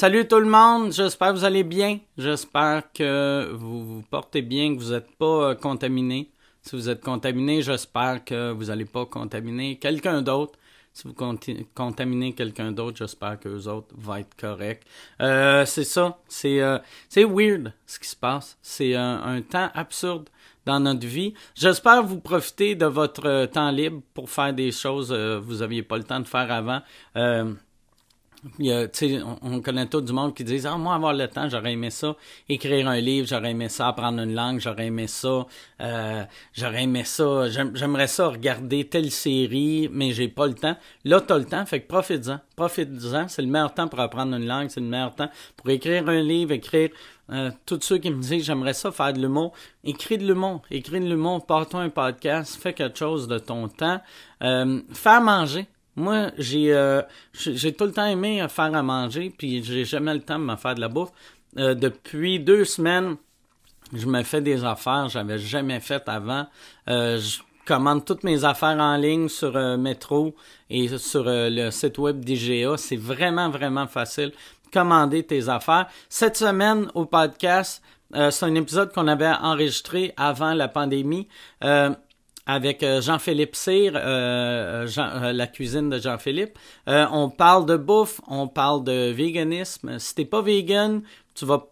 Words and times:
Salut 0.00 0.26
tout 0.26 0.40
le 0.40 0.48
monde, 0.48 0.94
j'espère 0.94 1.28
que 1.28 1.40
vous 1.40 1.44
allez 1.44 1.62
bien. 1.62 1.98
J'espère 2.16 2.90
que 2.90 3.50
vous 3.52 3.84
vous 3.84 4.02
portez 4.10 4.40
bien, 4.40 4.74
que 4.74 4.80
vous 4.80 4.92
n'êtes 4.92 5.14
pas 5.18 5.50
euh, 5.50 5.54
contaminé. 5.54 6.30
Si 6.62 6.74
vous 6.74 6.88
êtes 6.88 7.02
contaminé, 7.02 7.60
j'espère 7.60 8.24
que 8.24 8.50
vous 8.50 8.64
n'allez 8.64 8.86
pas 8.86 9.04
contaminer 9.04 9.76
quelqu'un 9.76 10.22
d'autre. 10.22 10.58
Si 10.94 11.06
vous 11.06 11.14
contaminez 11.74 12.32
quelqu'un 12.32 12.72
d'autre, 12.72 12.96
j'espère 12.96 13.38
que 13.38 13.50
les 13.50 13.68
autres 13.68 13.94
vont 13.94 14.16
être 14.16 14.34
corrects. 14.38 14.84
Euh, 15.20 15.66
c'est 15.66 15.84
ça, 15.84 16.18
c'est 16.28 16.62
euh, 16.62 16.78
c'est 17.10 17.24
weird 17.24 17.70
ce 17.84 17.98
qui 17.98 18.08
se 18.08 18.16
passe. 18.16 18.56
C'est 18.62 18.94
un, 18.94 19.42
temps 19.42 19.68
absurde 19.74 20.30
dans 20.64 20.80
notre 20.80 21.06
vie. 21.06 21.34
J'espère 21.54 22.02
vous 22.04 22.20
profiter 22.20 22.74
de 22.74 22.86
votre 22.86 23.44
temps 23.52 23.70
libre 23.70 24.00
pour 24.14 24.30
faire 24.30 24.54
des 24.54 24.72
choses 24.72 25.10
que 25.10 25.36
vous 25.36 25.56
n'aviez 25.56 25.82
pas 25.82 25.98
le 25.98 26.04
temps 26.04 26.20
de 26.20 26.26
faire 26.26 26.50
avant. 26.50 26.80
Il 28.58 28.66
y 28.66 29.22
on, 29.22 29.38
on 29.42 29.60
connaît 29.60 29.86
tout 29.86 30.00
du 30.00 30.12
monde 30.12 30.34
qui 30.34 30.44
disent 30.44 30.64
Ah, 30.66 30.76
moi, 30.78 30.94
avoir 30.94 31.12
le 31.12 31.28
temps, 31.28 31.48
j'aurais 31.48 31.72
aimé 31.72 31.90
ça, 31.90 32.16
écrire 32.48 32.88
un 32.88 32.98
livre, 32.98 33.26
j'aurais 33.28 33.50
aimé 33.50 33.68
ça, 33.68 33.88
apprendre 33.88 34.20
une 34.22 34.34
langue, 34.34 34.60
j'aurais 34.60 34.86
aimé 34.86 35.06
ça, 35.06 35.46
euh, 35.80 36.24
j'aurais 36.54 36.84
aimé 36.84 37.04
ça, 37.04 37.48
j'aime- 37.50 37.76
j'aimerais 37.76 38.06
ça 38.06 38.28
regarder 38.28 38.84
telle 38.86 39.10
série, 39.10 39.90
mais 39.92 40.12
j'ai 40.12 40.28
pas 40.28 40.46
le 40.46 40.54
temps. 40.54 40.76
Là, 41.04 41.20
t'as 41.20 41.36
le 41.36 41.44
temps, 41.44 41.66
fait 41.66 41.80
que 41.82 41.88
profite-en. 41.88 42.40
Profite-en, 42.56 43.28
c'est 43.28 43.42
le 43.42 43.48
meilleur 43.48 43.74
temps 43.74 43.88
pour 43.88 44.00
apprendre 44.00 44.34
une 44.36 44.46
langue, 44.46 44.68
c'est 44.70 44.80
le 44.80 44.86
meilleur 44.86 45.14
temps 45.14 45.28
pour 45.56 45.68
écrire 45.68 46.08
un 46.08 46.22
livre, 46.22 46.52
écrire. 46.52 46.90
Euh, 47.30 47.50
tous 47.64 47.78
ceux 47.82 47.98
qui 47.98 48.10
me 48.10 48.20
disent 48.20 48.44
j'aimerais 48.44 48.72
ça 48.74 48.90
faire 48.90 49.12
de 49.12 49.20
l'humour, 49.20 49.52
écris 49.84 50.18
de 50.18 50.26
l'humour, 50.26 50.62
écris 50.70 50.98
de 50.98 51.06
l'humour, 51.06 51.46
pars-toi 51.46 51.82
un 51.82 51.88
podcast, 51.90 52.58
fais 52.60 52.72
quelque 52.72 52.98
chose 52.98 53.28
de 53.28 53.38
ton 53.38 53.68
temps, 53.68 54.00
euh, 54.42 54.80
fais 54.92 55.10
à 55.10 55.20
manger. 55.20 55.66
Moi, 55.96 56.30
j'ai 56.38 56.72
euh, 56.72 57.02
j'ai 57.32 57.74
tout 57.74 57.84
le 57.84 57.92
temps 57.92 58.06
aimé 58.06 58.40
euh, 58.40 58.48
faire 58.48 58.74
à 58.74 58.82
manger, 58.82 59.32
puis 59.36 59.62
j'ai 59.62 59.84
jamais 59.84 60.14
le 60.14 60.20
temps 60.20 60.38
de 60.38 60.44
me 60.44 60.56
faire 60.56 60.74
de 60.74 60.80
la 60.80 60.88
bouffe. 60.88 61.10
Euh, 61.58 61.74
depuis 61.74 62.38
deux 62.38 62.64
semaines, 62.64 63.16
je 63.92 64.06
me 64.06 64.22
fais 64.22 64.40
des 64.40 64.64
affaires, 64.64 65.08
j'avais 65.08 65.38
jamais 65.38 65.80
fait 65.80 66.08
avant. 66.08 66.46
Euh, 66.88 67.18
je 67.18 67.40
commande 67.64 68.04
toutes 68.04 68.24
mes 68.24 68.44
affaires 68.44 68.78
en 68.78 68.96
ligne 68.96 69.28
sur 69.28 69.56
euh, 69.56 69.76
Metro 69.76 70.34
et 70.68 70.96
sur 70.98 71.26
euh, 71.26 71.48
le 71.50 71.70
site 71.70 71.98
web 71.98 72.24
d'IGA. 72.24 72.76
C'est 72.76 72.96
vraiment, 72.96 73.50
vraiment 73.50 73.86
facile. 73.86 74.32
Commander 74.72 75.24
tes 75.24 75.48
affaires. 75.48 75.88
Cette 76.08 76.36
semaine, 76.36 76.88
au 76.94 77.04
podcast, 77.04 77.82
c'est 78.12 78.44
un 78.44 78.54
épisode 78.56 78.92
qu'on 78.92 79.06
avait 79.06 79.26
enregistré 79.28 80.12
avant 80.16 80.52
la 80.52 80.66
pandémie. 80.68 81.28
Avec 82.50 82.82
euh, 82.82 83.00
Jean-Philippe 83.00 83.54
Cyr, 83.54 83.92
euh, 83.94 84.84
euh, 84.98 85.32
la 85.32 85.46
cuisine 85.46 85.88
de 85.88 86.00
Jean-Philippe. 86.00 86.58
On 86.88 87.30
parle 87.30 87.64
de 87.64 87.76
bouffe, 87.76 88.20
on 88.26 88.48
parle 88.48 88.82
de 88.82 89.12
véganisme. 89.12 90.00
Si 90.00 90.16
t'es 90.16 90.24
pas 90.24 90.42
vegan, 90.42 91.02
tu 91.34 91.44
vas 91.44 91.68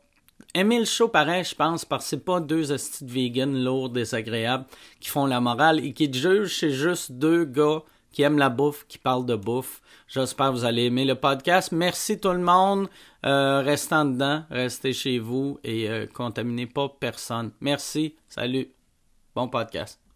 aimer 0.55 0.79
le 0.79 0.85
show 0.85 1.09
pareil, 1.09 1.43
je 1.43 1.57
pense, 1.57 1.85
parce 1.85 2.05
que 2.05 2.11
c'est 2.11 2.25
pas 2.25 2.39
deux 2.39 2.65
de 2.65 2.77
vegan 3.03 3.61
lourds, 3.65 3.91
désagréables, 3.91 4.67
qui 5.01 5.09
font 5.09 5.27
la 5.27 5.41
morale 5.41 5.85
et 5.85 5.93
qui 5.93 6.09
te 6.09 6.17
jugent, 6.17 6.57
c'est 6.57 6.71
juste 6.71 7.11
deux 7.11 7.45
gars 7.45 7.83
qui 8.13 8.23
aiment 8.23 8.39
la 8.39 8.49
bouffe, 8.49 8.87
qui 8.87 8.99
parlent 8.99 9.27
de 9.27 9.35
bouffe. 9.35 9.83
J'espère 10.07 10.49
que 10.49 10.53
vous 10.53 10.65
allez 10.65 10.85
aimer 10.85 11.05
le 11.05 11.17
podcast. 11.17 11.73
Merci 11.73 12.21
tout 12.21 12.31
le 12.31 12.39
monde. 12.39 12.89
Euh, 13.27 13.63
dedans, 13.65 14.45
restez 14.49 14.93
chez 14.93 15.19
vous 15.19 15.59
et 15.65 15.89
euh, 15.91 16.07
contaminez 16.07 16.67
pas 16.67 16.89
personne. 17.01 17.51
Merci. 17.61 18.15
Salut. 18.29 18.69
Bon 19.35 19.49
podcast. 19.49 20.08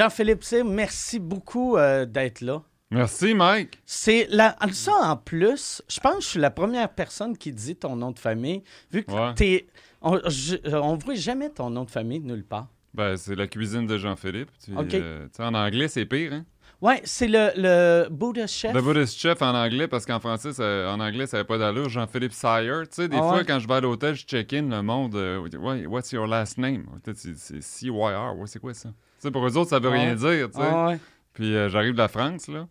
Jean-Philippe 0.00 0.42
merci 0.64 1.18
beaucoup 1.18 1.76
euh, 1.76 2.06
d'être 2.06 2.40
là. 2.40 2.62
Merci, 2.90 3.34
Mike. 3.34 3.78
C'est 3.84 4.26
la... 4.30 4.56
ça 4.72 4.92
en 5.02 5.16
plus, 5.16 5.82
je 5.88 6.00
pense 6.00 6.14
que 6.16 6.22
je 6.22 6.26
suis 6.28 6.40
la 6.40 6.50
première 6.50 6.88
personne 6.88 7.36
qui 7.36 7.52
dit 7.52 7.76
ton 7.76 7.96
nom 7.96 8.10
de 8.10 8.18
famille, 8.18 8.62
vu 8.90 9.04
que 9.04 9.12
Ouais. 9.12 9.34
t'es. 9.34 9.66
On, 10.00 10.18
je- 10.26 10.56
on 10.74 10.96
voit 10.96 11.14
jamais 11.14 11.50
ton 11.50 11.68
nom 11.68 11.84
de 11.84 11.90
famille 11.90 12.20
nulle 12.20 12.44
part. 12.44 12.68
Ben, 12.94 13.16
c'est 13.18 13.34
la 13.36 13.46
cuisine 13.46 13.86
de 13.86 13.98
Jean-Philippe. 13.98 14.48
Euh, 14.70 15.28
en 15.38 15.54
anglais, 15.54 15.86
c'est 15.88 16.06
pire, 16.06 16.32
hein? 16.32 16.44
Ouais, 16.80 17.02
c'est 17.04 17.28
le, 17.28 17.50
le 17.56 18.08
Buddha 18.10 18.46
Chef. 18.46 18.72
Le 18.74 18.80
Buddhist 18.80 19.18
Chef 19.18 19.42
en 19.42 19.54
anglais, 19.54 19.86
parce 19.86 20.06
qu'en 20.06 20.18
français, 20.18 20.54
ça- 20.54 20.90
en 20.90 20.98
anglais, 20.98 21.26
ça 21.26 21.36
n'avait 21.36 21.46
pas 21.46 21.58
d'allure. 21.58 21.90
Jean-Philippe 21.90 22.32
Sire. 22.32 22.84
Tu 22.88 23.02
sais, 23.02 23.08
des 23.08 23.18
Ah 23.18 23.28
fois, 23.28 23.44
quand 23.44 23.58
je 23.58 23.68
vais 23.68 23.74
à 23.74 23.80
l'hôtel, 23.82 24.14
je 24.14 24.24
check-in 24.24 24.62
le 24.62 24.80
monde. 24.82 25.14
euh, 25.14 25.46
what's 25.86 26.10
your 26.10 26.26
last 26.26 26.56
name? 26.56 26.86
C'est 27.14 27.60
C-Y-R. 27.60 28.34
Ouais, 28.38 28.46
c'est 28.46 28.58
quoi 28.58 28.72
ça? 28.72 28.88
Tu 29.20 29.26
sais, 29.26 29.30
pour 29.30 29.46
eux 29.46 29.56
autres, 29.56 29.70
ça 29.70 29.78
veut 29.78 29.88
rien 29.90 30.14
dire, 30.14 30.48
tu 30.50 30.58
sais. 30.60 30.66
Ouais. 30.70 30.98
Puis 31.34 31.54
euh, 31.54 31.68
j'arrive 31.68 31.92
de 31.92 31.98
la 31.98 32.08
France, 32.08 32.48
là. 32.48 32.66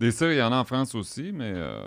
Des 0.00 0.10
ça, 0.10 0.32
il 0.32 0.38
y 0.38 0.42
en 0.42 0.50
a 0.52 0.56
en 0.56 0.64
France 0.64 0.94
aussi, 0.96 1.30
mais 1.32 1.52
euh, 1.54 1.78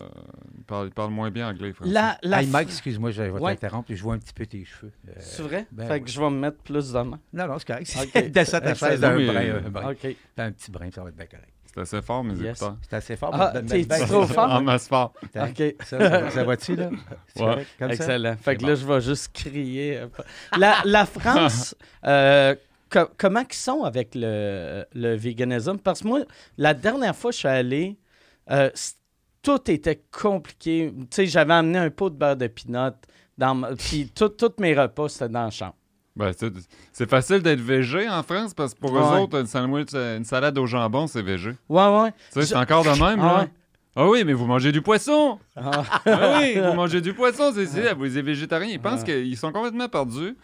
ils, 0.58 0.64
parlent, 0.64 0.88
ils 0.88 0.94
parlent 0.94 1.12
moins 1.12 1.32
bien 1.32 1.50
anglais, 1.50 1.74
français. 1.74 1.92
La, 1.92 2.18
la 2.22 2.42
Hey, 2.44 2.48
Mike, 2.48 2.70
excuse-moi, 2.70 3.12
je 3.12 3.24
vais 3.24 3.30
Ouais. 3.32 3.56
t'interrompre. 3.56 3.88
Je 3.94 4.02
vois 4.02 4.14
un 4.14 4.20
petit 4.20 4.34
peu 4.34 4.46
tes 4.46 4.64
cheveux. 4.64 4.92
Euh, 5.10 5.12
C'est 5.20 5.42
vrai? 5.44 5.66
Ben 5.72 5.86
fait 5.88 6.00
que 6.02 6.10
je 6.10 6.18
vais 6.22 6.30
me 6.30 6.38
mettre 6.38 6.58
plus 6.60 6.94
de 6.94 7.00
main. 7.00 7.20
Non, 7.34 7.48
non, 7.48 7.56
c'est 7.60 7.68
correct. 7.68 7.98
Ok. 8.16 8.28
Descends 8.32 8.60
ta 8.62 8.74
chaise 8.74 9.00
d'un 9.02 9.16
brin, 9.16 9.36
euh, 9.36 9.62
un 9.66 9.70
brin. 9.70 9.92
OK. 9.92 10.16
Un 10.38 10.52
petit 10.52 10.72
brin, 10.72 10.90
ça 10.92 11.02
va 11.04 11.10
être 11.10 11.16
bien 11.18 11.26
correct. 11.26 11.50
C'est 11.66 11.82
assez 11.82 12.02
fort, 12.02 12.24
mes 12.24 12.36
Yes. 12.36 12.58
écouteurs. 12.62 12.78
C'est 12.84 12.96
assez 12.96 13.16
fort. 13.18 13.32
Ah, 13.34 13.52
ben- 13.54 13.66
t'es- 13.66 13.84
ben- 13.84 14.06
trop 14.06 14.26
fort? 14.28 14.50
En 14.50 14.62
masse 14.62 14.88
fort. 14.88 15.12
OK. 15.36 15.76
Ça, 15.84 16.00
ça, 16.00 16.30
ça 16.30 16.44
va-tu, 16.46 16.76
là? 16.78 16.90
Ouais. 16.90 17.66
comme 17.78 17.90
ça? 17.90 17.94
Excellent. 17.96 18.36
Fait 18.38 18.56
que 18.56 18.66
là, 18.66 18.76
je 18.76 18.86
vais 18.86 19.02
juste 19.02 19.34
crier. 19.34 20.04
La, 20.58 20.76
la 20.86 21.06
France, 21.06 21.76
euh, 22.06 22.56
co- 23.00 23.10
comment 23.18 23.42
ils 23.50 23.54
sont 23.56 23.84
avec 23.84 24.16
le, 24.16 24.86
le 24.94 25.16
véganisme? 25.16 25.78
Parce 25.78 26.02
que 26.02 26.08
moi, 26.08 26.20
la 26.58 26.74
dernière 26.74 27.16
fois 27.16 27.32
que 27.32 27.36
je 27.36 27.40
suis 27.40 27.48
allé, 27.48 27.98
euh, 28.52 28.70
tout 29.42 29.70
était 29.70 30.02
compliqué. 30.12 30.94
Tu 30.96 31.06
sais, 31.12 31.26
j'avais 31.28 31.54
amené 31.54 31.78
un 31.78 31.90
pot 31.90 32.10
de 32.10 32.16
beurre 32.16 32.36
de 32.38 32.48
pinot. 32.48 32.92
Dans 33.38 33.76
Puis 33.78 34.10
tous 34.16 34.32
mes 34.60 34.74
repas, 34.74 35.10
c'était 35.10 35.30
dans 35.30 35.44
la 35.46 35.50
chambre. 35.52 35.76
Ben, 36.16 36.32
c'est- 36.94 37.10
facile 37.10 37.40
d'être 37.42 37.60
végé 37.60 38.08
en 38.08 38.24
France 38.24 38.54
parce 38.54 38.74
que 38.74 38.80
pour 38.80 38.94
Ouais. 38.94 39.02
eux 39.02 39.20
autres, 39.22 39.38
une, 39.42 39.48
sandwich, 39.48 39.94
une 39.94 40.24
salade 40.24 40.58
au 40.58 40.66
jambon, 40.66 41.08
c'est 41.08 41.22
végé. 41.22 41.52
Ouais, 41.68 41.88
ouais. 41.88 42.12
Tu 42.12 42.18
sais, 42.32 42.42
Je- 42.42 42.46
c'est 42.46 42.56
encore 42.56 42.84
de 42.84 42.90
même, 42.92 43.20
Ah 43.20 43.26
là. 43.26 43.40
ouais? 43.42 43.50
Ah 43.98 44.08
oui, 44.10 44.24
mais 44.26 44.34
vous 44.34 44.46
mangez 44.46 44.72
du 44.72 44.82
poisson! 44.82 45.40
Ah. 45.56 45.84
Ah 46.06 46.40
oui, 46.40 46.58
vous 46.60 46.74
mangez 46.74 47.02
du 47.02 47.14
poisson, 47.14 47.52
c'est 47.54 47.66
ça. 47.66 47.94
Vous 47.94 48.18
êtes 48.18 48.26
végétariens. 48.26 48.70
Ils 48.70 48.80
pensent 48.80 49.02
Ah. 49.04 49.06
qu'ils 49.06 49.38
sont 49.38 49.52
complètement 49.52 49.88
perdus. 49.90 50.36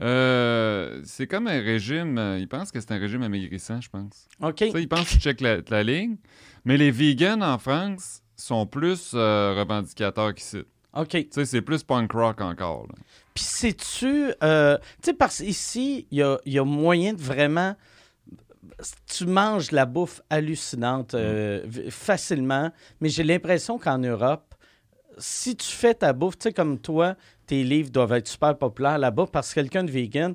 Euh, 0.00 1.00
c'est 1.04 1.26
comme 1.26 1.46
un 1.46 1.60
régime. 1.60 2.18
euh, 2.18 2.38
Ils 2.38 2.48
pensent 2.48 2.70
que 2.70 2.80
c'est 2.80 2.92
un 2.92 2.98
régime 2.98 3.22
amaigrissant, 3.22 3.80
je 3.80 3.88
pense. 3.88 4.28
OK. 4.42 4.56
Tu 4.56 4.80
ils 4.80 4.88
pensent 4.88 5.08
qu'ils 5.08 5.20
checkent 5.20 5.40
la, 5.40 5.58
la 5.68 5.82
ligne. 5.82 6.16
Mais 6.64 6.76
les 6.76 6.90
vegans 6.90 7.40
en 7.42 7.58
France 7.58 8.22
sont 8.36 8.66
plus 8.66 9.12
euh, 9.14 9.54
revendicateurs 9.58 10.34
qu'ici. 10.34 10.62
OK. 10.94 11.08
Tu 11.10 11.26
sais, 11.30 11.44
c'est 11.44 11.62
plus 11.62 11.82
punk 11.82 12.12
rock 12.12 12.40
encore. 12.40 12.86
Puis 13.34 13.44
sais-tu, 13.44 14.32
tu 14.32 14.36
sais, 15.02 15.14
parce 15.14 15.38
qu'ici, 15.42 16.06
il 16.10 16.18
y 16.18 16.22
a, 16.22 16.38
il 16.44 16.52
y 16.54 16.58
a 16.58 16.64
moyen 16.64 17.12
de 17.14 17.20
vraiment. 17.20 17.74
Tu 19.14 19.24
manges 19.26 19.70
la 19.70 19.86
bouffe 19.86 20.20
hallucinante 20.28 21.14
v- 21.14 21.90
facilement, 21.90 22.70
mais 23.00 23.08
j'ai 23.08 23.22
l'impression 23.22 23.78
qu'en 23.78 23.98
Europe, 23.98 24.54
si 25.18 25.56
tu 25.56 25.68
fais 25.70 25.94
ta 25.94 26.12
bouffe, 26.12 26.36
tu 26.38 26.44
sais, 26.44 26.52
comme 26.52 26.78
toi, 26.78 27.14
tes 27.46 27.64
livres 27.64 27.90
doivent 27.90 28.12
être 28.12 28.28
super 28.28 28.56
populaires 28.56 28.98
là-bas 28.98 29.26
parce 29.32 29.50
que 29.50 29.60
quelqu'un 29.60 29.84
de 29.84 29.90
vegan, 29.90 30.34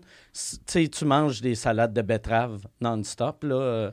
tu 0.68 1.06
manges 1.06 1.42
des 1.42 1.56
salades 1.56 1.94
de 1.94 2.02
betterave 2.02 2.62
non-stop, 2.80 3.44
là. 3.44 3.56
euh. 3.56 3.92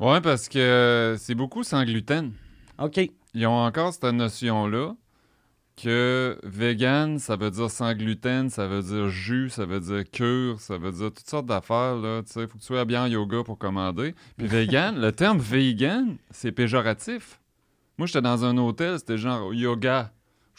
Ouais, 0.00 0.20
parce 0.20 0.48
que 0.48 1.16
c'est 1.18 1.34
beaucoup 1.34 1.62
sans 1.62 1.84
gluten. 1.84 2.32
OK. 2.78 3.00
Ils 3.34 3.46
ont 3.46 3.64
encore 3.64 3.92
cette 3.92 4.04
notion-là 4.04 4.94
que 5.76 6.38
vegan, 6.44 7.18
ça 7.18 7.36
veut 7.36 7.50
dire 7.50 7.70
sans 7.70 7.94
gluten, 7.94 8.48
ça 8.48 8.66
veut 8.68 8.82
dire 8.82 9.08
jus, 9.08 9.50
ça 9.50 9.64
veut 9.66 9.80
dire 9.80 10.04
cure, 10.10 10.60
ça 10.60 10.78
veut 10.78 10.92
dire 10.92 11.12
toutes 11.12 11.28
sortes 11.28 11.46
d'affaires. 11.46 11.96
là. 11.96 12.22
Tu 12.22 12.32
sais, 12.32 12.46
faut 12.46 12.54
que 12.54 12.60
tu 12.60 12.66
sois 12.66 12.84
bien 12.84 13.04
en 13.04 13.06
yoga 13.06 13.42
pour 13.44 13.58
commander. 13.58 14.14
Puis 14.36 14.46
vegan, 14.48 15.00
le 15.00 15.10
terme 15.12 15.38
vegan, 15.38 16.16
c'est 16.30 16.52
péjoratif. 16.52 17.40
Moi, 17.98 18.06
j'étais 18.06 18.22
dans 18.22 18.44
un 18.44 18.56
hôtel, 18.58 18.98
c'était 18.98 19.18
genre 19.18 19.52
yoga, 19.54 20.12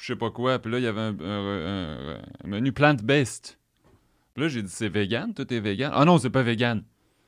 je 0.06 0.14
sais 0.14 0.16
pas 0.20 0.30
quoi. 0.30 0.60
Puis 0.60 0.72
là, 0.72 0.78
il 0.78 0.84
y 0.84 0.88
avait 0.88 1.02
un, 1.02 1.20
un- 1.20 2.14
un- 2.14 2.18
un 2.44 2.48
menu 2.48 2.72
plant-based. 2.72 3.58
Puis 4.36 4.44
là, 4.44 4.50
j'ai 4.50 4.62
dit, 4.62 4.70
c'est 4.70 4.90
vegan, 4.90 5.34
tout 5.34 5.52
est 5.52 5.60
vegan. 5.60 5.92
Ah 5.96 6.06
non, 6.06 6.18
c'est 6.20 6.30
pas 6.30 6.44
vegan, 6.44 6.84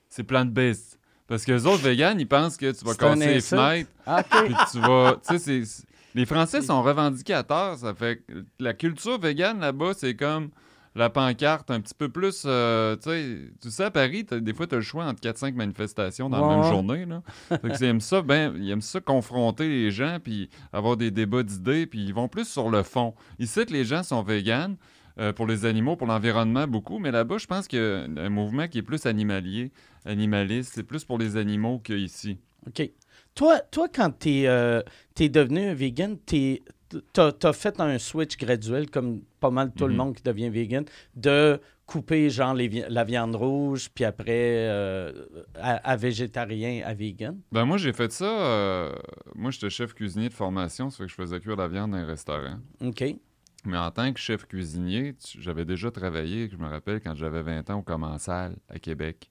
c'est 0.09 0.23
plant-based. 0.23 0.99
Parce 1.25 1.43
que 1.43 1.51
les 1.53 1.65
autres 1.65 1.81
vegans, 1.83 2.15
ils 2.17 2.27
pensent 2.27 2.55
que 2.55 2.71
tu 2.71 2.85
vas 2.85 2.93
casser 2.93 3.33
les 3.33 3.41
fenêtres. 3.41 3.89
OK. 4.07 4.45
Puis 4.45 4.55
tu 4.71 4.79
vas. 4.79 5.19
Tu 5.27 5.39
sais, 5.39 5.63
les 6.15 6.25
Français 6.25 6.61
sont 6.61 6.81
revendicateurs. 6.83 7.77
Ça 7.77 7.93
fait 7.95 8.17
que 8.27 8.45
la 8.59 8.73
culture 8.73 9.19
végane 9.19 9.59
là-bas, 9.59 9.91
c'est 9.95 10.15
comme 10.15 10.49
la 10.97 11.09
pancarte 11.09 11.71
un 11.71 11.79
petit 11.79 11.93
peu 11.93 12.09
plus. 12.09 12.43
euh, 12.45 12.95
tu 12.97 13.09
sais, 13.09 13.37
tu 13.61 13.71
sais, 13.71 13.83
à 13.85 13.91
Paris, 13.91 14.25
des 14.29 14.53
fois, 14.53 14.67
tu 14.67 14.75
as 14.75 14.77
le 14.79 14.83
choix 14.83 15.05
entre 15.05 15.21
4-5 15.21 15.53
manifestations 15.53 16.29
dans 16.29 16.41
Ouais, 16.41 16.49
la 16.55 16.55
même 16.61 16.63
journée. 16.65 17.05
Là. 17.05 17.21
Ils 17.63 17.83
aiment 17.83 18.01
ça, 18.01 18.21
ben, 18.21 18.53
ils 18.57 18.69
aiment 18.71 18.81
ça 18.81 18.99
confronter 18.99 19.67
les 19.69 19.91
gens, 19.91 20.17
puis 20.23 20.49
avoir 20.73 20.97
des 20.97 21.11
débats 21.11 21.43
d'idées, 21.43 21.85
puis 21.87 22.03
ils 22.03 22.13
vont 22.13 22.27
plus 22.27 22.47
sur 22.47 22.69
le 22.69 22.83
fond. 22.83 23.13
Ici, 23.39 23.65
que 23.65 23.73
les 23.73 23.85
gens 23.85 24.03
sont 24.03 24.23
véganes. 24.23 24.75
euh, 25.19 25.33
pour 25.33 25.47
les 25.47 25.65
animaux, 25.65 25.95
pour 25.95 26.05
l'environnement, 26.07 26.67
beaucoup. 26.67 26.99
Mais 26.99 27.09
là-bas, 27.11 27.37
je 27.39 27.47
pense 27.47 27.67
qu'il 27.67 27.79
y 27.79 27.81
a 27.81 28.05
un 28.23 28.29
mouvement 28.29 28.67
qui 28.67 28.77
est 28.77 28.83
plus 28.83 29.05
animalier, 29.07 29.71
animaliste. 30.05 30.73
C'est 30.75 30.83
plus 30.83 31.03
pour 31.05 31.17
les 31.17 31.37
animaux 31.37 31.79
qu'ici. 31.79 32.37
OK. 32.67 32.89
Toi, 33.33 33.59
toi 33.71 33.87
quand 33.93 34.11
tu 34.19 34.43
es, 34.43 35.29
devenu 35.29 35.73
vegan, 35.73 36.17
tu 36.25 36.59
as, 37.17 37.53
fait 37.53 37.79
un 37.79 37.97
switch 37.97 38.37
graduel, 38.37 38.89
comme 38.89 39.21
pas 39.39 39.49
mal 39.51 39.71
tout 39.73 39.85
le 39.85 39.91
Mhm. 39.91 39.97
monde 39.97 40.15
qui 40.15 40.23
devient 40.23 40.49
vegan, 40.49 40.85
de 41.15 41.59
couper 41.85 42.29
genre 42.29 42.53
les 42.53 42.67
vi- 42.67 42.83
la 42.89 43.03
viande 43.03 43.35
rouge, 43.35 43.89
puis 43.93 44.03
après 44.03 44.67
euh, 44.69 45.11
à, 45.55 45.75
à 45.91 45.95
végétarien, 45.95 46.81
à 46.85 46.93
vegan? 46.93 47.39
Ben 47.51 47.65
moi, 47.65 47.77
j'ai 47.77 47.93
fait 47.93 48.11
ça. 48.11 48.25
euh, 48.25 48.93
moi, 49.35 49.51
j'étais 49.51 49.69
chef 49.69 49.93
cuisinier 49.93 50.29
de 50.29 50.33
formation, 50.33 50.89
ça 50.89 50.97
fait 50.97 51.03
que 51.05 51.09
je 51.11 51.15
faisais 51.15 51.39
cuire 51.39 51.55
la 51.55 51.67
viande 51.67 51.91
dans 51.91 51.97
un 51.97 52.05
restaurant. 52.05 52.57
OK. 52.81 53.03
Mais 53.65 53.77
en 53.77 53.91
tant 53.91 54.11
que 54.13 54.19
chef 54.19 54.45
cuisinier, 54.45 55.15
j'avais 55.39 55.65
déjà 55.65 55.91
travaillé, 55.91 56.49
je 56.49 56.57
me 56.57 56.67
rappelle, 56.67 57.01
quand 57.01 57.15
j'avais 57.15 57.41
20 57.41 57.69
ans 57.69 57.79
au 57.79 57.81
Commensal, 57.83 58.55
à 58.69 58.79
Québec. 58.79 59.29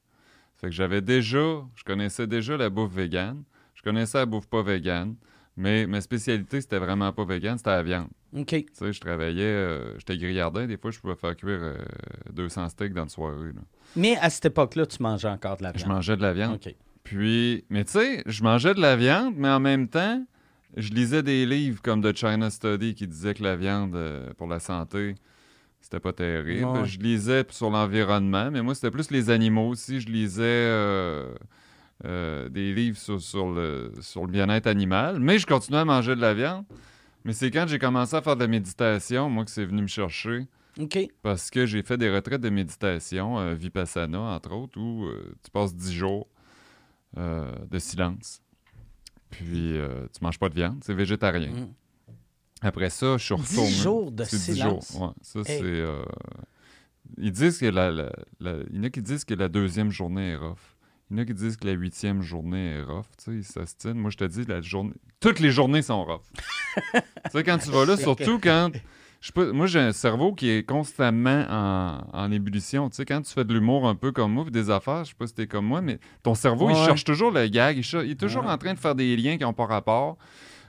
Ça 0.56 0.61
fait 0.62 0.67
que 0.69 0.73
j'avais 0.75 1.00
déjà, 1.02 1.62
je 1.75 1.85
connaissais 1.85 2.26
déjà 2.26 2.56
la 2.56 2.69
bouffe 2.70 2.93
végane. 2.93 3.44
Je 3.75 3.82
connaissais 3.82 4.19
la 4.19 4.26
bouffe 4.26 4.47
pas 4.47 4.62
végane. 4.62 5.14
Mais 5.56 5.87
ma 5.87 6.00
spécialité, 6.03 6.61
c'était 6.61 6.79
vraiment 6.79 7.12
pas 7.12 7.25
végane, 7.25 7.56
c'était 7.56 7.70
la 7.70 7.82
viande. 7.82 8.08
OK. 8.37 8.49
Tu 8.49 8.67
sais, 8.75 8.93
je 8.93 9.00
travaillais, 9.00 9.43
euh, 9.43 9.99
j'étais 9.99 10.19
grillardin, 10.19 10.67
des 10.67 10.76
fois, 10.76 10.91
je 10.91 10.99
pouvais 11.00 11.14
faire 11.14 11.35
cuire 11.35 11.58
euh, 11.62 11.76
200 12.32 12.69
steaks 12.69 12.93
dans 12.93 13.05
une 13.05 13.08
soirée. 13.08 13.53
là. 13.55 13.62
Mais 13.97 14.17
à 14.19 14.29
cette 14.29 14.44
époque-là, 14.47 14.85
tu 14.85 15.03
mangeais 15.03 15.29
encore 15.29 15.56
de 15.56 15.62
la 15.62 15.73
Je 15.73 15.79
viande. 15.79 15.93
mangeais 15.93 16.17
de 16.17 16.23
la 16.23 16.35
viande. 16.35 16.55
OK. 16.56 16.75
Puis, 17.05 17.64
mais 17.70 17.85
tu 17.85 17.93
sais, 17.93 18.23
je 18.26 18.43
mangeais 18.43 18.75
de 18.75 18.81
la 18.81 18.97
viande, 18.97 19.35
mais 19.37 19.49
en 19.49 19.61
même 19.61 19.88
temps, 19.88 20.23
je 20.76 20.91
lisais 20.93 21.23
des 21.23 21.47
livres 21.47 21.81
comme 21.81 22.02
The 22.02 22.14
China 22.14 22.50
Study 22.50 22.94
qui 22.94 23.06
disaient 23.06 23.32
que 23.32 23.43
la 23.43 23.56
viande 23.56 23.94
euh, 23.94 24.35
pour 24.37 24.49
la 24.49 24.61
santé, 24.61 25.14
c'était 25.81 26.00
pas 26.00 26.12
terrible. 26.12 26.67
Ouais. 26.67 26.85
Je 26.85 26.99
lisais 26.99 27.44
sur 27.49 27.70
l'environnement, 27.70 28.50
mais 28.50 28.61
moi, 28.61 28.75
c'était 28.75 28.91
plus 28.91 29.11
les 29.11 29.31
animaux 29.31 29.69
aussi. 29.70 30.00
Je 30.00 30.09
lisais 30.09 30.44
euh, 32.05 32.49
des 32.49 32.75
livres 32.75 32.99
sur, 32.99 33.21
sur 33.21 33.51
le, 33.51 33.93
sur 34.01 34.25
le 34.27 34.31
bien-être 34.31 34.67
animal, 34.67 35.19
mais 35.21 35.39
je 35.39 35.47
continuais 35.47 35.81
à 35.81 35.85
manger 35.85 36.15
de 36.15 36.21
la 36.21 36.35
viande. 36.35 36.65
Mais 37.25 37.33
c'est 37.33 37.51
quand 37.51 37.67
j'ai 37.67 37.79
commencé 37.79 38.15
à 38.15 38.23
faire 38.23 38.37
de 38.37 38.43
la 38.43 38.47
méditation, 38.49 39.29
moi, 39.31 39.45
que 39.45 39.51
c'est 39.51 39.65
venu 39.65 39.83
me 39.83 39.87
chercher. 39.89 40.47
OK. 40.79 40.99
Parce 41.23 41.51
que 41.51 41.65
j'ai 41.67 41.83
fait 41.83 41.97
des 41.97 42.11
retraites 42.15 42.41
de 42.43 42.51
méditation, 42.51 43.39
euh, 43.39 43.55
Vipassana, 43.55 44.21
entre 44.21 44.53
autres, 44.53 44.79
où 44.79 45.07
euh, 45.07 45.35
tu 45.43 45.51
passes 45.51 45.75
10 45.75 45.93
jours 45.93 46.29
de 47.17 47.79
silence. 47.79 48.43
Puis 49.31 49.75
tu 50.13 50.23
manges 50.23 50.39
pas 50.39 50.49
de 50.51 50.55
viande, 50.55 50.79
c'est 50.85 50.93
végétarien. 50.95 51.51
Mm. 51.51 51.69
Après 52.63 52.91
ça, 52.91 53.17
je 53.17 53.25
suis 53.25 53.35
10 53.37 53.41
retourné. 53.51 53.71
jours 53.71 54.13
de 54.13 54.25
C'est 54.25 54.37
10 54.37 54.43
silence. 54.55 54.93
jours, 54.93 55.03
ouais. 55.03 55.15
Ça, 55.23 55.41
Hey. 55.47 55.61
c'est... 55.63 55.85
Ils 57.19 57.33
disent 57.33 57.59
que 57.59 57.67
la, 57.67 57.91
la- 57.91 58.13
la- 58.41 58.57
Il 58.71 58.77
y 58.77 58.81
en 58.81 58.83
a 58.85 58.91
qui 58.91 59.01
disent 59.01 59.25
que 59.25 59.35
la 59.35 59.49
deuxième 59.49 59.91
journée 59.91 60.31
est 60.33 60.37
rough. 60.37 60.75
Il 61.11 61.17
y 61.17 61.20
en 61.20 61.23
a 61.23 61.26
qui 61.26 61.35
disent 61.35 61.56
que 61.56 61.67
la 61.67 61.73
huitième 61.73 62.20
journée 62.23 62.70
est 62.79 62.82
rough. 62.82 63.05
Tu 63.19 63.25
sais, 63.25 63.31
ils 63.32 63.44
s'ostinent. 63.44 63.94
Moi, 63.94 64.11
je 64.11 64.17
te 64.17 64.25
dis, 64.25 64.44
la 64.44 64.61
journée... 64.61 64.93
toutes 65.20 65.38
les 65.41 65.50
journées 65.50 65.82
sont 65.82 66.05
rough. 66.05 66.23
tu 66.35 67.00
sais, 67.31 67.44
quand 67.44 67.58
tu 67.58 67.70
vas 67.70 67.85
là, 67.85 67.97
surtout 67.97 68.38
quand... 68.41 68.70
Je 69.20 69.29
sais 69.29 69.32
pas, 69.32 69.50
moi, 69.53 69.67
j'ai 69.67 69.79
un 69.81 69.93
cerveau 69.93 70.35
qui 70.35 70.50
est 70.50 70.62
constamment 70.69 71.47
en, 71.49 72.00
en 72.12 72.31
ébullition. 72.32 72.91
Tu 72.91 72.97
sais, 72.97 73.05
quand 73.06 73.23
tu 73.23 73.32
fais 73.32 73.44
de 73.44 73.55
l'humour 73.55 73.88
un 73.88 73.94
peu 73.94 74.12
comme 74.12 74.32
moi, 74.32 74.44
des 74.50 74.69
affaires, 74.69 75.05
je 75.05 75.11
sais 75.11 75.14
pas 75.17 75.26
si 75.26 75.35
t'es 75.35 75.47
comme 75.47 75.64
moi, 75.67 75.81
mais 75.81 75.99
ton 76.23 76.35
cerveau, 76.35 76.69
il 76.70 76.76
cherche 76.76 77.03
toujours 77.05 77.31
le 77.31 77.47
gag. 77.49 77.79
Il, 77.79 77.82
cher- 77.82 78.02
il 78.05 78.11
est 78.12 78.20
toujours 78.20 78.44
Ouais. 78.44 78.50
en 78.50 78.59
train 78.59 78.75
de 78.75 78.79
faire 78.79 78.94
des 78.94 79.17
liens 79.17 79.37
qui 79.38 79.43
n'ont 79.44 79.55
pas 79.55 79.67
rapport. 79.67 80.19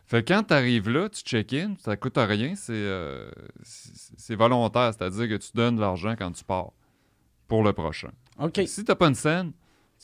Fait 0.06 0.24
que 0.24 0.34
quand 0.34 0.44
tu 0.44 0.54
arrives 0.54 0.90
là, 0.90 1.10
tu 1.10 1.22
check-in, 1.24 1.74
ça 1.80 1.98
coûte 1.98 2.14
rien, 2.16 2.56
c'est 2.56 2.72
euh, 2.74 3.30
c'est 3.64 3.92
c'est 4.16 4.36
volontaire, 4.36 4.94
c'est-à-dire 4.98 5.28
que 5.28 5.36
tu 5.36 5.50
donnes 5.54 5.76
de 5.76 5.82
l'argent 5.82 6.16
quand 6.18 6.32
tu 6.32 6.46
pars 6.46 6.72
pour 7.50 7.62
le 7.64 7.74
prochain. 7.74 8.12
OK. 8.40 8.62
Si 8.66 8.86
t'as 8.86 8.96
pas 8.96 9.08
une 9.10 9.16
scène, 9.16 9.52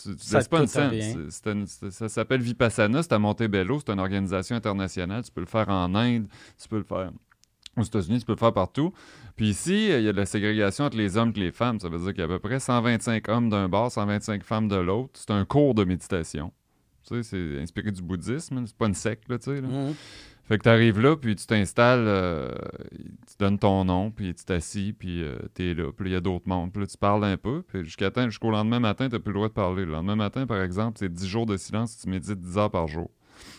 tu, 0.01 0.15
tu 0.15 0.25
Ça 0.25 0.43
pas 0.43 0.59
une 0.59 1.65
ça 1.67 2.09
s'appelle 2.09 2.41
Vipassana, 2.41 3.03
c'est 3.03 3.13
à 3.13 3.19
Montebello, 3.19 3.79
c'est 3.79 3.91
une 3.91 3.99
organisation 3.99 4.55
internationale. 4.55 5.23
Tu 5.23 5.31
peux 5.31 5.41
le 5.41 5.47
faire 5.47 5.69
en 5.69 5.93
Inde, 5.95 6.27
tu 6.61 6.67
peux 6.67 6.77
le 6.77 6.83
faire 6.83 7.11
aux 7.77 7.83
États-Unis, 7.83 8.19
tu 8.19 8.25
peux 8.25 8.33
le 8.33 8.37
faire 8.37 8.53
partout. 8.53 8.93
Puis 9.35 9.49
ici, 9.49 9.87
il 9.89 10.03
y 10.03 10.07
a 10.07 10.11
de 10.11 10.17
la 10.17 10.25
ségrégation 10.25 10.85
entre 10.85 10.97
les 10.97 11.17
hommes 11.17 11.33
et 11.35 11.39
les 11.39 11.51
femmes. 11.51 11.79
Ça 11.79 11.89
veut 11.89 11.97
dire 11.97 12.09
qu'il 12.09 12.19
y 12.19 12.21
a 12.21 12.25
à 12.25 12.27
peu 12.27 12.39
près 12.39 12.59
125 12.59 13.27
hommes 13.29 13.49
d'un 13.49 13.67
bord, 13.67 13.91
125 13.91 14.43
femmes 14.43 14.67
de 14.67 14.75
l'autre. 14.75 15.11
C'est 15.15 15.31
un 15.31 15.45
cours 15.45 15.73
de 15.73 15.83
méditation. 15.83 16.51
Tu 17.07 17.15
sais, 17.15 17.23
c'est 17.23 17.61
inspiré 17.61 17.91
du 17.91 18.01
bouddhisme, 18.01 18.65
c'est 18.65 18.77
pas 18.77 18.87
une 18.87 18.93
secte, 18.93 19.27
là, 19.27 19.37
tu 19.37 19.45
sais. 19.45 19.61
là. 19.61 19.67
Mhm. 19.67 19.93
Fait 20.45 20.57
que 20.57 20.63
tu 20.63 20.69
arrives 20.69 20.99
là, 20.99 21.15
puis 21.15 21.35
tu 21.35 21.45
t'installes, 21.45 22.05
euh, 22.05 22.49
tu 22.91 23.35
donnes 23.39 23.57
ton 23.57 23.85
nom, 23.85 24.11
puis 24.11 24.35
tu 24.35 24.43
t'assis, 24.43 24.93
puis 24.97 25.23
euh, 25.23 25.37
t'es 25.53 25.73
là. 25.73 25.91
Puis 25.95 26.09
il 26.09 26.13
y 26.13 26.15
a 26.15 26.19
d'autres 26.19 26.47
mondes. 26.47 26.71
Puis 26.71 26.81
là, 26.81 26.87
tu 26.87 26.97
parles 26.97 27.23
un 27.23 27.37
peu, 27.37 27.63
puis 27.65 27.85
jusqu'à 27.85 28.11
jusqu'au 28.25 28.51
lendemain 28.51 28.81
matin, 28.81 29.07
t'as 29.09 29.19
plus 29.19 29.31
le 29.31 29.35
droit 29.35 29.47
de 29.47 29.53
parler. 29.53 29.85
Le 29.85 29.91
lendemain 29.91 30.17
matin, 30.17 30.45
par 30.45 30.61
exemple, 30.61 30.97
c'est 30.99 31.11
10 31.11 31.27
jours 31.27 31.45
de 31.45 31.55
silence, 31.55 31.97
tu 31.97 32.09
médites 32.09 32.39
10 32.39 32.57
heures 32.57 32.71
par 32.71 32.87
jour. 32.87 33.09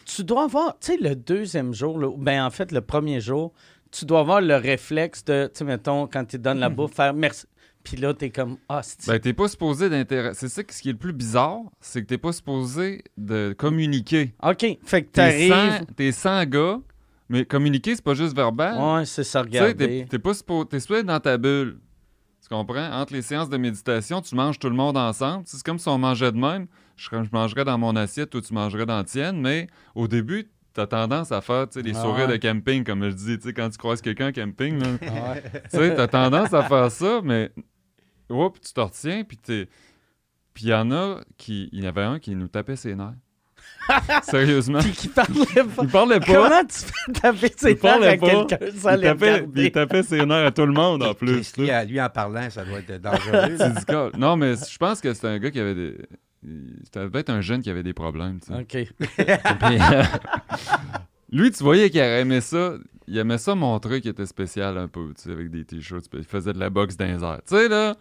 Tu 0.04 0.24
dois 0.24 0.44
avoir, 0.44 0.78
tu 0.78 0.92
sais, 0.92 0.98
le 1.00 1.16
deuxième 1.16 1.72
jour, 1.72 1.98
là, 1.98 2.10
ben 2.18 2.44
en 2.44 2.50
fait, 2.50 2.70
le 2.70 2.82
premier 2.82 3.20
jour, 3.20 3.54
tu 3.90 4.04
dois 4.04 4.20
avoir 4.20 4.42
le 4.42 4.56
réflexe 4.56 5.24
de, 5.24 5.46
tu 5.46 5.58
sais, 5.58 5.64
mettons, 5.64 6.06
quand 6.06 6.26
tu 6.26 6.38
donnes 6.38 6.58
la 6.58 6.68
bouffe, 6.68 6.94
faire 6.94 7.14
merci. 7.14 7.46
Puis 7.84 7.98
là, 7.98 8.14
t'es 8.14 8.30
comme, 8.30 8.56
ah, 8.68 8.80
c'est 8.82 9.06
Ben, 9.06 9.18
t'es 9.20 9.32
pas 9.34 9.46
supposé 9.46 9.90
d'intérêt. 9.90 10.32
C'est 10.34 10.48
ça 10.48 10.64
que- 10.64 10.72
ce 10.74 10.80
qui 10.82 10.88
est 10.88 10.92
le 10.92 10.98
plus 10.98 11.12
bizarre, 11.12 11.60
c'est 11.80 12.00
que 12.02 12.06
t'es 12.06 12.18
pas 12.18 12.32
supposé 12.32 13.04
de 13.18 13.54
communiquer. 13.56 14.34
OK. 14.42 14.64
Fait 14.84 15.02
que 15.04 15.10
t'arrives. 15.10 15.52
100, 15.52 15.84
t'es 15.94 16.10
100 16.10 16.44
gars, 16.46 16.78
mais 17.28 17.44
communiquer, 17.44 17.94
c'est 17.94 18.02
pas 18.04 18.14
juste 18.14 18.34
verbal. 18.34 18.80
Ouais, 18.80 19.04
c'est 19.04 19.22
ça, 19.24 19.44
Tu 19.44 19.52
sais, 19.52 19.58
t'es 19.58 19.60
regarder. 19.84 20.06
t'es 20.08 20.18
pas 20.18 20.32
supposé, 20.34 20.66
t'es 20.68 20.80
supposé 20.80 21.00
être 21.00 21.06
dans 21.06 21.20
ta 21.20 21.36
bulle. 21.36 21.78
Tu 22.42 22.48
comprends? 22.48 22.90
Entre 22.92 23.12
les 23.14 23.22
séances 23.22 23.48
de 23.48 23.56
méditation, 23.56 24.20
tu 24.22 24.34
manges 24.34 24.58
tout 24.58 24.68
le 24.68 24.76
monde 24.76 24.96
ensemble. 24.98 25.44
C'est 25.46 25.62
comme 25.62 25.78
si 25.78 25.88
on 25.88 25.96
mangeait 25.98 26.32
de 26.32 26.36
même. 26.38 26.66
Je, 26.96 27.04
serais- 27.04 27.24
je 27.24 27.30
mangerais 27.32 27.64
dans 27.64 27.78
mon 27.78 27.96
assiette, 27.96 28.30
toi 28.30 28.40
tu 28.40 28.52
mangerais 28.54 28.86
dans 28.86 28.96
la 28.98 29.04
tienne, 29.04 29.40
mais 29.40 29.66
au 29.94 30.08
début, 30.08 30.50
t'as 30.74 30.86
tendance 30.86 31.32
à 31.32 31.40
faire 31.40 31.68
tu 31.68 31.74
sais, 31.74 31.82
des 31.82 31.96
Ah 31.96 32.02
sourires 32.02 32.28
ouais. 32.28 32.38
de 32.38 32.46
camping, 32.48 32.82
comme 32.84 33.02
je 33.04 33.14
dis. 33.14 33.36
Tu 33.38 33.44
sais, 33.48 33.52
quand 33.54 33.68
tu 33.70 33.78
croises 33.78 34.00
quelqu'un 34.02 34.28
en 34.28 34.32
camping, 34.32 34.78
là, 34.78 34.88
Ouais. 35.00 35.42
tu 35.70 35.76
sais, 35.78 35.94
t'as 35.94 36.06
tendance 36.08 36.52
à 36.52 36.62
faire 36.64 36.90
ça, 36.90 37.20
mais 37.24 37.50
oups, 38.30 38.60
tu 38.60 38.72
te 38.72 38.80
retiens, 38.80 39.24
puis 39.24 39.36
t'es... 39.36 39.68
Puis 40.52 40.66
il 40.66 40.70
y 40.70 40.74
en 40.74 40.90
a 40.92 41.20
qui... 41.36 41.68
Il 41.72 41.82
y 41.82 41.86
en 41.86 41.88
avait 41.88 42.02
un 42.02 42.18
qui 42.18 42.34
nous 42.36 42.48
tapait 42.48 42.76
ses 42.76 42.94
nerfs. 42.94 43.14
Sérieusement. 44.22 44.78
Puis 44.80 44.92
qui 44.92 45.08
parlait 45.08 45.44
pas. 45.46 45.82
Il 45.82 45.88
parlait 45.88 46.20
pas. 46.20 46.26
Comment 46.26 46.64
tu 46.64 46.78
fais 46.78 47.12
taper 47.12 47.52
ses 47.56 47.70
Il 47.72 47.76
parlait 47.76 48.16
nerfs 48.16 48.24
à 48.24 48.44
pas. 48.44 48.46
quelqu'un 48.46 48.78
sans 48.78 48.90
il, 48.94 48.96
les 49.00 49.06
tapait, 49.06 49.32
regarder? 49.32 49.64
il 49.64 49.72
tapait 49.72 50.02
ses 50.02 50.26
nerfs 50.26 50.46
à 50.46 50.50
tout 50.50 50.66
le 50.66 50.72
monde, 50.72 51.02
en 51.02 51.14
plus. 51.14 51.52
A, 51.70 51.84
lui, 51.84 52.00
en 52.00 52.08
parlant, 52.08 52.48
ça 52.50 52.64
doit 52.64 52.78
être 52.78 53.00
dangereux. 53.00 53.56
C'est 53.56 53.58
là. 53.58 53.68
du 53.70 53.84
cas. 53.84 54.10
Non, 54.16 54.36
mais 54.36 54.54
je 54.54 54.78
pense 54.78 55.00
que 55.00 55.12
c'était 55.12 55.28
un 55.28 55.38
gars 55.38 55.50
qui 55.50 55.60
avait 55.60 55.74
des. 55.74 55.96
C'était 56.84 57.08
peut-être 57.08 57.30
un 57.30 57.40
jeune 57.40 57.62
qui 57.62 57.70
avait 57.70 57.82
des 57.82 57.94
problèmes. 57.94 58.38
tu 58.40 58.52
sais. 58.52 58.60
OK. 58.60 58.88
Puis, 58.98 59.78
euh, 59.80 60.02
Lui, 61.32 61.50
tu 61.50 61.62
voyais 61.62 61.88
qu'il 61.90 62.00
aimait 62.00 62.42
ça. 62.42 62.74
Il 63.06 63.18
aimait 63.18 63.38
ça 63.38 63.54
montrer 63.54 64.00
qu'il 64.00 64.10
était 64.10 64.26
spécial 64.26 64.78
un 64.78 64.88
peu, 64.88 65.08
tu 65.16 65.22
sais, 65.24 65.30
avec 65.32 65.50
des 65.50 65.64
t-shirts. 65.64 66.06
Il 66.14 66.24
faisait 66.24 66.52
de 66.52 66.58
la 66.58 66.70
boxe 66.70 66.96
dans 66.96 67.04
les 67.04 67.22
airs. 67.22 67.40
Tu 67.46 67.54
sais, 67.56 67.68
là? 67.68 67.94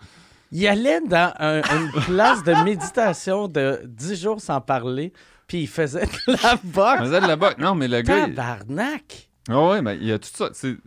Il 0.52 0.68
allait 0.68 1.02
dans 1.02 1.34
un- 1.40 1.62
une 1.62 1.92
place 2.06 2.44
de 2.44 2.54
méditation 2.64 3.48
de 3.48 3.82
10 3.86 4.22
jours 4.22 4.40
sans 4.40 4.62
parler, 4.62 5.12
puis 5.48 5.62
il 5.64 5.68
faisait 5.68 6.06
de 6.06 6.32
la 6.44 6.60
Il 6.64 6.70
boxe. 6.72 7.00
faisait 7.02 7.22
de 7.22 7.28
la 7.28 7.36
boxe. 7.36 7.58
Non, 7.58 7.76
mais 7.76 7.88
le 7.88 8.02
gars. 8.02 8.28
il- 8.28 8.36
Tabarnak! 8.36 9.30
Ah 9.50 9.68
ouais, 9.70 9.82
mais 9.82 9.98
il 9.98 10.06
y 10.06 10.12
a 10.12 10.20
toutes 10.20 10.36
sortes. 10.38 10.56
c'est- 10.56 10.78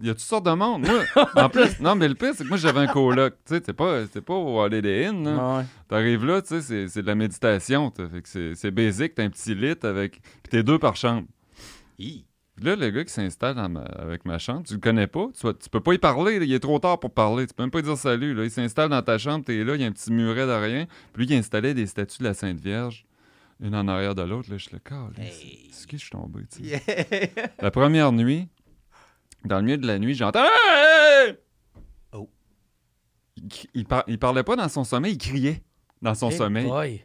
Il 0.00 0.06
y 0.06 0.10
a 0.10 0.14
toutes 0.14 0.22
sortes 0.22 0.44
de 0.46 0.50
monde. 0.52 0.86
Moi, 0.86 1.24
en 1.36 1.48
plus, 1.48 1.80
non, 1.80 1.94
mais 1.94 2.06
le 2.08 2.14
pire, 2.14 2.32
c'est 2.34 2.44
que 2.44 2.48
moi, 2.48 2.58
j'avais 2.58 2.80
un 2.80 2.86
coloc. 2.86 3.34
Tu 3.46 3.54
sais, 3.56 3.62
c'est 3.64 3.72
pas, 3.72 4.00
c'est 4.12 4.20
pas 4.20 4.34
au 4.34 4.60
Holiday 4.60 5.06
Inn. 5.06 5.24
là. 5.24 5.56
Ouais. 5.58 5.64
T'arrives 5.88 6.24
là, 6.26 6.42
tu 6.42 6.48
sais, 6.48 6.60
c'est, 6.60 6.88
c'est 6.88 7.02
de 7.02 7.06
la 7.06 7.14
méditation. 7.14 7.90
t'as- 7.90 8.08
Fait 8.08 8.20
que 8.20 8.28
c'est, 8.28 8.54
c'est 8.56 8.70
basique, 8.70 9.14
t'as 9.14 9.22
un 9.24 9.30
petit 9.30 9.54
lit 9.54 9.74
avec. 9.82 10.20
Puis 10.20 10.50
t'es 10.50 10.62
deux 10.62 10.78
par 10.78 10.96
chambre. 10.96 11.26
Hi. 11.98 12.24
Puis 12.60 12.68
là, 12.68 12.76
le 12.76 12.90
gars 12.90 13.04
qui 13.04 13.12
s'installe 13.12 13.56
ma- 13.70 13.80
avec 13.80 14.26
ma 14.26 14.38
chambre, 14.38 14.64
tu 14.66 14.74
le 14.74 14.80
connais 14.80 15.06
pas? 15.06 15.28
Tu, 15.34 15.46
vas- 15.46 15.54
tu 15.54 15.70
peux 15.70 15.80
pas 15.80 15.94
y 15.94 15.98
parler, 15.98 16.38
là, 16.38 16.44
il 16.44 16.52
est 16.52 16.60
trop 16.60 16.78
tard 16.78 17.00
pour 17.00 17.10
parler. 17.12 17.46
Tu 17.46 17.54
peux 17.54 17.62
même 17.62 17.70
pas 17.70 17.80
dire 17.80 17.96
salut. 17.96 18.34
Là. 18.34 18.44
Il 18.44 18.50
s'installe 18.50 18.90
dans 18.90 19.00
ta 19.02 19.16
chambre, 19.16 19.44
t'es 19.44 19.64
là, 19.64 19.74
il 19.76 19.80
y 19.80 19.84
a 19.84 19.86
un 19.86 19.92
petit 19.92 20.12
muret 20.12 20.46
de 20.46 20.52
rien. 20.52 20.86
Puis 21.14 21.24
lui, 21.26 21.34
il 21.34 21.38
installait 21.38 21.72
des 21.72 21.86
statues 21.86 22.18
de 22.18 22.24
la 22.24 22.34
Sainte 22.34 22.60
Vierge, 22.60 23.06
une 23.60 23.74
en 23.74 23.88
arrière 23.88 24.14
de 24.14 24.22
l'autre. 24.22 24.50
Là, 24.50 24.58
je 24.58 24.64
suis 24.64 24.72
le 24.74 24.78
cas. 24.78 25.08
Hey. 25.18 25.68
C'est 25.72 25.88
qui 25.88 25.96
je 25.96 26.02
suis 26.02 26.10
tombé, 26.10 26.42
tu 26.52 26.62
sais? 26.68 26.82
Yeah. 26.86 27.48
La 27.60 27.70
première 27.70 28.12
nuit, 28.12 28.46
dans 29.46 29.56
le 29.56 29.62
milieu 29.64 29.78
de 29.78 29.86
la 29.86 29.98
nuit, 29.98 30.14
j'entends. 30.14 30.44
Oh. 32.12 32.28
Il, 33.36 33.48
il 33.74 33.84
par- 33.86 34.04
il 34.06 34.18
parlait 34.18 34.42
pas 34.44 34.56
dans 34.56 34.68
son 34.68 34.84
sommeil, 34.84 35.12
il 35.14 35.18
criait 35.18 35.62
dans 36.02 36.14
son 36.14 36.30
sommeil. 36.30 36.66
boy. 36.66 37.02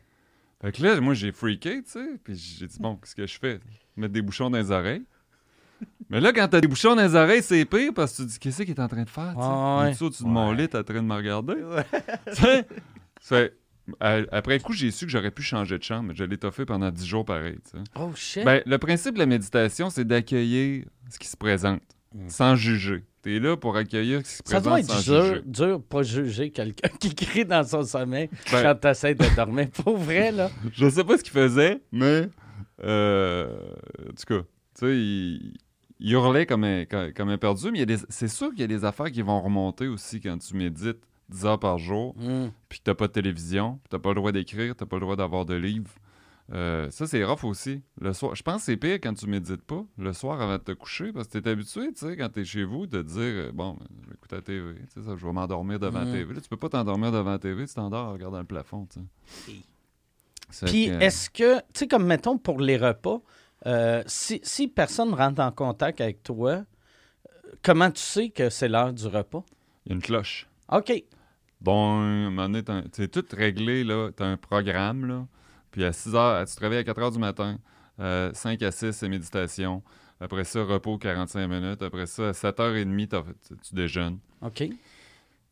Fait 0.61 0.71
que 0.71 0.83
là, 0.83 0.99
moi, 0.99 1.13
j'ai 1.13 1.31
freaké, 1.31 1.81
tu 1.83 1.91
sais. 1.91 2.05
Puis 2.23 2.35
j'ai 2.35 2.67
dit, 2.67 2.77
bon, 2.79 2.95
qu'est-ce 2.97 3.15
que 3.15 3.25
je 3.27 3.37
fais? 3.39 3.59
Mettre 3.95 4.13
des 4.13 4.21
bouchons 4.21 4.49
dans 4.49 4.57
les 4.57 4.71
oreilles. 4.71 5.05
Mais 6.09 6.19
là, 6.21 6.31
quand 6.31 6.47
t'as 6.47 6.61
des 6.61 6.67
bouchons 6.67 6.95
dans 6.95 7.01
les 7.01 7.15
oreilles, 7.15 7.41
c'est 7.41 7.65
pire 7.65 7.91
parce 7.95 8.11
que 8.13 8.17
tu 8.17 8.27
te 8.27 8.31
dis, 8.33 8.39
qu'est-ce 8.39 8.61
qu'il 8.63 8.71
est 8.71 8.79
en 8.79 8.87
train 8.87 9.03
de 9.03 9.09
faire? 9.09 9.31
tu? 9.33 9.39
Ah 9.41 9.79
ouais. 9.85 10.03
Au-dessus 10.03 10.23
de 10.23 10.27
mon 10.29 10.51
lit, 10.51 10.67
t'es 10.69 10.77
en 10.77 10.83
train 10.83 10.95
de 10.95 10.99
me 11.01 11.15
regarder. 11.15 11.55
Ouais. 11.55 11.85
Tu 12.35 12.41
sais? 12.41 12.67
Fait- 13.21 13.53
à- 13.99 14.19
après 14.31 14.59
coup, 14.59 14.73
j'ai 14.73 14.91
su 14.91 15.05
que 15.05 15.11
j'aurais 15.11 15.31
pu 15.31 15.41
changer 15.43 15.77
de 15.77 15.83
chambre, 15.83 16.09
mais 16.09 16.15
je 16.15 16.23
l'ai 16.23 16.37
toffé 16.37 16.65
pendant 16.65 16.89
10 16.91 17.05
jours 17.05 17.25
pareil. 17.25 17.57
Oh 17.99 18.11
shit. 18.15 18.43
Ben, 18.45 18.61
le 18.65 18.77
principe 18.77 19.15
de 19.15 19.19
la 19.19 19.25
méditation, 19.25 19.89
c'est 19.89 20.05
d'accueillir 20.05 20.85
ce 21.09 21.17
qui 21.19 21.27
se 21.27 21.37
présente, 21.37 21.81
Mm. 22.13 22.29
sans 22.29 22.55
juger. 22.55 23.03
T'es 23.23 23.39
là 23.39 23.57
pour 23.57 23.75
accueillir 23.75 24.19
ce 24.19 24.23
qui 24.23 24.29
se 24.37 24.41
Ça 24.45 24.61
doit 24.61 24.73
présente 24.73 24.91
être 24.91 25.03
sans 25.03 25.11
dur, 25.11 25.25
juger. 25.25 25.41
dur 25.45 25.81
pas 25.83 26.03
juger 26.03 26.51
quelqu'un 26.51 26.87
qui 26.99 27.13
crie 27.15 27.45
dans 27.45 27.63
son 27.63 27.83
sommeil 27.83 28.29
Ben- 28.51 28.61
quand 28.63 28.75
t'essaies 28.75 29.15
de 29.15 29.35
dormir. 29.35 29.67
Pour 29.83 29.97
vrai, 29.97 30.31
là. 30.31 30.49
Je 30.71 30.87
sais 30.87 31.03
pas 31.03 31.17
ce 31.17 31.23
qu'il 31.23 31.33
faisait, 31.33 31.81
mais 31.91 32.29
euh, 32.83 33.57
en 34.07 34.13
tout 34.13 34.25
cas, 34.27 34.41
tu 34.43 34.85
sais, 34.85 34.97
il 34.97 35.53
hurlait 35.99 36.45
comme 36.45 36.63
un, 36.63 36.85
comme, 36.85 37.29
un 37.29 37.37
perdu, 37.37 37.71
mais 37.71 37.77
il 37.77 37.79
y 37.79 37.83
a 37.93 37.97
des- 37.97 38.03
c'est 38.09 38.27
sûr 38.27 38.49
qu'il 38.51 38.59
y 38.61 38.63
a 38.63 38.67
des 38.67 38.83
affaires 38.85 39.11
qui 39.11 39.21
vont 39.21 39.41
remonter 39.41 39.87
aussi 39.87 40.19
quand 40.21 40.37
tu 40.37 40.55
médites 40.55 40.99
10 41.29 41.45
heures 41.45 41.59
par 41.59 41.77
jour, 41.77 42.15
Hmm. 42.17 42.49
puis 42.69 42.79
que 42.79 42.83
t'as 42.83 42.93
pas 42.95 43.07
de 43.07 43.13
télévision, 43.13 43.79
puis 43.83 43.89
t'as 43.89 43.99
pas 43.99 44.09
le 44.09 44.15
droit 44.15 44.31
d'écrire, 44.31 44.75
t'as 44.75 44.85
pas 44.85 44.97
le 44.97 45.01
droit 45.01 45.15
d'avoir 45.15 45.45
de 45.45 45.55
livres. 45.55 45.91
Euh, 46.53 46.91
ça, 46.91 47.07
c'est 47.07 47.23
rough 47.23 47.43
aussi. 47.43 47.81
Le 47.99 48.13
soir, 48.13 48.35
je 48.35 48.43
pense 48.43 48.57
que 48.57 48.65
c'est 48.65 48.77
pire 48.77 48.99
quand 49.01 49.15
tu 49.15 49.25
médites 49.25 49.63
pas, 49.63 49.83
le 49.97 50.13
soir 50.13 50.39
avant 50.39 50.57
de 50.59 50.61
te 50.63 50.73
coucher, 50.73 51.11
parce 51.11 51.27
que 51.27 51.39
t'es 51.39 51.49
habitué, 51.49 51.91
tu 51.91 52.05
sais, 52.05 52.15
quand 52.15 52.29
t'es 52.29 52.45
chez 52.45 52.63
vous, 52.63 52.85
de 52.85 53.01
te 53.01 53.07
dire, 53.07 53.17
euh, 53.21 53.51
bon, 53.51 53.79
je 54.03 54.09
vais 54.09 54.13
écouter 54.13 54.35
la 54.35 54.41
TV, 54.43 54.73
tu 54.75 54.81
sais, 55.01 55.01
ça, 55.07 55.15
je 55.17 55.25
vais 55.25 55.33
m'endormir 55.33 55.79
devant 55.79 56.01
la 56.01 56.05
Mm. 56.05 56.11
TV. 56.11 56.33
Là, 56.35 56.41
tu 56.41 56.47
peux 56.49 56.57
pas 56.57 56.69
t'endormir 56.69 57.11
devant 57.11 57.31
la 57.31 57.39
TV, 57.39 57.65
tu 57.65 57.73
t'endors 57.73 58.09
en 58.09 58.13
regardant 58.13 58.37
le 58.37 58.45
plafond, 58.45 58.85
tu 58.85 58.99
sais. 60.51 60.65
Puis 60.67 60.85
que- 60.85 61.01
est-ce 61.01 61.31
que, 61.31 61.57
tu 61.57 61.63
sais, 61.73 61.87
comme 61.87 62.05
mettons 62.05 62.37
pour 62.37 62.59
les 62.59 62.77
repas, 62.77 63.19
euh, 63.65 64.03
si, 64.05 64.39
si 64.43 64.67
personne 64.67 65.13
rentre 65.13 65.41
en 65.41 65.51
contact 65.51 66.01
avec 66.01 66.23
toi, 66.23 66.51
euh, 66.51 66.63
comment 67.63 67.89
tu 67.91 68.01
sais 68.01 68.29
que 68.29 68.49
c'est 68.49 68.67
l'heure 68.67 68.93
du 68.93 69.07
repas? 69.07 69.43
Il 69.85 69.89
y 69.89 69.91
a 69.93 69.95
une 69.95 70.01
cloche. 70.01 70.47
OK. 70.71 70.91
Bon, 71.61 71.99
à 71.99 72.03
un 72.03 72.29
moment 72.29 72.43
donné, 72.49 72.63
t'as- 72.63 72.83
c'est 72.91 73.09
tout 73.11 73.25
réglé, 73.35 73.83
là. 73.83 74.11
T'as 74.15 74.25
un 74.25 74.37
programme, 74.37 75.05
là. 75.05 75.25
Puis 75.71 75.83
à 75.83 75.91
6 75.93 76.13
heures, 76.15 76.45
tu 76.47 76.55
te 76.55 76.59
réveilles 76.61 76.79
à 76.79 76.83
4 76.83 77.01
heures 77.01 77.11
du 77.11 77.19
matin. 77.19 77.57
Euh, 77.99 78.31
5 78.33 78.61
à 78.61 78.71
6, 78.71 78.91
c'est 78.91 79.09
méditation. 79.09 79.81
Après 80.19 80.43
ça, 80.43 80.63
repos 80.63 80.97
45 80.97 81.47
minutes. 81.47 81.81
Après 81.81 82.05
ça, 82.05 82.29
à 82.29 82.33
7h30, 82.33 83.07
t'as- 83.07 83.23
tu, 83.47 83.55
tu 83.57 83.75
déjeunes. 83.75 84.19
OK. 84.41 84.63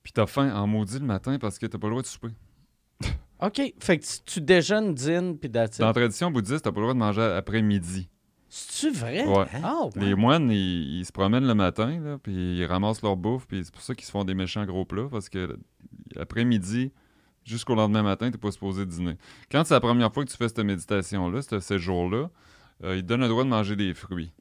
Puis 0.03 0.11
t'as 0.13 0.25
faim 0.25 0.53
en 0.53 0.67
maudit 0.67 0.99
le 0.99 1.05
matin 1.05 1.37
parce 1.39 1.57
que 1.57 1.65
t'as 1.65 1.77
pas 1.77 1.87
le 1.87 1.91
droit 1.91 2.01
de 2.01 2.07
souper. 2.07 2.29
OK. 3.45 3.73
Fait 3.79 3.99
que 3.99 4.05
si 4.05 4.23
tu 4.23 4.41
déjeunes, 4.41 4.93
dînes, 4.93 5.37
puis 5.37 5.49
it. 5.49 5.79
Dans 5.79 5.87
la 5.87 5.93
tradition 5.93 6.31
bouddhiste, 6.31 6.63
t'as 6.63 6.71
pas 6.71 6.79
le 6.79 6.83
droit 6.83 6.93
de 6.93 6.99
manger 6.99 7.21
après 7.21 7.61
midi. 7.61 8.09
C'est-tu 8.47 8.95
vrai? 8.95 9.25
Ouais. 9.25 9.45
Ah, 9.63 9.85
ouais. 9.95 10.05
Les 10.05 10.15
moines, 10.15 10.51
ils, 10.51 10.99
ils 10.99 11.05
se 11.05 11.11
promènent 11.11 11.47
le 11.47 11.55
matin, 11.55 11.99
là, 11.99 12.17
puis 12.21 12.57
ils 12.57 12.65
ramassent 12.65 13.01
leur 13.01 13.15
bouffe, 13.17 13.47
puis 13.47 13.61
c'est 13.65 13.73
pour 13.73 13.81
ça 13.81 13.95
qu'ils 13.95 14.05
se 14.05 14.11
font 14.11 14.23
des 14.23 14.35
méchants 14.35 14.63
gros 14.65 14.85
plats, 14.85 15.07
parce 15.09 15.27
que 15.27 15.57
après-midi, 16.15 16.91
jusqu'au 17.43 17.73
lendemain 17.75 18.03
matin, 18.03 18.29
t'es 18.29 18.37
pas 18.37 18.51
supposé 18.51 18.85
dîner. 18.85 19.17
Quand 19.51 19.63
c'est 19.65 19.73
la 19.73 19.79
première 19.79 20.13
fois 20.13 20.23
que 20.23 20.29
tu 20.29 20.37
fais 20.37 20.47
cette 20.47 20.59
méditation-là, 20.59 21.41
ce 21.41 21.77
jours-là, 21.79 22.29
euh, 22.83 22.95
ils 22.95 23.01
te 23.01 23.07
donnent 23.07 23.21
le 23.21 23.27
droit 23.27 23.43
de 23.43 23.49
manger 23.49 23.75
des 23.75 23.93
fruits. 23.93 24.31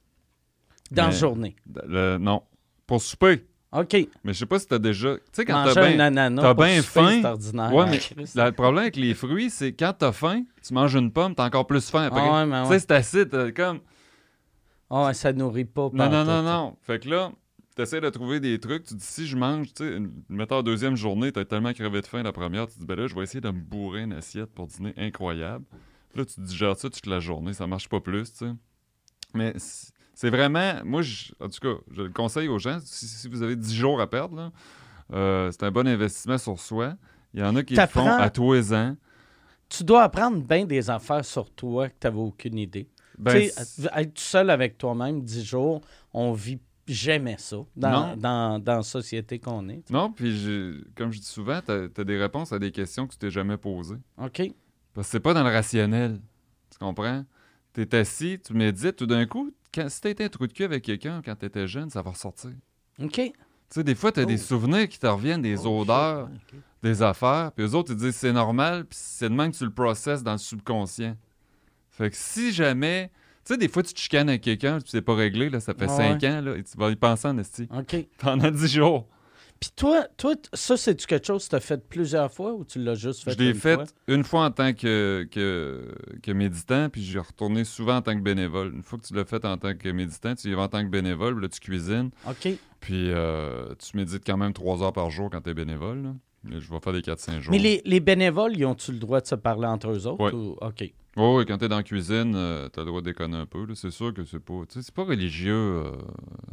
Dans 0.90 1.04
la 1.06 1.10
journée? 1.10 1.56
Le- 1.86 2.18
non, 2.18 2.42
pour 2.86 3.00
souper. 3.00 3.46
OK. 3.72 3.94
Mais 4.24 4.32
je 4.32 4.38
sais 4.38 4.46
pas 4.46 4.58
si 4.58 4.66
t'as 4.66 4.78
déjà... 4.78 5.14
Tu 5.16 5.22
sais, 5.32 5.44
quand 5.46 5.64
t'as 5.64 5.72
bien... 5.80 6.82
souper, 6.82 7.00
faim. 7.22 7.24
ordinaire. 7.24 7.72
Ouais, 7.74 7.84
Ah, 7.86 7.90
mais 7.90 7.98
Christ. 7.98 8.36
Le 8.36 8.50
problème 8.52 8.82
avec 8.82 8.96
les 8.96 9.14
fruits, 9.14 9.48
c'est 9.50 9.72
quand 9.72 9.94
t'as 9.98 10.12
faim, 10.12 10.44
tu 10.62 10.74
manges 10.74 10.94
une 10.94 11.10
pomme, 11.10 11.34
t'as 11.34 11.46
encore 11.46 11.66
plus 11.66 11.88
faim 11.88 12.02
après. 12.04 12.20
Ah 12.22 12.44
ouais, 12.46 12.62
Tu 12.64 12.68
sais, 12.68 12.78
c'est 12.80 12.90
acide, 12.92 13.30
t'as 13.30 13.50
comme... 13.50 13.80
Ah 14.90 15.06
ouais, 15.06 15.14
ça 15.14 15.32
nourrit 15.32 15.64
pas. 15.64 15.88
Non, 15.92 16.10
non, 16.10 16.24
non, 16.24 16.42
non. 16.42 16.76
Fait 16.82 17.02
que 17.02 17.08
là, 17.08 17.32
t'essaies 17.74 18.02
de 18.02 18.10
trouver 18.10 18.40
des 18.40 18.58
trucs. 18.60 18.84
Tu 18.84 18.94
dis, 18.94 19.04
si 19.06 19.26
je 19.26 19.36
mange, 19.38 19.72
tu 19.72 19.84
sais, 19.84 19.98
mettons, 20.28 20.56
la 20.56 20.62
deuxième 20.62 20.96
journée, 20.96 21.32
t'as 21.32 21.46
tellement 21.46 21.72
crevé 21.72 22.02
de 22.02 22.06
faim 22.06 22.22
la 22.22 22.32
première, 22.32 22.66
tu 22.68 22.78
dis, 22.78 22.84
ben 22.84 22.96
là, 22.98 23.06
je 23.06 23.14
vais 23.14 23.22
essayer 23.22 23.40
de 23.40 23.48
me 23.50 23.58
bourrer 23.60 24.02
une 24.02 24.12
assiette 24.12 24.52
pour 24.52 24.66
dîner 24.66 24.92
incroyable. 24.98 25.64
Là, 26.14 26.26
tu 26.26 26.40
digères 26.42 26.76
ça 26.76 26.90
toute 26.90 27.06
la 27.06 27.20
journée, 27.20 27.54
ça 27.54 27.66
marche 27.66 27.88
pas 27.88 28.00
plus, 28.00 28.30
tu 28.32 28.38
sais. 28.40 28.52
Mais 29.32 29.54
c'est 30.14 30.30
vraiment, 30.30 30.74
moi, 30.84 31.02
je- 31.02 31.32
en 31.40 31.48
tout 31.48 31.60
cas, 31.60 31.80
je 31.90 32.02
le 32.02 32.10
conseille 32.10 32.48
aux 32.48 32.58
gens, 32.58 32.78
si, 32.84 33.06
si 33.06 33.28
vous 33.28 33.42
avez 33.42 33.56
10 33.56 33.74
jours 33.74 34.00
à 34.00 34.08
perdre, 34.08 34.52
euh, 35.12 35.50
c'est 35.50 35.62
un 35.64 35.70
bon 35.70 35.86
investissement 35.86 36.38
sur 36.38 36.58
soi. 36.58 36.94
Il 37.34 37.40
y 37.40 37.42
en 37.42 37.56
a 37.56 37.62
qui 37.62 37.74
le 37.74 37.86
font 37.88 38.06
à 38.20 38.30
tous 38.30 38.52
les 38.52 38.72
ans. 38.74 38.96
Tu 39.68 39.84
dois 39.84 40.02
apprendre 40.02 40.42
bien 40.42 40.64
des 40.66 40.90
affaires 40.90 41.24
sur 41.24 41.50
toi 41.50 41.88
que 41.88 41.94
tu 41.98 42.06
n'avais 42.06 42.18
aucune 42.18 42.58
idée. 42.58 42.88
Ben, 43.18 43.40
tu 43.40 43.48
sais, 43.50 43.88
être 43.94 44.18
seul 44.18 44.50
avec 44.50 44.76
toi-même, 44.78 45.22
10 45.22 45.44
jours, 45.44 45.80
on 46.12 46.32
vit 46.32 46.58
jamais 46.86 47.36
ça 47.38 47.56
dans, 47.76 48.16
dans, 48.16 48.58
dans 48.58 48.76
la 48.76 48.82
société 48.82 49.38
qu'on 49.38 49.68
est. 49.68 49.88
non, 49.90 50.10
puis 50.12 50.84
comme 50.96 51.12
je 51.12 51.20
dis 51.20 51.26
souvent, 51.26 51.60
t'as 51.64 51.84
as 51.96 52.04
des 52.04 52.18
réponses 52.18 52.52
à 52.52 52.58
des 52.58 52.70
questions 52.72 53.06
que 53.06 53.12
tu 53.12 53.18
t'es 53.18 53.30
jamais 53.30 53.56
posées. 53.56 53.96
OK? 54.18 54.42
Parce 54.92 55.06
que 55.06 55.12
c'est 55.12 55.20
pas 55.20 55.32
dans 55.32 55.42
le 55.44 55.50
rationnel. 55.50 56.20
Tu 56.70 56.78
comprends? 56.78 57.24
T'es 57.72 57.94
assis, 57.94 58.38
tu 58.44 58.52
médites, 58.52 58.96
tout 58.96 59.06
d'un 59.06 59.24
coup, 59.24 59.52
quand, 59.74 59.88
si 59.88 60.00
t'as 60.00 60.10
été 60.10 60.24
un 60.24 60.28
trou 60.28 60.46
de 60.46 60.52
cul 60.52 60.64
avec 60.64 60.84
quelqu'un 60.84 61.22
quand 61.24 61.34
t'étais 61.36 61.66
jeune, 61.66 61.90
ça 61.90 62.02
va 62.02 62.10
ressortir. 62.10 62.50
OK? 63.00 63.14
Tu 63.14 63.32
sais, 63.70 63.84
des 63.84 63.94
fois, 63.94 64.12
t'as 64.12 64.24
des 64.24 64.34
Oh. 64.40 64.46
souvenirs 64.46 64.88
qui 64.88 64.98
te 64.98 65.06
reviennent, 65.06 65.40
des 65.42 65.66
Oh, 65.66 65.80
odeurs, 65.80 66.28
des 66.82 67.00
affaires, 67.02 67.52
puis 67.52 67.64
eux 67.64 67.74
autres, 67.74 67.92
ils 67.92 67.96
disent 67.96 68.16
c'est 68.16 68.32
normal, 68.32 68.84
puis 68.84 68.98
c'est 69.00 69.28
de 69.28 69.34
même 69.34 69.50
que 69.52 69.56
tu 69.56 69.64
le 69.64 69.72
processes 69.72 70.22
dans 70.22 70.32
le 70.32 70.38
subconscient. 70.38 71.16
Fait 71.90 72.10
que 72.10 72.16
si 72.16 72.52
jamais. 72.52 73.10
Tu 73.44 73.54
sais, 73.54 73.56
des 73.58 73.66
fois, 73.68 73.82
tu 73.82 73.92
te 73.92 73.98
chicanes 73.98 74.28
avec 74.28 74.42
quelqu'un, 74.42 74.78
puis 74.78 74.88
c'est 74.88 75.02
pas 75.02 75.16
réglé, 75.16 75.50
là, 75.50 75.58
ça 75.58 75.74
fait 75.74 75.86
Ah 75.88 75.96
5 75.96 76.22
ans, 76.24 76.40
là, 76.42 76.56
et 76.56 76.62
tu 76.62 76.76
vas 76.78 76.90
y 76.90 76.96
penser 76.96 77.26
en 77.26 77.36
esti. 77.38 77.66
OK. 77.76 78.06
Pendant 78.18 78.50
10 78.52 78.68
jours. 78.72 79.08
Puis 79.62 79.70
toi, 79.76 80.08
toi 80.16 80.34
ça, 80.54 80.76
c'est-tu 80.76 81.06
quelque 81.06 81.24
chose 81.24 81.44
que 81.44 81.50
tu 81.50 81.54
as 81.54 81.60
fait 81.60 81.88
plusieurs 81.88 82.32
fois 82.32 82.52
ou 82.52 82.64
tu 82.64 82.80
l'as 82.82 82.96
juste 82.96 83.22
fait 83.22 83.30
Je 83.30 83.38
l'ai 83.38 83.50
une 83.50 83.54
fait 83.54 83.76
fois? 83.76 83.84
une 84.08 84.24
fois 84.24 84.44
en 84.46 84.50
tant 84.50 84.72
que, 84.72 85.24
que, 85.30 85.94
que 86.20 86.32
méditant, 86.32 86.88
puis 86.88 87.00
j'ai 87.04 87.20
retourné 87.20 87.62
souvent 87.62 87.98
en 87.98 88.02
tant 88.02 88.16
que 88.16 88.22
bénévole. 88.22 88.72
Une 88.74 88.82
fois 88.82 88.98
que 88.98 89.06
tu 89.06 89.14
l'as 89.14 89.24
fait 89.24 89.44
en 89.44 89.56
tant 89.58 89.72
que 89.76 89.88
méditant, 89.90 90.34
tu 90.34 90.48
y 90.50 90.54
vas 90.54 90.62
en 90.62 90.68
tant 90.68 90.82
que 90.84 90.88
bénévole, 90.90 91.34
puis 91.34 91.42
là, 91.42 91.48
tu 91.48 91.60
cuisines, 91.60 92.10
OK. 92.28 92.48
puis 92.80 93.10
euh, 93.12 93.72
tu 93.78 93.96
médites 93.96 94.26
quand 94.26 94.36
même 94.36 94.52
trois 94.52 94.82
heures 94.82 94.92
par 94.92 95.10
jour 95.10 95.30
quand 95.30 95.40
tu 95.42 95.50
es 95.50 95.54
bénévole. 95.54 96.02
là. 96.02 96.10
Je 96.44 96.68
vais 96.68 96.80
faire 96.80 96.92
des 96.92 97.02
4-5 97.02 97.38
jours. 97.40 97.52
Mais 97.52 97.58
les, 97.58 97.82
les 97.84 98.00
bénévoles, 98.00 98.56
ils 98.56 98.66
ont-tu 98.66 98.90
le 98.90 98.98
droit 98.98 99.20
de 99.20 99.26
se 99.28 99.36
parler 99.36 99.68
entre 99.68 99.90
eux 99.92 100.08
autres? 100.08 100.24
Ouais. 100.24 100.34
ou- 100.34 100.56
OK. 100.60 100.80
Oui, 100.80 100.92
oui, 101.36 101.44
quand 101.46 101.58
tu 101.58 101.66
es 101.66 101.68
dans 101.68 101.76
la 101.76 101.82
cuisine, 101.84 102.32
tu 102.32 102.80
as 102.80 102.82
le 102.82 102.86
droit 102.86 103.00
de 103.00 103.04
déconner 103.04 103.36
un 103.36 103.46
peu. 103.46 103.64
C'est 103.76 103.92
sûr 103.92 104.12
que 104.12 104.24
c'est 104.24 104.40
pas. 104.40 104.54
C'est 104.70 104.90
pas 104.92 105.04
religieux, 105.04 105.54
euh, 105.54 105.92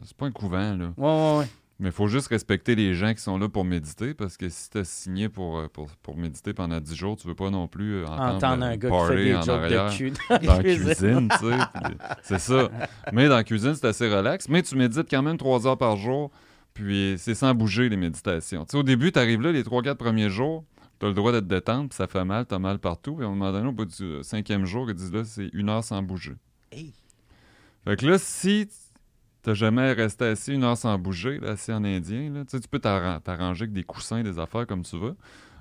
c'est 0.03 0.15
pas 0.15 0.27
un 0.27 0.31
couvent, 0.31 0.75
là. 0.77 0.93
Ouais, 0.95 1.05
ouais, 1.07 1.37
ouais. 1.39 1.47
Mais 1.79 1.89
il 1.89 1.91
faut 1.93 2.07
juste 2.07 2.27
respecter 2.27 2.75
les 2.75 2.93
gens 2.93 3.13
qui 3.13 3.21
sont 3.21 3.37
là 3.37 3.47
pour 3.47 3.63
méditer, 3.63 4.13
parce 4.13 4.35
que 4.35 4.49
si 4.49 4.69
tu 4.69 4.79
as 4.79 4.83
signé 4.83 5.29
pour, 5.29 5.59
euh, 5.59 5.67
pour, 5.69 5.87
pour 6.03 6.17
méditer 6.17 6.53
pendant 6.53 6.81
10 6.81 6.93
jours, 6.93 7.15
tu 7.15 7.25
veux 7.25 7.35
pas 7.35 7.49
non 7.49 7.69
plus 7.69 7.99
euh, 7.99 8.05
entendre, 8.05 8.35
Entendre 8.35 8.63
euh, 8.65 8.67
un 8.67 8.77
gars 8.77 8.89
qui 8.89 8.95
fait 8.95 9.07
parler 9.07 9.25
des 9.25 9.35
en 9.35 9.41
jokes 9.41 9.63
arrière. 9.63 9.85
de 9.89 9.95
cul 9.95 10.11
dans 10.11 10.37
dans 10.39 10.57
la 10.57 10.63
cuisine. 10.63 10.93
cuisine, 10.93 11.29
tu 11.39 11.47
sais. 11.47 11.57
C'est 12.23 12.39
ça. 12.39 12.69
Mais 13.13 13.29
dans 13.29 13.35
la 13.37 13.43
cuisine, 13.45 13.75
c'est 13.75 13.87
assez 13.87 14.13
relax. 14.13 14.49
Mais 14.49 14.61
tu 14.61 14.75
médites 14.75 15.09
quand 15.09 15.21
même 15.21 15.37
trois 15.37 15.65
heures 15.67 15.77
par 15.77 15.95
jour. 15.95 16.31
Puis 16.73 17.15
c'est 17.17 17.33
sans 17.33 17.53
bouger, 17.55 17.87
les 17.87 17.97
méditations. 17.97 18.65
Tu 18.65 18.71
sais, 18.71 18.77
au 18.77 18.83
début, 18.83 19.13
tu 19.13 19.19
arrives 19.19 19.41
là, 19.41 19.53
les 19.53 19.63
trois, 19.63 19.81
quatre 19.81 19.97
premiers 19.97 20.29
jours, 20.29 20.65
tu 20.99 21.05
as 21.05 21.09
le 21.09 21.15
droit 21.15 21.31
d'être 21.31 21.47
détente, 21.47 21.89
puis 21.89 21.95
ça 21.95 22.07
fait 22.07 22.25
mal, 22.25 22.45
tu 22.45 22.55
as 22.55 22.59
mal 22.59 22.79
partout. 22.79 23.15
Puis 23.15 23.23
à 23.23 23.27
un 23.27 23.31
moment 23.31 23.53
donné, 23.53 23.67
au 23.69 23.71
bout 23.71 23.85
du 23.85 24.21
cinquième 24.21 24.65
jour, 24.65 24.89
ils 24.89 24.95
disent 24.95 25.13
là, 25.13 25.23
c'est 25.23 25.49
une 25.53 25.69
heure 25.69 25.83
sans 25.83 26.01
bouger. 26.01 26.35
Hey. 26.73 26.93
Fait 27.85 27.95
que 27.95 28.05
là, 28.05 28.17
si 28.17 28.67
t'as 29.41 29.53
jamais 29.53 29.93
resté 29.93 30.25
assis 30.25 30.53
une 30.53 30.63
heure 30.63 30.77
sans 30.77 30.97
bouger, 30.97 31.39
là, 31.39 31.51
assis 31.51 31.71
en 31.71 31.83
indien, 31.83 32.31
là, 32.31 32.45
tu 32.45 32.59
peux 32.69 32.79
t'arran- 32.79 33.19
t'arranger 33.19 33.63
avec 33.63 33.73
des 33.73 33.83
coussins, 33.83 34.23
des 34.23 34.39
affaires 34.39 34.67
comme 34.67 34.83
tu 34.83 34.97
veux, 34.97 35.15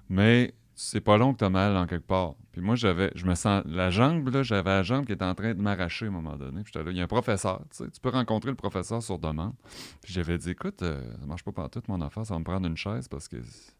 mais 0.08 0.54
c'est 0.80 1.00
pas 1.00 1.18
long 1.18 1.32
que 1.32 1.38
t'as 1.38 1.48
mal 1.48 1.76
en 1.76 1.86
quelque 1.86 2.06
part. 2.06 2.34
Puis 2.52 2.60
moi, 2.60 2.76
j'avais, 2.76 3.10
je 3.16 3.26
me 3.26 3.34
sens, 3.34 3.64
la 3.66 3.90
jambe, 3.90 4.28
là, 4.28 4.44
j'avais 4.44 4.70
la 4.70 4.84
jambe 4.84 5.06
qui 5.06 5.12
était 5.12 5.24
en 5.24 5.34
train 5.34 5.52
de 5.52 5.60
m'arracher 5.60 6.04
à 6.04 6.08
un 6.08 6.12
moment 6.12 6.36
donné. 6.36 6.62
Puis 6.62 6.72
là, 6.76 6.82
il 6.88 6.96
y 6.96 7.00
a 7.00 7.04
un 7.04 7.08
professeur, 7.08 7.64
tu 7.76 8.00
peux 8.00 8.10
rencontrer 8.10 8.50
le 8.50 8.56
professeur 8.56 9.02
sur 9.02 9.18
demande. 9.18 9.54
Puis 10.02 10.12
j'avais 10.12 10.38
dit, 10.38 10.50
écoute, 10.50 10.82
euh, 10.82 11.00
ça 11.20 11.26
marche 11.26 11.42
pas 11.42 11.50
partout 11.50 11.82
mon 11.88 12.00
affaire, 12.00 12.24
ça 12.24 12.34
va 12.34 12.38
me 12.38 12.44
prendre 12.44 12.68
une 12.68 12.76
chaise 12.76 13.08
parce 13.08 13.26
que 13.26 13.42
ça 13.42 13.72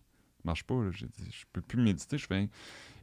marche 0.43 0.64
pas. 0.64 0.75
J'ai 0.90 1.07
dit, 1.07 1.31
je 1.31 1.45
peux 1.52 1.61
plus 1.61 1.81
méditer, 1.81 2.19
je 2.19 2.26
fais. 2.26 2.49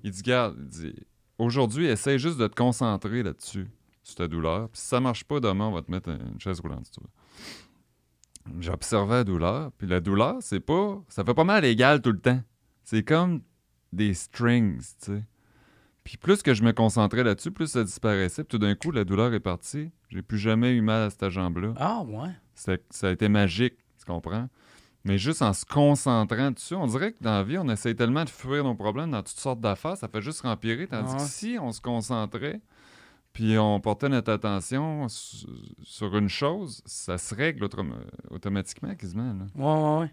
Il 0.04 0.12
dit, 0.12 0.22
garde, 0.24 0.58
il 0.60 0.68
dit, 0.68 0.96
aujourd'hui, 1.38 1.86
essaie 1.86 2.20
juste 2.20 2.38
de 2.38 2.48
te 2.48 2.56
concentrer 2.56 3.24
là-dessus 3.24 3.68
sur 4.06 4.16
ta 4.16 4.28
douleur. 4.28 4.70
Puis 4.70 4.80
si 4.82 4.88
ça 4.88 5.00
marche 5.00 5.24
pas, 5.24 5.40
demain, 5.40 5.66
on 5.66 5.72
va 5.72 5.82
te 5.82 5.92
mettre 5.92 6.10
une 6.10 6.40
chaise 6.40 6.60
roulante, 6.60 6.86
si. 6.86 7.00
J'observais 8.60 9.16
la 9.16 9.24
douleur, 9.24 9.72
puis 9.78 9.88
la 9.88 10.00
douleur, 10.00 10.36
c'est 10.42 10.60
pas... 10.60 11.02
Ça 11.10 11.24
fait 11.26 11.34
pas 11.34 11.44
mal 11.44 11.66
égal 11.66 12.02
tout 12.02 12.12
le 12.12 12.20
temps. 12.20 12.40
C'est 12.84 13.04
comme 13.04 13.42
des 13.92 14.14
strings, 14.14 14.78
tu 14.78 14.86
sais. 15.14 15.24
Puis 16.04 16.18
plus 16.18 16.44
que 16.44 16.54
je 16.54 16.62
me 16.62 16.72
concentrais 16.72 17.24
là-dessus, 17.24 17.50
plus 17.50 17.66
ça 17.68 17.84
disparaissait. 17.84 18.44
Puis 18.44 18.60
tout 18.60 18.64
d'un 18.64 18.76
coup, 18.76 18.92
la 18.92 19.04
douleur 19.04 19.34
est 19.34 19.40
partie. 19.40 19.90
J'ai 20.10 20.22
plus 20.22 20.38
jamais 20.38 20.72
eu 20.74 20.82
mal 20.82 21.02
à 21.02 21.10
cette 21.10 21.30
jambe-là. 21.30 21.74
Ah, 21.78 22.04
ouais. 22.04 22.30
Ça, 22.54 22.74
ça 22.92 23.08
a 23.08 23.12
été 23.12 23.28
magique, 23.28 23.74
tu 23.98 24.06
comprends? 24.06 24.48
Mais 25.04 25.18
juste 25.18 25.42
en 25.42 25.54
se 25.54 25.66
concentrant 25.66 26.52
dessus, 26.52 26.76
on 26.76 26.86
dirait 26.86 27.14
que 27.14 27.24
dans 27.24 27.32
la 27.32 27.44
vie, 27.44 27.58
on 27.58 27.68
essaye 27.70 27.96
tellement 27.96 28.24
de 28.24 28.30
fuir 28.30 28.64
nos 28.64 28.76
problèmes 28.76 29.10
dans 29.12 29.24
toutes 29.24 29.40
sortes 29.40 29.62
d'affaires, 29.62 29.98
ça 29.98 30.08
fait 30.08 30.22
juste 30.22 30.42
rempirer. 30.42 30.86
Tandis 30.86 31.12
Ouais. 31.14 31.18
que 31.18 31.24
si 31.24 31.58
on 31.60 31.72
se 31.72 31.82
concentrait, 31.82 32.62
puis 33.36 33.58
on 33.60 33.80
portait 33.82 34.10
notre 34.10 34.32
attention 34.32 35.08
su- 35.10 35.46
sur 35.84 36.16
une 36.18 36.30
chose, 36.30 36.82
ça 36.86 37.18
se 37.20 37.36
règle 37.36 37.66
autom- 37.66 37.94
automatiquement, 38.32 38.96
quasiment. 38.96 39.34
là. 39.34 39.46
Ouais, 39.56 39.84
ouais, 39.96 40.00
ouais. 40.04 40.12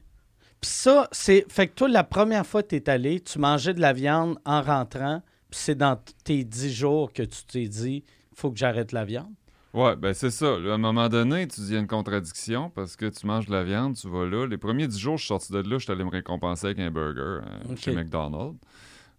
Puis 0.60 0.70
ça, 0.70 1.08
c'est. 1.12 1.46
Fait 1.48 1.68
que 1.68 1.74
toi, 1.74 1.88
la 1.88 2.04
première 2.04 2.44
fois 2.46 2.62
que 2.62 2.68
tu 2.68 2.76
es 2.76 2.90
allé, 2.90 3.20
tu 3.20 3.38
mangeais 3.38 3.74
de 3.74 3.80
la 3.80 3.92
viande 3.92 4.38
en 4.44 4.60
rentrant, 4.60 5.22
puis 5.50 5.60
c'est 5.60 5.74
dans 5.76 5.96
tes 6.24 6.44
10 6.44 6.72
jours 6.74 7.12
que 7.12 7.22
tu 7.22 7.44
t'es 7.46 7.66
dit, 7.68 8.04
faut 8.34 8.50
que 8.50 8.58
j'arrête 8.58 8.92
la 8.92 9.04
viande. 9.04 9.32
Ouais, 9.74 9.96
ben 9.96 10.12
c'est 10.12 10.30
ça. 10.30 10.48
à 10.54 10.56
un 10.74 10.76
moment 10.78 11.08
donné, 11.08 11.46
tu 11.48 11.60
dis 11.62 11.68
il 11.68 11.72
y 11.74 11.76
a 11.76 11.80
une 11.80 11.86
contradiction 11.86 12.68
parce 12.70 12.94
que 12.96 13.06
tu 13.06 13.26
manges 13.26 13.46
de 13.46 13.52
la 13.52 13.64
viande, 13.64 13.94
tu 13.96 14.06
vas 14.08 14.26
là. 14.26 14.46
Les 14.46 14.58
premiers 14.58 14.86
dix 14.86 14.98
jours, 14.98 15.16
je 15.16 15.22
suis 15.22 15.28
sorti 15.28 15.50
de 15.52 15.58
là, 15.60 15.78
je 15.78 15.84
suis 15.84 15.92
allé 15.92 16.04
me 16.04 16.10
récompenser 16.10 16.66
avec 16.66 16.78
un 16.80 16.90
burger 16.90 17.20
euh, 17.46 17.76
chez 17.76 17.92
McDonald's. 17.94 18.58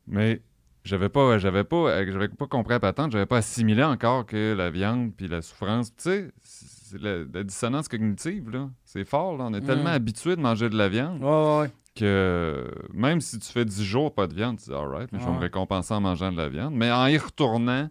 Mais 0.06 0.42
j'avais 0.84 1.10
pas, 1.10 1.38
j'avais 1.38 1.64
pas, 1.64 1.76
euh, 1.90 2.06
j'avais 2.12 2.28
pas 2.28 2.48
compris 2.48 2.74
à 2.74 2.80
patente, 2.80 3.12
j'avais 3.12 3.26
pas 3.26 3.38
assimilé 3.38 3.84
encore 3.84 4.26
que 4.26 4.54
la 4.54 4.70
viande 4.70 5.14
puis 5.16 5.28
la 5.28 5.42
souffrance, 5.42 5.96
tu 5.96 6.32
sais, 6.42 6.98
la, 7.00 7.24
la 7.34 7.44
dissonance 7.44 7.88
cognitive, 7.88 8.50
là. 8.52 8.70
C'est 8.84 9.06
fort, 9.06 9.38
là. 9.38 9.46
On 9.46 9.54
est 9.54 9.62
Mm. 9.62 9.66
tellement 9.66 9.90
habitué 9.90 10.36
de 10.36 10.42
manger 10.42 10.70
de 10.70 10.78
la 10.78 10.90
viande 10.90 11.22
Ouais, 11.24 11.30
ouais, 11.30 11.60
ouais. 11.62 11.72
que 11.96 12.70
même 12.94 13.22
si 13.22 13.40
tu 13.40 13.52
fais 13.52 13.66
10 13.66 13.84
jours 13.84 14.14
pas 14.14 14.28
de 14.28 14.34
viande, 14.36 14.58
tu 14.60 14.70
dis 14.70 14.76
alright, 14.76 15.12
mais 15.12 15.20
je 15.20 15.26
vais 15.26 15.32
me 15.32 15.40
récompenser 15.40 15.94
en 15.94 16.02
mangeant 16.02 16.32
de 16.32 16.38
la 16.38 16.50
viande. 16.50 16.74
Mais 16.76 16.92
en 16.92 17.08
y 17.08 17.18
retournant 17.18 17.90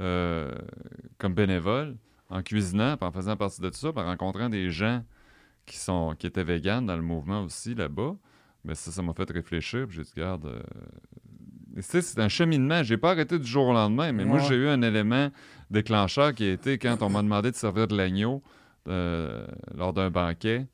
euh, 0.00 0.50
comme 1.18 1.32
bénévole, 1.34 1.96
en 2.28 2.42
cuisinant, 2.42 2.96
puis 2.96 3.06
en 3.06 3.12
faisant 3.12 3.36
partie 3.36 3.60
de 3.62 3.68
tout 3.70 3.76
ça, 3.78 3.88
en 3.88 4.04
rencontrant 4.04 4.48
des 4.48 4.68
gens 4.70 5.02
qui 5.64 5.76
sont 5.78 6.14
qui 6.18 6.26
étaient 6.26 6.44
véganes 6.44 6.86
dans 6.86 6.96
le 6.96 7.02
mouvement 7.02 7.42
aussi 7.42 7.74
là-bas, 7.74 8.14
ben 8.64 8.74
ça, 8.74 8.90
ça 8.90 9.00
m'a 9.02 9.14
fait 9.14 9.30
réfléchir. 9.30 9.86
Puis 9.86 9.96
j'ai 9.96 10.02
dit, 10.02 10.10
regarde, 10.16 10.46
euh, 10.46 10.60
c'est 11.82 12.18
un 12.18 12.28
cheminement. 12.28 12.82
J'ai 12.82 12.96
pas 12.96 13.10
arrêté 13.12 13.38
du 13.38 13.46
jour 13.46 13.68
au 13.68 13.72
lendemain, 13.72 14.12
mais 14.12 14.24
moi, 14.24 14.38
j'ai 14.40 14.54
eu 14.56 14.68
un 14.68 14.82
élément 14.82 15.30
déclencheur 15.70 16.34
qui 16.34 16.44
a 16.44 16.52
été 16.52 16.78
quand 16.78 17.02
on 17.02 17.10
m'a 17.10 17.22
demandé 17.22 17.50
de 17.50 17.56
servir 17.56 17.88
de 17.88 17.96
l'agneau 17.96 18.42
euh, 18.88 19.46
lors 19.74 19.92
d'un 19.92 20.10
banquet 20.10 20.66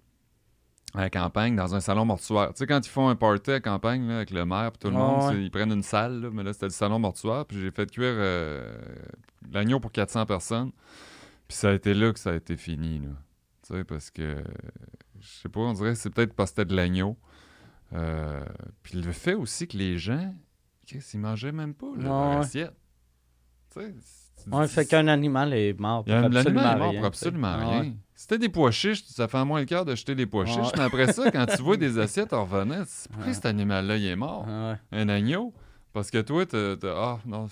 à 0.94 1.00
la 1.00 1.10
campagne, 1.10 1.56
dans 1.56 1.74
un 1.74 1.80
salon 1.80 2.04
mortuaire. 2.04 2.48
Tu 2.52 2.58
sais, 2.58 2.66
quand 2.66 2.86
ils 2.86 2.90
font 2.90 3.08
un 3.08 3.16
party 3.16 3.50
à 3.50 3.54
la 3.54 3.60
campagne 3.60 4.06
là, 4.06 4.16
avec 4.16 4.30
le 4.30 4.44
maire 4.44 4.72
et 4.74 4.78
tout 4.78 4.88
le 4.90 4.94
Ouais, 4.96 5.00
monde, 5.00 5.32
ouais. 5.34 5.42
ils 5.44 5.50
prennent 5.50 5.72
une 5.72 5.82
salle, 5.82 6.20
là, 6.20 6.28
mais 6.30 6.42
là, 6.42 6.52
c'était 6.52 6.66
le 6.66 6.70
salon 6.72 6.98
mortuaire, 6.98 7.46
puis 7.46 7.58
j'ai 7.58 7.70
fait 7.70 7.90
cuire 7.90 8.12
euh, 8.14 8.70
l'agneau 9.50 9.80
pour 9.80 9.90
400 9.90 10.26
personnes. 10.26 10.70
Puis 11.48 11.56
ça 11.56 11.70
a 11.70 11.72
été 11.72 11.94
là 11.94 12.12
que 12.12 12.18
ça 12.18 12.30
a 12.30 12.34
été 12.34 12.58
fini, 12.58 12.98
là. 12.98 13.08
Tu 13.66 13.74
sais, 13.74 13.84
parce 13.84 14.10
que, 14.10 14.36
je 15.20 15.26
sais 15.26 15.48
pas, 15.48 15.60
on 15.60 15.72
dirait 15.72 15.92
que 15.92 15.98
c'est 15.98 16.10
peut-être 16.10 16.34
parce 16.34 16.50
que 16.50 16.56
c'était 16.56 16.68
de 16.70 16.76
l'agneau. 16.76 17.16
Euh, 17.94 18.44
puis 18.82 19.00
le 19.00 19.12
fait 19.12 19.34
aussi 19.34 19.66
que 19.68 19.76
les 19.78 19.96
gens, 19.96 20.34
Chris, 20.86 21.04
ils 21.14 21.20
mangeaient 21.20 21.52
même 21.52 21.74
pas 21.74 21.86
là, 21.86 21.92
Ouais, 21.96 22.04
leur 22.04 22.30
ouais. 22.38 22.44
assiette. 22.44 22.72
Tu 23.72 23.80
sais, 23.80 24.50
Ouais, 24.50 24.66
fait 24.66 24.86
qu'un 24.86 25.06
animal 25.06 25.54
est 25.54 25.78
mort 25.78 26.02
il 26.06 26.12
pour 26.12 26.24
absolument 26.24 26.62
l'animal 26.62 26.76
est 26.76 26.80
mort 26.80 26.90
rien, 26.90 26.98
pour 27.00 27.06
absolument 27.06 27.56
rien. 27.56 27.94
C'était 28.14 28.38
des 28.38 28.48
pois 28.48 28.70
chiches, 28.72 29.04
ça 29.04 29.28
fait 29.28 29.44
moins 29.44 29.60
le 29.60 29.66
quart 29.66 29.84
de 29.84 29.94
jeter 29.94 30.14
des 30.16 30.26
pois 30.26 30.46
chiches. 30.46 30.72
Mais 30.76 30.82
après 30.82 31.12
ça, 31.12 31.30
quand 31.30 31.46
tu 31.46 31.62
vois 31.62 31.76
des 31.76 31.98
assiettes 32.00 32.32
en 32.32 32.44
revenant, 32.44 32.82
c'est 32.86 33.10
pourquoi 33.12 33.32
cet 33.32 33.46
animal-là, 33.46 33.96
il 33.96 34.06
est 34.06 34.16
mort? 34.16 34.46
Un 34.48 35.08
agneau? 35.08 35.52
Parce 35.92 36.10
que 36.10 36.20
toi, 36.22 36.44
t'as... 36.46 36.74
Ah, 36.84 37.18
non, 37.24 37.48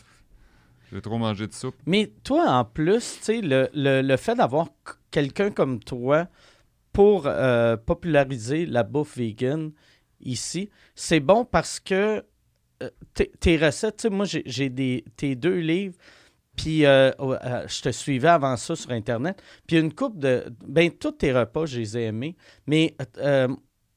j'ai 0.92 1.00
trop 1.00 1.18
mangé 1.18 1.46
de 1.46 1.52
soupe. 1.52 1.76
Mais 1.86 2.12
toi, 2.24 2.50
en 2.50 2.64
plus, 2.64 3.18
tu 3.18 3.22
sais, 3.24 3.40
le, 3.40 3.68
le, 3.72 4.02
le 4.02 4.16
fait 4.16 4.34
d'avoir 4.34 4.68
quelqu'un 5.12 5.50
comme 5.50 5.78
toi 5.78 6.26
pour 6.92 7.24
euh, 7.26 7.76
populariser 7.76 8.66
la 8.66 8.82
bouffe 8.82 9.16
vegan 9.16 9.70
ici, 10.20 10.70
c'est 10.96 11.20
bon 11.20 11.44
parce 11.44 11.78
que 11.78 12.24
tes- 13.14 13.30
tes 13.40 13.56
recettes, 13.56 14.06
moi, 14.06 14.26
j'ai- 14.26 15.04
tes 15.16 15.36
deux 15.36 15.58
livres, 15.58 15.96
puis 16.56 16.84
euh, 16.84 17.10
euh, 17.20 17.66
je 17.68 17.82
te 17.82 17.90
suivais 17.90 18.28
avant 18.28 18.56
ça 18.56 18.76
sur 18.76 18.90
Internet, 18.90 19.42
puis 19.66 19.78
une 19.78 19.92
coupe 19.94 20.18
de... 20.18 20.44
Ben, 20.66 20.90
tous 20.90 21.12
tes 21.12 21.32
repas, 21.32 21.66
je 21.66 21.78
les 21.78 21.96
ai 21.98 22.04
aimés, 22.06 22.36
mais 22.66 22.94
euh, 23.18 23.48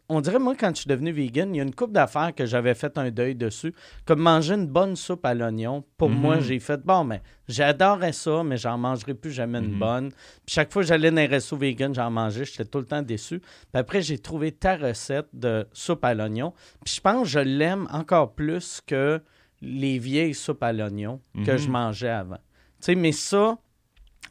on 0.09 0.21
dirait, 0.21 0.39
moi, 0.39 0.53
quand 0.59 0.69
je 0.75 0.81
suis 0.81 0.87
devenu 0.89 1.11
vegan, 1.11 1.53
il 1.53 1.57
y 1.57 1.61
a 1.61 1.63
une 1.63 1.73
coupe 1.73 1.91
d'affaires 1.93 2.35
que 2.35 2.45
j'avais 2.45 2.73
fait 2.75 2.97
un 2.97 3.09
deuil 3.09 3.35
dessus, 3.35 3.73
comme 4.05 4.19
manger 4.19 4.55
une 4.55 4.67
bonne 4.67 4.95
soupe 4.95 5.25
à 5.25 5.33
l'oignon. 5.33 5.83
Pour 5.97 6.09
Mhm. 6.09 6.15
moi, 6.17 6.39
j'ai 6.39 6.59
fait, 6.59 6.81
bon, 6.85 7.03
mais 7.05 7.21
j'adorais 7.47 8.11
ça, 8.11 8.43
mais 8.43 8.57
j'en 8.57 8.77
mangerai 8.77 9.13
plus 9.13 9.31
jamais 9.31 9.59
une 9.59 9.71
Mhm. 9.73 9.79
bonne. 9.79 10.09
Puis 10.45 10.55
chaque 10.55 10.71
fois 10.73 10.81
que 10.81 10.87
j'allais 10.89 11.09
dans 11.09 11.17
un 11.21 11.27
resto 11.27 11.55
vegan, 11.55 11.95
j'en 11.95 12.11
mangeais, 12.11 12.45
j'étais 12.45 12.65
tout 12.65 12.79
le 12.79 12.85
temps 12.85 13.01
déçu. 13.01 13.39
Puis 13.39 13.47
après, 13.73 14.01
j'ai 14.01 14.17
trouvé 14.19 14.51
ta 14.51 14.75
recette 14.75 15.27
de 15.33 15.65
soupe 15.73 16.03
à 16.03 16.13
l'oignon. 16.13 16.53
Puis 16.83 16.95
je 16.95 17.01
pense 17.01 17.23
que 17.23 17.29
je 17.29 17.39
l'aime 17.39 17.87
encore 17.91 18.33
plus 18.33 18.81
que 18.85 19.21
les 19.61 19.97
vieilles 19.99 20.33
soupes 20.33 20.61
à 20.63 20.73
l'oignon 20.73 21.21
que 21.45 21.51
Mhm. 21.51 21.57
je 21.57 21.69
mangeais 21.69 22.09
avant. 22.09 22.35
Tu 22.35 22.41
sais, 22.87 22.95
mais 22.95 23.13
ça, 23.13 23.57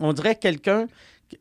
on 0.01 0.12
dirait 0.12 0.37
quelqu'un. 0.37 0.87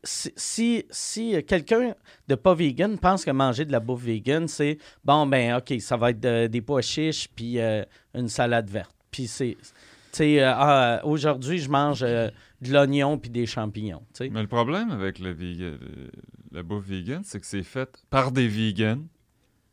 Si, 0.03 0.31
si, 0.35 0.85
si 0.89 1.43
quelqu'un 1.45 1.93
de 2.27 2.35
pas 2.35 2.53
vegan 2.53 2.97
pense 2.97 3.25
que 3.25 3.31
manger 3.31 3.65
de 3.65 3.71
la 3.71 3.79
bouffe 3.79 4.03
vegan, 4.03 4.47
c'est 4.47 4.77
bon, 5.03 5.25
ben, 5.27 5.55
OK, 5.57 5.73
ça 5.79 5.97
va 5.97 6.11
être 6.11 6.19
de- 6.19 6.47
des 6.47 6.61
pois 6.61 6.81
chiches 6.81 7.27
puis 7.35 7.59
euh, 7.59 7.83
une 8.13 8.27
salade 8.29 8.69
verte. 8.69 8.95
Puis 9.11 9.27
c'est. 9.27 9.57
Tu 9.59 10.17
sais, 10.17 10.41
euh, 10.43 10.51
ah, 10.53 11.01
aujourd'hui, 11.05 11.57
je 11.59 11.69
mange 11.69 12.03
euh, 12.03 12.29
de 12.61 12.71
l'oignon 12.73 13.17
puis 13.17 13.29
des 13.29 13.45
champignons. 13.45 14.03
Mais 14.19 14.41
le 14.41 14.47
problème 14.47 14.91
avec 14.91 15.19
le 15.19 15.31
vegan, 15.31 15.77
le- 15.81 16.11
la 16.51 16.63
bouffe 16.63 16.85
vegan, 16.85 17.21
c'est 17.23 17.39
que 17.39 17.45
c'est 17.45 17.63
fait 17.63 17.89
par 18.09 18.31
des 18.31 18.47
vegans. 18.47 19.01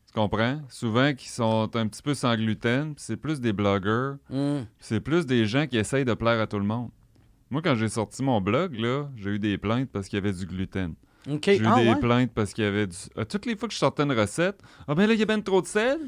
Tu 0.07 0.13
comprends? 0.15 0.61
Souvent 0.71 1.13
qui 1.13 1.29
sont 1.29 1.69
un 1.77 1.87
petit 1.89 2.03
peu 2.03 2.15
sans 2.15 2.35
gluten, 2.37 2.95
c'est 2.97 3.17
plus 3.17 3.41
des 3.41 3.53
blogueurs, 3.53 4.17
Mm. 4.31 4.61
c'est 4.79 5.01
plus 5.01 5.27
des 5.27 5.45
gens 5.45 5.67
qui 5.67 5.77
essayent 5.77 6.05
de 6.07 6.15
plaire 6.15 6.41
à 6.41 6.47
tout 6.47 6.59
le 6.59 6.65
monde. 6.65 6.91
Moi, 7.51 7.63
quand 7.63 7.75
j'ai 7.75 7.89
sorti 7.89 8.23
mon 8.23 8.41
blog, 8.41 8.75
là, 8.79 9.09
j'ai 9.17 9.31
eu 9.31 9.39
des 9.39 9.57
plaintes 9.59 9.91
parce 9.91 10.09
qu'il 10.09 10.17
y 10.17 10.23
avait 10.23 10.33
du 10.33 10.45
gluten. 10.47 10.95
J'ai 11.59 11.65
eu 11.65 11.67
Ah, 11.67 11.75
des 11.77 11.89
ouais? 11.91 11.99
plaintes 12.01 12.33
parce 12.35 12.53
qu'il 12.53 12.65
y 12.65 12.67
avait 12.67 12.87
du. 12.87 12.97
Ah, 13.17 13.25
toutes 13.25 13.47
les 13.47 13.57
fois 13.57 13.69
que 13.69 13.75
je 13.75 13.79
sortais 13.79 14.03
une 14.03 14.13
recette, 14.13 14.61
ah 14.87 14.95
ben 14.95 15.07
là, 15.07 15.15
il 15.15 15.21
y 15.21 15.23
a 15.23 15.27
ben 15.27 15.43
trop 15.43 15.63
de 15.63 15.67
sel? 15.67 15.99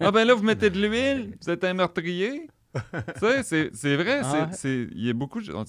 Ah 0.00 0.10
ben 0.10 0.24
là, 0.24 0.34
vous 0.34 0.42
mettez 0.42 0.70
de 0.70 0.80
l'huile, 0.80 1.36
vous 1.42 1.50
êtes 1.50 1.62
un 1.64 1.74
meurtrier? 1.74 2.48
tu 2.74 3.20
sais, 3.42 3.70
c'est- 3.72 3.96
vrai, 3.96 4.20
Ah 4.22 4.48
c'est- 4.52 4.88
il 4.92 5.06
y 5.06 5.10
a 5.10 5.12
beaucoup 5.14 5.40
de. 5.40 5.52
On, 5.54 5.64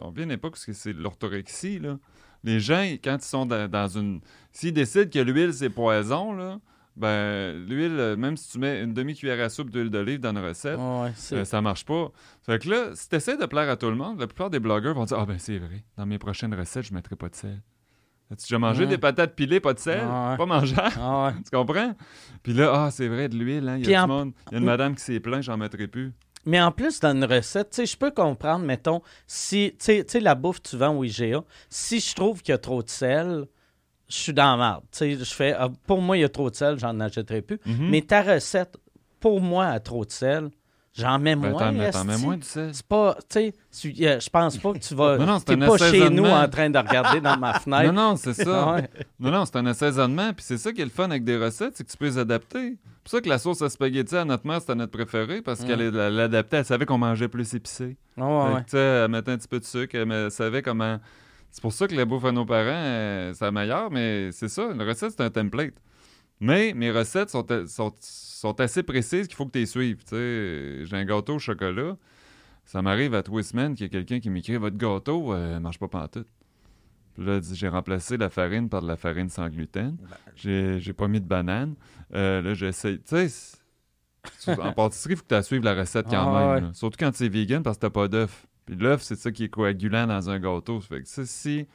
on 0.00 0.10
vit 0.10 0.22
à 0.22 0.24
une 0.24 0.30
époque 0.30 0.56
où 0.68 0.72
c'est 0.72 0.92
l'orthorexie, 0.92 1.78
là. 1.78 1.98
Les 2.44 2.60
gens, 2.60 2.82
quand 3.02 3.16
ils 3.20 3.26
sont 3.26 3.46
dans, 3.46 3.68
dans 3.70 3.88
une. 3.88 4.20
S'ils 4.52 4.72
décident 4.72 5.08
que 5.10 5.18
l'huile, 5.18 5.52
c'est 5.54 5.70
poison, 5.70 6.32
là, 6.34 6.60
ben, 6.96 7.56
l'huile, 7.66 7.96
euh, 7.98 8.16
même 8.16 8.36
si 8.36 8.50
tu 8.52 8.58
mets 8.58 8.82
une 8.82 8.94
demi-cuillère 8.94 9.44
à 9.44 9.48
soupe 9.48 9.70
d'huile 9.70 9.90
d'olive 9.90 10.20
dans 10.20 10.30
une 10.30 10.38
recette, 10.44 10.78
Ouais, 10.78 11.12
c'est- 11.16 11.36
euh, 11.36 11.44
ça 11.44 11.60
marche 11.60 11.84
pas. 11.84 12.10
Fait 12.42 12.62
que 12.62 12.68
là, 12.68 12.90
si 12.94 13.08
tu 13.08 13.16
essaies 13.16 13.36
de 13.36 13.46
plaire 13.46 13.68
à 13.68 13.76
tout 13.76 13.88
le 13.90 13.96
monde, 13.96 14.20
la 14.20 14.26
plupart 14.26 14.50
des 14.50 14.60
blogueurs 14.60 14.94
vont 14.94 15.04
dire 15.04 15.18
Ah 15.18 15.26
ben 15.26 15.38
c'est 15.38 15.58
vrai, 15.58 15.84
dans 15.96 16.06
mes 16.06 16.18
prochaines 16.18 16.54
recettes, 16.54 16.86
je 16.86 16.94
mettrai 16.94 17.16
pas 17.16 17.28
de 17.28 17.34
sel. 17.34 17.60
As-tu 18.32 18.44
déjà 18.44 18.58
mangé 18.58 18.86
des 18.86 18.96
patates 18.98 19.34
pilées, 19.34 19.60
pas 19.60 19.74
de 19.74 19.78
sel? 19.78 20.00
Ah 20.02 20.30
ouais. 20.30 20.36
Pas 20.38 20.46
mangeable? 20.46 20.94
Ah, 20.98 21.26
ouais. 21.26 21.42
tu 21.42 21.50
comprends? 21.56 21.94
Puis 22.42 22.54
là, 22.54 22.72
ah, 22.86 22.90
c'est 22.90 23.08
vrai, 23.08 23.28
de 23.28 23.36
l'huile, 23.36 23.68
hein. 23.68 23.76
Il 23.78 23.88
y 23.88 23.94
a 23.94 24.02
en- 24.02 24.06
du 24.06 24.12
monde. 24.12 24.32
Il 24.50 24.52
y 24.52 24.56
a 24.56 24.58
une 24.60 24.64
madame 24.64 24.94
qui 24.94 25.02
s'est 25.02 25.20
plainte, 25.20 25.42
j'en 25.42 25.56
mettrai 25.58 25.88
plus. 25.88 26.12
Mais 26.46 26.60
en 26.60 26.72
plus, 26.72 27.00
dans 27.00 27.14
une 27.14 27.24
recette, 27.24 27.70
tu 27.70 27.76
sais, 27.76 27.86
je 27.86 27.96
peux 27.96 28.10
comprendre, 28.10 28.64
mettons, 28.64 29.02
si, 29.26 29.74
tu 29.78 30.02
sais- 30.06 30.20
la 30.20 30.34
bouffe 30.34 30.62
tu 30.62 30.76
vends 30.76 30.94
au 30.96 31.04
IGA, 31.04 31.42
si 31.70 32.00
je 32.00 32.14
trouve 32.14 32.42
qu'il 32.42 32.52
y 32.52 32.54
a 32.54 32.58
trop 32.58 32.82
de 32.82 32.88
sel, 32.88 33.46
je 34.08 34.16
suis 34.16 34.32
dans 34.32 34.56
la 34.56 34.80
merde. 34.80 34.82
Je 35.00 35.34
fais, 35.34 35.54
ah, 35.58 35.68
pour 35.86 36.00
moi, 36.00 36.16
il 36.16 36.20
y 36.20 36.24
a 36.24 36.28
trop 36.28 36.50
de 36.50 36.54
sel, 36.54 36.78
j'en 36.78 36.98
achèterai 37.00 37.42
plus. 37.42 37.58
Mhm. 37.66 37.88
Mais 37.90 38.02
ta 38.02 38.22
recette, 38.22 38.76
pour 39.20 39.40
moi, 39.40 39.66
a 39.66 39.80
trop 39.80 40.04
de 40.04 40.10
sel, 40.10 40.50
j'en 40.96 41.18
mets 41.18 41.34
Ben, 41.36 41.50
moins. 41.50 41.58
t'en 41.90 42.04
mets- 42.04 42.18
moins 42.18 42.36
du 42.36 42.46
sel. 42.46 42.70
C'est 42.72 42.86
pas, 42.86 43.16
tu 43.28 43.52
sais, 43.70 43.94
euh, 44.02 44.20
je 44.20 44.30
pense 44.30 44.58
pas 44.58 44.72
que 44.74 44.78
tu 44.78 44.94
vas. 44.94 45.16
Non, 45.18 45.26
non, 45.26 45.40
t'es 45.40 45.56
pas 45.56 45.78
chez 45.78 46.10
nous 46.10 46.26
en 46.26 46.48
train 46.48 46.70
de 46.70 46.78
regarder 46.78 47.20
dans 47.20 47.36
ma 47.38 47.54
fenêtre. 47.60 47.92
Non, 47.92 48.10
non, 48.10 48.16
c'est 48.16 48.34
ça. 48.34 48.72
Ouais. 48.74 48.88
Non, 49.18 49.30
non, 49.30 49.44
c'est 49.46 49.56
un 49.56 49.66
assaisonnement. 49.66 50.32
Puis 50.34 50.44
c'est 50.46 50.58
ça 50.58 50.72
qui 50.72 50.80
est 50.80 50.84
le 50.84 50.90
fun 50.90 51.04
avec 51.04 51.24
des 51.24 51.36
recettes, 51.36 51.76
c'est 51.76 51.84
que 51.84 51.90
tu 51.90 51.96
peux 51.96 52.04
les 52.06 52.18
adapter. 52.18 52.76
C'est 53.06 53.10
pour 53.10 53.18
ça 53.18 53.20
que 53.20 53.28
la 53.28 53.38
sauce 53.38 53.60
à 53.60 53.68
spaghetti 53.68 54.16
à 54.16 54.24
notre 54.24 54.46
mère, 54.46 54.60
c'était 54.60 54.74
notre 54.74 54.92
préférée, 54.92 55.42
parce 55.42 55.60
Mm. 55.60 55.66
qu'elle 55.66 55.88
l'adaptait. 55.90 56.58
Elle 56.58 56.64
savait 56.64 56.86
qu'on 56.86 56.96
mangeait 56.98 57.28
plus 57.28 57.52
épicé. 57.54 57.96
Ouais, 58.16 58.22
Fait 58.48 58.54
ouais. 58.54 58.64
tu 58.64 58.70
sais, 58.70 58.78
elle 58.78 59.10
mettait 59.10 59.32
un 59.32 59.36
petit 59.36 59.48
peu 59.48 59.58
de 59.60 59.64
sucre, 59.64 59.94
elle 59.94 60.06
me- 60.06 60.30
savait 60.30 60.62
comment. 60.62 60.98
C'est 61.54 61.60
pour 61.60 61.72
ça 61.72 61.86
que 61.86 61.94
la 61.94 62.04
bouffe 62.04 62.24
à 62.24 62.32
nos 62.32 62.44
parents, 62.44 62.66
euh, 62.68 63.32
c'est 63.32 63.44
la 63.44 63.52
meilleure, 63.52 63.88
mais 63.88 64.32
c'est 64.32 64.48
ça, 64.48 64.72
une 64.72 64.82
recette, 64.82 65.12
c'est 65.12 65.20
un 65.22 65.30
template. 65.30 65.74
Mais 66.40 66.72
mes 66.74 66.90
recettes 66.90 67.30
sont, 67.30 67.46
sont, 67.68 67.92
sont 68.00 68.60
assez 68.60 68.82
précises 68.82 69.28
qu'il 69.28 69.36
faut 69.36 69.46
que 69.46 69.52
tu 69.52 69.60
les 69.60 69.66
suives. 69.66 70.02
Tu 70.04 70.84
j'ai 70.84 70.96
un 70.96 71.04
gâteau 71.04 71.36
au 71.36 71.38
chocolat. 71.38 71.96
Ça 72.64 72.82
m'arrive 72.82 73.14
à 73.14 73.22
tous 73.22 73.36
les 73.36 73.44
semaines 73.44 73.74
qu'il 73.76 73.84
y 73.84 73.86
a 73.86 73.88
quelqu'un 73.88 74.18
qui 74.18 74.30
m'écrit 74.30 74.56
Votre 74.56 74.76
gâteau 74.76 75.32
euh, 75.32 75.60
marche 75.60 75.78
pas 75.78 75.86
pantoute. 75.86 76.26
Puis 77.14 77.24
là, 77.24 77.38
j'ai 77.52 77.68
remplacé 77.68 78.16
la 78.16 78.30
farine 78.30 78.68
par 78.68 78.82
de 78.82 78.88
la 78.88 78.96
farine 78.96 79.28
sans 79.28 79.48
gluten. 79.48 79.96
J'ai 80.34 80.80
j'ai 80.80 80.92
pas 80.92 81.06
mis 81.06 81.20
de 81.20 81.26
banane. 81.28 81.76
Euh, 82.16 82.42
là, 82.42 82.52
j'essaie. 82.54 82.98
Tu 82.98 83.28
sais, 83.28 83.56
tu- 84.42 84.60
en 84.60 84.72
pâtisserie, 84.72 85.12
il 85.12 85.16
faut 85.18 85.24
que 85.28 85.36
tu 85.38 85.42
suives 85.44 85.62
la 85.62 85.74
recette 85.74 86.06
quand 86.10 86.34
Ah, 86.34 86.54
même. 86.56 86.64
ouais. 86.64 86.70
Surtout 86.74 86.96
quand 86.98 87.14
c'est 87.14 87.28
vegan 87.28 87.62
parce 87.62 87.76
que 87.76 87.82
t'as 87.82 87.90
pas 87.90 88.08
d'œuf. 88.08 88.44
Puis 88.66 88.76
l'œuf, 88.76 89.02
c'est 89.02 89.16
ça 89.16 89.30
qui 89.30 89.44
est 89.44 89.48
coagulant 89.48 90.06
dans 90.06 90.30
un 90.30 90.38
gâteau. 90.38 90.80
Ça 90.80 90.88
fait 90.88 91.02
que 91.02 91.08
ça, 91.08 91.26
si 91.26 91.66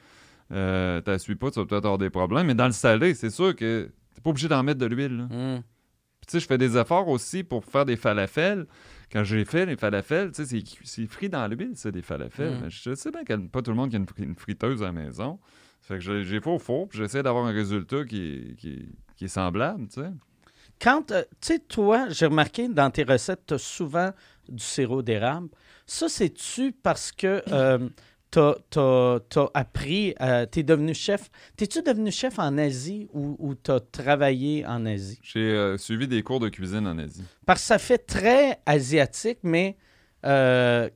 euh, 0.52 1.02
tu 1.06 1.20
suis 1.20 1.36
pas, 1.36 1.52
tu 1.52 1.60
vas 1.60 1.66
peut-être 1.66 1.86
avoir 1.86 1.98
des 1.98 2.10
problèmes. 2.10 2.48
Mais 2.48 2.56
dans 2.56 2.66
le 2.66 2.72
salé, 2.72 3.14
c'est 3.14 3.30
sûr 3.30 3.56
que 3.56 3.92
t'es 4.16 4.22
pas 4.22 4.30
obligé 4.30 4.48
d'en 4.48 4.64
mettre 4.64 4.80
de 4.80 4.86
l'huile. 4.86 5.28
Mm. 5.30 5.62
Puis 6.22 6.28
tu 6.28 6.32
sais, 6.32 6.40
je 6.40 6.48
fais 6.48 6.58
des 6.58 6.78
efforts 6.78 7.08
aussi 7.08 7.44
pour 7.44 7.64
faire 7.64 7.86
des 7.86 7.96
falafels. 7.96 8.66
Quand 9.12 9.24
j'ai 9.24 9.46
fait 9.46 9.66
les 9.66 9.76
falafels, 9.78 10.32
tu 10.32 10.46
sais, 10.46 10.64
c'est 10.84 11.06
frit 11.08 11.30
dans 11.30 11.48
l'huile, 11.48 11.76
ça, 11.76 11.92
des 11.92 12.02
falafels. 12.02 12.56
Mm. 12.58 12.62
Mais 12.64 12.70
je 12.70 12.96
sais 12.96 13.12
bien 13.12 13.24
qu'il 13.24 13.50
pas 13.50 13.62
tout 13.62 13.72
le 13.72 13.78
monde 13.78 13.90
qui 13.90 13.96
a 13.96 14.00
une, 14.00 14.08
fri- 14.08 14.24
une 14.24 14.36
friteuse 14.36 14.82
à 14.82 14.88
la 14.88 14.92
maison. 14.92 15.40
Fait 15.82 15.98
que 15.98 16.24
j'ai 16.24 16.42
fait 16.42 16.50
au 16.50 16.60
four, 16.60 16.90
puis 16.90 17.00
j'essaie 17.00 17.24
d'avoir 17.24 17.46
un 17.46 17.52
résultat 17.54 18.04
qui 18.06 18.22
est, 18.22 18.56
qui 18.58 18.90
qui 19.20 19.26
est 19.26 19.30
semblable, 19.30 19.88
tu 19.90 20.02
sais. 20.02 20.10
Quand, 20.82 21.12
euh, 21.12 21.24
tu 21.42 21.48
sais, 21.48 21.60
toi, 21.60 22.08
j'ai 22.08 22.26
remarqué 22.26 22.70
dans 22.70 22.90
tes 22.90 23.04
recettes, 23.04 23.42
tu 23.46 23.56
as 23.56 23.58
souvent 23.58 24.12
du 24.48 24.64
sirop 24.64 25.02
d'érable. 25.02 25.50
Ça, 25.92 26.08
c'est-tu 26.08 26.72
parce 26.72 27.12
que 27.12 27.42
euh, 27.52 27.90
t'as, 28.30 28.54
t'as 28.70 29.48
appris, 29.56 30.14
euh, 30.22 30.46
t'es 30.46 30.62
devenu 30.62 30.94
chef? 30.94 31.32
T'es-tu 31.58 31.82
devenu 31.82 32.12
chef 32.12 32.38
en 32.38 32.58
Asie 32.60 33.08
ou, 33.12 33.36
ou 33.40 33.56
t'as 33.56 33.80
travaillé 33.80 34.66
en 34.68 34.86
Asie? 34.86 35.20
J'ai 35.24 35.40
euh, 35.40 35.78
suivi 35.78 36.08
des 36.08 36.22
cours 36.22 36.40
de 36.40 36.50
cuisine 36.50 36.86
en 36.86 36.98
Asie. 37.00 37.24
Parce 37.48 37.62
que 37.62 37.66
ça 37.68 37.80
fait 37.80 37.98
très 37.98 38.60
asiatique, 38.68 39.40
mais 39.42 39.78
euh, 40.26 40.88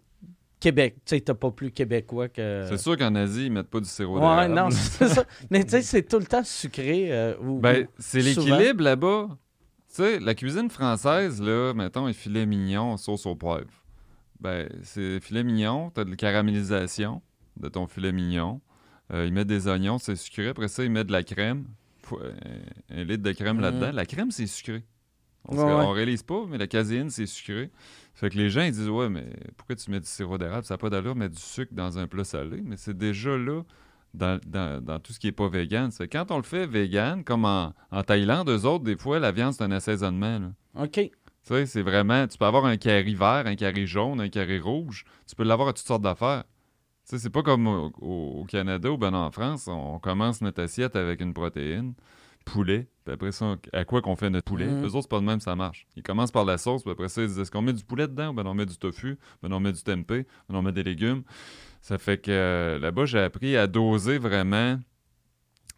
Québec. 0.59 0.95
Tu 1.05 1.15
sais, 1.15 1.21
t'as 1.21 1.33
pas 1.33 1.49
plus 1.49 1.71
québécois 1.71 2.29
que. 2.29 2.67
C'est 2.69 2.77
sûr 2.77 2.95
qu'en 2.95 3.15
Asie, 3.15 3.47
ils 3.47 3.51
mettent 3.51 3.69
pas 3.71 3.79
du 3.79 3.89
sirop 3.89 4.19
Ouais, 4.19 4.47
non, 4.47 4.69
c'est 4.71 5.07
ça. 5.09 5.23
Mais 5.49 5.63
tu 5.63 5.71
sais, 5.71 5.81
c'est 5.81 6.03
tout 6.03 6.19
le 6.19 6.25
temps 6.25 6.43
sucré. 6.43 7.11
euh, 7.11 7.33
ou- 7.41 7.59
Ben, 7.59 7.87
c'est 7.97 8.21
l'équilibre 8.21 8.83
là-bas. 8.83 9.27
Tu 9.89 9.95
sais, 9.95 10.19
la 10.19 10.35
cuisine 10.35 10.69
française, 10.69 11.41
là, 11.41 11.73
mettons, 11.73 12.05
un 12.05 12.13
filet 12.13 12.45
mignon, 12.45 12.95
sauce 12.97 13.25
au 13.25 13.35
poivre. 13.35 13.65
Ben, 14.43 14.67
c'est 14.83 15.19
filet 15.21 15.43
mignon, 15.43 15.89
t'as 15.89 16.03
de 16.03 16.09
la 16.09 16.15
caramélisation 16.17 17.21
de 17.57 17.69
ton 17.69 17.87
filet 17.87 18.11
mignon. 18.11 18.59
Euh, 19.13 19.25
ils 19.25 19.33
mettent 19.33 19.47
des 19.47 19.67
oignons, 19.67 19.97
c'est 19.99 20.15
sucré. 20.15 20.49
Après 20.49 20.67
ça, 20.67 20.83
ils 20.83 20.91
mettent 20.91 21.07
de 21.07 21.11
la 21.13 21.23
crème. 21.23 21.65
Faut- 22.01 22.19
un, 22.19 22.97
un 22.99 23.03
litre 23.05 23.23
de 23.23 23.31
crème 23.31 23.55
Mhm. 23.57 23.61
là-dedans. 23.61 23.91
La 23.93 24.05
crème, 24.05 24.31
c'est 24.31 24.47
sucré. 24.47 24.83
On, 25.47 25.57
ouais. 25.57 25.63
on 25.63 25.91
réalise 25.91 26.23
pas, 26.23 26.45
mais 26.49 26.57
la 26.57 26.67
caséine, 26.67 27.09
c'est 27.09 27.25
sucré. 27.25 27.69
Fait 28.13 28.29
que 28.29 28.37
les 28.37 28.49
gens, 28.49 28.61
ils 28.63 28.71
disent 28.71 28.89
Ouais, 28.89 29.09
mais 29.09 29.25
pourquoi 29.57 29.75
tu 29.75 29.89
mets 29.91 29.99
du 29.99 30.05
sirop 30.07 30.37
d'érable? 30.37 30.65
Ça 30.65 30.73
n'a 30.75 30.77
pas 30.77 30.89
d'allure, 30.89 31.15
mettre 31.15 31.35
du 31.35 31.41
sucre 31.41 31.73
dans 31.73 31.97
un 31.99 32.07
plat 32.07 32.23
salé. 32.23 32.61
Mais 32.63 32.77
c'est 32.77 32.97
déjà 32.97 33.37
là 33.37 33.61
dans, 34.13 34.39
dans- 34.45 34.81
dans 34.83 34.99
tout 34.99 35.11
ce 35.13 35.19
qui 35.19 35.27
n'est 35.27 35.31
pas 35.33 35.47
vegan. 35.49 35.89
C'est 35.91 36.07
quand 36.07 36.31
on 36.31 36.37
le 36.37 36.43
fait 36.43 36.65
vegan, 36.65 37.23
comme 37.23 37.45
en, 37.45 37.73
en 37.91 38.03
Thaïlande, 38.03 38.49
eux 38.49 38.65
autres, 38.65 38.83
des 38.83 38.95
fois, 38.97 39.19
la 39.19 39.31
viande, 39.31 39.53
c'est 39.53 39.63
un 39.63 39.71
assaisonnement. 39.71 40.39
là. 40.39 40.83
OK. 40.83 41.11
Tu 41.45 41.49
sais, 41.53 41.65
c'est 41.65 41.81
vraiment. 41.81 42.25
Tu 42.27 42.37
peux 42.37 42.45
avoir 42.45 42.65
un 42.65 42.77
carré 42.77 43.13
vert, 43.13 43.43
un 43.45 43.55
carré 43.55 43.85
jaune, 43.85 44.21
un 44.21 44.29
carré 44.29 44.59
rouge. 44.59 45.03
Tu 45.27 45.35
peux 45.35 45.43
l'avoir 45.43 45.69
à 45.69 45.73
toutes 45.73 45.85
sortes 45.85 46.01
d'affaires. 46.01 46.43
Tu 47.05 47.15
sais, 47.15 47.19
c'est 47.19 47.29
pas 47.29 47.43
comme 47.43 47.67
au, 47.67 48.45
Canada 48.47 48.89
ou 48.89 48.97
ben 48.97 49.13
en 49.13 49.29
France. 49.29 49.67
On 49.67 49.99
commence 49.99 50.41
notre 50.41 50.63
assiette 50.63 50.95
avec 50.95 51.19
une 51.19 51.33
protéine, 51.33 51.95
poulet. 52.45 52.87
Puis 53.03 53.13
après 53.13 53.33
ça, 53.33 53.57
à 53.73 53.83
quoi 53.83 54.01
qu'on 54.01 54.15
fait 54.15 54.29
notre 54.29 54.45
poulet? 54.45 54.67
Mhm. 54.67 54.85
Eux 54.85 54.95
autres, 54.95 55.01
c'est 55.01 55.09
pas 55.09 55.19
de 55.19 55.25
même, 55.25 55.41
ça 55.41 55.53
marche. 55.55 55.85
Ils 55.97 56.03
commencent 56.03 56.31
par 56.31 56.45
la 56.45 56.57
sauce, 56.57 56.83
puis 56.83 56.91
après 56.91 57.09
ça, 57.09 57.21
ils 57.21 57.27
disent 57.27 57.39
est-ce 57.39 57.51
qu'on 57.51 57.61
met 57.61 57.73
du 57.73 57.83
poulet 57.83 58.07
dedans? 58.07 58.33
Ben 58.33 58.47
on 58.47 58.53
met 58.53 58.65
du 58.65 58.77
tofu, 58.77 59.17
ben 59.41 59.51
on 59.51 59.59
met 59.59 59.73
du 59.73 59.83
tempeh, 59.83 60.25
ben 60.49 60.55
on 60.55 60.61
met 60.61 60.71
des 60.71 60.83
légumes. 60.83 61.23
Ça 61.81 61.97
fait 61.97 62.19
que 62.19 62.31
euh, 62.31 62.79
là-bas, 62.79 63.03
j'ai 63.03 63.19
appris 63.19 63.57
à 63.57 63.67
doser 63.67 64.17
vraiment 64.17 64.79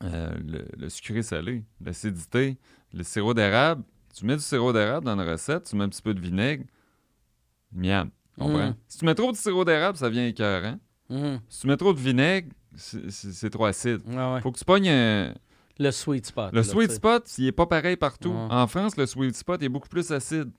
euh, 0.04 0.36
le, 0.46 0.68
le 0.78 0.90
sucré 0.90 1.24
salé, 1.24 1.64
l'acidité, 1.82 2.60
le 2.94 3.02
sirop 3.04 3.34
d'érable. 3.34 3.84
Tu 4.16 4.26
mets 4.26 4.36
du 4.36 4.42
sirop 4.42 4.72
d'érable 4.74 5.06
dans 5.06 5.16
la 5.16 5.32
recette, 5.32 5.66
tu 5.66 5.76
mets 5.76 5.84
un 5.84 5.90
petit 5.90 6.02
peu 6.02 6.14
de 6.14 6.20
vinaigre, 6.20 6.64
miam. 7.74 8.10
Comprends? 8.40 8.70
Mm. 8.70 8.76
Si 8.88 8.98
tu 9.00 9.06
mets 9.06 9.16
trop 9.16 9.32
de 9.32 9.38
sirop 9.38 9.66
d'érable, 9.66 9.98
ça 9.98 10.10
vient 10.10 10.26
écœurant. 10.28 10.78
Mhm. 11.10 11.40
Si 11.50 11.62
tu 11.62 11.68
mets 11.68 11.78
trop 11.78 11.94
de 11.94 12.00
vinaigre, 12.00 12.50
c'est 12.76 13.50
trop 13.50 13.66
acide. 13.66 14.02
Ouais. 14.08 14.42
Faut 14.42 14.52
que 14.52 14.58
tu 14.58 14.66
pognes 14.66 14.90
un- 14.90 15.34
Le 15.78 15.92
sweet 15.92 16.26
spot. 16.26 16.52
Le 16.54 16.58
là, 16.60 16.64
sweet 16.64 16.90
tu 16.90 16.96
spot, 16.96 17.38
il 17.38 17.48
est 17.48 17.52
pas 17.52 17.66
pareil 17.66 17.98
partout. 17.98 18.32
En 18.32 18.68
France, 18.68 18.96
le 18.98 19.06
sweet 19.06 19.36
spot 19.36 19.62
est 19.62 19.70
beaucoup 19.70 19.90
plus 19.90 20.10
acide. 20.12 20.52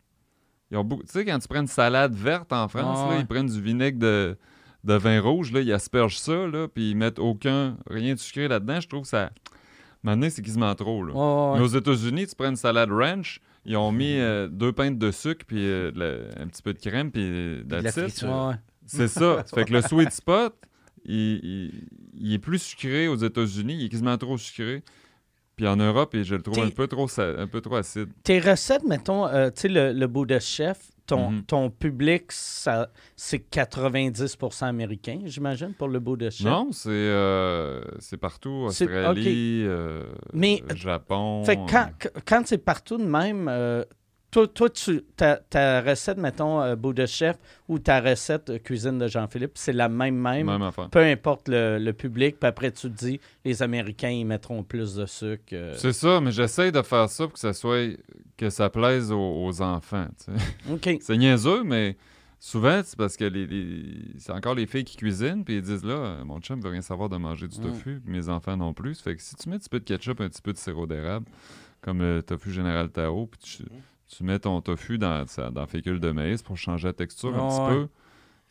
Ils 0.71 0.77
ont 0.77 0.85
beaucoup- 0.85 1.05
Tu 1.05 1.12
sais, 1.12 1.25
quand 1.25 1.38
tu 1.38 1.49
prends 1.49 1.61
une 1.61 1.66
salade 1.66 2.14
verte 2.14 2.53
en 2.53 2.69
France, 2.69 3.09
Ouais, 3.09 3.14
là, 3.14 3.21
ils 3.21 3.27
prennent 3.27 3.47
du 3.47 3.61
vinaigre 3.61 3.99
de, 3.99 4.37
de 4.85 4.95
vin 4.95 5.21
rouge, 5.21 5.53
là, 5.53 5.61
ils 5.61 5.73
aspergent 5.73 6.19
ça, 6.19 6.47
là, 6.47 6.69
puis 6.69 6.90
ils 6.90 6.97
mettent 6.97 7.19
aucun, 7.19 7.77
rien 7.88 8.14
de 8.14 8.19
sucré 8.19 8.49
là-dedans. 8.49 8.81
Je 8.81 8.88
trouve 8.88 9.03
que 9.03 9.09
ça. 9.09 9.31
Maintenant, 10.07 10.29
c'est 10.31 10.40
quasiment 10.42 10.73
trop. 10.77 11.05
Là. 11.05 11.12
Ouais, 11.12 11.53
ouais, 11.53 11.59
Mais 11.59 11.64
aux 11.64 11.79
États-Unis, 11.79 12.27
tu 12.29 12.35
prends 12.37 12.49
une 12.49 12.55
salade 12.57 12.90
ranch, 12.92 13.40
ils 13.64 13.77
ont 13.77 13.90
mis 13.90 14.19
euh, 14.19 14.47
deux 14.49 14.73
pintes 14.73 14.99
de 14.99 15.11
sucre, 15.11 15.45
puis 15.45 15.66
euh, 15.69 15.90
la- 15.97 16.42
un 16.42 16.47
petit 16.47 16.62
peu 16.62 16.73
de 16.73 16.79
crème, 16.79 17.11
puis 17.11 17.23
de 17.25 17.64
la 17.69 17.83
that's 17.83 17.97
it. 17.97 18.03
friture. 18.19 18.29
Ouais. 18.49 18.55
C'est 18.87 19.09
ça. 19.09 19.45
Fait 19.55 19.64
que 19.64 19.73
le 19.73 19.83
sweet 19.83 20.12
spot, 20.12 20.55
il, 21.05 21.40
il- 21.42 21.88
il 22.19 22.33
est 22.35 22.38
plus 22.38 22.61
sucré 22.62 23.09
aux 23.09 23.16
États-Unis, 23.16 23.75
il 23.81 23.85
est 23.87 23.88
quasiment 23.88 24.16
trop 24.16 24.38
sucré. 24.38 24.85
Puis 25.57 25.66
en 25.66 25.77
Europe, 25.77 26.14
et 26.14 26.23
je 26.23 26.35
le 26.37 26.42
trouve 26.42 26.61
un 26.61 26.71
peu 26.71 26.87
trop, 26.87 27.09
sa- 27.09 27.40
un 27.40 27.47
peu 27.49 27.61
trop 27.61 27.75
acide. 27.77 28.09
Tes 28.23 28.38
recettes, 28.38 28.85
mettons, 28.85 29.27
euh, 29.27 29.49
tu 29.51 29.62
sais, 29.62 29.69
le, 29.69 29.92
le 29.92 30.07
bout 30.07 30.25
de 30.27 30.38
chef, 30.38 30.79
ton, 31.07 31.31
Mhm. 31.31 31.42
ton 31.45 31.71
public, 31.71 32.25
ça, 32.31 32.90
c'est 33.14 33.38
90% 33.38 34.66
américain, 34.66 35.21
j'imagine, 35.25 35.73
pour 35.75 35.88
le 35.88 36.01
bout 36.01 36.16
de 36.16 36.31
chef. 36.31 36.47
Non, 36.47 36.69
c'est 36.73 36.88
euh, 36.90 37.83
c'est 37.99 38.16
partout. 38.16 38.66
Australie, 38.66 39.62
euh, 39.64 40.05
Mais- 40.33 40.62
euh, 40.71 40.75
Japon. 40.75 41.45
Fait 41.45 41.57
que 41.57 41.71
quand, 41.71 41.88
qu- 41.99 42.09
quand 42.27 42.42
c'est 42.47 42.59
partout 42.59 42.99
de 42.99 43.05
même, 43.05 43.49
euh, 43.49 43.85
toi, 44.44 44.49
toi 44.49 44.70
tu, 44.70 45.03
ta, 45.16 45.37
ta 45.37 45.81
recette, 45.81 46.18
mettons, 46.18 46.61
euh, 46.61 46.77
bout 46.77 46.92
de 46.92 47.07
chef 47.07 47.37
ou 47.68 47.79
ta 47.79 48.01
recette 48.01 48.51
euh, 48.51 48.59
cuisine 48.59 48.99
de 48.99 49.09
Jean-Philippe, 49.09 49.53
c'est 49.55 49.72
la 49.72 49.88
même 49.88 50.16
même. 50.16 50.46
Peu 50.90 51.01
importe 51.01 51.49
le, 51.49 51.79
le 51.79 51.92
public, 51.92 52.37
puis 52.38 52.46
après 52.49 52.70
tu 52.70 52.83
te 52.90 52.94
dis, 53.07 53.20
les 53.44 53.62
Américains, 53.62 54.11
ils 54.11 54.25
mettront 54.27 54.62
plus 54.62 54.94
de 54.96 55.07
sucre. 55.07 55.42
euh. 55.55 55.75
C'est 55.77 55.92
ça, 55.94 56.20
mais 56.20 56.33
j'essaye 56.33 56.70
de 56.72 56.83
faire 56.83 57.09
ça 57.09 57.25
pour 57.25 57.33
que 57.33 57.38
ça 57.38 57.53
soit 57.53 57.96
que 58.37 58.51
ça 58.51 58.68
plaise 58.68 59.11
aux, 59.12 59.44
aux 59.46 59.62
enfants. 59.62 60.07
tu 60.18 60.33
sais. 60.37 60.72
OK. 60.72 60.99
C'est 61.03 61.16
niaiseux, 61.16 61.62
mais 61.64 61.96
souvent, 62.38 62.83
c'est 62.85 62.96
parce 62.99 63.16
que 63.16 63.25
les, 63.25 63.46
les- 63.46 63.85
c'est 64.18 64.33
encore 64.33 64.55
les 64.55 64.66
filles 64.66 64.85
qui 64.85 64.96
cuisinent, 64.99 65.42
puis 65.44 65.57
ils 65.57 65.62
disent 65.62 65.85
là, 65.85 65.94
euh, 65.94 66.25
mon 66.25 66.38
chum 66.40 66.61
veut 66.61 66.68
rien 66.70 66.83
savoir 66.83 67.09
de 67.09 67.16
manger 67.16 67.49
du 67.49 67.59
Mm. 67.59 67.62
tofu, 67.62 68.01
puis 68.05 68.12
mes 68.12 68.29
enfants 68.29 68.57
non 68.59 68.75
plus. 68.75 68.96
Ça 68.96 69.05
fait 69.05 69.16
que 69.16 69.22
si 69.22 69.35
tu 69.37 69.49
mets 69.49 69.57
un 69.57 69.59
petit 69.59 69.70
peu 69.70 69.79
de 69.81 69.85
ketchup, 69.85 70.20
un 70.20 70.29
petit 70.29 70.42
peu 70.42 70.53
de 70.53 70.59
sirop 70.59 70.87
d'érable, 70.87 71.25
comme 71.81 72.01
le 72.01 72.22
tofu 72.22 72.51
général 72.53 72.90
Tao, 72.90 73.27
puis 73.27 73.40
tu, 73.40 73.62
tu 74.09 74.25
mets 74.25 74.38
ton 74.38 74.61
tofu 74.61 74.99
dans, 74.99 75.25
dans 75.53 75.66
fécule 75.66 76.01
de 76.01 76.11
maïs 76.11 76.42
pour 76.42 76.57
changer 76.57 76.88
la 76.88 76.92
texture 76.92 77.35
un 77.35 77.49
petit 77.49 77.61
ouais. 77.61 77.69
peu, 77.69 77.88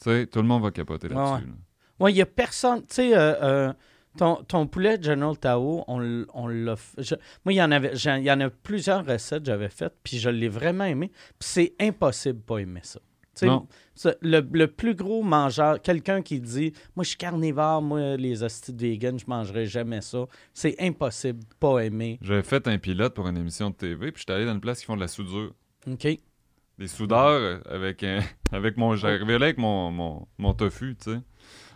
tu 0.01 0.03
sais, 0.03 0.27
tout 0.27 0.41
le 0.41 0.47
monde 0.47 0.63
va 0.63 0.71
capoter 0.71 1.07
là-dessus. 1.07 1.47
Oui, 1.99 2.11
il 2.11 2.15
n'y 2.15 2.21
a 2.21 2.25
personne. 2.25 2.81
Tu 2.81 2.95
sais, 2.95 3.17
euh, 3.17 3.33
euh, 3.41 3.73
ton, 4.17 4.43
ton 4.43 4.67
poulet 4.67 5.01
General 5.01 5.37
Tao, 5.37 5.83
on, 5.87 6.25
on 6.33 6.47
l'a 6.47 6.75
Moi, 7.45 7.53
il 7.53 7.55
y 7.55 7.61
en 7.61 7.71
avait 7.71 7.93
il 7.93 8.23
y 8.23 8.31
en 8.31 8.41
a 8.41 8.49
plusieurs 8.49 9.05
recettes 9.05 9.43
que 9.43 9.45
j'avais 9.47 9.69
faites, 9.69 9.95
puis 10.03 10.17
je 10.17 10.29
l'ai 10.29 10.49
vraiment 10.49 10.83
aimé. 10.83 11.09
Puis 11.39 11.49
c'est 11.49 11.73
impossible 11.79 12.39
de 12.39 12.43
pas 12.43 12.57
aimer 12.57 12.81
ça. 12.83 12.99
Le, 13.41 14.41
le 14.51 14.67
plus 14.67 14.95
gros 14.95 15.23
mangeur, 15.23 15.81
quelqu'un 15.81 16.21
qui 16.21 16.39
dit 16.39 16.73
Moi, 16.95 17.03
je 17.03 17.09
suis 17.09 17.17
carnivore, 17.17 17.81
moi, 17.81 18.17
les 18.17 18.43
hosties 18.43 18.73
vegan, 18.75 19.17
je 19.17 19.25
mangerai 19.27 19.65
jamais 19.65 20.01
ça. 20.01 20.25
C'est 20.53 20.75
impossible 20.79 21.39
de 21.39 21.55
pas 21.59 21.79
aimer. 21.79 22.19
J'avais 22.21 22.43
fait 22.43 22.67
un 22.67 22.77
pilote 22.77 23.13
pour 23.13 23.27
une 23.27 23.37
émission 23.37 23.69
de 23.69 23.75
TV, 23.75 24.11
puis 24.11 24.21
j'étais 24.21 24.33
allé 24.33 24.45
dans 24.45 24.53
une 24.53 24.61
place 24.61 24.79
qui 24.79 24.85
font 24.85 24.95
de 24.95 25.01
la 25.01 25.07
soudure. 25.07 25.53
OK? 25.87 26.07
Des 26.77 26.87
soudeurs 26.87 27.61
avec 27.69 28.03
un, 28.03 28.19
avec 28.51 28.75
mon. 28.77 28.95
J'arrivais 28.95 29.39
là 29.39 29.45
avec 29.45 29.57
mon, 29.57 29.91
mon, 29.91 30.27
mon 30.37 30.53
tofu, 30.53 30.95
tu 30.95 31.11
sais. 31.11 31.19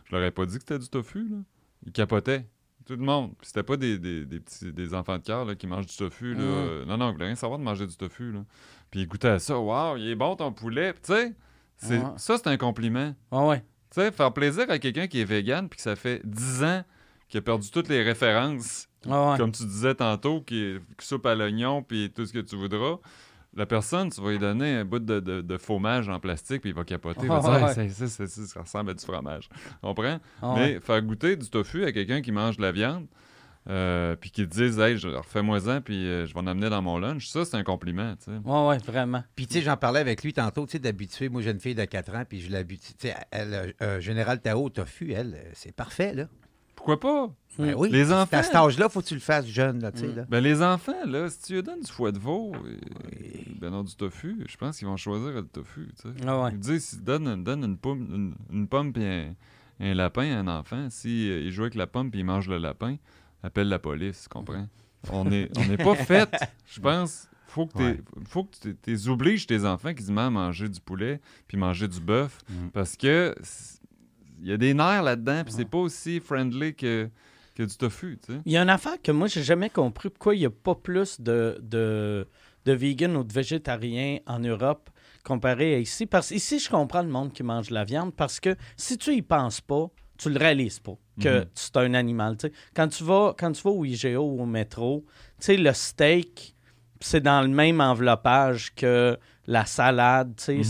Je 0.06 0.16
leur 0.16 0.24
ai 0.26 0.32
pas 0.32 0.46
dit 0.46 0.56
que 0.56 0.62
c'était 0.62 0.80
du 0.80 0.90
tofu, 0.90 1.30
là. 1.30 1.38
Ils 1.86 1.92
capotaient. 1.92 2.46
Tout 2.86 2.96
le 2.96 3.04
monde. 3.04 3.36
Puis 3.38 3.48
c'était 3.48 3.64
pas 3.64 3.78
des, 3.78 4.00
des, 4.00 4.26
des 4.26 4.40
petits 4.40 4.74
des 4.74 4.94
enfants 4.96 5.18
de 5.20 5.24
cœur 5.24 5.56
qui 5.56 5.68
mangent 5.68 5.86
du 5.86 5.96
tofu. 5.96 6.34
Là. 6.34 6.42
Mm. 6.42 6.86
Non, 6.88 6.98
non, 6.98 7.10
ils 7.10 7.14
voulaient 7.14 7.26
rien 7.28 7.36
savoir 7.36 7.60
de 7.60 7.64
manger 7.64 7.86
du 7.86 7.96
tofu. 7.96 8.32
Là. 8.32 8.44
Puis 8.90 9.02
ils 9.02 9.08
goûtaient 9.08 9.28
à 9.28 9.40
ça. 9.40 9.60
Waouh, 9.60 9.98
il 9.98 10.10
est 10.10 10.16
bon 10.16 10.36
ton 10.36 10.52
poulet. 10.52 10.94
Tu 10.94 11.14
sais, 11.14 11.36
Ouais. 11.88 12.02
ça, 12.18 12.38
c'est 12.38 12.48
un 12.48 12.58
compliment. 12.58 13.14
Ouais, 13.32 13.48
ouais. 13.48 13.60
Tu 13.92 14.02
sais, 14.02 14.12
faire 14.12 14.34
plaisir 14.34 14.70
à 14.70 14.78
quelqu'un 14.80 15.08
qui 15.08 15.22
est 15.22 15.26
vegan 15.26 15.68
puis 15.70 15.78
que 15.78 15.82
ça 15.84 15.96
fait 15.96 16.22
10 16.26 16.64
ans 16.64 16.84
qu'il 17.28 17.38
a 17.40 17.42
perdu 17.42 17.70
toutes 17.72 17.88
les 17.90 18.04
références 18.04 18.88
Ouais, 19.06 19.38
comme 19.38 19.52
tu 19.54 19.64
disais 19.64 19.96
tantôt, 19.96 20.42
qui 20.42 20.76
soupe 21.00 21.26
à 21.26 21.34
l'oignon 21.34 21.82
puis 21.82 22.12
tout 22.14 22.26
ce 22.26 22.34
que 22.34 22.40
tu 22.40 22.58
voudras. 22.58 22.98
La 23.56 23.66
personne, 23.66 24.10
tu 24.12 24.22
vas 24.22 24.30
lui 24.32 24.40
donner 24.40 24.76
un 24.76 24.86
bout 24.86 25.00
de, 25.00 25.20
de- 25.22 25.42
de 25.42 25.58
fromage 25.58 26.10
en 26.10 26.20
plastique 26.20 26.62
puis 26.62 26.72
il 26.72 26.76
va 26.76 26.84
capoter. 26.84 27.22
Il 27.24 27.30
va 27.30 27.40
dire. 27.40 27.80
Hey, 27.80 27.90
ça, 27.90 28.08
ça, 28.08 28.28
ça, 28.28 28.46
ça, 28.46 28.62
ressemble 28.62 28.92
à 28.92 28.94
du 28.94 29.04
fromage. 29.06 29.48
Comprends? 29.82 30.20
Ah, 30.42 30.54
Mais 30.58 30.80
faire 30.82 31.02
goûter 31.02 31.36
du 31.38 31.50
tofu 31.50 31.86
à 31.86 31.92
quelqu'un 31.94 32.22
qui 32.22 32.32
mange 32.34 32.58
de 32.58 32.62
la 32.62 32.72
viande 32.74 33.08
euh, 33.68 34.16
puis 34.16 34.32
qui 34.32 34.48
te 34.48 34.52
dise, 34.54 34.80
hey, 34.80 34.98
je- 34.98 35.08
refais-moi-en 35.10 35.82
puis 35.82 36.08
euh, 36.08 36.26
je 36.26 36.34
vais 36.34 36.40
en 36.40 36.48
amener 36.48 36.70
dans 36.70 36.82
mon 36.82 36.98
lunch, 36.98 37.28
ça, 37.28 37.46
c'est 37.46 37.56
un 37.58 37.64
compliment. 37.64 38.16
tu 38.16 38.26
sais. 38.26 38.38
Ouais, 38.44 38.68
ouais, 38.68 38.78
vraiment. 38.80 39.24
Puis, 39.36 39.48
tu 39.48 39.56
sais, 39.56 39.62
j'en 39.62 39.78
parlais 39.78 40.00
avec 40.00 40.24
lui 40.24 40.34
tantôt, 40.34 40.66
tu 40.66 40.74
sais, 40.74 40.80
d'habituer. 40.80 41.30
Moi, 41.30 41.42
j'ai 41.42 41.52
une 41.52 41.60
fille 41.60 41.76
de 41.76 41.86
4 41.86 42.16
ans, 42.16 42.24
puis 42.28 42.40
je 42.42 42.52
l'habitue. 42.52 42.94
Tu 42.94 43.08
sais, 43.10 43.16
elle, 43.32 43.74
euh, 43.82 44.00
Général 44.00 44.42
Tao 44.42 44.64
au 44.66 44.70
tofu, 44.70 45.12
elle, 45.12 45.38
c'est 45.54 45.74
parfait, 45.76 46.14
là. 46.14 46.26
Pourquoi 46.76 47.00
pas? 47.00 47.30
Ben 47.58 47.72
Mm. 47.74 47.76
oui. 47.78 47.90
Les 47.92 48.14
enfants. 48.14 48.38
À 48.38 48.42
cet 48.44 48.56
âge-là, 48.56 48.88
faut 48.88 49.02
que 49.02 49.08
tu 49.08 49.14
le 49.14 49.20
fasses 49.20 49.46
jeune, 49.46 49.82
là, 49.82 49.92
tu 49.92 50.00
sais, 50.00 50.08
Mm. 50.08 50.16
là. 50.16 50.26
Ben, 50.30 50.40
les 50.40 50.62
enfants, 50.64 51.06
là, 51.06 51.30
si 51.30 51.42
tu 51.42 51.54
leur 51.56 51.64
donnes 51.64 51.82
du 51.82 51.92
foie 51.92 52.14
de 52.14 52.18
veau, 52.20 52.54
et, 52.56 53.18
Oui. 53.22 53.46
ben 53.60 53.70
non, 53.70 53.84
du 53.84 53.94
tofu, 53.96 54.38
je 54.48 54.56
pense 54.56 54.78
qu'ils 54.78 54.88
vont 54.88 54.96
choisir 54.96 55.32
le 55.34 55.44
tofu, 55.44 55.90
tu 56.02 56.04
sais. 56.10 56.16
Ah, 56.26 56.42
ouais. 56.44 56.52
Ils 56.54 56.60
disent, 56.60 56.86
si 56.86 56.96
tu 56.98 57.04
donnes, 57.04 57.44
donne 57.44 57.66
une 57.66 57.78
pomme, 57.78 58.08
une, 58.50 58.58
une 58.58 58.68
pomme 58.70 58.94
puis 58.94 59.04
un, 59.04 59.36
un 59.82 59.94
lapin 59.94 60.32
à 60.32 60.40
un 60.40 60.48
enfant, 60.48 60.88
si 60.90 61.30
euh, 61.30 61.42
il 61.42 61.52
joue 61.52 61.64
avec 61.64 61.76
la 61.76 61.86
pomme 61.86 62.10
puis 62.12 62.22
il 62.22 62.26
mange 62.26 62.48
le 62.48 62.58
lapin, 62.58 62.96
appelle 63.44 63.68
la 63.70 63.80
police, 63.80 64.24
tu 64.24 64.30
comprends? 64.30 64.68
On 65.12 65.32
est, 65.32 65.50
on 65.58 65.66
n'est 65.66 65.78
pas 65.78 65.96
fait, 65.96 66.30
je 66.66 66.80
pense. 66.80 67.28
Faut 67.48 67.66
que, 67.66 67.78
Ouais. 67.80 67.96
t'es- 67.96 68.04
faut 68.28 68.44
que 68.44 68.56
tu 68.62 68.76
t'es 68.76 69.08
obliges 69.08 69.48
tes 69.48 69.66
enfants 69.66 69.94
quasiment 69.94 70.28
à 70.28 70.30
manger 70.30 70.70
du 70.70 70.80
poulet 70.80 71.20
puis 71.48 71.58
manger 71.58 71.88
du 71.88 72.00
bœuf 72.00 72.38
Mhm. 72.50 72.70
parce 72.72 72.96
que 72.96 73.34
il 74.42 74.48
y 74.48 74.52
a 74.54 74.58
des 74.58 74.74
nerfs 74.74 75.04
là-dedans 75.04 75.44
puis 75.44 75.54
c'est 75.54 75.66
pas 75.70 75.80
aussi 75.80 76.20
friendly 76.20 76.76
que, 76.76 77.10
que 77.56 77.64
du 77.64 77.76
tofu, 77.76 78.20
tu 78.26 78.34
sais. 78.34 78.40
Il 78.46 78.52
y 78.52 78.58
a 78.58 78.62
une 78.62 78.70
affaire 78.70 79.02
que 79.02 79.12
moi, 79.12 79.28
j'ai 79.28 79.44
jamais 79.44 79.70
compris. 79.70 80.10
Pourquoi 80.10 80.36
il 80.36 80.40
n'y 80.40 80.46
a 80.46 80.50
pas 80.52 80.76
plus 80.76 81.20
de, 81.20 81.58
de, 81.62 82.28
de 82.66 82.72
vegan 82.72 83.18
ou 83.18 83.24
de 83.24 83.34
végétariens 83.34 84.20
en 84.28 84.40
Europe 84.40 84.90
comparé 85.26 85.74
à 85.76 85.80
ici? 85.80 86.06
Parce 86.06 86.30
qu'ici, 86.30 86.60
je 86.60 86.70
comprends 86.70 87.02
le 87.02 87.10
monde 87.10 87.34
qui 87.34 87.44
mange 87.44 87.70
de 87.70 87.74
la 87.74 87.84
viande 87.84 88.14
parce 88.14 88.40
que 88.40 88.56
si 88.78 88.98
tu 88.98 89.14
y 89.14 89.22
penses 89.22 89.60
pas, 89.60 89.88
tu 90.18 90.30
le 90.30 90.38
réalises 90.38 90.80
pas 90.80 90.98
que 91.20 91.40
Mhm. 91.40 91.46
c'est 91.54 91.78
un 91.78 91.94
animal. 91.94 92.38
Quand 92.76 92.88
tu 92.88 93.04
vas 93.04 93.34
quand 93.38 93.52
tu 93.52 93.62
vas 93.64 93.72
au 93.72 93.86
IGA 93.86 94.20
ou 94.20 94.42
au 94.42 94.46
métro, 94.46 95.06
le 95.58 95.74
steak, 95.74 96.56
c'est 97.00 97.22
dans 97.22 97.42
le 97.42 97.48
même 97.48 97.82
enveloppage 97.82 98.74
que 98.76 99.18
la 99.48 99.66
salade. 99.66 100.34
Mhm. 100.48 100.64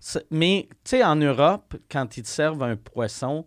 c'est- 0.00 0.26
mais 0.30 0.68
en 1.04 1.16
Europe, 1.16 1.74
quand 1.90 2.16
ils 2.16 2.22
te 2.22 2.28
servent 2.28 2.62
un 2.62 2.76
poisson 2.76 3.46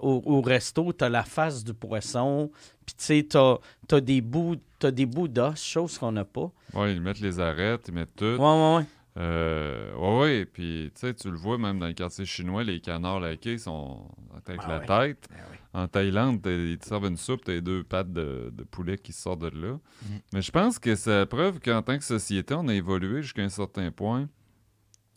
au, 0.00 0.22
au 0.26 0.40
resto, 0.42 0.92
tu 0.92 1.04
as 1.04 1.08
la 1.08 1.24
face 1.24 1.64
du 1.64 1.74
poisson, 1.74 2.50
puis 2.86 2.94
tu 2.96 3.04
sais, 3.04 3.26
tu 3.28 3.36
as, 3.36 4.00
des 4.00 4.20
bouts, 4.20 4.56
t'as 4.78 4.90
des 4.90 5.06
bouts 5.06 5.28
d'os, 5.28 5.60
chose 5.60 5.98
qu'on 5.98 6.12
n'a 6.12 6.24
pas. 6.24 6.50
Ouais, 6.74 6.92
ils 6.92 7.00
mettent 7.00 7.20
les 7.20 7.40
arêtes, 7.40 7.88
ils 7.88 7.94
mettent 7.94 8.14
tout. 8.14 8.24
Ouais, 8.24 8.38
ouais, 8.38 8.76
ouais. 8.76 8.84
Euh, 9.16 9.94
ouais, 9.96 10.18
ouais, 10.20 10.44
puis 10.46 10.92
tu 10.94 11.00
sais, 11.00 11.14
tu 11.14 11.30
le 11.30 11.36
vois 11.36 11.58
même 11.58 11.78
dans 11.80 11.86
les 11.86 11.94
quartiers 11.94 12.24
chinois, 12.24 12.62
les 12.62 12.80
canards 12.80 13.18
laqués 13.20 13.58
sont 13.58 14.08
avec 14.46 14.60
Ah 14.64 14.68
la 14.68 14.78
ouais. 14.98 15.14
tête. 15.14 15.28
Ah. 15.74 15.82
En 15.82 15.88
Thaïlande, 15.88 16.40
ils 16.46 16.78
te 16.78 16.86
servent 16.86 17.06
une 17.06 17.16
soupe, 17.16 17.44
t'as 17.44 17.60
deux 17.60 17.82
pattes 17.84 18.12
de, 18.12 18.50
de 18.52 18.64
poulet 18.64 18.96
qui 18.96 19.12
sortent 19.12 19.40
de 19.40 19.48
là. 19.48 19.72
Mm. 19.74 20.06
Mais 20.34 20.42
je 20.42 20.50
pense 20.52 20.78
que 20.78 20.94
c'est 20.94 21.10
la 21.18 21.26
preuve 21.26 21.58
qu'en 21.60 21.82
tant 21.82 21.98
que 21.98 22.04
société, 22.04 22.54
on 22.54 22.68
a 22.68 22.74
évolué 22.74 23.22
jusqu'à 23.22 23.42
un 23.42 23.48
certain 23.48 23.90
point. 23.90 24.28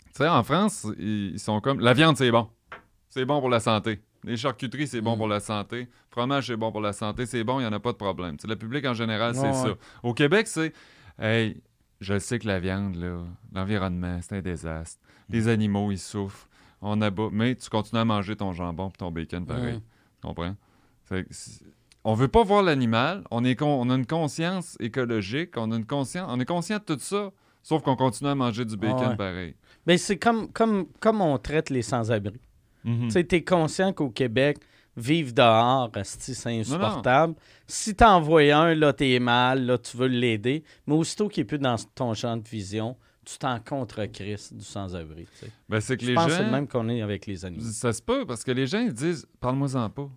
Tu 0.07 0.17
sais, 0.17 0.27
en 0.27 0.43
France, 0.43 0.87
ils, 0.97 1.31
ils 1.33 1.39
sont 1.39 1.61
comme... 1.61 1.79
La 1.79 1.93
viande, 1.93 2.17
c'est 2.17 2.31
bon. 2.31 2.49
C'est 3.09 3.25
bon 3.25 3.39
pour 3.39 3.49
la 3.49 3.59
santé. 3.59 4.01
Les 4.23 4.35
charcuteries, 4.37 4.87
c'est 4.87 5.01
bon 5.01 5.15
Mm. 5.15 5.17
pour 5.17 5.27
la 5.27 5.39
santé. 5.39 5.87
Fromage, 6.09 6.47
c'est 6.47 6.57
bon 6.57 6.71
pour 6.71 6.81
la 6.81 6.93
santé. 6.93 7.25
C'est 7.25 7.43
bon, 7.43 7.59
il 7.59 7.63
n'y 7.63 7.67
en 7.69 7.73
a 7.73 7.79
pas 7.79 7.91
de 7.93 7.97
problème. 7.97 8.35
Tu 8.37 8.41
sais, 8.43 8.47
le 8.47 8.55
public, 8.57 8.85
en 8.85 8.93
général, 8.93 9.35
c'est 9.35 9.41
Ouais, 9.41 9.53
ça. 9.53 9.67
ouais. 9.69 9.75
Au 10.03 10.13
Québec, 10.13 10.47
c'est... 10.47 10.73
Hey, 11.19 11.61
je 12.01 12.17
sais 12.17 12.39
que 12.39 12.47
la 12.47 12.59
viande, 12.59 12.95
là, 12.95 13.23
l'environnement, 13.53 14.19
c'est 14.21 14.35
un 14.35 14.41
désastre. 14.41 14.99
Les 15.29 15.47
animaux, 15.47 15.91
ils 15.91 15.99
souffrent. 15.99 16.49
On 16.81 16.99
abat. 17.01 17.29
Mais 17.31 17.55
tu 17.55 17.69
continues 17.69 18.01
à 18.01 18.05
manger 18.05 18.35
ton 18.35 18.51
jambon 18.53 18.89
et 18.89 18.97
ton 18.97 19.11
bacon 19.11 19.45
pareil. 19.45 19.77
Mm. 19.77 19.81
Tu 20.21 20.27
comprends? 20.27 20.55
On 22.03 22.15
veut 22.15 22.27
pas 22.27 22.43
voir 22.43 22.63
l'animal. 22.63 23.23
On, 23.29 23.45
est 23.45 23.55
con- 23.55 23.79
on 23.79 23.89
a 23.91 23.95
une 23.95 24.07
conscience 24.07 24.75
écologique. 24.79 25.51
On, 25.57 25.71
a 25.71 25.75
une 25.77 25.85
conscience, 25.85 26.27
on 26.29 26.39
est 26.39 26.45
conscient 26.45 26.79
de 26.79 26.95
tout 26.95 26.99
ça. 26.99 27.31
Sauf 27.61 27.83
qu'on 27.83 27.95
continue 27.95 28.31
à 28.31 28.35
manger 28.35 28.65
du 28.65 28.75
bacon 28.75 29.09
ouais. 29.09 29.15
pareil. 29.15 29.55
Mais 29.85 29.99
c'est 29.99 30.17
comme, 30.17 30.51
comme, 30.51 30.87
comme 30.99 31.21
on 31.21 31.37
traite 31.37 31.69
les 31.69 31.83
sans-abri. 31.83 32.41
Mhm. 32.83 33.09
Tu 33.09 33.27
t'es 33.27 33.43
conscient 33.43 33.93
qu'au 33.93 34.09
Québec, 34.09 34.57
vivre 34.97 35.31
dehors, 35.33 35.89
c'est 36.03 36.59
insupportable. 36.59 37.35
Si 37.67 37.95
t'en 37.95 38.19
vois 38.21 38.41
un, 38.53 38.75
là, 38.75 38.93
t'es 38.93 39.19
mal, 39.19 39.65
là, 39.65 39.77
tu 39.77 39.95
veux 39.97 40.07
l'aider. 40.07 40.63
Mais 40.87 40.93
aussitôt 40.95 41.27
qu'il 41.29 41.41
est 41.41 41.45
plus 41.45 41.59
dans 41.59 41.75
ton 41.95 42.13
champ 42.13 42.35
de 42.37 42.47
vision, 42.47 42.97
tu 43.25 43.37
t'en 43.37 43.59
contre 43.59 44.05
Chris 44.05 44.49
du 44.51 44.63
sans-abri. 44.65 45.27
Ben, 45.69 45.79
c'est 45.79 45.95
que 45.97 46.03
Je 46.03 46.09
les 46.09 46.15
pense 46.15 46.31
gens. 46.31 46.43
le 46.43 46.49
même 46.51 46.67
qu'on 46.67 46.89
est 46.89 47.01
avec 47.01 47.25
les 47.27 47.45
animaux. 47.45 47.63
Ça 47.71 47.93
se 47.93 48.01
peut 48.01 48.25
parce 48.25 48.43
que 48.43 48.51
les 48.51 48.67
gens 48.67 48.79
ils 48.79 48.93
disent 48.93 49.27
Parle-moi-en 49.39 49.89
pas. 49.89 50.09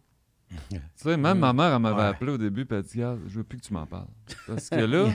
tu 0.71 0.79
sais, 0.97 1.17
même 1.17 1.39
ma 1.39 1.53
mère, 1.53 1.75
elle 1.75 1.81
m'avait 1.83 1.97
Ouais. 1.97 2.03
appelé 2.09 2.33
au 2.33 2.39
début 2.39 2.63
et 2.63 2.75
elle 2.75 2.83
dit 2.83 2.93
Regarde, 2.97 3.21
je 3.27 3.37
veux 3.39 3.45
plus 3.45 3.59
que 3.59 3.65
tu 3.67 3.73
m'en 3.73 3.87
parles. 3.87 4.09
Parce 4.47 4.69
que 4.71 4.75
là. 4.85 5.11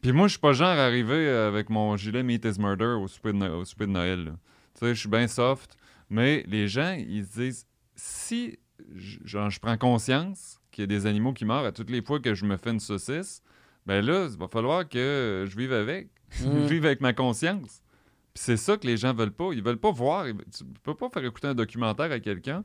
Puis 0.00 0.10
moi, 0.12 0.26
je 0.26 0.32
suis 0.32 0.40
pas 0.40 0.52
genre 0.52 0.68
arrivé 0.68 1.28
avec 1.28 1.70
mon 1.70 1.96
gilet 1.96 2.22
Meat 2.24 2.44
is 2.44 2.58
Murder 2.60 2.96
au 3.00 3.06
souper 3.06 3.32
de, 3.32 3.36
No- 3.38 3.60
au 3.60 3.64
souper 3.64 3.86
de 3.86 3.92
Noël. 3.92 4.32
Tu 4.74 4.80
sais, 4.80 4.94
je 4.94 5.00
suis 5.00 5.08
bien 5.08 5.28
soft. 5.28 5.76
Mais 6.10 6.44
les 6.48 6.66
gens, 6.66 6.92
ils 6.98 7.24
se 7.24 7.40
disent 7.40 7.66
Si 7.94 8.58
genre, 8.94 9.50
je 9.50 9.60
prends 9.60 9.76
conscience 9.76 10.60
qu'il 10.70 10.82
y 10.82 10.84
a 10.84 10.86
des 10.86 11.06
animaux 11.06 11.32
qui 11.32 11.44
meurent 11.44 11.64
à 11.64 11.72
toutes 11.72 11.90
les 11.90 12.02
fois 12.02 12.20
que 12.20 12.34
je 12.34 12.44
me 12.44 12.56
fais 12.56 12.70
une 12.70 12.80
saucisse, 12.80 13.42
ben 13.86 14.04
là, 14.04 14.28
il 14.30 14.38
va 14.38 14.48
falloir 14.48 14.88
que 14.88 15.44
je 15.48 15.56
vive 15.56 15.72
avec. 15.72 16.08
Mm. 16.40 16.62
je 16.62 16.66
vive 16.72 16.86
avec 16.86 17.02
ma 17.02 17.12
conscience. 17.12 17.82
Puis 18.32 18.42
c'est 18.42 18.56
ça 18.56 18.78
que 18.78 18.86
les 18.86 18.96
gens 18.96 19.12
veulent 19.12 19.34
pas. 19.34 19.50
Ils 19.52 19.62
veulent 19.62 19.76
pas 19.76 19.90
voir. 19.90 20.24
Tu 20.24 20.64
peux 20.82 20.94
pas 20.94 21.10
faire 21.10 21.22
écouter 21.26 21.48
un 21.48 21.54
documentaire 21.54 22.10
à 22.10 22.20
quelqu'un 22.20 22.64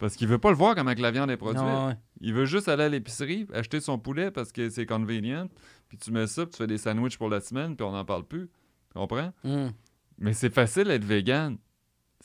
parce 0.00 0.16
qu'il 0.16 0.26
veut 0.26 0.38
pas 0.38 0.50
le 0.50 0.56
voir 0.56 0.74
comment 0.74 0.94
que 0.94 1.00
la 1.00 1.12
viande 1.12 1.30
est 1.30 1.36
produite. 1.36 1.62
Ouais. 1.62 1.94
Il 2.20 2.34
veut 2.34 2.46
juste 2.46 2.68
aller 2.68 2.82
à 2.82 2.88
l'épicerie, 2.88 3.46
acheter 3.54 3.78
son 3.78 4.00
poulet 4.00 4.32
parce 4.32 4.50
que 4.50 4.68
c'est 4.68 4.84
convenient. 4.84 5.48
Puis 5.88 5.96
tu 5.98 6.10
mets 6.10 6.26
ça, 6.26 6.44
puis 6.44 6.52
tu 6.52 6.58
fais 6.58 6.66
des 6.66 6.78
sandwichs 6.78 7.16
pour 7.16 7.28
la 7.28 7.40
semaine, 7.40 7.76
puis 7.76 7.86
on 7.86 7.92
n'en 7.92 8.04
parle 8.04 8.24
plus. 8.24 8.48
Tu 8.90 8.98
comprends? 8.98 9.32
Mm. 9.44 9.68
Mais 10.18 10.32
c'est 10.32 10.52
facile 10.52 10.84
d'être 10.84 11.04
vegan. 11.04 11.56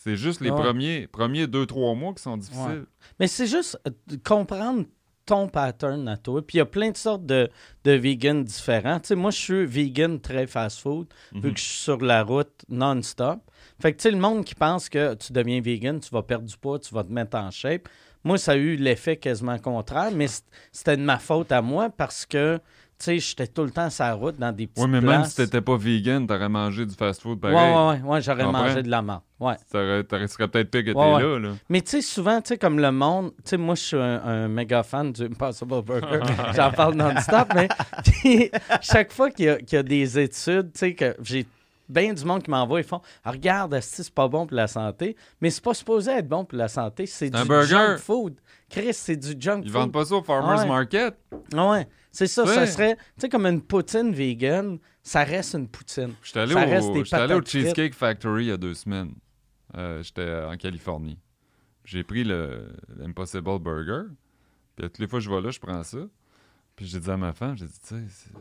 C'est 0.01 0.15
juste 0.15 0.39
les 0.39 0.49
Ouais. 0.49 0.55
premiers, 0.61 1.07
premiers 1.07 1.45
deux, 1.45 1.65
trois 1.65 1.93
mois 1.93 2.13
qui 2.13 2.23
sont 2.23 2.37
difficiles. 2.37 2.85
Mais 3.19 3.27
c'est 3.27 3.47
juste 3.47 3.77
euh, 3.85 3.91
comprendre 4.23 4.85
ton 5.25 5.49
pattern 5.49 6.07
à 6.07 6.15
toi. 6.15 6.41
Puis 6.41 6.55
il 6.55 6.59
y 6.59 6.61
a 6.61 6.65
plein 6.65 6.89
de 6.91 6.95
sortes 6.97 7.25
de, 7.25 7.49
de 7.83 7.91
vegan 7.91 8.41
différents. 8.43 8.99
Tu 9.01 9.07
sais, 9.09 9.15
moi, 9.15 9.29
je 9.31 9.37
suis 9.37 9.65
vegan 9.65 10.19
très 10.21 10.47
fast-food, 10.47 11.07
vu 11.33 11.39
Mhm. 11.49 11.53
que 11.53 11.59
je 11.59 11.63
suis 11.65 11.79
sur 11.83 11.97
la 12.01 12.23
route 12.23 12.49
non-stop. 12.69 13.39
Fait 13.81 13.91
que, 13.91 13.97
tu 13.97 14.03
sais, 14.03 14.11
le 14.11 14.17
monde 14.17 14.45
qui 14.45 14.55
pense 14.55 14.87
que 14.87 15.15
tu 15.15 15.33
deviens 15.33 15.59
vegan, 15.61 15.99
tu 15.99 16.09
vas 16.11 16.23
perdre 16.23 16.45
du 16.47 16.57
poids, 16.57 16.79
tu 16.79 16.93
vas 16.95 17.03
te 17.03 17.11
mettre 17.11 17.35
en 17.37 17.51
shape. 17.51 17.89
Moi, 18.23 18.37
ça 18.37 18.53
a 18.53 18.55
eu 18.55 18.77
l'effet 18.77 19.17
quasiment 19.17 19.59
contraire, 19.59 20.11
mais 20.13 20.27
c'était 20.71 20.95
de 20.97 21.03
ma 21.03 21.19
faute 21.19 21.51
à 21.51 21.61
moi 21.61 21.89
parce 21.89 22.25
que, 22.25 22.59
tu 22.99 23.05
sais, 23.05 23.19
j'étais 23.19 23.47
tout 23.47 23.63
le 23.63 23.71
temps 23.71 23.89
sur 23.89 24.03
la 24.03 24.13
route 24.13 24.37
dans 24.37 24.51
des 24.51 24.67
petites 24.67 24.83
Oui, 24.83 24.89
mais 24.89 24.99
même 24.99 25.23
si 25.23 25.35
t'étais 25.37 25.61
pas 25.61 25.77
vegan, 25.77 26.27
t'aurais 26.27 26.49
mangé 26.49 26.85
du 26.85 26.93
fast-food 26.93 27.39
pareil. 27.39 27.55
ouais, 27.55 28.01
ouais, 28.01 28.01
ouais, 28.09 28.21
j'aurais 28.21 28.45
mangé 28.45 28.83
de 28.83 28.89
la 28.89 29.01
marde. 29.01 29.21
Ouais. 29.39 29.55
T'aurais- 29.71 30.27
serais 30.27 30.47
peut-être 30.49 30.69
pire 30.69 30.83
que 30.83 30.91
t'es 30.91 30.97
ouais. 30.97 31.21
là, 31.23 31.39
là. 31.39 31.49
Mais 31.69 31.81
tu 31.81 31.91
sais, 31.91 32.01
souvent, 32.01 32.41
tu 32.41 32.49
sais, 32.49 32.57
comme 32.57 32.77
le 32.79 32.91
monde, 32.91 33.31
tu 33.37 33.41
sais, 33.51 33.57
moi, 33.57 33.75
je 33.75 33.81
suis 33.81 33.97
un, 33.97 34.21
un 34.23 34.47
méga 34.49 34.83
fan 34.83 35.13
du 35.13 35.23
Impossible 35.23 35.81
Burger. 35.81 36.19
J'en 36.55 36.71
parle 36.71 36.95
non-stop, 36.95 37.47
mais 37.55 37.69
puis, 38.03 38.51
chaque 38.81 39.13
fois 39.13 39.31
qu'il 39.31 39.45
y, 39.45 39.49
a- 39.49 39.57
qu'il 39.59 39.77
y 39.77 39.79
a 39.79 39.83
des 39.83 40.19
études, 40.19 40.73
tu 40.73 40.79
sais, 40.79 40.93
que 40.93 41.15
j'ai 41.23 41.45
bien 41.87 42.13
du 42.13 42.23
monde 42.25 42.43
qui 42.43 42.51
m'envoie, 42.51 42.81
ils 42.81 42.85
font 42.85 43.01
Ah, 43.23 43.31
Regarde, 43.31 43.73
esti, 43.75 44.03
c'est 44.03 44.13
pas 44.13 44.27
bon 44.27 44.45
pour 44.45 44.57
la 44.57 44.67
santé, 44.67 45.15
mais 45.39 45.49
c'est 45.49 45.63
pas 45.63 45.73
supposé 45.73 46.11
être 46.11 46.27
bon 46.27 46.43
pour 46.43 46.57
la 46.57 46.67
santé, 46.67 47.05
c'est 47.05 47.29
du 47.29 47.43
burger. 47.47 47.67
junk 47.69 47.97
food. 47.97 48.33
Chris, 48.69 48.93
c'est 48.93 49.15
du 49.15 49.35
junk 49.39 49.61
Ils 49.63 49.71
food. 49.71 49.81
vendent 49.81 49.91
pas 49.93 50.05
ça 50.05 50.15
au 50.15 50.21
Farmer's 50.21 50.59
Ah 50.59 50.63
ouais. 50.63 50.67
Market. 50.69 51.15
Ah 51.55 51.69
ouais, 51.71 51.87
c'est 52.11 52.27
ça, 52.27 52.43
Ouais. 52.43 52.53
ça 52.53 52.65
serait, 52.67 52.95
tu 52.95 53.01
sais, 53.17 53.29
comme 53.29 53.45
une 53.45 53.61
poutine 53.61 54.11
vegan, 54.13 54.79
ça 55.03 55.23
reste 55.23 55.53
une 55.55 55.67
poutine. 55.67 56.13
J'étais 56.23 56.39
allé, 56.41 56.53
Ça 56.53 56.59
reste 56.65 56.87
au, 56.89 56.93
des 56.93 57.03
j'étais 57.03 57.15
allé 57.17 57.33
au. 57.35 57.41
Cheesecake 57.43 57.93
Factory 57.93 58.45
il 58.45 58.47
y 58.47 58.51
a 58.51 58.57
deux 58.57 58.73
semaines. 58.73 59.13
Euh, 59.77 60.01
J'étais 60.01 60.43
en 60.43 60.57
Californie. 60.57 61.19
J'ai 61.85 62.03
pris 62.03 62.23
le 62.23 62.71
l'Impossible 62.97 63.59
Burger. 63.59 64.03
Puis 64.75 64.85
toutes 64.87 64.99
les 64.99 65.07
fois 65.07 65.19
que 65.19 65.25
je 65.25 65.29
vais 65.29 65.41
là, 65.41 65.51
je 65.51 65.59
prends 65.59 65.83
ça. 65.83 65.99
Puis 66.75 66.85
j'ai 66.87 66.99
dit 66.99 67.09
à 67.11 67.17
ma 67.17 67.33
femme, 67.33 67.57
j'ai 67.57 67.65
dit, 67.65 67.79
tu 67.87 67.95
sais, 67.95 68.31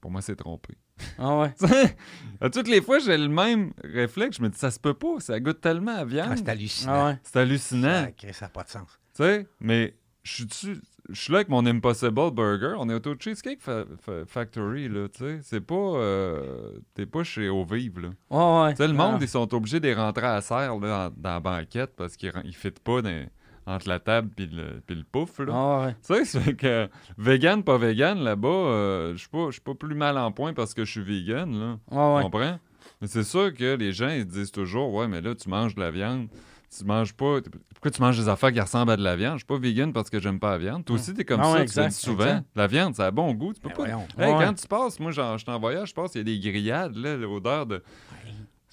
pour 0.00 0.10
moi, 0.10 0.22
c'est 0.22 0.36
trompé. 0.36 0.76
Ah 1.18 1.36
ouais. 1.38 1.52
à 2.40 2.48
toutes 2.50 2.68
les 2.68 2.80
fois, 2.80 2.98
j'ai 3.00 3.16
le 3.18 3.28
même 3.28 3.72
réflexe. 3.82 4.36
Je 4.36 4.42
me 4.42 4.48
dis, 4.48 4.58
ça 4.58 4.70
se 4.70 4.78
peut 4.78 4.94
pas, 4.94 5.18
ça 5.18 5.40
goûte 5.40 5.60
tellement 5.60 5.92
à 5.96 6.00
Ah, 6.00 6.04
viande. 6.04 6.36
c'est 6.36 6.48
hallucinant. 6.48 6.92
Ah 6.94 7.06
ouais. 7.08 7.18
c'est 7.24 7.36
hallucinant. 7.36 8.06
Ça, 8.32 8.44
n'a 8.46 8.48
pas 8.50 8.62
de 8.62 8.68
sens. 8.68 8.88
Tu 9.14 9.22
sais, 9.24 9.46
mais 9.60 9.96
je 10.22 10.32
suis 10.34 10.44
dessus- 10.46 10.80
je 11.10 11.20
suis 11.20 11.32
là 11.32 11.38
avec 11.38 11.48
mon 11.48 11.64
Impossible 11.66 12.30
Burger. 12.32 12.74
On 12.78 12.88
est 12.88 13.06
au 13.06 13.14
Cheesecake 13.18 13.60
Fa- 13.60 13.84
Fa- 14.00 14.24
Factory, 14.26 14.88
là, 14.88 15.08
tu 15.08 15.18
sais. 15.24 15.38
C'est 15.42 15.60
pas... 15.60 15.74
euh, 15.74 16.78
T'es 16.94 17.06
pas 17.06 17.24
chez 17.24 17.48
Au 17.48 17.64
Vive, 17.64 18.00
là. 18.00 18.08
Ouais, 18.30 18.62
ouais. 18.66 18.70
Tu 18.72 18.78
sais, 18.78 18.88
le 18.88 18.94
monde, 18.94 19.16
Ah. 19.16 19.22
ils 19.22 19.28
sont 19.28 19.52
obligés 19.54 19.80
de 19.80 19.86
les 19.86 19.94
rentrer 19.94 20.26
à 20.26 20.40
serre, 20.40 20.76
là, 20.78 21.10
dans 21.16 21.30
la 21.34 21.40
banquette 21.40 21.94
parce 21.96 22.16
qu'ils 22.16 22.32
ne 22.44 22.50
fitent 22.52 22.80
pas 22.80 23.02
dans- 23.02 23.26
entre 23.66 23.88
la 23.88 23.98
table 23.98 24.28
puis 24.36 24.46
le, 24.46 24.82
le 24.94 25.02
pouf, 25.10 25.38
là. 25.38 25.52
Ah 25.54 25.86
ouais. 25.86 25.96
Tu 26.06 26.24
sais, 26.26 26.40
fait 26.40 26.54
que 26.54 26.88
vegan, 27.16 27.62
pas 27.62 27.78
vegan, 27.78 28.18
là-bas, 28.22 28.48
euh, 28.48 29.12
je 29.14 29.18
suis 29.20 29.28
pas, 29.28 29.46
je 29.46 29.52
suis 29.52 29.60
pas 29.62 29.74
plus 29.74 29.94
mal 29.94 30.18
en 30.18 30.30
point 30.32 30.52
parce 30.52 30.74
que 30.74 30.84
je 30.84 30.90
suis 30.90 31.02
vegan, 31.02 31.50
là. 31.58 31.78
Ouais. 31.90 32.18
Tu 32.24 32.30
comprends? 32.30 32.58
Mais 33.00 33.06
c'est 33.08 33.24
sûr 33.24 33.52
que 33.54 33.76
les 33.76 33.92
gens, 33.92 34.10
ils 34.10 34.26
disent 34.26 34.52
toujours, 34.52 34.92
ouais, 34.92 35.08
mais 35.08 35.20
là, 35.22 35.34
tu 35.34 35.48
manges 35.48 35.74
de 35.74 35.80
la 35.80 35.90
viande. 35.90 36.28
Tu 36.76 36.84
manges 36.84 37.12
pas. 37.14 37.38
Pourquoi 37.72 37.90
tu 37.90 38.00
manges 38.02 38.18
des 38.18 38.28
affaires 38.28 38.52
qui 38.52 38.60
ressemblent 38.60 38.90
à 38.92 38.96
de 38.96 39.02
la 39.02 39.14
viande? 39.16 39.34
Je 39.34 39.38
suis 39.38 39.46
pas 39.46 39.58
vegan 39.58 39.92
parce 39.92 40.10
que 40.10 40.18
j'aime 40.18 40.40
pas 40.40 40.50
la 40.52 40.58
viande. 40.58 40.84
Toi 40.84 40.96
aussi, 40.96 41.14
t'es 41.14 41.24
comme 41.24 41.40
Ah 41.40 41.44
ça, 41.52 41.56
tu 41.56 41.62
exact, 41.62 41.84
le 41.84 41.88
dis 41.90 41.94
souvent. 41.96 42.24
exact. 42.24 42.46
La 42.56 42.66
viande, 42.66 42.94
ça 42.96 43.06
a 43.06 43.10
bon 43.10 43.32
goût. 43.34 43.52
Tu 43.52 43.60
peux 43.60 43.68
Ben 43.68 43.74
pas. 43.74 43.82
voyons. 43.82 44.06
Hey, 44.18 44.32
Ouais. 44.34 44.44
quand 44.44 44.54
tu 44.54 44.66
passes, 44.66 44.98
moi, 44.98 45.10
genre, 45.12 45.38
je 45.38 45.44
suis 45.44 45.52
en 45.52 45.58
voyage, 45.60 45.90
je 45.90 45.94
passe, 45.94 46.14
il 46.14 46.18
y 46.18 46.20
a 46.20 46.24
des 46.24 46.38
grillades, 46.40 46.96
là, 46.96 47.16
l'odeur 47.16 47.66
de. 47.66 47.82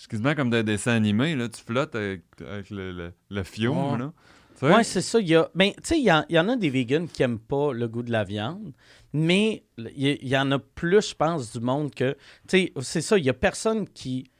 Quasiment 0.09 0.33
comme 0.33 0.49
des 0.49 0.63
dessins 0.63 0.93
animés, 0.93 1.35
là. 1.35 1.47
Tu 1.47 1.61
flottes 1.61 1.95
avec, 1.95 2.23
avec 2.39 2.71
le, 2.71 2.91
le, 2.91 3.13
Ouais. 3.29 3.97
là. 3.99 4.11
Tu? 4.59 4.65
Oui, 4.65 4.83
c'est 4.83 5.01
ça. 5.01 5.19
Il 5.19 5.27
y, 5.27 5.35
a, 5.35 5.49
ben, 5.53 5.71
tu 5.73 5.75
sais, 5.83 5.99
il 5.99 6.03
y, 6.05 6.11
en- 6.11 6.25
il 6.27 6.35
y 6.35 6.39
en 6.39 6.49
a 6.49 6.55
des 6.55 6.69
vegans 6.71 7.05
qui 7.07 7.21
n'aiment 7.21 7.39
pas 7.39 7.71
le 7.73 7.87
goût 7.87 8.01
de 8.03 8.11
la 8.11 8.23
viande, 8.23 8.73
mais 9.13 9.63
il 9.77 10.07
y, 10.07 10.11
il 10.21 10.27
y 10.27 10.37
en 10.37 10.51
a 10.51 10.57
plus, 10.59 11.09
je 11.09 11.15
pense, 11.15 11.51
du 11.53 11.59
monde 11.59 11.93
que. 11.93 12.13
Tu 12.47 12.57
sais, 12.57 12.73
c'est 12.81 13.01
ça, 13.01 13.17
il 13.19 13.23
n'y 13.23 13.29
a 13.29 13.33
personne 13.33 13.87
qui, 13.87 14.31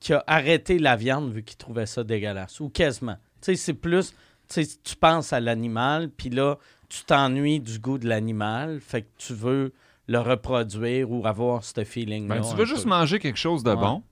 qui 0.00 0.12
a 0.14 0.24
arrêté 0.26 0.78
la 0.78 0.96
viande 0.96 1.30
vu 1.32 1.42
qu'il 1.42 1.56
trouvait 1.58 1.86
ça 1.86 2.02
dégueulasse, 2.04 2.58
ou 2.60 2.68
quasiment. 2.70 3.16
Tu 3.42 3.52
sais, 3.52 3.56
c'est 3.56 3.74
plus. 3.74 4.10
Tu 4.48 4.64
sais, 4.64 4.76
tu 4.82 4.96
penses 4.96 5.32
à 5.32 5.40
l'animal, 5.40 6.10
puis 6.10 6.30
là, 6.30 6.56
tu 6.88 7.04
t'ennuies 7.04 7.60
du 7.60 7.78
goût 7.78 7.98
de 7.98 8.08
l'animal, 8.08 8.80
fait 8.80 9.02
que 9.02 9.08
tu 9.18 9.32
veux 9.34 9.72
le 10.08 10.18
reproduire 10.18 11.10
ou 11.10 11.24
avoir 11.26 11.62
ce 11.62 11.84
feeling-là. 11.84 12.36
Ben, 12.40 12.40
tu 12.48 12.56
veux 12.56 12.64
juste 12.64 12.82
peu. 12.84 12.88
manger 12.90 13.18
quelque 13.20 13.38
chose 13.38 13.62
de 13.62 13.70
Ouais. 13.70 13.76
bon. 13.76 14.02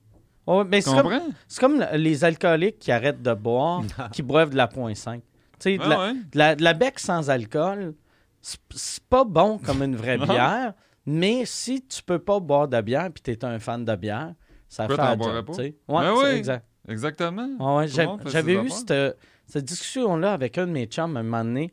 Ouais, 0.47 0.65
mais 0.65 0.81
Tu 0.81 0.89
c'est 0.89 0.95
comme, 0.97 1.03
comprends? 1.11 1.29
c'est 1.49 1.61
comme 1.61 1.85
les 1.95 2.25
alcooliques 2.25 2.79
qui 2.79 2.93
arrêtent 2.93 3.21
de 3.23 3.35
boire, 3.35 3.83
qui 4.13 4.23
boivent 4.23 4.51
de 4.51 4.57
la 4.57 4.67
0.5. 4.69 5.17
Tu 5.17 5.23
sais, 5.59 5.77
de, 5.79 5.83
Ah 5.83 5.99
ouais. 6.07 6.15
de 6.15 6.39
la- 6.39 6.55
de 6.55 6.63
la 6.63 6.73
bec 6.75 6.99
sans 7.01 7.29
alcool, 7.31 7.95
c'est 8.41 8.59
c'est 8.75 9.03
pas 9.05 9.25
bon 9.25 9.59
comme 9.59 9.83
une 9.83 9.97
vraie 9.97 10.17
bière, 10.19 10.73
mais 11.05 11.45
si 11.45 11.83
tu 11.85 12.03
peux 12.03 12.19
pas 12.21 12.39
boire 12.39 12.69
de 12.69 12.81
bière 12.81 13.11
puis 13.13 13.23
tu 13.23 13.31
es 13.33 13.45
un 13.45 13.59
fan 13.59 13.85
de 13.85 13.97
bière, 13.97 14.35
ça 14.69 14.87
Pourquoi 14.87 15.17
fait 15.17 15.17
la 15.17 15.25
job, 15.25 15.53
sais. 15.55 15.77
Ouais, 15.89 16.03
Ben 16.03 16.15
oui. 16.17 16.29
exact. 16.37 16.67
Exactement. 16.89 17.77
Ouais, 17.77 17.87
J'avais 17.89 18.55
eu 18.55 18.71
cette, 18.71 19.19
cette 19.47 19.65
discussion-là 19.65 20.33
avec 20.33 20.57
un 20.59 20.67
de 20.67 20.73
mes 20.73 20.87
chums 20.87 21.17
à 21.17 21.21
un 21.21 21.23
moment 21.23 21.45
donné. 21.45 21.73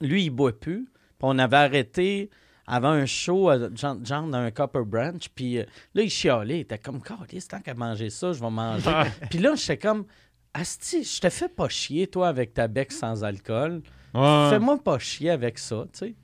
Lui, 0.00 0.24
il 0.24 0.30
boit 0.30 0.58
plus. 0.58 0.84
Puis 0.84 1.18
on 1.20 1.38
avait 1.38 1.56
arrêté 1.56 2.30
avant 2.66 2.90
un 2.90 3.06
show, 3.06 3.50
euh, 3.50 3.70
genre, 3.74 3.98
genre 4.04 4.26
dans 4.26 4.38
un 4.38 4.50
Copper 4.50 4.84
Branch. 4.86 5.28
Puis 5.34 5.58
euh, 5.58 5.64
là, 5.94 6.02
il 6.02 6.10
chialait. 6.10 6.58
Il 6.58 6.60
était 6.62 6.78
comme, 6.78 7.00
c'est 7.30 7.48
tant 7.48 7.60
qu'à 7.60 7.74
manger 7.74 8.10
ça, 8.10 8.32
je 8.32 8.40
vais 8.40 8.50
manger. 8.50 8.90
puis 9.30 9.38
là, 9.38 9.54
j'étais 9.54 9.78
comme, 9.78 10.06
Asti, 10.54 11.04
je 11.04 11.20
te 11.20 11.30
fais 11.30 11.48
pas 11.48 11.68
chier, 11.68 12.06
toi, 12.06 12.28
avec 12.28 12.54
ta 12.54 12.68
bec 12.68 12.92
sans 12.92 13.24
alcool. 13.24 13.82
Ouais. 14.14 14.48
Fais-moi 14.50 14.78
pas 14.82 14.98
chier 14.98 15.30
avec 15.30 15.58
ça, 15.58 15.86
tu 15.92 15.98
sais. 15.98 16.14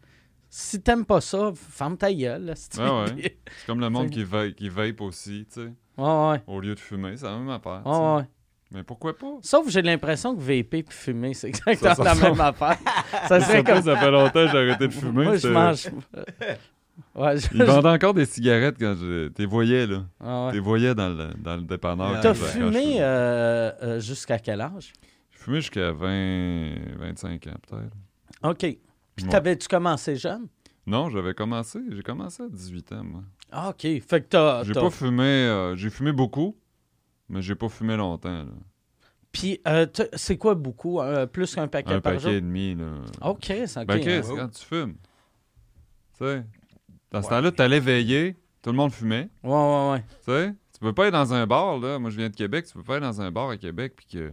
Si 0.50 0.80
t'aimes 0.80 1.04
pas 1.04 1.20
ça, 1.20 1.52
ferme 1.54 1.96
ta 1.96 2.12
gueule. 2.12 2.54
Ouais, 2.78 2.84
ouais. 2.84 3.37
C'est 3.58 3.66
comme 3.66 3.80
le 3.80 3.90
monde 3.90 4.11
qui, 4.11 4.24
vape, 4.24 4.52
qui 4.54 4.68
vape 4.68 5.00
aussi, 5.02 5.46
tu 5.52 5.61
sais. 5.61 5.72
ouais, 5.98 6.30
ouais. 6.30 6.42
Au 6.46 6.61
lieu 6.61 6.74
de 6.74 6.80
fumer, 6.80 7.16
c'est 7.16 7.26
la 7.26 7.37
même 7.37 7.50
affaire. 7.50 7.82
Ouais. 7.87 8.22
Mais 8.70 8.82
pourquoi 8.82 9.16
pas? 9.16 9.26
Sauf 9.42 9.66
que 9.66 9.70
j'ai 9.72 9.80
l'impression 9.82 10.34
que 10.37 10.40
vaper 10.40 10.82
puis 10.82 10.96
fumer, 10.96 11.32
c'est 11.34 11.48
exactement 11.48 11.90
Ça, 11.90 11.94
ça 11.96 12.04
la 12.04 12.12
ressemble. 12.12 12.30
même 12.32 12.40
affaire. 12.40 12.76
Ça 13.28 13.40
serait 13.40 13.64
comme 13.64 13.82
ça 13.82 13.96
fait 13.96 14.11
longtemps 14.11 14.32
que 14.44 14.48
j'ai 14.50 14.58
arrêté 14.58 14.88
de 14.88 14.92
fumer. 14.92 15.24
Moi, 15.24 15.37
je 15.37 15.48
mange. 15.48 15.88
Ouais, 17.14 17.38
je- 17.38 17.46
Ils 17.54 17.62
vendaient 17.62 17.88
encore 17.90 18.12
des 18.12 18.26
cigarettes 18.26 18.74
quand 18.78 18.94
je... 19.00 19.28
T'es 19.28 19.44
voyais, 19.46 19.87
là. 19.87 20.02
Ah 20.20 20.46
ouais. 20.46 20.52
T'es 20.52 20.58
voyais 20.58 20.94
dans 20.96 21.08
le, 21.08 21.28
dans 21.38 21.54
le 21.56 21.62
dépanneur. 21.62 22.20
T'as 22.20 22.34
je- 22.34 22.42
fumé 22.44 22.96
euh, 23.00 23.70
euh, 23.82 24.00
jusqu'à 24.00 24.38
quel 24.40 24.61
âge? 24.61 24.92
J'ai 25.30 25.38
fumé 25.38 25.61
jusqu'à 25.61 25.92
20... 25.92 26.74
25 26.98 27.46
ans, 27.46 27.50
peut-être. 27.68 27.94
OK. 28.42 28.78
Puis 29.18 29.24
Ouais. 29.26 29.31
t'avais-tu 29.33 29.66
commencé 29.68 30.14
jeune? 30.16 30.46
Non, 30.87 31.11
j'avais 31.11 31.35
commencé. 31.35 31.81
J'ai 31.90 32.02
commencé 32.02 32.42
à 32.42 32.48
18 32.48 32.92
ans, 32.92 33.04
moi. 33.04 33.22
Ah, 33.50 33.70
OK. 33.70 33.81
Fait 33.83 34.20
que 34.22 34.26
t'as... 34.28 34.62
J'ai 34.64 34.72
pas 34.72 34.90
fumé... 34.90 35.22
euh, 35.24 35.74
j'ai 35.76 35.90
fumé 35.90 36.12
beaucoup, 36.12 36.57
mais 37.28 37.42
j'ai 37.42 37.54
pas 37.57 37.68
fumé 37.68 37.96
longtemps, 37.96 38.44
là. 38.44 38.52
Puis 39.33 39.61
euh, 39.68 39.87
c'est 40.14 40.38
quoi 40.38 40.54
beaucoup? 40.54 41.00
euh, 41.00 41.26
plus 41.26 41.54
qu'un 41.54 41.68
paquet 41.68 41.92
Un 41.94 42.00
par 42.00 42.12
paquet 42.14 42.22
jour? 42.22 42.31
et 42.33 42.40
demi, 42.40 42.74
là. 42.74 42.87
OK, 43.22 43.44
c'est 43.66 43.78
OK. 43.81 43.87
Ben, 43.87 44.00
Chris, 44.00 44.12
hein. 44.31 44.35
quand 44.37 44.48
tu 44.48 44.64
fumes. 44.64 44.94
Tu 46.16 46.24
sais, 46.24 46.44
dans 47.11 47.22
ce 47.22 47.28
temps-là, 47.28 47.52
t'allais 47.52 47.81
veiller, 47.81 48.37
tout 48.62 48.70
le 48.70 48.76
monde 48.76 48.92
fumait. 48.92 49.28
Ouais, 49.42 49.50
ouais, 49.50 49.90
ouais. 49.92 50.04
Tu 50.24 50.33
sais, 50.33 50.54
tu 50.72 50.81
peux 50.81 50.92
pas 50.94 51.09
être 51.09 51.12
dans 51.12 51.35
un 51.35 51.46
bar, 51.46 51.78
là. 51.78 51.98
Moi, 51.98 52.11
je 52.11 52.16
viens 52.16 52.31
de 52.31 52.35
Québec, 52.37 52.66
tu 52.66 52.72
peux 52.74 52.83
pas 52.83 52.96
être 52.96 53.02
dans 53.02 53.20
un 53.20 53.31
bar 53.31 53.50
à 53.50 53.57
Québec, 53.57 53.92
puis 53.96 54.07
que. 54.07 54.33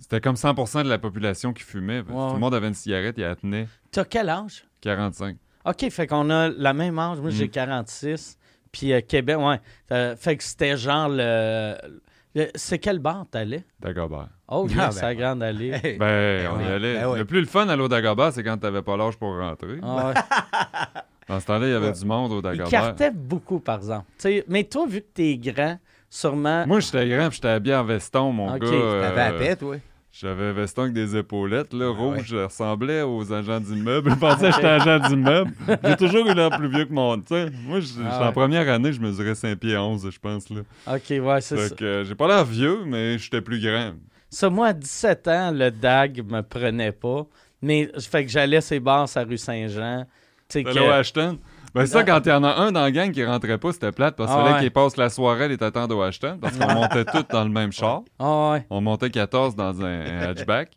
C'était 0.00 0.20
comme 0.20 0.34
100% 0.36 0.84
de 0.84 0.88
la 0.88 0.98
population 0.98 1.52
qui 1.52 1.62
fumait. 1.62 2.02
Tout 2.02 2.12
ouais. 2.12 2.32
le 2.32 2.38
monde 2.38 2.54
avait 2.54 2.68
une 2.68 2.74
cigarette, 2.74 3.14
il 3.18 3.22
la 3.24 3.36
tenait. 3.36 3.68
T'as 3.92 4.04
quel 4.04 4.28
âge? 4.28 4.64
45. 4.80 5.36
OK, 5.66 5.90
fait 5.90 6.06
qu'on 6.06 6.30
a 6.30 6.48
la 6.48 6.72
même 6.72 6.98
âge. 6.98 7.20
Moi, 7.20 7.30
j'ai 7.30 7.46
Mm. 7.46 7.50
46. 7.50 8.38
Puis 8.72 8.92
euh, 8.92 9.00
Québec, 9.00 9.36
ouais. 9.38 9.60
Euh, 9.92 10.16
fait 10.16 10.36
que 10.36 10.42
c'était 10.44 10.76
genre 10.76 11.08
le... 11.10 11.74
le- 12.34 12.48
C'est 12.54 12.78
quel 12.78 12.98
bar 12.98 13.26
t'allais? 13.30 13.64
Dagobert. 13.80 14.28
Oh, 14.48 14.66
Ah, 14.68 14.72
yes, 14.72 14.76
ben, 14.76 14.90
c'est 14.92 15.02
la 15.02 15.14
grande 15.14 15.42
allée. 15.42 15.70
Hey. 15.82 15.98
Ben, 15.98 16.48
on 16.52 16.60
y 16.60 16.64
ouais. 16.64 16.70
allait. 16.72 16.94
Ben 17.00 17.08
ouais. 17.10 17.18
Le 17.18 17.24
plus 17.24 17.40
le 17.40 17.46
fun 17.46 17.68
à 17.68 17.76
l'eau 17.76 17.88
Dagobert, 17.88 18.32
c'est 18.32 18.42
quand 18.42 18.56
t'avais 18.56 18.82
pas 18.82 18.96
l'âge 18.96 19.16
pour 19.18 19.36
rentrer. 19.38 19.78
Ah 19.82 20.08
ouais. 20.08 20.14
Dans 21.28 21.38
ce 21.38 21.46
temps-là, 21.46 21.66
il 21.66 21.72
y 21.72 21.74
avait 21.74 21.86
Ouais. 21.88 21.92
du 21.92 22.04
monde 22.06 22.32
au 22.32 22.38
Il 22.38 22.42
Dagobert. 22.42 22.68
cartait 22.70 23.10
beaucoup, 23.10 23.60
par 23.60 23.76
exemple. 23.78 24.06
T'sais, 24.18 24.44
mais 24.48 24.64
toi, 24.64 24.86
vu 24.88 25.00
que 25.02 25.06
t'es 25.14 25.36
grand, 25.36 25.78
sûrement... 26.08 26.66
Moi, 26.66 26.80
j'étais 26.80 27.08
grand, 27.08 27.28
puis 27.28 27.36
j'étais 27.36 27.48
habillé 27.48 27.74
en 27.76 27.84
veston, 27.84 28.32
mon 28.32 28.54
Ok, 28.54 28.62
gars. 28.62 28.66
euh, 28.68 29.02
T'avais 29.02 29.32
la 29.32 29.38
paix, 29.38 29.56
toi? 29.56 29.76
J'avais 30.12 30.46
un 30.46 30.52
veston 30.52 30.82
avec 30.82 30.92
des 30.94 31.16
épaulettes, 31.16 31.72
là, 31.72 31.88
rouge, 31.88 32.16
ouais. 32.16 32.24
je 32.24 32.36
ressemblais 32.36 33.02
aux 33.02 33.32
agents 33.32 33.60
d'immeuble. 33.60 34.10
Je 34.14 34.16
pensais 34.16 34.48
que 34.48 34.54
j'étais 34.56 34.66
agent 34.66 35.08
d'immeuble. 35.08 35.52
J'ai 35.84 35.96
toujours 35.96 36.26
eu 36.26 36.34
l'air 36.34 36.50
plus 36.50 36.68
vieux 36.68 36.84
que 36.84 36.92
mon... 36.92 37.16
tu 37.18 37.26
sais, 37.28 37.48
Moi, 37.64 37.78
je- 37.80 38.02
Ah 38.04 38.28
en 38.28 38.32
première 38.32 38.68
année, 38.68 38.92
je 38.92 39.00
mesurais 39.00 39.36
5 39.36 39.56
pieds 39.56 39.76
11, 39.76 40.10
je 40.10 40.18
pense. 40.18 40.50
Là. 40.50 40.62
OK, 40.88 41.00
ouais, 41.10 41.40
c'est 41.40 41.56
ça. 41.56 41.68
Fait 41.68 41.76
que 41.76 41.84
euh, 41.84 42.04
j'ai 42.04 42.16
pas 42.16 42.26
l'air 42.26 42.44
vieux, 42.44 42.80
mais 42.84 43.18
j'étais 43.18 43.40
plus 43.40 43.60
grand. 43.60 43.92
Ça, 44.28 44.50
moi, 44.50 44.68
à 44.68 44.72
17 44.72 45.28
ans, 45.28 45.50
le 45.52 45.70
DAG 45.70 46.24
me 46.28 46.40
prenait 46.42 46.92
pas. 46.92 47.26
Mais 47.62 47.88
fait 48.00 48.24
que 48.24 48.30
j'allais 48.30 48.60
ces 48.60 48.80
bars 48.80 49.08
à 49.14 49.22
rue 49.22 49.38
Saint-Jean. 49.38 50.06
Tu 50.48 50.58
sais 50.58 50.64
T'allais 50.64 50.80
au 50.80 50.84
que... 50.86 50.90
Ashton? 50.90 51.38
Ben 51.74 51.86
ça, 51.86 52.02
quand 52.02 52.20
il 52.26 52.28
y 52.28 52.32
en 52.32 52.42
a 52.42 52.54
un 52.56 52.72
dans 52.72 52.80
la 52.80 52.90
gang 52.90 53.12
qui 53.12 53.24
rentrait 53.24 53.58
pas, 53.58 53.72
c'était 53.72 53.92
plate, 53.92 54.16
parce 54.16 54.30
qu'il 54.30 54.40
Ah 54.40 54.42
fallait 54.42 54.54
ouais. 54.56 54.60
qu'il 54.62 54.70
passe 54.72 54.96
la 54.96 55.08
soirée 55.08 55.44
à 55.44 55.48
les 55.48 55.56
t'attendre 55.56 55.96
au 55.96 56.02
Ashton, 56.02 56.38
parce 56.40 56.56
qu'on 56.58 56.72
montait 56.74 57.04
tous 57.04 57.24
dans 57.30 57.44
le 57.44 57.50
même 57.50 57.70
char. 57.72 58.02
Ah 58.18 58.50
ouais. 58.52 58.66
On 58.70 58.80
montait 58.80 59.10
14 59.10 59.54
dans 59.54 59.80
un, 59.82 59.84
un 60.00 60.30
hatchback. 60.30 60.70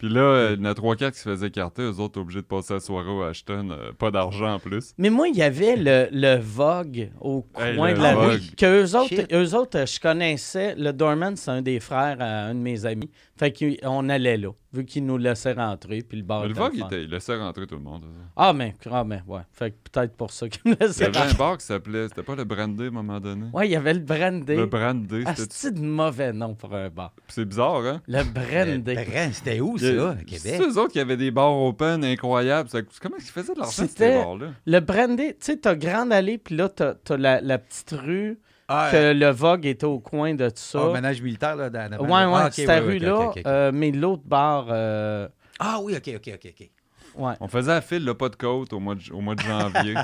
Puis 0.00 0.08
là, 0.08 0.52
il 0.54 0.58
y 0.58 0.62
en 0.62 0.70
a 0.70 0.72
3-4 0.72 1.12
qui 1.12 1.18
se 1.18 1.28
faisaient 1.28 1.48
écarter, 1.48 1.82
eux 1.82 2.00
autres 2.00 2.18
obligés 2.20 2.40
de 2.40 2.46
passer 2.46 2.72
la 2.74 2.80
soirée 2.80 3.10
au 3.10 3.22
Ashton, 3.22 3.68
euh, 3.70 3.92
pas 3.92 4.10
d'argent 4.10 4.54
en 4.54 4.58
plus. 4.58 4.94
Mais 4.96 5.10
moi, 5.10 5.28
il 5.28 5.36
y 5.36 5.42
avait 5.42 5.76
le, 5.76 6.08
le 6.10 6.40
Vogue 6.40 7.10
au 7.20 7.46
Hey, 7.58 7.76
coin 7.76 7.90
le 7.90 7.96
de 7.98 8.02
la 8.02 8.14
Vogue. 8.14 8.30
rue. 8.32 8.40
Que 8.56 8.82
eux 8.84 8.96
autres, 8.96 9.08
Shit. 9.08 9.32
eux 9.32 9.54
autres, 9.54 9.78
euh, 9.78 9.84
je 9.86 10.00
connaissais. 10.00 10.74
Le 10.76 10.92
Dorman, 10.92 11.36
c'est 11.36 11.50
un 11.50 11.60
des 11.62 11.80
frères 11.80 12.16
à 12.20 12.46
un 12.46 12.54
de 12.54 12.60
mes 12.60 12.86
amis. 12.86 13.10
Fait 13.38 13.52
qu'on 13.52 14.08
allait 14.08 14.36
là, 14.36 14.50
vu 14.72 14.84
qu'il 14.84 15.04
nous 15.06 15.16
laissait 15.16 15.52
rentrer. 15.52 16.02
Puis 16.02 16.18
le 16.18 16.24
bar 16.24 16.40
Mais 16.42 16.46
le 16.48 16.52
était 16.52 16.60
Vogue, 16.60 16.72
le 16.74 16.78
il, 16.80 16.84
était- 16.86 17.04
il 17.04 17.10
laissait 17.10 17.36
rentrer 17.36 17.66
tout 17.66 17.76
le 17.76 17.80
monde. 17.82 18.02
ça. 18.02 18.20
Ah, 18.36 18.52
mais, 18.52 18.76
ah, 18.90 19.04
mais, 19.04 19.20
ouais. 19.26 19.40
Fait 19.52 19.70
que 19.70 19.76
peut-être 19.90 20.14
pour 20.16 20.30
ça 20.30 20.48
qu'il 20.48 20.60
me 20.70 20.76
Il 20.80 20.80
y 20.80 20.84
avait 21.04 21.18
rentrer. 21.18 21.30
un 21.30 21.34
bar 21.38 21.58
qui 21.58 21.66
s'appelait, 21.66 22.08
c'était 22.08 22.22
pas 22.22 22.34
le 22.36 22.44
Brandy 22.44 22.84
à 22.84 22.86
un 22.86 22.90
moment 22.90 23.20
donné? 23.20 23.46
Ouais, 23.52 23.66
il 23.68 23.72
y 23.72 23.76
avait 23.76 23.94
le 23.94 24.00
Brandy. 24.00 24.56
Le 24.56 24.66
Brandy, 24.66 25.22
Ah, 25.26 25.34
c'était... 25.34 25.54
c'est 25.54 25.74
de 25.74 25.80
mauvais 25.80 26.32
nom 26.32 26.54
pour 26.54 26.74
un 26.74 26.88
bar. 26.90 27.12
C'est 27.28 27.44
bizarre, 27.46 27.84
hein? 27.84 28.00
Le 28.06 28.22
Brandy. 28.24 28.90
Euh, 28.90 29.04
Brand, 29.04 29.32
C'était 29.32 29.60
où, 29.60 29.76
Il 29.78 29.84
y 29.84 29.86
a- 29.88 29.89
ça, 29.98 30.10
à 30.10 30.38
C'est 30.38 30.60
eux 30.60 30.78
autres 30.78 30.92
qui 30.92 31.00
avaient 31.00 31.16
des 31.16 31.30
bars 31.30 31.56
open 31.56 32.04
incroyables. 32.04 32.68
Comment 33.00 33.16
ils 33.18 33.22
faisaient 33.24 33.54
de 33.54 33.58
l'argent, 33.60 33.84
ces 33.86 34.14
bars-là? 34.14 34.46
Le 34.66 34.80
Brandy, 34.80 35.28
tu 35.28 35.34
sais, 35.40 35.56
t'as 35.56 35.74
Grande 35.74 36.12
Allée, 36.12 36.38
puis 36.38 36.56
là, 36.56 36.68
t'as 36.68 36.94
t'as 36.94 37.16
la, 37.16 37.40
la 37.40 37.58
petite 37.58 37.92
rue, 37.92 38.38
Ah, 38.68 38.88
que 38.92 39.12
le 39.12 39.30
Vogue 39.30 39.66
était 39.66 39.84
au 39.86 39.98
coin 39.98 40.34
de 40.34 40.48
tout 40.48 40.54
ça. 40.56 40.86
oh, 40.88 40.92
ménage 40.92 41.20
militaire, 41.22 41.56
là, 41.56 41.70
dans, 41.70 41.90
dans- 41.90 42.04
ouais, 42.04 42.08
ouais, 42.10 42.40
Ah, 42.42 42.46
ok, 42.46 42.52
cette 42.54 42.68
ouais, 42.68 42.74
ouais, 42.80 42.80
rue-là. 42.80 43.32
euh, 43.46 43.70
mais 43.74 43.90
l'autre 43.90 44.22
bar, 44.24 44.66
euh, 44.70 45.28
Ah 45.58 45.78
oui, 45.82 45.96
OK, 45.96 46.08
OK, 46.16 46.30
OK, 46.34 46.46
OK. 46.60 46.70
ouais. 47.16 47.34
On 47.40 47.48
faisait 47.48 47.72
à 47.72 47.80
fil, 47.80 48.04
là, 48.04 48.14
pas 48.14 48.28
de 48.28 48.36
côte, 48.36 48.72
au 48.72 48.80
mois 48.80 48.94
de, 48.94 49.12
au 49.12 49.20
mois 49.20 49.34
de 49.34 49.42
janvier. 49.42 49.94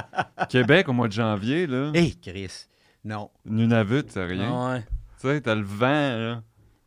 Québec, 0.48 0.88
au 0.88 0.92
mois 0.92 1.08
de 1.08 1.12
janvier, 1.12 1.66
là, 1.66 1.90
Hé, 1.94 2.12
Chris. 2.22 2.66
Non. 3.04 3.30
Nunavut, 3.44 4.04
c'est 4.08 4.24
rien. 4.24 4.72
Ouais. 4.72 4.80
Tu 5.20 5.28
sais, 5.28 5.40
t'as 5.40 5.54
le 5.54 5.62
vent, 5.62 5.86
là. 5.86 6.42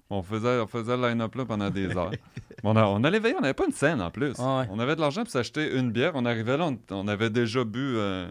On 0.09 0.23
faisait, 0.23 0.59
on 0.59 0.67
faisait 0.67 0.97
le 0.97 1.07
line-up 1.07 1.35
là 1.35 1.45
pendant 1.45 1.69
des 1.69 1.95
heures. 1.95 2.11
on, 2.63 2.75
a- 2.75 2.85
on 2.85 3.03
allait 3.03 3.19
veiller, 3.19 3.35
on 3.37 3.41
n'avait 3.41 3.53
pas 3.53 3.65
une 3.65 3.71
scène 3.73 4.01
en 4.01 4.09
plus. 4.09 4.33
Ah 4.39 4.59
ouais. 4.61 4.67
On 4.71 4.79
avait 4.79 4.95
de 4.95 5.01
l'argent 5.01 5.21
pour 5.21 5.31
s'acheter 5.31 5.77
une 5.77 5.91
bière. 5.91 6.11
On 6.15 6.25
arrivait 6.25 6.57
là, 6.57 6.65
on, 6.67 6.77
on 6.95 7.07
avait 7.07 7.29
déjà 7.29 7.63
bu 7.63 7.95
euh, 7.97 8.27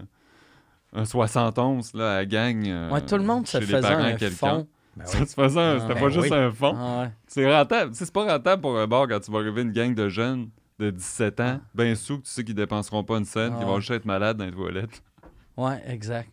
un 0.92 1.04
71 1.04 1.94
là, 1.94 2.12
à 2.12 2.16
la 2.16 2.26
gang. 2.26 2.66
euh, 2.66 2.90
Ouais, 2.90 3.00
tout 3.00 3.16
le 3.16 3.22
monde 3.22 3.46
se 3.46 3.58
les 3.58 3.66
faisait 3.66 3.86
un 3.86 4.16
fond. 4.30 4.66
Ben 4.96 5.06
Ça 5.06 5.18
oui. 5.20 5.26
se 5.28 5.34
faisait 5.34 5.60
un- 5.60 5.76
Ah, 5.76 5.80
C'était 5.80 5.94
ben 5.94 6.00
pas 6.00 6.08
juste 6.08 6.30
oui. 6.32 6.36
un 6.36 6.50
fond. 6.50 6.74
Ah 6.76 7.02
ouais. 7.02 7.10
C'est 7.28 7.54
rentable. 7.56 7.92
Tu 7.92 7.98
sais, 7.98 8.04
C'est 8.06 8.12
pas 8.14 8.24
rentable 8.32 8.60
pour 8.62 8.76
un 8.76 8.86
bar 8.88 9.06
quand 9.06 9.20
tu 9.20 9.30
vas 9.30 9.38
arriver 9.38 9.62
une 9.62 9.70
gang 9.72 9.94
de 9.94 10.08
jeunes 10.08 10.48
de 10.80 10.90
17 10.90 11.38
ans, 11.40 11.60
ben 11.74 11.94
sous, 11.94 12.18
que 12.18 12.24
tu 12.24 12.30
sais 12.32 12.42
qu'ils 12.42 12.54
dépenseront 12.56 13.04
pas 13.04 13.18
une 13.18 13.24
scène, 13.24 13.52
Ah 13.54 13.58
qu'ils 13.58 13.66
vont 13.66 13.78
juste 13.78 13.92
être 13.92 14.04
malades 14.04 14.36
dans 14.36 14.44
les 14.46 14.50
toilettes. 14.52 15.02
Ouais, 15.56 15.80
exact. 15.86 16.28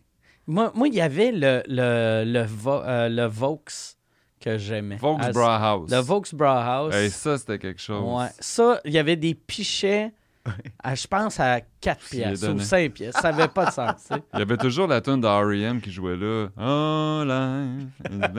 Moi, 0.48 0.72
moi, 0.74 0.88
il 0.88 0.94
y 0.94 1.00
avait 1.00 1.30
le, 1.32 1.62
le, 1.68 2.24
le, 2.24 2.42
Vo- 2.44 2.82
euh, 2.84 3.08
le 3.08 3.26
Vaux 3.26 3.62
que 4.40 4.58
j'aimais. 4.58 4.96
Vaux 4.96 5.16
Ah, 5.20 5.30
Brauhaus. 5.32 5.86
Le. 5.90 6.94
Hey, 6.94 7.10
ça, 7.10 7.38
c'était 7.38 7.58
quelque 7.58 7.80
chose. 7.80 8.04
Ouais. 8.20 8.28
Ça, 8.38 8.80
il 8.84 8.92
y 8.92 8.98
avait 8.98 9.16
des 9.16 9.34
pichets, 9.34 10.12
à, 10.82 10.94
je 10.94 11.06
pense, 11.06 11.40
à 11.40 11.60
4 11.80 12.00
Tu 12.08 12.16
les 12.16 12.22
pièces 12.22 12.42
ou 12.42 12.46
donnais. 12.46 12.62
5 12.64 12.92
pièces. 12.92 13.14
Ça 13.16 13.32
n'avait 13.32 13.48
pas 13.48 13.66
de 13.66 13.70
sens. 13.72 13.94
tu 14.06 14.14
sais. 14.14 14.22
Il 14.34 14.38
y 14.38 14.42
avait 14.42 14.56
toujours 14.56 14.86
la 14.86 15.00
tune 15.00 15.20
de 15.20 15.26
R.E.M. 15.26 15.80
qui 15.80 15.90
jouait 15.90 16.16
là. 16.16 16.48
Oh, 16.58 17.24
life 17.24 17.94
is 18.10 18.32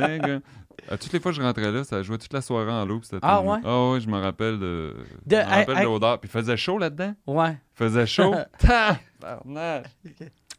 toutes 0.98 1.12
les 1.12 1.20
fois 1.20 1.32
que 1.32 1.38
je 1.38 1.42
rentrais 1.42 1.72
là, 1.72 1.84
ça 1.84 2.02
jouait 2.04 2.18
toute 2.20 2.32
la 2.32 2.42
soirée 2.42 2.72
en 2.72 2.86
loop. 2.86 3.04
cette 3.04 3.20
Ah 3.24 3.42
ouais? 3.42 3.58
Ah 3.66 3.90
ouais, 3.92 4.00
je 4.00 4.08
me 4.08 4.20
rappelle 4.22 4.58
de. 4.60 4.96
De- 5.26 5.36
je 5.36 5.42
me 5.42 5.44
rappelle 5.50 5.76
à- 5.78 5.80
de 5.82 5.86
l'odeur. 5.86 6.20
Puis 6.20 6.30
il 6.30 6.32
faisait 6.32 6.56
chaud 6.56 6.78
là-dedans? 6.78 7.14
Ouais. 7.26 7.52
Il 7.52 7.78
faisait 7.78 8.06
chaud? 8.06 8.34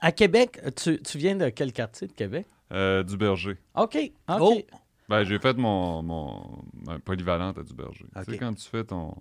À 0.00 0.12
Québec, 0.12 0.60
tu, 0.76 1.00
tu 1.02 1.18
viens 1.18 1.34
de 1.34 1.48
quel 1.48 1.72
quartier 1.72 2.06
de 2.06 2.12
Québec? 2.12 2.46
Euh, 2.72 3.02
du 3.02 3.16
berger. 3.16 3.56
OK. 3.74 3.96
OK. 3.96 4.38
Oh! 4.40 4.60
Ben, 5.08 5.24
j'ai 5.24 5.38
fait 5.38 5.56
mon, 5.56 6.02
mon, 6.02 6.62
ma 6.86 6.98
polyvalente 6.98 7.56
à 7.58 7.62
du 7.62 7.72
berger. 7.74 8.04
Tu 8.24 8.32
sais, 8.32 8.38
quand 8.38 8.54
tu 8.54 8.68
fais 8.68 8.84
ton. 8.84 9.14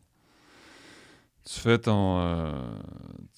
Tu 1.45 1.59
fais 1.61 1.77
ton. 1.77 2.19
euh, 2.19 2.51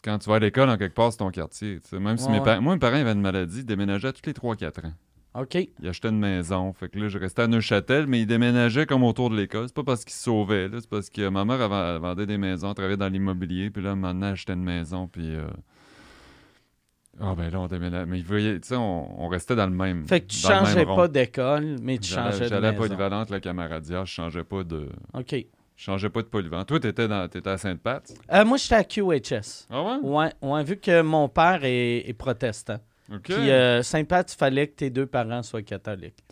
quand 0.03 0.17
tu 0.17 0.29
vas 0.29 0.37
à 0.37 0.39
l'école, 0.39 0.69
en 0.69 0.77
quelque 0.77 0.95
part, 0.95 1.11
c'est 1.11 1.19
ton 1.19 1.29
quartier. 1.29 1.79
tu 1.79 1.87
sais. 1.89 1.99
Même 1.99 2.17
si 2.17 2.27
mes 2.29 2.39
parents. 2.43 2.61
Moi, 2.61 2.73
mes 2.73 2.79
parents 2.79 2.95
avaient 2.95 3.11
une 3.11 3.21
maladie, 3.21 3.59
ils 3.59 3.65
déménageaient 3.65 4.13
tous 4.13 4.25
les 4.25 4.33
3-4 4.33 4.87
ans. 4.87 4.93
OK. 5.35 5.53
Ils 5.55 5.87
achetaient 5.87 6.09
une 6.09 6.17
maison. 6.19 6.73
Fait 6.73 6.89
que 6.89 6.97
là, 6.97 7.07
je 7.07 7.19
restais 7.19 7.43
à 7.43 7.47
Neuchâtel, 7.47 8.07
mais 8.07 8.21
ils 8.21 8.25
déménageaient 8.25 8.87
comme 8.87 9.03
autour 9.03 9.29
de 9.29 9.35
l'école. 9.37 9.67
C'est 9.67 9.75
pas 9.75 9.83
parce 9.83 10.03
qu'ils 10.03 10.15
se 10.15 10.23
sauvaient, 10.23 10.67
là. 10.69 10.79
C'est 10.81 10.89
parce 10.89 11.11
que 11.11 11.29
ma 11.29 11.45
mère 11.45 11.61
elle 11.61 11.69
vend- 11.69 11.95
elle 11.95 12.01
vendait 12.01 12.25
des 12.25 12.39
maisons, 12.39 12.69
elle 12.69 12.73
travaillait 12.73 12.97
dans 12.97 13.09
l'immobilier. 13.09 13.69
Puis 13.69 13.83
là, 13.83 13.93
maintenant, 13.95 14.31
achetait 14.31 14.53
une 14.53 14.63
maison. 14.63 15.07
Puis. 15.07 15.35
euh, 15.35 15.47
Ah, 17.21 17.35
ben 17.35 17.49
là, 17.49 17.59
on 17.59 17.67
déménageait. 17.67 18.05
Mais 18.05 18.21
tu 18.21 18.59
sais, 18.63 18.75
on, 18.75 19.23
on 19.23 19.27
restait 19.27 19.55
dans 19.55 19.65
le 19.65 19.75
même. 19.75 20.07
Fait 20.07 20.21
que 20.21 20.27
tu 20.27 20.37
changeais 20.37 20.85
pas 20.85 21.07
d'école, 21.07 21.77
mais 21.81 21.97
tu 21.97 22.11
changeais 22.13 22.45
de 22.45 22.49
j'allais 22.49 22.69
à. 22.69 22.73
Polyvalente, 22.73 23.29
la 23.29 23.39
camaradia. 23.39 24.05
Je 24.05 24.11
changeais 24.11 24.43
pas 24.43 24.63
de. 24.63 24.89
OK. 25.13 25.31
Je 25.31 25.83
changeais 25.83 26.09
pas 26.09 26.21
de 26.21 26.27
polyvalente. 26.27 26.67
Toi, 26.67 26.79
t'étais, 26.79 27.07
dans... 27.07 27.27
t'étais 27.29 27.49
à 27.49 27.57
Sainte-Pat? 27.57 28.03
Euh, 28.33 28.43
moi, 28.43 28.57
j'étais 28.57 28.75
à 28.75 28.83
QHS. 28.83 29.67
Ah 29.69 29.81
ouais? 29.81 29.97
Ouais, 30.01 30.33
ouais, 30.41 30.63
vu 30.65 30.75
que 30.75 31.01
mon 31.01 31.29
père 31.29 31.61
est, 31.63 32.09
est 32.09 32.13
protestant. 32.13 32.79
OK. 33.09 33.21
Puis 33.23 33.33
euh, 33.49 33.81
Saint-Pat, 33.81 34.29
il 34.31 34.35
fallait 34.37 34.67
que 34.67 34.75
tes 34.75 34.89
deux 34.89 35.05
parents 35.05 35.41
soient 35.41 35.61
catholiques. 35.61 36.23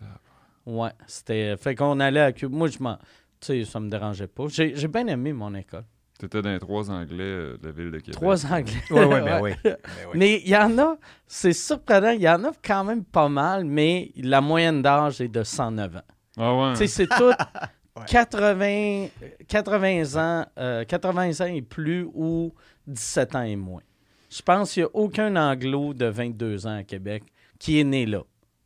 Ouais, 0.65 0.91
c'était. 1.07 1.55
Fait 1.57 1.75
qu'on 1.75 1.99
allait 2.01 2.19
à 2.19 2.31
Cuba. 2.33 2.55
Moi, 2.55 2.67
je 2.67 2.77
m'en. 2.79 2.97
Tu 3.39 3.63
sais, 3.63 3.63
ça 3.65 3.79
me 3.79 3.89
dérangeait 3.89 4.27
pas. 4.27 4.45
J'ai 4.49 4.75
j'ai 4.75 4.87
bien 4.87 5.07
aimé 5.07 5.31
mon 5.31 5.53
école. 5.55 5.85
T'étais 6.19 6.41
dans 6.41 6.49
les 6.49 6.59
trois 6.59 6.89
Anglais 6.89 7.23
euh, 7.23 7.57
de 7.57 7.67
la 7.67 7.71
ville 7.71 7.91
de 7.91 7.99
Québec. 7.99 8.15
Trois 8.15 8.45
Anglais. 8.45 8.83
Oui, 8.89 9.01
oui, 9.01 9.21
mais 9.23 9.39
oui. 9.41 9.51
Oui. 9.63 9.71
Mais 10.15 10.41
il 10.43 10.49
y 10.49 10.57
en 10.57 10.77
a, 10.79 10.97
c'est 11.27 11.53
surprenant, 11.53 12.09
il 12.09 12.21
y 12.21 12.29
en 12.29 12.43
a 12.43 12.51
quand 12.63 12.83
même 12.83 13.03
pas 13.03 13.29
mal, 13.29 13.65
mais 13.65 14.11
la 14.15 14.41
moyenne 14.41 14.81
d'âge 14.81 15.21
est 15.21 15.27
de 15.27 15.43
109 15.43 15.95
ans. 15.97 16.01
Ah 16.37 16.55
ouais. 16.55 16.71
Tu 16.73 16.79
sais, 16.79 16.87
c'est 16.87 17.07
tout 17.07 17.31
80, 18.07 19.07
80 19.47 20.15
ans, 20.15 20.45
euh, 20.57 20.85
80 20.85 21.41
ans 21.41 21.53
et 21.53 21.61
plus 21.61 22.07
ou 22.13 22.53
17 22.87 23.35
ans 23.35 23.43
et 23.43 23.55
moins. 23.55 23.81
Je 24.29 24.41
pense 24.41 24.73
qu'il 24.73 24.83
n'y 24.83 24.87
a 24.87 24.95
aucun 24.95 25.35
anglo 25.35 25.93
de 25.93 26.05
22 26.05 26.67
ans 26.67 26.77
à 26.77 26.83
Québec 26.83 27.23
qui 27.59 27.79
est 27.79 27.83
né 27.83 28.05
là. 28.05 28.21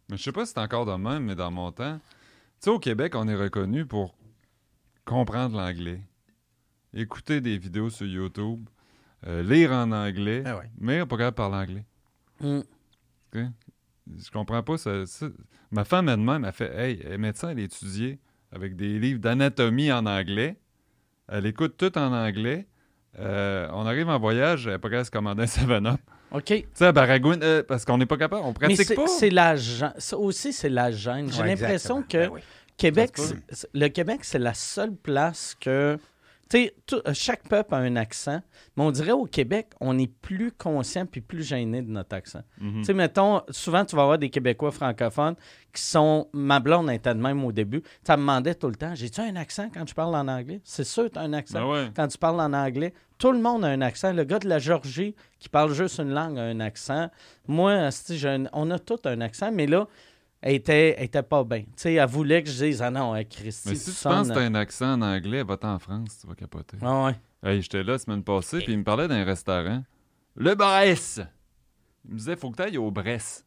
Mais 0.10 0.18
je 0.18 0.24
sais 0.24 0.32
pas 0.32 0.46
si 0.46 0.54
c'est 0.54 0.60
encore 0.60 0.86
de 0.86 0.94
même, 0.94 1.24
mais 1.24 1.36
dans 1.36 1.52
mon 1.52 1.72
temps, 1.72 1.98
tu 1.98 2.66
sais, 2.66 2.70
au 2.70 2.80
Québec, 2.80 3.14
on 3.16 3.28
est 3.28 3.36
reconnu 3.36 3.86
pour 3.86 4.16
comprendre 5.06 5.58
l'anglais, 5.58 6.02
écouter 6.94 7.42
des 7.42 7.58
vidéos 7.58 7.90
sur 7.90 8.06
YouTube, 8.08 8.68
euh, 9.28 9.44
lire 9.44 9.72
en 9.72 9.92
anglais, 9.92 10.44
Ah 10.46 10.58
ouais. 10.58 10.70
mais 10.80 10.98
on 10.98 11.00
n'est 11.02 11.06
pas 11.08 11.18
capable 11.18 11.36
de 11.36 11.38
parler 11.38 11.56
anglais. 11.58 11.86
Mm. 12.42 12.62
Je 13.34 14.30
comprends 14.32 14.64
pas 14.64 14.78
ça. 14.78 15.06
ça- 15.06 15.28
Ma 15.72 15.86
femme 15.86 16.10
elle-même 16.10 16.44
a 16.44 16.52
fait 16.52 16.74
Hey, 16.76 17.02
elle 17.06 17.14
est 17.14 17.18
médecin, 17.18 17.50
elle 17.50 17.60
étudié 17.60 18.20
avec 18.52 18.76
des 18.76 19.00
livres 19.00 19.20
d'anatomie 19.20 19.92
en 19.92 20.06
anglais. 20.06 20.58
Elle 21.30 21.46
écoute 21.46 21.76
tout 21.78 21.98
en 21.98 22.12
anglais. 22.14 22.68
Euh, 23.20 23.68
on 23.72 23.86
arrive 23.86 24.10
en 24.10 24.20
voyage, 24.20 24.68
elle 24.68 24.74
n'est 24.74 24.80
pas 24.80 24.90
capable 24.90 25.02
de 25.04 25.06
se 25.06 25.12
commander 25.12 25.44
un 25.44 25.46
7-Up. 25.46 26.00
OK. 26.32 26.44
Tu 26.46 26.66
sais, 26.74 26.86
à 26.86 26.92
Baragouine, 26.92 27.42
euh, 27.44 27.62
parce 27.64 27.84
qu'on 27.86 27.98
n'est 27.98 28.06
pas 28.06 28.18
capable, 28.18 28.42
on 28.46 28.54
pratique 28.54 28.96
pas. 28.96 29.08
c'est 29.08 29.30
la 29.30 29.56
gêne. 29.56 29.94
Ça 29.98 30.18
aussi, 30.18 30.52
c'est 30.54 30.70
la 30.70 30.92
gêne. 30.92 31.32
J'ai 31.32 31.42
Ouais, 31.42 31.48
l'impression 31.56 32.04
que 32.04 32.18
Ben 32.18 32.30
oui. 32.34 32.42
Québec, 32.78 33.12
le 33.74 33.88
Québec, 33.90 34.22
c'est 34.24 34.40
la 34.40 34.54
seule 34.54 34.96
place 34.96 35.56
que. 35.60 35.98
Tu 36.52 36.58
sais, 36.66 36.76
tout- 36.86 37.02
chaque 37.14 37.48
peuple 37.48 37.74
a 37.74 37.78
un 37.78 37.96
accent, 37.96 38.42
mais 38.76 38.84
on 38.84 38.92
dirait 38.92 39.14
au 39.14 39.24
Québec, 39.26 39.68
on 39.80 39.98
est 39.98 40.12
plus 40.12 40.52
conscient 40.52 41.06
puis 41.06 41.22
plus 41.22 41.44
gêné 41.44 41.82
de 41.82 41.90
notre 41.90 42.14
accent. 42.14 42.42
Mhm. 42.60 42.80
Tu 42.80 42.84
sais, 42.84 42.94
mettons, 42.94 43.42
souvent, 43.50 43.86
tu 43.86 43.96
vas 43.96 44.02
avoir 44.02 44.18
des 44.18 44.30
Québécois 44.30 44.72
francophones 44.72 45.36
qui 45.74 45.82
sont. 45.82 46.28
Ma 46.34 46.60
blonde 46.60 46.92
était 46.92 47.14
de 47.16 47.22
même 47.22 47.42
au 47.46 47.54
début. 47.54 47.82
Ça 48.06 48.18
me 48.18 48.22
demandait 48.24 48.56
tout 48.56 48.68
le 48.68 48.76
temps 48.76 48.94
J'ai-tu 48.96 49.22
un 49.22 49.38
accent 49.38 49.70
quand 49.74 49.88
je 49.88 49.94
parle 49.94 50.14
en 50.14 50.28
anglais 50.28 50.60
C'est 50.66 50.84
sûr, 50.84 51.10
tu 51.10 51.18
as 51.18 51.22
un 51.22 51.32
accent 51.32 51.62
Ben 51.62 51.72
ouais. 51.86 51.92
quand 51.96 52.08
tu 52.10 52.18
parles 52.18 52.42
en 52.42 52.52
anglais. 52.52 52.94
Tout 53.18 53.32
le 53.32 53.40
monde 53.40 53.64
a 53.64 53.68
un 53.70 53.82
accent. 53.82 54.12
Le 54.12 54.26
gars 54.26 54.40
de 54.40 54.50
la 54.50 54.60
Georgie 54.60 55.16
qui 55.40 55.48
parle 55.48 55.72
juste 55.74 56.00
une 56.00 56.10
langue 56.12 56.38
a 56.38 56.42
un 56.42 56.60
accent. 56.60 57.10
Moi, 57.48 57.72
un- 57.72 58.44
on 58.52 58.72
a 58.72 58.80
tous 58.80 59.00
un 59.06 59.22
accent, 59.22 59.52
mais 59.54 59.68
là, 59.68 59.88
elle 60.42 60.56
était, 60.56 60.96
elle 60.98 61.06
était 61.06 61.24
pas 61.24 61.44
bien. 61.44 61.62
Tu 61.62 61.68
sais, 61.78 61.94
elle 61.94 62.10
voulait 62.10 62.42
que 62.44 62.50
je 62.50 62.66
dise 62.66 62.82
Ah 62.82 62.90
non, 62.92 63.14
hein, 63.14 63.24
Christy, 63.24 63.70
Mais 63.70 63.76
si 63.76 63.94
tu 63.94 64.04
penses 64.04 64.30
que 64.30 64.34
t'as 64.34 64.42
un 64.42 64.56
accent 64.56 64.94
en 64.94 65.02
anglais, 65.02 65.44
va-t'en 65.44 65.74
en 65.76 65.80
France, 65.80 66.20
tu 66.22 66.28
vas 66.28 66.36
capoter. 66.36 66.78
Ah 66.82 67.06
ouais. 67.06 67.16
Hey, 67.44 67.62
j'étais 67.62 67.84
là 67.84 67.94
la 67.94 67.98
semaine 68.00 68.24
passée, 68.24 68.60
puis 68.60 68.74
il 68.74 68.80
me 68.80 68.84
parlait 68.84 69.08
d'un 69.08 69.24
restaurant. 69.24 69.84
Le 70.36 70.56
Bresse! 70.56 71.20
Il 72.06 72.14
me 72.14 72.18
disait, 72.18 72.36
faut 72.36 72.50
que 72.52 72.58
tu 72.58 72.64
ailles 72.64 72.78
au 72.78 72.90
Bresse. 72.92 73.46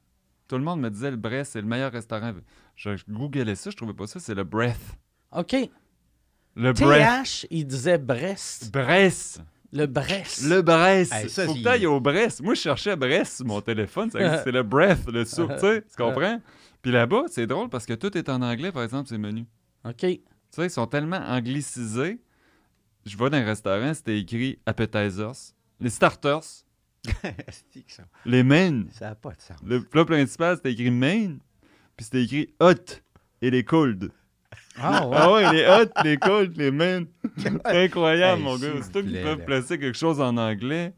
Tout 0.49 0.57
le 0.57 0.63
monde 0.63 0.81
me 0.81 0.91
disait, 0.91 1.11
le 1.11 1.17
Bresse, 1.17 1.51
c'est 1.51 1.61
le 1.61 1.67
meilleur 1.67 1.91
restaurant. 1.93 2.33
Je 2.77 2.91
googlais 3.09 3.55
ça, 3.55 3.71
je 3.71 3.77
trouvais 3.77 3.95
pas 3.95 4.07
ça, 4.07 4.21
c'est 4.21 4.35
le 4.35 4.45
Breath. 4.45 4.97
OK. 5.33 5.57
Le 6.57 6.73
Breath. 6.73 7.25
TH, 7.25 7.47
il 7.51 7.67
disait 7.67 7.99
Brest. 7.99 8.71
Bresse! 8.73 9.41
Le 9.73 9.87
Brest. 9.87 10.45
Le 10.45 10.63
Bresse! 10.63 11.11
Hey, 11.13 11.29
ça, 11.29 11.47
faut 11.47 11.53
que 11.53 11.57
c'est- 11.59 11.63
tu 11.65 11.69
ailles 11.69 11.87
au 11.87 12.01
Bresse. 12.01 12.41
Moi, 12.41 12.55
je 12.55 12.61
cherchais 12.61 12.95
Bresse 12.95 13.37
sur 13.39 13.47
mon 13.47 13.61
téléphone, 13.61 14.09
c'est 14.13 14.53
le 14.53 14.63
Breath, 14.63 15.07
le 15.09 15.25
soupe, 15.25 15.53
tu 15.55 15.61
sais, 15.61 15.83
tu 15.83 15.97
comprends? 15.97 16.41
Puis 16.85 16.93
là-bas, 16.93 17.23
c'est 17.31 17.47
drôle 17.47 17.71
parce 17.71 17.87
que 17.87 17.95
tout 17.95 18.15
est 18.17 18.29
en 18.29 18.43
anglais, 18.43 18.71
par 18.71 18.83
exemple, 18.83 19.09
ces 19.09 19.17
menus. 19.17 19.47
OK. 19.87 19.97
Tu 20.01 20.21
sais, 20.51 20.67
ils 20.67 20.71
sont 20.71 20.87
tellement 20.87 21.17
anglicisés. 21.17 22.21
Je 23.07 23.17
vais 23.17 23.31
dans 23.31 23.39
un 23.39 23.45
restaurant, 23.45 23.95
c'était 23.95 24.19
écrit 24.21 24.59
appetizers, 24.67 25.33
les 25.81 25.89
starters, 25.89 26.43
les 28.27 28.43
mains. 28.43 28.85
ça 28.93 29.09
n'a 29.09 29.15
pas 29.15 29.31
de 29.31 29.41
sens. 29.41 29.57
Le 29.65 29.83
plat 29.83 30.05
principal, 30.05 30.57
c'était 30.57 30.73
écrit 30.73 30.91
main, 30.91 31.37
puis 31.97 32.05
c'était 32.05 32.23
écrit 32.23 32.55
hot 32.61 32.75
et 33.41 33.51
les 33.51 33.65
cold. 33.65 34.11
Ah 34.77 35.07
ouais. 35.07 35.17
Ah 35.19 35.33
ouais, 35.33 35.53
les 35.53 35.67
hot, 35.67 35.91
les 36.05 36.17
cold, 36.19 36.55
les 36.59 36.71
main. 36.71 37.05
Incroyable, 37.65 38.41
Hey, 38.41 38.45
mon 38.45 38.59
gars. 38.59 38.73
vous 38.73 38.83
C'est 38.83 38.93
toi 38.93 39.03
qui 39.03 39.09
plaît, 39.09 39.23
peuvent 39.23 39.45
placer 39.47 39.79
quelque 39.79 39.97
chose 39.99 40.21
en 40.21 40.37
anglais. 40.37 40.93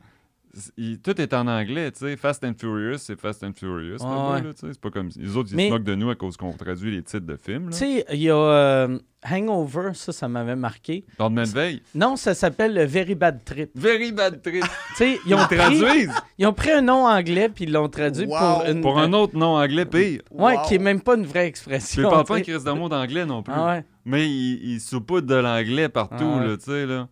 Il- 0.77 1.01
tout 1.01 1.21
est 1.21 1.33
en 1.35 1.47
anglais, 1.47 1.91
tu 1.93 1.99
sais. 2.01 2.17
Fast 2.17 2.45
and 2.45 2.55
Furious, 2.59 2.99
c'est 2.99 3.21
Fast 3.21 3.43
and 3.45 3.53
Furious. 3.57 3.99
Ouais. 4.03 4.43
sais. 4.57 4.69
c'est 4.73 4.81
pas 4.81 4.91
comme 4.91 5.09
les 5.17 5.37
autres, 5.37 5.51
ils 5.53 5.57
Mais- 5.57 5.69
se 5.69 5.73
moquent 5.73 5.85
de 5.85 5.95
nous 5.95 6.11
à 6.11 6.15
cause 6.15 6.37
qu'on 6.37 6.53
traduit 6.53 6.91
les 6.91 7.03
titres 7.03 7.27
de 7.27 7.37
films. 7.37 7.71
Tu 7.71 7.77
sais, 7.77 8.05
il 8.13 8.23
y 8.23 8.31
a 8.31 8.37
euh, 8.37 8.99
Hangover, 9.29 9.91
ça, 9.95 10.13
ça 10.13 10.29
m'avait 10.29 10.55
marqué. 10.57 11.05
Lendemain 11.19 11.43
de 11.43 11.49
veille? 11.49 11.83
Non, 11.95 12.17
ça 12.17 12.33
s'appelle 12.35 12.75
le 12.75 12.85
Very 12.85 13.15
Bad 13.17 13.45
Trip. 13.45 13.71
Very 13.75 14.13
bad 14.13 14.41
trip. 14.41 14.63
Tu 14.97 15.05
sais, 15.05 15.19
ils 15.27 15.35
ont, 15.35 15.39
Ils 15.41 15.47
pris, 15.47 15.57
traduisent? 15.57 16.13
ils 16.39 16.47
ont 16.47 16.53
pris 16.53 16.71
un 16.71 16.81
nom 16.83 17.07
anglais 17.07 17.49
puis 17.49 17.65
ils 17.65 17.73
l'ont 17.73 17.89
traduit 17.89 18.27
Wow. 18.27 18.39
pour 18.39 18.65
une. 18.71 18.81
pour 18.81 18.99
un 18.99 19.13
autre 19.13 19.37
nom 19.37 19.57
anglais 19.57 19.85
pire. 19.85 20.21
Ouais, 20.31 20.57
Wow. 20.57 20.63
qui 20.69 20.75
est 20.77 20.79
même 20.79 21.01
pas 21.01 21.17
une 21.17 21.25
vraie 21.27 21.41
Puis 21.41 21.49
expression. 21.49 22.09
parlent 22.09 22.25
pas 22.25 22.37
un 22.37 22.43
de 22.65 22.71
mots 22.71 22.89
d'anglais 22.89 23.27
non 23.27 23.43
plus. 23.43 23.53
Ah 23.57 23.67
ouais. 23.67 23.85
Mais 24.05 24.27
ils, 24.29 24.75
saupoudrent 24.81 25.27
de 25.27 25.35
l'anglais 25.35 25.89
partout, 25.89 26.15
Ah 26.35 26.39
ouais. 26.39 26.47
là, 26.47 26.57
tu 26.57 26.65
sais, 26.65 26.87
là. 26.87 27.09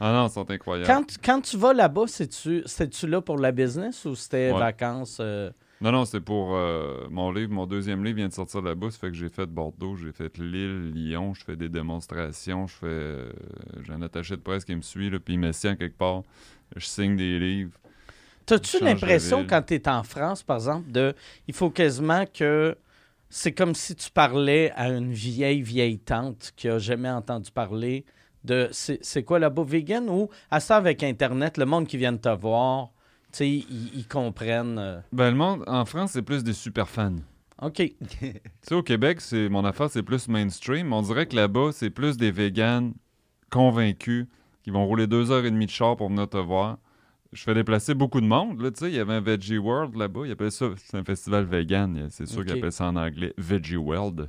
Ah 0.00 0.12
non, 0.12 0.26
ils 0.26 0.30
sont 0.32 0.50
incroyables. 0.50 0.86
Quand, 0.86 1.04
tu- 1.04 1.16
quand 1.22 1.40
tu 1.40 1.56
vas 1.56 1.72
là-bas, 1.72 2.04
c'est-tu 2.06 3.06
là 3.06 3.20
pour 3.20 3.38
la 3.38 3.52
business 3.52 4.04
ou 4.04 4.14
c'était 4.14 4.52
Ouais. 4.52 4.58
vacances? 4.58 5.18
euh? 5.20 5.50
Non, 5.80 5.92
non, 5.92 6.04
c'est 6.04 6.20
pour 6.20 6.54
euh, 6.54 7.06
mon 7.10 7.30
livre. 7.32 7.52
Mon 7.52 7.66
deuxième 7.66 8.04
livre 8.04 8.16
vient 8.16 8.28
de 8.28 8.32
sortir 8.32 8.62
là-bas. 8.62 8.90
Ça 8.90 8.98
fait 8.98 9.08
que 9.08 9.14
j'ai 9.16 9.28
fait 9.28 9.46
Bordeaux, 9.46 9.96
j'ai 9.96 10.12
fait 10.12 10.36
Lille, 10.38 10.92
Lyon. 10.94 11.34
Je 11.34 11.44
fais 11.44 11.56
des 11.56 11.68
démonstrations. 11.68 12.66
Je 12.66 12.74
fais. 12.74 12.86
euh, 12.86 13.30
j'ai 13.82 13.92
un 13.92 14.02
attaché 14.02 14.36
de 14.36 14.40
presse 14.40 14.64
qui 14.64 14.74
me 14.74 14.82
suit, 14.82 15.10
là, 15.10 15.18
puis 15.18 15.34
il 15.34 15.40
me 15.40 15.52
tient 15.52 15.76
quelque 15.76 15.96
part. 15.98 16.22
Je 16.76 16.86
signe 16.86 17.16
des 17.16 17.38
livres. 17.38 17.78
T'as-tu 18.46 18.78
l'impression, 18.82 19.44
quand 19.46 19.62
tu 19.62 19.74
es 19.74 19.88
en 19.88 20.02
France, 20.02 20.42
par 20.42 20.56
exemple, 20.56 20.90
de 20.90 21.14
il 21.48 21.54
faut 21.54 21.70
quasiment 21.70 22.24
que 22.26 22.76
c'est 23.30 23.52
comme 23.52 23.74
si 23.74 23.94
tu 23.96 24.10
parlais 24.10 24.70
à 24.76 24.88
une 24.90 25.12
vieille, 25.12 25.62
vieille 25.62 25.98
tante 25.98 26.52
qui 26.56 26.68
a 26.68 26.78
jamais 26.78 27.10
entendu 27.10 27.50
parler 27.50 28.04
de 28.44 28.68
c'est 28.72 29.22
quoi 29.24 29.38
là-bas, 29.38 29.64
vegan 29.64 30.08
ou 30.08 30.28
à 30.50 30.60
ça 30.60 30.76
avec 30.76 31.02
Internet, 31.02 31.56
le 31.58 31.64
monde 31.66 31.86
qui 31.86 31.96
vient 31.96 32.12
de 32.12 32.18
te 32.18 32.28
voir, 32.28 32.88
tu 33.32 33.38
sais, 33.38 33.48
ils, 33.48 34.06
comprennent. 34.08 34.78
euh, 34.78 35.00
Ben, 35.12 35.30
le 35.30 35.36
monde, 35.36 35.64
en 35.66 35.84
France, 35.84 36.12
c'est 36.12 36.22
plus 36.22 36.44
des 36.44 36.52
super 36.52 36.88
fans. 36.88 37.16
OK. 37.62 37.76
Tu 38.20 38.32
sais, 38.62 38.74
au 38.74 38.82
Québec, 38.82 39.20
c'est 39.20 39.48
mon 39.48 39.64
affaire, 39.64 39.88
c'est 39.90 40.02
plus 40.02 40.28
mainstream. 40.28 40.92
On 40.92 41.02
dirait 41.02 41.26
que 41.26 41.36
là-bas, 41.36 41.70
c'est 41.72 41.90
plus 41.90 42.16
des 42.16 42.30
véganes 42.30 42.92
convaincus 43.50 44.26
qui 44.62 44.70
vont 44.70 44.86
rouler 44.86 45.06
deux 45.06 45.30
heures 45.30 45.44
et 45.44 45.50
demie 45.50 45.66
de 45.66 45.70
char 45.70 45.96
pour 45.96 46.08
venir 46.08 46.28
te 46.28 46.36
voir. 46.38 46.78
Je 47.32 47.42
fais 47.42 47.54
déplacer 47.54 47.94
beaucoup 47.94 48.20
de 48.20 48.26
monde. 48.26 48.60
Là, 48.60 48.70
tu 48.70 48.80
sais, 48.80 48.88
il 48.90 48.94
y 48.94 48.98
avait 49.00 49.14
un 49.14 49.20
Veggie 49.20 49.58
World 49.58 49.96
là-bas. 49.96 50.20
Ils 50.26 50.32
appellent 50.32 50.52
ça, 50.52 50.66
c'est 50.76 50.96
un 50.96 51.04
festival 51.04 51.44
vegan. 51.44 52.06
C'est 52.10 52.26
sûr 52.26 52.44
qu'ils 52.44 52.58
appellent 52.58 52.72
ça 52.72 52.86
en 52.86 52.96
anglais 52.96 53.34
Veggie 53.38 53.76
World. 53.76 54.28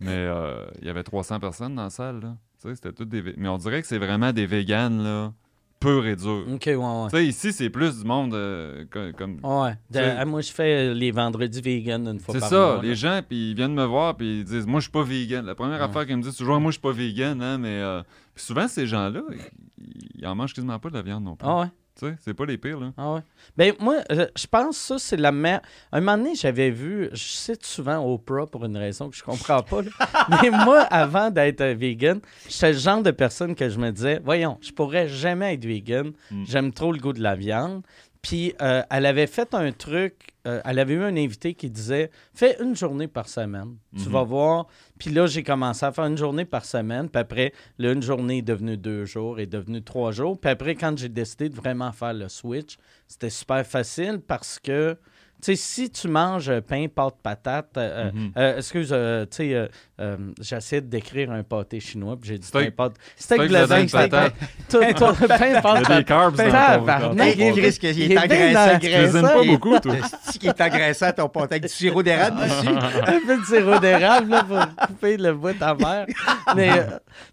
Mais 0.00 0.10
euh, 0.10 0.66
il 0.80 0.86
y 0.86 0.90
avait 0.90 1.04
300 1.04 1.38
personnes 1.38 1.76
dans 1.76 1.84
la 1.84 1.90
salle. 1.90 2.20
Là. 2.20 2.36
Tu 2.62 2.68
sais, 2.68 2.74
c'était 2.76 2.92
toutes 2.92 3.08
des 3.08 3.22
Mais 3.36 3.48
on 3.48 3.58
dirait 3.58 3.80
que 3.82 3.88
c'est 3.88 3.98
vraiment 3.98 4.32
des 4.32 4.46
véganes, 4.46 5.02
là, 5.02 5.32
purs 5.80 6.06
et 6.06 6.14
durs. 6.14 6.44
OK, 6.48 6.62
ouais, 6.66 6.76
ouais. 6.76 7.08
Tu 7.10 7.16
sais, 7.16 7.26
ici, 7.26 7.52
c'est 7.52 7.70
plus 7.70 7.98
du 7.98 8.04
monde 8.04 8.34
euh, 8.34 8.84
co- 8.88 9.12
comme. 9.18 9.40
Ouais. 9.42 9.72
De- 9.90 9.98
ah, 9.98 10.24
moi, 10.24 10.40
je 10.42 10.52
fais 10.52 10.90
euh, 10.90 10.94
les 10.94 11.10
vendredis 11.10 11.60
vegan 11.60 12.06
une 12.06 12.20
fois 12.20 12.34
C'est 12.34 12.40
par 12.40 12.48
ça, 12.50 12.56
mois. 12.74 12.82
les 12.82 12.88
là. 12.90 12.94
gens, 12.94 13.20
puis 13.28 13.50
ils 13.50 13.54
viennent 13.56 13.74
me 13.74 13.84
voir, 13.84 14.16
puis 14.16 14.38
ils 14.40 14.44
disent 14.44 14.66
Moi, 14.66 14.78
je 14.78 14.84
suis 14.84 14.92
pas 14.92 15.02
vegan. 15.02 15.44
La 15.44 15.56
première 15.56 15.78
Ouais. 15.78 15.84
affaire 15.84 16.06
qu'ils 16.06 16.16
me 16.16 16.22
disent, 16.22 16.32
c'est 16.32 16.38
toujours 16.38 16.60
Moi, 16.60 16.70
je 16.70 16.74
suis 16.76 16.82
pas 16.82 16.92
vegan, 16.92 17.42
hein, 17.42 17.58
mais. 17.58 17.80
euh, 17.80 18.00
Puis 18.34 18.44
souvent, 18.44 18.68
ces 18.68 18.86
gens-là, 18.86 19.22
ils, 19.78 20.20
ils 20.20 20.26
en 20.26 20.36
mangent 20.36 20.54
quasiment 20.54 20.78
pas 20.78 20.88
de 20.90 20.94
la 20.94 21.02
viande 21.02 21.24
non 21.24 21.34
plus. 21.34 21.48
Ah 21.48 21.60
ouais. 21.62 21.66
Tu 21.98 22.06
sais, 22.06 22.14
c'est 22.24 22.32
pas 22.34 22.46
les 22.46 22.56
pires, 22.56 22.80
là. 22.80 22.92
Ah 22.96 23.12
ouais. 23.14 23.20
Ben, 23.56 23.74
moi, 23.78 23.96
je 24.10 24.46
pense 24.46 24.78
que 24.78 24.84
ça, 24.84 24.98
c'est 24.98 25.16
la 25.18 25.30
meilleure. 25.30 25.60
Un 25.92 26.00
moment 26.00 26.16
donné, 26.16 26.34
j'avais 26.34 26.70
vu, 26.70 27.10
je 27.12 27.16
cite 27.22 27.66
souvent 27.66 27.98
Oprah 28.10 28.46
pour 28.46 28.64
une 28.64 28.76
raison 28.78 29.10
que 29.10 29.16
je 29.16 29.22
comprends 29.22 29.62
pas, 29.62 29.82
là. 29.82 29.90
mais 30.42 30.50
moi, 30.50 30.80
avant 30.82 31.30
d'être 31.30 31.62
vegan, 31.64 32.20
j'étais 32.48 32.72
le 32.72 32.78
genre 32.78 33.02
de 33.02 33.10
personne 33.10 33.54
que 33.54 33.68
je 33.68 33.78
me 33.78 33.90
disais, 33.90 34.20
voyons, 34.24 34.56
je 34.62 34.72
pourrais 34.72 35.06
jamais 35.08 35.54
être 35.54 35.64
vegan, 35.66 36.12
Mm. 36.30 36.44
j'aime 36.46 36.72
trop 36.72 36.92
le 36.92 36.98
goût 36.98 37.12
de 37.12 37.22
la 37.22 37.34
viande. 37.36 37.82
Puis, 38.22 38.54
euh, 38.62 38.82
elle 38.88 39.06
avait 39.06 39.26
fait 39.26 39.52
un 39.52 39.72
truc, 39.72 40.28
euh, 40.46 40.60
elle 40.64 40.78
avait 40.78 40.94
eu 40.94 41.02
un 41.02 41.16
invité 41.16 41.54
qui 41.54 41.68
disait, 41.68 42.08
fais 42.32 42.56
une 42.62 42.76
journée 42.76 43.08
par 43.08 43.28
semaine, 43.28 43.76
tu 43.96 44.04
Mhm. 44.06 44.12
vas 44.12 44.22
voir. 44.22 44.66
Puis 44.96 45.10
là, 45.10 45.26
j'ai 45.26 45.42
commencé 45.42 45.84
à 45.84 45.90
faire 45.90 46.04
une 46.06 46.16
journée 46.16 46.44
par 46.44 46.64
semaine, 46.64 47.08
puis 47.08 47.20
après, 47.20 47.52
là, 47.78 47.90
une 47.92 48.02
journée 48.02 48.38
est 48.38 48.42
devenue 48.42 48.76
deux 48.76 49.06
jours, 49.06 49.40
est 49.40 49.46
devenue 49.46 49.82
trois 49.82 50.12
jours. 50.12 50.38
Puis 50.40 50.50
après, 50.50 50.76
quand 50.76 50.96
j'ai 50.96 51.08
décidé 51.08 51.48
de 51.48 51.56
vraiment 51.56 51.90
faire 51.90 52.14
le 52.14 52.28
switch, 52.28 52.76
c'était 53.08 53.28
super 53.30 53.66
facile 53.66 54.20
parce 54.24 54.60
que, 54.60 54.96
sais, 55.42 55.56
si 55.56 55.90
tu 55.90 56.08
manges 56.08 56.48
euh, 56.48 56.60
pain, 56.60 56.86
pâte, 56.94 57.16
patate, 57.22 57.70
euh, 57.76 57.80
euh, 58.06 58.12
Mhm. 58.12 58.32
euh, 58.36 58.56
excuse, 58.58 58.88
euh, 58.92 59.24
tu 59.26 59.36
sais, 59.38 59.54
euh, 59.54 59.66
euh, 60.00 60.16
j'essaie 60.40 60.80
de 60.80 60.86
décrire 60.86 61.30
un 61.32 61.42
pâté 61.42 61.80
chinois, 61.80 62.16
puis 62.20 62.28
j'ai 62.30 62.38
dit 62.38 62.46
Steak. 62.46 62.74
pain, 62.76 62.88
pâte. 62.88 62.96
Steak, 63.16 63.40
levain, 63.50 63.88
steak, 63.88 63.90
patate. 64.10 64.34
pain, 64.70 64.78
Il 64.80 64.90
y 64.90 64.94
pâte, 64.94 65.64
a 65.64 65.78
des 65.78 65.82
patate. 65.84 66.04
carbs 66.06 66.36
dans 66.36 66.44
ton- 66.44 66.50
Tabarnak, 66.50 66.98
dans 66.98 67.08
ton 67.08 67.14
il 67.24 67.40
est- 68.12 68.18
engraissant. 68.18 68.78
Tu 68.80 68.86
aimes 68.86 69.22
pas 69.22 69.44
beaucoup, 69.44 69.78
toi. 69.80 69.94
C'est 70.24 70.38
qui 70.38 70.46
est 70.48 70.60
engraissant 70.60 71.12
ton 71.12 71.28
pâté 71.28 71.54
avec 71.54 71.62
du 71.62 71.68
sirop 71.68 72.02
d'érable 72.02 72.40
dessus. 72.42 72.68
un 72.68 73.20
peu 73.26 73.38
de 73.38 73.44
sirop 73.44 73.78
d'érable 73.78 74.30
là, 74.30 74.44
pour 74.44 74.86
couper 74.86 75.16
le 75.16 75.32
bout 75.34 75.60
à 75.60 75.74
mer. 75.74 76.06
Mais, 76.56 76.70
euh, 76.70 76.84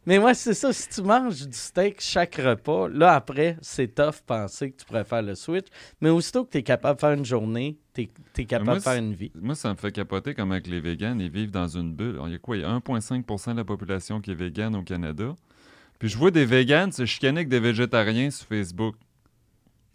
mais 0.06 0.20
moi, 0.20 0.34
c'est 0.34 0.54
ça. 0.54 0.72
Si 0.74 0.90
tu 0.90 1.02
manges 1.02 1.46
du 1.46 1.58
steak 1.58 1.98
chaque 2.00 2.36
repas, 2.36 2.88
là, 2.90 3.14
après, 3.14 3.58
c'est 3.62 3.94
tough 3.94 4.22
penser 4.26 4.72
que 4.72 4.78
tu 4.80 4.86
pourrais 4.86 5.04
faire 5.04 5.22
le 5.22 5.36
switch. 5.36 5.68
Mais 6.02 6.10
aussitôt 6.10 6.44
que 6.46 6.52
tu 6.52 6.58
es 6.60 6.64
capable 6.64 6.96
de 6.96 7.00
faire 7.02 7.12
une 7.14 7.26
journée, 7.26 7.78
tu 8.34 8.42
es, 8.42 8.46
capable 8.46 8.66
moi, 8.70 8.76
de 8.76 8.82
faire 8.82 8.96
une 8.96 9.14
vie. 9.14 9.32
Moi, 9.36 9.56
ça 9.56 9.70
me 9.70 9.76
fait 9.76 9.92
capoter 9.92 10.34
comme 10.34 10.52
avec 10.52 10.68
les 10.68 10.80
véganes, 10.80 11.20
ils 11.20 11.30
vivent 11.32 11.52
dans 11.52 11.68
une 11.68 11.94
bulle. 11.94 12.20
Il 12.26 12.32
y 12.32 12.36
a 12.36 12.40
quoi? 12.40 12.58
Il 12.58 12.62
y 12.62 12.66
a 12.66 12.70
1,5% 12.78 13.52
de 13.52 13.58
la 13.58 13.64
population 13.66 14.22
qui 14.22 14.32
est 14.32 14.36
végane 14.36 14.76
au 14.76 14.84
Canada. 14.84 15.34
Puis 16.00 16.08
je 16.10 16.18
vois 16.18 16.32
des 16.32 16.46
véganes 16.46 16.92
se 16.92 17.06
chicaner 17.06 17.40
avec 17.40 17.50
des 17.50 17.60
végétariens 17.60 18.30
sur 18.32 18.48
Facebook. 18.48 18.96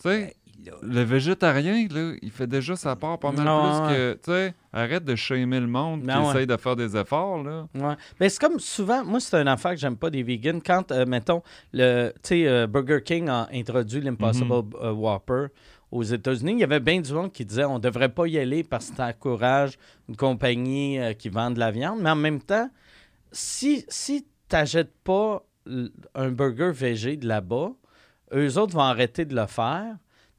Tu 0.02 0.08
sais, 0.10 0.34
le 0.82 1.02
végétarien, 1.02 1.86
là, 1.90 2.14
il 2.22 2.30
fait 2.30 2.46
déjà 2.46 2.74
sa 2.76 2.96
part 2.96 3.18
pas 3.18 3.32
mal 3.32 3.44
Non, 3.44 3.86
plus 3.86 3.94
que... 3.94 4.12
Tu 4.14 4.30
sais, 4.30 4.54
arrête 4.72 5.04
de 5.04 5.14
shamer 5.14 5.60
le 5.60 5.66
monde 5.66 6.02
qui 6.02 6.08
ouais. 6.08 6.30
essaye 6.30 6.46
de 6.46 6.56
faire 6.56 6.74
des 6.76 6.96
efforts, 6.96 7.42
là. 7.42 7.66
Ouais. 7.74 7.94
Mais 8.18 8.28
c'est 8.28 8.40
comme 8.40 8.58
souvent, 8.58 9.04
moi, 9.04 9.20
c'est 9.20 9.36
une 9.36 9.48
affaire 9.48 9.72
que 9.72 9.76
j'aime 9.78 9.96
pas 9.96 10.10
des 10.10 10.22
vegans. 10.22 10.60
Quand, 10.64 10.90
euh, 10.90 11.04
mettons, 11.06 11.42
le, 11.72 12.10
tu 12.14 12.20
sais, 12.22 12.46
euh, 12.48 12.66
Burger 12.66 13.00
King 13.04 13.28
a 13.28 13.48
introduit 13.52 14.00
l'Impossible 14.00 14.46
Mhm. 14.52 14.70
euh, 14.82 14.92
Whopper 14.92 15.46
aux 15.94 16.02
États-Unis, 16.02 16.54
il 16.54 16.58
y 16.58 16.64
avait 16.64 16.80
bien 16.80 17.00
du 17.00 17.12
monde 17.12 17.32
qui 17.32 17.44
disait 17.44 17.64
on 17.64 17.78
devrait 17.78 18.08
pas 18.08 18.26
y 18.26 18.36
aller 18.36 18.64
parce 18.64 18.90
que 18.90 18.96
ça 18.96 19.06
encourage 19.06 19.78
une 20.08 20.16
compagnie 20.16 20.98
euh, 20.98 21.12
qui 21.12 21.28
vend 21.28 21.52
de 21.52 21.60
la 21.60 21.70
viande. 21.70 22.00
Mais 22.00 22.10
en 22.10 22.16
même 22.16 22.40
temps, 22.40 22.68
si, 23.30 23.84
si 23.88 24.24
tu 24.48 24.56
n'achètes 24.56 24.92
pas 25.04 25.46
un 26.16 26.30
burger 26.30 26.72
végé 26.72 27.16
de 27.16 27.28
là-bas, 27.28 27.70
eux 28.34 28.58
autres 28.58 28.74
vont 28.74 28.80
arrêter 28.80 29.24
de 29.24 29.36
le 29.36 29.46
faire, 29.46 29.96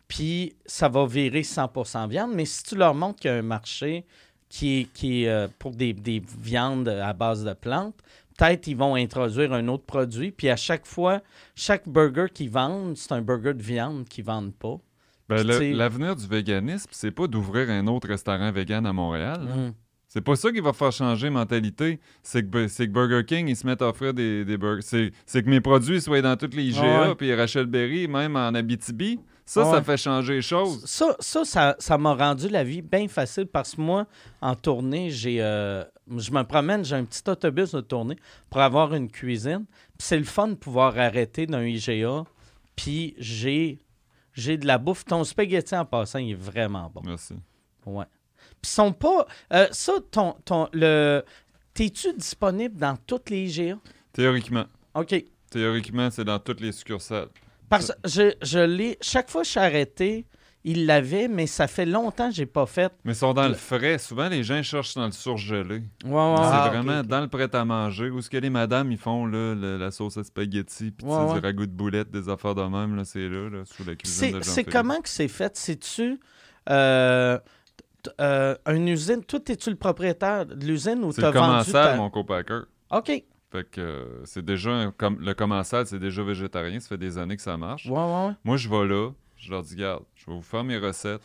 puis 0.10 0.58
ça 0.66 0.90
va 0.90 1.06
virer 1.06 1.42
100% 1.42 2.10
viande. 2.10 2.34
Mais 2.36 2.46
si 2.46 2.64
tu 2.64 2.76
leur 2.76 2.94
montres 2.94 3.22
qu'il 3.22 3.32
y 3.32 3.34
a 3.34 3.38
un 3.38 3.42
marché 3.42 4.06
qui 4.50 4.90
qui 4.94 5.26
euh, 5.26 5.48
pour 5.58 5.72
des, 5.72 5.94
des 5.94 6.22
viandes 6.38 6.90
à 6.90 7.14
base 7.14 7.46
de 7.46 7.54
plantes, 7.54 7.96
peut-être 8.38 8.68
ils 8.68 8.76
vont 8.76 8.96
introduire 8.96 9.54
un 9.54 9.70
autre 9.70 9.86
produit, 9.86 10.32
puis 10.32 10.50
à 10.50 10.58
chaque 10.58 10.86
fois, 10.86 11.22
chaque 11.56 11.88
burger 11.88 12.26
qu'ils 12.34 12.50
vendent, 12.50 12.98
c'est 12.98 13.14
un 13.14 13.22
burger 13.22 13.54
de 13.54 13.64
viande 13.64 14.06
qu'ils 14.10 14.26
vendent 14.26 14.54
pas. 14.54 14.82
Ben, 15.28 15.46
L'avenir 15.46 16.16
du 16.16 16.28
véganisme, 16.28 16.90
c'est 16.92 17.12
pas 17.12 17.28
d'ouvrir 17.28 17.70
un 17.70 17.88
autre 17.88 18.08
restaurant 18.08 18.52
vegan 18.52 18.86
à 18.86 18.94
Montréal. 18.94 19.42
Mm. 19.42 19.74
C'est 20.08 20.22
pas 20.22 20.36
ça 20.36 20.52
qui 20.52 20.62
va 20.62 20.72
faire 20.72 20.92
changer 20.92 21.30
mentalité. 21.30 22.00
C'est 22.24 22.50
que, 22.50 22.68
c'est 22.68 22.88
que 22.88 22.92
Burger 22.94 23.26
King, 23.26 23.50
ils 23.50 23.56
se 23.56 23.66
mettent 23.68 23.82
à 23.82 23.90
offrir 23.90 24.14
des, 24.14 24.46
des 24.46 24.58
burgers. 24.58 25.12
C'est, 25.26 25.44
que 25.44 25.50
mes 25.50 25.60
produits 25.60 26.00
soient 26.00 26.22
dans 26.22 26.38
toutes 26.38 26.56
les 26.56 26.64
IGA, 26.64 27.16
puis 27.18 27.34
Rachel 27.34 27.66
Berry, 27.66 28.08
même 28.08 28.38
en 28.38 28.54
Abitibi. 28.54 29.20
Ça, 29.46 29.66
ça 29.66 29.82
fait 29.84 29.98
changer 29.98 30.36
les 30.36 30.42
choses. 30.42 30.84
Ça, 30.86 31.16
ça, 31.20 31.46
ça, 31.46 31.76
ça 31.78 31.98
m'a 31.98 32.16
rendu 32.16 32.48
la 32.48 32.64
vie 32.64 32.82
bien 32.82 33.08
facile 33.08 33.46
parce 33.46 33.76
que 33.76 33.82
moi, 33.82 34.08
en 34.42 34.56
tournée, 34.56 35.12
j'ai, 35.12 35.42
euh, 35.42 35.84
je 36.18 36.32
me 36.32 36.44
promène, 36.44 36.84
j'ai 36.84 36.96
un 36.96 37.04
petit 37.04 37.22
autobus 37.30 37.74
de 37.74 37.82
tournée 37.82 38.16
pour 38.50 38.62
avoir 38.62 38.96
une 38.96 39.10
cuisine. 39.10 39.66
Puis 39.98 40.08
c'est 40.08 40.18
le 40.18 40.24
fun 40.24 40.48
de 40.48 40.56
pouvoir 40.56 40.98
arrêter 40.98 41.46
d'un 41.46 41.64
IGA. 41.64 42.24
Puis 42.76 43.16
j'ai, 43.20 43.85
j'ai 44.36 44.58
de 44.58 44.68
la 44.68 44.78
bouffe. 44.78 45.06
Ton 45.06 45.24
spaghetti 45.24 45.76
en 45.76 45.86
passant, 45.86 46.20
il 46.20 46.32
est 46.32 46.36
vraiment 46.36 46.92
bon. 46.94 47.02
Merci. 47.06 47.34
Ouais. 47.86 48.06
Puis 48.62 48.70
ils 48.72 48.76
sont 48.76 48.94
pas. 48.94 49.26
euh, 49.54 49.68
ça, 49.72 49.94
ton, 50.12 50.34
ton, 50.46 50.70
le. 50.74 51.24
T'es-tu 51.74 52.14
disponible 52.14 52.78
dans 52.78 52.96
toutes 52.96 53.30
les 53.30 53.46
IGA? 53.60 53.78
Théoriquement. 54.14 54.66
OK. 54.94 55.26
Théoriquement, 55.50 56.10
c'est 56.12 56.24
dans 56.24 56.40
toutes 56.40 56.62
les 56.62 56.72
succursales. 56.72 57.28
Parce 57.70 57.88
que 57.88 58.10
je, 58.10 58.34
je 58.42 58.60
l'ai. 58.60 58.98
Chaque 59.02 59.30
fois 59.30 59.42
que 59.42 59.46
je 59.48 59.52
suis 59.52 59.60
arrêté, 59.60 60.26
il 60.68 60.86
l'avait, 60.88 61.28
mais 61.28 61.46
ça 61.48 61.68
fait 61.68 61.86
longtemps 61.86 62.28
que 62.30 62.36
j'ai 62.36 62.46
pas 62.48 62.66
fait. 62.66 62.92
Mais 63.06 63.14
ils 63.14 63.16
sont 63.16 63.34
dans 63.34 63.48
Le- 63.48 63.54
frais. 63.54 63.98
Souvent, 64.00 64.28
les 64.28 64.44
gens 64.44 64.62
cherchent 64.64 64.96
dans 64.96 65.06
le 65.06 65.12
surgelé. 65.12 65.84
Ouais, 66.04 66.12
ouais, 66.12 66.38
c'est 66.38 66.52
Ah, 66.52 66.70
vraiment 66.70 67.04
dans 67.04 67.22
le 67.22 67.28
prêt-à-manger. 67.28 68.10
Où 68.10 68.20
ce 68.22 68.30
que 68.30 68.38
les 68.38 68.50
madames, 68.50 68.92
ils 68.92 68.98
font 68.98 69.26
là, 69.28 69.54
le- 69.56 69.78
la 69.78 69.92
sauce 69.92 70.18
à 70.18 70.24
spaghetti, 70.24 70.92
puis 70.92 71.06
Ouais, 71.08 71.34
du 71.34 71.40
ragoût 71.40 71.68
de 71.68 71.72
boulettes, 71.72 72.10
des 72.10 72.28
affaires 72.30 72.56
de 72.56 72.64
même, 72.64 72.96
là, 72.96 73.06
c'est 73.06 73.30
là, 73.30 73.48
là, 73.50 73.64
sous 73.66 73.84
la 73.86 73.96
cuisine 73.96 74.32
de 74.32 74.42
C'est, 74.44 74.64
comment 74.66 75.00
que 75.02 75.08
c'est 75.10 75.28
fait? 75.28 75.56
C'est-tu 75.56 76.20
euh, 76.70 77.38
euh, 78.20 78.56
une 78.68 78.88
usine? 78.88 79.24
Toi, 79.24 79.40
es-tu 79.48 79.70
le 79.70 79.76
propriétaire 79.76 80.46
de 80.46 80.66
l'usine 80.66 81.04
ou 81.04 81.14
t'as 81.14 81.22
le 81.22 81.28
vendu 81.28 81.48
commensal, 81.72 81.74
ta... 81.92 81.96
mon 81.96 82.10
copacker. 82.10 82.62
OK. 82.92 83.24
Fait 83.52 83.70
que 83.70 83.80
euh, 83.82 84.06
c'est 84.26 84.44
déjà 84.44 84.72
un- 84.72 84.92
comme 84.92 85.20
le 85.22 85.34
commensal, 85.34 85.86
c'est 85.88 86.00
déjà 86.00 86.24
végétarien, 86.24 86.80
ça 86.80 86.90
fait 86.90 86.98
des 86.98 87.18
années 87.18 87.36
que 87.36 87.42
ça 87.42 87.56
marche. 87.58 87.86
ouais, 87.86 87.94
ouais. 87.94 88.32
Moi, 88.44 88.58
je 88.58 88.68
vais 88.68 88.86
là, 88.86 89.12
je 89.38 89.52
leur 89.52 89.64
dis, 89.64 89.76
garde, 89.76 90.04
je 90.16 90.26
vais 90.28 90.34
vous 90.34 90.42
faire 90.42 90.64
mes 90.64 90.78
recettes. 90.78 91.22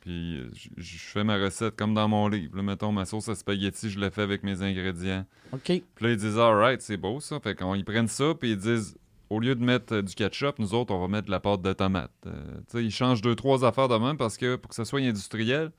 Puis 0.00 0.38
je 0.54 0.68
je 0.76 0.98
fais 0.98 1.24
ma 1.24 1.36
recette 1.38 1.76
comme 1.76 1.94
dans 1.94 2.08
mon 2.08 2.28
livre. 2.28 2.56
Là, 2.56 2.62
mettons, 2.62 2.92
ma 2.92 3.06
sauce 3.06 3.28
à 3.30 3.34
spaghetti, 3.34 3.88
je 3.88 3.98
la 3.98 4.10
fais 4.10 4.20
avec 4.22 4.42
mes 4.42 4.60
ingrédients. 4.62 5.24
OK. 5.52 5.62
Puis 5.64 5.82
là, 6.00 6.10
ils 6.10 6.16
disent, 6.16 6.38
alright, 6.38 6.82
c'est 6.82 6.98
beau 6.98 7.20
ça. 7.20 7.40
Fait 7.40 7.54
qu'ils 7.56 7.84
prennent 7.86 8.08
ça, 8.08 8.34
puis 8.38 8.50
ils 8.52 8.58
disent, 8.58 8.98
au 9.30 9.40
lieu 9.40 9.54
de 9.54 9.64
mettre 9.64 9.94
euh, 9.94 10.02
du 10.02 10.14
ketchup, 10.14 10.58
nous 10.58 10.74
autres, 10.74 10.92
on 10.94 11.00
va 11.00 11.08
mettre 11.08 11.26
de 11.26 11.30
la 11.30 11.40
pâte 11.40 11.62
de 11.62 11.72
tomate. 11.72 12.10
Euh, 12.26 12.32
tu 12.68 12.78
sais, 12.78 12.84
ils 12.84 12.90
changent 12.90 13.22
deux, 13.22 13.34
trois 13.34 13.64
affaires 13.64 13.88
de 13.88 13.96
même 13.96 14.18
parce 14.18 14.36
que 14.36 14.56
pour 14.56 14.68
que 14.68 14.74
ça 14.74 14.84
soit 14.84 15.00
industriel, 15.00 15.70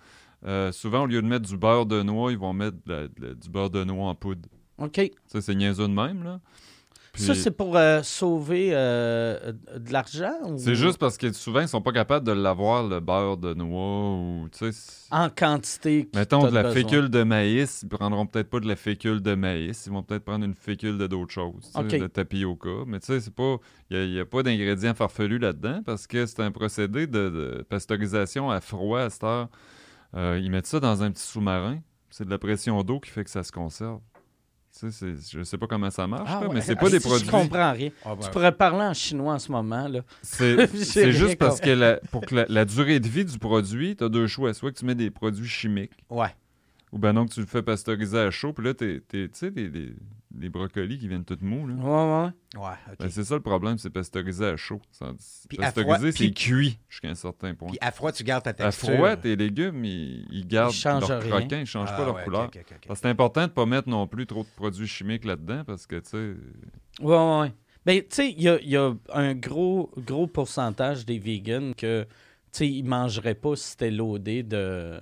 euh, 0.46 0.72
souvent, 0.72 1.04
au 1.04 1.06
lieu 1.06 1.22
de 1.22 1.28
mettre 1.28 1.48
du 1.48 1.56
beurre 1.58 1.86
de 1.86 2.02
noix, 2.02 2.32
ils 2.32 2.38
vont 2.40 2.54
mettre 2.54 2.78
de 2.86 2.92
la- 2.92 3.08
de 3.08 3.14
la- 3.28 3.34
du 3.36 3.50
beurre 3.50 3.70
de 3.70 3.84
noix 3.84 4.08
en 4.10 4.16
poudre. 4.16 4.50
OK. 4.80 5.00
Ça, 5.28 5.40
c'est 5.42 5.54
niaiseux 5.56 5.88
de 5.88 5.94
même, 5.94 6.24
là. 6.24 6.42
Puis- 7.16 7.24
Ça, 7.24 7.34
c'est 7.34 7.52
pour 7.52 7.76
euh, 7.78 8.04
sauver 8.04 8.70
euh, 8.74 9.54
de 9.78 9.92
l'argent? 9.94 10.34
ou- 10.46 10.58
C'est 10.58 10.76
juste 10.76 10.98
parce 10.98 11.18
que 11.18 11.32
souvent, 11.32 11.62
ils 11.62 11.68
sont 11.68 11.82
pas 11.82 11.92
capables 11.94 12.26
de 12.28 12.32
l'avoir, 12.34 12.88
le 12.88 13.00
beurre 13.00 13.38
de 13.38 13.54
noix 13.54 14.12
ou, 14.18 14.48
tu 14.52 14.58
sais... 14.60 14.72
c'est- 14.72 15.14
En 15.14 15.30
quantité. 15.30 16.10
Mettons 16.14 16.44
de 16.44 16.54
la 16.54 16.64
besoin. 16.64 16.82
fécule 16.82 17.10
de 17.10 17.24
maïs, 17.24 17.82
ils 17.84 17.90
prendront 17.90 18.26
peut-être 18.26 18.50
pas 18.50 18.60
de 18.60 18.68
la 18.68 18.76
fécule 18.76 19.22
de 19.22 19.34
maïs, 19.34 19.86
ils 19.86 19.92
vont 19.94 20.04
peut-être 20.04 20.26
prendre 20.26 20.44
une 20.46 20.56
fécule 20.56 20.98
de 20.98 21.08
d'autres 21.08 21.32
choses, 21.34 21.72
de 22.02 22.08
tapioca. 22.08 22.70
Mais 22.86 23.00
tu 23.00 23.08
sais, 23.08 23.20
c'est 23.22 23.34
pas, 23.34 23.58
il 23.90 24.12
n'y 24.12 24.20
a, 24.20 24.26
pas 24.26 24.44
d'ingrédients 24.44 24.94
farfelus 24.94 25.40
là-dedans 25.40 25.82
parce 25.86 26.08
que 26.08 26.26
c'est 26.26 26.42
un 26.42 26.52
procédé 26.52 27.08
de, 27.08 27.30
de 27.30 27.66
pasteurisation 27.70 28.52
à 28.52 28.60
froid 28.62 29.00
à 29.02 29.10
cette 29.10 29.24
heure. 29.24 29.48
Euh, 30.16 30.40
ils 30.42 30.52
mettent 30.52 30.68
ça 30.68 30.80
dans 30.80 31.02
un 31.04 31.12
petit 31.12 31.24
sous-marin, 31.24 31.80
c'est 32.10 32.26
de 32.26 32.30
la 32.30 32.38
pression 32.38 32.82
d'eau 32.84 33.00
qui 33.00 33.10
fait 33.12 33.24
que 33.24 33.30
ça 33.30 33.44
se 33.44 33.52
conserve. 33.52 34.00
Tu 34.78 34.92
sais, 34.92 35.16
c'est- 35.16 35.38
je 35.38 35.44
sais 35.44 35.58
pas 35.58 35.68
comment 35.68 35.90
ça 35.90 36.06
marche, 36.06 36.30
Ah 36.30 36.42
là, 36.42 36.48
ouais. 36.50 36.56
mais 36.56 36.62
c'est 36.62 36.74
Ah, 36.74 36.82
pas 36.82 36.90
des 36.90 37.00
si, 37.00 37.08
produits. 37.08 37.26
Je 37.26 37.32
comprends 37.32 37.72
rien. 37.72 37.92
Ah, 38.04 38.14
ben, 38.16 38.26
Tu 38.26 38.30
pourrais 38.32 38.52
parler 38.52 38.82
en 38.84 38.94
chinois 38.94 39.34
en 39.36 39.40
ce 39.40 39.50
moment, 39.52 39.88
là. 39.88 40.02
C'est 40.22 40.58
juste 41.14 41.38
parce 41.38 41.62
que 41.62 41.70
la- 41.70 41.98
pour 42.12 42.26
que 42.26 42.36
la, 42.36 42.46
la 42.50 42.66
durée 42.66 43.00
de 43.00 43.08
vie 43.08 43.24
du 43.24 43.40
produit, 43.40 43.96
tu 43.96 44.04
as 44.04 44.10
deux 44.10 44.28
choix. 44.28 44.54
Soit 44.54 44.72
que 44.74 44.78
tu 44.80 44.86
mets 44.86 44.96
des 44.96 45.12
produits 45.12 45.48
chimiques, 45.48 45.94
Ouais. 46.10 46.28
ou 46.92 46.98
ben 47.00 47.14
non 47.14 47.26
que 47.26 47.34
tu 47.34 47.40
le 47.40 47.46
fais 47.46 47.62
pasteuriser 47.62 48.20
à 48.20 48.32
chaud, 48.32 48.52
puis 48.52 48.66
là, 48.66 48.74
t'es- 48.74 49.02
t'es- 49.08 49.30
tu 49.30 49.34
sais, 49.34 49.52
les 50.40 50.50
brocolis 50.50 50.98
qui 50.98 51.08
viennent 51.08 51.26
tout 51.26 51.38
mous, 51.42 51.68
là. 51.68 51.74
Ouais, 51.76 52.32
ouais. 52.64 52.96
Ben, 53.00 53.10
c'est 53.10 53.24
ça 53.24 53.36
le 53.36 53.42
problème, 53.42 53.78
c'est 53.78 53.90
pasteuriser 53.90 54.46
à 54.46 54.58
chaud. 54.58 54.82
À 55.60 55.72
froid- 55.72 55.98
c'est 56.12 56.32
cuit 56.32 56.80
jusqu'à 56.90 57.10
un 57.10 57.16
certain 57.16 57.54
point. 57.56 57.70
Puis 57.70 57.78
à 57.82 57.92
froid, 57.92 58.12
tu 58.12 58.24
gardes 58.24 58.44
ta 58.44 58.50
À 58.52 58.54
texture. 58.54 58.90
froid, 58.94 59.16
tes 59.16 59.36
légumes, 59.36 59.84
ils, 59.86 60.26
ils 60.32 60.48
gardent 60.48 60.74
Ils 60.74 60.78
changent 60.78 61.10
leur 61.10 61.22
rien. 61.22 61.30
croquant, 61.40 61.58
ils 61.60 61.66
changent 61.66 61.90
Ah, 61.92 61.98
pas 61.98 62.06
leur 62.06 62.16
ouais, 62.16 62.22
ok, 62.22 62.26
couleur. 62.26 62.50
Parce 62.88 63.00
que 63.00 63.04
c'est 63.04 63.10
important 63.10 63.44
de 63.48 63.52
pas 63.52 63.66
mettre 63.66 63.90
non 63.90 64.08
plus 64.08 64.26
trop 64.26 64.44
de 64.44 64.50
produits 64.56 64.88
chimiques 64.88 65.26
là-dedans, 65.26 65.64
parce 65.66 65.86
que, 65.88 65.96
tu 65.98 66.10
sais... 66.10 66.34
Ouais, 67.02 67.16
ouais, 67.16 67.40
ouais. 67.42 67.54
Ben, 67.86 68.00
tu 68.02 68.08
sais, 68.12 68.32
il 68.32 68.42
y 68.42 68.50
a, 68.50 68.60
il 68.62 68.70
y 68.70 68.78
a 68.78 68.94
un 69.14 69.36
gros, 69.36 69.92
gros 69.98 70.26
pourcentage 70.28 71.06
des 71.06 71.20
vegans 71.20 71.74
que, 71.78 72.04
tu 72.04 72.10
sais, 72.52 72.68
ils 72.70 72.84
mangeraient 72.84 73.36
pas 73.36 73.56
si 73.56 73.70
c'était 73.72 73.92
loadé 73.92 74.42
de, 74.44 75.00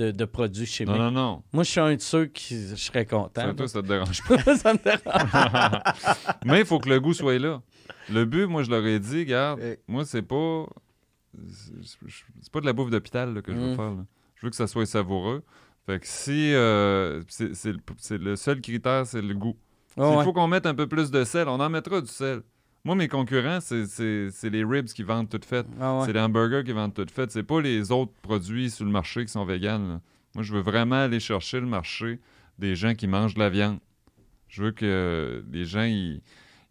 de, 0.00 0.10
de 0.10 0.24
produits 0.24 0.66
chimiques. 0.66 0.94
Non, 0.96 1.10
non, 1.10 1.10
non. 1.10 1.42
Moi, 1.52 1.64
je 1.64 1.70
suis 1.70 1.80
un 1.80 1.94
de 1.94 2.00
ceux 2.00 2.26
qui 2.26 2.68
je 2.68 2.74
serais 2.76 3.04
content. 3.06 3.42
Ça, 3.42 3.54
toi, 3.54 3.68
ça 3.68 3.82
te 3.82 3.86
dérange 3.88 4.22
là. 4.30 4.56
ça 4.56 4.72
me 4.72 4.78
dérange. 4.82 5.82
Mais 6.44 6.60
il 6.60 6.66
faut 6.66 6.78
que 6.78 6.88
le 6.88 7.00
goût 7.00 7.14
soit 7.14 7.38
là. 7.38 7.60
Le 8.10 8.24
but, 8.24 8.46
moi, 8.46 8.62
je 8.62 8.70
leur 8.70 8.84
ai 8.86 8.98
dit, 8.98 9.20
regarde, 9.20 9.60
Euh. 9.60 9.76
moi, 9.88 10.04
c'est 10.04 10.22
pas. 10.22 10.66
C'est 12.42 12.50
pas 12.52 12.60
de 12.60 12.66
la 12.66 12.72
bouffe 12.72 12.90
d'hôpital 12.90 13.40
que 13.42 13.52
je 13.52 13.58
veux 13.58 13.72
Mm. 13.72 13.76
faire. 13.76 13.90
là. 13.90 14.04
Je 14.36 14.46
veux 14.46 14.50
que 14.50 14.56
ça 14.56 14.66
soit 14.66 14.86
savoureux. 14.86 15.42
Fait 15.86 16.00
que 16.00 16.06
si. 16.06 16.52
euh, 16.54 17.22
c'est 17.28 17.72
le, 18.18 18.36
seul 18.36 18.60
critère, 18.60 19.06
c'est 19.06 19.22
le 19.22 19.34
goût. 19.34 19.56
Ouais, 19.96 20.06
S'il 20.08 20.16
ouais. 20.18 20.24
faut 20.24 20.32
qu'on 20.32 20.46
mette 20.48 20.66
un 20.66 20.74
peu 20.74 20.86
plus 20.86 21.10
de 21.10 21.24
sel, 21.24 21.48
on 21.48 21.58
en 21.60 21.68
mettra 21.68 22.00
du 22.00 22.06
sel. 22.08 22.42
Moi, 22.84 22.94
mes 22.94 23.08
concurrents, 23.08 23.60
c'est- 23.60 24.42
les 24.50 24.64
ribs 24.64 24.86
qui 24.86 25.02
vendent 25.02 25.28
toutes 25.28 25.44
faites. 25.44 25.66
Ah 25.80 25.98
ouais. 25.98 26.06
C'est 26.06 26.12
les 26.14 26.20
hamburgers 26.20 26.62
qui 26.64 26.72
vendent 26.72 26.94
toutes 26.94 27.10
faites. 27.10 27.30
C'est 27.30 27.42
pas 27.42 27.60
les 27.60 27.92
autres 27.92 28.12
produits 28.22 28.70
sur 28.70 28.84
le 28.86 28.90
marché 28.90 29.24
qui 29.24 29.32
sont 29.32 29.44
véganes. 29.44 30.00
Moi, 30.34 30.42
je 30.44 30.54
veux 30.54 30.60
vraiment 30.62 30.96
aller 31.04 31.20
chercher 31.20 31.60
le 31.60 31.66
marché 31.66 32.20
des 32.58 32.74
gens 32.76 32.94
qui 32.94 33.06
mangent 33.06 33.34
de 33.34 33.40
la 33.40 33.50
viande. 33.50 33.78
Je 34.48 34.62
veux 34.62 34.70
que 34.72 35.44
les 35.52 35.64
gens, 35.66 35.82
ils, 35.84 36.22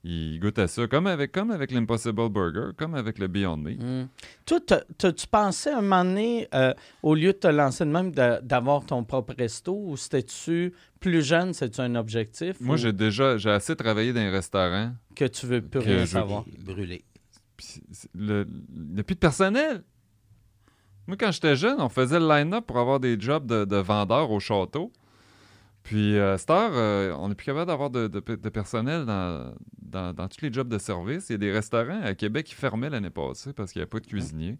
ils 0.04 0.40
goûtent 0.40 0.60
à 0.60 0.68
ça. 0.68 0.88
Comme 0.88 1.08
avec, 1.08 1.32
comme 1.32 1.52
avec 1.52 1.72
l'Impossible 1.72 2.30
Burger, 2.30 2.72
comme 2.78 2.96
avec 2.96 3.20
le 3.20 3.28
Beyond 3.28 3.58
Meat. 3.58 3.82
Mm. 3.84 4.08
Toi, 4.46 4.60
t'as- 4.66 4.84
t'as-tu 4.98 5.28
pensé 5.28 5.70
un 5.70 5.82
moment 5.82 6.06
donné, 6.06 6.48
euh, 6.54 6.74
au 7.04 7.16
lieu 7.16 7.34
de 7.34 7.38
te 7.38 7.48
lancer 7.48 7.84
de 7.86 7.90
même, 7.92 8.12
d'avoir 8.12 8.86
ton 8.86 9.04
propre 9.04 9.34
resto, 9.38 9.74
ou 9.74 9.98
c'était-tu 9.98 10.74
plus 11.00 11.22
jeune, 11.22 11.54
c'est-tu 11.54 11.82
un 11.82 11.96
objectif? 11.96 12.60
Moi, 12.62 12.76
ou 12.76 12.78
j'ai 12.78 12.94
déjà 12.94 13.38
j'ai 13.38 13.50
assez 13.52 13.76
travaillé 13.76 14.14
dans 14.14 14.22
un 14.22 14.32
restaurant. 14.32 14.92
Que 15.16 15.26
tu 15.26 15.46
veux 15.46 15.62
plus 15.62 15.80
rien 15.80 16.06
savoir? 16.06 16.46
C'est- 17.58 17.82
le- 18.16 18.48
Il 18.74 18.94
n'y 18.94 19.00
a 19.02 19.04
plus 19.04 19.16
de 19.16 19.20
personnel. 19.20 19.84
Moi, 21.08 21.18
quand 21.20 21.32
j'étais 21.32 21.56
jeune, 21.56 21.82
on 21.82 21.90
faisait 21.90 22.20
le 22.20 22.28
line-up 22.28 22.66
pour 22.68 22.78
avoir 22.78 23.00
des 23.00 23.20
jobs 23.20 23.46
de, 23.46 23.66
de 23.66 23.76
vendeurs 23.78 24.30
au 24.32 24.40
château. 24.40 24.92
Puis, 25.90 26.16
euh, 26.18 26.38
heure, 26.52 26.72
euh, 26.74 27.16
on 27.18 27.30
n'est 27.30 27.36
plus 27.36 27.46
capable 27.48 27.66
d'avoir 27.66 27.90
de, 27.90 28.08
de- 28.08 28.20
de 28.36 28.50
personnel 28.50 29.06
dans, 29.06 29.54
dans, 29.82 30.14
dans 30.14 30.28
tous 30.28 30.42
les 30.44 30.54
jobs 30.54 30.70
de 30.70 30.78
service. 30.78 31.30
Il 31.30 31.32
y 31.32 31.36
a 31.36 31.38
des 31.40 31.52
restaurants 31.52 32.02
à 32.04 32.14
Québec 32.14 32.46
qui 32.46 32.54
fermaient 32.54 32.92
l'année 32.92 33.10
passée 33.10 33.54
parce 33.54 33.72
qu'il 33.72 33.80
n'y 33.80 33.84
avait 33.84 33.90
pas 33.90 34.00
de 34.00 34.06
cuisinier. 34.06 34.60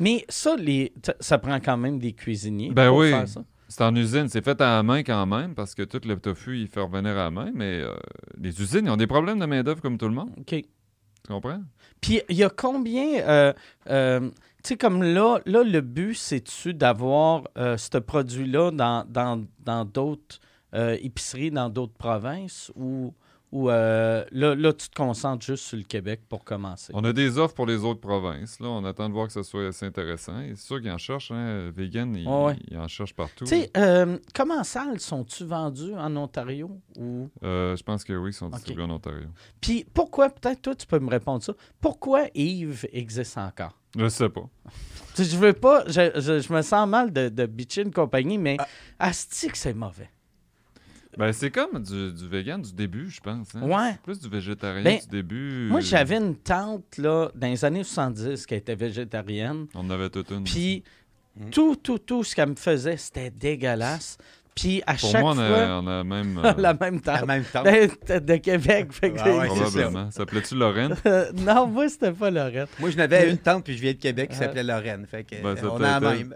Mais 0.00 0.24
ça, 0.28 0.56
les, 0.56 0.92
ça 1.20 1.38
prend 1.38 1.60
quand 1.60 1.76
même 1.76 2.00
des 2.00 2.12
cuisiniers 2.12 2.70
Ben 2.72 2.88
pour 2.88 2.98
oui. 2.98 3.10
faire 3.10 3.28
ça. 3.28 3.44
C'est 3.68 3.82
en 3.84 3.94
usine. 3.94 4.28
C'est 4.28 4.44
fait 4.44 4.60
à 4.60 4.76
la 4.78 4.82
main 4.82 5.04
quand 5.04 5.24
même 5.26 5.54
parce 5.54 5.76
que 5.76 5.82
tout 5.82 6.00
le 6.04 6.16
tofu, 6.16 6.58
il 6.58 6.66
fait 6.66 6.80
revenir 6.80 7.12
à 7.12 7.24
la 7.24 7.30
main. 7.30 7.52
Mais 7.54 7.80
euh, 7.80 7.94
les 8.36 8.60
usines, 8.60 8.86
ils 8.86 8.90
ont 8.90 8.96
des 8.96 9.06
problèmes 9.06 9.38
de 9.38 9.46
main-d'œuvre 9.46 9.80
comme 9.80 9.96
tout 9.96 10.08
le 10.08 10.14
monde. 10.14 10.30
OK. 10.38 10.46
Tu 10.56 10.64
comprends? 11.28 11.62
Puis 12.00 12.20
il 12.28 12.36
y 12.36 12.42
a 12.42 12.50
combien. 12.50 13.20
euh, 13.20 13.52
euh, 13.88 14.28
sais, 14.68 14.76
comme 14.76 15.02
là, 15.02 15.40
là, 15.46 15.62
le 15.64 15.80
but, 15.80 16.14
c'est-tu 16.14 16.74
d'avoir 16.74 17.44
euh, 17.58 17.76
ce 17.76 17.98
produit-là 17.98 18.70
dans 18.70 19.04
dans- 19.08 19.44
dans 19.60 19.84
d'autres 19.84 20.40
euh, 20.74 20.96
épiceries, 21.02 21.50
dans 21.50 21.68
d'autres 21.68 21.92
provinces, 21.94 22.72
ou, 22.76 23.12
ou 23.52 23.70
euh, 23.70 24.24
là, 24.32 24.54
là, 24.54 24.72
tu 24.72 24.88
te 24.88 24.94
concentres 24.96 25.44
juste 25.44 25.64
sur 25.64 25.76
le 25.76 25.84
Québec 25.84 26.22
pour 26.28 26.42
commencer? 26.42 26.90
On 26.96 27.04
a 27.04 27.12
des 27.12 27.38
offres 27.38 27.54
pour 27.54 27.66
les 27.66 27.84
autres 27.84 28.00
provinces. 28.00 28.58
Là. 28.60 28.68
On 28.68 28.84
attend 28.84 29.08
de 29.08 29.14
voir 29.14 29.26
que 29.26 29.32
ça 29.34 29.42
soit 29.42 29.66
assez 29.68 29.86
intéressant. 29.86 30.40
Et 30.40 30.54
C'est 30.56 30.66
sûr 30.66 30.80
qu'ils 30.80 30.90
en 30.90 30.98
cherchent. 30.98 31.30
Hein. 31.30 31.70
Vegan, 31.76 32.16
ils, 32.16 32.26
Ouais, 32.26 32.44
ouais. 32.44 32.56
ils 32.70 32.78
en 32.78 32.88
cherchent 32.88 33.14
partout. 33.14 33.44
Tu 33.44 33.50
sais, 33.50 33.70
euh, 33.76 34.18
comment 34.34 34.64
ça, 34.64 34.86
sont-tu 34.98 35.44
vendus 35.44 35.92
en 35.94 36.16
Ontario? 36.16 36.70
Ou... 36.98 37.28
Euh, 37.44 37.76
je 37.76 37.82
pense 37.82 38.02
que 38.04 38.14
oui, 38.14 38.30
ils 38.30 38.34
sont 38.34 38.48
distribués 38.48 38.84
en 38.84 38.90
Ontario. 38.90 39.28
Puis 39.60 39.84
pourquoi, 39.92 40.30
peut-être 40.30 40.62
toi, 40.62 40.74
tu 40.74 40.86
peux 40.86 40.98
me 40.98 41.10
répondre 41.10 41.42
ça, 41.42 41.52
pourquoi 41.80 42.24
Yves 42.34 42.86
existe 42.92 43.36
encore? 43.38 43.78
Je 43.98 44.08
sais 44.08 44.30
pas. 44.30 44.48
Je 45.18 45.36
veux 45.36 45.52
pas, 45.52 45.84
je, 45.88 46.10
je- 46.14 46.40
je 46.40 46.50
me 46.54 46.62
sens 46.62 46.88
mal 46.88 47.12
de, 47.12 47.28
de 47.28 47.44
bitcher 47.44 47.82
une 47.82 47.92
compagnie, 47.92 48.38
mais 48.38 48.56
Ah. 48.98 49.12
c'est 49.12 49.74
mauvais. 49.74 50.08
Ben, 51.18 51.32
c'est 51.32 51.50
comme 51.50 51.82
du, 51.82 52.12
du 52.12 52.28
vegan 52.28 52.62
du 52.62 52.72
début, 52.72 53.10
je 53.10 53.20
pense. 53.20 53.54
hein. 53.54 53.62
Ouais. 53.62 53.98
Plus 54.02 54.18
du 54.18 54.28
végétarien 54.28 54.82
Ben, 54.82 54.98
du 55.00 55.06
début. 55.08 55.68
Moi, 55.68 55.80
j'avais 55.80 56.16
une 56.16 56.36
tante, 56.36 56.96
là, 56.98 57.30
dans 57.34 57.48
les 57.48 57.64
années 57.64 57.84
70, 57.84 58.46
qui 58.46 58.54
était 58.54 58.74
végétarienne. 58.74 59.66
On 59.74 59.80
en 59.80 59.90
avait 59.90 60.08
toute 60.10 60.30
une. 60.30 60.44
Puis 60.44 60.82
tout, 61.50 61.76
tout, 61.76 61.98
tout 61.98 62.24
ce 62.24 62.34
qu'elle 62.34 62.50
me 62.50 62.54
faisait, 62.54 62.96
c'était 62.96 63.30
dégueulasse. 63.30 64.16
Puis 64.54 64.82
à 64.86 64.94
Pour 64.94 65.08
chaque 65.10 65.22
moi, 65.22 65.30
on 65.32 65.34
fois, 65.36 65.44
a, 65.44 65.80
on 65.80 65.86
a 65.86 66.04
même. 66.04 66.38
euh, 66.44 66.52
la 66.58 66.74
même 66.74 66.96
En 66.96 66.98
tante. 67.00 67.26
même 67.26 67.44
temps. 67.44 67.62
Ben, 67.64 67.88
de, 68.08 68.18
de 68.18 68.36
Québec. 68.36 68.92
Fait 68.92 69.10
que 69.10 69.18
Ah 69.20 69.24
ouais, 69.30 69.48
c'est 69.48 69.54
ça. 69.56 69.62
probablement. 69.70 70.10
S'appelait-tu 70.10 70.54
Lorraine? 70.56 70.94
Euh, 71.06 71.32
non, 71.38 71.66
moi, 71.66 71.88
c'était 71.88 72.12
pas 72.12 72.30
Lorette. 72.30 72.68
Moi, 72.78 72.90
je 72.90 72.96
n'avais 72.98 73.30
une 73.30 73.38
tante, 73.38 73.64
puis 73.64 73.74
je 73.76 73.80
viens 73.80 73.92
de 73.92 73.96
Québec, 73.98 74.28
qui 74.30 74.36
Euh. 74.36 74.38
s'appelait 74.40 74.62
Lorraine. 74.62 75.06
Fait 75.06 75.24
que, 75.24 75.36
Ben, 75.42 75.56
euh, 75.56 75.68
on 75.70 75.76
a 75.82 75.98
la 75.98 76.00
même. 76.00 76.34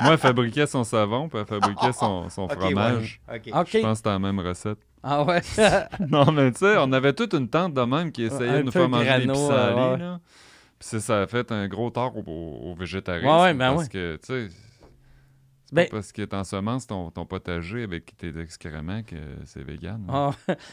moi, 0.00 0.12
elle 0.12 0.18
fabriquait 0.18 0.66
son 0.66 0.84
savon, 0.84 1.28
puis 1.28 1.38
elle 1.38 1.46
fabriquait 1.46 1.92
son, 1.92 2.28
fromage. 2.30 3.20
ouais. 3.28 3.36
OK. 3.46 3.60
OK. 3.60 3.68
Je 3.72 3.78
pense 3.80 3.90
que 3.90 3.96
c'était 3.96 4.08
la 4.10 4.18
même 4.18 4.38
recette. 4.40 4.78
Ah 5.02 5.22
ouais. 5.24 5.40
non, 6.08 6.32
mais 6.32 6.50
tu 6.52 6.58
sais, 6.60 6.76
on 6.78 6.90
avait 6.92 7.12
toute 7.12 7.32
une 7.34 7.48
tante 7.48 7.72
de 7.74 7.82
même 7.82 8.10
qui 8.10 8.24
essayait 8.24 8.48
Un 8.48 8.58
de 8.60 8.62
nous 8.64 8.72
faire 8.72 8.88
manger 8.88 9.18
des 9.20 9.26
pissenlits, 9.28 10.02
euh. 10.02 10.16
Puis 10.78 10.88
ça, 10.88 11.00
ça 11.00 11.20
a 11.22 11.26
fait 11.26 11.50
un 11.52 11.68
gros 11.68 11.90
tort 11.90 12.16
aux, 12.16 12.22
aux- 12.26 12.70
aux 12.70 12.74
végétariens. 12.74 13.28
Ouais, 13.36 13.42
ouais, 13.42 13.54
ben 13.54 13.70
parce 13.74 13.82
ouais. 13.84 13.88
que, 13.88 14.16
tu 14.16 14.48
sais, 14.48 14.54
c'est 15.68 15.74
Ben- 15.74 15.84
pas 15.88 15.96
parce 15.98 16.12
que 16.12 16.22
t'ensemences 16.22 16.86
ton, 16.86 17.10
ton 17.10 17.26
potager 17.26 17.82
avec 17.84 18.16
tes 18.16 18.38
excréments 18.40 19.02
que 19.02 19.16
c'est 19.44 19.62
vegan. 19.62 20.00
Ah. 20.08 20.30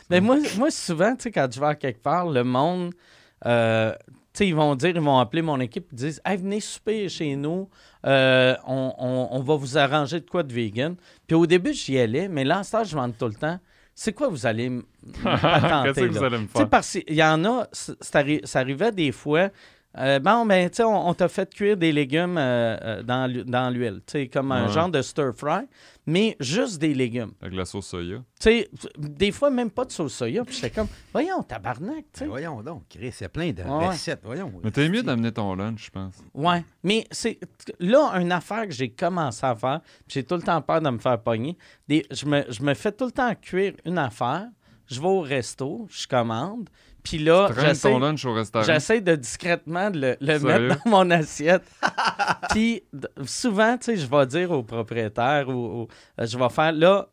Mais 0.10 0.22
moi, 0.22 0.38
moi, 0.58 0.72
souvent, 0.72 1.16
tu 1.16 1.24
sais, 1.24 1.32
quand 1.32 1.48
je 1.54 1.60
vais 1.60 1.66
à 1.68 1.76
quelque 1.76 2.02
part, 2.02 2.30
le 2.30 2.44
monde, 2.44 2.94
euh, 3.46 3.94
tu 4.34 4.40
sais, 4.40 4.48
ils 4.48 4.56
vont 4.56 4.76
dire, 4.76 4.90
ils 4.96 5.02
vont 5.02 5.20
appeler 5.20 5.42
mon 5.42 5.60
équipe, 5.60 5.88
ils 5.92 5.96
disent, 5.98 6.22
hey, 6.26 6.38
venez 6.38 6.60
souper 6.60 7.10
chez 7.10 7.36
nous, 7.36 7.70
euh, 8.06 8.56
on, 8.66 8.94
on- 8.98 9.28
on 9.32 9.42
va 9.42 9.56
vous 9.56 9.78
arranger 9.78 10.20
de 10.22 10.30
quoi 10.30 10.44
de 10.44 10.54
vegan. 10.54 10.96
Puis 11.28 11.36
au 11.36 11.46
début, 11.46 11.74
j'y 11.74 11.98
allais, 12.00 12.28
mais 12.28 12.44
là, 12.44 12.62
temps, 12.70 12.84
je 12.84 12.92
demande 12.92 13.18
tout 13.18 13.28
le 13.28 13.34
temps, 13.36 13.60
c'est 13.94 14.14
quoi 14.14 14.28
vous 14.30 14.46
allez 14.46 14.66
m- 14.66 14.84
attenter, 15.26 15.94
Qu'est-ce 15.94 16.06
que 16.08 16.12
vous 16.18 16.24
allez 16.24 16.38
me 16.38 16.48
faire? 16.48 16.70
parce 16.70 16.92
qu'il 16.92 17.16
y 17.16 17.24
en 17.24 17.44
a, 17.46 17.68
ça 17.72 18.60
arrivait 18.60 18.92
des 18.92 19.12
fois. 19.12 19.50
Euh, 19.98 20.20
bon, 20.20 20.46
ben, 20.46 20.70
tu 20.70 20.78
sais, 20.78 20.84
on, 20.84 21.08
on 21.10 21.14
t'a 21.14 21.28
fait 21.28 21.54
cuire 21.54 21.78
des 21.78 21.92
légumes 21.92 22.38
euh, 22.38 22.78
euh, 22.82 23.04
dans, 23.04 23.32
dans 23.46 23.70
l'huile, 23.70 24.02
tu 24.06 24.12
sais, 24.14 24.28
comme 24.28 24.52
un 24.52 24.68
Ouais. 24.68 24.72
genre 24.74 24.90
de 24.90 25.02
stir-fry, 25.02 25.66
mais 26.06 26.36
juste 26.40 26.80
des 26.80 26.94
légumes. 26.94 27.32
Avec 27.42 27.56
la 27.56 27.66
sauce 27.66 27.88
soya. 27.88 28.18
Tu 28.18 28.24
sais, 28.50 28.70
des 28.98 29.32
fois, 29.32 29.50
même 29.50 29.72
pas 29.72 29.86
de 29.86 29.92
sauce 29.92 30.14
soya. 30.14 30.44
Puis 30.44 30.56
j'étais 30.56 30.70
comme, 30.70 30.88
voyons, 31.14 31.42
tabarnak, 31.44 32.06
tu 32.14 32.20
sais. 32.20 32.26
Ben, 32.26 32.30
voyons 32.30 32.62
donc, 32.62 32.84
Chris, 32.90 33.12
c'est 33.12 33.30
plein 33.30 33.52
de 33.52 33.64
Ouais. 33.64 33.88
recettes. 33.88 34.22
Voyons. 34.24 34.52
Mais 34.64 34.72
t'es 34.72 34.88
mieux 34.90 35.04
d'amener 35.04 35.32
ton 35.32 35.56
lunch, 35.56 35.86
je 35.86 35.90
pense. 35.92 36.16
Ouais. 36.34 36.64
Mais 36.84 37.06
c'est 37.12 37.40
là, 37.80 38.12
une 38.20 38.32
affaire 38.32 38.68
que 38.68 38.74
j'ai 38.74 38.90
commencé 38.90 39.46
à 39.46 39.56
faire, 39.56 39.82
puis 39.82 40.16
j'ai 40.16 40.24
tout 40.24 40.36
le 40.36 40.42
temps 40.44 40.62
peur 40.62 40.82
de 40.82 40.90
me 40.90 41.00
faire 41.00 41.20
pogner. 41.22 41.58
Des, 41.88 42.06
je, 42.12 42.26
me, 42.26 42.44
je 42.50 42.62
me 42.64 42.74
fais 42.74 42.92
tout 42.92 43.06
le 43.06 43.12
temps 43.12 43.34
cuire 43.36 43.74
une 43.86 43.98
affaire. 43.98 44.48
Je 44.88 45.02
vais 45.02 45.08
au 45.08 45.22
resto, 45.22 45.88
je 45.90 46.06
commande. 46.08 46.70
Puis 47.06 47.20
là, 47.20 47.50
j'essaie, 48.66 49.00
de 49.00 49.16
discrètement 49.16 49.92
de 49.92 50.18
le, 50.20 50.40
mettre 50.40 50.84
dans 50.84 50.90
mon 50.90 51.12
assiette. 51.12 51.64
puis 52.50 52.84
souvent, 53.26 53.78
tu 53.78 53.86
sais, 53.86 53.98
je 53.98 54.08
vais 54.08 54.26
dire 54.26 54.50
au 54.50 54.64
propriétaire 54.64 55.48
ou, 55.48 55.84
ou, 55.84 55.88
euh, 56.20 56.26
je 56.26 56.36
vais 56.36 56.50
faire 56.50 56.72
là, 56.72 57.08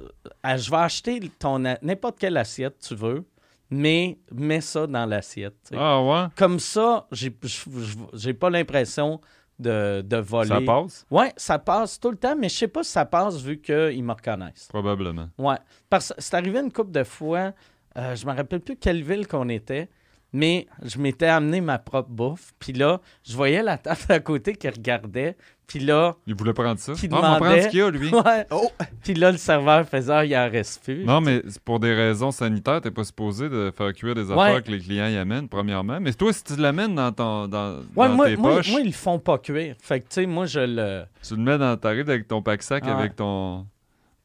euh, 0.00 0.56
je 0.56 0.70
vais 0.70 0.76
acheter 0.76 1.20
ton 1.38 1.60
n'importe 1.60 2.18
quelle 2.18 2.36
assiette 2.36 2.80
tu 2.80 2.96
veux, 2.96 3.24
mais 3.70 4.18
mets 4.32 4.60
ça 4.60 4.88
dans 4.88 5.06
l'assiette. 5.06 5.70
Ah 5.72 6.02
ouais? 6.02 6.26
Comme 6.34 6.58
ça, 6.58 7.06
j'ai 7.12 8.34
pas 8.34 8.50
l'impression 8.50 9.20
de, 9.58 10.02
de 10.04 10.16
voler. 10.16 10.48
Ça 10.48 10.60
passe? 10.60 11.06
Ouais, 11.10 11.32
ça 11.36 11.58
passe 11.60 12.00
tout 12.00 12.10
le 12.10 12.16
temps, 12.16 12.34
mais 12.36 12.48
je 12.48 12.56
sais 12.56 12.68
pas 12.68 12.82
si 12.82 12.90
ça 12.90 13.04
passe 13.04 13.40
vu 13.40 13.60
qu'ils 13.60 14.02
me 14.02 14.12
reconnaissent. 14.12 14.66
Probablement. 14.68 15.28
Ouais. 15.38 15.56
Parce 15.88 16.12
que 16.12 16.14
c'est 16.20 16.34
arrivé 16.34 16.58
une 16.58 16.72
couple 16.72 16.90
de 16.90 17.04
fois, 17.04 17.52
euh, 17.96 18.14
je 18.16 18.26
me 18.26 18.32
rappelle 18.32 18.60
plus 18.60 18.76
quelle 18.76 19.02
ville 19.02 19.26
qu'on 19.26 19.48
était, 19.48 19.88
mais 20.32 20.66
je 20.82 20.98
m'étais 20.98 21.26
amené 21.26 21.60
ma 21.60 21.78
propre 21.78 22.08
bouffe. 22.10 22.52
Puis 22.58 22.72
là, 22.72 23.00
je 23.22 23.36
voyais 23.36 23.62
la 23.62 23.76
table 23.78 24.00
à 24.08 24.20
côté 24.20 24.54
qui 24.54 24.68
regardait. 24.68 25.36
Puis 25.66 25.78
là, 25.80 26.16
Il 26.26 26.34
voulait 26.34 26.52
prendre 26.52 26.78
ça. 26.78 26.92
Qui 26.92 27.08
Ah, 27.10 27.14
on 27.14 27.20
va 27.20 27.20
prendre 27.36 27.44
demandait- 27.44 27.62
ce 27.62 27.68
qu'il 27.68 27.78
y 27.78 27.82
a, 27.82 27.90
lui. 27.90 28.10
ouais. 28.14 28.46
Oh! 28.50 28.70
Puis 29.02 29.14
là, 29.14 29.30
le 29.32 29.38
serveur 29.38 29.86
faisait, 29.88 30.12
ah, 30.12 30.24
il 30.24 30.36
en 30.36 30.50
reste 30.50 30.84
plus. 30.84 31.04
Non, 31.04 31.20
mais 31.22 31.42
pour 31.64 31.80
des 31.80 31.94
raisons 31.94 32.30
sanitaires, 32.30 32.80
t'es 32.82 32.90
pas 32.90 33.04
supposé 33.04 33.48
de 33.48 33.72
faire 33.74 33.92
cuire 33.94 34.14
des 34.14 34.30
Ouais. 34.30 34.38
affaires 34.42 34.62
que 34.64 34.70
les 34.70 34.80
clients 34.80 35.06
y 35.08 35.16
amènent, 35.16 35.48
premièrement. 35.48 35.98
Mais 36.00 36.12
toi, 36.12 36.30
si 36.32 36.44
tu 36.44 36.56
l'amènes 36.56 36.94
dans, 36.94 37.12
ton, 37.12 37.48
dans, 37.48 37.76
Ouais, 37.96 38.08
dans 38.08 38.14
moi, 38.14 38.26
tes 38.26 38.36
moi, 38.36 38.56
poches, 38.56 38.70
moi, 38.70 38.80
ils 38.80 38.86
le 38.86 38.92
font 38.92 39.18
pas 39.18 39.38
cuire. 39.38 39.76
Fait 39.80 40.00
que, 40.00 40.04
tu 40.04 40.14
sais, 40.14 40.26
moi, 40.26 40.44
je 40.46 40.60
le. 40.60 41.04
tu 41.26 41.36
le 41.36 41.42
mets 41.42 41.56
dans 41.56 41.74
t'arrives 41.78 42.08
avec 42.10 42.28
ton 42.28 42.42
pack-sac, 42.42 42.82
Ah 42.86 42.90
ouais. 42.94 43.00
avec 43.00 43.16
ton, 43.16 43.66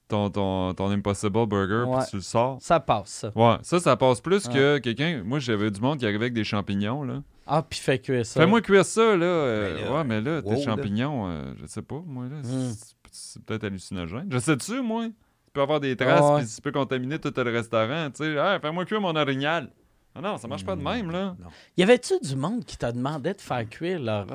ton, 0.08 0.30
ton, 0.30 0.74
ton 0.74 0.90
Impossible 0.90 1.46
Burger, 1.46 1.84
Ouais. 1.88 1.98
puis 2.00 2.08
tu 2.12 2.16
le 2.18 2.22
sors. 2.22 2.58
Ça 2.62 2.80
passe, 2.80 3.10
ça. 3.10 3.32
Ouais, 3.36 3.58
ça, 3.62 3.80
ça 3.80 3.96
passe 3.98 4.22
plus 4.22 4.48
Ouais. 4.48 4.54
que 4.54 4.78
quelqu'un... 4.80 5.22
Moi, 5.26 5.40
j'avais 5.40 5.70
du 5.72 5.82
monde 5.82 6.00
qui 6.00 6.06
arrivait 6.06 6.26
avec 6.26 6.34
des 6.34 6.44
champignons, 6.44 7.04
là. 7.04 7.22
Ah, 7.46 7.62
puis 7.62 7.80
fait 7.80 8.00
cuire 8.00 8.26
ça. 8.26 8.40
Fais-moi 8.42 8.62
cuire 8.62 8.86
ça, 8.86 9.16
là. 9.16 9.26
euh, 9.26 9.76
Mais 9.76 9.82
là, 9.86 9.92
ouais, 9.94 10.04
mais 10.04 10.22
là, 10.22 10.42
tes 10.42 10.50
wow, 10.56 10.62
champignons, 10.64 11.30
euh, 11.30 11.54
je 11.62 11.66
sais 11.68 11.82
pas, 11.82 12.02
moi, 12.06 12.26
là, 12.26 12.38
Mm. 12.44 12.72
c'est- 13.12 13.46
peut-être 13.46 13.64
hallucinogène. 13.64 14.28
Je 14.32 14.38
sais-tu, 14.38 14.82
moi? 14.82 15.06
Tu 15.08 15.52
peux 15.54 15.62
avoir 15.62 15.80
des 15.80 15.96
traces, 15.96 16.40
puis 16.42 16.56
tu 16.56 16.62
peux 16.62 16.72
contaminer 16.72 17.20
tout 17.20 17.34
le 17.36 17.52
restaurant, 17.52 18.10
tu 18.12 18.24
sais. 18.24 18.32
Hey, 18.34 18.60
fais-moi 18.62 18.86
cuire 18.86 19.02
mon 19.02 19.16
orignal. 19.16 19.70
Ah 20.18 20.22
non, 20.22 20.38
ça 20.38 20.48
marche 20.48 20.66
pas 20.66 20.76
de 20.76 20.82
même, 20.82 21.12
là. 21.12 21.36
Non. 21.40 21.50
Y 21.78 21.84
avait-tu 21.84 22.16
du 22.22 22.36
monde 22.36 22.66
qui 22.66 22.76
t'a 22.76 22.92
demandé 22.92 23.34
de 23.34 23.42
faire 23.42 23.70
cuire 23.70 24.00
leur, 24.00 24.26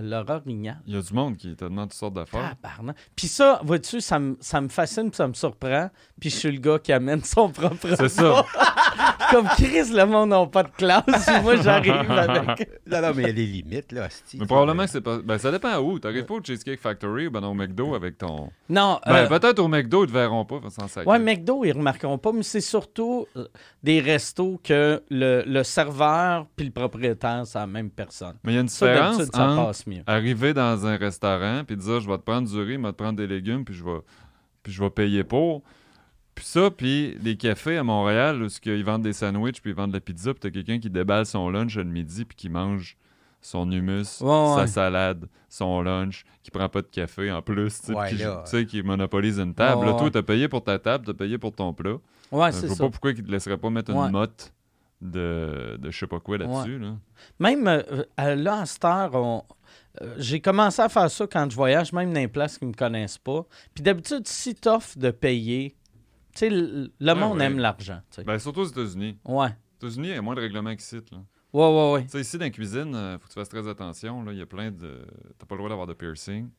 leur 0.00 0.28
orignal? 0.28 0.78
Il 0.86 0.94
y 0.94 0.98
a 0.98 1.00
du 1.00 1.14
monde 1.14 1.36
qui 1.36 1.54
te 1.54 1.64
demande 1.64 1.90
toutes 1.90 1.98
sortes 1.98 2.14
d'affaires. 2.14 2.56
Tabarnak. 2.60 2.96
Puis 3.14 3.28
ça, 3.28 3.60
vois-tu, 3.62 4.00
ça 4.00 4.18
me 4.18 4.36
ça 4.40 4.60
me 4.60 4.68
fascine, 4.68 5.10
puis 5.10 5.16
ça 5.16 5.28
me 5.28 5.34
surprend. 5.34 5.90
Puis 6.20 6.30
je 6.30 6.36
suis 6.36 6.50
le 6.50 6.58
gars 6.58 6.78
qui 6.80 6.92
amène 6.92 7.22
son 7.22 7.50
propre 7.50 7.94
C'est 7.96 8.08
ça. 8.08 8.44
Comme 9.30 9.46
Chris, 9.56 9.92
le 9.92 10.04
monde 10.06 10.30
n'a 10.30 10.46
pas 10.46 10.62
de 10.62 10.70
classe. 10.70 11.30
moi, 11.42 11.56
j'arrive 11.56 11.92
avec... 12.10 12.70
Non, 12.86 13.02
non, 13.02 13.12
mais 13.14 13.22
il 13.24 13.26
y 13.26 13.30
a 13.30 13.32
des 13.32 13.46
limites, 13.46 13.92
là, 13.92 14.06
hostie. 14.06 14.38
Mais 14.38 14.46
probablement 14.46 14.84
que 14.84 14.90
c'est 14.90 15.00
pas. 15.02 15.18
Ben, 15.18 15.38
ça 15.38 15.50
dépend 15.52 15.76
où. 15.78 15.98
T'arrives 15.98 16.24
pas 16.24 16.34
au 16.34 16.42
Cheesecake 16.42 16.80
Factory 16.80 17.26
ou 17.26 17.30
ben 17.30 17.44
au 17.44 17.54
McDo 17.54 17.94
avec 17.94 18.18
ton. 18.18 18.50
Non, 18.68 18.98
Ben, 19.04 19.14
euh, 19.14 19.28
peut-être 19.28 19.58
au 19.58 19.68
McDo, 19.68 20.04
ils 20.04 20.08
te 20.08 20.12
verront 20.12 20.44
pas, 20.44 20.60
sans 20.70 21.04
ouais, 21.04 21.18
McDo, 21.18 21.64
ils 21.64 21.72
remarqueront 21.72 22.18
pas, 22.18 22.32
mais 22.32 22.42
c'est 22.42 22.60
surtout 22.60 23.26
euh, 23.36 23.46
des 23.82 24.00
restos 24.00 24.60
que 24.64 25.02
le, 25.10 25.27
le 25.46 25.62
serveur 25.62 26.46
puis 26.56 26.66
le 26.66 26.72
propriétaire, 26.72 27.46
c'est 27.46 27.58
la 27.58 27.66
même 27.66 27.90
personne. 27.90 28.34
Mais 28.44 28.52
il 28.52 28.54
y 28.56 28.58
a 28.58 28.62
une 28.62 28.68
Ça, 28.68 28.86
différence 28.88 29.16
d'habitude, 29.18 29.34
ça 29.36 29.48
entre 29.50 29.66
passe 29.66 29.86
mieux. 29.86 30.02
arriver 30.06 30.54
dans 30.54 30.86
un 30.86 30.96
restaurant 30.96 31.62
puis 31.66 31.76
dire 31.76 32.00
je 32.00 32.08
vais 32.08 32.18
te 32.18 32.22
prendre 32.22 32.48
du 32.48 32.58
riz, 32.60 32.74
je 32.74 32.80
vais 32.80 32.92
te 32.92 32.96
prendre 32.96 33.16
des 33.16 33.26
légumes, 33.26 33.64
puis 33.64 33.74
je 33.74 33.84
vais, 33.84 34.00
puis 34.62 34.72
je 34.72 34.82
vais 34.82 34.90
payer 34.90 35.24
pour. 35.24 35.62
Puis 36.34 36.44
ça, 36.44 36.70
puis 36.70 37.16
les 37.20 37.36
cafés 37.36 37.78
à 37.78 37.82
Montréal, 37.82 38.42
où 38.42 38.46
ils 38.64 38.84
vendent 38.84 39.02
des 39.02 39.12
sandwichs, 39.12 39.60
puis 39.60 39.70
ils 39.72 39.74
vendent 39.76 39.90
de 39.90 39.96
la 39.96 40.00
pizza, 40.00 40.32
puis 40.32 40.40
t'as 40.40 40.50
quelqu'un 40.50 40.78
qui 40.78 40.88
déballe 40.88 41.26
son 41.26 41.50
lunch 41.50 41.76
le 41.76 41.84
midi, 41.84 42.24
puis 42.24 42.36
qui 42.36 42.48
mange 42.48 42.96
son 43.40 43.68
Ouais, 43.70 43.80
ouais. 43.80 44.56
sa 44.60 44.66
salade, 44.68 45.26
son 45.48 45.80
lunch, 45.82 46.24
qui 46.44 46.50
prend 46.52 46.68
pas 46.68 46.82
de 46.82 46.86
café 46.86 47.30
en 47.32 47.42
plus, 47.42 47.80
tu 47.82 47.92
sais, 48.44 48.66
qui- 48.66 48.82
monopolise 48.82 49.38
une 49.40 49.54
table. 49.54 49.80
Ouais, 49.80 49.86
Là, 49.92 49.98
toi, 49.98 50.10
t'as 50.10 50.22
payé 50.22 50.46
pour 50.48 50.62
ta 50.62 50.78
table, 50.78 51.04
t'as 51.06 51.14
payé 51.14 51.38
pour 51.38 51.52
ton 51.52 51.72
plat. 51.72 51.96
Ouais, 52.30 52.52
Je 52.52 52.56
c'est 52.58 52.66
vois 52.66 52.76
ça. 52.76 52.84
pas 52.84 52.90
pourquoi 52.90 53.10
ils 53.12 53.22
te 53.24 53.30
laisseraient 53.30 53.56
pas 53.56 53.70
mettre 53.70 53.90
une 53.90 54.10
motte 54.10 54.52
de, 55.00 55.76
de 55.80 55.90
je 55.90 55.98
sais 55.98 56.06
pas 56.06 56.20
quoi 56.20 56.38
là-dessus. 56.38 56.78
Là. 56.78 56.96
Même 57.38 57.66
euh, 57.68 57.82
euh, 58.20 58.34
là, 58.34 58.60
à 58.62 58.66
cette 58.66 58.84
heure, 58.84 59.14
on- 59.14 59.44
euh, 60.02 60.14
j'ai 60.18 60.40
commencé 60.40 60.80
à 60.82 60.88
faire 60.88 61.10
ça 61.10 61.26
quand 61.26 61.48
je 61.50 61.54
voyage, 61.56 61.92
même 61.92 62.12
dans 62.12 62.20
les 62.20 62.28
places 62.28 62.58
qui 62.58 62.64
ne 62.64 62.70
me 62.70 62.74
connaissent 62.76 63.18
pas. 63.18 63.44
Puis 63.74 63.82
d'habitude, 63.82 64.26
si 64.26 64.54
t'offres 64.54 64.98
de 64.98 65.10
payer, 65.10 65.76
tu 66.34 66.38
sais, 66.40 66.50
le, 66.50 66.90
Ouais, 67.00 67.14
monde 67.14 67.38
ouais. 67.38 67.44
aime 67.44 67.58
l'argent. 67.58 68.00
Ben, 68.24 68.38
surtout 68.38 68.60
aux 68.60 68.64
États-Unis. 68.66 69.18
Ouais. 69.24 69.48
Aux 69.82 69.86
États-Unis, 69.86 70.08
il 70.08 70.14
y 70.14 70.18
a 70.18 70.22
moins 70.22 70.34
de 70.34 70.40
règlements 70.40 70.74
qu'ici. 70.74 70.96
là. 71.12 71.18
Ouais, 71.52 71.62
ouais, 71.66 71.92
ouais. 71.94 72.02
Tu 72.04 72.10
sais, 72.10 72.20
ici, 72.20 72.36
dans 72.38 72.44
la 72.44 72.50
cuisine, 72.50 72.90
il 72.94 73.18
faut 73.18 73.26
que 73.26 73.32
tu 73.32 73.38
fasses 73.38 73.48
très 73.48 73.66
attention. 73.66 74.22
là. 74.22 74.32
Il 74.32 74.38
y 74.38 74.42
a 74.42 74.46
plein 74.46 74.70
de. 74.70 75.06
T'as 75.38 75.46
pas 75.46 75.54
le 75.54 75.58
droit 75.58 75.68
d'avoir 75.70 75.86
de 75.86 75.94
piercing. 75.94 76.50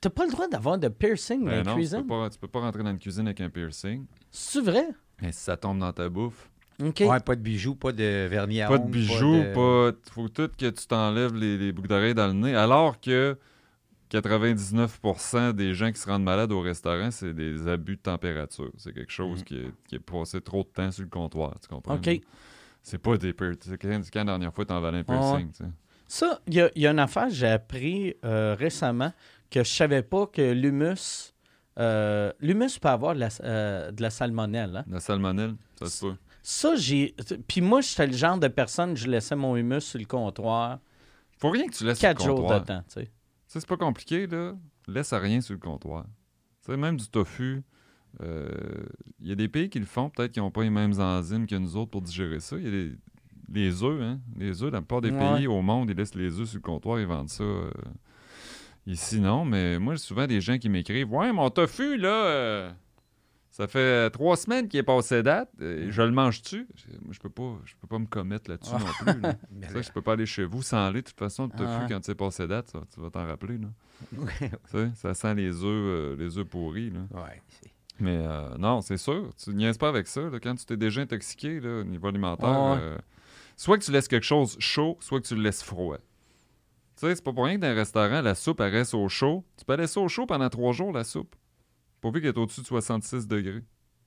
T'as 0.00 0.10
pas 0.10 0.26
le 0.26 0.30
droit 0.30 0.46
d'avoir 0.46 0.78
de 0.78 0.88
piercing 0.88 1.40
dans 1.40 1.46
Ben 1.46 1.56
la 1.56 1.62
non, 1.64 1.70
tu 1.72 1.76
cuisine? 1.78 2.02
peux, 2.02 2.06
pas, 2.06 2.30
tu 2.30 2.38
peux 2.38 2.46
pas 2.48 2.60
rentrer 2.60 2.82
dans 2.84 2.90
une 2.90 2.98
cuisine 2.98 3.26
avec 3.26 3.40
un 3.40 3.50
piercing. 3.50 4.06
C'est 4.30 4.60
vrai? 4.60 4.86
Mais 5.20 5.32
si 5.32 5.40
ça 5.40 5.56
tombe 5.56 5.78
dans 5.80 5.92
ta 5.92 6.08
bouffe, 6.08 6.48
Ouais, 6.80 7.20
pas 7.20 7.34
de 7.34 7.40
bijoux, 7.40 7.74
pas 7.74 7.90
de 7.92 8.26
vernis 8.30 8.62
à 8.62 8.68
pas 8.68 8.78
de 8.78 8.86
bijoux, 8.88 9.34
de- 9.34 9.52
pas. 9.92 9.98
Faut 10.12 10.28
tout 10.28 10.48
que 10.56 10.70
tu 10.70 10.86
t'enlèves 10.86 11.34
les, 11.34 11.58
les 11.58 11.72
boucles 11.72 11.88
d'oreilles 11.88 12.14
dans 12.14 12.28
le 12.28 12.34
nez. 12.34 12.54
Alors 12.54 13.00
que 13.00 13.36
99% 14.22 15.52
des 15.52 15.74
gens 15.74 15.92
qui 15.92 15.98
se 16.00 16.08
rendent 16.08 16.22
malades 16.24 16.52
au 16.52 16.60
restaurant, 16.60 17.10
c'est 17.10 17.34
des 17.34 17.66
abus 17.68 17.96
de 17.96 18.00
température. 18.02 18.70
C'est 18.76 18.92
quelque 18.92 19.12
chose 19.12 19.40
Mhm. 19.40 19.44
qui, 19.44 19.56
est, 19.56 19.70
qui 19.88 19.94
est 19.96 20.00
passé 20.00 20.40
trop 20.40 20.62
de 20.62 20.68
temps 20.68 20.90
sur 20.90 21.02
le 21.04 21.08
comptoir. 21.10 21.54
Tu 21.60 21.68
comprends? 21.68 21.94
OK. 21.96 22.20
C'est 22.82 22.98
pas 22.98 23.16
des 23.18 23.32
piercings. 23.32 23.58
C'est 23.62 23.78
quand, 23.78 24.00
quand 24.12 24.20
la 24.20 24.24
dernière 24.24 24.54
fois 24.54 24.64
tu 24.64 24.72
en 24.72 24.80
valais 24.80 24.98
un 24.98 25.04
piercing? 25.04 25.50
tu 25.50 25.64
sais? 25.64 25.70
Ça, 26.06 26.40
il 26.46 26.54
y, 26.54 26.60
a- 26.60 26.70
il 26.74 26.82
y 26.82 26.86
a 26.86 26.90
une 26.90 26.98
affaire 27.00 27.26
que 27.28 27.34
j'ai 27.34 27.48
appris 27.48 28.14
euh, 28.24 28.54
récemment 28.58 29.12
que 29.50 29.62
je 29.62 29.68
savais 29.70 30.02
pas 30.02 30.26
que 30.26 30.52
l'humus... 30.52 31.34
euh, 31.78 32.32
l'humus 32.40 32.78
peut 32.80 32.88
avoir 32.88 33.14
de 33.14 33.20
la, 33.20 33.28
euh, 33.42 33.90
de 33.90 34.00
la 34.02 34.10
salmonelle. 34.10 34.76
Hein? 34.76 34.84
La 34.90 35.00
salmonelle, 35.00 35.54
ça 35.78 35.86
se 35.86 36.06
peut. 36.06 36.14
Ça, 36.50 36.76
j'ai... 36.76 37.14
Puis 37.46 37.60
moi, 37.60 37.82
j'étais 37.82 38.06
le 38.06 38.14
genre 38.14 38.38
de 38.38 38.48
personne, 38.48 38.96
je 38.96 39.06
laissais 39.06 39.36
mon 39.36 39.54
humus 39.54 39.82
sur 39.84 39.98
le 39.98 40.06
comptoir 40.06 40.78
Faut 41.38 41.50
rien 41.50 41.66
que 41.66 41.74
tu 41.74 41.84
laisses 41.84 41.98
sur 41.98 42.08
le 42.08 42.14
quatre 42.14 42.24
jours 42.24 42.36
de 42.36 42.40
comptoir. 42.42 42.64
temps, 42.64 42.82
tu 42.88 42.94
sais. 42.94 43.04
Tu 43.04 43.10
sais, 43.48 43.60
c'est 43.60 43.68
pas 43.68 43.76
compliqué, 43.76 44.26
là. 44.26 44.54
Laisse 44.86 45.12
rien 45.12 45.42
sur 45.42 45.52
le 45.52 45.60
comptoir. 45.60 46.04
Tu 46.64 46.72
sais, 46.72 46.76
même 46.78 46.96
du 46.96 47.06
tofu, 47.06 47.62
euh, 48.22 48.48
il 49.20 49.28
y 49.28 49.32
a 49.32 49.34
des 49.34 49.48
pays 49.48 49.68
qui 49.68 49.78
le 49.78 49.84
font, 49.84 50.08
peut-être 50.08 50.32
qu'ils 50.32 50.42
n'ont 50.42 50.50
pas 50.50 50.62
les 50.62 50.70
mêmes 50.70 50.98
enzymes 50.98 51.46
que 51.46 51.54
nous 51.54 51.76
autres 51.76 51.90
pour 51.90 52.00
digérer 52.00 52.40
ça. 52.40 52.56
Il 52.56 52.64
y 52.64 52.68
a 52.68 52.70
des- 52.70 52.92
les 53.52 53.82
œufs, 53.82 54.00
hein. 54.00 54.18
Les 54.38 54.62
œufs, 54.62 54.70
dans 54.70 54.78
la 54.78 54.80
plupart 54.80 55.02
des 55.02 55.10
Ouais. 55.10 55.18
pays 55.36 55.46
au 55.46 55.60
monde, 55.60 55.90
ils 55.90 55.96
laissent 55.96 56.14
les 56.14 56.40
œufs 56.40 56.48
sur 56.48 56.56
le 56.56 56.62
comptoir, 56.62 56.98
ils 56.98 57.06
vendent 57.06 57.28
ça. 57.28 57.44
euh, 57.44 57.70
Ici, 58.86 59.20
non, 59.20 59.44
mais 59.44 59.78
moi, 59.78 59.94
j'ai 59.96 60.00
souvent 60.02 60.26
des 60.26 60.40
gens 60.40 60.56
qui 60.56 60.70
m'écrivent 60.70 61.12
Ouais, 61.12 61.30
mon 61.30 61.50
tofu, 61.50 61.98
là, 61.98 62.08
euh, 62.08 62.72
ça 63.58 63.66
fait 63.68 64.08
trois 64.10 64.36
semaines 64.36 64.68
qu'il 64.68 64.78
est 64.78 64.84
passé 64.84 65.22
date, 65.22 65.50
euh, 65.60 65.88
je 65.90 66.00
le 66.02 66.12
mange-tu 66.12 66.66
Je- 67.10 67.18
peux 67.18 67.28
pas, 67.28 67.58
je 67.64 67.74
peux 67.80 67.86
pas 67.88 67.98
me 67.98 68.06
commettre 68.06 68.48
là-dessus 68.50 68.72
non 68.72 68.78
plus. 69.12 69.20
là. 69.20 69.34
Sais, 69.72 69.82
je 69.82 69.92
peux 69.92 70.00
pas 70.00 70.12
aller 70.12 70.26
chez 70.26 70.44
vous 70.44 70.62
sans 70.62 70.86
aller. 70.86 71.02
De 71.02 71.08
toute 71.08 71.18
façon, 71.18 71.44
le 71.44 71.50
tofu, 71.50 71.64
Ah 71.66 71.86
quand 71.88 71.98
c'est 72.04 72.14
passé 72.14 72.46
date, 72.46 72.68
ça, 72.68 72.80
tu 72.94 73.00
vas 73.00 73.10
t'en 73.10 73.26
rappeler. 73.26 73.58
Là. 73.58 73.68
ça 74.94 75.12
sent 75.14 75.34
les 75.34 75.50
œufs, 75.56 75.64
euh, 75.66 76.16
les 76.16 76.38
œufs 76.38 76.46
pourris. 76.46 76.90
Là. 76.90 77.00
Ouais, 77.20 77.42
Mais 78.00 78.16
euh, 78.16 78.56
non, 78.58 78.80
c'est 78.80 78.96
sûr. 78.96 79.30
Tu 79.42 79.50
niaises 79.50 79.76
pas 79.76 79.88
avec 79.88 80.06
ça. 80.06 80.20
là. 80.22 80.38
Quand 80.40 80.54
tu 80.54 80.64
t'es 80.64 80.76
déjà 80.76 81.00
intoxiqué 81.00 81.58
là, 81.60 81.80
au 81.80 81.84
niveau 81.84 82.06
alimentaire, 82.06 82.48
ouais. 82.48 82.78
euh, 82.80 82.98
soit 83.56 83.76
que 83.76 83.84
tu 83.84 83.90
laisses 83.90 84.06
quelque 84.08 84.24
chose 84.26 84.56
chaud, 84.60 84.96
soit 85.00 85.20
que 85.20 85.26
tu 85.26 85.34
le 85.34 85.42
laisses 85.42 85.64
froid. 85.64 85.96
Tu 85.96 87.06
sais, 87.06 87.14
c'est 87.16 87.24
pas 87.24 87.32
pour 87.32 87.44
rien 87.44 87.56
que 87.56 87.60
dans 87.62 87.68
un 87.68 87.74
restaurant, 87.74 88.20
la 88.22 88.34
soupe, 88.36 88.60
elle 88.60 88.72
reste 88.72 88.94
au 88.94 89.08
chaud. 89.08 89.44
Tu 89.56 89.64
peux 89.64 89.74
laisser 89.76 89.98
au 89.98 90.06
chaud 90.08 90.26
pendant 90.26 90.48
trois 90.48 90.72
jours, 90.72 90.92
la 90.92 91.02
soupe. 91.04 91.34
Pourvu 92.00 92.20
qu'elle 92.20 92.30
est 92.30 92.38
au-dessus 92.38 92.60
de 92.62 92.66
66 92.66 93.26
degrés. 93.26 93.62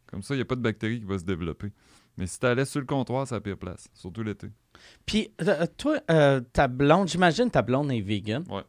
Comme 0.07 0.21
ça, 0.23 0.33
il 0.33 0.37
n'y 0.37 0.41
a 0.41 0.45
pas 0.45 0.55
de 0.55 0.61
bactéries 0.61 0.99
qui 0.99 1.05
vont 1.05 1.17
se 1.17 1.23
développer. 1.23 1.71
Mais 2.17 2.27
si 2.27 2.37
tu 2.39 2.45
la 2.45 2.55
laisses 2.55 2.69
sur 2.69 2.79
le 2.81 2.85
comptoir, 2.85 3.25
c'est 3.27 3.35
la 3.35 3.41
pire 3.41 3.57
place, 3.57 3.87
surtout 3.93 4.23
l'été. 4.23 4.47
Puis, 5.05 5.31
euh, 5.41 5.65
toi, 5.77 5.99
euh, 6.11 6.41
ta 6.53 6.67
blonde, 6.67 7.07
j'imagine 7.07 7.49
ta 7.49 7.61
blonde 7.61 7.91
est 7.91 8.01
vegan. 8.01 8.43
Ouais. 8.49 8.63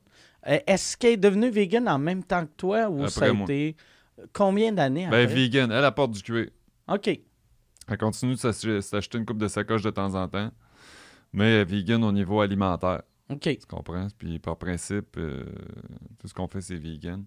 Euh, 0.48 0.58
Est-ce 0.66 0.96
qu'elle 0.96 1.12
est 1.14 1.16
devenue 1.16 1.50
vegan 1.50 1.88
en 1.88 1.98
même 1.98 2.22
temps 2.22 2.44
que 2.46 2.52
toi 2.56 2.88
ou 2.88 2.98
Après 3.00 3.10
ça 3.10 3.24
a 3.26 3.32
moi. 3.32 3.44
été 3.44 3.76
combien 4.32 4.72
d'années 4.72 5.08
Ben, 5.10 5.24
après? 5.24 5.34
vegan, 5.34 5.70
elle 5.72 5.84
apporte 5.84 6.12
du 6.12 6.22
cuir. 6.22 6.50
OK. 6.88 7.08
Elle 7.88 7.98
continue 7.98 8.34
de 8.34 8.38
s'ach- 8.38 8.80
s'acheter 8.80 9.18
une 9.18 9.26
coupe 9.26 9.38
de 9.38 9.48
sacoche 9.48 9.82
de 9.82 9.90
temps 9.90 10.14
en 10.14 10.28
temps. 10.28 10.50
Mais 11.32 11.64
vegan 11.64 12.04
au 12.04 12.12
niveau 12.12 12.40
alimentaire. 12.40 13.02
OK. 13.28 13.40
Tu 13.40 13.58
comprends? 13.68 14.06
Puis 14.18 14.38
par 14.38 14.56
principe, 14.56 15.18
tout 16.18 16.28
ce 16.28 16.34
qu'on 16.34 16.46
fait, 16.46 16.60
c'est 16.60 16.76
vegan. 16.76 17.24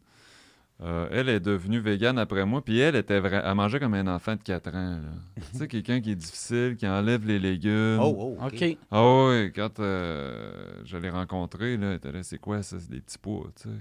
Euh, 0.84 1.08
elle 1.10 1.30
est 1.30 1.40
devenue 1.40 1.80
végane 1.80 2.20
après 2.20 2.46
moi, 2.46 2.62
puis 2.62 2.80
elle 2.80 2.98
était 2.98 3.22
vra- 3.22 3.42
elle 3.46 3.56
mangeait 3.56 3.80
comme 3.80 3.94
un 3.94 4.08
enfant 4.08 4.36
de 4.36 4.42
4 4.42 4.76
ans. 4.76 5.00
là. 5.02 5.42
tu 5.54 5.58
sais, 5.58 5.68
quelqu'un 5.70 6.02
qui 6.02 6.12
est 6.12 6.16
difficile, 6.16 6.76
qui 6.78 6.86
enlève 6.86 7.26
les 7.26 7.40
légumes. 7.40 7.98
Oh, 8.02 8.36
oh, 8.38 8.46
OK. 8.46 8.78
Ah 8.92 9.26
oui, 9.30 9.54
quand 9.54 9.80
euh, 9.80 10.82
je 10.84 10.98
l'ai 10.98 11.10
rencontrée, 11.10 11.78
là, 11.78 11.92
elle 11.92 11.96
était 11.96 12.12
là, 12.12 12.24
c'est 12.24 12.40
quoi 12.40 12.62
ça? 12.62 12.78
C'est 12.80 12.90
des 12.92 13.00
petits 13.00 13.18
pois, 13.18 13.48
tu 13.56 13.70
sais. 13.70 13.76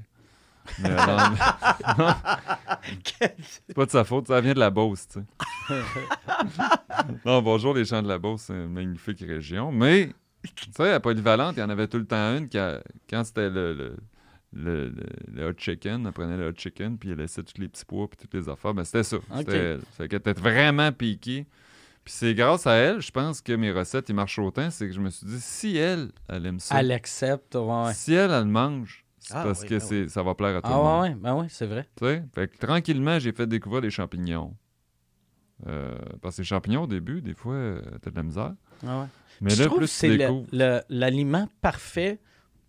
Mais 0.83 0.89
elle 0.91 0.99
en- 0.99 1.35
c'est 3.67 3.75
pas 3.75 3.87
de 3.87 3.91
sa 3.91 4.05
faute, 4.05 4.29
ça 4.29 4.41
vient 4.41 4.55
de 4.55 4.61
la 4.61 4.71
Beauce, 4.71 5.09
tu 5.09 5.19
sais. 5.21 5.75
non, 7.25 7.43
bonjour 7.43 7.75
les 7.75 7.85
champs 7.85 8.03
de 8.03 8.09
la 8.09 8.19
Beauce, 8.19 8.43
c'est 8.43 8.53
une 8.55 8.73
magnifique 8.73 9.21
région. 9.21 9.73
Mais, 9.73 10.11
tu 10.55 10.71
sais, 10.77 10.93
à 10.93 11.01
Polyvalente, 11.01 11.57
il 11.57 11.61
y 11.61 11.63
en 11.63 11.71
avait 11.71 11.89
tout 11.89 11.99
le 11.99 12.07
temps 12.07 12.37
une 12.37 12.49
qui, 12.49 12.59
a- 12.59 12.81
quand 13.11 13.25
c'était 13.25 13.51
le, 13.51 13.75
le, 13.75 13.97
le, 14.55 14.93
le- 15.33 15.49
hot 15.49 15.55
chicken, 15.59 16.05
elle 16.07 16.13
prenait 16.13 16.37
le 16.37 16.49
hot 16.49 16.55
chicken, 16.57 16.97
puis 16.99 17.11
elle 17.11 17.19
laissait 17.19 17.43
tous 17.43 17.61
les 17.61 17.69
petits 17.69 17.85
pois, 17.85 18.09
puis 18.09 18.17
toutes 18.17 18.35
les 18.35 18.49
affaires. 18.49 18.73
Ben, 18.75 18.85
c'était 18.85 19.03
ça. 19.03 19.17
C'était 19.39 19.57
elle. 19.57 19.81
Fait 19.97 20.09
qu'elle 20.09 20.19
était 20.21 20.33
vraiment 20.33 20.91
piquée. 20.93 21.47
Puis 22.05 22.13
c'est 22.13 22.35
grâce 22.35 22.67
à 22.67 22.75
elle, 22.75 23.01
je 23.01 23.11
pense 23.11 23.41
que 23.41 23.53
mes 23.55 23.73
recettes, 23.73 24.09
ils 24.11 24.15
marchent 24.15 24.39
autant. 24.39 24.71
C'est 24.71 24.87
que 24.89 24.93
je 24.95 25.01
me 25.01 25.09
suis 25.11 25.27
dit, 25.27 25.41
si 25.41 25.77
elle, 25.77 26.11
elle 26.29 26.45
aime 26.47 26.61
ça, 26.61 26.79
Elle 26.81 26.93
accepte, 26.93 27.55
ouais. 27.55 27.93
si 27.95 28.13
elle, 28.13 28.31
elle 28.31 28.45
mange, 28.45 29.05
c'est 29.19 29.35
Ah, 29.35 29.43
parce 29.45 29.63
oui, 29.63 29.69
que 29.69 29.75
ben 29.77 29.81
c'est, 29.81 30.09
ça 30.09 30.23
va 30.23 30.35
plaire 30.35 30.57
à 30.57 30.61
tout 30.61 30.69
Ah 30.71 30.77
le 30.77 30.83
monde. 30.83 31.03
ouais, 31.03 31.09
ouais, 31.09 31.15
ben 31.15 31.35
ouais, 31.35 31.47
c'est 31.49 31.65
vrai. 31.67 31.89
Tu 31.97 32.05
sais? 32.05 32.23
Fait 32.35 32.49
que 32.49 32.59
tranquillement, 32.59 33.19
j'ai 33.19 33.33
fait 33.33 33.47
découvrir 33.47 33.81
les 33.81 33.91
champignons. 33.91 34.55
Euh, 35.67 35.95
parce 36.21 36.37
que 36.37 36.43
les 36.43 36.47
champignons, 36.47 36.83
au 36.83 36.87
début, 36.87 37.23
des 37.23 37.33
fois, 37.35 37.55
euh, 37.55 37.81
t'as 38.03 38.11
de 38.11 38.17
la 38.17 38.23
misère. 38.23 38.53
Ah 38.87 39.01
ouais. 39.01 39.07
Mais 39.41 39.51
je 39.51 39.61
là, 39.63 39.67
trouve 39.67 39.79
plus 39.79 39.87
que 39.87 39.93
c'est 39.93 40.09
le- 40.09 40.17
découvres... 40.19 40.47
le- 40.53 40.81
l'aliment 40.91 41.49
parfait 41.63 42.21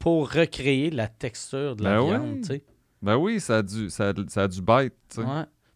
pour 0.05 0.31
recréer 0.31 0.91
la 0.91 1.07
texture 1.07 1.75
de 1.75 1.83
la 1.83 1.97
Ben 1.97 2.05
viande, 2.05 2.33
oui. 2.35 2.41
tu 2.41 2.47
sais. 2.47 2.63
Ben 3.01 3.17
oui, 3.17 3.39
ça 3.39 3.57
a 3.57 3.63
du, 3.63 3.89
ça 3.89 4.09
a, 4.09 4.13
ça 4.27 4.47
du. 4.47 4.59
Ouais. 4.59 4.91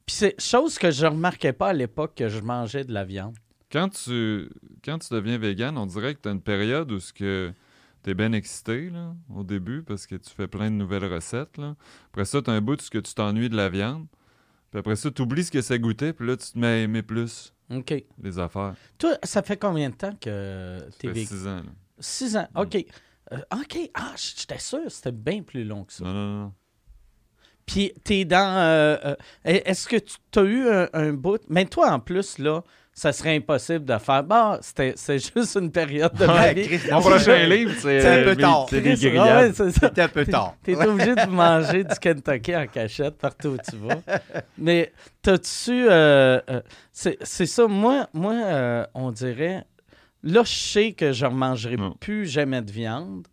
Puis 0.05 0.15
c'est 0.15 0.39
chose 0.39 0.77
que 0.77 0.91
je 0.91 1.07
remarquais 1.07 1.51
pas 1.51 1.69
à 1.69 1.73
l'époque 1.73 2.13
que 2.15 2.29
je 2.29 2.39
mangeais 2.39 2.83
de 2.83 2.93
la 2.93 3.05
viande. 3.05 3.35
Quand 3.71 3.89
tu, 3.89 4.47
quand 4.85 4.99
tu 4.99 5.11
deviens 5.15 5.39
vegan, 5.39 5.75
on 5.79 5.87
dirait 5.87 6.13
que 6.13 6.19
tu 6.21 6.29
as 6.29 6.31
une 6.33 6.43
période 6.43 6.91
où 6.91 6.99
tu 6.99 7.25
es 7.25 8.13
bien 8.13 8.31
excité 8.33 8.91
là, 8.91 9.15
au 9.35 9.43
début 9.43 9.81
parce 9.81 10.05
que 10.05 10.13
tu 10.13 10.29
fais 10.29 10.47
plein 10.47 10.69
de 10.69 10.75
nouvelles 10.75 11.11
recettes. 11.11 11.57
Là. 11.57 11.75
Après 12.11 12.25
ça, 12.25 12.39
tu 12.39 12.51
as 12.51 12.53
un 12.53 12.61
bout 12.61 12.75
de 12.75 12.81
ce 12.83 12.91
que 12.91 12.99
tu 12.99 13.15
t'ennuies 13.15 13.49
de 13.49 13.57
la 13.57 13.69
viande. 13.69 14.05
Puis 14.69 14.77
après 14.77 14.95
ça, 14.95 15.09
tu 15.09 15.23
oublies 15.23 15.45
ce 15.45 15.51
que 15.51 15.61
ça 15.61 15.79
goûtait, 15.79 16.13
puis 16.13 16.27
là, 16.27 16.37
tu 16.37 16.51
te 16.51 16.59
mets 16.59 16.67
à 16.67 16.77
aimer 16.77 17.01
plus 17.01 17.51
les 18.21 18.37
affaires. 18.37 18.75
Toi, 18.99 19.17
ça 19.23 19.41
fait 19.41 19.57
combien 19.57 19.89
de 19.89 19.95
temps 19.95 20.13
que 20.21 20.87
t'es 20.99 21.07
vegan? 21.07 21.25
six 21.25 21.47
ans. 21.47 21.55
là. 21.55 21.71
Six 21.99 22.37
ans. 22.37 22.47
OK. 22.55 22.85
Euh, 23.31 23.37
OK. 23.53 23.77
Ah, 23.93 24.13
j'étais 24.15 24.57
sûr 24.59 24.79
c'était 24.89 25.11
bien 25.11 25.41
plus 25.43 25.63
long 25.63 25.83
que 25.83 25.93
ça. 25.93 26.03
Non, 26.03 26.13
non, 26.13 26.39
non. 26.45 26.53
Puis, 27.65 27.93
t'es 28.03 28.25
dans. 28.25 28.57
euh, 28.57 28.97
euh, 29.05 29.15
Est-ce 29.43 29.87
que 29.87 29.97
tu 29.97 30.39
as 30.39 30.41
eu 30.43 30.67
un, 30.69 30.89
un 30.93 31.13
bout? 31.13 31.39
Mais 31.49 31.65
toi, 31.65 31.91
en 31.91 31.99
plus, 31.99 32.39
là, 32.39 32.63
ça 32.93 33.13
serait 33.13 33.35
impossible 33.35 33.85
de 33.85 33.95
faire. 33.99 34.23
Bon, 34.23 34.57
c'était 34.59 34.93
c'est 34.95 35.19
juste 35.35 35.55
une 35.55 35.71
période 35.71 36.11
de 36.15 36.25
ma 36.25 36.51
vie. 36.51 36.79
Mon 36.91 36.99
prochain 36.99 37.45
livre, 37.45 37.71
c'est 37.77 38.01
C'est 38.01 38.21
un 38.21 38.23
peu 38.23 38.35
tard. 38.35 38.65
c'est 38.71 38.81
des 38.81 38.95
Chris, 38.95 39.09
grillades. 39.09 39.59
ouais, 39.59 39.71
c'est 39.71 39.99
un 39.99 40.07
peu 40.07 40.25
tard. 40.25 40.55
T'es 40.63 40.75
obligé 40.75 41.13
de 41.13 41.25
manger 41.27 41.83
du 41.83 41.95
Kentucky 42.01 42.55
en 42.55 42.65
cachette 42.65 43.17
partout 43.19 43.49
où 43.49 43.57
tu 43.57 43.75
vas. 43.77 44.01
Mais 44.57 44.91
t'as-tu. 45.21 45.87
euh, 45.87 46.41
euh, 46.49 46.61
c'est 46.91 47.19
c'est 47.21 47.45
ça, 47.45 47.67
moi, 47.67 48.07
moi 48.13 48.33
euh, 48.33 48.85
on 48.95 49.11
dirait. 49.11 49.63
Là, 50.23 50.43
je 50.43 50.53
sais 50.53 50.91
que 50.93 51.11
je 51.11 51.25
ne 51.25 51.31
mangerai 51.31 51.77
Non. 51.77 51.95
plus 51.99 52.25
jamais 52.27 52.61
de 52.61 52.71
viande. 52.71 53.27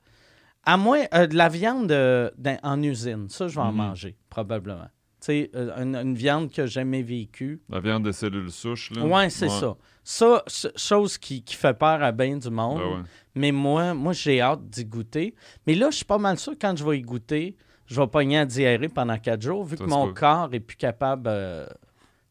À 0.65 0.77
moins 0.77 1.03
euh, 1.15 1.27
de 1.27 1.35
la 1.37 1.49
viande 1.49 1.91
euh, 1.93 2.31
en 2.63 2.83
usine. 2.83 3.29
Ça, 3.29 3.49
je 3.49 3.55
vais 3.55 3.61
en 3.61 3.71
Mhm. 3.73 3.77
manger, 3.77 4.17
probablement. 4.29 4.89
Tu 5.21 5.27
sais, 5.27 5.51
euh, 5.55 5.83
une, 5.83 5.97
une 5.97 6.15
viande 6.15 6.51
que 6.51 6.67
j'ai 6.67 6.73
jamais 6.73 7.03
vécue. 7.03 7.61
La 7.71 7.81
viande 7.81 8.05
de 8.05 8.13
cellules 8.13 8.51
souches, 8.51 8.91
là? 8.93 9.05
Ouais, 9.05 9.31
c'est 9.31 9.49
ça. 9.49 9.77
Ça, 10.05 10.43
ch- 10.47 10.73
chose 10.77 11.19
qui, 11.19 11.43
qui 11.43 11.57
fait 11.57 11.75
peur 11.77 12.03
à 12.03 12.13
bien 12.13 12.37
du 12.37 12.51
monde. 12.51 12.79
Ben 12.79 12.87
ouais. 12.99 13.03
Mais 13.35 13.53
moi, 13.53 13.95
moi 13.95 14.13
j'ai 14.13 14.41
hâte 14.41 14.69
d'y 14.69 14.85
goûter. 14.85 15.35
Mais 15.67 15.75
là, 15.75 15.91
je 15.91 15.97
suis 15.97 16.05
pas 16.05 16.19
mal 16.19 16.39
sûr 16.39 16.53
que 16.53 16.59
quand 16.61 16.77
je 16.77 16.85
vais 16.85 16.99
y 16.99 17.03
goûter, 17.03 17.57
je 17.87 18.01
vais 18.01 18.07
pogner 18.07 18.39
à 18.39 18.45
diarrhée 18.45 18.89
pendant 18.89 19.19
quatre 19.19 19.43
jours, 19.43 19.65
vu 19.65 19.77
Ça 19.77 19.85
que 19.85 19.91
mon 19.91 20.09
peut. 20.09 20.15
corps 20.15 20.51
est 20.53 20.61
plus 20.61 20.77
capable. 20.77 21.25
euh, 21.29 21.67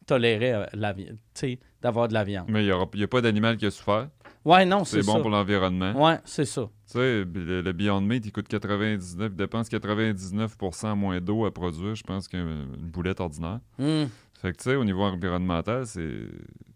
tolérer 0.06 0.66
la 0.72 0.92
vi- 0.92 1.08
tu 1.08 1.16
sais, 1.34 1.58
d'avoir 1.82 2.06
de 2.06 2.14
la 2.14 2.22
viande. 2.22 2.46
Mais 2.48 2.64
il 2.64 2.72
n'y 2.94 3.02
a, 3.02 3.08
pas 3.08 3.20
d'animal 3.20 3.56
qui 3.56 3.66
a 3.66 3.70
souffert? 3.72 4.08
Ouais, 4.46 4.64
non, 4.64 4.84
c'est 4.84 5.04
bon 5.04 5.14
ça. 5.14 5.20
pour 5.20 5.30
l'environnement. 5.30 5.92
Ouais, 5.92 6.18
c'est 6.24 6.44
ça. 6.44 6.62
Tu 6.86 6.92
sais, 6.92 7.24
le, 7.24 7.62
le 7.62 7.72
Beyond 7.72 8.00
Meat, 8.00 8.24
il 8.26 8.32
coûte 8.32 8.46
99, 8.46 9.32
il 9.32 9.36
dépense 9.36 9.68
99% 9.68 10.94
moins 10.94 11.20
d'eau 11.20 11.44
à 11.46 11.52
produire, 11.52 11.96
je 11.96 12.04
pense, 12.04 12.28
qu'une 12.28 12.64
boulette 12.92 13.20
ordinaire. 13.20 13.58
Hum. 13.80 14.08
Fait 14.40 14.52
que, 14.52 14.58
tu 14.58 14.70
sais, 14.70 14.76
au 14.76 14.84
niveau 14.84 15.02
environnemental, 15.02 15.86
c'est 15.86 16.28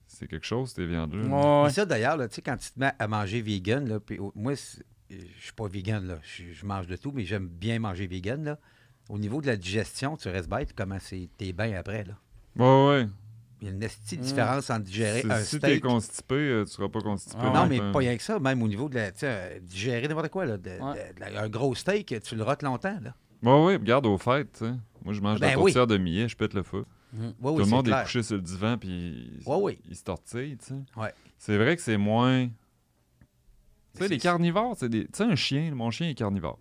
c'est 0.09 0.27
quelque 0.27 0.47
chose, 0.47 0.75
viandes-là. 0.77 1.23
Ouais, 1.23 1.65
Puis 1.67 1.75
ça, 1.75 1.87
d'ailleurs, 1.87 2.19
tu 2.19 2.35
sais, 2.35 2.43
quand 2.43 2.57
tu 2.57 2.73
te 2.73 2.81
mets 2.81 2.93
à 2.99 3.07
manger 3.07 3.41
vegan, 3.41 3.89
là, 3.89 4.01
puis 4.01 4.19
moi, 4.35 4.55
je 4.55 5.17
suis 5.41 5.53
pas 5.55 5.69
vegan, 5.69 6.05
là. 6.07 6.19
Je, 6.23 6.67
mange 6.67 6.89
de 6.89 6.97
tout, 6.97 7.13
mais 7.15 7.25
j'aime 7.25 7.47
bien 7.47 7.79
manger 7.79 8.09
vegan, 8.09 8.45
là. 8.45 8.59
Au 9.09 9.19
niveau 9.19 9.41
de 9.41 9.47
la 9.47 9.57
digestion, 9.57 10.17
tu 10.17 10.29
restes 10.29 10.49
bête, 10.49 10.75
comment 10.77 10.99
c'est 11.01 11.29
tes 11.39 11.53
bains 11.53 11.73
après, 11.75 12.05
là? 12.05 12.15
Ouais, 12.57 12.89
ouais. 12.89 13.09
Il 13.61 13.67
y 13.69 13.71
a 13.71 13.75
une 13.75 13.83
esti 13.83 14.17
de 14.17 14.23
Mm. 14.23 14.25
différence 14.25 14.71
entre 14.71 14.85
digérer 14.85 15.23
un 15.29 15.39
si 15.41 15.59
t'es 15.61 15.69
steak. 15.69 15.83
constipé, 15.83 16.35
euh, 16.35 16.65
tu 16.65 16.71
seras 16.73 16.89
pas 16.89 17.01
constipé. 17.01 17.37
Ah, 17.43 17.53
Non, 17.55 17.67
mais 17.67 17.79
pas 17.93 17.99
rien 17.99 18.17
que 18.17 18.23
ça, 18.23 18.39
même 18.39 18.63
au 18.63 18.69
niveau 18.69 18.89
de 18.89 18.95
la. 18.95 19.11
Euh, 19.23 19.59
digérer 19.61 20.09
n'importe 20.09 20.31
quoi, 20.31 20.47
là. 20.47 20.57
de- 20.57 20.71
Ouais. 20.71 20.77
de- 20.79 21.15
de 21.15 21.21
la- 21.35 21.43
un 21.43 21.49
gros 21.49 21.75
steak, 21.75 22.15
tu 22.23 22.37
le 22.37 22.43
rotes 22.43 22.63
longtemps, 22.63 22.99
là. 23.03 23.15
Ouais, 23.43 23.65
ouais, 23.67 23.77
regarde 23.77 24.07
aux 24.07 24.17
fêtes, 24.19 24.53
tu 24.53 24.65
sais. 24.67 24.73
Moi, 25.05 25.13
je 25.15 25.21
mange 25.21 25.37
de 25.37 25.41
Ben 25.41 25.51
la 25.57 25.61
oui. 25.61 25.73
de 25.75 25.97
millet, 25.99 26.29
je 26.29 26.37
pète 26.37 26.55
le 26.55 26.63
feu. 26.63 26.85
Oui, 27.13 27.27
Tout 27.43 27.49
oui, 27.51 27.59
le 27.65 27.67
monde 27.71 27.89
est 27.89 28.03
couché 28.03 28.23
sur 28.23 28.37
le 28.37 28.43
divan, 28.43 28.79
puis 28.79 29.41
Ouais, 29.45 29.57
oui. 29.61 29.79
il 29.89 29.97
se 29.97 30.05
tortille, 30.05 30.57
tu 30.59 30.67
sais. 30.67 30.75
Ouais. 30.97 31.13
C'est 31.39 31.57
vrai 31.59 31.75
que 31.77 31.83
c'est 31.83 31.97
moins... 31.97 32.49
Tu 33.95 34.03
sais, 34.03 34.09
les 34.09 34.19
carnivores, 34.19 34.77
c'est 34.79 34.89
des... 34.89 35.05
Tu 35.07 35.11
sais, 35.15 35.25
un 35.25 35.35
chien, 35.35 35.75
mon 35.75 35.91
chien 35.91 36.09
est 36.09 36.15
carnivore. 36.15 36.59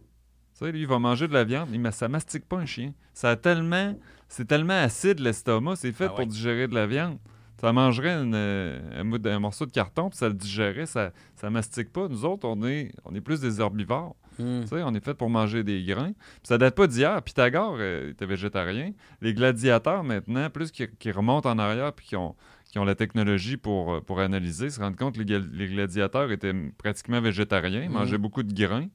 Tu 0.57 0.65
sais, 0.65 0.71
lui, 0.71 0.81
il 0.81 0.87
va 0.87 0.97
manger 0.99 1.27
de 1.27 1.33
la 1.33 1.43
viande, 1.43 1.69
mais 1.69 1.91
ça 1.91 2.07
mastique 2.07 2.47
pas 2.47 2.57
un 2.57 2.65
chien. 2.65 2.93
Ça 3.13 3.29
a 3.31 3.35
tellement... 3.35 3.95
C'est 4.29 4.45
tellement 4.47 4.81
acide, 4.81 5.19
l'estomac, 5.19 5.75
c'est 5.77 5.91
fait 5.91 6.05
Ah 6.05 6.09
ouais. 6.11 6.15
pour 6.15 6.25
digérer 6.27 6.67
de 6.67 6.75
la 6.75 6.87
viande. 6.87 7.17
Ça 7.59 7.73
mangerait 7.73 8.13
une, 8.13 8.35
euh, 8.35 8.79
un, 9.01 9.39
morceau 9.39 9.65
de 9.65 9.71
carton, 9.71 10.09
puis 10.09 10.17
ça 10.17 10.29
le 10.29 10.33
digérait, 10.33 10.85
ça, 10.85 11.11
ça 11.35 11.49
mastique 11.49 11.91
pas. 11.91 12.07
Nous 12.07 12.23
autres, 12.23 12.47
on 12.47 12.63
est, 12.65 12.93
on 13.03 13.13
est 13.13 13.19
plus 13.21 13.41
des 13.41 13.59
herbivores. 13.59 14.15
Tu 14.37 14.67
sais, 14.67 14.81
on 14.83 14.93
est 14.93 15.03
fait 15.03 15.13
pour 15.15 15.29
manger 15.29 15.63
des 15.65 15.83
grains. 15.83 16.13
Puis 16.13 16.43
ça 16.43 16.57
date 16.57 16.73
pas 16.73 16.87
d'hier. 16.87 17.21
Pythagore 17.21 17.75
euh, 17.77 18.11
était 18.11 18.25
végétarien. 18.25 18.93
Les 19.19 19.33
gladiateurs, 19.33 20.05
maintenant, 20.05 20.49
plus 20.49 20.71
qui, 20.71 20.87
qui 20.97 21.11
remontent 21.11 21.49
en 21.49 21.59
arrière 21.59 21.91
puis 21.91 22.05
qui 22.05 22.15
ont, 22.15 22.35
qui 22.71 22.79
ont 22.79 22.85
la 22.85 22.95
technologie 22.95 23.57
pour, 23.57 23.95
euh, 23.95 23.99
pour 23.99 24.21
analyser, 24.21 24.69
se 24.69 24.79
rendent 24.79 24.95
compte 24.95 25.15
que 25.17 25.23
les, 25.23 25.67
gladiateurs 25.67 26.31
étaient 26.31 26.53
pratiquement 26.77 27.19
végétariens, 27.19 27.87
Mhm. 27.89 27.91
mangeaient 27.91 28.17
beaucoup 28.17 28.43
de 28.43 28.53
grains, 28.53 28.87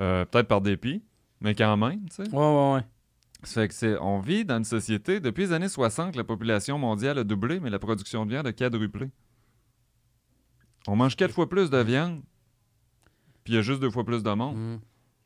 euh, 0.00 0.24
peut-être 0.24 0.48
par 0.48 0.62
dépit, 0.62 1.02
mais 1.42 1.54
quand 1.54 1.76
même, 1.76 2.08
tu 2.08 2.24
sais. 2.24 2.30
Ouais, 2.30 2.38
ouais, 2.38 2.74
ouais. 2.76 2.80
Ça 3.44 3.62
fait 3.62 3.68
que 3.68 3.74
c'est, 3.74 3.96
on 3.98 4.20
vit 4.20 4.44
dans 4.44 4.58
une 4.58 4.64
société, 4.64 5.18
depuis 5.20 5.44
les 5.46 5.52
années 5.52 5.68
60, 5.68 6.14
la 6.16 6.24
population 6.24 6.78
mondiale 6.78 7.18
a 7.18 7.24
doublé, 7.24 7.58
mais 7.60 7.70
la 7.70 7.78
production 7.80 8.24
de 8.24 8.30
viande 8.30 8.46
a 8.46 8.52
quadruplé. 8.52 9.10
On 10.86 10.96
mange 10.96 11.16
quatre 11.16 11.32
fois 11.34 11.48
plus 11.48 11.70
de 11.70 11.78
viande, 11.78 12.22
puis 13.44 13.52
il 13.52 13.56
y 13.56 13.58
a 13.58 13.62
juste 13.62 13.80
deux 13.80 13.90
fois 13.90 14.04
plus 14.04 14.22
de 14.22 14.30
monde, 14.30 14.56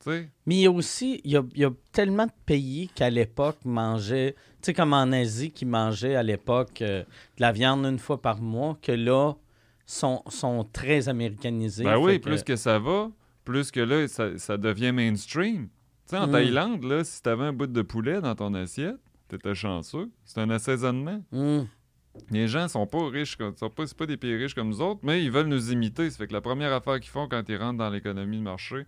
sais? 0.00 0.30
Mais 0.44 0.56
il 0.56 0.60
y 0.60 0.66
a 0.66 0.70
aussi, 0.70 1.20
il 1.24 1.32
y 1.32 1.36
a, 1.36 1.42
il 1.54 1.60
y 1.60 1.64
a 1.64 1.70
tellement 1.92 2.26
de 2.26 2.32
pays 2.44 2.90
qu'à 2.94 3.08
l'époque 3.10 3.58
mangeaient, 3.64 4.34
tu 4.34 4.66
sais, 4.66 4.74
comme 4.74 4.92
en 4.92 5.10
Asie, 5.12 5.50
qui 5.50 5.64
mangeaient 5.64 6.14
à 6.14 6.22
l'époque 6.22 6.82
euh, 6.82 7.02
de 7.02 7.40
la 7.40 7.52
viande 7.52 7.84
une 7.86 7.98
fois 7.98 8.20
par 8.20 8.40
mois, 8.40 8.78
que 8.82 8.92
là, 8.92 9.34
sont, 9.86 10.22
sont 10.28 10.64
très 10.64 11.08
américanisés. 11.08 11.84
Ben 11.84 11.98
oui, 11.98 12.18
que- 12.20 12.24
plus 12.28 12.42
que 12.42 12.56
ça 12.56 12.78
va, 12.78 13.10
plus 13.44 13.70
que 13.70 13.80
là, 13.80 14.06
ça, 14.08 14.36
ça 14.38 14.56
devient 14.58 14.92
mainstream. 14.92 15.68
Tu 16.06 16.10
sais, 16.10 16.18
en 16.18 16.28
Mm. 16.28 16.32
Thaïlande, 16.32 16.84
là, 16.84 17.04
si 17.04 17.20
t'avais 17.22 17.44
un 17.44 17.52
bout 17.52 17.66
de 17.66 17.82
poulet 17.82 18.20
dans 18.20 18.34
ton 18.34 18.54
assiette, 18.54 18.96
t'étais 19.28 19.54
chanceux. 19.54 20.10
C'est 20.24 20.40
un 20.40 20.50
assaisonnement. 20.50 21.22
Hum. 21.32 21.66
Les 22.30 22.48
gens 22.48 22.66
sont 22.68 22.86
pas 22.86 23.08
riches, 23.10 23.36
sont 23.56 23.68
pas, 23.70 23.86
c'est 23.86 23.96
pas 23.96 24.06
des 24.06 24.16
pays 24.16 24.36
riches 24.36 24.54
comme 24.54 24.68
nous 24.68 24.80
autres, 24.80 25.00
mais 25.02 25.22
ils 25.22 25.30
veulent 25.30 25.48
nous 25.48 25.70
imiter. 25.72 26.08
Ça 26.10 26.16
fait 26.18 26.26
que 26.28 26.32
la 26.32 26.40
première 26.40 26.72
affaire 26.72 26.98
qu'ils 27.00 27.10
font 27.10 27.28
quand 27.28 27.42
ils 27.48 27.56
rentrent 27.56 27.76
dans 27.78 27.90
l'économie 27.90 28.38
de 28.38 28.42
marché, 28.42 28.86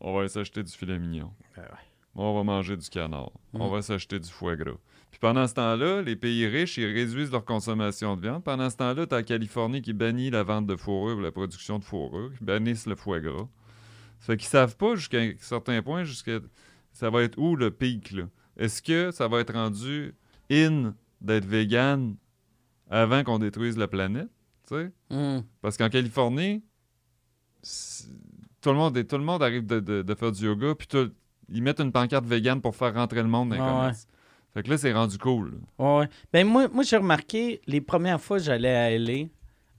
on 0.00 0.16
va 0.18 0.26
s'acheter 0.26 0.62
du 0.64 0.72
filet 0.72 0.98
mignon. 0.98 1.30
Ben 1.56 1.62
ouais. 1.62 1.68
On 2.14 2.34
va 2.34 2.42
manger 2.42 2.76
du 2.76 2.88
canard. 2.90 3.30
On 3.54 3.68
Mm. 3.68 3.72
va 3.72 3.82
s'acheter 3.82 4.18
du 4.18 4.28
foie 4.28 4.56
gras. 4.56 4.76
Puis 5.10 5.20
pendant 5.20 5.46
ce 5.46 5.54
temps-là, 5.54 6.02
les 6.02 6.16
pays 6.16 6.46
riches, 6.46 6.78
ils 6.78 6.86
réduisent 6.92 7.30
leur 7.30 7.44
consommation 7.44 8.16
de 8.16 8.22
viande. 8.22 8.42
Pendant 8.42 8.68
ce 8.70 8.76
temps-là, 8.76 9.06
tu 9.06 9.14
as 9.14 9.18
la 9.18 9.22
Californie 9.22 9.80
qui 9.82 9.92
bannit 9.92 10.30
la 10.30 10.42
vente 10.42 10.66
de 10.66 10.74
fourrure 10.76 11.18
ou 11.18 11.20
la 11.20 11.30
production 11.30 11.78
de 11.78 11.84
fourrure, 11.84 12.30
qui 12.36 12.42
bannissent 12.44 12.86
le 12.86 12.96
foie 12.96 13.20
gras. 13.20 13.46
Ça 14.22 14.26
fait 14.32 14.36
qu'ils 14.38 14.48
savent 14.48 14.76
pas 14.76 14.94
jusqu'à 14.94 15.18
un 15.20 15.32
certain 15.38 15.82
point, 15.82 16.04
jusqu'à 16.04 16.38
ça 16.92 17.10
va 17.10 17.22
être 17.22 17.36
où 17.38 17.56
le 17.56 17.70
pic, 17.70 18.12
là. 18.12 18.24
Est-ce 18.56 18.80
que 18.82 19.10
ça 19.10 19.26
va 19.28 19.40
être 19.40 19.52
rendu 19.52 20.14
in 20.50 20.94
d'être 21.20 21.44
vegan 21.44 22.16
avant 22.90 23.24
qu'on 23.24 23.38
détruise 23.38 23.76
la 23.76 23.88
planète? 23.88 24.28
tu 24.68 24.74
sais? 24.76 24.92
Hum. 25.10 25.42
Parce 25.60 25.76
qu'en 25.76 25.88
Californie, 25.88 26.62
tout 28.60 28.70
le 28.70 28.76
monde, 28.76 29.06
tout 29.06 29.18
le 29.18 29.24
monde 29.24 29.42
arrive 29.42 29.66
de, 29.66 29.80
de- 29.80 30.02
de 30.02 30.14
faire 30.14 30.32
du 30.32 30.44
yoga, 30.44 30.74
puis 30.74 30.86
tout- 30.86 31.12
ils 31.48 31.62
mettent 31.62 31.80
une 31.80 31.92
pancarte 31.92 32.24
vegan 32.24 32.60
pour 32.60 32.76
faire 32.76 32.94
rentrer 32.94 33.22
le 33.22 33.28
monde 33.28 33.50
dans 33.50 33.54
les 33.56 33.60
Ah 33.60 33.86
ouais. 33.88 33.92
Fait 34.54 34.62
que 34.62 34.70
là, 34.70 34.78
c'est 34.78 34.92
rendu 34.92 35.18
cool. 35.18 35.52
là. 35.78 35.98
Ouais. 36.00 36.08
Ben 36.32 36.46
moi, 36.46 36.68
moi 36.68 36.84
j'ai 36.84 36.96
remarqué, 36.98 37.60
les 37.66 37.80
premières 37.80 38.20
fois 38.20 38.38
que 38.38 38.44
j'allais 38.44 38.74
à 38.74 38.90
LA, 38.98 39.26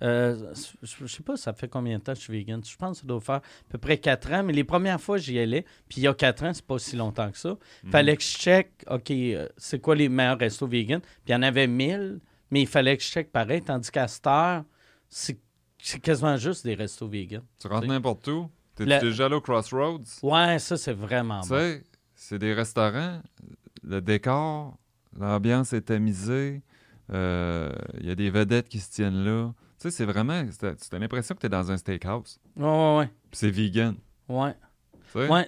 euh, 0.01 0.53
je, 0.81 0.87
je 1.05 1.07
sais 1.07 1.23
pas, 1.23 1.37
ça 1.37 1.53
fait 1.53 1.67
combien 1.67 1.97
de 1.97 2.03
temps 2.03 2.13
que 2.13 2.19
je 2.19 2.23
suis 2.23 2.33
vegan? 2.33 2.61
Je 2.65 2.75
pense 2.75 2.97
que 2.97 3.01
ça 3.01 3.07
doit 3.07 3.21
faire 3.21 3.35
à 3.35 3.41
peu 3.69 3.77
près 3.77 3.97
4 3.97 4.31
ans, 4.33 4.43
mais 4.43 4.51
les 4.53 4.63
premières 4.63 4.99
fois 4.99 5.17
j'y 5.17 5.39
allais, 5.39 5.63
puis 5.87 6.01
il 6.01 6.03
y 6.03 6.07
a 6.07 6.13
4 6.13 6.43
ans, 6.43 6.53
c'est 6.53 6.65
pas 6.65 6.79
si 6.79 6.95
longtemps 6.95 7.31
que 7.31 7.37
ça. 7.37 7.57
Mhm. 7.83 7.91
Fallait 7.91 8.17
que 8.17 8.23
je 8.23 8.27
check, 8.37 8.71
OK, 8.89 9.11
euh, 9.11 9.47
c'est 9.57 9.79
quoi 9.79 9.95
les 9.95 10.09
meilleurs 10.09 10.39
restos 10.39 10.67
vegan? 10.67 10.99
Puis 11.01 11.09
il 11.27 11.31
y 11.31 11.35
en 11.35 11.41
avait 11.43 11.67
1000, 11.67 12.19
mais 12.51 12.61
il 12.61 12.67
fallait 12.67 12.97
que 12.97 13.03
je 13.03 13.09
check 13.09 13.31
pareil, 13.31 13.61
tandis 13.61 13.91
qu'à 13.91 14.07
cette 14.07 14.27
heure, 14.27 14.63
c'est 15.09 15.39
quasiment 16.01 16.37
juste 16.37 16.65
des 16.65 16.75
restos 16.75 17.07
vegan. 17.07 17.43
Tu 17.59 17.67
rentres 17.67 17.87
n'importe 17.87 18.27
où? 18.27 18.49
T'es 18.75 18.85
Le- 18.85 18.99
déjà 18.99 19.27
allé 19.27 19.35
au 19.35 19.41
Crossroads? 19.41 20.01
Ouais, 20.23 20.57
ça, 20.59 20.75
c'est 20.77 20.93
vraiment 20.93 21.41
Tu 21.41 21.49
bon. 21.49 21.55
sais, 21.59 21.83
c'est 22.15 22.39
des 22.39 22.53
restaurants, 22.53 23.21
le 23.83 24.01
décor, 24.01 24.77
l'ambiance 25.19 25.73
est 25.73 25.81
tamisée, 25.83 26.61
euh, 27.11 27.71
il 27.99 28.07
y 28.07 28.11
a 28.11 28.15
des 28.15 28.29
vedettes 28.29 28.67
qui 28.69 28.79
se 28.79 28.89
tiennent 28.91 29.23
là. 29.23 29.53
Sais, 29.83 29.91
c'est 29.91 30.05
vraiment, 30.05 30.45
c'est- 30.49 30.89
tu 30.89 30.95
as 30.95 30.99
l'impression 30.99 31.35
que 31.35 31.41
tu 31.41 31.45
es 31.47 31.49
dans 31.49 31.69
un 31.71 31.75
steakhouse. 31.77 32.39
Ouais, 32.55 32.65
ouais, 32.65 32.97
ouais. 32.99 33.07
Puis 33.29 33.39
c'est 33.39 33.51
vegan. 33.51 33.95
ouais. 34.29 34.53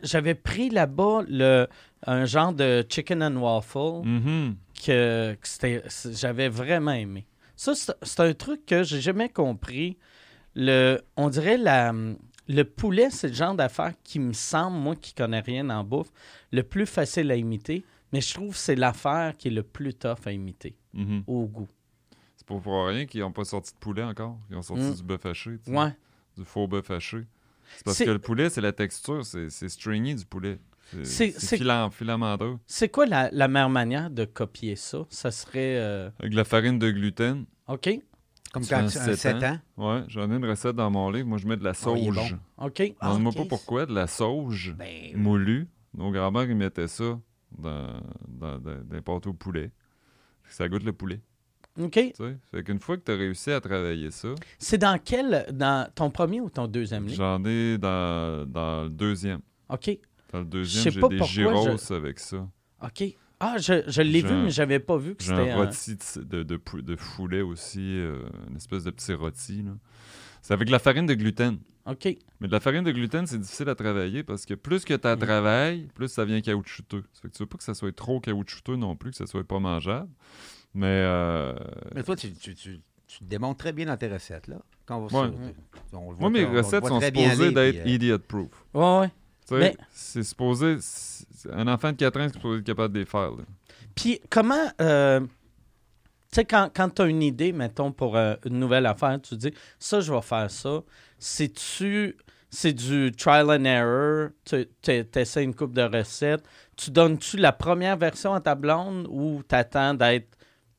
j'avais 0.04 0.36
pris 0.36 0.70
là-bas 0.70 1.22
le, 1.28 1.68
un 2.06 2.26
genre 2.26 2.52
de 2.54 2.86
chicken 2.90 3.24
and 3.24 3.38
waffle. 3.38 4.06
Mhm. 4.06 4.56
que, 4.86 5.38
j'avais 6.12 6.50
vraiment 6.50 6.92
aimé. 6.92 7.26
Ça, 7.56 7.74
c'est, 7.76 7.94
c'est 8.02 8.20
un 8.20 8.34
truc 8.34 8.66
que 8.66 8.84
j'ai 8.84 9.00
jamais 9.00 9.30
compris. 9.30 9.98
Le, 10.54 11.00
on 11.16 11.30
dirait 11.30 11.58
la, 11.58 11.94
le 12.48 12.64
poulet, 12.64 13.10
c'est 13.10 13.30
le 13.30 13.34
genre 13.34 13.56
d'affaire 13.56 13.94
qui 14.04 14.20
me 14.20 14.34
semble, 14.34 14.78
moi 14.78 14.96
qui 14.98 15.14
connais 15.14 15.40
rien 15.40 15.70
en 15.70 15.84
bouffe, 15.86 16.12
le 16.52 16.62
plus 16.64 16.86
facile 16.86 17.32
à 17.32 17.36
imiter, 17.38 17.84
mais 18.12 18.20
je 18.22 18.34
trouve 18.34 18.52
que 18.52 18.58
c'est 18.58 18.76
l'affaire 18.76 19.36
qui 19.38 19.48
est 19.48 19.52
le 19.52 19.64
plus 19.64 19.94
tough 19.94 20.20
à 20.26 20.32
imiter 20.34 20.76
Mhm. 20.94 21.24
au 21.28 21.46
goût. 21.46 21.68
C'est 22.48 22.54
pas 22.54 22.60
pour 22.62 22.86
rien 22.88 23.06
qu'ils 23.06 23.22
n'ont 23.22 23.32
pas 23.32 23.44
sorti 23.46 23.74
de 23.74 23.78
poulet 23.80 24.04
encore. 24.04 24.38
Ils 24.52 24.56
ont 24.56 24.62
sorti 24.62 24.84
Mm. 24.84 24.94
du 24.96 25.04
bœuf 25.04 25.26
haché. 25.26 25.52
tu 25.64 25.72
sais. 25.72 25.78
Ouais. 25.78 25.96
Du 26.38 26.46
faux 26.46 26.68
bœuf 26.68 26.92
haché. 26.92 27.26
C'est 27.78 27.84
parce 27.86 27.98
que 27.98 28.10
le 28.12 28.20
poulet, 28.20 28.50
c'est 28.52 28.62
la 28.62 28.72
texture, 28.72 29.26
c'est 29.26 29.50
c'est 29.50 29.68
stringy 29.70 30.14
du 30.16 30.26
poulet. 30.26 30.60
C'est- 30.92 31.06
C'est 31.06 31.32
c'est- 31.32 31.58
filamenteux. 31.58 32.58
Quoi 32.94 33.08
la, 33.08 33.30
la 33.32 33.48
meilleure 33.48 33.70
manière 33.72 34.12
de 34.12 34.26
copier 34.26 34.76
ça? 34.76 35.00
Ça 35.10 35.32
serait... 35.32 35.78
euh, 35.80 36.12
Avec 36.20 36.32
de 36.34 36.36
la 36.36 36.44
farine 36.44 36.78
de 36.78 36.92
gluten. 36.92 37.46
OK? 37.68 37.90
Comme 38.54 38.62
Tu 38.64 38.70
quand 38.70 38.82
tu 38.88 38.98
as 39.00 39.16
7 39.16 39.16
sept 39.16 39.44
ans. 39.44 39.60
Ouais, 39.78 40.04
j'en 40.08 40.32
ai 40.32 40.36
une 40.36 40.46
recette 40.46 40.76
dans 40.76 40.92
mon 40.92 41.10
livre. 41.10 41.28
Moi, 41.28 41.40
je 41.40 41.48
mets 41.48 41.58
de 41.58 41.64
la 41.64 41.72
Oh, 41.88 41.96
il 41.98 42.08
est 42.10 42.14
sauge. 42.14 42.36
OK? 42.60 42.82
Ah, 43.00 43.08
Demande-moi 43.10 43.32
ok. 43.32 43.38
pas 43.40 43.46
pourquoi, 43.50 43.86
de 43.88 43.94
la 43.96 44.06
sauge 44.06 44.76
Ben, 44.78 45.18
moulue. 45.18 45.68
Nos 45.96 46.12
grands-mères, 46.12 46.44
ils 46.50 46.56
mettaient 46.56 46.88
ça 46.88 47.20
dans, 47.58 47.88
dans, 48.28 48.60
dans, 48.60 48.60
dans 48.60 48.94
les 48.96 49.02
pâtes 49.02 49.26
au 49.26 49.34
poulet. 49.34 49.72
Ça 50.48 50.70
goûte 50.70 50.84
le 50.84 50.94
poulet. 50.94 51.20
OK. 51.80 51.92
Tu 51.92 52.12
sais? 52.16 52.38
Fait 52.52 52.64
qu'une 52.64 52.80
fois 52.80 52.98
que 52.98 53.04
tu 53.04 53.12
as 53.12 53.16
réussi 53.16 53.52
à 53.52 53.60
travailler 53.60 54.12
ça, 54.12 54.30
C'est 54.60 54.78
dans 54.78 54.98
quel... 55.04 55.46
Dans 55.52 55.90
ton 55.94 56.10
premier 56.10 56.40
ou 56.42 56.50
ton 56.50 56.68
deuxième 56.68 57.06
livre? 57.06 57.18
j'en 57.18 57.44
ai 57.46 57.78
dans, 57.78 58.46
dans 58.50 58.84
le 58.84 58.90
deuxième. 58.90 59.42
OK. 59.70 59.98
Dans 60.32 60.40
le 60.40 60.46
deuxième, 60.46 60.94
j'ai 60.94 61.02
des 61.02 61.24
gyros 61.24 61.78
je- 61.78 61.94
avec 61.94 62.20
ça. 62.20 62.48
OK. 62.84 63.04
Ah, 63.40 63.58
je, 63.58 63.84
je 63.88 64.02
l'ai 64.02 64.22
vu, 64.22 64.34
mais 64.34 64.50
j'avais 64.50 64.80
pas 64.80 64.96
vu 64.98 65.16
que 65.16 65.24
c'était... 65.24 65.52
un 65.52 65.56
un- 65.60 65.66
rôti 65.66 65.96
de, 66.18 66.44
de, 66.44 66.60
de 66.82 66.96
foulet 66.96 67.42
aussi, 67.42 67.82
euh, 68.00 68.22
une 68.50 68.56
espèce 68.56 68.86
de 68.86 68.92
petit 68.92 69.14
rôti. 69.14 69.64
C'est 70.42 70.54
avec 70.54 70.68
de 70.68 70.72
la 70.72 70.80
farine 70.80 71.06
de 71.06 71.14
gluten. 71.14 71.58
OK. 71.86 72.08
Mais 72.40 72.48
de 72.48 72.52
la 72.54 72.60
farine 72.62 72.84
de 72.84 72.92
gluten, 72.92 73.28
c'est 73.28 73.38
difficile 73.40 73.68
à 73.70 73.76
travailler 73.76 74.24
parce 74.24 74.46
que 74.46 74.54
plus 74.54 74.86
que 74.86 74.94
tu 74.94 75.20
travailles, 75.20 75.88
plus 75.94 76.08
ça 76.08 76.26
devient 76.26 76.42
caoutchouteux. 76.42 77.04
Ça 77.14 77.22
fait 77.22 77.28
que 77.30 77.34
tu 77.36 77.44
veux 77.44 77.48
pas 77.48 77.58
que 77.58 77.64
ça 77.64 77.74
soit 77.74 77.94
trop 77.96 78.20
caoutchouteux 78.22 78.78
non 78.78 78.96
plus, 78.96 79.12
que 79.12 79.18
ça 79.18 79.28
soit 79.28 79.44
pas 79.44 79.60
mangeable. 79.60 80.10
Mais 80.76 80.86
euh, 80.88 81.54
Mais 81.96 82.04
toi, 82.04 82.16
tu, 82.16 82.32
tu, 82.34 82.54
tu, 82.54 82.82
tu 83.08 83.20
te 83.20 83.24
démontres 83.24 83.58
très 83.60 83.72
bien 83.74 83.86
dans 83.88 83.98
tes 83.98 84.08
recettes, 84.08 84.48
là. 84.48 84.58
Quand 84.86 84.98
on 84.98 85.08
va 85.08 85.22
Ouais. 85.22 85.28
sur- 85.28 86.00
on 86.00 86.10
le 86.12 86.16
voit 86.16 86.20
moi, 86.20 86.30
mes 86.30 86.46
on 86.46 86.52
recettes 86.52 86.86
sont 86.86 87.02
supposées 87.02 87.52
d'être 87.52 87.78
euh, 87.88 87.90
idiot-proof. 87.90 88.50
Ouais, 88.74 89.00
ouais. 89.00 89.08
Tu 89.10 89.56
sais, 89.56 89.60
Mais- 89.60 89.78
C'est 89.92 90.24
supposé... 90.24 90.78
Un 91.52 91.68
enfant 91.68 91.92
de 91.92 91.98
4 91.98 92.20
ans, 92.20 92.28
c'est 92.28 92.34
supposé 92.34 92.60
être 92.60 92.66
capable 92.66 92.94
de 92.94 93.00
les 93.00 93.06
faire. 93.06 93.32
là. 93.32 93.44
Puis 93.96 94.20
comment... 94.30 94.68
euh, 94.82 95.22
tu 95.22 95.28
sais, 96.42 96.46
quand, 96.46 96.70
quand 96.76 96.90
tu 96.90 97.02
as 97.04 97.06
une 97.06 97.22
idée, 97.24 97.52
mettons, 97.54 97.92
pour 97.92 98.18
euh, 98.18 98.36
une 98.46 98.60
nouvelle 98.60 98.86
affaire, 98.86 99.20
tu 99.22 99.38
dis, 99.38 99.54
ça, 99.80 100.02
je 100.02 100.12
vais 100.14 100.22
faire 100.22 100.52
ça. 100.52 100.82
C'est-tu. 101.20 102.16
C'est 102.50 102.74
du 102.74 103.12
trial 103.12 103.50
and 103.50 103.66
error? 103.66 104.30
Tu 104.46 104.66
essaies 105.16 105.44
une 105.44 105.54
coupe 105.56 105.74
de 105.74 105.82
recettes. 105.82 106.44
Tu 106.78 106.90
donnes-tu 106.92 107.38
la 107.38 107.52
première 107.52 107.98
version 107.98 108.34
à 108.34 108.40
ta 108.42 108.56
blonde 108.56 109.08
ou 109.10 109.42
t'attends 109.48 109.94
d'être 109.94 110.38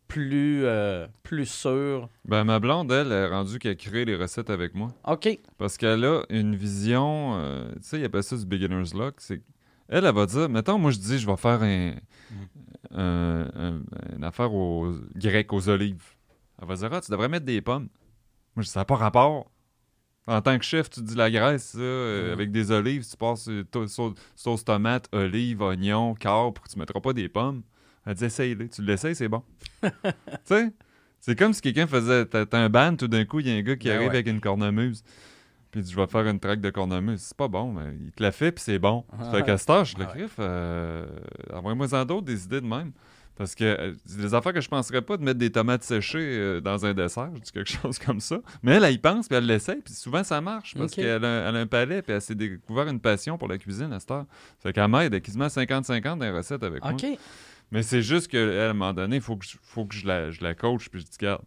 plus, 0.08 0.64
euh, 0.64 1.06
plus 1.22 1.46
sûr? 1.48 2.08
Ben, 2.24 2.44
ma 2.44 2.58
blonde, 2.60 2.90
elle, 2.92 3.12
est 3.12 3.26
rendue 3.28 3.58
qu'elle 3.58 3.76
crée 3.76 4.04
les 4.04 4.16
recettes 4.16 4.50
avec 4.50 4.74
moi. 4.74 4.88
OK. 5.06 5.38
Parce 5.58 5.76
qu'elle 5.76 6.04
a 6.04 6.22
une 6.30 6.54
vision, 6.56 7.34
euh, 7.36 7.70
tu 7.74 7.78
sais, 7.82 7.98
il 7.98 8.04
appelle 8.04 8.22
ça 8.22 8.36
du 8.36 8.46
beginner's 8.46 8.94
luck. 8.94 9.14
C'est, 9.18 9.42
elle, 9.88 10.04
elle 10.04 10.14
va 10.14 10.26
dire, 10.26 10.48
mettons, 10.48 10.78
moi, 10.78 10.90
je 10.90 10.98
dis, 10.98 11.18
je 11.18 11.26
vais 11.26 11.36
faire 11.36 11.62
un, 11.62 11.94
un- 12.92 13.48
un- 13.54 13.82
une 14.16 14.24
affaire 14.24 14.52
aux 14.54 14.92
grecs, 15.14 15.52
aux 15.52 15.68
olives. 15.68 16.04
Elle 16.60 16.68
va 16.68 16.74
dire, 16.76 16.88
ah, 16.92 17.00
tu 17.00 17.10
devrais 17.10 17.28
mettre 17.28 17.46
des 17.46 17.60
pommes. 17.60 17.88
Moi, 18.54 18.62
je 18.62 18.66
dis, 18.66 18.70
ça 18.70 18.80
n'a 18.80 18.84
pas 18.84 18.96
rapport. 18.96 19.50
En 20.28 20.40
tant 20.42 20.58
que 20.58 20.64
chef, 20.64 20.90
tu 20.90 21.02
dis 21.02 21.14
la 21.14 21.30
graisse, 21.30 21.66
ça, 21.72 21.78
euh, 21.78 22.26
Mhm. 22.28 22.32
avec 22.32 22.50
des 22.50 22.70
olives, 22.72 23.08
tu 23.08 23.16
passes 23.16 23.48
sauce 24.34 24.64
tomate, 24.64 25.08
olives, 25.12 25.62
oignons, 25.62 26.14
carpe, 26.14 26.58
tu 26.68 26.78
mettras 26.80 27.00
pas 27.00 27.12
des 27.12 27.28
pommes. 27.28 27.62
Elle 28.06 28.14
dit, 28.14 28.24
essaye-le. 28.24 28.68
Tu 28.68 28.82
l'essayes, 28.82 29.14
c'est 29.14 29.28
bon. 29.28 29.42
tu 29.82 29.90
sais? 30.44 30.72
C'est 31.20 31.36
comme 31.36 31.52
si 31.52 31.60
quelqu'un 31.60 31.86
faisait. 31.86 32.24
T'as 32.26 32.46
un 32.52 32.68
ban, 32.68 32.94
tout 32.94 33.08
d'un 33.08 33.24
coup, 33.24 33.40
il 33.40 33.48
y 33.48 33.50
a 33.50 33.54
un 33.54 33.62
gars 33.62 33.76
qui 33.76 33.88
Ben 33.88 33.96
arrive 33.96 34.08
ouais. 34.10 34.14
avec 34.14 34.28
une 34.28 34.40
cornemuse. 34.40 35.02
Puis 35.70 35.80
il 35.80 35.82
dit, 35.82 35.90
je 35.90 35.96
vais 35.96 36.06
faire 36.06 36.26
une 36.26 36.38
traque 36.38 36.60
de 36.60 36.70
cornemuse. 36.70 37.20
C'est 37.20 37.36
pas 37.36 37.48
bon, 37.48 37.72
mais 37.72 37.92
il 38.00 38.12
te 38.12 38.22
la 38.22 38.30
fait, 38.30 38.52
puis 38.52 38.62
c'est 38.62 38.78
bon. 38.78 39.04
Ah. 39.18 39.30
Fait 39.32 39.42
qu'à 39.42 39.58
cette 39.58 39.70
heure, 39.70 39.84
je 39.84 39.98
le 39.98 40.04
Ah 40.04 40.12
ouais. 40.12 40.18
griffe. 40.20 40.36
Euh, 40.38 41.06
Envoie-moi-en 41.52 42.04
d'autres, 42.04 42.26
des 42.26 42.44
idées 42.44 42.60
de 42.60 42.66
même. 42.66 42.92
Parce 43.36 43.54
que 43.54 43.64
euh, 43.64 43.92
c'est 44.06 44.18
des 44.18 44.32
affaires 44.32 44.54
que 44.54 44.62
je 44.62 44.68
penserais 44.68 45.02
pas 45.02 45.18
de 45.18 45.22
mettre 45.22 45.38
des 45.38 45.50
tomates 45.50 45.82
séchées 45.82 46.18
euh, 46.20 46.60
dans 46.60 46.86
un 46.86 46.94
dessert. 46.94 47.30
Je 47.34 47.40
dis 47.40 47.52
quelque 47.52 47.70
chose 47.82 47.98
comme 47.98 48.20
ça. 48.20 48.38
Mais 48.62 48.72
elle, 48.72 48.84
elle 48.84 48.94
y 48.94 48.98
pense, 48.98 49.28
puis 49.28 49.36
elle 49.36 49.44
l'essaye, 49.44 49.82
puis 49.84 49.92
souvent 49.92 50.24
ça 50.24 50.40
marche. 50.40 50.74
Parce 50.74 50.92
qu'elle 50.92 51.24
a, 51.24 51.48
un 51.48 51.66
palais, 51.66 52.00
puis 52.00 52.12
elle 52.14 52.22
s'est 52.22 52.34
découvert 52.34 52.88
une 52.88 53.00
passion 53.00 53.36
pour 53.36 53.48
la 53.48 53.58
cuisine 53.58 53.92
à 53.92 54.00
cette 54.00 54.10
heure. 54.10 54.24
Fait 54.62 54.72
qu'elle 54.72 54.88
m'aide, 54.88 55.20
quasiment 55.20 55.48
50-50 55.48 56.02
dans 56.02 56.24
les 56.24 56.30
recettes 56.30 56.62
avec 56.62 56.82
moi. 56.82 56.92
Mais 57.72 57.82
c'est 57.82 58.02
juste 58.02 58.28
qu'à 58.28 58.38
un 58.70 58.72
moment 58.72 58.92
donné, 58.92 59.16
il 59.16 59.22
faut 59.22 59.36
que, 59.36 59.44
je, 59.44 59.56
faut 59.62 59.84
que 59.86 59.94
je, 59.94 60.06
la, 60.06 60.30
je 60.30 60.42
la 60.42 60.54
coach, 60.54 60.88
puis 60.88 61.00
je 61.00 61.04
dis, 61.06 61.10
regarde, 61.20 61.42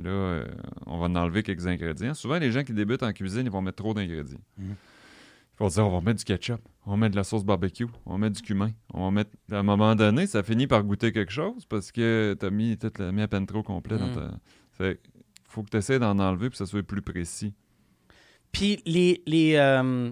là, 0.00 0.10
euh, 0.10 0.46
on 0.86 0.98
va 0.98 1.06
en 1.06 1.14
enlever 1.16 1.42
quelques 1.42 1.66
ingrédients. 1.66 2.14
Souvent, 2.14 2.38
les 2.38 2.52
gens 2.52 2.62
qui 2.62 2.72
débutent 2.72 3.02
en 3.02 3.12
cuisine, 3.12 3.42
ils 3.46 3.50
vont 3.50 3.62
mettre 3.62 3.82
trop 3.82 3.92
d'ingrédients. 3.94 4.40
Mhm. 4.58 4.74
Il 4.74 5.56
faut 5.58 5.68
dire, 5.68 5.86
on 5.86 5.90
va 5.90 6.00
mettre 6.02 6.18
du 6.18 6.24
ketchup, 6.24 6.60
on 6.84 6.90
va 6.92 6.96
mettre 6.98 7.12
de 7.12 7.16
la 7.16 7.24
sauce 7.24 7.42
barbecue, 7.44 7.86
on 8.04 8.12
va 8.12 8.18
mettre 8.18 8.36
du 8.36 8.42
cumin, 8.42 8.70
on 8.92 9.04
va 9.06 9.10
mettre... 9.10 9.30
À 9.50 9.56
un 9.56 9.62
moment 9.62 9.94
donné, 9.96 10.26
ça 10.26 10.42
finit 10.42 10.66
par 10.66 10.84
goûter 10.84 11.12
quelque 11.12 11.32
chose 11.32 11.64
parce 11.64 11.90
que 11.92 12.36
t'as 12.38 12.50
mis, 12.50 12.76
t'as 12.76 13.10
mis 13.10 13.22
à 13.22 13.28
peine 13.28 13.46
trop 13.46 13.62
complet 13.62 13.96
dans 13.98 14.08
Mhm. 14.08 14.14
ta... 14.14 14.30
Fait 14.72 15.00
faut 15.48 15.62
que 15.62 15.70
tu 15.70 15.78
essaies 15.78 15.98
d'en 15.98 16.18
enlever 16.18 16.50
puis 16.50 16.58
que 16.58 16.64
ça 16.64 16.66
soit 16.66 16.82
plus 16.82 17.00
précis. 17.00 17.54
Puis 18.52 18.82
les. 18.84 19.22
les 19.26 19.54
euh, 19.56 20.10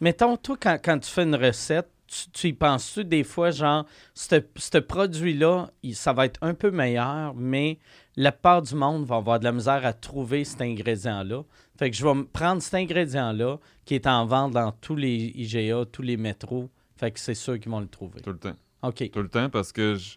Mettons, 0.00 0.36
toi, 0.36 0.56
quand, 0.58 0.78
quand 0.82 0.98
tu 0.98 1.10
fais 1.10 1.22
une 1.24 1.34
recette, 1.36 1.88
tu, 2.12 2.30
tu 2.30 2.48
y 2.48 2.52
penses-tu 2.52 3.04
des 3.04 3.24
fois, 3.24 3.50
genre, 3.50 3.86
ce 4.14 4.78
produit-là, 4.78 5.70
ça 5.94 6.12
va 6.12 6.26
être 6.26 6.38
un 6.42 6.52
peu 6.54 6.70
meilleur, 6.70 7.34
mais 7.34 7.78
la 8.16 8.32
part 8.32 8.60
du 8.62 8.74
monde 8.74 9.06
va 9.06 9.16
avoir 9.16 9.38
de 9.38 9.44
la 9.44 9.52
misère 9.52 9.84
à 9.86 9.92
trouver 9.92 10.44
cet 10.44 10.60
ingrédient-là. 10.60 11.42
Fait 11.78 11.90
que 11.90 11.96
je 11.96 12.06
vais 12.06 12.24
prendre 12.24 12.60
cet 12.60 12.74
ingrédient-là 12.74 13.58
qui 13.86 13.94
est 13.94 14.06
en 14.06 14.26
vente 14.26 14.52
dans 14.52 14.72
tous 14.72 14.96
les 14.96 15.32
IGA, 15.34 15.86
tous 15.90 16.02
les 16.02 16.18
métros. 16.18 16.68
Fait 16.96 17.10
que 17.10 17.18
c'est 17.18 17.34
sûr 17.34 17.58
qu'ils 17.58 17.70
vont 17.70 17.80
le 17.80 17.88
trouver. 17.88 18.20
Tout 18.20 18.30
le 18.32 18.38
temps. 18.38 18.56
OK. 18.82 19.10
Tout 19.10 19.22
le 19.22 19.28
temps 19.28 19.48
parce 19.48 19.72
que 19.72 19.94
je, 19.94 20.16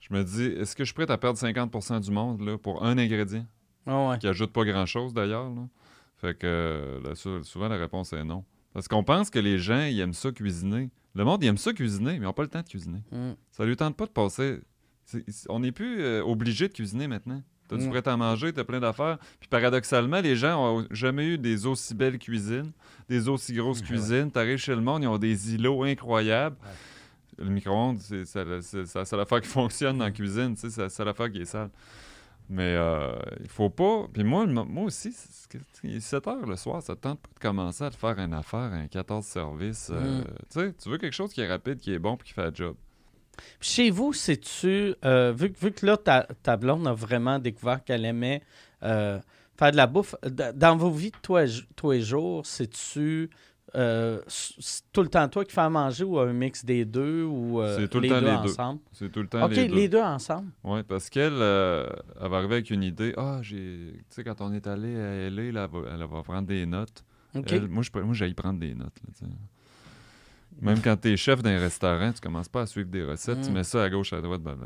je 0.00 0.14
me 0.14 0.22
dis, 0.22 0.44
est-ce 0.44 0.76
que 0.76 0.84
je 0.84 0.88
suis 0.88 0.94
prêt 0.94 1.10
à 1.10 1.18
perdre 1.18 1.38
50% 1.38 2.00
du 2.00 2.10
monde 2.10 2.40
là, 2.42 2.56
pour 2.56 2.84
un 2.84 2.96
ingrédient? 2.96 3.46
Ouais. 3.86 4.18
qui 4.18 4.26
ajoute 4.26 4.50
pas 4.50 4.64
grand-chose 4.64 5.12
d'ailleurs. 5.12 5.50
Fait 6.16 6.34
que 6.38 6.46
euh, 6.46 7.00
là, 7.02 7.42
souvent 7.42 7.68
la 7.68 7.76
réponse 7.76 8.14
est 8.14 8.24
non. 8.24 8.44
Parce 8.74 8.88
qu'on 8.88 9.02
pense 9.04 9.30
que 9.30 9.38
les 9.38 9.58
gens, 9.58 9.84
ils 9.86 9.98
aiment 10.00 10.12
ça 10.12 10.30
cuisiner. 10.32 10.90
Le 11.14 11.24
monde, 11.24 11.42
il 11.42 11.46
aime 11.46 11.56
ça 11.56 11.72
cuisiner, 11.72 12.12
mais 12.12 12.16
ils 12.18 12.22
n'ont 12.22 12.32
pas 12.32 12.42
le 12.42 12.48
temps 12.48 12.60
de 12.60 12.68
cuisiner. 12.68 12.98
Mm. 13.12 13.30
Ça 13.52 13.64
lui 13.64 13.76
tente 13.76 13.96
pas 13.96 14.04
de 14.06 14.10
passer. 14.10 14.58
on 15.48 15.60
n'est 15.60 15.70
plus 15.72 16.00
euh, 16.00 16.22
obligé 16.24 16.66
de 16.68 16.72
cuisiner 16.72 17.06
maintenant. 17.08 17.42
T'as 17.68 17.76
du 17.76 17.86
Mm. 17.86 17.90
prêt 17.90 18.08
à 18.08 18.16
manger, 18.16 18.52
t'as 18.52 18.64
plein 18.64 18.80
d'affaires. 18.80 19.18
Puis 19.40 19.48
paradoxalement, 19.48 20.20
les 20.20 20.34
gens 20.36 20.60
ont 20.78 20.86
jamais 20.90 21.26
eu 21.26 21.38
des 21.38 21.64
aussi 21.66 21.94
belles 21.94 22.18
cuisines, 22.18 22.72
des 23.08 23.28
aussi 23.28 23.54
grosses 23.54 23.78
Ouais. 23.82 23.86
cuisines. 23.86 24.30
T'arrives 24.30 24.58
chez 24.58 24.74
le 24.74 24.80
monde, 24.82 25.02
ils 25.02 25.06
ont 25.06 25.18
des 25.18 25.54
îlots 25.54 25.84
incroyables. 25.84 26.56
Le 27.38 27.46
micro-ondes, 27.50 27.98
c'est 28.00 28.44
la- 28.44 28.60
c'est- 28.62 28.86
c'est 28.86 28.98
la 28.98 29.04
seule 29.04 29.20
affaire 29.20 29.40
qui 29.40 29.48
fonctionne 29.48 29.98
dans 29.98 30.04
la 30.04 30.10
cuisine, 30.10 30.54
tu 30.54 30.62
sais, 30.62 30.70
c'est 30.70 30.82
la 30.82 30.88
seule 30.88 31.08
affaire 31.08 31.30
qui 31.30 31.40
est 31.40 31.44
sale. 31.46 31.70
Mais 32.50 32.74
euh, 32.76 33.14
il 33.40 33.48
faut 33.48 33.70
pas. 33.70 34.06
Puis 34.12 34.22
moi, 34.22 34.46
moi 34.46 34.84
aussi, 34.84 35.14
il 35.82 35.96
est 35.96 36.00
7 36.00 36.26
heures 36.26 36.46
le 36.46 36.56
soir, 36.56 36.82
ça 36.82 36.94
te 36.94 37.00
tente 37.00 37.20
pas 37.20 37.28
de 37.34 37.38
commencer 37.40 37.84
à 37.84 37.90
te 37.90 37.96
faire 37.96 38.18
une 38.18 38.34
affaire, 38.34 38.58
un 38.72 38.86
14 38.86 39.24
services. 39.24 39.90
euh, 39.92 40.20
Mm. 40.20 40.24
Tu 40.52 40.60
sais, 40.60 40.74
tu 40.74 40.88
veux 40.90 40.98
quelque 40.98 41.14
chose 41.14 41.32
qui 41.32 41.40
est 41.40 41.48
rapide, 41.48 41.78
qui 41.78 41.92
est 41.94 41.98
bon, 41.98 42.16
puis 42.16 42.28
qui 42.28 42.34
fait 42.34 42.50
le 42.50 42.54
job. 42.54 42.76
Puis 43.58 43.68
Chez 43.70 43.90
vous, 43.90 44.12
c'est-tu, 44.12 44.94
euh, 45.04 45.32
vu, 45.36 45.50
que- 45.52 45.58
vu 45.58 45.72
que 45.72 45.86
là, 45.86 45.96
ta, 45.96 46.24
ta 46.42 46.56
blonde 46.56 46.86
a 46.86 46.92
vraiment 46.92 47.38
découvert 47.38 47.82
qu'elle 47.82 48.04
aimait 48.04 48.42
euh, 48.82 49.18
faire 49.58 49.70
de 49.72 49.76
la 49.76 49.86
bouffe, 49.86 50.14
dans 50.54 50.76
vos 50.76 50.90
vies 50.90 51.10
de 51.12 51.16
tous 51.22 51.38
tous 51.76 51.90
les 51.92 52.02
jours, 52.02 52.44
c'est-tu 52.44 53.30
euh, 53.76 54.20
tout 54.92 55.02
le 55.02 55.08
temps 55.08 55.28
toi 55.28 55.44
qui 55.44 55.52
fais 55.52 55.60
à 55.62 55.70
manger 55.70 56.04
ou 56.04 56.18
un 56.18 56.32
mix 56.32 56.64
des 56.64 56.84
deux 56.84 57.24
ou 57.24 57.60
euh, 57.60 57.78
C'est 57.78 57.88
tout 57.88 57.98
le 57.98 58.02
les 58.04 58.08
temps 58.10 58.20
deux 58.20 58.26
les 58.26 58.38
deux. 58.38 58.50
ensemble? 58.50 58.80
C'est 58.92 59.10
tout 59.12 59.20
le 59.22 59.28
temps 59.28 59.44
OK, 59.46 59.50
les 59.54 59.88
deux. 59.88 60.00
ensemble. 60.00 60.50
Oui, 60.62 60.82
parce 60.82 61.08
qu'elle 61.10 61.32
euh, 61.34 61.88
elle 62.20 62.28
va 62.30 62.36
arriver 62.38 62.54
avec 62.54 62.70
une 62.70 62.82
idée. 62.82 63.12
Ah, 63.16 63.38
j'ai. 63.42 63.92
Tu 63.98 64.04
sais, 64.10 64.24
quand 64.24 64.40
on 64.40 64.52
est 64.52 64.66
allé 64.66 64.94
à 64.96 65.28
LA, 65.30 65.52
là, 65.52 65.68
elle, 65.72 65.80
va, 65.80 65.88
elle 65.92 66.00
va 66.06 66.22
prendre 66.22 66.46
des 66.46 66.66
notes. 66.66 67.04
Elle- 67.46 67.68
moi, 67.68 67.82
je, 67.82 67.90
moi, 68.00 68.14
j'aille 68.14 68.34
prendre 68.34 68.60
des 68.60 68.74
notes. 68.74 68.96
là. 69.20 69.28
Même 70.62 70.80
quand 70.80 70.96
tu 70.96 71.08
es 71.12 71.16
chef 71.16 71.42
d'un 71.42 71.58
restaurant, 71.58 72.12
tu 72.12 72.20
commences 72.20 72.48
pas 72.48 72.62
à 72.62 72.66
suivre 72.66 72.88
des 72.88 73.02
recettes, 73.04 73.40
tu 73.42 73.50
Mm. 73.50 73.54
mets 73.54 73.64
ça 73.64 73.82
à 73.82 73.90
gauche, 73.90 74.12
à 74.12 74.20
droite. 74.20 74.40
ben. 74.42 74.56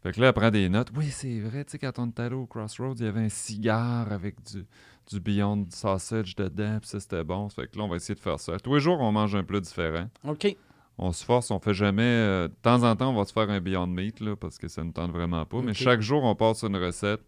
Fait 0.00 0.12
que 0.12 0.20
là, 0.20 0.28
elle 0.28 0.32
prend 0.32 0.50
des 0.50 0.68
notes. 0.68 0.92
Oui, 0.96 1.06
c'est 1.10 1.40
vrai, 1.40 1.64
tu 1.64 1.72
sais, 1.72 1.78
quand 1.80 1.98
on 1.98 2.06
est 2.06 2.20
allé 2.20 2.36
au 2.36 2.46
Crossroads, 2.46 2.94
il 3.00 3.04
y 3.04 3.08
avait 3.08 3.22
un 3.24 3.28
cigare 3.28 4.12
avec 4.12 4.36
du, 4.44 4.64
du 5.10 5.20
Beyond 5.20 5.66
Sausage 5.70 6.36
dedans, 6.36 6.78
puis 6.80 6.88
ça, 6.88 7.00
c'était 7.00 7.24
bon. 7.24 7.48
Fait 7.48 7.66
que 7.66 7.76
là, 7.78 7.84
on 7.84 7.88
va 7.88 7.96
essayer 7.96 8.14
de 8.14 8.20
faire 8.20 8.38
ça. 8.38 8.58
Tous 8.58 8.74
les 8.74 8.80
jours, 8.80 9.00
on 9.00 9.12
mange 9.12 9.34
un 9.34 9.42
plat 9.44 9.60
différent. 9.60 10.08
OK. 10.26 10.56
On 10.98 11.12
se 11.12 11.24
force, 11.24 11.50
on 11.50 11.60
fait 11.60 11.74
jamais. 11.74 12.02
euh, 12.02 12.48
de 12.48 12.54
temps 12.60 12.82
en 12.82 12.94
temps, 12.96 13.10
on 13.10 13.16
va 13.16 13.24
se 13.24 13.32
faire 13.32 13.48
un 13.48 13.60
Beyond 13.60 13.86
Meat, 13.86 14.20
là, 14.20 14.34
parce 14.36 14.58
que 14.58 14.68
ça 14.68 14.82
ne 14.84 14.90
tente 14.92 15.12
vraiment 15.12 15.44
pas. 15.46 15.62
Mais 15.62 15.72
chaque 15.74 16.00
jour, 16.00 16.24
on 16.24 16.34
passe 16.34 16.62
une 16.62 16.76
recette. 16.76 17.20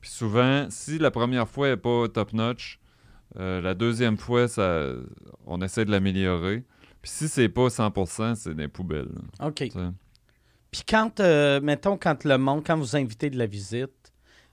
Puis 0.00 0.10
souvent, 0.10 0.66
si 0.70 0.98
la 0.98 1.10
première 1.10 1.48
fois 1.48 1.68
n'est 1.70 1.76
pas 1.78 2.08
top-notch, 2.08 2.78
euh, 3.38 3.60
la 3.60 3.74
deuxième 3.74 4.18
fois, 4.18 4.46
ça, 4.48 4.92
on 5.46 5.60
essaie 5.62 5.84
de 5.84 5.90
l'améliorer. 5.90 6.64
Puis 7.02 7.10
si 7.10 7.28
c'est 7.28 7.48
pas 7.48 7.68
100%, 7.68 8.34
c'est 8.34 8.54
des 8.54 8.68
poubelles. 8.68 9.08
là, 9.40 9.46
OK. 9.48 9.64
Puis 10.70 10.82
quand, 10.86 11.20
euh, 11.20 11.60
mettons, 11.62 11.96
quand 11.96 12.24
le 12.24 12.36
monde, 12.36 12.62
quand 12.66 12.76
vous 12.76 12.96
invitez 12.96 13.30
de 13.30 13.38
la 13.38 13.46
visite, 13.46 13.90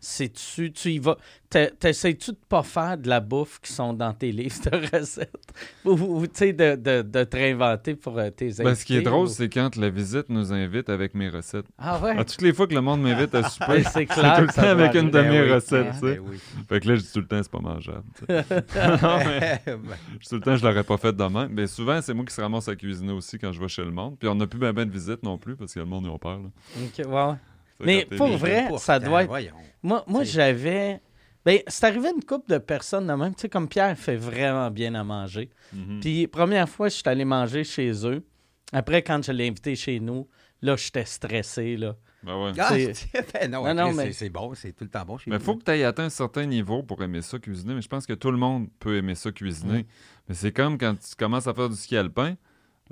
c'est-tu, 0.05 0.71
tu 0.73 0.89
y 0.91 0.99
vas, 0.99 1.17
t'e- 1.49 1.71
t'essayes-tu 1.79 2.31
de 2.31 2.37
pas 2.49 2.61
faire 2.63 2.97
de 2.97 3.07
la 3.07 3.19
bouffe 3.21 3.59
qui 3.61 3.71
sont 3.71 3.93
dans 3.93 4.13
tes 4.13 4.31
livres 4.31 4.55
de 4.69 4.97
recettes? 4.97 5.31
Ou, 5.85 5.91
ou, 5.91 6.27
tu 6.27 6.31
sais, 6.35 6.53
de, 6.53 6.75
de, 6.75 7.01
de 7.03 7.23
te 7.23 7.37
réinventer 7.37 7.95
pour 7.95 8.17
euh, 8.19 8.29
tes 8.29 8.47
invités? 8.47 8.63
Ben, 8.63 8.75
ce 8.75 8.83
qui 8.85 8.95
est 8.97 9.01
drôle, 9.01 9.27
ou- 9.27 9.29
c'est 9.29 9.47
quand 9.49 9.75
la 9.77 9.89
visite 9.89 10.27
nous 10.29 10.51
invite 10.51 10.89
avec 10.89 11.13
mes 11.15 11.29
recettes. 11.29 11.65
Ah 11.77 11.99
ouais? 11.99 12.17
À 12.17 12.25
toutes 12.25 12.41
les 12.41 12.53
fois 12.53 12.67
que 12.67 12.73
le 12.73 12.81
monde 12.81 13.01
m'invite 13.01 13.33
à 13.35 13.43
souper, 13.49 13.65
Ben, 13.67 13.83
c'est 13.83 14.05
tout 14.05 14.19
le 14.21 14.47
que 14.47 14.53
ça 14.53 14.61
temps 14.63 14.67
avec 14.69 14.93
une 14.95 15.09
de 15.09 15.17
arriver. 15.19 15.31
mes 15.33 15.39
Ben 15.41 15.45
oui. 15.47 15.53
recettes. 15.53 15.87
Ah, 15.89 15.93
tu 15.93 15.99
sais. 15.99 16.15
ben 16.15 16.23
oui. 16.29 16.37
Fait 16.67 16.79
que 16.79 16.87
là, 16.89 16.95
je 16.95 17.01
dis 17.01 17.11
tout 17.13 17.19
le 17.19 17.27
temps, 17.27 17.41
c'est 17.43 17.51
pas 17.51 17.59
mangeable. 17.59 18.03
Non, 18.29 19.17
mais- 19.25 19.61
Ben, 19.65 19.77
Tout 20.27 20.35
le 20.35 20.41
temps, 20.41 20.55
je 20.55 20.65
l'aurais 20.65 20.83
pas 20.83 20.97
fait 20.97 21.13
de 21.15 21.23
même. 21.23 21.49
Mais 21.51 21.67
souvent, 21.67 22.01
c'est 22.01 22.13
moi 22.13 22.25
qui 22.25 22.33
se 22.33 22.41
ramasse 22.41 22.67
à 22.67 22.75
cuisiner 22.75 23.13
aussi 23.13 23.37
quand 23.39 23.51
je 23.51 23.59
vais 23.59 23.67
chez 23.67 23.83
le 23.85 23.91
monde. 23.91 24.17
Puis 24.19 24.27
on 24.27 24.35
n'a 24.35 24.47
plus 24.47 24.59
ben 24.59 24.73
ben 24.73 24.85
de 24.85 24.91
visite 24.91 25.23
non 25.23 25.37
plus 25.37 25.55
parce 25.55 25.73
que 25.73 25.79
le 25.79 25.85
monde, 25.85 26.03
ils 26.05 26.09
ont 26.09 26.17
peur. 26.17 26.39
là. 26.39 26.49
OK, 26.83 26.97
ouais, 27.05 27.05
ouais. 27.05 27.35
Mais 27.85 28.05
pour 28.05 28.37
vrai, 28.37 28.67
ça 28.77 28.99
doit 28.99 29.23
être- 29.23 29.27
voyons. 29.29 29.53
Moi, 29.81 30.03
moi 30.07 30.23
j'avais... 30.23 31.01
Ben, 31.45 31.59
c'est 31.67 31.85
arrivé 31.85 32.09
une 32.15 32.23
couple 32.23 32.49
de 32.53 32.57
personnes 32.57 33.05
de 33.07 33.13
même. 33.13 33.35
Tu 33.35 33.41
sais, 33.41 33.49
comme 33.49 33.67
Pierre 33.67 33.97
fait 33.97 34.15
vraiment 34.15 34.71
bien 34.71 34.95
à 34.95 35.03
manger. 35.03 35.49
Mhm. 35.73 35.99
Puis, 35.99 36.27
première 36.27 36.69
fois, 36.69 36.87
je 36.87 36.93
suis 36.95 37.03
allé 37.05 37.25
manger 37.25 37.65
chez 37.65 37.91
eux. 38.07 38.23
Après, 38.71 39.01
quand 39.01 39.21
je 39.25 39.33
l'ai 39.33 39.47
invité 39.49 39.75
chez 39.75 39.99
nous, 39.99 40.27
là, 40.61 40.77
j'étais 40.77 41.03
stressé, 41.03 41.75
là. 41.75 41.95
Ben 42.23 42.41
ouais. 42.41 42.51
Ah, 42.57 42.69
ben 43.33 43.51
non, 43.51 43.73
Non, 43.73 43.91
mais- 43.91 44.05
c'est- 44.05 44.13
c'est 44.13 44.29
bon, 44.29 44.53
c'est 44.55 44.71
tout 44.71 44.85
le 44.85 44.89
temps 44.89 45.03
bon 45.03 45.17
chez 45.17 45.29
Mais 45.29 45.37
nous. 45.37 45.43
faut 45.43 45.57
que 45.57 45.63
tu 45.65 45.71
aies 45.71 45.83
atteint 45.83 46.05
un 46.05 46.09
certain 46.09 46.45
niveau 46.45 46.81
pour 46.81 47.03
aimer 47.03 47.21
ça 47.21 47.37
cuisiner. 47.37 47.73
Mais 47.73 47.81
je 47.81 47.89
pense 47.89 48.05
que 48.07 48.13
tout 48.13 48.31
le 48.31 48.37
monde 48.37 48.69
peut 48.79 48.95
aimer 48.95 49.15
ça 49.15 49.29
cuisiner. 49.33 49.85
Mais 50.29 50.35
c'est 50.35 50.53
comme 50.53 50.77
quand 50.77 50.95
tu 50.97 51.13
commences 51.17 51.47
à 51.47 51.53
faire 51.53 51.67
du 51.67 51.75
ski 51.75 51.97
alpin. 51.97 52.35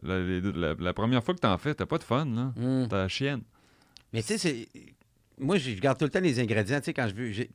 La, 0.03 0.19
les- 0.19 0.41
la- 0.41 0.73
la 0.77 0.93
première 0.93 1.23
fois 1.23 1.33
que 1.35 1.39
tu 1.39 1.47
en 1.47 1.57
fais, 1.57 1.73
t'as 1.73 1.85
pas 1.85 1.97
de 1.97 2.03
fun. 2.03 2.25
là. 2.25 2.51
Mm. 2.57 2.87
T'as 2.89 2.97
la 2.97 3.07
chienne. 3.07 3.41
Mais 4.13 4.21
tu 4.21 4.27
sais, 4.27 4.37
c'est. 4.37 4.67
Moi, 5.39 5.57
je 5.57 5.71
garde 5.79 5.97
tout 5.97 6.05
le 6.05 6.11
temps 6.11 6.19
les 6.19 6.39
ingrédients. 6.39 6.77
Tu 6.79 6.85
sais, 6.85 6.93
quand 6.93 7.07
je 7.07 7.15
veux. 7.15 7.31
suis 7.33 7.47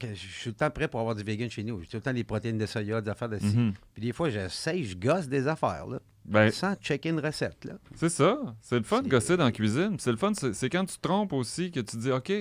tout 0.42 0.48
le 0.48 0.52
temps 0.54 0.70
prêt 0.70 0.88
pour 0.88 0.98
avoir 1.00 1.14
du 1.14 1.22
vegan 1.22 1.48
chez 1.48 1.62
nous. 1.62 1.80
J'ai 1.82 1.86
tout 1.88 1.96
le 1.98 2.02
temps 2.02 2.12
des 2.12 2.24
protéines 2.24 2.58
de 2.58 2.66
soya, 2.66 3.00
des 3.00 3.10
affaires 3.10 3.28
de 3.28 3.38
ci. 3.38 3.56
Mhm. 3.56 3.74
Puis 3.94 4.02
des 4.02 4.12
fois, 4.12 4.28
j'essaye, 4.28 4.84
je 4.84 4.96
gosse 4.96 5.28
des 5.28 5.46
affaires, 5.46 5.86
là. 5.86 6.00
Ben, 6.24 6.50
Sans 6.50 6.74
checker 6.74 7.10
une 7.10 7.20
recette, 7.20 7.64
là. 7.64 7.74
c'est 7.94 8.08
ça. 8.08 8.36
C'est 8.60 8.76
le 8.78 8.82
fun 8.82 9.02
de 9.02 9.08
gosser 9.08 9.36
dans 9.36 9.44
la 9.44 9.52
cuisine. 9.52 9.90
Puis 9.90 10.00
C'est 10.00 10.10
le 10.10 10.16
fun, 10.16 10.32
c'est 10.34 10.52
c'est 10.54 10.68
quand 10.68 10.84
tu 10.84 10.96
te 10.96 11.00
trompes 11.00 11.32
aussi 11.32 11.70
que 11.70 11.78
tu 11.78 11.96
dis 11.98 12.10
OK, 12.10 12.32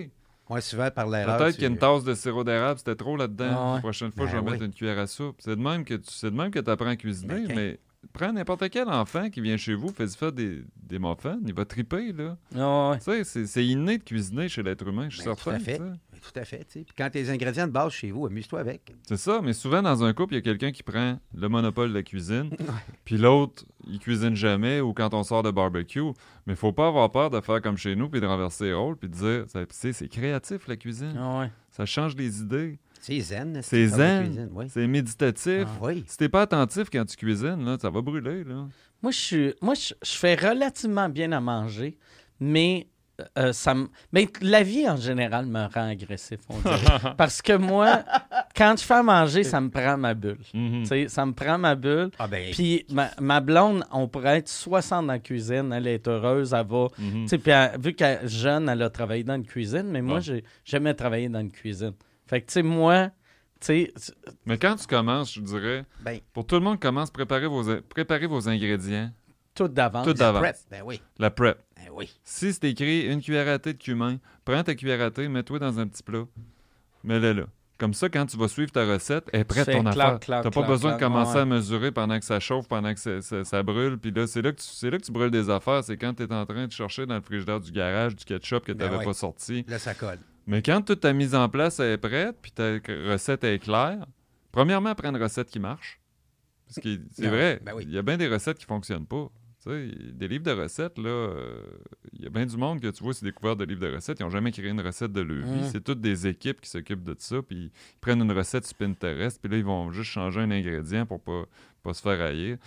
Moi, 0.49 0.61
souvent, 0.61 0.89
par 0.89 1.07
l'erreur. 1.07 1.37
Peut-être 1.37 1.57
tu- 1.57 1.61
qu'une 1.67 1.77
tasse 1.77 2.03
de 2.03 2.15
sirop 2.15 2.43
d'érable, 2.43 2.79
c'était 2.79 2.95
trop 2.95 3.15
là-dedans. 3.15 3.45
Ah 3.51 3.67
ouais. 3.69 3.73
La 3.75 3.79
prochaine 3.81 4.11
fois, 4.11 4.25
Ben 4.25 4.31
je 4.31 4.37
vais 4.37 4.43
oui. 4.43 4.51
mettre 4.53 4.63
une 4.63 4.73
cuillère 4.73 4.97
à 4.97 5.05
soupe. 5.05 5.35
C'est 5.39 5.55
de 5.55 5.61
même 5.61 5.85
que 5.85 5.93
tu 5.93 6.09
c'est 6.11 6.31
de 6.31 6.35
même 6.35 6.49
que 6.49 6.67
apprends 6.67 6.87
à 6.87 6.95
cuisiner, 6.95 7.35
Ben, 7.41 7.47
quand- 7.47 7.55
mais 7.55 7.79
prends 8.13 8.31
n'importe 8.33 8.69
quel 8.69 8.87
enfant 8.89 9.29
qui 9.29 9.41
vient 9.41 9.57
chez 9.57 9.73
vous, 9.75 9.89
fais-y 9.89 10.15
faire 10.15 10.31
des, 10.31 10.61
des 10.77 10.99
muffins, 10.99 11.39
il 11.45 11.53
va 11.53 11.65
triper, 11.65 12.11
là. 12.13 12.37
Ah 12.55 12.91
ouais. 12.91 12.97
Tu 12.99 13.23
sais, 13.23 13.45
c'est- 13.45 13.65
inné 13.65 13.97
de 13.97 14.03
cuisiner 14.03 14.47
chez 14.49 14.63
l'être 14.63 14.87
humain, 14.87 15.07
je 15.09 15.17
suis 15.17 15.25
Ben, 15.25 15.35
tout 15.35 15.41
certain. 15.43 15.57
à 15.57 15.59
fait. 15.59 15.79
Oui, 15.81 16.19
Tout 16.21 16.39
à 16.39 16.45
fait. 16.45 16.59
tu 16.59 16.65
sais. 16.79 16.79
Puis 16.85 16.93
quand 16.97 17.09
tes 17.09 17.29
ingrédients 17.29 17.67
de 17.67 17.71
base 17.71 17.91
chez 17.91 18.11
vous, 18.11 18.25
amuse-toi 18.25 18.59
avec. 18.59 18.93
C'est 19.07 19.17
ça, 19.17 19.41
mais 19.43 19.53
souvent 19.53 19.81
dans 19.81 20.03
un 20.03 20.13
couple, 20.13 20.33
il 20.33 20.37
y 20.37 20.39
a 20.39 20.41
quelqu'un 20.41 20.71
qui 20.71 20.81
prend 20.83 21.19
le 21.35 21.49
monopole 21.49 21.89
de 21.89 21.93
la 21.93 22.03
cuisine, 22.03 22.49
puis 23.05 23.17
l'autre, 23.17 23.63
il 23.87 23.99
cuisine 23.99 24.35
jamais 24.35 24.81
ou 24.81 24.93
quand 24.93 25.13
on 25.13 25.23
sort 25.23 25.43
de 25.43 25.51
barbecue. 25.51 26.01
Mais 26.47 26.55
faut 26.55 26.71
pas 26.73 26.87
avoir 26.87 27.11
peur 27.11 27.29
de 27.29 27.41
faire 27.41 27.61
comme 27.61 27.77
chez 27.77 27.95
nous, 27.95 28.09
puis 28.09 28.21
de 28.21 28.25
renverser 28.27 28.65
les 28.65 28.73
rôles, 28.73 28.97
puis 28.97 29.09
de 29.09 29.13
dire, 29.15 29.45
c'est 29.71 30.07
créatif 30.09 30.67
la 30.67 30.75
cuisine. 30.77 31.15
Ah 31.19 31.39
ouais. 31.39 31.51
Ça 31.71 31.85
change 31.85 32.15
les 32.15 32.39
idées, 32.41 32.79
C'est 33.05 33.19
zen. 33.19 33.59
C'est 33.61 33.87
zen. 33.87 34.23
cuisine, 34.25 34.49
Oui. 34.53 34.65
c'est 34.69 34.87
méditatif. 34.87 35.65
Ah, 35.67 35.79
oui. 35.81 36.03
Si 36.07 36.17
t'es 36.17 36.29
pas 36.29 36.41
attentif 36.43 36.89
quand 36.91 37.05
tu 37.05 37.15
cuisines, 37.15 37.63
là, 37.63 37.77
ça 37.79 37.89
va 37.89 38.01
brûler. 38.01 38.43
Là. 38.43 38.67
Moi, 39.03 39.11
je 39.11 39.17
suis, 39.17 39.53
moi, 39.61 39.75
je, 39.75 39.93
je 40.03 40.11
fais 40.17 40.33
relativement 40.35 41.07
bien 41.09 41.31
à 41.33 41.39
manger, 41.39 41.97
mais 42.39 42.87
euh, 43.37 43.53
ça 43.53 43.73
me, 43.75 43.87
mais 44.11 44.27
la 44.41 44.63
vie 44.63 44.89
en 44.89 44.97
général 44.97 45.45
me 45.45 45.71
rend 45.73 45.87
agressif, 45.89 46.39
on 46.49 46.57
dirait. 46.59 47.13
Parce 47.17 47.41
que 47.41 47.53
moi, 47.53 48.03
quand 48.57 48.75
je 48.77 48.83
fais 48.83 48.95
à 48.95 49.03
manger, 49.03 49.43
ça 49.43 49.61
me 49.61 49.69
prend 49.69 49.97
ma 49.97 50.13
bulle. 50.15 50.39
Mhm. 50.53 50.81
Tu 50.81 50.85
sais, 50.87 51.07
ça 51.07 51.25
me 51.25 51.31
prend 51.33 51.57
ma 51.57 51.75
bulle. 51.75 52.09
Ah 52.19 52.27
ben, 52.27 52.51
Puis 52.51 52.85
ma, 52.91 53.11
ma 53.21 53.39
blonde, 53.39 53.85
on 53.91 54.07
pourrait 54.07 54.39
être 54.39 54.49
60 54.49 55.05
dans 55.07 55.13
la 55.13 55.19
cuisine, 55.19 55.71
elle 55.71 55.87
est 55.87 56.07
heureuse, 56.07 56.53
elle 56.53 56.65
va. 56.67 56.87
Mhm. 56.97 57.21
Tu 57.21 57.27
sais, 57.27 57.37
puis 57.37 57.51
elle- 57.51 57.79
vu 57.79 57.93
qu'elle 57.93 58.25
est 58.25 58.27
jeune, 58.27 58.67
elle 58.67 58.81
a 58.81 58.89
travaillé 58.89 59.23
dans 59.23 59.35
une 59.35 59.45
cuisine, 59.45 59.85
mais 59.91 60.01
moi, 60.01 60.17
Ah. 60.17 60.21
j'ai 60.21 60.43
jamais 60.65 60.93
travaillé 60.93 61.29
dans 61.29 61.39
une 61.41 61.51
cuisine. 61.51 61.93
Fait 62.27 62.41
que, 62.41 62.47
tu 62.47 62.53
sais, 62.53 62.63
moi, 62.63 63.09
tu 63.59 63.67
sais, 63.67 63.93
Mais 64.45 64.57
quand 64.57 64.75
tu 64.75 64.87
commences, 64.87 65.33
je 65.33 65.41
dirais, 65.41 65.85
ben, 66.01 66.19
pour 66.33 66.45
tout 66.45 66.55
le 66.55 66.61
monde, 66.61 66.79
commence 66.79 67.11
préparer 67.11 67.47
vos, 67.47 67.63
préparer 67.89 68.25
vos 68.27 68.47
ingrédients. 68.49 69.11
tout 69.53 69.67
d'avance. 69.67 70.05
Tout 70.05 70.13
d'avance. 70.13 70.41
prep. 70.41 70.55
Ben 70.69 70.81
oui. 70.85 71.01
La 71.17 71.29
prep. 71.31 71.57
Ben 71.77 71.89
oui. 71.93 72.13
Si 72.23 72.51
c'est 72.51 72.65
écrit 72.69 73.07
une 73.07 73.21
cuillère 73.21 73.47
à 73.47 73.59
thé 73.59 73.73
de 73.73 73.77
cumin, 73.81 74.17
prends 74.43 74.63
ta 74.63 74.75
cuillère 74.75 75.01
à 75.01 75.11
thé, 75.11 75.27
mets-toi 75.27 75.59
dans 75.59 75.79
un 75.79 75.87
petit 75.87 76.03
plat, 76.03 76.25
mets-le 77.03 77.31
là. 77.33 77.43
Comme 77.77 77.93
ça, 77.93 78.07
quand 78.07 78.25
tu 78.25 78.37
vas 78.37 78.47
suivre 78.47 78.71
ta 78.71 78.85
recette, 78.85 79.25
elle 79.33 79.41
est 79.41 79.43
prête 79.43 79.65
ton 79.69 79.81
clac, 79.83 79.97
affaire. 79.97 80.19
clac, 80.21 80.43
T'as 80.43 80.49
pas 80.49 80.61
clac, 80.61 80.67
besoin 80.67 80.95
de 80.95 80.99
commencer 80.99 81.35
ouais. 81.35 81.41
à 81.41 81.45
mesurer 81.45 81.91
pendant 81.91 82.17
que 82.17 82.23
ça 82.23 82.39
chauffe, 82.39 82.69
pendant 82.69 82.93
que 82.93 82.99
ça, 83.01 83.21
ça- 83.21 83.43
ça 83.43 83.63
brûle. 83.63 83.97
Puis 83.97 84.11
là, 84.11 84.27
c'est 84.27 84.41
là, 84.41 84.53
que 84.53 84.57
tu- 84.61 84.65
c'est 84.67 84.89
là 84.89 84.97
que 84.97 85.03
tu 85.03 85.11
brûles 85.11 85.29
des 85.31 85.49
affaires. 85.49 85.83
C'est 85.83 85.97
quand 85.97 86.13
tu 86.13 86.23
es 86.23 86.33
en 86.33 86.45
train 86.45 86.67
de 86.67 86.71
chercher 86.71 87.05
dans 87.05 87.15
le 87.15 87.21
frigidaire 87.21 87.59
du 87.59 87.71
garage 87.73 88.15
du 88.15 88.23
ketchup 88.23 88.63
que 88.63 88.71
tu 88.71 88.77
Ben 88.77 88.85
n'avais 88.85 88.99
ouais. 88.99 89.03
pas 89.05 89.13
sorti. 89.13 89.65
Là, 89.67 89.77
ça 89.77 89.93
colle. 89.93 90.19
Mais 90.47 90.61
quand 90.61 90.81
toute 90.81 91.01
ta 91.01 91.13
mise 91.13 91.35
en 91.35 91.49
place 91.49 91.79
est 91.79 91.97
prête, 91.97 92.37
puis 92.41 92.51
ta 92.51 92.73
recette 93.09 93.43
est 93.43 93.59
claire, 93.59 94.05
premièrement, 94.51 94.93
prends 94.95 95.09
une 95.09 95.21
recette 95.21 95.49
qui 95.49 95.59
marche. 95.59 95.99
Parce 96.67 96.79
que 96.79 96.89
c'est 97.11 97.27
vrai, 97.27 97.59
ben 97.63 97.73
oui. 97.75 97.83
il 97.87 97.93
y 97.93 97.97
a 97.97 98.01
bien 98.01 98.17
des 98.17 98.27
recettes 98.27 98.57
qui 98.57 98.65
fonctionnent 98.65 99.05
pas. 99.05 99.29
Tu 99.63 99.69
sais, 99.69 100.11
des 100.13 100.27
livres 100.27 100.43
de 100.43 100.51
recettes, 100.51 100.97
là, 100.97 101.09
euh, 101.09 101.61
il 102.13 102.23
y 102.23 102.27
a 102.27 102.29
bien 102.29 102.45
du 102.45 102.57
monde 102.57 102.79
que 102.79 102.87
tu 102.87 103.03
vois, 103.03 103.13
c'est 103.13 103.25
découvert 103.25 103.55
de 103.55 103.65
livres 103.65 103.81
de 103.81 103.93
recettes. 103.93 104.19
Ils 104.19 104.23
n'ont 104.23 104.29
jamais 104.29 104.51
créé 104.51 104.69
une 104.69 104.81
recette 104.81 105.11
de 105.11 105.21
leur 105.21 105.45
vie. 105.45 105.61
Mm. 105.61 105.69
C'est 105.71 105.83
toutes 105.83 106.01
des 106.01 106.27
équipes 106.27 106.61
qui 106.61 106.69
s'occupent 106.69 107.03
de 107.03 107.15
ça. 107.17 107.41
Puis 107.41 107.71
ils 107.71 107.99
prennent 107.99 108.21
une 108.21 108.31
recette 108.31 108.65
sur 108.65 108.75
Pinterest, 108.77 109.39
puis 109.41 109.51
là, 109.51 109.57
ils 109.57 109.65
vont 109.65 109.91
juste 109.91 110.11
changer 110.11 110.41
un 110.41 110.51
ingrédient 110.51 111.05
pour 111.05 111.21
pas, 111.21 111.45
pas 111.83 111.93
se 111.93 112.01
faire 112.01 112.21
haïr. 112.21 112.57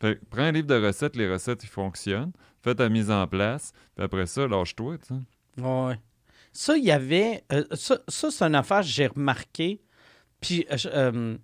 Fait 0.00 0.20
prends 0.30 0.42
un 0.42 0.52
livre 0.52 0.66
de 0.66 0.86
recettes, 0.86 1.16
les 1.16 1.30
recettes, 1.30 1.64
ils 1.64 1.70
fonctionnent. 1.70 2.32
Fais 2.62 2.74
ta 2.74 2.88
mise 2.88 3.10
en 3.10 3.26
place, 3.26 3.72
puis 3.94 4.04
après 4.04 4.26
ça, 4.26 4.46
lâche-toi. 4.46 4.98
tu 4.98 5.06
sais. 5.06 5.62
Ouais. 5.62 5.98
Ça, 6.52 6.76
il 6.76 6.84
y 6.84 6.90
avait. 6.90 7.44
euh, 7.52 7.64
ça, 7.72 7.98
ça, 8.08 8.30
c'est 8.30 8.44
une 8.44 8.54
affaire 8.54 8.80
que 8.80 8.86
j'ai 8.86 9.06
remarqué. 9.06 9.80
Puis, 10.40 10.66
euh, 10.70 10.76
euh, 10.86 11.36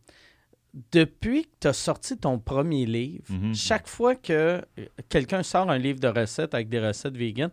depuis 0.93 1.45
que 1.45 1.51
tu 1.61 1.69
as 1.69 1.73
sorti 1.73 2.17
ton 2.19 2.39
premier 2.39 2.85
livre, 2.87 3.25
Mhm. 3.31 3.55
chaque 3.55 3.89
fois 3.89 4.15
que 4.15 4.63
quelqu'un 5.09 5.43
sort 5.43 5.71
un 5.71 5.79
livre 5.79 5.99
de 6.01 6.09
recettes 6.09 6.53
avec 6.55 6.69
des 6.69 6.79
recettes 6.81 7.17
vegan, 7.17 7.51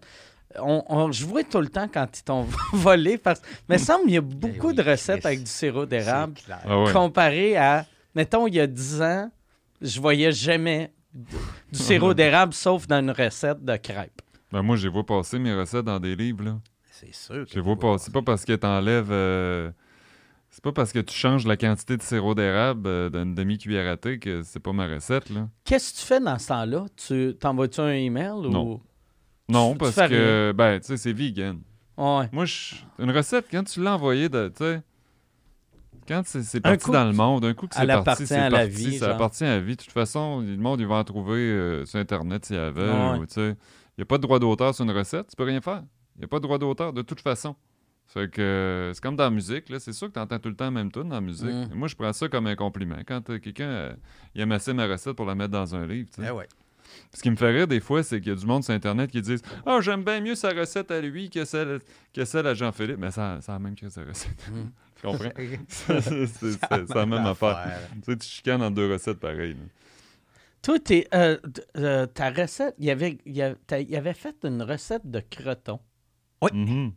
on, 0.60 0.84
on- 0.90 1.12
je 1.12 1.26
vois 1.26 1.44
tout 1.44 1.60
le 1.62 1.68
temps 1.70 1.88
quand 1.88 2.08
ils 2.20 2.24
t'ont 2.24 2.46
volé. 2.74 3.18
Parce, 3.18 3.42
mais 3.70 3.78
il 3.78 3.80
me 3.80 3.86
semble 3.86 4.04
qu'il 4.06 4.14
y 4.14 4.18
a 4.18 4.22
beaucoup 4.22 4.68
oui, 4.70 4.76
de 4.76 4.82
recettes 4.84 5.26
avec 5.26 5.40
du 5.40 5.50
sirop 5.50 5.86
d'érable. 5.86 6.36
Ah 6.50 6.86
comparé 6.92 7.56
à, 7.58 7.86
mettons, 8.16 8.48
il 8.48 8.56
y 8.56 8.60
a 8.60 8.68
10 8.68 9.02
ans, 9.02 9.32
je 9.82 10.00
voyais 10.02 10.32
jamais 10.32 10.92
du 11.72 11.80
sirop 11.80 12.14
d'érable 12.14 12.54
sauf 12.54 12.86
dans 12.88 13.00
une 13.00 13.12
recette 13.12 13.64
de 13.64 13.76
crêpes. 13.78 14.22
Ben 14.52 14.62
moi, 14.62 14.76
je 14.76 14.84
les 14.88 14.94
vois 14.94 15.06
passer 15.06 15.40
mes 15.40 15.54
recettes 15.54 15.86
dans 15.86 16.00
des 16.00 16.16
livres. 16.16 16.44
Là. 16.44 16.60
C'est 17.00 17.14
sûr. 17.14 17.46
que 17.46 17.52
Je 17.54 17.60
vois 17.60 17.76
tu 17.76 17.80
pas. 17.82 17.98
C'est 17.98 18.14
pas 18.14 18.22
parce 18.22 18.46
que 18.46 18.54
t'enlèves. 18.54 19.12
euh, 19.12 19.70
C'est 20.50 20.64
pas 20.64 20.72
parce 20.72 20.94
que 20.94 21.00
tu 21.00 21.14
changes 21.14 21.46
la 21.46 21.58
quantité 21.58 21.98
de 21.98 22.02
sirop 22.02 22.34
d'érable 22.36 22.88
euh, 22.88 23.10
d'une 23.10 23.36
demi-cuillère 23.36 23.92
à 23.92 23.98
thé 23.98 24.18
que 24.20 24.42
c'est 24.44 24.62
pas 24.62 24.72
ma 24.72 24.88
recette. 24.88 25.30
Là. 25.30 25.50
Qu'est-ce 25.66 25.94
que 25.94 26.00
tu 26.00 26.06
fais 26.06 26.20
dans 26.22 26.40
ce 26.40 26.48
temps-là? 26.48 26.86
Tu 26.96 27.36
t'envoies-tu 27.40 27.82
un 27.82 27.90
email 27.90 28.30
ou? 28.32 28.50
Non. 28.50 28.82
Non, 29.50 29.68
Tu- 29.74 29.78
tu 29.78 29.78
parce 29.94 30.10
que, 30.10 30.54
ben, 30.56 30.80
tu 30.80 30.88
sais, 30.88 30.98
c'est 30.98 31.12
vegan. 31.14 31.60
Ouais. 31.98 32.30
Moi, 32.32 32.46
je- 32.46 32.76
une 33.00 33.12
recette, 33.12 33.46
quand 33.52 33.64
tu 33.64 33.82
l'as 33.84 33.96
envoyée, 33.96 34.30
de- 34.30 34.48
tu 34.48 34.64
sais, 34.64 34.82
quand 36.08 36.22
c'est 36.26 36.60
parti 36.62 36.86
coup 36.86 36.92
dans 36.92 37.06
le 37.06 37.14
monde, 37.14 37.44
un 37.46 37.54
coup 37.54 37.68
que 37.68 37.76
c'est 37.76 37.86
parti, 37.86 38.00
appartient 38.00 38.28
c'est 38.28 38.36
à 38.38 38.50
la 38.50 38.60
parti, 38.60 38.72
vie, 38.74 38.98
ça 38.98 39.08
genre. 39.08 39.16
appartient 39.16 39.44
à 39.44 39.48
la 39.56 39.60
vie. 39.60 39.76
De 39.76 39.82
toute 39.84 39.92
façon, 39.92 40.40
le 40.42 40.56
monde, 40.58 40.80
il 40.80 40.88
va 40.88 40.96
en 40.96 41.04
trouver 41.04 41.40
euh, 41.40 41.86
sur 41.86 42.00
Internet 42.00 42.46
s'il 42.46 42.56
y 42.56 42.60
avait. 42.60 42.90
Ouais. 42.90 43.18
ou, 43.20 43.26
tu 43.26 43.34
sais. 43.34 43.50
Il 43.98 44.02
n'y 44.02 44.04
a 44.04 44.06
pas 44.06 44.18
de 44.18 44.24
droit 44.24 44.40
d'auteur 44.40 44.74
sur 44.76 44.84
une 44.86 44.92
recette, 44.92 45.28
tu 45.30 45.36
peux 45.36 45.44
rien 45.46 45.62
faire. 45.62 45.84
Il 46.16 46.20
n'y 46.20 46.26
a 46.26 46.28
pas 46.28 46.38
de 46.38 46.44
droit 46.44 46.58
d'auteur 46.58 46.94
de 46.94 47.02
toute 47.02 47.22
façon. 47.22 47.56
Fait 48.08 48.30
que 48.30 48.42
euh, 48.42 48.94
c'est 48.94 49.02
comme 49.02 49.16
dans 49.16 49.24
la 49.24 49.30
musique, 49.32 49.68
là. 49.70 49.80
c'est 49.80 49.92
sûr 49.92 50.08
que 50.10 50.14
tu 50.14 50.20
entends 50.20 50.38
tout 50.40 50.50
le 50.50 50.56
temps 50.56 50.66
la 50.66 50.72
même 50.72 50.92
tune 50.92 51.10
dans 51.10 51.16
la 51.16 51.22
musique. 51.22 51.48
Mm. 51.50 51.74
Moi, 51.74 51.88
je 51.88 51.96
prends 51.96 52.14
ça 52.14 52.30
comme 52.30 52.46
un 52.48 52.56
compliment. 52.56 52.98
Quand 53.06 53.30
euh, 53.32 53.40
quelqu'un 53.40 53.68
euh, 53.68 53.94
il 54.36 54.42
aime 54.42 54.52
assez 54.52 54.74
ma 54.74 54.86
recette 54.86 55.14
pour 55.14 55.26
la 55.26 55.34
mettre 55.36 55.52
dans 55.52 55.76
un 55.76 55.88
livre, 55.88 56.10
tu 56.14 56.22
sais. 56.22 56.28
Ah 56.28 56.36
ouais. 56.36 56.48
Ce 57.14 57.22
qui 57.24 57.32
me 57.32 57.36
fait 57.36 57.50
rire 57.52 57.68
des 57.68 57.80
fois, 57.80 58.04
c'est 58.04 58.20
qu'il 58.22 58.30
y 58.30 58.36
a 58.36 58.40
du 58.40 58.46
monde 58.46 58.64
sur 58.64 58.74
Internet 58.74 59.10
qui 59.10 59.22
disent 59.22 59.42
Ah, 59.66 59.80
j'aime 59.82 60.04
bien 60.04 60.22
mieux 60.22 60.36
sa 60.36 60.52
recette 60.52 60.92
à 60.92 61.02
lui 61.02 61.32
que 61.32 61.44
celle, 61.46 61.80
que 62.14 62.24
celle 62.26 62.46
à 62.46 62.54
Jean-Philippe. 62.54 63.00
Mais 63.00 63.10
ça, 63.12 63.40
ça 63.42 63.54
a 63.54 63.56
la 63.56 63.60
même 63.60 63.76
que 63.76 63.90
sa 63.90 64.04
recette. 64.04 64.50
Mm. 64.50 64.62
tu 64.96 65.08
comprends? 65.08 65.32
c'est 65.68 66.94
la 66.96 67.06
même 67.08 67.26
affaire. 67.26 67.80
Tu 68.06 68.12
sais, 68.12 68.18
tu 68.18 68.28
chicanes 68.28 68.62
en 68.62 68.70
deux 68.72 68.92
recettes 68.92 69.20
pareilles. 69.20 69.54
là. 69.54 69.66
Toi, 70.62 70.80
t'es, 70.80 71.08
euh, 71.14 71.38
euh, 71.78 72.06
ta 72.06 72.30
recette, 72.32 72.76
il 72.80 72.86
y 72.86 72.92
avait, 72.92 73.18
a- 73.72 73.80
y 73.82 73.96
avait 73.96 74.14
fait 74.14 74.36
une 74.44 74.62
recette 74.62 75.10
de 75.10 75.20
croton. 75.20 75.80
Oui. 76.42 76.50
Mhm. 76.54 76.92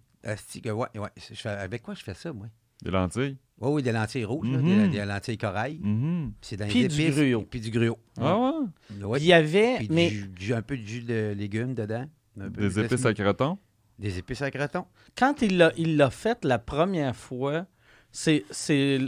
Que 0.62 0.70
ouais, 0.70 0.89
ouais. 0.97 1.09
Je 1.16 1.34
fais- 1.34 1.49
avec 1.49 1.82
quoi 1.82 1.95
je 1.95 2.03
fais 2.03 2.14
ça, 2.14 2.32
moi? 2.32 2.47
Des 2.82 2.91
lentilles. 2.91 3.36
Oui, 3.61 3.70
oui, 3.72 3.82
des 3.82 3.93
lentilles 3.93 4.24
rouges, 4.24 4.49
là, 4.51 4.59
des, 4.59 4.89
des 4.89 5.05
lentilles 5.05 5.39
corail. 5.39 5.78
Mhm. 5.82 6.32
C'est 6.41 6.57
dans 6.57 6.64
les 6.66 6.70
Puis 6.70 6.89
du 6.89 7.03
épices, 7.03 7.16
gruau. 7.18 7.43
Puis 7.49 7.61
du 7.61 7.70
gruau. 7.70 7.99
Ah 8.20 8.36
ouais? 8.39 9.05
Ouais. 9.05 9.18
Il 9.20 9.26
y 9.26 9.32
avait, 9.32 9.76
Puis 9.78 9.89
mais 9.91 10.11
du, 10.11 10.28
du- 10.28 10.55
un 10.55 10.62
peu 10.62 10.76
de 10.76 10.82
jus 10.86 11.03
de 11.03 11.34
légumes 11.36 11.74
dedans. 11.74 12.05
Un 12.41 12.51
peu 12.51 12.68
Des 12.68 12.74
de 12.74 12.84
épices 12.84 13.05
à 13.07 13.14
croton. 13.14 13.59
Des 13.99 14.18
épices 14.18 14.43
à 14.43 14.51
croton. 14.51 14.84
quand 15.16 15.43
il 15.43 15.57
l'a, 15.57 15.72
il 15.76 15.97
l'a 15.97 16.11
fait 16.11 16.45
la 16.45 16.59
première 16.61 17.16
fois, 17.16 17.66
c'est, 18.12 18.45
c'est, 18.51 19.01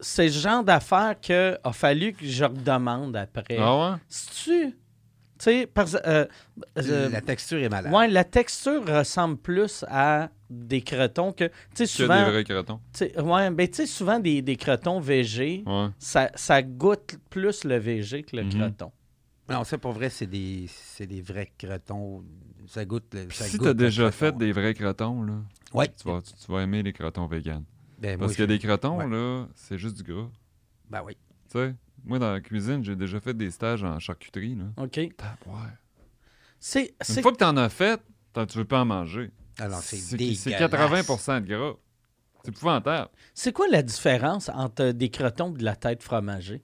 c'est 0.00 0.26
le 0.26 0.32
genre 0.32 0.64
d'affaire 0.64 1.18
qu'il 1.20 1.58
a 1.62 1.72
fallu 1.72 2.12
que 2.14 2.26
je 2.26 2.44
redemande 2.44 3.14
après. 3.16 3.56
Ah 3.60 3.92
ouais? 3.92 3.96
Si 4.08 4.44
tu. 4.44 4.74
Tu 5.38 5.44
sais, 5.44 5.66
parce 5.72 5.96
euh, 6.06 6.26
euh, 6.78 7.08
la 7.10 7.20
texture 7.20 7.58
est 7.58 7.68
malade. 7.68 7.92
ouais, 7.92 8.08
la 8.08 8.24
texture 8.24 8.84
ressemble 8.86 9.36
plus 9.36 9.84
à 9.88 10.30
des 10.50 10.80
crotons 10.82 11.32
que. 11.32 11.44
Tu 11.44 11.52
sais, 11.74 11.84
Que 11.84 11.90
souvent. 11.90 12.24
des 12.24 12.30
vrais 12.30 12.44
crotons. 12.44 12.80
tu 12.92 12.98
sais, 12.98 13.20
ouais, 13.20 13.50
ben, 13.50 13.68
tu 13.68 13.74
sais, 13.76 13.86
souvent 13.86 14.18
des, 14.18 14.42
des 14.42 14.56
crotons 14.56 14.98
végés, 15.00 15.62
Ouais. 15.66 15.88
ça, 15.98 16.30
ça 16.34 16.62
goûte 16.62 17.18
plus 17.30 17.62
le 17.64 17.76
végé 17.78 18.22
que 18.24 18.34
le 18.36 18.48
croton. 18.48 18.90
Non, 19.50 19.64
ça, 19.64 19.78
pour 19.78 19.92
vrai, 19.92 20.10
c'est 20.10 20.26
des, 20.26 20.66
c'est 20.68 21.06
des 21.06 21.22
vrais 21.22 21.50
crotons. 21.58 22.24
Ça 22.66 22.84
goûte 22.84 23.14
le. 23.14 23.30
Ça 23.30 23.44
si 23.44 23.58
t'as 23.58 23.66
le 23.66 23.74
déjà 23.74 24.10
croton. 24.10 24.16
fait 24.16 24.36
des 24.36 24.52
vrais 24.52 24.74
crotons, 24.74 25.22
là, 25.22 25.34
Ouais. 25.72 25.88
tu, 25.88 26.06
vas, 26.08 26.20
tu, 26.20 26.32
tu 26.34 26.52
vas 26.52 26.62
aimer 26.62 26.82
les 26.82 26.92
crotons 26.92 27.26
vegan. 27.26 27.62
Ben, 27.98 28.18
moi, 28.18 28.26
Parce 28.26 28.36
que 28.36 28.42
je- 28.42 28.48
des 28.48 28.58
crotons, 28.58 28.98
ouais. 28.98 29.08
là, 29.08 29.46
c'est 29.54 29.78
juste 29.78 29.96
du 29.96 30.02
gras. 30.02 30.28
Ben 30.90 31.02
oui. 31.06 31.16
Tu 31.50 31.58
sais, 31.58 31.74
moi, 32.04 32.18
dans 32.18 32.32
la 32.32 32.40
cuisine, 32.40 32.82
j'ai 32.84 32.96
déjà 32.96 33.20
fait 33.20 33.34
des 33.34 33.50
stages 33.50 33.82
en 33.84 33.98
charcuterie, 33.98 34.54
là. 34.56 34.64
OK. 34.82 35.00
C'est. 36.60 36.80
Une 36.86 36.88
c'est- 37.00 37.22
fois 37.22 37.32
que 37.32 37.36
t'en 37.38 37.56
as 37.56 37.68
fait, 37.68 38.00
t'en- 38.32 38.46
tu 38.46 38.58
veux 38.58 38.64
pas 38.64 38.80
en 38.80 38.84
manger. 38.84 39.30
Alors, 39.58 39.80
c'est 39.80 39.96
C'est 39.96 40.34
c'est 40.34 40.50
80% 40.52 41.40
de 41.40 41.46
gras. 41.46 41.74
C'est 42.44 42.50
épouvantable. 42.50 43.10
C'est 43.34 43.52
quoi 43.52 43.66
la 43.68 43.82
différence 43.82 44.48
entre 44.48 44.92
des 44.92 45.10
crotons 45.10 45.52
et 45.54 45.58
de 45.58 45.64
la 45.64 45.74
tête 45.76 46.02
fromagée? 46.02 46.62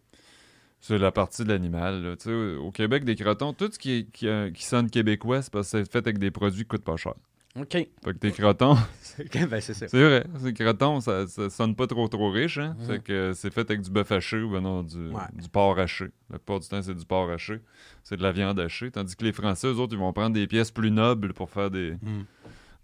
C'est 0.80 0.98
la 0.98 1.10
partie 1.12 1.44
de 1.44 1.48
l'animal. 1.48 2.02
là. 2.02 2.16
Tu 2.16 2.24
sais, 2.24 2.54
Au 2.56 2.70
Québec, 2.70 3.04
des 3.04 3.16
crotons, 3.16 3.52
tout 3.52 3.70
ce 3.72 3.78
qui, 3.78 3.90
est- 3.92 4.10
qui, 4.12 4.28
euh, 4.28 4.50
qui 4.50 4.64
sonne 4.64 4.88
québécois, 4.90 5.42
c'est 5.42 5.52
parce 5.52 5.70
que 5.72 5.82
c'est 5.82 5.90
fait 5.90 5.98
avec 5.98 6.18
des 6.18 6.30
produits 6.30 6.62
qui 6.62 6.68
coûtent 6.68 6.84
pas 6.84 6.96
cher. 6.96 7.14
OK. 7.60 7.70
Fait 7.70 7.88
que 8.04 8.10
tes 8.18 8.32
crotons, 8.32 8.74
ben, 9.48 9.60
c'est 9.60 9.74
ça. 9.74 9.86
c'est 9.86 10.02
vrai, 10.02 10.26
ces 10.42 10.52
crotons, 10.52 11.00
ça, 11.00 11.26
ça 11.28 11.48
sonne 11.50 11.76
pas 11.76 11.86
trop 11.86 12.08
trop 12.08 12.30
riche. 12.30 12.58
Hein? 12.58 12.74
Mhm. 12.80 12.86
Fait 12.86 12.98
que 13.02 13.32
c'est 13.32 13.52
fait 13.54 13.60
avec 13.70 13.80
du 13.82 13.90
bœuf 13.90 14.10
haché 14.10 14.38
ou 14.42 14.50
ben 14.50 14.60
non, 14.60 14.82
du, 14.82 15.08
Ouais. 15.10 15.22
du 15.40 15.48
porc 15.48 15.78
haché. 15.78 16.06
La 16.30 16.38
plupart 16.38 16.58
du 16.58 16.66
temps, 16.68 16.82
c'est 16.82 16.94
du 16.96 17.04
porc 17.06 17.30
haché. 17.30 17.60
C'est 18.02 18.16
de 18.16 18.22
la 18.24 18.32
viande 18.32 18.58
hachée. 18.58 18.90
Tandis 18.90 19.14
que 19.14 19.24
les 19.24 19.32
Français, 19.32 19.68
eux 19.68 19.78
autres, 19.78 19.94
ils 19.94 19.98
vont 20.00 20.12
prendre 20.12 20.34
des 20.34 20.48
pièces 20.48 20.72
plus 20.72 20.90
nobles 20.90 21.32
pour 21.32 21.48
faire 21.48 21.70
des, 21.70 21.92
Mm. 22.02 22.24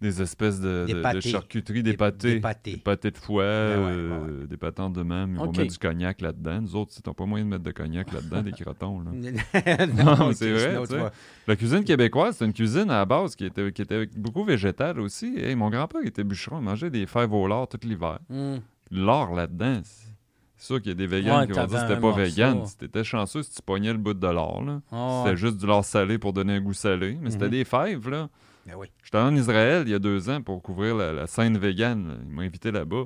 Des 0.01 0.23
espèces 0.23 0.61
de, 0.61 0.85
Des 0.87 0.93
de- 0.95 0.99
de 0.99 1.03
pâtés. 1.03 1.21
charcuteries, 1.31 1.83
des, 1.83 1.91
Des- 1.93 1.97
pâtés. 1.97 2.35
des 2.35 2.41
pâtés. 2.41 2.71
Des 2.73 2.77
pâtés 2.79 3.11
de 3.11 3.19
foie, 3.19 3.43
ouais, 3.43 3.47
euh, 3.49 4.47
des 4.47 4.57
patentes 4.57 4.95
de 4.95 5.03
même. 5.03 5.33
Ils 5.33 5.37
vont 5.39 5.45
Ok. 5.49 5.59
mettre 5.59 5.73
du 5.73 5.79
cognac 5.79 6.21
là-dedans. 6.21 6.63
Nous 6.63 6.75
autres, 6.77 6.93
t'as 7.03 7.13
pas 7.13 7.27
moyen 7.27 7.45
de 7.45 7.51
mettre 7.51 7.65
de 7.65 7.71
cognac 7.73 8.13
là-dedans, 8.13 8.43
des 8.43 8.53
crotons. 8.53 9.01
Là. 9.01 9.11
non, 9.87 10.27
mais 10.29 10.35
c'est 10.35 10.53
vrai, 10.53 10.81
tu 10.87 10.95
sais. 10.95 11.03
La 11.47 11.57
cuisine 11.57 11.85
québécoise, 11.85 12.37
c'est 12.39 12.45
une 12.47 12.53
cuisine 12.55 12.91
à 12.91 12.99
la 12.99 13.05
base 13.05 13.37
qui 13.37 13.45
était, 13.45 13.73
qui 13.73 13.83
était 13.83 14.07
beaucoup 14.17 14.45
végétale 14.45 15.01
aussi. 15.01 15.35
Hey, 15.37 15.55
mon 15.55 15.69
grand-père 15.71 16.03
était 16.05 16.25
bûcheron, 16.25 16.61
il 16.61 16.65
mangeait 16.65 16.91
des 16.91 17.07
fèves 17.07 17.33
au 17.33 17.47
lard 17.47 17.69
tout 17.69 17.79
l'hiver. 17.83 18.19
Hmm. 18.31 18.57
L'or 18.91 19.35
là-dedans, 19.35 19.81
c'est 19.85 20.67
sûr 20.67 20.79
qu'il 20.81 20.89
y 20.89 20.93
a 20.93 20.95
des 20.95 21.07
végans 21.07 21.41
Ouais, 21.41 21.47
qui 21.47 21.53
vont 21.53 21.65
dire 21.67 21.75
que 21.77 21.81
c'était 21.83 21.95
pas 21.95 22.01
morceau. 22.01 22.23
vegan. 22.23 22.67
Si 22.67 22.77
t'étais 22.77 23.05
chanceux, 23.05 23.43
si 23.43 23.55
tu 23.55 23.63
pognais 23.63 23.93
le 23.93 23.99
bout 23.99 24.15
de 24.15 24.27
l'or, 24.27 24.63
là. 24.65 24.81
Ah, 24.91 25.19
C'était 25.25 25.31
ouais. 25.31 25.37
juste 25.37 25.59
du 25.59 25.67
lard 25.67 25.85
salé 25.85 26.19
pour 26.19 26.33
donner 26.33 26.55
un 26.57 26.61
goût 26.61 26.73
salé. 26.73 27.19
Mais 27.21 27.31
c'était 27.31 27.45
Mhm. 27.47 27.51
des 27.51 27.65
fèves, 27.65 28.09
là. 28.09 28.29
Ben 28.71 28.77
oui. 28.77 28.87
J'étais 29.03 29.19
en 29.19 29.35
Israël 29.35 29.83
il 29.87 29.91
y 29.91 29.95
a 29.95 29.99
deux 29.99 30.31
ans 30.31 30.43
pour 30.43 30.63
couvrir 30.63 30.95
la, 30.97 31.13
la 31.13 31.27
scène 31.27 31.59
végane. 31.59 32.09
là. 32.09 32.15
Ils 32.23 32.29
m'ont 32.31 32.43
invité 32.43 32.71
là-bas. 32.71 33.05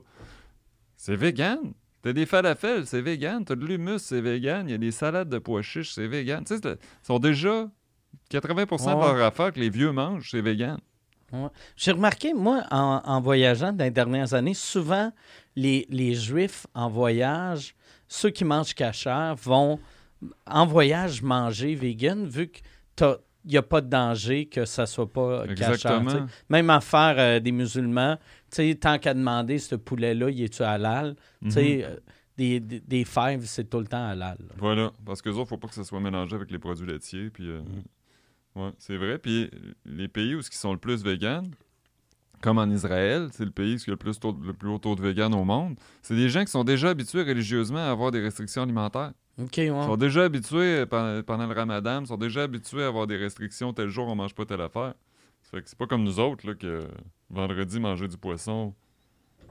C'est 0.96 1.16
vegan. 1.16 1.58
T'as 2.02 2.12
des 2.12 2.26
falafels, 2.26 2.86
c'est 2.86 3.00
vegan. 3.00 3.44
T'as 3.44 3.54
de 3.56 3.64
l'humus, 3.64 3.98
c'est 3.98 4.20
vegan. 4.20 4.68
Il 4.68 4.72
y 4.72 4.74
a 4.74 4.78
des 4.78 4.90
salades 4.90 5.28
de 5.30 5.38
pois 5.38 5.62
chiches, 5.62 5.92
c'est 5.94 6.06
vegan. 6.06 6.44
Tu 6.44 6.56
sais, 6.56 6.60
ils 6.64 7.06
sont 7.06 7.18
déjà 7.18 7.70
80% 8.30 8.94
Ouais. 8.94 8.94
de 8.94 9.16
leur 9.16 9.26
affaire 9.26 9.52
que 9.52 9.60
les 9.60 9.70
vieux 9.70 9.90
mangent, 9.92 10.30
c'est 10.30 10.40
vegan. 10.42 10.78
J'ai 11.76 11.90
remarqué, 11.92 12.32
moi, 12.32 12.62
en, 12.70 13.00
en 13.04 13.20
voyageant 13.20 13.72
dans 13.72 13.82
les 13.84 13.90
dernières 13.90 14.34
années, 14.34 14.54
souvent, 14.54 15.12
les, 15.56 15.84
les 15.90 16.14
Juifs 16.14 16.66
en 16.74 16.88
voyage, 16.88 17.74
ceux 18.06 18.30
qui 18.30 18.44
mangent 18.44 18.74
cachère, 18.74 19.34
vont 19.34 19.80
en 20.46 20.64
voyage 20.66 21.22
manger 21.22 21.74
vegan, 21.74 22.26
vu 22.28 22.52
qu'il 23.44 23.52
n'y 23.52 23.56
a 23.58 23.62
pas 23.62 23.80
de 23.80 23.88
danger 23.88 24.46
que 24.46 24.64
ça 24.64 24.86
soit 24.86 25.12
pas 25.12 25.42
sais. 26.18 26.24
Même 26.48 26.70
affaire 26.70 27.14
euh, 27.18 27.40
des 27.40 27.52
musulmans, 27.52 28.16
tu 28.50 28.56
sais, 28.56 28.74
tant 28.74 28.98
qu'à 28.98 29.14
demander 29.14 29.58
ce 29.58 29.74
poulet-là, 29.76 30.30
il 30.30 30.42
est-tu 30.42 30.62
halal? 30.62 31.14
Mhm. 31.42 31.50
euh, 31.84 31.96
des, 32.36 32.58
des, 32.58 32.80
des 32.80 33.04
fèves, 33.04 33.44
c'est 33.44 33.64
tout 33.70 33.78
le 33.78 33.86
temps 33.86 34.04
halal. 34.08 34.36
là. 34.40 34.54
Voilà. 34.58 34.90
Parce 35.06 35.22
que 35.22 35.30
autres, 35.30 35.48
faut 35.50 35.56
pas 35.58 35.68
que 35.68 35.74
ça 35.74 35.84
soit 35.84 36.00
mélangé 36.00 36.34
avec 36.34 36.50
les 36.50 36.58
produits 36.58 36.86
laitiers. 36.86 37.30
Puis, 37.30 37.48
euh, 37.48 37.60
ouais, 38.56 38.70
c'est 38.78 38.96
vrai. 38.96 39.18
Puis 39.18 39.50
les 39.84 40.08
pays 40.08 40.34
où 40.34 40.40
ils 40.40 40.44
sont 40.56 40.72
le 40.72 40.78
plus 40.78 41.04
véganes, 41.04 41.50
comme 42.40 42.58
en 42.58 42.68
Israël, 42.70 43.28
c'est 43.32 43.44
le 43.44 43.50
pays 43.50 43.76
qui 43.76 43.88
a 43.88 43.92
le 43.92 43.96
plus, 43.96 44.18
taux- 44.18 44.36
le 44.44 44.52
plus 44.52 44.68
haut 44.68 44.78
taux 44.78 44.94
de 44.96 45.00
vegan 45.02 45.32
au 45.34 45.44
monde. 45.44 45.76
C'est 46.02 46.16
des 46.16 46.28
gens 46.28 46.44
qui 46.44 46.50
sont 46.50 46.64
déjà 46.64 46.90
habitués 46.90 47.22
religieusement 47.22 47.78
à 47.78 47.90
avoir 47.90 48.10
des 48.10 48.20
restrictions 48.20 48.62
alimentaires. 48.62 49.12
Ouais. 49.39 49.47
Ils 49.82 49.86
sont 49.86 49.97
déjà 49.97 50.24
habitués 50.24 50.86
pendant, 50.86 51.47
le 51.47 51.52
ramadan, 51.55 52.01
ils 52.02 52.06
sont 52.06 52.16
déjà 52.16 52.43
habitués 52.44 52.85
à 52.85 52.86
avoir 52.89 53.06
des 53.06 53.16
restrictions. 53.16 53.73
Tel 53.73 53.89
jour, 53.89 54.06
on 54.09 54.15
mange 54.15 54.35
pas 54.35 54.44
telle 54.44 54.61
affaire. 54.61 54.94
Ça 55.43 55.51
fait 55.51 55.62
que 55.62 55.69
c'est 55.69 55.78
pas 55.78 55.86
comme 55.86 56.05
nous 56.05 56.20
autres, 56.20 56.47
là, 56.47 56.55
que 56.55 56.81
vendredi, 57.31 57.81
manger 57.81 58.06
du 58.09 58.16
poisson, 58.16 58.74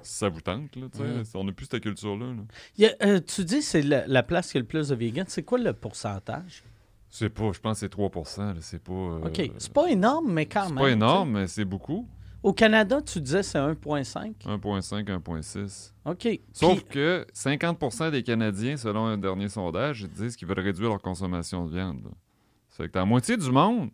ça 0.02 0.30
vous 0.30 0.42
tente, 0.42 0.76
là. 0.76 0.88
On 1.36 1.44
n'a 1.44 1.52
plus 1.52 1.68
cette 1.70 1.84
culture-là. 1.84 2.26
là. 2.28 2.88
A- 3.02 3.06
euh, 3.08 3.20
tu 3.20 3.44
dis 3.46 3.62
c'est 3.62 3.82
la, 3.82 4.08
la 4.08 4.24
place 4.24 4.52
qui 4.52 4.58
a 4.58 4.62
le 4.62 4.66
plus 4.66 4.90
de 4.90 4.96
vegan. 4.96 5.26
C'est 5.28 5.44
quoi 5.44 5.60
le 5.60 5.74
pourcentage? 5.74 6.64
C'est 7.10 7.30
pas, 7.30 7.52
je 7.52 7.60
pense 7.60 7.74
que 7.76 7.80
c'est 7.82 7.90
3 7.90 8.10
là, 8.38 8.54
c'est 8.62 8.82
pas... 8.82 8.92
euh, 8.92 9.26
OK. 9.28 9.52
C'est 9.60 9.72
pas 9.72 9.88
énorme, 9.88 10.32
mais 10.34 10.46
quand 10.48 10.64
C'est 10.64 10.74
même. 10.74 10.84
pas 10.84 10.88
tu 10.88 10.94
énorme, 10.94 11.32
mais 11.34 11.48
c'est 11.48 11.64
beaucoup. 11.66 12.08
Au 12.44 12.52
Canada, 12.54 13.02
tu 13.02 13.22
disais 13.22 13.42
c'est 13.42 13.58
1,5. 13.58 14.34
1,5, 14.46 15.06
1,6. 15.10 15.94
OK. 16.06 16.40
Sauf 16.52 16.84
Puis- 16.84 16.94
que 16.96 17.26
50% 17.34 18.12
des 18.12 18.22
Canadiens, 18.22 18.76
selon 18.78 19.06
un 19.06 19.18
dernier 19.18 19.48
sondage, 19.50 20.04
disent 20.10 20.36
qu'ils 20.36 20.48
veulent 20.48 20.60
réduire 20.60 20.90
leur 20.90 21.02
consommation 21.02 21.66
de 21.66 21.72
viande. 21.74 22.04
Ça 22.70 22.78
fait 22.84 22.88
que 22.88 22.94
t'as 22.94 23.00
la 23.00 23.06
moitié 23.06 23.38
du 23.38 23.50
monde 23.52 23.90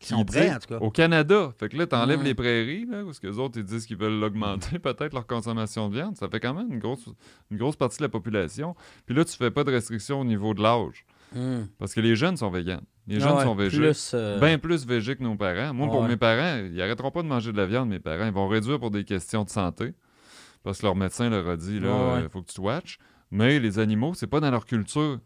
Qui 0.00 0.08
sont 0.08 0.24
prêts, 0.24 0.48
dit- 0.48 0.54
en 0.54 0.58
tout 0.58 0.68
cas. 0.68 0.78
Au 0.78 0.90
Canada. 0.90 1.52
Fait 1.58 1.68
que 1.68 1.76
là, 1.76 1.86
t'enlèves 1.86 2.20
Mm. 2.20 2.24
les 2.24 2.34
prairies, 2.34 2.86
là, 2.86 3.04
parce 3.04 3.18
que 3.20 3.26
les 3.26 3.38
autres, 3.38 3.58
ils 3.58 3.64
disent 3.64 3.84
qu'ils 3.86 3.96
veulent 3.96 4.22
augmenter 4.24 4.78
peut-être 4.78 5.12
leur 5.12 5.26
consommation 5.26 5.88
de 5.88 5.94
viande. 5.96 6.16
Ça 6.16 6.28
fait 6.28 6.40
quand 6.40 6.54
même 6.54 6.72
une 6.72 6.78
grosse, 6.78 7.08
une 7.50 7.58
grosse 7.58 7.76
partie 7.76 7.98
de 7.98 8.02
la 8.04 8.08
population. 8.08 8.74
Puis 9.06 9.14
là, 9.14 9.24
tu 9.24 9.36
fais 9.36 9.50
pas 9.50 9.64
de 9.64 9.70
restrictions 9.70 10.20
au 10.20 10.24
niveau 10.24 10.52
de 10.54 10.62
l'âge. 10.62 11.04
Hmm. 11.34 11.66
Parce 11.78 11.94
que 11.94 12.00
les 12.00 12.14
jeunes 12.16 12.36
sont 12.36 12.50
véganes. 12.50 12.84
Les 13.06 13.16
Ah 13.16 13.28
jeunes 13.28 13.36
ouais, 13.38 13.42
sont 13.44 13.54
végés. 13.54 13.92
Euh, 14.14 14.38
Bien 14.40 14.58
plus 14.58 14.86
végés 14.86 15.16
que 15.16 15.22
nos 15.22 15.34
parents. 15.36 15.74
Moi, 15.74 15.88
pour 15.88 16.00
Ouais. 16.02 16.08
mes 16.08 16.16
parents, 16.16 16.62
ils 16.64 16.80
arrêteront 16.80 17.10
pas 17.10 17.22
de 17.22 17.28
manger 17.28 17.52
de 17.52 17.56
la 17.56 17.66
viande, 17.66 17.88
mes 17.88 17.98
parents. 17.98 18.24
Ils 18.26 18.32
vont 18.32 18.48
réduire 18.48 18.78
pour 18.78 18.90
des 18.90 19.04
questions 19.04 19.44
de 19.44 19.50
santé. 19.50 19.92
Parce 20.62 20.78
que 20.78 20.86
leur 20.86 20.96
médecin 20.96 21.28
leur 21.28 21.46
a 21.48 21.56
dit, 21.56 21.80
là, 21.80 21.88
ouais. 21.90 22.22
euh, 22.22 22.28
faut 22.30 22.40
que 22.40 22.48
tu 22.48 22.54
te 22.54 22.60
watches. 22.60 22.98
Mais 23.30 23.58
les 23.58 23.78
animaux, 23.78 24.14
c'est 24.14 24.26
pas 24.26 24.40
dans 24.40 24.50
leur 24.50 24.64
culture. 24.64 25.18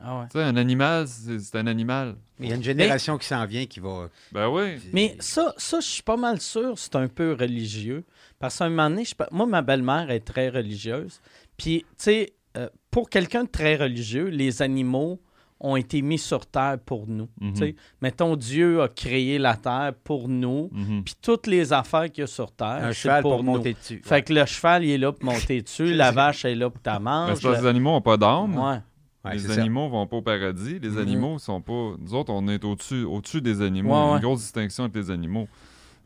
Ah 0.00 0.20
ouais. 0.20 0.24
Tu 0.30 0.38
sais, 0.38 0.42
un 0.44 0.56
animal, 0.56 1.06
c'est 1.06 1.56
un 1.56 1.66
animal. 1.66 2.16
Mais 2.38 2.46
il 2.46 2.50
y 2.50 2.52
a 2.52 2.56
une 2.56 2.62
génération 2.62 3.18
qui 3.18 3.26
s'en 3.26 3.44
vient 3.46 3.66
qui 3.66 3.78
va. 3.80 4.08
Ben 4.32 4.48
oui. 4.48 4.76
Mais 4.92 5.16
ça, 5.20 5.52
ça 5.56 5.80
je 5.80 5.86
suis 5.86 6.02
pas 6.02 6.16
mal 6.16 6.40
sûr, 6.40 6.78
c'est 6.78 6.96
un 6.96 7.08
peu 7.08 7.36
religieux. 7.38 8.04
Parce 8.38 8.58
qu'à 8.58 8.64
un 8.64 8.70
moment 8.70 8.90
donné, 8.90 9.04
je 9.04 9.14
moi, 9.30 9.46
ma 9.46 9.62
belle-mère 9.62 10.10
est 10.10 10.20
très 10.20 10.48
religieuse. 10.48 11.20
Puis, 11.56 11.80
tu 11.80 11.86
sais, 11.98 12.32
euh, 12.56 12.68
pour 12.90 13.08
quelqu'un 13.10 13.44
de 13.44 13.48
très 13.50 13.76
religieux, 13.76 14.26
les 14.26 14.62
animaux 14.62 15.20
ont 15.64 15.76
été 15.76 16.02
mis 16.02 16.18
sur 16.18 16.44
terre 16.44 16.76
pour 16.84 17.06
nous. 17.06 17.28
Mhm. 17.40 17.52
Tu 17.52 17.58
sais, 17.58 17.76
Mettons, 18.00 18.36
Dieu 18.36 18.82
a 18.82 18.88
créé 18.88 19.38
la 19.38 19.54
terre 19.56 19.92
pour 20.04 20.28
nous. 20.28 20.68
Mhm. 20.72 21.04
Puis 21.04 21.14
toutes 21.22 21.46
les 21.46 21.72
affaires 21.72 22.10
qu'il 22.10 22.22
y 22.22 22.24
a 22.24 22.26
sur 22.26 22.50
terre, 22.52 22.66
Un 22.84 22.88
c'est 22.88 22.94
cheval 22.94 23.22
pour, 23.22 23.36
nous. 23.38 23.52
monter 23.52 23.74
dessus. 23.74 24.02
Fait 24.04 24.22
que 24.22 24.32
le 24.34 24.44
cheval, 24.44 24.84
il 24.84 24.90
est 24.90 24.98
là 24.98 25.12
pour 25.12 25.24
monter 25.24 25.62
dessus. 25.62 25.94
la 25.94 26.10
vache 26.10 26.44
est 26.44 26.54
là 26.54 26.68
pour 26.68 26.82
ta 26.82 26.94
Ben, 26.98 27.04
manche. 27.04 27.36
c'est 27.36 27.42
parce 27.42 27.56
que 27.56 27.62
les 27.62 27.68
animaux 27.68 27.90
n'ont 27.92 28.00
pas 28.00 28.16
d'âme. 28.16 28.56
Ouais. 28.58 28.78
Ouais, 29.24 29.34
les 29.34 29.56
animaux 29.56 29.88
vont 29.88 30.06
pas 30.08 30.16
au 30.16 30.22
paradis. 30.22 30.80
Les 30.80 30.88
Mhm. 30.90 30.98
animaux 30.98 31.38
sont 31.38 31.60
pas. 31.60 31.92
Nous 31.98 32.12
autres, 32.12 32.32
on 32.32 32.48
est 32.48 32.64
au-dessus 32.64 33.04
au-dessus 33.04 33.40
des 33.40 33.62
animaux. 33.62 33.90
Y 33.94 33.96
a 33.96 34.06
ouais. 34.10 34.16
une 34.16 34.22
grosse 34.22 34.40
distinction 34.40 34.84
entre 34.84 34.98
les 34.98 35.10
animaux. 35.12 35.46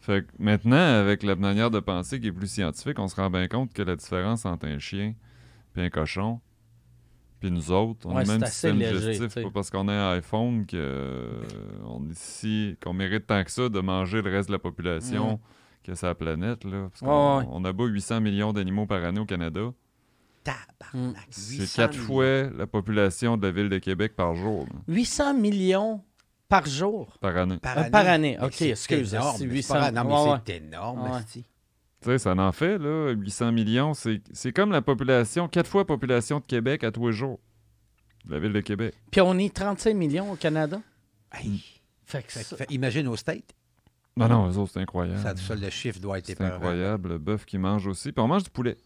Fait 0.01 0.23
que 0.27 0.31
maintenant, 0.39 0.77
avec 0.77 1.23
la 1.23 1.35
manière 1.35 1.71
de 1.71 1.81
penser 1.81 2.21
qui 2.21 2.27
est 2.29 2.33
plus 2.33 2.47
scientifique, 2.51 2.99
on 2.99 3.09
se 3.09 3.17
rend 3.17 3.31
bien 3.31 3.49
compte 3.49 3.73
que 3.73 3.83
la 3.83 3.97
différence 3.97 4.45
entre 4.45 4.67
un 4.67 4.79
chien 4.79 5.15
et 5.77 5.81
un 5.81 5.89
cochon, 5.91 6.41
puis 7.41 7.51
nous 7.51 7.71
autres, 7.71 8.07
on 8.07 8.15
Ouais, 8.17 8.23
a 8.23 8.25
même 8.39 8.45
système 8.47 8.79
léger, 8.79 9.13
digestif. 9.13 9.43
pas 9.45 9.51
parce 9.53 9.71
qu'on 9.71 9.89
a 9.89 9.93
un 9.93 10.13
iPhone 10.17 10.65
que 10.67 10.77
euh, 10.77 11.43
on 11.85 12.03
est 12.11 12.15
si 12.15 12.77
qu'on 12.83 12.93
mérite 12.93 13.27
tant 13.27 13.43
que 13.45 13.51
ça 13.51 13.69
de 13.69 13.81
manger 13.81 14.23
le 14.23 14.31
reste 14.31 14.49
de 14.49 14.53
la 14.55 14.59
population 14.59 15.33
Mhm. 15.33 15.39
que 15.85 15.95
c'est 15.95 16.07
la 16.07 16.15
planète. 16.15 16.65
Là, 16.65 16.89
parce 16.91 17.01
qu'on 17.01 17.39
ouais. 17.41 17.45
on 17.51 17.65
abat 17.65 17.85
800 17.85 18.21
millions 18.21 18.53
d'animaux 18.53 18.87
par 18.87 19.05
année 19.05 19.21
au 19.21 19.27
Canada. 19.27 19.73
Tabarnak. 20.45 21.27
C'est 21.31 21.59
800 21.63 21.83
quatre 21.83 21.97
fois 21.99 22.45
la 22.57 22.67
population 22.67 23.37
de 23.37 23.47
la 23.47 23.53
ville 23.53 23.69
de 23.69 23.79
Québec 23.79 24.15
par 24.17 24.35
jour, 24.35 24.65
là, 24.67 24.79
800 24.89 25.35
millions 25.35 26.03
par 26.49 26.65
jour? 26.67 27.17
par 27.21 27.37
année. 27.37 27.59
Par 27.59 27.77
Euh, 27.77 27.81
année? 27.81 27.91
par 27.91 28.07
année. 28.07 28.37
Mais 28.41 28.47
OK, 28.47 28.53
c'est 28.55 28.69
excuse, 28.71 29.15
énorme, 29.15 29.37
c'est 29.39 29.47
mais 29.47 29.53
800. 29.55 29.75
pas- 29.75 29.91
Non, 29.91 30.05
mais 30.05 30.41
c'est 30.47 30.57
énorme. 30.63 31.03
Ouais. 31.03 31.43
Esti. 32.01 32.05
Tu 32.05 32.11
sais, 32.11 32.19
ça 32.19 32.35
en 32.37 32.53
fait, 32.53 32.79
là, 32.79 33.11
800 33.13 33.53
millions. 33.53 33.95
C'est 33.95 34.21
c'est 34.33 34.53
comme 34.53 34.71
la 34.73 34.83
population, 34.83 35.49
quatre 35.49 35.69
fois 35.69 35.83
la 35.83 35.87
population 35.87 36.41
de 36.41 36.45
Québec 36.45 36.85
à 36.85 36.91
tous 36.93 37.07
les 37.09 37.13
jours. 37.13 37.41
La 38.29 38.39
ville 38.39 38.53
de 38.53 38.61
Québec. 38.61 38.95
Puis 39.11 39.21
on 39.21 39.39
est 39.39 39.55
35 39.55 39.95
millions 39.95 40.33
au 40.33 40.37
Canada. 40.37 40.81
Hey. 41.33 41.63
Fait 42.05 42.23
que 42.23 42.33
Fait- 42.33 42.43
ça- 42.43 42.57
fait- 42.57 42.71
imagine 42.71 43.07
au 43.09 43.17
State. 43.17 43.55
Non, 44.17 44.29
non, 44.29 44.51
eux 44.51 44.57
autres, 44.59 44.73
c'est 44.73 44.81
incroyable. 44.81 45.21
Ça, 45.21 45.37
ça, 45.37 45.55
le 45.55 45.69
chiffre 45.71 46.01
doit 46.01 46.19
être 46.19 46.27
C'est 46.27 46.33
épeurant. 46.33 46.55
incroyable. 46.55 47.09
Le 47.11 47.19
bœuf 47.19 47.45
qui 47.45 47.59
mange 47.59 47.87
aussi. 47.87 48.13
Puis 48.13 48.23
on 48.23 48.29
mange 48.29 48.45
du 48.45 48.51
poulet. 48.51 48.77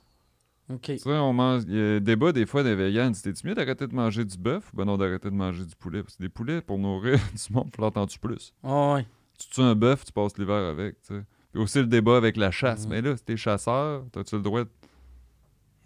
OK. 0.73 0.81
Tu 0.82 0.99
sais, 0.99 1.09
on 1.11 1.32
mange. 1.32 1.62
Il 1.69 1.74
y 1.77 1.81
a 1.97 2.01
débat 2.01 2.32
des 2.32 2.47
fois 2.47 2.62
des 2.62 2.74
végans. 2.74 3.12
C'était-tu 3.15 3.47
mieux 3.47 3.55
d'arrêter 3.55 3.87
de 3.87 3.95
manger 3.95 4.24
du 4.24 4.37
bœuf 4.37 4.70
ou 4.73 4.77
ben 4.77 4.85
non 4.85 4.97
d'arrêter 4.99 5.31
de 5.31 5.35
manger 5.35 5.65
du 5.65 5.74
poulet? 5.77 6.03
Parce 6.03 6.16
que 6.16 6.23
des 6.23 6.28
poulets, 6.28 6.61
pour 6.61 6.78
nourrir 6.78 7.19
du 7.49 7.53
monde, 7.53 7.66
il 7.73 7.77
faut 7.77 7.82
l'entendre 7.82 8.12
plus? 8.20 8.53
Ah 8.65 8.95
ouais. 8.95 9.07
Tu 9.39 9.49
tues 9.49 9.61
un 9.62 9.74
bœuf, 9.74 10.05
tu 10.05 10.12
passes 10.12 10.37
l'hiver 10.37 10.57
avec, 10.69 11.01
tu 11.03 11.15
sais. 11.15 11.23
Puis 11.53 11.63
aussi 11.63 11.79
le 11.79 11.87
débat 11.87 12.17
avec 12.17 12.37
la 12.37 12.51
chasse. 12.51 12.85
Mhm. 12.85 12.91
Mais 12.91 13.03
là, 13.03 13.17
si 13.17 13.25
t'es 13.25 13.37
chasseur, 13.37 14.05
t'as-tu 14.13 14.37
le 14.37 14.43
droit 14.43 14.63
de... 14.65 14.69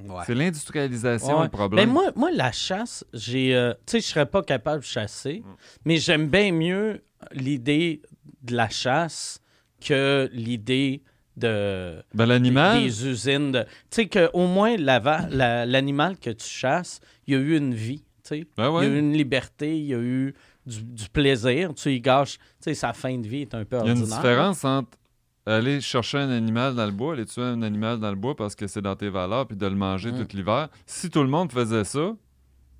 Ouais. 0.00 0.22
C'est 0.26 0.34
l'industrialisation 0.34 1.38
Ouais. 1.38 1.44
le 1.44 1.50
problème. 1.50 1.86
Ben 1.86 1.92
moi, 1.92 2.10
moi, 2.16 2.30
la 2.32 2.50
chasse, 2.50 3.04
j'ai. 3.12 3.54
euh, 3.54 3.72
tu 3.86 3.92
sais, 3.92 4.00
je 4.00 4.06
serais 4.06 4.26
pas 4.26 4.42
capable 4.42 4.80
de 4.80 4.84
chasser, 4.86 5.42
Mm. 5.44 5.54
mais 5.84 5.96
j'aime 5.98 6.28
bien 6.28 6.50
mieux 6.52 7.00
l'idée 7.32 8.02
de 8.42 8.56
la 8.56 8.68
chasse 8.68 9.40
que 9.80 10.28
l'idée 10.32 11.02
de. 11.36 12.02
Ben 12.12 12.26
l'animal... 12.26 12.82
Des 12.82 13.06
usines 13.06 13.52
de. 13.52 13.62
Tu 13.88 14.02
sais, 14.02 14.08
qu'au 14.08 14.46
moins, 14.48 14.76
la 14.76 14.98
va- 14.98 15.28
la- 15.30 15.64
l'animal 15.64 16.18
que 16.18 16.30
tu 16.30 16.46
chasses, 16.48 17.00
il 17.28 17.34
y 17.34 17.36
a 17.36 17.40
eu 17.40 17.56
une 17.56 17.72
vie, 17.74 18.00
tu 18.24 18.30
sais. 18.40 18.46
Ben 18.56 18.70
ouais. 18.70 18.84
Il 18.86 18.90
y 18.90 18.92
a 18.92 18.96
eu 18.96 18.98
une 18.98 19.12
liberté, 19.12 19.78
il 19.78 19.86
y 19.86 19.94
a 19.94 19.98
eu 19.98 20.34
du, 20.66 20.82
du 20.82 21.08
plaisir. 21.08 21.72
Tu 21.72 21.92
y 21.92 22.00
gâches. 22.00 22.38
Tu 22.38 22.44
sais, 22.64 22.74
sa 22.74 22.92
fin 22.92 23.16
de 23.16 23.28
vie 23.28 23.42
est 23.42 23.54
un 23.54 23.64
peu 23.64 23.76
Il 23.76 23.86
y 23.86 23.88
a 23.90 23.92
une 23.92 23.98
ordinaire. 24.00 24.16
différence 24.18 24.64
entre 24.64 24.98
aller 25.46 25.80
chercher 25.80 26.18
un 26.18 26.30
animal 26.30 26.74
dans 26.74 26.86
le 26.86 26.92
bois, 26.92 27.12
aller 27.14 27.26
tuer 27.26 27.42
un 27.42 27.62
animal 27.62 27.98
dans 28.00 28.10
le 28.10 28.16
bois 28.16 28.34
parce 28.34 28.54
que 28.54 28.66
c'est 28.66 28.80
dans 28.82 28.96
tes 28.96 29.08
valeurs, 29.10 29.46
puis 29.46 29.56
de 29.56 29.66
le 29.66 29.74
manger 29.76 30.10
Mm. 30.12 30.18
tout 30.26 30.36
l'hiver. 30.36 30.68
Si 30.86 31.10
tout 31.10 31.22
le 31.22 31.28
monde 31.28 31.52
faisait 31.52 31.84
ça, 31.84 32.14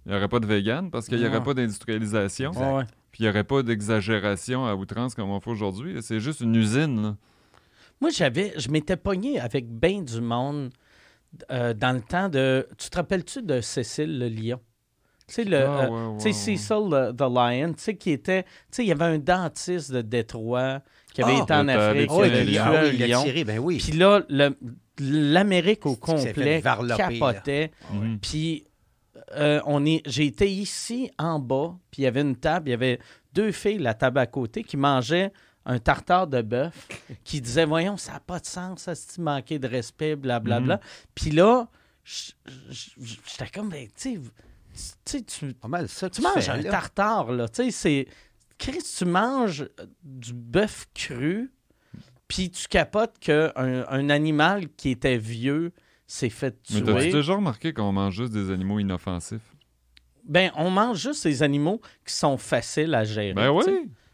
il 0.06 0.10
n'y 0.12 0.16
aurait 0.16 0.28
pas 0.28 0.40
de 0.40 0.46
vegan 0.46 0.90
parce 0.90 1.06
qu'il 1.08 1.18
n'y 1.18 1.26
aurait 1.26 1.38
Ouais. 1.38 1.44
pas 1.44 1.54
d'industrialisation, 1.54 2.50
ouais. 2.76 2.84
puis 3.12 3.22
il 3.22 3.26
n'y 3.26 3.28
aurait 3.30 3.44
pas 3.44 3.62
d'exagération 3.62 4.66
à 4.66 4.74
outrance 4.74 5.14
comme 5.14 5.30
on 5.30 5.40
fait 5.40 5.50
aujourd'hui. 5.50 5.98
C'est 6.02 6.20
juste 6.20 6.40
une 6.40 6.54
usine. 6.56 7.02
là. 7.02 7.16
Moi, 8.00 8.10
j'avais, 8.10 8.52
je 8.58 8.68
m'étais 8.70 8.96
pogné 8.96 9.38
avec 9.40 9.68
bien 9.70 10.02
du 10.02 10.20
monde 10.20 10.70
euh, 11.50 11.74
dans 11.74 11.92
le 11.92 12.00
temps 12.02 12.28
de. 12.28 12.66
Tu 12.78 12.90
te 12.90 12.96
rappelles-tu 12.96 13.42
de 13.42 13.60
Cécile 13.60 14.18
le 14.18 14.28
lion? 14.28 14.60
Tu 15.26 15.34
sais, 15.36 15.44
le, 15.44 15.56
Ah, 15.64 15.84
euh, 15.84 15.88
ouais, 15.88 16.22
ouais. 16.24 16.32
Cecil 16.32 16.90
the, 16.90 17.16
the 17.16 17.22
Lion, 17.22 17.72
tu 17.72 17.82
sais, 17.82 17.96
qui 17.96 18.10
était. 18.10 18.42
Tu 18.42 18.48
sais, 18.72 18.84
il 18.84 18.88
y 18.88 18.92
avait 18.92 19.04
un 19.06 19.18
dentiste 19.18 19.90
de 19.90 20.02
Détroit 20.02 20.80
qui 21.14 21.22
avait 21.22 21.36
Ah, 21.38 21.42
été 21.42 21.52
en 21.54 21.68
allé 21.68 21.72
Afrique, 22.04 22.10
tué 22.10 22.44
lion. 22.44 22.62
ah 22.66 22.68
un 22.80 22.82
oui, 22.84 22.90
il 22.96 23.02
a 23.02 23.06
lion. 23.06 23.22
tiré, 23.24 23.44
ben 23.44 23.58
oui. 23.58 23.78
Puis 23.78 23.92
là, 23.92 24.22
l'Amérique 24.98 25.86
au 25.86 25.96
complet 25.96 26.60
là. 26.60 26.96
capotait. 26.96 27.70
Mhm. 27.92 28.18
Puis 28.20 28.66
euh, 29.36 29.60
on 29.66 29.84
est, 29.86 30.02
j'ai 30.06 30.26
été 30.26 30.50
ici 30.50 31.10
en 31.18 31.38
bas, 31.38 31.76
puis 31.90 32.02
il 32.02 32.04
y 32.04 32.08
avait 32.08 32.20
une 32.20 32.36
table, 32.36 32.68
il 32.68 32.72
y 32.72 32.74
avait 32.74 32.98
deux 33.32 33.52
filles, 33.52 33.78
la 33.78 33.94
table 33.94 34.18
à 34.18 34.26
côté, 34.26 34.62
qui 34.62 34.76
mangeaient 34.76 35.32
un 35.66 35.78
tartare 35.78 36.26
de 36.26 36.42
bœuf, 36.42 36.74
qui 37.24 37.40
disaient 37.40 37.64
Voyons, 37.64 37.96
ça 37.96 38.12
n'a 38.12 38.20
pas 38.20 38.38
de 38.38 38.46
sens, 38.46 38.82
ça 38.82 38.94
se 38.94 39.20
manquer 39.20 39.58
de 39.58 39.66
respect, 39.66 40.14
blablabla. 40.16 40.78
Puis 41.14 41.30
là, 41.30 41.68
j- 42.04 42.34
j- 42.70 42.92
j- 43.00 43.20
j'étais 43.26 43.50
comme, 43.50 43.70
ben, 43.70 43.86
tu 43.86 43.92
sais, 43.96 44.20
tu 44.74 44.80
sais, 45.04 45.22
tu, 45.22 45.54
tu 45.54 46.20
manges 46.22 46.44
fais, 46.44 46.50
un 46.50 46.56
là. 46.60 46.70
tartare, 46.70 47.32
là. 47.32 47.48
Tu 47.48 47.64
sais, 47.64 47.70
c'est. 47.70 48.08
Chris, 48.59 48.82
tu 48.97 49.05
manges 49.05 49.62
euh, 49.81 49.86
du 50.02 50.32
bœuf 50.32 50.86
cru, 50.94 51.52
puis 52.28 52.51
tu 52.51 52.68
capotes 52.68 53.18
qu'un 53.18 53.52
un 53.56 54.10
animal 54.10 54.68
qui 54.76 54.90
était 54.90 55.18
vieux 55.18 55.72
s'est 56.06 56.31
fait 56.31 56.56
Mais 56.72 56.81
t'as-tu 56.82 57.01
tuer. 57.01 57.12
déjà 57.12 57.35
remarqué 57.35 57.72
qu'on 57.72 57.93
mange 57.93 58.14
juste 58.14 58.32
des 58.32 58.51
animaux 58.51 58.78
inoffensifs? 58.78 59.43
Ben, 60.26 60.51
on 60.56 60.70
mange 60.70 60.98
juste 60.98 61.24
des 61.26 61.43
animaux 61.43 61.81
qui 62.06 62.14
sont 62.14 62.36
faciles 62.39 62.94
à 62.94 63.05
gérer. 63.05 63.35
Ben 63.35 63.51
oui! 63.51 63.64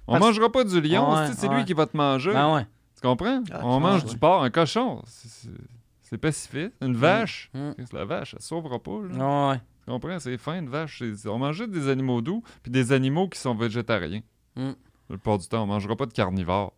On 0.06 0.14
Parce- 0.14 0.24
mangera 0.24 0.50
pas 0.50 0.64
du 0.64 0.80
lion, 0.80 1.12
Ouais, 1.14 1.32
c'est- 1.32 1.46
ouais. 1.48 1.56
lui 1.56 1.64
qui 1.64 1.72
va 1.72 1.86
te 1.86 1.96
manger. 1.96 2.32
Ben 2.32 2.54
ouais. 2.54 2.66
Tu 2.96 3.00
comprends? 3.02 3.42
Ah, 3.52 3.60
on 3.62 3.76
tu 3.76 3.82
mange 3.82 4.04
du 4.04 4.16
porc, 4.18 4.42
un 4.42 4.50
cochon. 4.50 5.02
c'est- 5.06 6.18
pacifique. 6.18 6.72
Une 6.80 6.96
vache. 6.96 7.48
Mm. 7.54 7.70
Qu'est-ce 7.76 7.90
que 7.92 7.96
La 7.96 8.04
vache, 8.04 8.34
elle 8.34 8.42
sauvera 8.42 8.80
pas. 8.80 8.98
Là. 9.08 9.50
Ouais. 9.50 9.60
Comprends? 9.90 10.18
C'est 10.20 10.38
fin, 10.38 10.58
une 10.60 10.68
vache. 10.68 11.02
On 11.26 11.38
mange 11.38 11.56
juste 11.56 11.70
des 11.70 11.88
animaux 11.88 12.20
doux, 12.22 12.42
puis 12.62 12.70
des 12.70 12.92
animaux 12.92 13.28
qui 13.28 13.38
sont 13.40 13.54
végétariens. 13.54 14.22
Mm. 14.56 14.70
Le 15.08 15.16
plupart 15.16 15.38
du 15.38 15.48
temps, 15.48 15.64
on 15.64 15.66
mangera 15.66 15.96
pas 15.96 16.06
de 16.06 16.12
carnivore. 16.12 16.72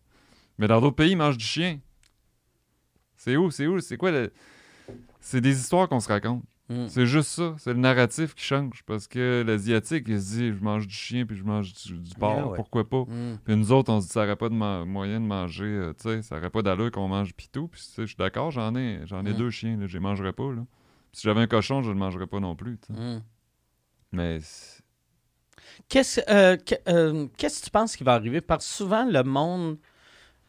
Mais 0.57 0.67
dans 0.67 0.81
d'autres 0.81 0.95
pays, 0.95 1.11
ils 1.11 1.15
mangent 1.17 1.37
du 1.37 1.45
chien. 1.45 1.79
C'est 3.15 3.37
où? 3.37 3.51
C'est 3.51 3.67
où? 3.67 3.79
C'est 3.79 3.97
quoi 3.97 4.11
le... 4.11 4.33
C'est 5.19 5.41
des 5.41 5.57
histoires 5.59 5.87
qu'on 5.87 5.99
se 5.99 6.07
raconte. 6.09 6.43
Mm. 6.69 6.87
C'est 6.87 7.05
juste 7.05 7.29
ça. 7.29 7.55
C'est 7.59 7.71
le 7.73 7.79
narratif 7.79 8.33
qui 8.33 8.43
change. 8.43 8.81
Parce 8.85 9.07
que 9.07 9.43
l'Asiatique, 9.45 10.05
il 10.07 10.19
se 10.21 10.35
dit 10.35 10.47
je 10.51 10.63
mange 10.63 10.87
du 10.87 10.93
chien 10.95 11.25
puis 11.25 11.37
je 11.37 11.43
mange 11.43 11.73
du, 11.73 11.93
du 11.99 12.15
porc. 12.15 12.35
Yeah, 12.35 12.47
ouais. 12.47 12.55
Pourquoi 12.55 12.89
pas? 12.89 13.03
Mm. 13.03 13.37
Puis 13.45 13.55
nous 13.55 13.71
autres, 13.71 13.91
on 13.93 14.01
se 14.01 14.07
dit 14.07 14.11
ça 14.13 14.21
n'aurait 14.21 14.35
pas 14.35 14.49
de 14.49 14.55
ma- 14.55 14.85
moyen 14.85 15.19
de 15.21 15.25
manger. 15.25 15.65
euh, 15.65 15.93
tu 15.93 16.09
sais, 16.09 16.21
ça 16.23 16.35
n'aurait 16.35 16.49
pas 16.49 16.61
d'allure 16.61 16.89
qu'on 16.91 17.07
mange 17.07 17.33
pitou. 17.33 17.67
Puis 17.67 17.81
je 17.97 18.05
suis 18.05 18.15
d'accord, 18.17 18.49
j'en 18.51 18.75
ai, 18.75 19.01
j'en 19.05 19.23
ai 19.25 19.33
Mm. 19.33 19.37
deux 19.37 19.49
chiens. 19.51 19.77
Là, 19.77 19.87
je 19.87 19.93
les 19.93 19.99
mangerais 20.01 20.33
pas. 20.33 20.51
Là. 20.51 20.65
Si 21.13 21.21
j'avais 21.23 21.41
un 21.41 21.47
cochon, 21.47 21.81
je 21.81 21.89
ne 21.89 21.93
le 21.93 21.99
mangerais 21.99 22.27
pas 22.27 22.39
non 22.39 22.55
plus. 22.55 22.77
tu 22.79 22.93
sais. 22.93 22.99
Mm. 22.99 23.21
Mais 24.13 24.39
Qu'est-ce 25.89 26.21
euh, 26.29 26.57
que- 26.57 26.75
euh, 26.89 27.27
qu'est-ce 27.37 27.59
que 27.61 27.65
tu 27.65 27.71
penses 27.71 27.95
qui 27.95 28.03
va 28.03 28.13
arriver? 28.13 28.41
Parce 28.41 28.65
que 28.67 28.73
souvent, 28.73 29.05
le 29.05 29.23
monde. 29.23 29.77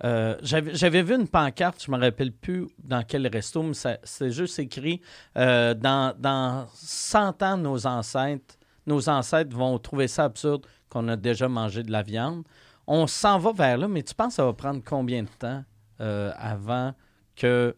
euh, 0.05 0.36
J'avais 0.43 1.03
vu 1.03 1.15
une 1.15 1.28
pancarte, 1.28 1.82
je 1.85 1.91
me 1.91 1.99
rappelle 1.99 2.32
plus 2.32 2.66
dans 2.82 3.03
quel 3.05 3.27
resto, 3.28 3.62
mais 3.62 3.73
c'est 4.03 4.31
juste 4.31 4.59
écrit 4.59 5.01
dans, 5.36 6.15
dans 6.19 6.66
100 6.74 7.43
ans, 7.43 7.57
nos 7.57 7.86
ancêtres, 7.86 8.57
nos 8.86 9.09
ancêtres 9.09 9.57
vont 9.57 9.78
trouver 9.78 10.09
ça 10.09 10.24
absurde 10.24 10.66
qu'on 10.91 11.09
a 11.09 11.16
déjà 11.16 11.49
mangé 11.49 11.82
de 11.82 11.93
la 11.93 12.03
viande. 12.03 12.43
On 12.86 13.07
s'en 13.07 13.39
va 13.39 13.53
vers 13.53 13.78
là, 13.78 13.89
mais 13.89 14.03
tu 14.03 14.15
penses 14.15 14.28
que 14.28 14.35
ça 14.35 14.45
va 14.45 14.53
prendre 14.53 14.82
combien 14.85 15.23
de 15.23 15.28
temps 15.39 15.65
avant 15.99 16.93
que 17.36 17.74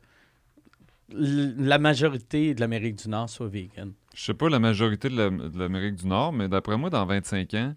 la 1.10 1.78
majorité 1.78 2.54
de 2.54 2.60
l'Amérique 2.60 2.96
du 2.96 3.08
Nord 3.08 3.28
soit 3.30 3.48
vegan? 3.48 3.92
je 4.14 4.24
sais 4.24 4.34
pas 4.34 4.48
la 4.48 4.58
majorité 4.58 5.08
de 5.10 5.16
la- 5.16 5.30
de 5.30 5.58
l'Amérique 5.58 5.96
du 5.96 6.06
Nord, 6.06 6.32
mais 6.32 6.48
d'après 6.48 6.76
moi, 6.78 6.88
dans 6.90 7.04
25 7.04 7.52
ans, 7.54 7.74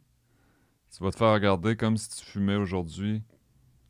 tu 0.95 1.03
vas 1.03 1.11
te 1.11 1.17
faire 1.17 1.33
regarder 1.33 1.75
comme 1.75 1.97
si 1.97 2.09
tu 2.09 2.25
fumais 2.25 2.55
aujourd'hui 2.55 3.21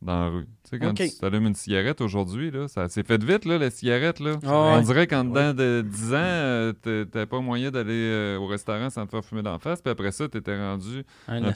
dans 0.02 0.18
la 0.24 0.28
rue. 0.30 0.44
Tu 0.64 0.70
sais, 0.70 0.78
quand 0.78 0.94
tu 0.94 1.08
allumes 1.24 1.46
une 1.46 1.54
cigarette 1.54 2.00
aujourd'hui, 2.00 2.50
là, 2.50 2.66
ça 2.68 2.88
s'est 2.88 3.02
fait 3.04 3.22
vite, 3.22 3.44
là, 3.44 3.56
la 3.58 3.70
cigarette. 3.70 4.18
Là. 4.18 4.38
Ah 4.42 4.48
On 4.48 4.76
ouais. 4.78 4.82
dirait 4.82 5.06
qu'en 5.06 5.24
dedans 5.24 5.54
de 5.54 5.84
10 5.86 6.12
ans, 6.12 6.16
euh, 6.16 6.72
t'a- 6.72 7.04
t'avais 7.04 7.26
pas 7.26 7.40
moyen 7.40 7.70
d'aller 7.70 7.92
euh, 7.92 8.38
au 8.38 8.46
restaurant 8.46 8.90
sans 8.90 9.06
te 9.06 9.10
faire 9.12 9.24
fumer 9.24 9.42
d'en 9.42 9.58
face, 9.58 9.80
puis 9.80 9.90
après 9.90 10.10
ça, 10.10 10.28
t'étais 10.28 10.56
rendu 10.58 11.04
Un, 11.28 11.42
Un 11.44 11.48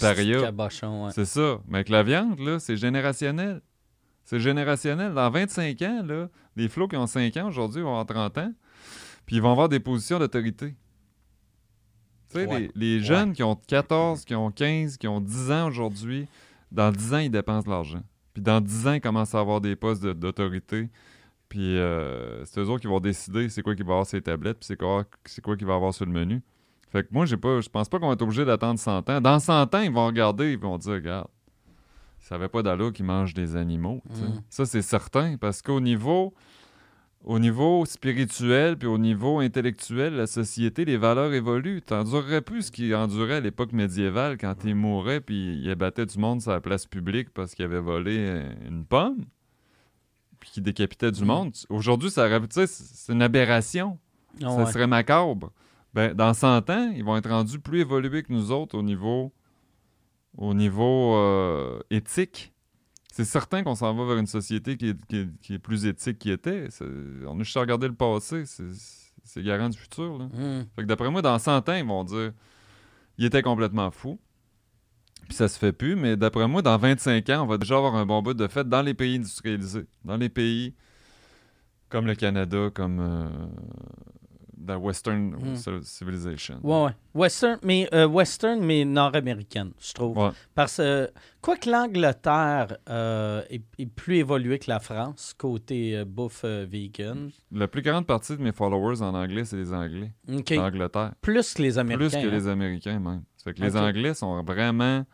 ouais. 1.06 1.11
C'est 1.12 1.24
ça. 1.24 1.59
Mais 1.69 1.78
avec 1.78 1.89
la 1.89 2.02
viande, 2.02 2.39
là, 2.39 2.59
c'est 2.61 2.77
générationnel. 2.77 3.61
C'est 4.24 4.40
générationnel. 4.40 5.12
Dans 5.14 5.30
25 5.30 5.80
ans, 5.82 6.02
là, 6.05 6.28
les 6.56 6.68
flots 6.68 6.88
qui 6.88 6.96
ont 6.96 7.06
5 7.06 7.36
ans 7.36 7.48
aujourd'hui 7.48 7.82
vont 7.82 7.90
avoir 7.90 8.06
30 8.06 8.38
ans, 8.38 8.52
puis 9.26 9.36
ils 9.36 9.42
vont 9.42 9.52
avoir 9.52 9.68
des 9.68 9.80
positions 9.80 10.18
d'autorité. 10.18 10.74
Tu 12.30 12.38
sais, 12.40 12.46
Ouais. 12.46 12.70
les, 12.74 12.98
les 12.98 13.01
jeunes 13.05 13.32
qui 13.32 13.42
ont 13.42 13.55
14, 13.56 14.24
qui 14.24 14.34
ont 14.34 14.51
15, 14.51 14.96
qui 14.96 15.06
ont 15.09 15.20
10 15.20 15.51
ans 15.51 15.66
aujourd'hui, 15.68 16.26
dans 16.72 16.90
10 16.90 17.14
ans, 17.14 17.18
ils 17.18 17.30
dépensent 17.30 17.64
de 17.66 17.70
l'argent. 17.70 18.02
Puis 18.32 18.42
dans 18.42 18.60
10 18.60 18.86
ans, 18.88 18.92
ils 18.94 19.01
commencent 19.01 19.34
à 19.34 19.40
avoir 19.40 19.60
des 19.60 19.76
postes 19.76 20.02
de- 20.02 20.12
d'autorité. 20.12 20.88
Puis 21.48 21.76
euh, 21.78 22.44
c'est 22.46 22.60
eux 22.60 22.68
autres 22.68 22.80
qui 22.80 22.88
vont 22.88 22.98
décider 23.01 23.48
c'est 23.48 23.62
quoi 23.62 23.76
qui 23.76 23.82
va 23.82 23.92
avoir 23.92 24.06
sur 24.06 24.16
les 24.16 24.22
tablettes, 24.22 24.59
puis 24.59 24.66
c'est 24.66 24.76
quoi, 24.76 25.05
c'est 25.26 25.40
quoi 25.44 25.56
qui 25.56 25.64
va 25.64 25.74
avoir 25.74 25.94
sur 25.94 26.05
le 26.06 26.10
menu. 26.10 26.42
Fait 26.90 27.02
que 27.05 27.09
moi, 27.12 27.26
j'ai 27.26 27.36
pas, 27.36 27.60
je 27.60 27.68
pense 27.68 27.88
pas 27.88 27.98
qu'on 28.01 28.06
va 28.09 28.14
être 28.14 28.22
obligé 28.22 28.44
d'attendre 28.44 28.78
100 28.80 29.09
ans. 29.10 29.20
Dans 29.20 29.38
100 29.38 29.72
ans, 29.74 29.80
ils 29.80 29.90
vont 29.92 30.06
regarder, 30.06 30.52
ils 30.52 30.59
vont 30.59 30.78
dire, 30.78 30.94
regarde, 30.94 31.28
ils 32.24 32.26
savaient 32.26 32.48
pas 32.48 32.62
d'allure 32.62 32.90
qu'ils 32.92 33.05
mangent 33.05 33.34
des 33.34 33.55
animaux. 33.55 34.01
Mm. 34.09 34.38
Ça, 34.48 34.64
c'est 34.64 34.80
certain, 34.80 35.36
parce 35.36 35.60
qu'au 35.60 35.78
niveau, 35.78 36.32
au 37.22 37.38
niveau 37.38 37.84
spirituel 37.84 38.78
puis 38.78 38.88
au 38.88 38.96
niveau 38.96 39.40
intellectuel, 39.40 40.14
la 40.14 40.26
société, 40.26 40.86
les 40.86 40.96
valeurs 40.96 41.34
évoluent. 41.34 41.82
T'endurerais 41.82 42.40
plus 42.40 42.62
ce 42.62 42.72
qui 42.72 42.94
endurait 42.94 43.36
à 43.36 43.40
l'époque 43.40 43.72
médiévale 43.72 44.38
quand 44.38 44.55
ils 44.64 44.74
mouraient 44.74 45.20
puis 45.20 45.59
ils 45.62 45.70
abattaient 45.70 46.06
du 46.06 46.18
monde 46.18 46.40
sur 46.40 46.51
la 46.52 46.60
place 46.60 46.86
publique 46.86 47.28
parce 47.34 47.55
qu'ils 47.55 47.66
avaient 47.66 47.78
volé 47.80 48.42
une 48.66 48.84
pomme 48.86 49.24
puis 50.40 50.51
qu'ils 50.51 50.62
décapitaient 50.62 51.12
du 51.12 51.24
Mm. 51.24 51.26
monde. 51.26 51.52
Aujourd'hui, 51.68 52.10
ça 52.10 52.26
c'est 52.66 53.12
une 53.12 53.22
aberration. 53.22 53.98
Ça 54.40 54.55
ouais. 54.56 54.66
serait 54.72 54.86
macabre. 54.86 55.52
Ben, 55.94 56.12
dans 56.14 56.32
100 56.34 56.68
ans, 56.70 56.92
ils 56.96 57.05
vont 57.05 57.16
être 57.16 57.28
rendus 57.30 57.60
plus 57.60 57.80
évolués 57.80 58.22
que 58.22 58.32
nous 58.32 58.51
autres 58.51 58.76
au 58.76 58.82
niveau, 58.82 59.32
au 60.36 60.55
niveau 60.55 61.15
euh, 61.16 61.78
éthique. 61.90 62.52
C'est 63.12 63.24
certain 63.24 63.62
qu'on 63.62 63.74
s'en 63.77 63.94
va 63.94 64.05
vers 64.06 64.16
une 64.19 64.27
société 64.27 64.77
qui 64.77 64.89
est, 64.89 65.06
qui 65.06 65.16
est- 65.19 65.40
qui 65.40 65.55
est 65.55 65.59
plus 65.61 65.86
éthique 65.86 66.19
qu'il 66.19 66.32
était. 66.32 66.69
On 67.27 67.39
a 67.39 67.43
juste 67.44 67.56
à 67.56 67.61
regarder 67.61 67.86
le 67.89 67.94
passé. 67.94 68.44
C'est 68.47 68.65
c'est 69.27 69.43
garant 69.43 69.69
du 69.70 69.78
futur. 69.78 70.19
Là. 70.19 70.27
Mm. 70.27 70.66
Fait 70.77 70.82
que 70.82 70.86
d'après 70.86 71.11
moi, 71.11 71.23
dans 71.23 71.39
100 71.39 71.66
ans, 71.69 71.74
ils 71.74 71.85
vont 71.86 72.05
dire 72.05 72.32
il 73.16 73.24
était 73.24 73.40
complètement 73.43 73.90
fou. 73.90 74.19
Puis 75.28 75.35
ça 75.35 75.48
se 75.48 75.59
fait 75.59 75.73
plus, 75.73 75.97
mais 75.97 76.16
d'après 76.16 76.47
moi, 76.47 76.61
dans 76.61 76.77
25 76.77 77.31
ans, 77.31 77.44
on 77.44 77.47
va 77.47 77.56
déjà 77.56 77.77
avoir 77.78 77.94
un 77.94 78.05
bon 78.05 78.20
bout 78.20 78.35
de 78.35 78.47
fait 78.48 78.69
dans 78.69 78.82
les 78.82 78.93
pays 78.93 79.16
industrialisés. 79.16 79.86
Dans 80.05 80.16
les 80.19 80.28
pays 80.28 80.74
comme 81.89 82.06
le 82.06 82.15
Canada, 82.16 82.69
comme 82.74 82.98
euh, 83.01 83.28
la 84.66 84.78
Western 84.78 85.35
Mm. 85.35 85.82
Civilization. 85.82 86.60
Ouais, 86.62 86.85
ouais. 86.85 86.90
Western, 87.14 87.59
mais, 87.62 87.89
euh, 87.94 88.06
western, 88.06 88.60
mais 88.60 88.85
nord-américaine, 88.85 89.72
je 89.81 89.93
trouve. 89.93 90.16
Ouais. 90.16 90.31
Parce 90.55 90.76
que, 90.78 91.10
quoi 91.40 91.56
que 91.56 91.70
l'Angleterre 91.70 92.76
euh, 92.89 93.43
est, 93.51 93.62
est 93.78 93.86
plus 93.86 94.16
évoluée 94.16 94.59
que 94.59 94.70
la 94.70 94.81
France, 94.81 95.35
côté 95.36 95.97
euh, 95.97 96.05
bouffe 96.05 96.43
euh, 96.44 96.66
vegan. 96.68 97.31
La 97.52 97.68
plus 97.68 97.82
grande 97.82 98.06
partie 98.06 98.36
de 98.36 98.43
mes 98.43 98.52
followers 98.52 99.02
en 99.02 99.14
anglais, 99.14 99.44
c'est 99.44 99.56
les 99.56 99.72
Anglais. 99.72 100.12
OK. 100.32 100.51
L'Angleterre. 100.51 101.12
Plus 101.20 101.55
que 101.55 101.62
les 101.62 101.78
Américains. 101.78 102.09
Plus 102.09 102.22
que 102.22 102.28
hein. 102.28 102.31
les 102.31 102.48
Américains, 102.48 102.98
même. 102.98 103.22
Ça 103.36 103.44
fait 103.44 103.55
que 103.55 103.62
les. 103.62 103.76
Anglais 103.76 104.14
sont 104.14 104.43
vraiment. 104.43 105.05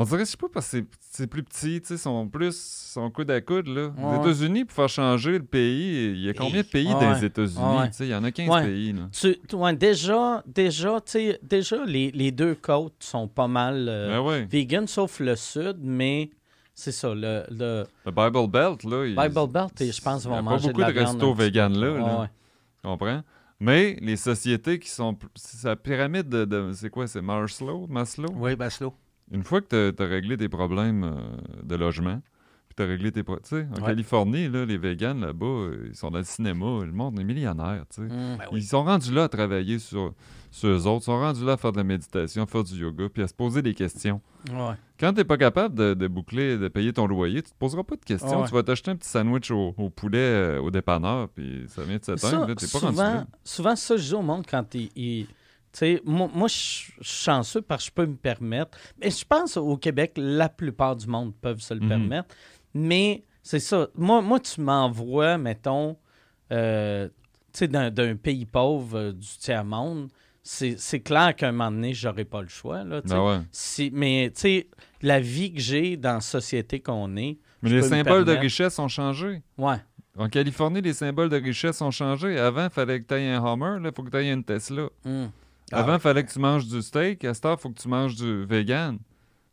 On 0.00 0.04
dirait, 0.04 0.20
je 0.20 0.30
sais 0.30 0.36
pas, 0.38 0.46
parce 0.50 0.70
que 0.70 0.82
c'est- 1.10 1.26
plus 1.26 1.42
petit, 1.42 1.80
tu 1.82 1.88
sais, 1.88 1.96
sont 1.98 2.26
plus. 2.26 2.56
sont 2.56 3.10
coude 3.10 3.30
à 3.30 3.40
coude, 3.42 3.66
là. 3.66 3.88
Ouais. 3.98 4.16
Les 4.16 4.30
États-Unis, 4.30 4.64
pour 4.64 4.74
faire 4.74 4.88
changer 4.88 5.32
le 5.32 5.44
pays, 5.44 6.12
il 6.12 6.22
y 6.24 6.30
a 6.30 6.32
combien 6.32 6.62
de 6.62 6.66
pays 6.66 6.86
Ouais. 6.86 6.94
dans 6.94 7.12
les 7.12 7.24
États-Unis? 7.26 7.78
Ouais. 7.78 7.90
Tu 7.90 7.96
sais, 7.98 8.06
il 8.06 8.10
y 8.10 8.14
en 8.14 8.24
a 8.24 8.30
15 8.30 8.48
Ouais. 8.48 8.64
pays, 8.64 8.92
là. 8.94 9.02
Tu, 9.12 9.36
tu- 9.46 9.56
ouais, 9.56 9.76
déjà, 9.76 10.42
déjà, 10.46 11.00
tu 11.02 11.12
sais, 11.12 11.38
déjà 11.42 11.84
les, 11.84 12.10
les 12.12 12.30
deux 12.32 12.54
côtes 12.54 12.94
sont 13.00 13.28
pas 13.28 13.46
mal 13.46 13.86
euh, 13.90 14.08
Ben 14.08 14.20
ouais. 14.26 14.46
vegan, 14.50 14.86
sauf 14.86 15.20
le 15.20 15.36
sud, 15.36 15.76
mais 15.82 16.30
c'est 16.74 16.92
ça, 16.92 17.14
le, 17.14 17.44
le 17.50 17.84
Le 18.06 18.10
Bible 18.10 18.48
Belt, 18.50 18.82
là. 18.84 19.04
il- 19.06 19.14
Bible 19.16 19.52
Belt, 19.52 19.78
et 19.82 19.92
je 19.92 20.00
pense 20.00 20.22
qu'ils 20.22 20.30
il 20.30 20.34
y 20.34 20.36
a 20.36 20.40
vont 20.40 20.44
pas 20.46 20.50
manger 20.52 20.68
beaucoup 20.68 20.80
de 20.80 20.86
la 20.86 20.92
de 20.94 20.98
restos 21.00 21.34
vegan 21.34 21.78
là, 21.78 21.92
Ouais, 21.92 21.98
là. 22.00 22.20
ouais. 22.22 22.26
Tu 22.82 22.88
comprends? 22.88 23.22
Mais 23.60 23.98
les 24.00 24.16
sociétés 24.16 24.78
qui 24.78 24.88
sont. 24.88 25.14
C'est 25.34 25.68
la 25.68 25.76
pyramide 25.76 26.30
de. 26.30 26.46
de- 26.46 26.70
c'est 26.72 26.88
quoi? 26.88 27.06
C'est 27.06 27.20
Maslow? 27.20 27.86
Maslow? 27.90 28.30
Oui, 28.36 28.56
Baslo. 28.56 28.94
Une 29.30 29.44
fois 29.44 29.60
que 29.60 29.90
tu 29.92 30.02
as, 30.02 30.06
réglé 30.06 30.36
tes 30.36 30.48
problèmes 30.48 31.04
euh, 31.04 31.62
de 31.62 31.76
logement, 31.76 32.20
puis 32.68 32.74
tu 32.76 32.82
as 32.82 32.86
réglé 32.86 33.12
tes. 33.12 33.22
pro- 33.22 33.36
Tu 33.36 33.48
sais, 33.50 33.66
en 33.72 33.80
Ouais. 33.80 33.86
Californie, 33.88 34.48
là, 34.48 34.64
les 34.64 34.78
véganes 34.78 35.20
là-bas, 35.20 35.46
euh, 35.46 35.86
ils 35.88 35.94
sont 35.96 36.10
dans 36.10 36.18
le 36.18 36.24
cinéma, 36.24 36.84
le 36.84 36.92
monde 36.92 37.18
est 37.20 37.24
millionnaire, 37.24 37.84
tu 37.94 37.96
sais. 37.96 38.02
Mm. 38.02 38.36
Ben 38.38 38.44
Ils 38.52 38.62
sont 38.64 38.82
rendus 38.84 39.12
là 39.12 39.24
à 39.24 39.28
travailler 39.28 39.78
sur, 39.78 40.14
sur 40.50 40.68
eux 40.68 40.86
autres, 40.86 41.02
ils 41.02 41.04
sont 41.06 41.18
rendus 41.18 41.44
là 41.44 41.52
à 41.52 41.56
faire 41.56 41.72
de 41.72 41.76
la 41.78 41.84
méditation, 41.84 42.42
à 42.42 42.46
faire 42.46 42.64
du 42.64 42.74
yoga, 42.74 43.08
puis 43.08 43.22
à 43.22 43.28
se 43.28 43.34
poser 43.34 43.62
des 43.62 43.74
questions. 43.74 44.20
Ouais. 44.50 44.74
Quand 44.98 45.12
t'es 45.12 45.24
pas 45.24 45.36
capable 45.36 45.74
de, 45.76 45.94
de 45.94 46.08
boucler, 46.08 46.58
de 46.58 46.68
payer 46.68 46.92
ton 46.92 47.06
loyer, 47.06 47.42
tu 47.42 47.50
te 47.50 47.56
poseras 47.58 47.82
pas 47.84 47.96
de 47.96 48.04
questions. 48.04 48.40
Ouais. 48.42 48.46
Tu 48.48 48.52
vas 48.54 48.62
t'acheter 48.62 48.90
un 48.90 48.96
petit 48.96 49.08
sandwich 49.08 49.50
au, 49.50 49.74
au 49.76 49.90
poulet 49.90 50.18
euh, 50.18 50.60
au 50.60 50.70
dépanneur, 50.70 51.28
puis 51.28 51.64
ça 51.68 51.82
vient 51.84 51.96
de 51.98 52.04
s'éteindre. 52.04 52.46
T'es 52.54 52.66
pas 52.66 52.78
rendu 52.78 52.96
souvent, 52.96 53.14
là. 53.14 53.26
souvent, 53.44 53.76
ça, 53.76 53.96
je 53.96 54.02
dis 54.08 54.14
au 54.14 54.22
monde 54.22 54.44
quand 54.48 54.74
ils, 54.74 54.90
ils- 54.96 55.26
Tu 55.72 55.78
sais, 55.78 56.02
moi, 56.04 56.28
moi, 56.34 56.48
je 56.48 56.54
suis 56.54 56.92
chanceux 57.00 57.62
parce 57.62 57.84
que 57.84 57.90
je 57.90 57.94
peux 57.94 58.06
me 58.06 58.16
permettre. 58.16 58.76
Mais 59.00 59.10
je 59.10 59.24
pense 59.24 59.56
au 59.56 59.76
Québec, 59.76 60.12
la 60.16 60.48
plupart 60.48 60.96
du 60.96 61.06
monde 61.06 61.32
peuvent 61.40 61.60
se 61.60 61.74
le 61.74 61.80
Mhm. 61.80 61.88
permettre. 61.88 62.34
Mais 62.74 63.24
c'est 63.42 63.60
ça. 63.60 63.88
Moi, 63.94 64.20
moi 64.20 64.40
tu 64.40 64.60
m'envoies, 64.60 65.38
mettons, 65.38 65.96
euh, 66.52 67.08
d'un, 67.60 68.16
pays 68.16 68.46
pauvre 68.46 68.98
euh, 68.98 69.12
du 69.12 69.26
tiers-monde. 69.38 70.08
C'est, 70.42 71.00
clair 71.00 71.36
qu'à 71.36 71.48
un 71.48 71.52
moment 71.52 71.70
donné, 71.70 71.94
j'aurais 71.94 72.24
pas 72.24 72.42
le 72.42 72.48
choix. 72.48 72.82
Là. 72.82 73.02
Ben 73.04 73.24
ouais. 73.24 73.38
Si- 73.52 73.90
mais 73.92 74.32
la 75.02 75.20
vie 75.20 75.52
que 75.52 75.60
j'ai 75.60 75.96
dans 75.96 76.14
la 76.14 76.20
société 76.20 76.80
qu'on 76.80 77.16
est, 77.16 77.38
Mais 77.62 77.70
les 77.70 77.82
symboles 77.82 78.24
de 78.24 78.32
richesse 78.32 78.78
ont 78.78 78.88
changé. 78.88 79.42
ouais. 79.58 79.76
En 80.18 80.28
Californie, 80.28 80.80
les 80.80 80.92
symboles 80.92 81.28
de 81.28 81.36
richesse 81.36 81.80
ont 81.82 81.92
changé. 81.92 82.36
Avant, 82.38 82.64
il 82.64 82.70
fallait 82.70 83.00
que 83.00 83.06
tu 83.06 83.14
aies 83.14 83.28
un 83.30 83.44
Hummer, 83.44 83.78
là, 83.80 83.90
il 83.90 83.94
faut 83.94 84.02
que 84.02 84.10
tu 84.10 84.16
aies 84.16 84.32
une 84.32 84.42
Tesla. 84.42 84.88
Mm. 85.04 85.26
Ah 85.72 85.80
Avant, 85.80 85.94
il 85.94 86.00
fallait 86.00 86.24
que 86.24 86.32
tu 86.32 86.38
manges 86.38 86.66
du 86.66 86.82
steak. 86.82 87.24
À 87.24 87.34
cette 87.34 87.44
heure, 87.44 87.56
il 87.58 87.62
faut 87.62 87.70
que 87.70 87.80
tu 87.80 87.88
manges 87.88 88.16
du 88.16 88.44
vegan. 88.44 88.98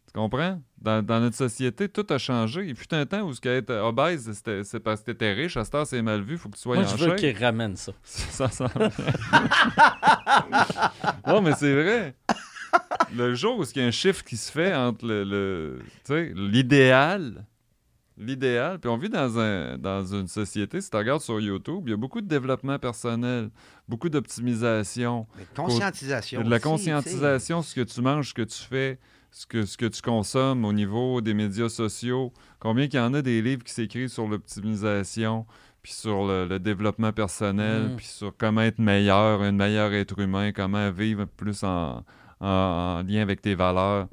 Tu 0.07 0.13
comprends? 0.13 0.61
Dans, 0.79 1.03
dans 1.05 1.19
notre 1.19 1.35
société, 1.35 1.89
tout 1.89 2.05
a 2.09 2.17
changé. 2.17 2.65
Il 2.67 2.75
fut 2.75 2.91
un 2.93 3.05
temps 3.05 3.21
où 3.23 3.33
ce 3.33 3.41
qui 3.41 3.47
être 3.49 3.71
obèse, 3.73 4.41
c'est 4.63 4.79
parce 4.79 5.01
que 5.01 5.11
t'étais 5.11 5.33
riche. 5.33 5.57
À 5.57 5.63
cette 5.63 5.75
heure, 5.75 5.87
c'est 5.87 6.01
mal 6.01 6.21
vu. 6.21 6.33
Il 6.33 6.37
faut 6.39 6.49
que 6.49 6.55
tu 6.55 6.61
sois 6.61 6.75
Moi, 6.75 6.85
en 6.85 6.97
je 6.97 7.05
veux 7.05 7.15
qu'ils 7.15 7.37
ramènent 7.37 7.75
ça. 7.85 7.91
Ça 8.03 8.49
sent 8.49 8.65
bien. 8.75 8.89
non, 11.27 11.41
mais 11.41 11.53
c'est 11.53 11.73
vrai. 11.73 12.15
Le 13.15 13.33
jour 13.35 13.59
où 13.59 13.63
il 13.63 13.81
y 13.81 13.83
a 13.83 13.87
un 13.87 13.91
chiffre 13.91 14.23
qui 14.23 14.37
se 14.37 14.51
fait 14.51 14.73
entre 14.75 15.05
le, 15.05 15.23
le- 15.23 15.79
sais, 16.03 16.31
l'idéal, 18.17 18.79
puis 18.79 18.89
on 18.89 18.97
vit 18.97 19.09
dans, 19.09 19.37
un, 19.39 19.77
dans 19.77 20.03
une 20.05 20.27
société, 20.27 20.81
si 20.81 20.89
tu 20.89 20.97
regardes 20.97 21.21
sur 21.21 21.39
YouTube, 21.39 21.83
il 21.85 21.91
y 21.91 21.93
a 21.93 21.97
beaucoup 21.97 22.21
de 22.21 22.27
développement 22.27 22.79
personnel, 22.79 23.49
beaucoup 23.87 24.09
d'optimisation, 24.09 25.27
conscientisation. 25.55 26.41
de 26.41 26.49
la 26.49 26.59
conscientisation, 26.59 27.61
ce 27.61 27.75
que 27.75 27.81
tu 27.81 28.01
manges, 28.01 28.29
ce 28.29 28.33
que 28.33 28.41
tu 28.41 28.57
fais, 28.63 28.99
ce 29.31 29.45
que, 29.45 29.65
ce 29.65 29.77
que 29.77 29.85
tu 29.85 30.01
consommes 30.01 30.65
au 30.65 30.73
niveau 30.73 31.21
des 31.21 31.33
médias 31.33 31.69
sociaux. 31.69 32.33
Combien 32.59 32.87
qu'il 32.87 32.99
y 32.99 33.03
en 33.03 33.13
a 33.13 33.21
des 33.21 33.41
livres 33.41 33.63
qui 33.63 33.73
s'écrivent 33.73 34.07
sur 34.07 34.27
l'optimisation, 34.27 35.45
puis 35.83 35.91
sur 35.93 36.25
le, 36.25 36.45
le 36.47 36.59
développement 36.59 37.11
personnel, 37.11 37.89
Mm. 37.91 37.95
puis 37.97 38.05
sur 38.05 38.33
comment 38.37 38.61
être 38.61 38.79
meilleur, 38.79 39.41
un 39.41 39.51
meilleur 39.51 39.93
être 39.93 40.17
humain, 40.19 40.51
comment 40.51 40.89
vivre 40.91 41.25
plus 41.25 41.63
en, 41.63 42.03
en- 42.39 42.47
en 42.47 43.03
lien 43.03 43.21
avec 43.21 43.41
tes 43.41 43.53
valeurs. 43.55 44.07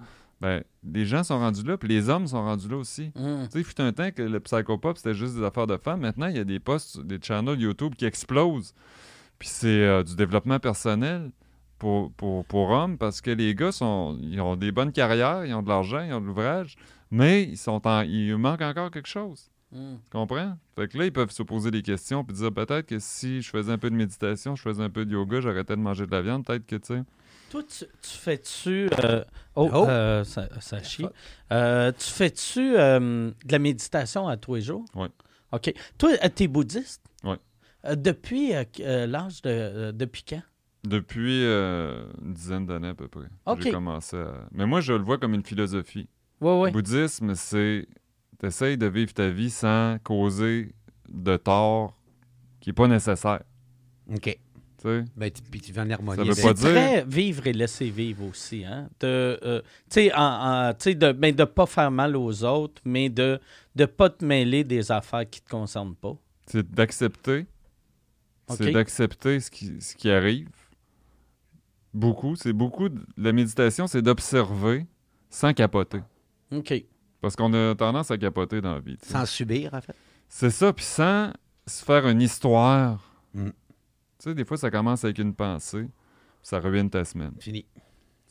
Ben, 0.44 0.62
les 0.92 1.06
gens 1.06 1.24
sont 1.24 1.38
rendus 1.38 1.62
là, 1.62 1.78
puis 1.78 1.88
les 1.88 2.10
hommes 2.10 2.26
sont 2.26 2.42
rendus 2.42 2.68
là 2.68 2.76
aussi. 2.76 3.10
Mm. 3.14 3.44
Tu 3.44 3.50
sais, 3.50 3.58
il 3.60 3.64
fut 3.64 3.80
un 3.80 3.94
temps 3.94 4.10
que 4.10 4.20
le 4.20 4.40
psychopop, 4.40 4.98
c'était 4.98 5.14
juste 5.14 5.36
des 5.36 5.42
affaires 5.42 5.66
de 5.66 5.78
femmes. 5.78 6.00
Maintenant, 6.00 6.26
il 6.26 6.36
y 6.36 6.38
a 6.38 6.44
des 6.44 6.60
posts, 6.60 7.00
des 7.00 7.18
channels 7.18 7.58
YouTube 7.58 7.94
qui 7.94 8.04
explosent. 8.04 8.74
Puis 9.38 9.48
c'est 9.48 9.68
euh, 9.68 10.02
du 10.02 10.16
développement 10.16 10.58
personnel 10.58 11.30
pour, 11.78 12.12
pour, 12.12 12.44
pour 12.44 12.68
hommes 12.68 12.98
parce 12.98 13.22
que 13.22 13.30
les 13.30 13.54
gars 13.54 13.72
sont, 13.72 14.18
ils 14.20 14.38
ont 14.38 14.54
des 14.54 14.70
bonnes 14.70 14.92
carrières, 14.92 15.46
ils 15.46 15.54
ont 15.54 15.62
de 15.62 15.68
l'argent, 15.70 16.02
ils 16.02 16.12
ont 16.12 16.20
de 16.20 16.26
l'ouvrage, 16.26 16.76
mais 17.10 17.44
ils 17.44 17.56
sont 17.56 17.86
en, 17.86 18.02
il 18.02 18.36
manque 18.36 18.60
encore 18.60 18.90
quelque 18.90 19.08
chose. 19.08 19.50
Mm. 19.72 19.94
Tu 19.94 20.10
comprends? 20.10 20.58
Fait 20.76 20.88
que 20.88 20.98
là, 20.98 21.06
ils 21.06 21.12
peuvent 21.12 21.30
se 21.30 21.42
poser 21.42 21.70
des 21.70 21.80
questions 21.80 22.22
puis 22.22 22.36
dire 22.36 22.52
peut-être 22.52 22.84
que 22.84 22.98
si 22.98 23.40
je 23.40 23.48
faisais 23.48 23.72
un 23.72 23.78
peu 23.78 23.88
de 23.88 23.96
méditation, 23.96 24.56
je 24.56 24.62
faisais 24.62 24.82
un 24.82 24.90
peu 24.90 25.06
de 25.06 25.12
yoga, 25.12 25.40
j'arrêtais 25.40 25.74
de 25.74 25.80
manger 25.80 26.04
de 26.04 26.10
la 26.10 26.20
viande. 26.20 26.44
Peut-être 26.44 26.66
que, 26.66 26.76
tu 26.76 26.88
sais. 26.88 27.02
Toi, 27.54 27.62
tu, 27.62 27.84
tu 28.02 28.18
fais-tu. 28.18 28.88
euh, 29.04 29.22
oh, 29.54 29.70
Oh. 29.72 29.86
euh, 29.88 30.24
ça, 30.24 30.48
ça 30.60 30.82
chie. 30.82 31.06
Euh, 31.52 31.92
tu 31.96 32.10
fais-tu 32.10 32.72
de 32.72 33.32
la 33.48 33.58
méditation 33.60 34.26
à 34.26 34.36
tous 34.36 34.56
les 34.56 34.60
jours? 34.62 34.84
Oui. 34.96 35.06
OK. 35.52 35.72
Toi, 35.96 36.10
euh, 36.24 36.28
t'es 36.34 36.48
bouddhiste? 36.48 37.00
Oui. 37.22 37.36
Euh, 37.84 37.94
depuis 37.94 38.50
euh, 38.54 39.06
l'âge 39.06 39.40
de. 39.42 39.92
depuis 39.92 40.24
quand? 40.28 40.42
Depuis 40.82 41.44
une 41.44 42.34
dizaine 42.34 42.66
d'années 42.66 42.88
à 42.88 42.94
peu 42.94 43.06
près. 43.06 43.28
Ok. 43.46 43.62
J'ai 43.62 43.70
commencé 43.70 44.16
à... 44.16 44.32
Mais 44.50 44.66
moi, 44.66 44.80
je 44.80 44.92
le 44.92 45.04
vois 45.04 45.18
comme 45.18 45.34
une 45.34 45.44
philosophie. 45.44 46.08
Oui, 46.40 46.52
oui. 46.60 46.68
Le 46.70 46.72
bouddhisme, 46.72 47.36
c'est. 47.36 47.86
T'essayes 48.38 48.76
de 48.76 48.86
vivre 48.86 49.14
ta 49.14 49.28
vie 49.30 49.48
sans 49.48 49.96
causer 50.02 50.74
de 51.08 51.36
tort 51.36 51.94
qui 52.60 52.70
n'est 52.70 52.74
pas 52.74 52.88
nécessaire. 52.88 53.44
OK. 54.12 54.38
Tu 54.84 54.90
sais? 54.90 55.04
Ben, 55.16 55.30
tu- 55.30 55.42
puis 55.42 55.60
tu 55.62 55.72
vas 55.72 55.82
en 55.82 55.90
harmonie. 55.90 56.22
veut 56.24 56.30
avec- 56.32 56.42
pas 56.42 56.48
C'est 56.48 56.54
dire- 56.54 56.72
très 56.74 57.04
vivre 57.04 57.46
et 57.46 57.52
laisser 57.54 57.88
vivre 57.88 58.24
aussi. 58.26 58.64
Hein? 58.64 58.88
De, 59.00 59.38
euh, 59.42 59.60
tu 59.88 59.94
sais, 59.94 60.14
en- 60.14 60.20
en- 60.68 60.74
tu 60.74 60.82
sais, 60.84 60.94
de 60.94 61.06
ne 61.12 61.30
de 61.30 61.44
pas 61.44 61.66
faire 61.66 61.90
mal 61.90 62.16
aux 62.16 62.44
autres, 62.44 62.82
mais 62.84 63.08
de 63.08 63.40
ne 63.76 63.86
pas 63.86 64.10
te 64.10 64.24
mêler 64.24 64.62
des 64.62 64.92
affaires 64.92 65.28
qui 65.28 65.40
ne 65.40 65.44
te 65.46 65.50
concernent 65.50 65.94
pas. 65.94 66.14
C'est 66.46 66.70
d'accepter. 66.70 67.46
C'est 68.50 68.72
d'accepter 68.72 69.40
ce 69.40 69.50
qui, 69.50 69.80
ce 69.80 69.96
qui 69.96 70.10
arrive. 70.10 70.48
Beaucoup. 71.92 72.36
C'est 72.36 72.52
beaucoup. 72.52 72.88
de- 72.88 73.00
La 73.16 73.32
méditation, 73.32 73.86
c'est 73.86 74.02
d'observer 74.02 74.84
sans 75.30 75.54
capoter. 75.54 76.00
OK. 76.52 76.74
Parce 77.20 77.36
qu'on 77.36 77.52
a 77.54 77.74
tendance 77.74 78.10
à 78.10 78.18
capoter 78.18 78.60
dans 78.60 78.74
la 78.74 78.80
vie. 78.80 78.98
Sans 79.02 79.24
subir, 79.24 79.72
en 79.72 79.80
fait. 79.80 79.94
C'est 80.28 80.50
ça, 80.50 80.72
puis 80.72 80.84
sans 80.84 81.32
se 81.66 81.82
faire 81.84 82.06
une 82.06 82.20
histoire. 82.20 83.00
Mm. 83.32 83.48
Tu 84.24 84.30
sais, 84.30 84.34
des 84.34 84.46
fois, 84.46 84.56
ça 84.56 84.70
commence 84.70 85.04
avec 85.04 85.18
une 85.18 85.34
pensée, 85.34 85.82
puis 85.82 85.90
ça 86.40 86.58
ruine 86.58 86.88
ta 86.88 87.04
semaine. 87.04 87.34
Fini. 87.40 87.66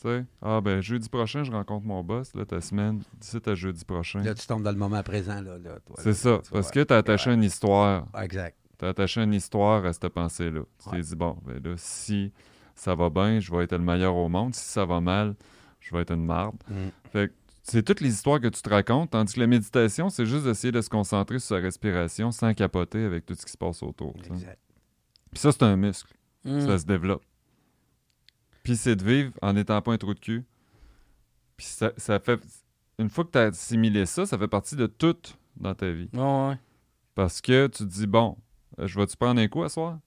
Tu 0.02 0.08
sais, 0.10 0.26
ah 0.42 0.60
ben 0.60 0.82
jeudi 0.82 1.08
prochain, 1.08 1.44
je 1.44 1.52
rencontre 1.52 1.86
mon 1.86 2.04
boss, 2.04 2.34
là, 2.34 2.46
ta 2.46 2.62
semaine, 2.62 3.04
d'ici 3.20 3.38
à 3.46 3.54
jeudi 3.54 3.86
prochain. 3.86 4.24
Là, 4.24 4.34
tu 4.34 4.48
tombes 4.48 4.64
dans 4.64 4.72
le 4.72 4.78
moment 4.78 5.04
présent. 5.04 5.40
Là, 5.40 5.60
là, 5.60 5.78
toi, 5.86 5.96
C'est 6.00 6.16
ça, 6.16 6.38
parce 6.38 6.50
vois. 6.50 6.72
que 6.72 6.84
tu 6.84 6.94
as 6.96 6.98
attaché 6.98 7.30
une 7.32 7.44
histoire. 7.44 8.08
Exact. 8.20 8.58
Tu 8.80 8.86
as 8.86 8.88
attaché 8.88 9.22
une 9.22 9.36
histoire 9.36 9.86
à 9.86 9.94
cette 9.94 10.10
pensée-là. 10.10 10.62
Tu 10.84 10.90
t'es 10.90 11.00
dit, 11.00 11.16
bon, 11.16 11.38
ben 11.46 11.62
là, 11.64 11.76
si 11.78 12.34
ça 12.74 12.96
va 12.96 13.12
bien, 13.12 13.40
je 13.40 13.52
vais 13.52 13.66
être 13.66 13.74
le 13.74 13.84
meilleur 13.84 14.16
au 14.16 14.28
monde. 14.30 14.56
Si 14.56 14.66
ça 14.66 14.86
va 14.86 15.00
mal, 15.00 15.36
je 15.80 15.96
vais 15.96 16.02
être 16.02 16.14
une 16.14 16.26
marde. 16.26 16.56
Mm. 16.70 16.88
Fait 17.12 17.28
que 17.28 17.34
c'est 17.62 17.84
toutes 17.84 18.02
les 18.02 18.10
histoires 18.10 18.40
que 18.40 18.48
tu 18.48 18.64
te 18.64 18.70
racontes, 18.70 19.12
tandis 19.12 19.36
que 19.36 19.40
la 19.40 19.48
méditation, 19.48 20.10
c'est 20.10 20.26
juste 20.26 20.46
d'essayer 20.46 20.72
de 20.72 20.82
se 20.82 20.90
concentrer 20.90 21.38
sur 21.38 21.56
sa 21.56 21.62
respiration 21.62 22.32
sans 22.32 22.52
capoter 22.56 23.06
avec 23.06 23.28
tout 23.28 23.36
ce 23.36 23.46
qui 23.46 23.52
se 23.52 23.58
passe 23.60 23.84
autour. 23.84 24.16
Exact. 24.26 24.58
Puis 25.34 25.42
ça, 25.42 25.52
c'est 25.52 25.64
un 25.64 25.76
muscle. 25.76 26.14
Mm. 26.46 26.60
Ça 26.62 26.80
se 26.80 26.86
développe. 26.86 27.24
Puis 28.64 28.78
c'est 28.78 28.96
de 28.96 29.04
vivre 29.04 29.34
en 29.42 29.54
n'étant 29.54 29.82
pas 29.82 29.94
un 29.94 29.98
trou 29.98 30.14
de 30.14 30.20
cul. 30.20 30.46
Puis 31.58 31.66
ça, 31.66 31.92
ça 31.98 32.20
fait. 32.20 32.40
Une 33.00 33.10
fois 33.10 33.26
que 33.26 33.32
tu 33.32 33.38
as 33.38 33.44
assimilé 33.44 34.06
ça, 34.06 34.26
ça 34.26 34.38
fait 34.38 34.48
partie 34.48 34.76
de 34.76 34.88
tout 34.88 35.18
dans 35.58 35.74
ta 35.74 35.92
vie. 35.92 36.10
Ouais, 36.14 36.48
ouais. 36.48 36.60
Parce 37.16 37.42
que 37.42 37.68
tu 37.68 37.84
te 37.84 37.90
dis, 37.90 38.08
bon, 38.08 38.38
euh, 38.80 38.88
je 38.88 39.00
vais-tu 39.00 39.18
prendre 39.18 39.42
un 39.42 39.48
coup 39.48 39.64
à 39.64 39.70
soir? 39.70 40.00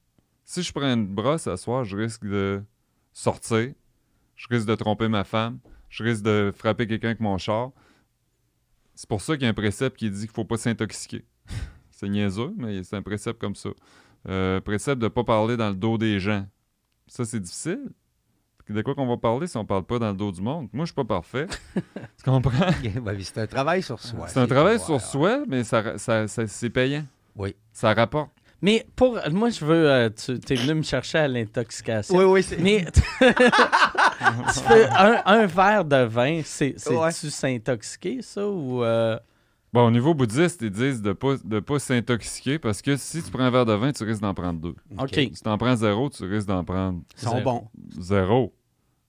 Si 0.44 0.62
je 0.62 0.72
prends 0.72 0.92
une 0.92 1.06
brosse 1.06 1.46
à 1.46 1.56
soir, 1.56 1.84
je 1.84 1.96
risque 1.96 2.24
de 2.24 2.62
sortir. 3.12 3.72
Je 4.36 4.46
risque 4.48 4.66
de 4.66 4.74
tromper 4.74 5.08
ma 5.08 5.24
femme. 5.24 5.58
Je 5.88 6.04
risque 6.04 6.22
de 6.22 6.52
frapper 6.56 6.86
quelqu'un 6.86 7.08
avec 7.08 7.20
mon 7.20 7.38
char. 7.38 7.72
C'est 8.94 9.08
pour 9.08 9.20
ça 9.20 9.34
qu'il 9.34 9.42
y 9.42 9.46
a 9.46 9.50
un 9.50 9.54
précepte 9.54 9.96
qui 9.96 10.10
dit 10.10 10.20
qu'il 10.22 10.30
faut 10.30 10.44
pas 10.44 10.56
s'intoxiquer. 10.56 11.24
c'est 11.90 12.08
niaiseux, 12.08 12.54
mais 12.56 12.82
c'est 12.84 12.96
un 12.96 13.02
précepte 13.02 13.40
comme 13.40 13.54
ça. 13.54 13.70
Euh, 14.28 14.60
précepte 14.60 15.00
de 15.00 15.08
pas 15.08 15.24
parler 15.24 15.56
dans 15.56 15.68
le 15.68 15.74
dos 15.76 15.98
des 15.98 16.18
gens. 16.20 16.44
Ça, 17.06 17.24
c'est 17.24 17.40
difficile. 17.40 17.80
De 18.68 18.82
quoi 18.82 18.96
qu'on 18.96 19.06
va 19.06 19.16
parler 19.16 19.46
si 19.46 19.56
on 19.56 19.64
parle 19.64 19.84
pas 19.84 20.00
dans 20.00 20.10
le 20.10 20.16
dos 20.16 20.32
du 20.32 20.42
monde? 20.42 20.68
Moi, 20.72 20.84
je 20.84 20.88
suis 20.88 20.94
pas 20.96 21.04
parfait. 21.04 21.46
tu 21.74 22.24
comprends? 22.24 22.70
C'est 23.22 23.38
un 23.38 23.46
travail 23.46 23.80
sur 23.82 24.00
soi. 24.00 24.26
C'est 24.26 24.40
un 24.40 24.46
travail 24.48 24.80
sur 24.80 25.00
soi, 25.00 25.44
mais 25.46 25.62
ça, 25.62 25.96
ça- 25.98 26.26
ça- 26.26 26.46
c'est 26.48 26.70
payant. 26.70 27.04
Oui. 27.36 27.54
Ça 27.72 27.94
rapporte. 27.94 28.30
Mais 28.60 28.84
pour. 28.96 29.20
Moi, 29.30 29.50
je 29.50 29.64
veux. 29.64 29.88
euh, 29.88 30.10
tu 30.10 30.32
es 30.32 30.56
venu 30.56 30.74
me 30.74 30.82
chercher 30.82 31.18
à 31.18 31.28
l'intoxication. 31.28 32.16
Oui, 32.16 32.24
oui, 32.24 32.42
c'est. 32.42 32.56
Mais 32.58 32.86
tu 33.20 34.60
fais 34.66 34.86
un, 34.88 35.22
un 35.26 35.46
verre 35.46 35.84
de 35.84 36.04
vin, 36.04 36.40
c'est, 36.44 36.74
c'est-tu 36.76 36.96
Ouais. 36.96 37.12
s'intoxiquer, 37.12 38.22
ça? 38.22 38.48
Ou. 38.48 38.82
euh, 38.82 39.16
Bon, 39.72 39.86
au 39.86 39.90
niveau 39.90 40.14
bouddhiste, 40.14 40.62
ils 40.62 40.70
disent 40.70 41.02
de 41.02 41.12
pas, 41.12 41.34
de 41.44 41.60
pas 41.60 41.78
s'intoxiquer 41.78 42.58
parce 42.58 42.80
que 42.80 42.96
si 42.96 43.22
tu 43.22 43.30
prends 43.30 43.42
un 43.44 43.50
verre 43.50 43.66
de 43.66 43.74
vin, 43.74 43.92
tu 43.92 44.04
risques 44.04 44.22
d'en 44.22 44.32
prendre 44.32 44.60
deux. 44.60 44.74
OK. 44.98 45.10
Si 45.14 45.30
tu 45.42 45.48
en 45.48 45.58
prends 45.58 45.76
zéro, 45.76 46.08
tu 46.08 46.24
risques 46.24 46.46
d'en 46.48 46.64
prendre 46.64 47.00
Ils 47.16 47.20
sont 47.22 47.30
Zéro. 47.32 47.42
bons. 47.42 47.68
zéro. 47.98 48.54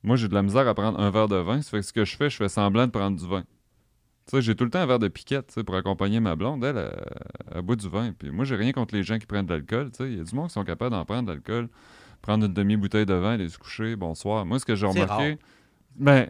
Moi, 0.04 0.16
j'ai 0.18 0.28
de 0.28 0.34
la 0.34 0.44
misère 0.44 0.68
à 0.68 0.74
prendre 0.74 1.00
un 1.00 1.10
verre 1.10 1.28
de 1.28 1.38
vin. 1.38 1.62
Ça 1.62 1.70
fait 1.72 1.78
que 1.80 1.84
ce 1.86 1.94
que 1.94 2.06
je 2.06 2.16
fais, 2.18 2.30
je 2.30 2.36
fais 2.38 2.50
semblant 2.50 2.86
de 2.86 2.92
prendre 2.92 3.18
du 3.18 3.26
vin. 3.28 3.42
Tu 3.42 4.32
sais, 4.36 4.42
j'ai 4.42 4.56
tout 4.56 4.66
le 4.66 4.70
temps 4.70 4.80
un 4.80 4.86
verre 4.86 5.00
de 5.00 5.08
piquette 5.08 5.48
tu 5.48 5.54
sais, 5.54 5.64
pour 5.64 5.76
accompagner 5.76 6.20
ma 6.20 6.36
blonde. 6.36 6.64
Elle, 6.66 6.92
elle 7.54 7.62
boit 7.62 7.76
du 7.78 7.88
vin. 7.88 8.12
Puis 8.12 8.30
moi, 8.32 8.44
j'ai 8.44 8.56
rien 8.58 8.74
contre 8.74 8.94
les 8.96 9.04
gens 9.04 9.20
qui 9.20 9.26
prennent 9.26 9.46
de 9.46 9.54
l'alcool. 9.54 9.90
tu 9.92 9.98
sais. 9.98 10.12
Il 10.12 10.18
y 10.18 10.20
a 10.20 10.24
du 10.24 10.36
monde 10.36 10.48
qui 10.48 10.54
sont 10.54 10.66
capables 10.66 10.92
d'en 10.92 11.06
prendre 11.06 11.28
de 11.28 11.32
l'alcool, 11.34 11.70
prendre 12.22 12.46
une 12.46 12.54
demi-bouteille 12.54 13.06
de 13.06 13.14
vin, 13.14 13.32
aller 13.34 13.48
se 13.48 13.58
coucher, 13.58 13.96
bonsoir. 13.96 14.46
Moi, 14.46 14.60
ce 14.60 14.66
que 14.66 14.76
j'ai 14.76 14.86
remarqué, 14.86 15.30
rare. 15.30 15.38
ben, 15.96 16.30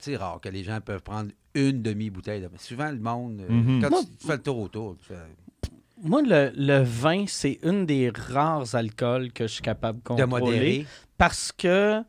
C'est 0.00 0.16
rare 0.16 0.40
que 0.40 0.48
les 0.48 0.64
gens 0.64 0.80
peuvent 0.80 1.02
prendre 1.02 1.30
une 1.54 1.82
demi-bouteille. 1.82 2.40
de- 2.40 2.48
Mais 2.50 2.58
souvent, 2.58 2.90
le 2.90 2.98
monde, 2.98 3.42
Mhm. 3.48 3.80
quand 3.82 3.90
Moi- 3.90 4.02
tu, 4.04 4.16
tu 4.16 4.26
fais 4.26 4.36
le 4.36 4.42
tour 4.42 4.58
autour, 4.58 4.96
tu 4.98 5.06
fais- 5.08 5.70
Moi, 6.02 6.22
le, 6.22 6.50
le 6.56 6.82
vin, 6.82 7.24
c'est 7.26 7.58
une 7.62 7.84
des 7.84 8.10
rares 8.14 8.74
alcools 8.74 9.32
que 9.32 9.46
je 9.46 9.52
suis 9.54 9.62
capable 9.62 9.98
de 9.98 10.02
de 10.02 10.24
contrôler. 10.24 10.46
modérer. 10.46 10.86
Parce 11.18 11.52
que 11.52 12.02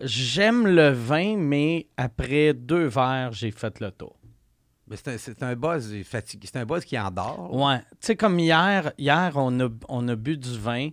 j'aime 0.00 0.66
le 0.66 0.90
vin, 0.90 1.36
mais 1.36 1.86
après 1.96 2.54
deux 2.54 2.86
verres, 2.86 3.32
j'ai 3.32 3.50
fait 3.50 3.78
le 3.80 3.90
tour. 3.90 4.16
C'est 4.94 5.42
un, 5.42 5.54
buzz 5.56 5.94
fatigué. 6.04 6.48
C'est 6.52 6.58
un 6.58 6.66
buzz 6.66 6.84
qui 6.84 6.98
endort. 6.98 7.54
Ouais. 7.54 7.78
Tu 7.92 8.08
sais, 8.08 8.16
comme 8.16 8.38
hier, 8.38 8.92
hier 8.98 9.32
on, 9.36 9.58
a, 9.60 9.68
on 9.88 10.06
a 10.08 10.16
bu 10.16 10.36
du 10.36 10.58
vin, 10.58 10.90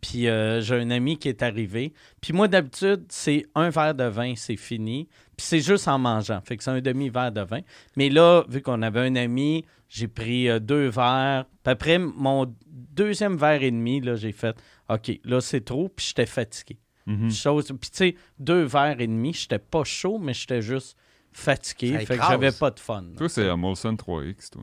Puis 0.00 0.26
euh, 0.28 0.60
j'ai 0.60 0.74
un 0.76 0.90
ami 0.90 1.16
qui 1.16 1.28
est 1.28 1.42
arrivé. 1.42 1.92
Puis 2.20 2.32
moi, 2.32 2.48
d'habitude, 2.48 3.04
c'est 3.08 3.46
un 3.54 3.70
verre 3.70 3.94
de 3.94 4.02
vin, 4.04 4.34
c'est 4.36 4.56
fini. 4.56 5.08
Puis 5.36 5.46
c'est 5.46 5.60
juste 5.60 5.88
en 5.88 5.98
mangeant. 5.98 6.40
Fait 6.44 6.56
que 6.56 6.62
c'est 6.64 6.70
un 6.70 6.80
demi-verre 6.80 7.32
de 7.32 7.40
vin. 7.40 7.60
Mais 7.96 8.08
là, 8.10 8.44
vu 8.48 8.60
qu'on 8.62 8.82
avait 8.82 9.00
un 9.00 9.16
ami, 9.16 9.64
j'ai 9.88 10.08
pris 10.08 10.48
euh, 10.48 10.58
deux 10.60 10.88
verres. 10.88 11.46
Puis 11.62 11.72
après, 11.72 11.98
mon 11.98 12.54
deuxième 12.66 13.36
verre 13.36 13.62
et 13.62 13.70
demi, 13.70 14.00
là, 14.00 14.14
j'ai 14.16 14.32
fait 14.32 14.56
OK, 14.88 15.18
là, 15.24 15.40
c'est 15.40 15.64
trop. 15.64 15.88
Puis 15.88 16.06
j'étais 16.08 16.26
fatigué. 16.26 16.78
Mhm. 17.06 17.30
Chose- 17.30 17.66
Puis 17.80 17.90
tu 17.90 17.96
sais, 17.96 18.14
deux 18.38 18.62
verres 18.64 19.00
et 19.00 19.06
demi, 19.06 19.32
j'étais 19.32 19.58
pas 19.58 19.84
chaud, 19.84 20.18
mais 20.18 20.34
j'étais 20.34 20.62
juste 20.62 20.96
fatigué. 21.32 21.92
Ça 21.94 21.98
Fait 22.06 22.16
que 22.18 22.22
j'avais 22.28 22.52
pas 22.52 22.70
de 22.70 22.78
fun. 22.80 23.04
Toi, 23.16 23.28
c'est 23.28 23.48
un 23.48 23.56
Molson 23.56 23.94
3X, 23.94 24.50
toi. 24.50 24.62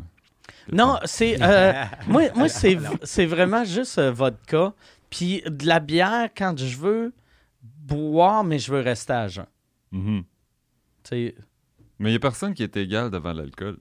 Non, 0.72 0.98
c'est. 1.06 1.42
euh, 1.42 1.84
moi, 2.08 2.24
moi 2.36 2.48
c'est, 2.48 2.78
c'est 3.04 3.26
vraiment 3.26 3.64
juste 3.66 3.98
euh, 3.98 4.12
vodka. 4.12 4.74
Puis 5.10 5.42
de 5.48 5.66
la 5.66 5.80
bière 5.80 6.30
quand 6.38 6.56
je 6.58 6.78
veux 6.78 7.14
boire, 7.64 8.44
mais 8.44 8.60
je 8.60 8.72
veux 8.72 8.82
rester 8.82 9.14
à 9.14 9.28
jeun. 9.28 9.46
Mhm. 9.92 10.24
Tu 10.24 10.28
Mais 11.18 12.10
il 12.10 12.12
n'y 12.12 12.16
a 12.16 12.20
personne 12.20 12.54
qui 12.54 12.64
est 12.64 12.78
égal 12.78 13.10
devant 13.12 13.34
l'alcool. 13.34 13.78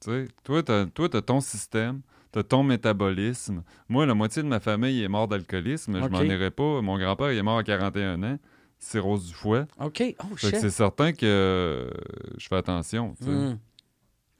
Toi, 0.00 0.62
tu 0.62 0.72
as, 0.72 1.22
ton 1.22 1.40
système, 1.40 2.00
tu 2.32 2.38
as 2.40 2.42
ton 2.42 2.62
métabolisme. 2.64 3.62
Moi, 3.88 4.04
la 4.04 4.14
moitié 4.14 4.42
de 4.42 4.48
ma 4.48 4.58
famille 4.60 5.02
est 5.02 5.08
mort 5.08 5.28
d'alcoolisme. 5.28 5.98
Je 6.00 6.04
Ok. 6.04 6.10
m'en 6.10 6.22
irais 6.22 6.50
pas. 6.50 6.82
Mon 6.82 6.98
grand-père 6.98 7.30
il 7.32 7.38
est 7.38 7.42
mort 7.42 7.58
à 7.58 7.62
41 7.64 8.22
ans. 8.22 8.38
Cirrhose 8.78 9.28
du 9.28 9.32
foie. 9.34 9.66
OK. 9.78 10.02
Oh, 10.24 10.36
c'est 10.36 10.70
certain 10.70 11.12
que 11.12 11.24
euh, 11.24 11.88
je 12.36 12.48
fais 12.48 12.56
attention. 12.56 13.14
Hmm. 13.20 13.54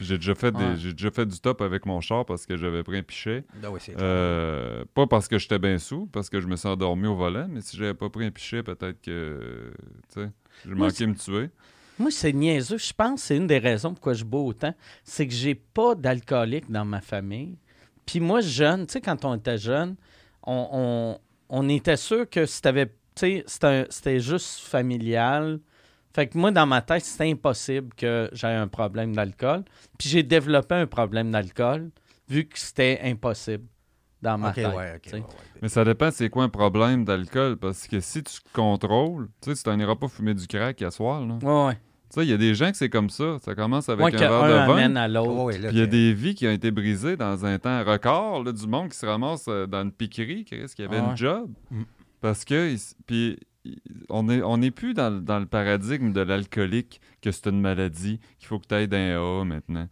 J'ai 0.01 0.17
déjà, 0.19 0.35
fait 0.35 0.51
des- 0.53 0.59
Ouais. 0.65 0.77
j'ai 0.77 0.93
déjà 0.93 1.11
fait 1.11 1.27
du 1.27 1.39
top 1.39 1.61
avec 1.61 1.87
mon 1.87 2.01
char 2.01 2.25
parce 2.27 2.47
que 2.47 2.57
j'avais 2.57 2.83
pris 2.83 2.99
un 2.99 3.03
pichet. 3.03 3.45
Ah 3.63 3.71
oui, 3.71 3.79
c'est 3.83 3.95
Euh, 4.01 4.85
pas 4.95 5.07
parce 5.07 5.29
que 5.29 5.39
j'étais 5.39 5.59
bien 5.59 5.79
sous, 5.79 6.07
parce 6.07 6.29
que 6.31 6.41
je 6.41 6.47
me 6.47 6.57
suis 6.57 6.69
endormi 6.69 7.07
au 7.07 7.15
volant, 7.15 7.47
mais 7.49 7.61
si 7.61 7.77
j'avais 7.77 7.95
pas 7.95 8.09
pris 8.11 8.25
un 8.27 8.31
pichet, 8.31 8.63
peut-être 8.63 9.01
que 9.01 9.73
tu 10.13 10.21
sais, 10.21 10.31
je 10.67 10.75
manquais 10.75 11.07
me 11.07 11.15
tuer. 11.15 11.51
Moi, 11.99 12.11
c'est 12.11 12.33
niaiseux. 12.33 12.79
Je 12.79 12.93
pense 12.93 13.21
que 13.21 13.27
c'est 13.27 13.37
une 13.37 13.47
des 13.47 13.59
raisons 13.59 13.93
pourquoi 13.93 14.15
je 14.15 14.25
bois 14.25 14.41
autant. 14.41 14.75
C'est 15.05 15.27
que 15.29 15.35
j'ai 15.35 15.55
pas 15.55 15.95
d'alcoolique 15.95 16.71
dans 16.71 16.85
ma 16.87 17.01
famille. 17.01 17.59
Puis 18.07 18.19
moi, 18.19 18.41
jeune, 18.41 18.87
tu 18.87 18.95
sais, 18.95 19.01
quand 19.01 19.25
on 19.25 19.35
était 19.37 19.59
jeune, 19.59 19.95
on, 20.43 20.69
on- 20.73 21.19
on 21.51 21.69
était 21.69 21.97
sûr 21.99 22.29
que 22.29 22.47
si 22.47 22.61
t'avais. 22.63 22.87
Tu 22.87 22.93
sais, 23.15 23.45
c'était 23.47 23.67
un- 23.67 23.87
c'était 23.91 24.21
juste 24.21 24.61
familial. 24.61 25.61
Fait 26.15 26.27
que 26.27 26.37
moi, 26.37 26.51
dans 26.51 26.67
ma 26.67 26.83
tête, 26.83 27.05
c'était 27.05 27.31
impossible 27.31 27.95
que 27.97 28.29
j'aie 28.33 28.49
un 28.55 28.69
problème 28.69 29.15
d'alcool. 29.15 29.65
Puis 29.99 30.09
j'ai 30.09 30.23
développé 30.23 30.75
un 30.75 30.87
problème 30.87 31.31
d'alcool 31.31 31.91
vu 32.29 32.47
que 32.47 32.59
c'était 32.59 33.01
impossible 33.05 33.65
dans 34.21 34.39
ma 34.39 34.53
tête. 34.53 34.67
ouais, 34.69 34.75
ouais, 34.75 35.01
ouais. 35.13 35.23
Mais 35.61 35.69
ça 35.69 35.85
dépend 35.85 36.11
c'est 36.11 36.29
quoi 36.29 36.45
un 36.45 36.49
problème 36.49 37.05
d'alcool, 37.05 37.57
parce 37.57 37.87
que 37.89 38.01
si 38.01 38.23
tu 38.23 38.39
contrôles, 38.53 39.29
tu 39.41 39.51
sais, 39.51 39.57
tu 39.57 39.63
t'en 39.65 39.79
iras 39.79 39.97
pas 39.97 40.09
fumer 40.09 40.35
du 40.35 40.47
crack 40.47 40.81
à 40.83 40.91
soir, 40.91 41.27
là. 41.27 41.39
Ouais, 41.43 41.67
ouais. 41.69 41.75
Tu 41.75 42.21
sais, 42.21 42.27
il 42.27 42.31
y 42.31 42.35
a 42.35 42.37
des 42.37 42.55
gens 42.55 42.71
que 42.71 42.77
c'est 42.77 42.91
comme 42.91 43.09
ça. 43.09 43.39
Ça 43.43 43.55
commence 43.55 43.89
avec 43.89 44.15
un 44.15 44.19
verre 44.19 44.43
de 44.43 44.53
vin. 44.53 44.77
amène 44.77 44.97
à 44.99 45.09
l'autre. 45.09 45.57
Puis 45.59 45.69
il 45.73 45.79
y 45.79 45.81
a 45.81 45.87
des 45.87 46.13
vies 46.13 46.35
qui 46.35 46.47
ont 46.47 46.51
été 46.51 46.71
brisées 46.71 47.17
dans 47.17 47.47
un 47.47 47.59
temps 47.59 47.83
record, 47.85 48.45
là, 48.45 48.53
du 48.53 48.67
monde 48.67 48.91
qui 48.91 48.99
se 48.99 49.07
ramasse 49.07 49.47
euh, 49.49 49.67
dans 49.67 49.83
une 49.83 49.93
piquerie, 49.93 50.45
qu'est-ce 50.45 50.77
qu'il 50.77 50.85
y 50.85 50.89
avait 50.89 50.99
Ah 50.99 51.05
ouais. 51.05 51.11
une 51.13 51.17
job. 51.17 51.51
Mm. 51.71 51.83
Parce 52.21 52.45
que, 52.45 52.77
puis, 53.07 53.39
on 54.09 54.25
n'est 54.25 54.43
on 54.43 54.61
est 54.61 54.71
plus 54.71 54.95
dans, 54.95 55.11
le- 55.11 55.21
dans 55.21 55.39
le 55.39 55.47
paradigme 55.47 56.13
de 56.13 56.21
l'alcoolique, 56.21 57.01
que 57.21 57.31
c'est 57.31 57.47
une 57.49 57.61
maladie, 57.61 58.19
qu'il 58.39 58.49
faut 58.49 58.59
que 58.59 58.67
tu 58.67 58.75
ailles 58.75 58.89
d'un 58.89 59.19
A 59.21 59.45
maintenant. 59.45 59.89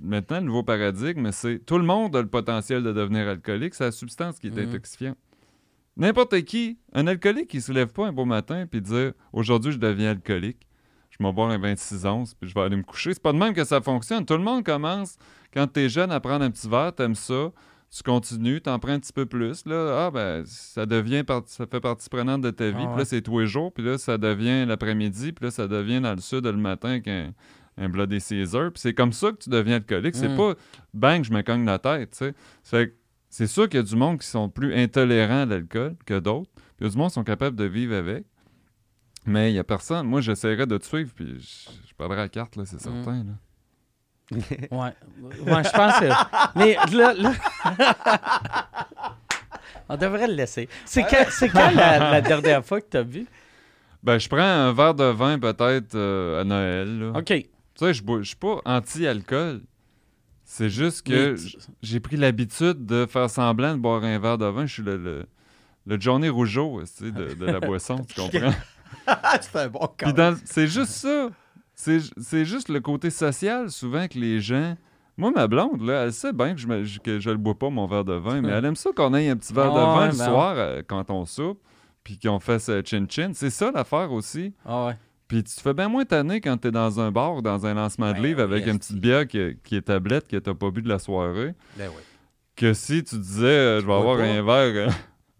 Maintenant, 0.00 0.40
le 0.40 0.46
nouveau 0.46 0.62
paradigme, 0.62 1.30
c'est 1.32 1.58
tout 1.64 1.78
le 1.78 1.84
monde 1.84 2.14
a 2.16 2.20
le 2.22 2.28
potentiel 2.28 2.82
de 2.82 2.92
devenir 2.92 3.28
alcoolique, 3.28 3.74
c'est 3.74 3.84
la 3.84 3.92
substance 3.92 4.38
qui 4.38 4.48
est 4.48 4.50
Mhm. 4.56 4.68
intoxifiante. 4.68 5.16
N'importe 5.96 6.40
qui, 6.42 6.78
un 6.92 7.06
alcoolique 7.06 7.48
qui 7.48 7.60
se 7.60 7.72
lève 7.72 7.88
pas 7.88 8.06
un 8.06 8.12
beau 8.12 8.24
matin 8.24 8.66
puis 8.66 8.80
dire 8.80 9.12
aujourd'hui 9.32 9.72
je 9.72 9.78
deviens 9.78 10.10
alcoolique, 10.12 10.66
je 11.10 11.22
vais 11.22 11.32
boire 11.32 11.50
un 11.50 11.58
26 11.58 12.06
onces 12.06 12.34
puis 12.34 12.48
je 12.48 12.54
vais 12.54 12.60
aller 12.62 12.76
me 12.76 12.82
coucher. 12.82 13.12
C'est 13.12 13.22
pas 13.22 13.32
de 13.32 13.38
même 13.38 13.52
que 13.54 13.64
ça 13.64 13.80
fonctionne. 13.80 14.24
Tout 14.24 14.34
le 14.36 14.42
monde 14.44 14.64
commence 14.64 15.16
quand 15.52 15.66
tu 15.66 15.80
es 15.80 15.88
jeune 15.88 16.10
à 16.12 16.20
prendre 16.20 16.44
un 16.44 16.50
petit 16.50 16.68
verre, 16.68 16.94
t'aimes 16.94 17.14
ça, 17.16 17.50
tu 17.94 18.02
continues, 18.04 18.60
t'en 18.60 18.78
prends 18.78 18.92
un 18.92 19.00
petit 19.00 19.12
peu 19.12 19.26
plus. 19.26 19.64
Là, 19.66 20.06
ah 20.06 20.10
ben 20.10 20.44
ça 20.46 20.86
devient 20.86 21.24
part- 21.24 21.42
ça 21.46 21.66
fait 21.66 21.80
partie 21.80 22.08
prenante 22.08 22.40
de 22.42 22.50
ta 22.50 22.70
vie. 22.70 22.76
Ah 22.78 22.86
Puis 22.88 22.98
là 22.98 23.04
c'est 23.04 23.20
tous 23.22 23.40
les 23.40 23.46
jours, 23.46 23.72
puis 23.72 23.84
là 23.84 23.98
ça 23.98 24.16
devient 24.16 24.64
l'après-midi, 24.66 25.32
puis 25.32 25.46
là 25.46 25.50
ça 25.50 25.66
devient 25.66 26.00
dans 26.00 26.14
le 26.14 26.20
sud 26.20 26.44
le 26.46 26.52
matin 26.52 26.90
avec 26.90 27.08
un, 27.08 27.32
un 27.76 27.88
Bloody 27.88 28.20
Caesar. 28.20 28.70
Puis 28.72 28.80
c'est 28.80 28.94
comme 28.94 29.12
ça 29.12 29.32
que 29.32 29.38
tu 29.38 29.50
deviens 29.50 29.76
alcoolique. 29.76 30.14
C'est 30.14 30.28
Mm. 30.28 30.36
pas 30.36 30.54
bang 30.94 31.24
je 31.24 31.32
me 31.32 31.42
cogne 31.42 31.64
la 31.64 31.78
tête. 31.78 32.10
tu 32.16 32.32
sais. 32.62 32.94
C'est 33.28 33.46
sûr 33.46 33.68
qu'il 33.68 33.78
y 33.78 33.82
a 33.82 33.86
du 33.86 33.94
monde 33.96 34.18
qui 34.18 34.26
sont 34.26 34.48
plus 34.48 34.74
intolérants 34.74 35.42
à 35.42 35.46
l'alcool 35.46 35.94
que 36.04 36.18
d'autres. 36.18 36.50
Puis 36.54 36.64
il 36.80 36.84
y 36.84 36.86
a 36.86 36.90
du 36.90 36.96
monde 36.96 37.08
qui 37.08 37.14
sont 37.14 37.24
capables 37.24 37.56
de 37.56 37.64
vivre 37.64 37.94
avec. 37.94 38.24
Mais 39.26 39.52
il 39.52 39.54
y 39.54 39.58
a 39.58 39.64
personne. 39.64 40.06
Moi, 40.06 40.20
j'essaierais 40.20 40.66
de 40.66 40.78
te 40.78 40.84
suivre, 40.84 41.12
puis 41.14 41.26
je, 41.38 41.70
je 41.88 41.94
perdrais 41.94 42.16
la 42.16 42.28
carte, 42.28 42.56
là, 42.56 42.64
c'est 42.64 42.76
Mm. 42.76 42.80
certain. 42.94 43.24
Là. 43.24 43.32
Ouais. 44.30 44.38
Ouais, 44.70 45.64
je 45.64 45.70
pense 45.70 45.98
que. 46.00 46.58
Mais 46.58 46.76
là. 46.92 47.14
là- 47.14 47.32
On 49.88 49.96
devrait 49.96 50.28
le 50.28 50.34
laisser. 50.34 50.68
C'est 50.84 51.02
quand, 51.02 51.70
la, 51.74 52.10
la 52.12 52.20
dernière 52.20 52.64
fois 52.64 52.80
que 52.80 52.86
tu 52.90 52.96
as 52.96 53.02
vu? 53.02 53.26
Ben, 54.02 54.18
je 54.18 54.28
prends 54.28 54.38
un 54.40 54.72
verre 54.72 54.94
de 54.94 55.04
vin 55.04 55.38
peut-être 55.38 55.94
euh, 55.94 56.40
à 56.40 56.44
Noël. 56.44 56.98
là. 57.00 57.18
OK. 57.18 57.24
Tu 57.26 57.44
sais, 57.74 57.92
je 57.94 58.02
je 58.20 58.22
suis 58.28 58.36
pas 58.36 58.60
anti-alcool. 58.64 59.62
C'est 60.44 60.70
juste 60.70 61.06
que 61.06 61.34
tu- 61.36 61.56
j'ai 61.82 62.00
pris 62.00 62.16
l'habitude 62.16 62.84
de 62.86 63.06
faire 63.06 63.28
semblant 63.30 63.74
de 63.74 63.80
boire 63.80 64.02
un 64.04 64.18
verre 64.18 64.38
de 64.38 64.46
vin. 64.46 64.66
Je 64.66 64.72
suis 64.74 64.82
le, 64.82 64.96
le, 64.96 65.26
le 65.86 66.00
Johnny 66.00 66.28
Rougeau 66.28 66.82
de, 67.00 67.10
de 67.34 67.44
la 67.46 67.60
boisson, 67.60 67.96
tu 68.08 68.14
comprends? 68.20 68.52
c'est 69.40 69.56
un 69.56 69.68
bon 69.68 69.88
c'est 70.44 70.66
juste 70.66 70.90
ça. 70.92 71.28
C'est 71.80 72.00
c'est 72.18 72.44
juste 72.44 72.68
le 72.68 72.80
côté 72.80 73.08
social, 73.10 73.70
souvent, 73.70 74.06
que 74.06 74.18
les 74.18 74.40
gens. 74.40 74.76
Moi, 75.16 75.30
ma 75.34 75.46
blonde, 75.48 75.82
là, 75.82 76.04
elle 76.04 76.12
sait 76.12 76.32
bien 76.32 76.54
que 76.54 76.60
je, 76.60 76.66
me- 76.66 76.98
que 77.02 77.18
je 77.20 77.30
le 77.30 77.36
bois 77.36 77.58
pas, 77.58 77.70
mon 77.70 77.86
verre 77.86 78.04
de 78.04 78.14
vin, 78.14 78.40
mais 78.42 78.48
elle 78.52 78.64
aime 78.64 78.76
ça 78.76 78.90
qu'on 78.94 79.14
ait 79.14 79.28
un 79.30 79.36
petit 79.36 79.52
verre 79.52 79.72
de 79.72 79.78
vin 79.78 79.98
ouais, 80.00 80.12
le 80.12 80.16
ben 80.18 80.24
soir 80.24 80.54
euh, 80.56 80.82
quand 80.86 81.10
on 81.10 81.24
soupe, 81.26 81.60
puis 82.04 82.18
qu'on 82.18 82.38
fasse 82.40 82.68
euh, 82.68 82.82
chin-chin. 82.84 83.30
C'est 83.34 83.50
ça 83.50 83.70
l'affaire 83.70 84.12
aussi. 84.12 84.52
Ah 84.64 84.86
ouais. 84.86 84.96
Puis 85.28 85.42
tu 85.44 85.54
te 85.54 85.60
fais 85.60 85.74
bien 85.74 85.88
moins 85.88 86.04
tanner 86.04 86.40
quand 86.40 86.56
t'es 86.56 86.70
dans 86.70 86.98
un 87.00 87.10
bar 87.12 87.36
ou 87.36 87.42
dans 87.42 87.64
un 87.64 87.74
lancement 87.74 88.08
de 88.08 88.14
Ben 88.14 88.22
livre 88.22 88.38
oui, 88.44 88.52
avec 88.52 88.66
une 88.66 88.78
petite 88.78 88.98
bière 89.00 89.26
qui, 89.28 89.56
qui 89.62 89.76
est 89.76 89.82
tablette 89.82 90.26
que 90.26 90.36
t'as 90.38 90.54
pas 90.54 90.70
bu 90.70 90.82
de 90.82 90.88
la 90.88 90.98
soirée, 90.98 91.54
Ben 91.78 91.88
oui. 91.88 92.02
que 92.56 92.72
si 92.74 93.04
tu 93.04 93.16
disais 93.16 93.46
euh, 93.46 93.80
je 93.80 93.86
vais 93.86 93.92
avoir 93.94 94.16
pas. 94.16 94.24
un 94.24 94.42
verre, 94.42 94.88
euh, 94.88 94.90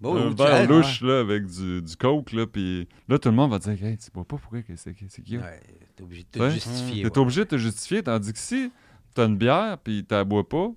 Bon, 0.01 0.17
un 0.17 0.31
ou 0.33 0.35
verre 0.37 0.67
louche 0.69 1.03
là, 1.03 1.21
avec 1.21 1.47
du, 1.47 1.83
du 1.83 1.97
coke, 1.97 2.33
là, 2.33 2.47
puis 2.47 2.89
là 3.09 3.19
tout 3.19 3.29
le 3.29 3.35
monde 3.35 3.51
va 3.51 3.59
dire 3.59 3.73
hey, 3.85 3.99
tu 3.99 4.11
bois 4.11 4.25
pas, 4.25 4.37
pourquoi 4.39 4.61
c'est 4.77 4.95
qui? 4.95 5.37
Ouais, 5.37 5.61
t'es 5.95 6.03
obligé 6.03 6.23
de 6.23 6.29
te 6.29 6.39
Ouais. 6.39 6.51
justifier. 6.51 7.03
T'es 7.03 7.11
ouais. 7.11 7.19
obligé 7.19 7.41
de 7.45 7.49
te 7.51 7.59
justifier, 7.59 8.03
tandis 8.03 8.33
que 8.33 8.39
si 8.39 8.73
t'as 9.15 9.27
une 9.27 9.37
bière 9.37 9.77
puis 9.79 10.05
t'en 10.05 10.25
bois 10.25 10.49
pas, 10.49 10.69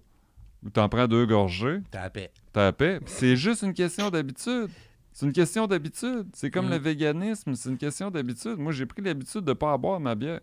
ou 0.66 0.70
t'en 0.72 0.90
prends 0.90 1.08
deux 1.08 1.26
gorgées, 1.26 1.80
T'as 1.92 2.02
la 2.04 2.10
paix. 2.10 2.32
t'as 2.52 2.64
la 2.66 2.74
paix. 2.74 3.00
C'est 3.06 3.36
juste 3.38 3.62
une 3.64 3.74
question 3.74 4.10
d'habitude. 4.10 4.68
C'est 5.14 5.26
une 5.26 5.32
question 5.34 5.68
d'habitude. 5.68 6.26
C'est 6.34 6.50
comme 6.50 6.68
Mm. 6.68 6.72
le 6.72 6.78
véganisme, 6.78 7.54
c'est 7.56 7.70
une 7.70 7.78
question 7.78 8.10
d'habitude. 8.10 8.58
Moi, 8.58 8.72
j'ai 8.72 8.86
pris 8.86 9.02
l'habitude 9.02 9.42
de 9.42 9.54
pas 9.54 9.78
boire 9.78 10.00
ma 10.00 10.16
bière. 10.16 10.40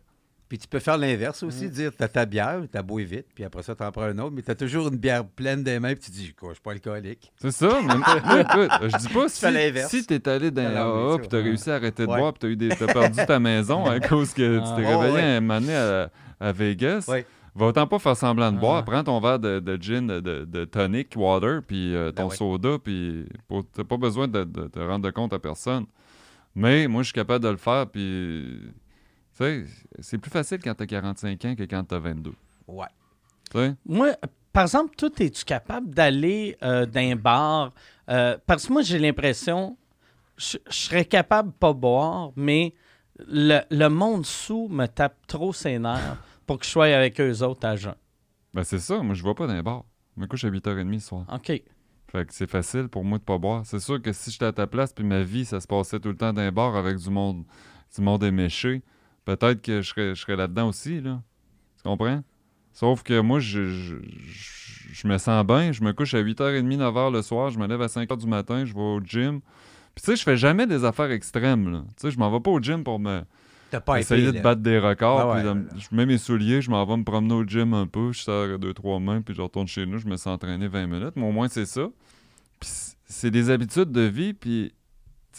Puis 0.50 0.58
tu 0.58 0.66
peux 0.66 0.80
faire 0.80 0.98
l'inverse 0.98 1.44
aussi, 1.44 1.66
Mm. 1.66 1.70
dire 1.70 1.92
t'as 1.96 2.08
ta 2.08 2.26
bière, 2.26 2.60
t'as 2.72 2.82
beau 2.82 2.96
vite, 2.96 3.26
puis 3.32 3.44
après 3.44 3.62
ça, 3.62 3.74
t'en 3.76 3.90
prends 3.92 4.02
un 4.02 4.18
autre, 4.18 4.32
mais 4.34 4.42
t'as 4.42 4.56
toujours 4.56 4.88
une 4.88 4.96
bière 4.96 5.24
pleine 5.24 5.62
des 5.62 5.78
mains, 5.78 5.94
puis 5.94 6.02
tu 6.06 6.10
dis, 6.10 6.34
quoi, 6.34 6.48
je 6.48 6.54
suis 6.54 6.62
pas 6.62 6.72
alcoolique. 6.72 7.30
C'est 7.36 7.52
ça. 7.52 7.78
Mais, 7.86 7.94
écoute, 8.40 8.70
je 8.82 8.96
dis 8.98 9.14
pas 9.14 9.28
si, 9.88 9.88
si 10.00 10.06
t'es 10.06 10.28
allé 10.28 10.50
dans 10.50 10.62
AA 10.66 11.12
ça, 11.12 11.18
puis 11.20 11.28
t'as 11.28 11.40
réussi 11.42 11.70
à 11.70 11.76
arrêter 11.76 12.04
de 12.04 12.10
Ouais. 12.10 12.18
boire 12.18 12.32
puis 12.32 12.40
t'as, 12.40 12.48
eu 12.48 12.56
des, 12.56 12.68
t'as 12.70 12.92
perdu 12.92 13.24
ta 13.24 13.38
maison 13.38 13.86
à 13.86 14.00
cause 14.00 14.34
que 14.34 14.58
Ah. 14.60 14.74
tu 14.76 14.82
t'es 14.82 14.92
Oh, 14.92 14.98
réveillé 14.98 15.14
ouais. 15.14 15.22
un 15.36 15.40
moment 15.40 15.60
donné 15.60 15.74
à, 15.76 16.10
à 16.40 16.50
Vegas, 16.52 17.04
Ouais. 17.06 17.24
va 17.54 17.66
autant 17.66 17.86
pas 17.86 18.00
faire 18.00 18.16
semblant 18.16 18.50
de 18.50 18.56
Ah. 18.56 18.60
boire. 18.60 18.84
Prends 18.84 19.04
ton 19.04 19.20
verre 19.20 19.38
de, 19.38 19.60
de 19.60 19.80
gin, 19.80 20.04
de, 20.04 20.18
de- 20.18 20.44
de 20.44 20.64
tonic 20.64 21.12
water, 21.16 21.62
puis 21.64 21.94
euh, 21.94 22.10
ton 22.10 22.24
Ben 22.24 22.28
ouais. 22.30 22.36
soda, 22.36 22.76
puis 22.82 23.24
t'as 23.72 23.84
pas 23.84 23.96
besoin 23.98 24.26
de, 24.26 24.42
de 24.42 24.66
te 24.66 24.80
rendre 24.80 25.08
compte 25.12 25.32
à 25.32 25.38
personne. 25.38 25.86
Mais 26.56 26.88
moi, 26.88 27.02
je 27.02 27.06
suis 27.06 27.14
capable 27.14 27.44
de 27.44 27.50
le 27.50 27.56
faire, 27.56 27.86
puis... 27.86 28.58
Tu 29.40 29.46
sais, 29.46 29.64
c'est 30.00 30.18
plus 30.18 30.30
facile 30.30 30.58
quand 30.62 30.74
t'as 30.74 30.86
45 30.86 31.44
ans 31.46 31.54
que 31.54 31.62
quand 31.62 31.82
t'as 31.84 31.98
22. 31.98 32.34
Ouais. 32.68 32.86
Tu 33.50 33.58
sais? 33.58 33.74
Moi, 33.86 34.10
par 34.52 34.64
exemple, 34.64 34.94
toi, 34.96 35.08
es-tu 35.18 35.44
capable 35.44 35.90
d'aller 35.90 36.58
euh, 36.62 36.84
dans 36.84 37.00
un 37.00 37.16
bar? 37.16 37.72
Euh, 38.10 38.36
parce 38.46 38.66
que 38.66 38.72
moi, 38.72 38.82
j'ai 38.82 38.98
l'impression, 38.98 39.78
je 40.36 40.58
je 40.68 40.76
serais 40.76 41.04
capable 41.04 41.50
de 41.50 41.54
pas 41.54 41.72
boire, 41.72 42.32
mais 42.36 42.74
le, 43.28 43.60
le 43.70 43.88
monde 43.88 44.26
sous 44.26 44.68
me 44.68 44.86
tape 44.86 45.26
trop 45.26 45.52
ses 45.52 45.78
nerfs 45.78 46.18
pour 46.46 46.58
que 46.58 46.66
je 46.66 46.70
sois 46.70 46.86
avec 46.86 47.20
eux 47.20 47.42
autres 47.42 47.66
à 47.66 47.76
jeun. 47.76 47.94
Ben 48.52 48.64
c'est 48.64 48.78
ça, 48.80 49.00
moi 49.02 49.14
je 49.14 49.22
vais 49.22 49.34
pas 49.34 49.46
dans 49.46 49.54
les 49.54 49.62
bars. 49.62 49.84
Je 50.16 50.20
me 50.20 50.26
couche 50.26 50.44
à 50.44 50.50
8h30 50.50 50.90
le 50.90 50.98
soir. 50.98 51.24
OK. 51.32 51.46
Fait 51.46 52.26
que 52.26 52.34
c'est 52.34 52.50
facile 52.50 52.88
pour 52.88 53.04
moi 53.04 53.18
de 53.18 53.22
pas 53.22 53.38
boire. 53.38 53.62
C'est 53.64 53.78
sûr 53.78 54.02
que 54.02 54.12
si 54.12 54.32
j'étais 54.32 54.46
à 54.46 54.52
ta 54.52 54.66
place 54.66 54.92
puis 54.92 55.04
ma 55.04 55.22
vie, 55.22 55.44
ça 55.44 55.60
se 55.60 55.66
passait 55.68 56.00
tout 56.00 56.08
le 56.08 56.16
temps 56.16 56.32
dans 56.32 56.42
les 56.42 56.50
bars 56.50 56.74
avec 56.74 56.96
du 56.96 57.08
monde, 57.10 57.44
du 57.94 58.02
monde 58.02 58.24
éméché, 58.24 58.82
peut-être 59.24 59.62
que 59.62 59.82
je 59.82 59.88
serais, 59.88 60.14
je 60.14 60.20
serais 60.20 60.36
là-dedans 60.36 60.68
aussi, 60.68 61.00
là. 61.00 61.22
Tu 61.76 61.82
comprends? 61.84 62.22
Sauf 62.72 63.02
que 63.02 63.20
moi, 63.20 63.40
je, 63.40 63.66
je, 63.66 63.96
je- 64.02 64.92
je 64.92 65.08
me 65.08 65.18
sens 65.18 65.46
bien. 65.46 65.72
Je 65.72 65.82
me 65.82 65.92
couche 65.92 66.14
à 66.14 66.22
8h30, 66.22 66.76
9h 66.78 67.12
le 67.12 67.22
soir. 67.22 67.50
Je 67.50 67.58
me 67.58 67.66
lève 67.66 67.80
à 67.82 67.86
5h 67.86 68.16
du 68.18 68.26
matin. 68.26 68.64
Je 68.64 68.74
vais 68.74 68.80
au 68.80 69.00
gym. 69.00 69.40
Puis 69.94 70.04
tu 70.04 70.10
sais, 70.10 70.16
je 70.16 70.22
fais 70.22 70.36
jamais 70.36 70.66
des 70.66 70.84
affaires 70.84 71.10
extrêmes. 71.10 71.70
là. 71.72 71.82
Tu 71.96 72.02
sais, 72.02 72.10
je 72.10 72.18
m'en 72.18 72.30
vais 72.30 72.40
pas 72.40 72.50
au 72.50 72.60
gym 72.60 72.82
pour 72.84 72.98
me 72.98 73.22
pas 73.80 74.00
essayer 74.00 74.26
de 74.32 74.36
là. 74.36 74.42
battre 74.42 74.62
des 74.62 74.78
records. 74.78 75.20
Ah 75.20 75.34
ouais, 75.34 75.42
là. 75.44 75.54
je 75.78 75.94
mets 75.96 76.06
mes 76.06 76.18
souliers, 76.18 76.60
je 76.60 76.70
m'en 76.70 76.84
vais 76.84 76.96
me 76.96 77.04
promener 77.04 77.34
au 77.34 77.44
gym 77.44 77.72
un 77.74 77.86
peu. 77.86 78.12
Je 78.12 78.20
sors 78.20 78.58
deux, 78.58 78.74
trois 78.74 78.98
mains, 78.98 79.22
puis 79.22 79.32
je 79.34 79.40
retourne 79.42 79.68
chez 79.68 79.86
nous. 79.86 79.98
Je 79.98 80.06
me 80.08 80.16
sens 80.16 80.34
entraîner 80.34 80.66
20 80.68 80.86
minutes. 80.88 81.12
Mais 81.16 81.26
au 81.26 81.32
moins, 81.32 81.48
c'est 81.48 81.66
ça. 81.66 81.88
Puis 82.58 82.70
c'est 83.06 83.30
des 83.30 83.48
habitudes 83.50 83.92
de 83.92 84.02
vie. 84.02 84.32
Puis, 84.34 84.72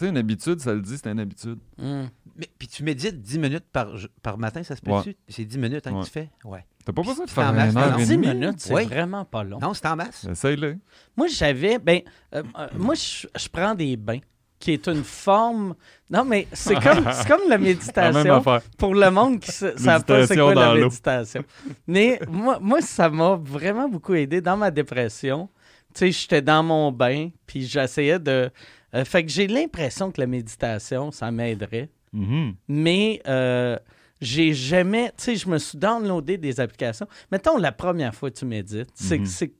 sais, 0.04 0.10
une 0.10 0.16
habitude, 0.16 0.60
ça 0.60 0.72
le 0.74 0.80
dit, 0.80 0.96
c'est 0.96 1.10
une 1.10 1.20
habitude. 1.20 1.58
Hmm. 1.78 2.04
Mais, 2.36 2.48
puis 2.58 2.68
tu 2.68 2.82
médites 2.82 3.20
10 3.20 3.38
minutes 3.38 3.64
par, 3.72 3.88
par 4.22 4.38
matin, 4.38 4.62
ça 4.62 4.74
se 4.76 4.80
peut-tu? 4.80 5.14
C'est 5.28 5.44
10 5.44 5.58
minutes 5.58 5.86
hein, 5.86 5.92
Ouais. 5.92 6.00
que 6.00 6.06
tu 6.06 6.10
fais? 6.12 6.30
Ouais. 6.44 6.64
T'as 6.84 6.92
pas 6.92 7.02
besoin 7.02 7.24
de 7.24 7.28
C'est 7.30 7.34
faire 7.34 7.50
une 7.52 7.76
heure 7.76 7.90
non? 7.92 7.98
et 7.98 8.04
10 8.04 8.08
demie. 8.10 8.28
minutes, 8.28 8.54
c'est 8.60 8.74
Oui. 8.74 8.84
vraiment 8.86 9.24
pas 9.24 9.44
long. 9.44 9.58
Non, 9.60 9.74
c'est 9.74 9.86
en 9.86 9.96
masse. 9.96 10.24
Essaye-le. 10.24 10.78
Moi, 11.16 11.26
j'avais. 11.28 11.78
Ben, 11.78 12.00
euh, 12.34 12.42
euh, 12.58 12.66
moi, 12.76 12.94
je, 12.94 13.26
je 13.38 13.48
prends 13.48 13.74
des 13.74 13.96
bains, 13.96 14.18
qui 14.58 14.72
est 14.72 14.86
une 14.88 15.04
forme. 15.04 15.74
Non, 16.08 16.24
mais 16.24 16.48
c'est 16.52 16.74
comme, 16.82 17.04
c'est 17.12 17.28
comme 17.28 17.48
la 17.48 17.58
méditation. 17.58 18.42
Pour 18.78 18.94
le 18.94 19.10
monde 19.10 19.40
qui 19.40 19.50
ne 19.64 19.76
savent 19.76 20.04
pas 20.04 20.26
c'est 20.26 20.36
quoi 20.36 20.54
la 20.54 20.74
méditation. 20.74 21.44
Mais 21.86 22.18
moi, 22.28 22.58
moi, 22.60 22.80
ça 22.80 23.10
m'a 23.10 23.36
vraiment 23.36 23.88
beaucoup 23.88 24.14
aidé 24.14 24.40
dans 24.40 24.56
ma 24.56 24.70
dépression. 24.70 25.48
Tu 25.94 25.98
sais, 25.98 26.12
j'étais 26.12 26.40
dans 26.42 26.62
mon 26.62 26.90
bain, 26.90 27.28
puis 27.46 27.66
j'essayais 27.66 28.18
de. 28.18 28.50
Euh, 28.94 29.04
fait 29.04 29.24
que 29.24 29.30
j'ai 29.30 29.46
l'impression 29.46 30.10
que 30.12 30.20
la 30.20 30.26
méditation, 30.26 31.10
ça 31.10 31.30
m'aiderait. 31.30 31.90
Mhm. 32.12 32.54
Mais 32.68 33.22
euh, 33.26 33.78
j'ai 34.20 34.52
jamais. 34.52 35.08
Tu 35.16 35.24
sais, 35.24 35.36
je 35.36 35.48
me 35.48 35.58
suis 35.58 35.78
downloadé 35.78 36.36
des 36.38 36.60
applications. 36.60 37.06
Mettons 37.30 37.56
la 37.56 37.72
première 37.72 38.14
fois 38.14 38.30
que 38.30 38.38
tu 38.38 38.44
médites, 38.44 38.90
c'est 38.94 39.18
Mhm. 39.20 39.26
c'est- 39.26 39.54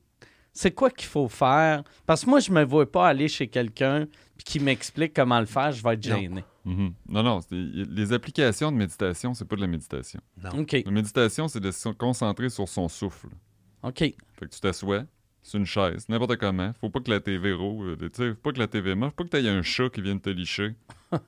c'est 0.55 0.71
quoi 0.71 0.91
qu'il 0.91 1.07
faut 1.07 1.27
faire? 1.27 1.83
Parce 2.05 2.23
que 2.25 2.29
moi, 2.29 2.39
je 2.39 2.51
me 2.51 2.63
vois 2.63 2.89
pas 2.91 3.07
aller 3.07 3.27
chez 3.27 3.47
quelqu'un 3.47 4.05
puis 4.37 4.43
qui 4.45 4.59
m'explique 4.59 5.13
comment 5.15 5.39
le 5.39 5.47
faire, 5.47 5.71
je 5.71 5.81
vais 5.83 5.93
être 5.95 6.07
Non. 6.07 6.15
gêné. 6.19 6.43
Mhm. 6.65 6.93
Non, 7.09 7.23
non, 7.23 7.39
les 7.51 8.13
applications 8.13 8.71
de 8.71 8.77
méditation, 8.77 9.33
c'est 9.33 9.45
pas 9.45 9.55
de 9.55 9.61
la 9.61 9.67
méditation. 9.67 10.21
Non. 10.41 10.65
La 10.85 10.91
méditation, 10.91 11.47
c'est 11.47 11.59
de 11.59 11.71
se 11.71 11.89
concentrer 11.89 12.49
sur 12.49 12.69
son 12.69 12.87
souffle. 12.87 13.27
OK. 13.81 13.97
Fait 13.99 14.15
que 14.41 14.45
tu 14.45 14.59
t'assois 14.61 15.03
sur 15.43 15.59
une 15.59 15.65
chaise, 15.65 16.07
n'importe 16.09 16.37
comment. 16.37 16.73
Faut 16.79 16.89
pas 16.89 17.01
que 17.01 17.11
la 17.11 17.19
TV 17.19 17.51
roule, 17.53 17.97
sais, 18.13 18.29
faut 18.29 18.35
pas 18.41 18.51
que 18.53 18.59
la 18.59 18.67
TV 18.67 18.95
marche, 18.95 19.11
faut 19.11 19.23
pas 19.23 19.23
que 19.25 19.29
t'aies 19.41 19.49
un 19.49 19.61
chat 19.61 19.89
qui 19.89 20.01
vienne 20.01 20.19
te 20.21 20.29
licher. 20.29 20.73
tu 21.11 21.19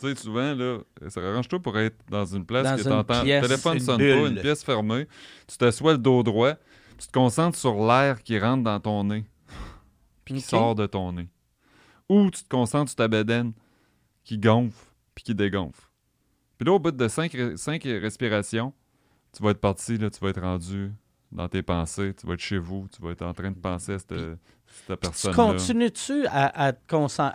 sais, 0.00 0.14
souvent, 0.14 0.54
là, 0.54 0.78
ça 1.08 1.20
arrange-toi 1.20 1.60
pour 1.60 1.78
être 1.78 1.96
dans 2.08 2.24
une 2.24 2.46
place 2.46 2.64
Dans 2.64 2.76
qui 2.76 2.82
une 2.82 2.88
t'entend. 2.88 3.22
pièce, 3.22 3.42
Le 3.42 3.48
téléphone 3.48 3.78
sonne 3.78 3.98
bulle. 3.98 4.22
pas, 4.22 4.28
une 4.30 4.40
pièce 4.40 4.64
fermée. 4.64 5.06
Tu 5.46 5.56
t'assois 5.58 5.92
le 5.92 5.98
dos 5.98 6.22
droit, 6.22 6.54
tu 6.98 7.06
te 7.06 7.12
concentres 7.12 7.58
sur 7.58 7.74
l'air 7.86 8.22
qui 8.22 8.38
rentre 8.38 8.64
dans 8.64 8.80
ton 8.80 9.04
nez, 9.04 9.24
puis 10.24 10.34
qui 10.34 10.40
sort 10.40 10.74
de 10.74 10.86
ton 10.86 11.12
nez. 11.12 11.28
Ou 12.08 12.30
tu 12.30 12.42
te 12.42 12.48
concentres 12.48 12.90
sur 12.90 12.96
ta 12.96 13.06
bedaine 13.06 13.52
qui 14.24 14.38
gonfle, 14.38 14.82
puis 15.14 15.24
qui 15.24 15.34
dégonfle. 15.34 15.82
Puis 16.56 16.66
là, 16.66 16.72
au 16.72 16.78
bout 16.78 16.90
de 16.90 17.08
cinq, 17.08 17.36
cinq 17.56 17.84
respirations, 17.84 18.72
tu 19.36 19.42
vas 19.42 19.50
être 19.50 19.60
parti, 19.60 19.98
là, 19.98 20.08
tu 20.10 20.18
vas 20.20 20.30
être 20.30 20.40
rendu 20.40 20.90
dans 21.30 21.48
tes 21.48 21.62
pensées, 21.62 22.14
tu 22.14 22.26
vas 22.26 22.34
être 22.34 22.40
chez 22.40 22.58
vous, 22.58 22.86
tu 22.94 23.02
vas 23.02 23.10
être 23.10 23.22
en 23.22 23.34
train 23.34 23.50
de 23.50 23.58
penser 23.58 23.94
à 23.94 23.98
cette, 23.98 24.14
cette 24.14 24.86
Tu 24.86 24.96
personne-là. 24.96 25.36
continues-tu 25.36 26.26
à, 26.28 26.72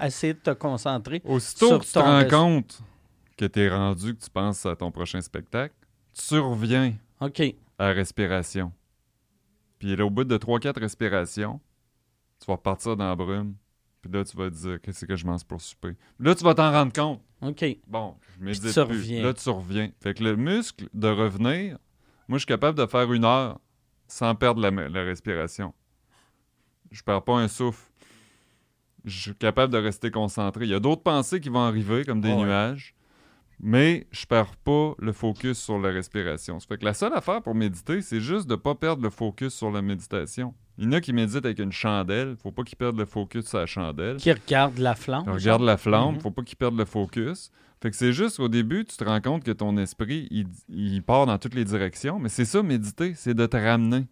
essayer 0.05 0.33
de 0.33 0.39
te 0.39 0.51
concentrer? 0.51 1.21
Aussitôt 1.25 1.67
sur 1.67 1.79
que 1.79 1.85
tu 1.85 1.91
te 1.93 1.99
rends 1.99 2.27
compte 2.27 2.81
que 3.37 3.45
tu 3.45 3.59
es 3.59 3.69
rendu, 3.69 4.15
que 4.15 4.23
tu 4.23 4.29
penses 4.29 4.65
à 4.65 4.75
ton 4.75 4.91
prochain 4.91 5.21
spectacle, 5.21 5.75
tu 6.13 6.37
reviens 6.39 6.95
à 7.19 7.87
la 7.87 7.93
respiration. 7.93 8.71
Puis 9.79 9.95
là, 9.95 10.05
au 10.05 10.09
bout 10.09 10.23
de 10.23 10.37
3-4 10.37 10.79
respirations, 10.79 11.59
tu 12.39 12.45
vas 12.45 12.55
repartir 12.55 12.95
dans 12.95 13.07
la 13.07 13.15
brume. 13.15 13.55
Puis 14.01 14.11
là, 14.11 14.23
tu 14.23 14.35
vas 14.35 14.49
te 14.49 14.55
dire, 14.55 14.81
qu'est-ce 14.81 15.05
que 15.05 15.15
je 15.15 15.25
mange 15.25 15.45
pour 15.45 15.61
souper? 15.61 15.95
Là, 16.19 16.35
tu 16.35 16.43
vas 16.43 16.53
t'en 16.53 16.71
rendre 16.71 16.93
compte. 16.93 17.21
OK. 17.41 17.65
Bon, 17.87 18.15
je 18.41 18.59
plus. 18.59 18.77
reviens. 18.79 19.23
Là, 19.23 19.33
tu 19.33 19.49
reviens. 19.49 19.91
Fait 20.01 20.13
que 20.13 20.23
le 20.23 20.35
muscle 20.35 20.89
de 20.93 21.07
revenir, 21.07 21.77
moi, 22.27 22.37
je 22.37 22.39
suis 22.39 22.45
capable 22.45 22.77
de 22.77 22.85
faire 22.85 23.11
une 23.11 23.25
heure 23.25 23.59
sans 24.07 24.35
perdre 24.35 24.61
la, 24.61 24.71
la 24.89 25.03
respiration. 25.03 25.73
Je 26.91 27.01
perds 27.03 27.23
pas 27.23 27.37
un 27.39 27.47
souffle. 27.47 27.89
Je 29.05 29.19
suis 29.19 29.35
capable 29.35 29.73
de 29.73 29.77
rester 29.79 30.11
concentré. 30.11 30.65
Il 30.65 30.71
y 30.71 30.75
a 30.75 30.79
d'autres 30.79 31.03
pensées 31.03 31.39
qui 31.41 31.49
vont 31.49 31.63
arriver, 31.63 32.05
comme 32.05 32.21
des 32.21 32.31
Ah 32.31 32.35
ouais. 32.35 32.43
nuages, 32.45 32.95
mais 33.59 34.07
je 34.11 34.25
perds 34.25 34.55
pas 34.57 34.93
le 34.99 35.11
focus 35.11 35.57
sur 35.57 35.77
la 35.79 35.89
respiration. 35.89 36.59
Ça 36.59 36.67
fait 36.67 36.77
que 36.77 36.85
la 36.85 36.93
seule 36.93 37.13
affaire 37.13 37.41
pour 37.41 37.53
méditer, 37.55 38.01
c'est 38.01 38.21
juste 38.21 38.47
de 38.47 38.55
pas 38.55 38.75
perdre 38.75 39.03
le 39.03 39.09
focus 39.09 39.53
sur 39.53 39.71
la 39.71 39.81
méditation. 39.81 40.53
Il 40.77 40.85
y 40.85 40.87
en 40.87 40.91
a 40.93 41.01
qui 41.01 41.11
méditent 41.13 41.45
avec 41.45 41.59
une 41.59 41.71
chandelle. 41.71 42.35
Faut 42.41 42.51
pas 42.51 42.63
qu'ils 42.63 42.77
perdent 42.77 42.97
le 42.97 43.05
focus 43.05 43.45
sur 43.47 43.57
la 43.59 43.65
chandelle. 43.65 44.17
Qui 44.17 44.31
regarde 44.31 44.77
la 44.77 44.95
flamme. 44.95 45.27
Regarde 45.27 45.61
la 45.63 45.77
flamme, 45.77 46.15
Mhm. 46.15 46.21
faut 46.21 46.31
pas 46.31 46.41
qu'il 46.43 46.57
perde 46.57 46.77
le 46.77 46.85
focus. 46.85 47.51
Fait 47.83 47.91
que 47.91 47.97
c'est 47.97 48.13
juste 48.13 48.39
au 48.39 48.47
début, 48.47 48.85
tu 48.85 48.95
te 48.97 49.03
rends 49.03 49.19
compte 49.21 49.43
que 49.43 49.51
ton 49.51 49.75
esprit, 49.77 50.27
il, 50.31 50.47
il 50.69 51.03
part 51.03 51.25
dans 51.25 51.37
toutes 51.37 51.53
les 51.53 51.65
directions. 51.65 52.17
Mais 52.17 52.29
c'est 52.29 52.45
ça, 52.45 52.63
méditer, 52.63 53.13
c'est 53.13 53.33
de 53.33 53.45
te 53.45 53.57
ramener. 53.57 54.07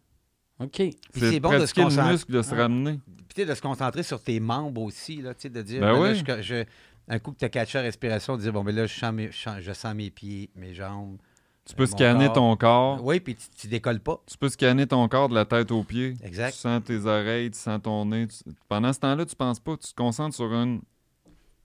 OK. 0.59 0.69
Puis 0.75 0.93
C'est 1.15 1.31
c'est 1.31 1.39
bon 1.39 1.49
de 1.49 1.53
se 1.53 1.57
pratiquer 1.59 1.81
le 1.81 1.85
concentrer. 1.87 2.11
muscle 2.11 2.31
de 2.33 2.41
se 2.41 2.53
Ah. 2.53 2.57
ramener. 2.57 2.99
Puis 3.15 3.25
tu 3.35 3.41
sais, 3.41 3.45
de 3.47 3.55
se 3.55 3.61
concentrer 3.61 4.03
sur 4.03 4.21
tes 4.21 4.39
membres 4.41 4.81
aussi, 4.81 5.21
là, 5.21 5.33
tu 5.33 5.43
sais, 5.43 5.49
de 5.49 5.61
dire, 5.61 5.79
Ben 5.81 5.93
ben 5.93 6.03
là, 6.03 6.11
oui. 6.11 6.21
je- 6.27 6.41
je- 6.41 6.65
un 7.07 7.19
coup 7.19 7.31
que 7.31 7.37
tu 7.39 7.45
as 7.45 7.49
catché 7.49 7.77
la 7.77 7.85
respiration, 7.85 8.35
de 8.35 8.41
dire, 8.41 8.51
bon, 8.53 8.63
ben 8.63 8.75
là, 8.75 8.85
je 8.87 8.93
sens 8.99 9.13
mes, 9.13 9.31
je 9.31 9.71
sens, 9.73 9.95
mes 9.95 10.09
pieds, 10.11 10.49
mes 10.55 10.73
jambes. 10.73 11.17
Tu 11.63 11.73
peux 11.73 11.83
Mon 11.85 11.91
scanner 11.95 12.25
corps. 12.25 12.33
ton 12.35 12.55
corps. 12.57 13.05
Oui, 13.05 13.21
puis 13.21 13.35
tu, 13.35 13.47
tu 13.55 13.67
décolles 13.69 14.01
pas. 14.01 14.21
Tu 14.27 14.37
peux 14.37 14.49
scanner 14.49 14.85
ton 14.85 15.07
corps 15.07 15.29
de 15.29 15.35
la 15.35 15.45
tête 15.45 15.71
aux 15.71 15.83
pieds. 15.85 16.15
Exact. 16.23 16.51
Tu 16.51 16.57
sens 16.57 16.83
tes 16.83 17.05
oreilles, 17.05 17.51
tu 17.51 17.57
sens 17.59 17.79
ton 17.81 18.03
nez. 18.05 18.27
tu- 18.27 18.43
Pendant 18.67 18.91
ce 18.91 18.99
temps-là, 18.99 19.25
tu 19.25 19.35
penses 19.37 19.61
pas, 19.61 19.77
tu 19.77 19.87
te 19.89 19.95
concentres 19.95 20.35
sur 20.35 20.51
une. 20.53 20.81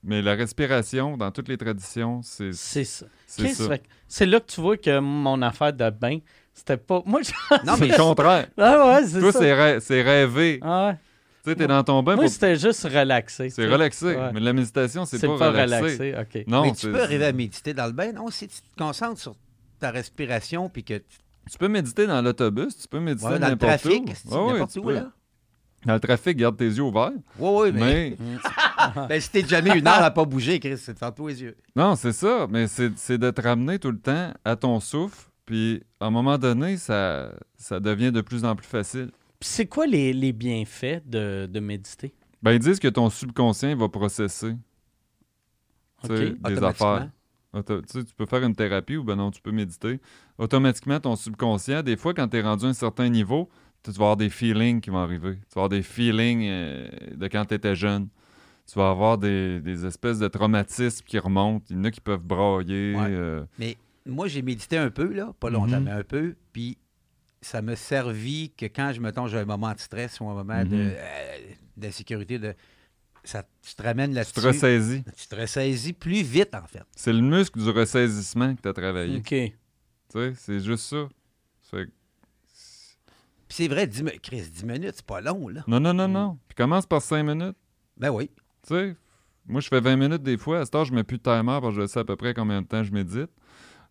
Mais 0.06 0.22
la 0.22 0.34
respiration, 0.34 1.16
dans 1.16 1.30
toutes 1.30 1.48
les 1.48 1.56
traditions, 1.58 2.20
c'est 2.22 2.52
C'est 2.52 2.84
ça. 2.84 3.06
c'est 4.08 4.26
là 4.26 4.40
que 4.40 4.46
tu 4.46 4.60
vois 4.60 4.76
que 4.76 4.98
mon 5.00 5.42
affaire 5.42 5.72
de 5.72 5.90
bain, 5.90 6.18
c'était 6.54 6.76
pas. 6.76 7.02
Moi, 7.04 7.20
je... 7.22 7.30
Non, 7.66 7.74
C'est 7.74 7.80
mais 7.80 7.88
le 7.88 7.96
contraire. 7.96 8.46
Ah 8.56 8.86
ouais, 9.00 9.06
c'est 9.06 9.20
Toi, 9.20 9.32
ça. 9.32 9.38
c'est 9.40 9.52
rê- 9.52 9.80
c'est 9.80 10.02
rêver. 10.02 10.60
Ah 10.62 10.86
ouais. 10.88 10.96
Tu 11.44 11.50
sais, 11.50 11.56
t'es 11.56 11.66
dans 11.66 11.82
ton 11.84 12.02
bain 12.02 12.14
Moi, 12.16 12.24
pour 12.24 12.32
c'était 12.32 12.56
juste 12.56 12.82
relaxé. 12.84 13.50
C'est 13.50 13.64
tu 13.66 13.70
relaxé. 13.72 14.06
Ouais. 14.16 14.32
Mais 14.32 14.40
la 14.40 14.52
méditation, 14.52 15.04
c'est 15.04 15.18
C'est 15.18 15.26
pas, 15.28 15.38
pas, 15.38 15.50
relaxé. 15.50 15.76
relaxé. 16.12 16.14
OK. 16.40 16.44
Non, 16.48 16.62
mais 16.62 16.72
tu 16.72 16.90
peux 16.90 17.02
arriver 17.02 17.24
à 17.26 17.32
méditer 17.32 17.72
dans 17.74 17.86
le 17.86 17.92
bain. 17.92 18.12
Non, 18.12 18.30
si 18.30 18.48
tu 18.48 18.56
te 18.60 18.76
concentres 18.78 19.20
sur 19.20 19.34
ta 19.78 19.90
respiration, 19.90 20.68
puis 20.68 20.82
que 20.84 20.94
tu 20.94 21.18
Tu 21.50 21.58
peux 21.58 21.68
méditer 21.68 22.06
dans 22.08 22.20
l'autobus, 22.22 22.76
tu 22.76 22.88
peux 22.88 22.98
méditer 23.00 23.26
ouais, 23.28 23.38
dans 23.38 23.46
le 23.46 23.52
n'importe 23.52 23.80
trafic, 23.80 24.02
où. 24.02 24.12
c'est 24.14 24.28
Ouais, 24.34 24.38
ouais, 24.40 24.52
n'importe 24.54 24.72
tu 24.72 24.78
où, 24.80 24.82
peux. 24.84 24.94
là? 24.94 25.10
Dans 25.86 25.94
le 25.94 26.00
trafic, 26.00 26.36
garde 26.36 26.56
tes 26.56 26.66
yeux 26.66 26.82
ouverts. 26.82 27.12
Oui, 27.38 27.50
oui, 27.62 27.72
mais, 27.72 28.16
Mais, 28.18 28.38
ben, 29.08 29.20
si 29.20 29.30
t'es 29.30 29.46
jamais 29.46 29.78
une 29.78 29.86
heure 29.86 30.02
à 30.02 30.10
pas 30.10 30.24
bouger, 30.24 30.58
Chris, 30.60 30.76
c'est 30.78 30.94
de 31.00 31.10
toi 31.10 31.30
les 31.30 31.42
yeux. 31.42 31.56
non, 31.74 31.94
c'est 31.96 32.12
ça. 32.12 32.46
Mais 32.50 32.66
c'est 32.66 32.90
c'est 32.98 33.18
de 33.18 33.30
te 33.30 33.40
ramener 33.40 33.78
tout 33.78 33.90
le 33.92 33.98
temps 34.00 34.32
à 34.44 34.56
ton 34.56 34.80
souffle. 34.80 35.30
Puis, 35.46 35.80
à 36.00 36.06
un 36.06 36.10
moment 36.10 36.38
donné, 36.38 36.76
ça, 36.76 37.32
ça 37.56 37.78
devient 37.78 38.10
de 38.10 38.20
plus 38.20 38.44
en 38.44 38.56
plus 38.56 38.66
facile. 38.66 39.10
Puis 39.38 39.48
c'est 39.48 39.66
quoi 39.66 39.86
les, 39.86 40.12
les 40.12 40.32
bienfaits 40.32 41.02
de, 41.08 41.46
de 41.48 41.60
méditer? 41.60 42.12
Ben, 42.42 42.52
ils 42.52 42.58
disent 42.58 42.80
que 42.80 42.88
ton 42.88 43.08
subconscient 43.10 43.76
va 43.76 43.88
processer 43.88 44.54
tu 46.02 46.16
sais, 46.16 46.28
OK. 46.32 46.42
des 46.48 46.62
affaires. 46.64 47.10
Auto- 47.52 47.80
tu 47.80 48.04
peux 48.16 48.26
faire 48.26 48.42
une 48.42 48.54
thérapie 48.54 48.96
ou 48.96 49.04
ben 49.04 49.16
non, 49.16 49.30
tu 49.30 49.40
peux 49.40 49.50
méditer. 49.52 50.00
Automatiquement, 50.36 51.00
ton 51.00 51.16
subconscient, 51.16 51.82
des 51.82 51.96
fois, 51.96 52.12
quand 52.12 52.28
tu 52.28 52.36
es 52.36 52.42
rendu 52.42 52.66
à 52.66 52.68
un 52.68 52.72
certain 52.74 53.08
niveau, 53.08 53.48
tu 53.92 53.98
vas 53.98 54.04
avoir 54.06 54.16
des 54.16 54.30
feelings 54.30 54.80
qui 54.80 54.90
vont 54.90 54.98
arriver. 54.98 55.34
Tu 55.34 55.54
vas 55.54 55.62
avoir 55.62 55.68
des 55.68 55.82
feelings 55.82 56.46
euh, 56.48 56.88
de 57.14 57.28
quand 57.28 57.44
tu 57.44 57.54
étais 57.54 57.74
jeune. 57.74 58.08
Tu 58.70 58.78
vas 58.78 58.90
avoir 58.90 59.16
des, 59.18 59.60
des 59.60 59.86
espèces 59.86 60.18
de 60.18 60.26
traumatismes 60.28 61.04
qui 61.06 61.18
remontent. 61.18 61.64
Il 61.70 61.76
y 61.76 61.78
en 61.80 61.84
a 61.84 61.90
qui 61.90 62.00
peuvent 62.00 62.22
brailler. 62.22 62.94
Ouais. 62.94 63.06
euh, 63.10 63.44
Mais 63.58 63.76
moi, 64.04 64.26
j'ai 64.28 64.42
médité 64.42 64.76
un 64.76 64.90
peu, 64.90 65.12
là, 65.12 65.32
pas 65.38 65.50
longtemps, 65.50 65.78
Mhm. 65.78 65.84
mais 65.84 65.90
un 65.92 66.02
peu, 66.04 66.34
puis 66.52 66.76
ça 67.40 67.62
m'a 67.62 67.76
servi 67.76 68.50
que 68.56 68.66
quand 68.66 68.92
je 68.92 69.00
me 69.00 69.12
tombe, 69.12 69.28
j'ai 69.28 69.38
un 69.38 69.44
moment 69.44 69.72
de 69.72 69.78
stress 69.78 70.18
ou 70.20 70.28
un 70.28 70.34
moment 70.34 70.64
de, 70.64 70.74
Mhm. 70.74 70.92
euh, 70.96 71.38
d'insécurité, 71.76 72.38
de, 72.40 72.54
ça, 73.22 73.44
tu 73.62 73.74
te 73.74 73.82
ramènes 73.82 74.10
tu 74.10 74.16
là-dessus. 74.16 74.32
te 74.34 74.40
ressaisis. 74.40 75.02
Tu 75.16 75.26
te 75.28 75.34
ressaisis 75.36 75.92
plus 75.92 76.22
vite, 76.22 76.54
en 76.54 76.66
fait. 76.66 76.82
C'est 76.96 77.12
le 77.12 77.20
muscle 77.20 77.60
du 77.60 77.70
ressaisissement 77.70 78.54
que 78.56 78.62
tu 78.62 78.68
as 78.68 78.72
travaillé. 78.72 79.18
OK. 79.18 79.28
Tu 79.28 79.52
sais, 80.08 80.32
c'est 80.36 80.60
juste 80.60 80.84
ça. 80.86 81.08
Ça 81.62 81.78
fait 81.78 81.86
que- 81.86 81.92
Puis 83.48 83.56
c'est 83.56 83.68
vrai, 83.68 83.86
10, 83.86 84.02
mi- 84.02 84.18
Chris, 84.22 84.42
10 84.50 84.64
minutes, 84.64 84.92
c'est 84.96 85.06
pas 85.06 85.20
long, 85.20 85.48
là. 85.48 85.62
Non, 85.66 85.78
non, 85.80 85.94
non, 85.94 86.08
non. 86.08 86.38
Puis 86.48 86.56
commence 86.56 86.86
par 86.86 87.00
5 87.02 87.22
minutes. 87.22 87.56
Ben 87.96 88.10
oui. 88.10 88.30
Tu 88.66 88.74
sais, 88.74 88.96
moi, 89.46 89.60
je 89.60 89.68
fais 89.68 89.80
20 89.80 89.96
minutes 89.96 90.22
des 90.22 90.36
fois. 90.36 90.60
À 90.60 90.64
cette 90.64 90.74
heure, 90.74 90.84
je 90.84 90.92
mets 90.92 91.04
plus 91.04 91.18
de 91.18 91.22
timer 91.22 91.58
parce 91.60 91.74
que 91.74 91.82
je 91.82 91.86
sais 91.86 92.00
à 92.00 92.04
peu 92.04 92.16
près 92.16 92.34
combien 92.34 92.60
de 92.62 92.66
temps 92.66 92.82
je 92.82 92.92
médite. 92.92 93.30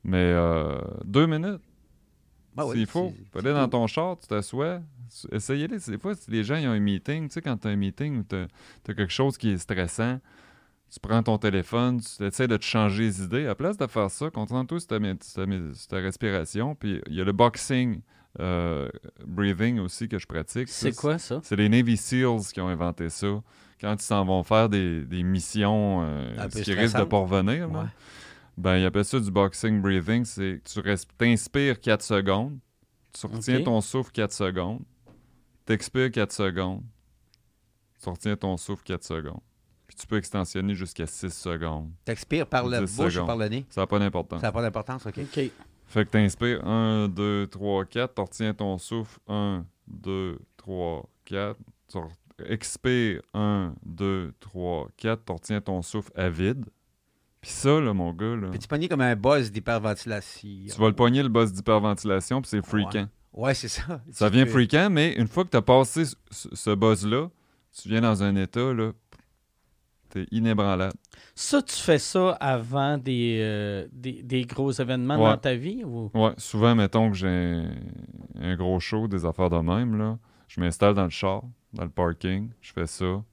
Mais 0.04 0.18
euh, 0.18 0.80
deux 1.06 1.26
minutes, 1.26 1.62
Ben 2.56 2.66
oui, 2.66 2.78
s'il 2.78 2.86
faut. 2.88 3.14
Tu 3.32 3.38
aller 3.40 3.54
dans 3.54 3.68
ton 3.70 3.88
char, 3.88 4.18
tu 4.20 4.28
t'assois. 4.28 4.82
Essayez-les. 5.32 5.78
Des 5.80 5.98
fois, 5.98 6.14
si 6.16 6.30
les 6.30 6.44
gens 6.44 6.58
ils 6.58 6.68
ont 6.68 6.72
un 6.72 6.80
meeting, 6.80 7.28
tu 7.28 7.34
sais, 7.36 7.42
quand 7.42 7.58
tu 7.58 7.68
as 7.68 7.72
un 7.72 7.76
meeting 7.76 8.20
ou 8.20 8.24
tu 8.24 8.36
as, 8.36 8.48
quelque 8.94 9.08
chose 9.12 9.38
qui 9.38 9.52
est 9.52 9.58
stressant, 9.58 10.20
tu 10.92 11.00
prends 11.00 11.24
ton 11.24 11.38
téléphone, 11.38 12.02
tu 12.02 12.24
essaies 12.26 12.48
de 12.48 12.58
te 12.58 12.64
changer 12.66 13.04
les 13.04 13.24
idées. 13.24 13.48
À 13.48 13.56
place 13.56 13.78
de 13.78 13.88
faire 13.88 14.12
ça, 14.12 14.30
concentre-toi 14.30 14.80
sur 14.80 14.88
ta, 14.90 15.00
sur 15.74 15.88
ta 15.88 15.96
respiration. 15.98 16.76
Puis 16.76 17.02
il 17.08 17.16
y 17.16 17.22
a 17.22 17.24
le 17.24 17.32
boxing 17.32 18.02
euh, 18.40 18.90
breathing 19.26 19.80
aussi 19.80 20.08
que 20.08 20.20
je 20.20 20.26
pratique. 20.28 20.68
C'est 20.70 20.96
quoi 20.96 21.18
ça? 21.18 21.40
C'est 21.44 21.56
les 21.56 21.70
Navy 21.70 21.98
SEALs 21.98 22.42
qui 22.54 22.60
ont 22.62 22.68
inventé 22.68 23.10
ça. 23.10 23.28
Quand 23.82 23.94
ils 23.94 24.02
s'en 24.04 24.24
vont 24.26 24.44
faire 24.44 24.70
des, 24.70 25.04
des 25.06 25.24
missions 25.24 26.02
euh, 26.04 26.34
qui 26.50 26.58
risquent 26.60 26.70
de 26.70 26.88
stressantes. 26.88 27.10
pas 27.10 27.18
revenir, 27.20 27.70
Ouais. 27.72 27.86
ben, 28.58 28.78
ils 28.78 28.86
appellent 28.86 29.06
ça 29.06 29.20
du 29.20 29.32
boxing 29.32 29.82
breathing. 29.82 30.24
C'est 30.26 30.62
que 30.64 30.70
tu 30.72 30.80
res- 30.80 31.06
t'inspires 31.18 31.80
4 31.80 32.02
secondes, 32.02 32.58
tu 33.14 33.26
retiens 33.28 33.62
ton 33.64 33.82
souffle 33.82 34.12
4 34.12 34.32
secondes, 34.34 34.82
t'expires 35.66 36.12
4 36.12 36.32
secondes, 36.32 36.84
tu 38.02 38.10
retiens 38.10 38.36
ton 38.36 38.58
souffle 38.58 38.84
4 38.84 39.04
secondes. 39.04 39.42
Puis 39.88 39.96
tu 39.98 40.08
peux 40.08 40.18
extensionner 40.18 40.74
jusqu'à 40.74 41.06
6 41.06 41.30
secondes. 41.32 41.92
T'expires 42.06 42.48
par 42.48 42.66
la 42.66 42.82
10 42.82 42.98
bouche 42.98 43.18
ou 43.18 43.26
par 43.26 43.38
le 43.38 43.48
nez? 43.50 43.66
Ça 43.70 43.82
n'a 43.82 43.88
pas 43.88 44.00
d'importance. 44.00 44.42
Ça 44.42 44.48
n'a 44.48 44.52
pas 44.52 44.62
d'importance, 44.62 45.06
OK? 45.06 45.20
OK. 45.20 45.52
Fait 45.88 46.06
que 46.06 46.10
t'inspires 46.12 46.66
1, 46.66 47.08
2, 47.10 47.48
3, 47.48 47.86
4, 47.86 48.16
tu 48.16 48.22
retiens 48.22 48.54
ton 48.54 48.78
souffle 48.78 49.20
1, 49.28 49.66
2, 49.88 50.40
3, 50.58 51.10
4. 51.26 51.58
Tu 51.88 51.98
re- 51.98 52.10
expires 52.48 53.22
1, 53.34 53.74
2, 53.86 54.34
3, 54.40 54.90
4, 54.98 55.26
tu 55.26 55.32
retiens 55.32 55.62
ton 55.62 55.82
souffle 55.82 56.12
à 56.16 56.30
vide. 56.30 56.66
Puis 57.40 57.52
ça, 57.52 57.80
là, 57.80 57.94
mon 57.94 58.12
gars, 58.12 58.36
là, 58.36 58.50
Puis 58.50 58.60
tu 58.60 58.68
pognes 58.68 58.88
comme 58.88 59.02
un 59.02 59.16
buzz 59.16 59.52
d'hyperventilation? 59.52 60.50
tu 60.74 60.82
vas 60.82 60.88
le 60.88 60.96
pogner 60.96 61.22
le 61.22 61.30
boss 61.30 61.54
d'hyperventilation, 61.54 62.42
puis 62.42 62.50
c'est 62.50 62.66
freakant. 62.66 63.08
Ouais, 63.34 63.54
c'est 63.54 63.68
ça. 63.68 64.02
Ça 64.12 64.30
Tu 64.30 64.36
vient 64.38 64.46
peux- 64.46 64.52
freakant, 64.52 64.90
mais 64.90 65.14
une 65.14 65.28
fois 65.28 65.44
que 65.46 65.50
tu 65.50 65.58
as 65.58 65.62
passé 65.62 66.06
ce, 66.06 66.16
ce- 66.32 66.56
ce 66.56 66.74
buzz-là, 66.76 67.30
tu 67.80 67.90
viens 67.90 68.02
dans 68.02 68.24
un 68.24 68.36
état, 68.36 68.74
là, 68.74 68.92
t'es 70.24 70.28
inébranlable. 70.32 70.94
Ça, 71.36 71.62
tu 71.62 71.76
fais 71.76 72.00
ça 72.00 72.32
avant 72.40 72.98
des, 72.98 73.40
euh, 73.42 73.88
des, 73.92 74.22
des 74.24 74.44
gros 74.46 74.72
événements 74.72 75.18
Ouais. 75.18 75.32
dans 75.32 75.38
ta 75.38 75.56
vie? 75.56 75.84
Ou... 75.84 76.10
Ouais, 76.14 76.32
souvent, 76.38 76.74
mettons 76.76 77.10
que 77.12 77.18
j'ai 77.18 77.28
un, 77.28 77.70
un 78.40 78.56
gros 78.56 78.80
show, 78.80 79.08
des 79.08 79.26
affaires 79.26 79.50
de 79.50 79.58
même, 79.60 79.98
là, 79.98 80.18
je 80.48 80.60
m'installe 80.62 80.94
dans 80.94 81.04
le 81.04 81.10
char, 81.10 81.44
dans 81.74 81.84
le 81.84 81.90
parking, 81.90 82.50
je 82.62 82.72
fais 82.72 82.88
ça, 82.88 83.24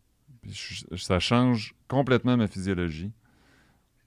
puis 0.43 0.53
je- 0.53 0.97
ça 0.97 1.19
change 1.21 1.75
complètement 1.89 2.37
ma 2.37 2.49
physiologie. 2.49 3.13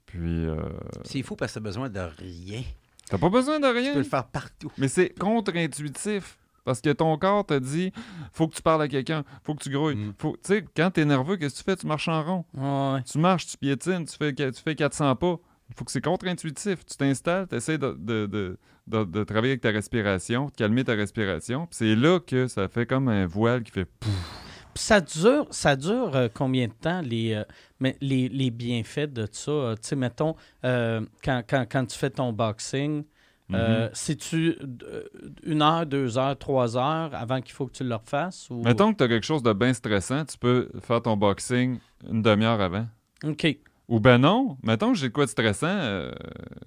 Puis, 0.06 0.46
euh, 0.46 0.56
C'est 1.04 1.22
fou 1.24 1.36
parce 1.36 1.52
que 1.54 1.60
t'as 1.60 1.64
besoin 1.64 1.90
de 1.90 2.00
rien. 2.00 2.62
t'as 3.10 3.18
pas 3.18 3.30
besoin 3.30 3.60
de 3.60 3.66
Tu 3.68 3.72
peux 3.74 3.80
rien, 3.80 3.96
le 3.96 4.04
faire 4.04 4.28
partout. 4.28 4.72
mais 4.78 4.88
c'est 4.88 5.10
contre-intuitif. 5.18 6.38
Parce 6.66 6.82
que 6.82 6.90
ton 6.92 7.18
corps 7.18 7.46
te 7.46 7.58
dit, 7.58 7.94
faut 8.34 8.48
que 8.50 8.56
tu 8.56 8.62
parles 8.62 8.82
à 8.82 8.88
quelqu'un, 8.90 9.24
faut 9.44 9.56
que 9.56 9.64
tu 9.64 9.70
grouilles. 9.70 9.96
Mm. 9.96 10.14
Faut, 10.18 10.32
tu 10.34 10.40
sais, 10.44 10.66
quand 10.76 10.92
t'es 10.92 11.06
nerveux, 11.06 11.38
qu'est-ce 11.38 11.54
que 11.56 11.60
tu 11.60 11.64
fais? 11.72 11.76
Tu 11.78 11.88
marches 11.88 12.08
en 12.10 12.22
rond. 12.24 12.46
Ouais. 12.54 13.02
Tu 13.04 13.18
marches, 13.20 13.46
tu 13.48 13.58
piétines, 13.58 14.06
tu 14.06 14.18
fais, 14.18 14.34
tu 14.34 14.62
fais 14.64 14.76
400 14.76 15.16
pas. 15.16 15.38
Il 15.70 15.76
faut 15.76 15.86
que 15.86 15.92
c'est 15.92 16.02
contre-intuitif. 16.04 16.86
Tu 16.86 16.98
t'installes, 16.98 17.48
tu 17.48 17.56
essaies 17.56 17.78
de, 17.78 17.96
de- 18.00 18.26
de- 18.26 18.58
de- 18.88 19.04
de 19.04 19.24
travailler 19.24 19.54
avec 19.54 19.62
ta 19.62 19.70
respiration, 19.72 20.48
de 20.48 20.52
calmer 20.52 20.84
ta 20.84 20.94
respiration. 20.94 21.66
Puis 21.68 21.76
c'est 21.78 21.96
là 21.96 22.20
que 22.20 22.48
ça 22.48 22.68
fait 22.68 22.86
comme 22.86 23.08
un 23.08 23.26
voile 23.26 23.64
qui 23.64 23.72
fait 23.72 23.86
pouf. 23.86 24.42
Puis 24.76 24.84
ça 24.84 25.00
dure, 25.00 25.48
ça 25.52 25.76
dure 25.78 26.16
euh, 26.16 26.28
combien 26.34 26.68
de 26.68 26.74
temps, 26.74 27.02
les, 27.02 27.34
euh, 27.34 27.44
mais 27.80 27.96
les, 28.02 28.28
les 28.28 28.52
bienfaits 28.52 29.08
de 29.14 29.26
ça? 29.32 29.52
euh, 29.52 29.74
tu 29.76 29.88
sais, 29.88 29.96
mettons, 29.96 30.36
euh, 30.66 31.02
quand, 31.24 31.42
quand, 31.50 31.66
quand 31.72 31.86
tu 31.86 31.98
fais 31.98 32.10
ton 32.10 32.34
boxing, 32.34 33.06
euh, 33.54 33.90
c'est-tu 33.94 34.58
euh, 34.84 35.04
une 35.44 35.62
heure, 35.62 35.86
deux 35.86 36.18
heures, 36.18 36.38
trois 36.38 36.78
heures 36.78 37.14
avant 37.14 37.42
qu'il 37.42 37.54
faut 37.54 37.68
que 37.68 37.74
tu 37.74 37.84
le 37.84 37.94
refasses? 37.96 38.50
Ou... 38.50 38.62
Mettons 38.64 38.92
que 38.92 38.98
tu 38.98 39.04
as 39.04 39.08
quelque 39.08 39.26
chose 39.26 39.44
de 39.44 39.54
bien 39.54 39.74
stressant, 39.74 40.26
tu 40.26 40.38
peux 40.38 40.70
faire 40.82 41.02
ton 41.02 41.16
boxing 41.16 41.78
une 42.10 42.22
demi-heure 42.22 42.60
avant. 42.62 42.88
OK. 43.24 43.48
Ou 43.88 44.00
ben 44.00 44.18
non, 44.18 44.58
mettons 44.64 44.94
que 44.94 44.98
j'ai 44.98 45.12
quoi 45.12 45.26
de 45.26 45.30
stressant, 45.30 45.68
euh, 45.68 46.12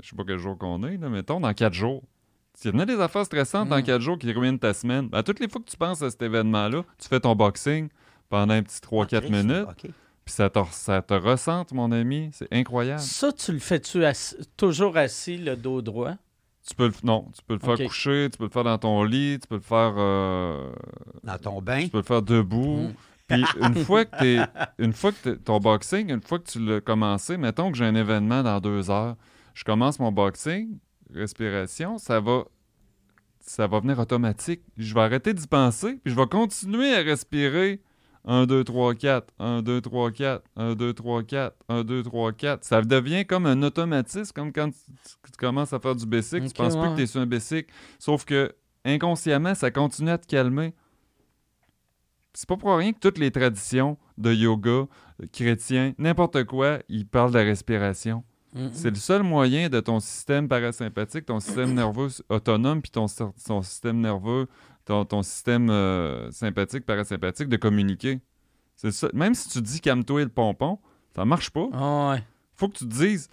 je 0.03 0.09
sais 0.11 0.17
pas 0.17 0.23
quel 0.25 0.39
jour 0.39 0.57
qu'on 0.57 0.85
est, 0.85 0.97
là, 0.99 1.09
mettons 1.09 1.41
dans 1.41 1.53
quatre 1.53 1.75
jours. 1.75 2.05
S'il 2.55 2.73
y 2.73 2.77
en 2.77 2.79
a 2.81 2.87
des 2.87 3.01
affaires 3.01 3.25
stressantes 3.25 3.69
dans 3.69 3.79
Mm. 3.79 3.83
quatre 3.83 4.01
jours 4.03 4.19
qui 4.19 4.33
ruinent 4.33 4.59
ta 4.59 4.73
semaine, 4.73 5.09
ben, 5.09 5.23
toutes 5.25 5.41
les 5.41 5.49
fois 5.49 5.61
que 5.61 5.69
tu 5.71 5.77
penses 5.77 6.01
à 6.03 6.11
cet 6.11 6.23
événement-là, 6.23 6.85
tu 6.99 7.09
fais 7.09 7.19
ton 7.21 7.35
boxing 7.35 7.89
pendant 8.29 8.55
un 8.55 8.63
petit 8.63 8.81
3-4 8.81 9.25
Ok, 9.25 9.31
minutes, 9.31 9.67
OK. 9.69 9.91
puis 10.25 10.35
ça 10.35 10.49
te, 10.51 10.59
ça 10.71 11.03
te 11.03 11.15
ressente, 11.15 11.73
mon 11.73 11.91
ami. 11.91 12.31
C'est 12.33 12.53
incroyable. 12.53 13.01
Ça, 13.01 13.33
tu 13.33 13.53
le 13.53 13.59
fais-tu 13.59 14.05
assis- 14.05 14.37
toujours 14.57 14.97
assis, 14.97 15.39
le 15.39 15.57
dos 15.57 15.83
droit? 15.83 16.15
Tu 16.69 16.74
peux 16.74 16.86
le, 16.89 16.93
non, 17.03 17.31
tu 17.35 17.43
peux 17.47 17.55
le 17.55 17.61
faire 17.61 17.78
coucher, 17.86 18.28
tu 18.31 18.36
peux 18.36 18.45
le 18.45 18.51
faire 18.51 18.65
dans 18.65 18.77
ton 18.77 19.03
lit, 19.03 19.39
tu 19.40 19.49
peux 19.49 19.55
le 19.55 19.61
faire, 19.62 19.95
euh, 19.97 20.70
Dans 21.24 21.39
ton 21.39 21.62
bain. 21.62 21.85
tu 21.85 21.89
peux 21.89 21.99
le 21.99 22.03
faire 22.05 22.20
debout. 22.23 22.89
Mm. 22.89 22.95
Puis 23.28 23.45
une 23.62 23.85
fois 23.85 24.05
que 24.05 24.19
t'es, 24.19 24.39
une 24.78 24.93
fois 24.93 25.12
que 25.12 25.16
t'es- 25.23 25.36
ton 25.36 25.59
boxing, 25.61 26.11
une 26.12 26.20
fois 26.20 26.39
que 26.39 26.51
tu 26.51 26.59
l'as 26.65 26.81
commencé, 26.82 27.36
mettons 27.39 27.70
que 27.73 27.78
j'ai 27.78 27.86
un 27.86 27.95
événement 27.95 28.43
dans 28.43 28.61
deux 28.61 28.90
heures, 28.90 29.16
je 29.55 29.65
commence 29.65 29.99
mon 29.99 30.12
boxing, 30.12 30.78
respiration, 31.15 31.97
ça 31.99 32.20
va, 32.20 32.45
ça 33.40 33.66
va 33.66 33.81
venir 33.81 33.99
automatique. 33.99 34.61
Je 34.77 34.93
vais 34.95 35.01
arrêter 35.01 35.32
d'y 35.35 35.47
penser, 35.47 35.99
puis 36.05 36.12
je 36.12 36.16
vais 36.20 36.27
continuer 36.27 36.95
à 36.95 36.99
respirer. 37.01 37.81
1, 38.24 38.47
2, 38.47 38.65
3, 38.65 38.95
4, 38.95 39.32
1, 39.39 39.62
2, 39.62 39.81
3, 39.81 40.11
4, 40.11 40.45
1, 40.57 40.74
2, 40.74 40.93
3, 40.93 41.23
4, 41.23 41.57
1, 41.69 41.85
2, 41.85 42.03
3, 42.03 42.32
4. 42.32 42.65
Ça 42.65 42.82
devient 42.82 43.24
comme 43.24 43.47
un 43.47 43.62
automatisme, 43.62 44.32
comme 44.35 44.53
quand 44.53 44.70
tu, 44.70 45.32
commences 45.39 45.73
à 45.73 45.78
faire 45.78 45.95
du 45.95 46.07
basic, 46.07 46.43
Ok, 46.43 46.49
tu 46.49 46.55
penses 46.55 46.77
plus 46.77 46.90
que 46.90 46.97
tu 46.97 47.03
es 47.03 47.07
sur 47.07 47.20
un 47.20 47.27
basic. 47.27 47.69
Sauf 47.99 48.24
que 48.24 48.55
inconsciemment, 48.85 49.55
ça 49.55 49.70
continue 49.70 50.11
à 50.11 50.19
te 50.19 50.27
calmer. 50.27 50.74
C'est 52.35 52.49
pas 52.49 52.57
pour 52.57 52.77
rien 52.77 52.93
que 52.93 52.99
toutes 52.99 53.19
les 53.19 53.31
traditions 53.31 53.97
de 54.16 54.32
yoga, 54.32 54.70
euh, 54.70 54.86
chrétiens, 55.32 55.93
n'importe 55.99 56.45
quoi, 56.45 56.78
ils 56.89 57.07
parlent 57.07 57.32
de 57.32 57.39
la 57.39 57.45
respiration. 57.45 58.24
C'est 58.73 58.90
le 58.90 58.97
seul 58.97 59.23
moyen 59.23 59.69
de 59.69 59.78
ton 59.78 60.01
système 60.01 60.49
parasympathique, 60.49 61.27
ton 61.27 61.39
système 61.39 61.74
nerveux 61.74 62.09
autonome, 62.28 62.81
puis 62.81 62.90
ton 62.90 63.07
système 63.62 64.01
nerveux, 64.01 64.49
ton, 64.89 65.05
ton 65.05 65.23
système 65.23 65.69
euh, 65.70 66.31
sympathique, 66.31 66.86
parasympathique, 66.86 67.48
de 67.48 67.56
communiquer. 67.59 68.20
C'est 68.74 68.90
ça. 68.90 69.09
Même 69.12 69.35
si 69.35 69.48
tu 69.51 69.60
dis 69.60 69.81
calme-toi 69.81 70.23
le 70.23 70.28
pompon, 70.31 70.78
ça 71.15 71.24
marche 71.27 71.51
pas. 71.51 71.69
Ah 71.74 72.10
ouais. 72.12 72.24
Faut 72.56 72.69
que 72.69 72.78
tu 72.78 72.89
te 72.89 72.94
dises, 72.94 73.28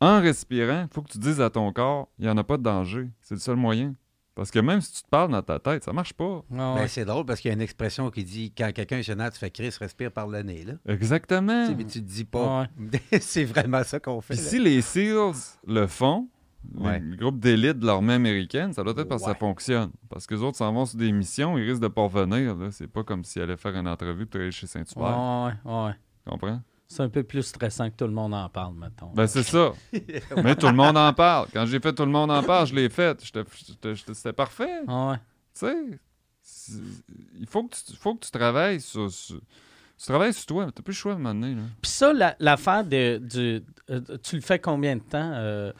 en 0.00 0.20
respirant, 0.20 0.86
faut 0.90 1.02
que 1.02 1.10
tu 1.12 1.18
dises 1.18 1.40
à 1.42 1.50
ton 1.50 1.70
corps, 1.72 2.08
il 2.18 2.24
n'y 2.24 2.30
en 2.30 2.36
a 2.38 2.42
pas 2.44 2.56
de 2.56 2.62
danger. 2.62 3.10
C'est 3.20 3.34
le 3.34 3.40
seul 3.40 3.56
moyen. 3.56 3.94
Parce 4.34 4.50
que 4.50 4.58
même 4.58 4.80
si 4.80 4.92
tu 4.94 5.02
te 5.02 5.08
parles 5.08 5.30
dans 5.30 5.42
ta 5.42 5.58
tête, 5.60 5.84
ça 5.84 5.92
marche 5.92 6.14
pas. 6.14 6.42
Ah 6.50 6.54
Ben, 6.56 6.74
ouais. 6.74 6.88
c'est 6.88 7.04
drôle 7.04 7.24
parce 7.26 7.38
qu'il 7.40 7.50
y 7.50 7.52
a 7.52 7.54
une 7.54 7.60
expression 7.60 8.10
qui 8.10 8.24
dit 8.24 8.52
quand 8.56 8.72
quelqu'un 8.72 8.96
est 8.98 9.02
gênant, 9.04 9.28
tu 9.30 9.38
fais 9.38 9.50
Chris, 9.50 9.76
respire 9.78 10.10
par 10.10 10.26
le 10.26 10.42
nez. 10.42 10.64
Là. 10.64 10.72
Exactement. 10.88 11.66
Tu 11.66 11.70
sais, 11.70 11.76
Mais 11.76 11.84
tu 11.84 12.00
te 12.02 12.08
dis 12.08 12.24
pas. 12.24 12.66
c'est 13.20 13.44
vraiment 13.44 13.84
ça 13.84 14.00
qu'on 14.00 14.20
fait. 14.22 14.34
Puis 14.34 14.42
si 14.42 14.58
les 14.58 14.80
SEALs 14.80 15.34
le 15.66 15.86
font, 15.86 16.28
Ouais. 16.74 16.98
le 17.00 17.16
groupe 17.16 17.38
d'élite 17.38 17.78
de 17.78 17.86
l'armée 17.86 18.14
américaine, 18.14 18.72
ça 18.72 18.82
doit 18.82 18.92
être 18.96 19.04
parce 19.04 19.22
que 19.22 19.28
ça 19.28 19.34
fonctionne. 19.34 19.90
Parce 20.08 20.26
que 20.26 20.34
les 20.34 20.42
autres 20.42 20.56
s'en 20.58 20.72
vont 20.72 20.86
sur 20.86 20.98
des 20.98 21.12
missions, 21.12 21.56
ils 21.58 21.68
risquent 21.68 21.82
de 21.82 21.88
pas 21.88 22.02
revenir. 22.02 22.56
C'est 22.72 22.86
pas 22.86 23.02
comme 23.04 23.24
s'ils 23.24 23.42
allaient 23.42 23.56
faire 23.56 23.74
une 23.76 23.88
entrevue 23.88 24.26
pour 24.26 24.40
aller 24.40 24.50
chez 24.50 24.66
Saint-Hubert. 24.66 25.18
Ouais, 25.64 25.72
ouais. 25.72 25.92
Tu 26.24 26.30
comprends? 26.30 26.60
C'est 26.86 27.02
un 27.02 27.08
peu 27.08 27.22
plus 27.22 27.42
stressant 27.42 27.90
que 27.90 27.96
tout 27.96 28.04
le 28.06 28.12
monde 28.12 28.34
en 28.34 28.48
parle, 28.48 28.74
mettons. 28.76 29.10
Ben 29.14 29.26
c'est 29.26 29.42
ça. 29.42 29.72
Mais 30.42 30.54
tout 30.54 30.66
le 30.66 30.74
monde 30.74 30.96
en 30.96 31.12
parle. 31.12 31.48
Quand 31.52 31.66
j'ai 31.66 31.80
fait 31.80 31.92
tout 31.92 32.04
le 32.04 32.10
monde 32.12 32.30
en 32.30 32.42
parle, 32.42 32.66
je 32.66 32.74
l'ai 32.74 32.88
fait. 32.88 33.18
C'était 34.12 34.32
parfait. 34.32 34.80
Ouais. 34.86 35.16
Tu 35.54 35.66
sais, 35.66 35.76
il 37.38 37.46
faut 37.48 37.64
que 37.64 37.74
tu, 37.74 37.96
faut 37.96 38.14
que 38.14 38.24
tu 38.24 38.30
travailles 38.30 38.80
sur, 38.80 39.10
sur- 39.10 39.40
Tu 40.04 40.10
travailles 40.10 40.34
sur 40.34 40.44
toi. 40.44 40.66
T'as 40.74 40.82
plus 40.82 40.92
le 40.92 40.96
choix 40.96 41.12
à 41.12 41.14
un 41.14 41.18
moment 41.18 41.34
donné. 41.34 41.54
là. 41.54 41.62
Puis 41.80 41.90
ça, 41.90 42.12
la- 42.12 42.36
l'affaire 42.38 42.84
de, 42.84 43.16
du. 43.16 43.62
euh, 43.88 44.00
tu 44.22 44.36
le 44.36 44.42
fais 44.42 44.58
combien 44.58 44.96
de 44.96 45.00
temps? 45.00 45.32
euh, 45.34 45.72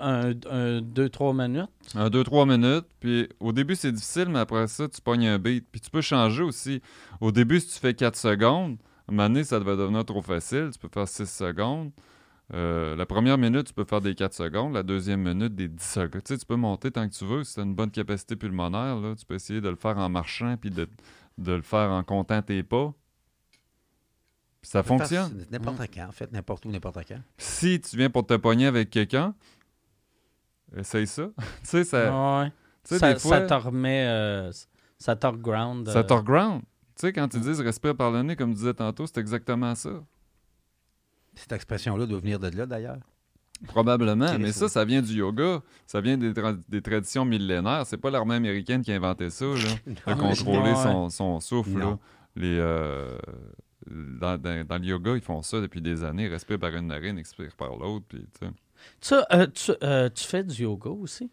un, 0.00 0.30
un, 0.48 0.80
deux, 0.80 1.08
trois 1.08 1.34
minutes? 1.34 1.68
Un, 1.96 2.08
deux, 2.08 2.22
trois 2.22 2.46
minutes. 2.46 2.84
Puis 3.00 3.28
au 3.40 3.50
début, 3.52 3.74
c'est 3.74 3.90
difficile, 3.90 4.26
mais 4.28 4.38
après 4.38 4.68
ça, 4.68 4.86
tu 4.88 5.00
pognes 5.00 5.26
un 5.26 5.38
beat. 5.40 5.66
Puis 5.72 5.80
tu 5.80 5.90
peux 5.90 6.02
changer 6.02 6.44
aussi. 6.44 6.80
Au 7.20 7.32
début, 7.32 7.58
si 7.58 7.74
tu 7.74 7.80
fais 7.80 7.94
4 7.94 8.14
secondes, 8.16 8.76
à 9.08 9.12
un 9.12 9.14
moment 9.16 9.28
donné, 9.28 9.42
ça 9.42 9.58
va 9.58 9.74
devenir 9.74 10.04
trop 10.04 10.22
facile. 10.22 10.70
Tu 10.72 10.78
peux 10.78 10.88
faire 10.94 11.08
6 11.08 11.26
secondes. 11.26 11.90
Euh, 12.52 12.94
la 12.94 13.06
première 13.06 13.38
minute, 13.38 13.66
tu 13.66 13.72
peux 13.74 13.84
faire 13.84 14.00
des 14.02 14.14
4 14.14 14.34
secondes. 14.34 14.72
La 14.74 14.84
deuxième 14.84 15.22
minute, 15.22 15.54
des 15.56 15.66
10 15.66 15.82
secondes. 15.84 16.22
Tu 16.24 16.34
sais, 16.34 16.38
tu 16.38 16.46
peux 16.46 16.54
monter 16.56 16.92
tant 16.92 17.08
que 17.08 17.12
tu 17.14 17.24
veux. 17.24 17.42
Si 17.42 17.54
tu 17.54 17.60
as 17.60 17.64
une 17.64 17.74
bonne 17.74 17.90
capacité 17.90 18.36
pulmonaire, 18.36 19.00
là, 19.00 19.14
tu 19.18 19.26
peux 19.26 19.34
essayer 19.34 19.60
de 19.60 19.68
le 19.68 19.76
faire 19.76 19.98
en 19.98 20.08
marchant 20.08 20.56
puis 20.60 20.70
de, 20.70 20.86
de 21.38 21.52
le 21.52 21.62
faire 21.62 21.90
en 21.90 22.04
comptant 22.04 22.40
tes 22.40 22.62
pas. 22.62 22.92
Ça 24.64 24.82
fonctionne. 24.82 25.44
N'importe 25.50 25.82
quand, 25.94 26.06
en 26.08 26.12
fait, 26.12 26.32
n'importe 26.32 26.64
où, 26.66 26.70
n'importe 26.70 26.98
quand. 27.06 27.20
Si 27.38 27.80
tu 27.80 27.96
viens 27.96 28.10
pour 28.10 28.26
te 28.26 28.34
pogner 28.34 28.66
avec 28.66 28.90
quelqu'un, 28.90 29.34
essaye 30.76 31.06
ça. 31.06 31.28
tu 31.36 31.44
sais, 31.62 31.84
ça, 31.84 32.40
ouais. 32.40 32.48
tu 32.48 32.54
sais, 32.84 32.98
Ça, 32.98 33.12
des 33.12 33.20
fois... 33.20 33.40
ça 33.40 33.46
te 33.46 33.54
remet. 33.66 34.06
euh, 34.06 34.50
ça 34.98 35.14
te 35.16 35.26
reground. 35.26 35.88
Ça 35.88 35.98
euh, 35.98 36.02
te 36.02 36.12
reground. 36.12 36.62
Tu 36.96 37.06
sais, 37.06 37.12
quand 37.12 37.32
ils 37.34 37.40
disent 37.40 37.60
respire 37.60 37.94
par 37.96 38.10
le 38.10 38.22
nez, 38.22 38.36
comme 38.36 38.50
tu 38.50 38.56
disais 38.58 38.74
tantôt, 38.74 39.06
c'est 39.06 39.18
exactement 39.18 39.74
ça. 39.74 39.90
Cette 41.34 41.52
expression-là 41.52 42.06
doit 42.06 42.20
venir 42.20 42.38
de 42.38 42.48
là, 42.48 42.64
d'ailleurs. 42.66 42.98
Probablement. 43.66 44.38
Mais 44.38 44.52
ça. 44.52 44.60
ça, 44.60 44.68
ça 44.68 44.84
vient 44.84 45.02
du 45.02 45.14
yoga. 45.14 45.60
Ça 45.86 46.00
vient 46.00 46.16
des, 46.16 46.32
tra- 46.32 46.58
des 46.68 46.82
traditions 46.82 47.24
millénaires. 47.24 47.84
C'est 47.86 47.96
pas 47.96 48.10
l'armée 48.10 48.34
américaine 48.34 48.82
qui 48.82 48.92
a 48.92 48.96
inventé 48.96 49.30
ça, 49.30 49.44
là, 49.46 49.54
de 49.86 50.14
contrôler 50.20 50.70
ouais. 50.72 50.74
son, 50.82 51.08
son 51.10 51.40
souffle. 51.40 51.78
là. 51.78 51.98
Les, 52.36 52.56
euh, 52.58 53.16
dans, 53.90 54.38
dans- 54.38 54.64
dans 54.66 54.78
le 54.78 54.84
yoga, 54.84 55.14
ils 55.14 55.20
font 55.20 55.42
ça 55.42 55.60
depuis 55.60 55.80
des 55.82 56.04
années. 56.04 56.28
Respire 56.28 56.58
par 56.58 56.70
une 56.74 56.86
narine, 56.88 57.18
expire 57.18 57.50
par 57.56 57.76
l'autre. 57.76 58.04
puis, 58.08 58.26
tu. 58.40 58.46
Ça, 59.00 59.26
euh, 59.32 59.46
tu, 59.54 59.72
euh, 59.82 60.08
tu 60.14 60.24
fais 60.24 60.42
du 60.44 60.62
yoga 60.62 60.90
aussi? 60.90 61.30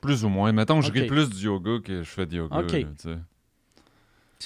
Plus 0.00 0.24
ou 0.24 0.28
moins. 0.28 0.52
Mettons, 0.52 0.80
je 0.80 0.92
ris 0.92 1.06
plus 1.06 1.28
du 1.30 1.46
yoga 1.46 1.78
que 1.84 2.02
je 2.02 2.08
fais 2.08 2.26
du 2.26 2.36
yoga. 2.36 2.56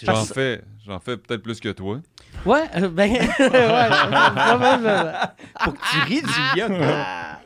J'en 0.03 0.07
Parce- 0.15 0.32
fais, 0.32 0.62
j'en 0.86 0.99
fais 1.01 1.19
peut-être 1.19 1.43
plus 1.43 1.61
que 1.61 1.69
toi. 1.70 2.01
Ouais, 2.47 2.65
euh, 2.77 2.89
ben. 2.89 3.11
ouais, 3.39 3.89
probablement. 4.31 5.12
Faut 5.61 5.73
que 5.73 5.78
tu 5.90 5.99
ris 6.07 6.23
du 6.23 6.61
yoga. 6.61 7.40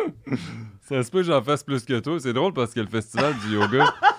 Ça 0.82 1.03
se 1.03 1.11
peut 1.11 1.19
que 1.19 1.24
j'en 1.24 1.43
fasse 1.43 1.65
plus 1.65 1.85
que 1.85 1.98
toi. 1.98 2.20
C'est 2.20 2.32
drôle 2.32 2.53
parce 2.53 2.73
que 2.73 2.78
le 2.81 2.86
festival 2.86 3.35
du 3.44 3.55
yoga. 3.55 3.93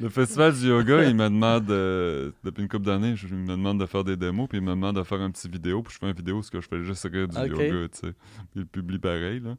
Le 0.00 0.08
festival 0.10 0.52
du 0.54 0.68
yoga, 0.68 1.04
il 1.04 1.14
me 1.16 1.24
demande, 1.24 1.70
euh, 1.70 2.30
depuis 2.44 2.62
une 2.62 2.68
couple 2.68 2.84
d'années, 2.84 3.16
je- 3.16 3.26
il 3.28 3.34
me 3.34 3.48
demande 3.52 3.80
de 3.80 3.86
faire 3.86 4.04
des 4.04 4.16
démos, 4.16 4.46
puis 4.48 4.58
il 4.58 4.64
me 4.64 4.70
demande 4.70 4.96
de 4.96 5.02
faire 5.02 5.20
un 5.20 5.30
petit 5.30 5.48
vidéo, 5.48 5.82
puis 5.82 5.94
je 5.94 5.98
fais 5.98 6.06
une 6.10 6.12
vidéo 6.16 6.42
ce 6.42 6.50
que 6.50 6.60
je 6.60 6.68
fais 6.68 6.82
juste 6.84 7.08
rire 7.10 7.26
du 7.28 7.36
yoga, 7.70 7.88
tu 7.88 7.98
sais. 8.08 8.12
Il 8.54 8.66
publie 8.66 8.98
pareil, 8.98 9.40
là. 9.40 9.56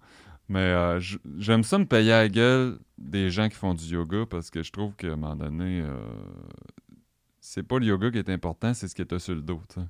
Mais 0.50 0.60
euh, 0.60 1.00
j'aime 1.40 1.64
ça 1.64 1.78
me 1.78 1.86
payer 1.86 2.14
à 2.14 2.22
la 2.22 2.30
gueule 2.30 2.78
des 2.98 3.30
gens 3.32 3.50
qui 3.50 3.56
font 3.56 3.74
du 3.74 3.84
yoga 3.86 4.26
parce 4.30 4.50
que 4.50 4.62
je 4.64 4.72
trouve 4.72 4.94
qu'à 4.96 5.08
un 5.08 5.16
moment 5.16 5.36
donné, 5.36 5.82
euh, 5.82 5.90
c'est 7.42 7.64
pas 7.64 7.80
le 7.80 7.86
yoga 7.88 8.12
qui 8.12 8.18
est 8.20 8.30
important, 8.30 8.74
c'est 8.74 8.88
ce 8.88 8.96
que 8.96 9.04
t'as 9.04 9.20
sur 9.20 9.36
le 9.36 9.42
dos, 9.42 9.62
tu 9.74 9.82
sais. 9.82 9.88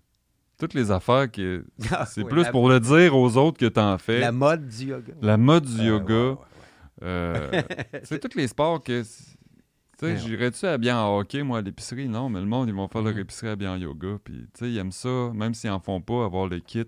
Toutes 0.60 0.74
les 0.74 0.90
affaires, 0.90 1.30
qui, 1.30 1.60
Ah, 1.92 2.06
c'est 2.08 2.24
plus 2.24 2.42
la- 2.44 2.52
pour 2.52 2.70
le 2.70 2.80
dire 2.80 3.16
aux 3.16 3.38
autres 3.38 3.60
que 3.60 3.68
t'en 3.68 3.98
fais. 4.00 4.20
La 4.22 4.32
mode 4.32 4.68
du 4.68 4.86
yoga. 4.86 5.14
La 5.22 5.38
mode 5.38 5.66
du 5.66 5.82
Euh, 5.82 5.86
yoga. 5.86 6.14
ouais, 6.16 6.30
ouais, 6.30 6.32
ouais. 6.32 6.38
Euh, 7.04 7.62
c'est 8.04 8.20
tous 8.20 8.36
les 8.36 8.48
sports 8.48 8.82
que. 8.82 9.04
Tu 10.00 10.06
sais, 10.06 10.18
j'irais-tu 10.18 10.66
à 10.66 10.78
bien 10.78 11.00
en 11.02 11.18
hockey, 11.18 11.42
moi, 11.44 11.58
à 11.60 11.62
l'épicerie? 11.62 12.08
Non, 12.08 12.30
mais 12.30 12.40
le 12.40 12.46
monde, 12.46 12.68
ils 12.70 12.74
vont 12.76 12.88
faire 12.88 13.02
leur 13.02 13.14
Mhm. 13.14 13.20
épicerie 13.22 13.48
à 13.50 13.56
bien 13.56 13.74
en 13.74 13.78
yoga. 13.78 14.18
Puis, 14.24 14.36
tu 14.54 14.60
sais, 14.60 14.72
ils 14.72 14.78
aiment 14.78 14.92
ça, 14.92 15.32
même 15.34 15.54
s'ils 15.56 15.72
en 15.72 15.80
font 15.80 16.02
pas, 16.02 16.24
avoir 16.26 16.48
le 16.48 16.60
kit 16.60 16.86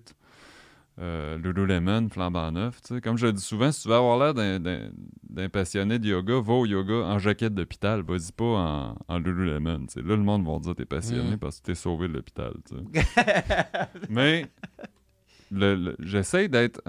euh, 1.02 1.38
Lululemon, 1.38 2.10
flambant 2.10 2.52
neuf. 2.52 2.82
Tu 2.82 2.94
sais, 2.96 3.02
comme 3.02 3.18
je 3.18 3.26
le 3.28 3.32
dis 3.34 3.42
souvent, 3.42 3.72
si 3.72 3.84
tu 3.84 3.88
veux 3.88 3.96
avoir 3.96 4.20
l'air 4.20 4.34
d'un- 4.60 5.50
passionné 5.50 5.98
de 5.98 6.10
yoga, 6.10 6.42
va 6.42 6.54
au 6.54 6.66
yoga 6.66 6.94
en 6.96 7.18
jaquette 7.20 7.56
d'hôpital. 7.56 8.02
Vas-y 8.02 8.32
pas 8.34 8.44
en, 8.44 8.98
en 9.08 9.18
Lululemon. 9.18 9.86
Là, 9.96 10.02
le 10.04 10.18
monde 10.18 10.46
va 10.46 10.60
dire 10.60 10.74
que 10.74 10.78
t'es 10.80 10.86
passionné 10.86 11.32
Mhm. 11.32 11.38
parce 11.38 11.62
que 11.62 11.68
t'es 11.68 11.76
sauvé 11.76 12.10
de 12.10 12.14
l'hôpital. 12.16 12.52
tu 12.68 12.76
sais. 12.76 12.84
mais 14.10 14.46
le- 15.52 15.76
le- 15.76 15.96
j'essaie 16.00 16.48
d'être. 16.50 16.82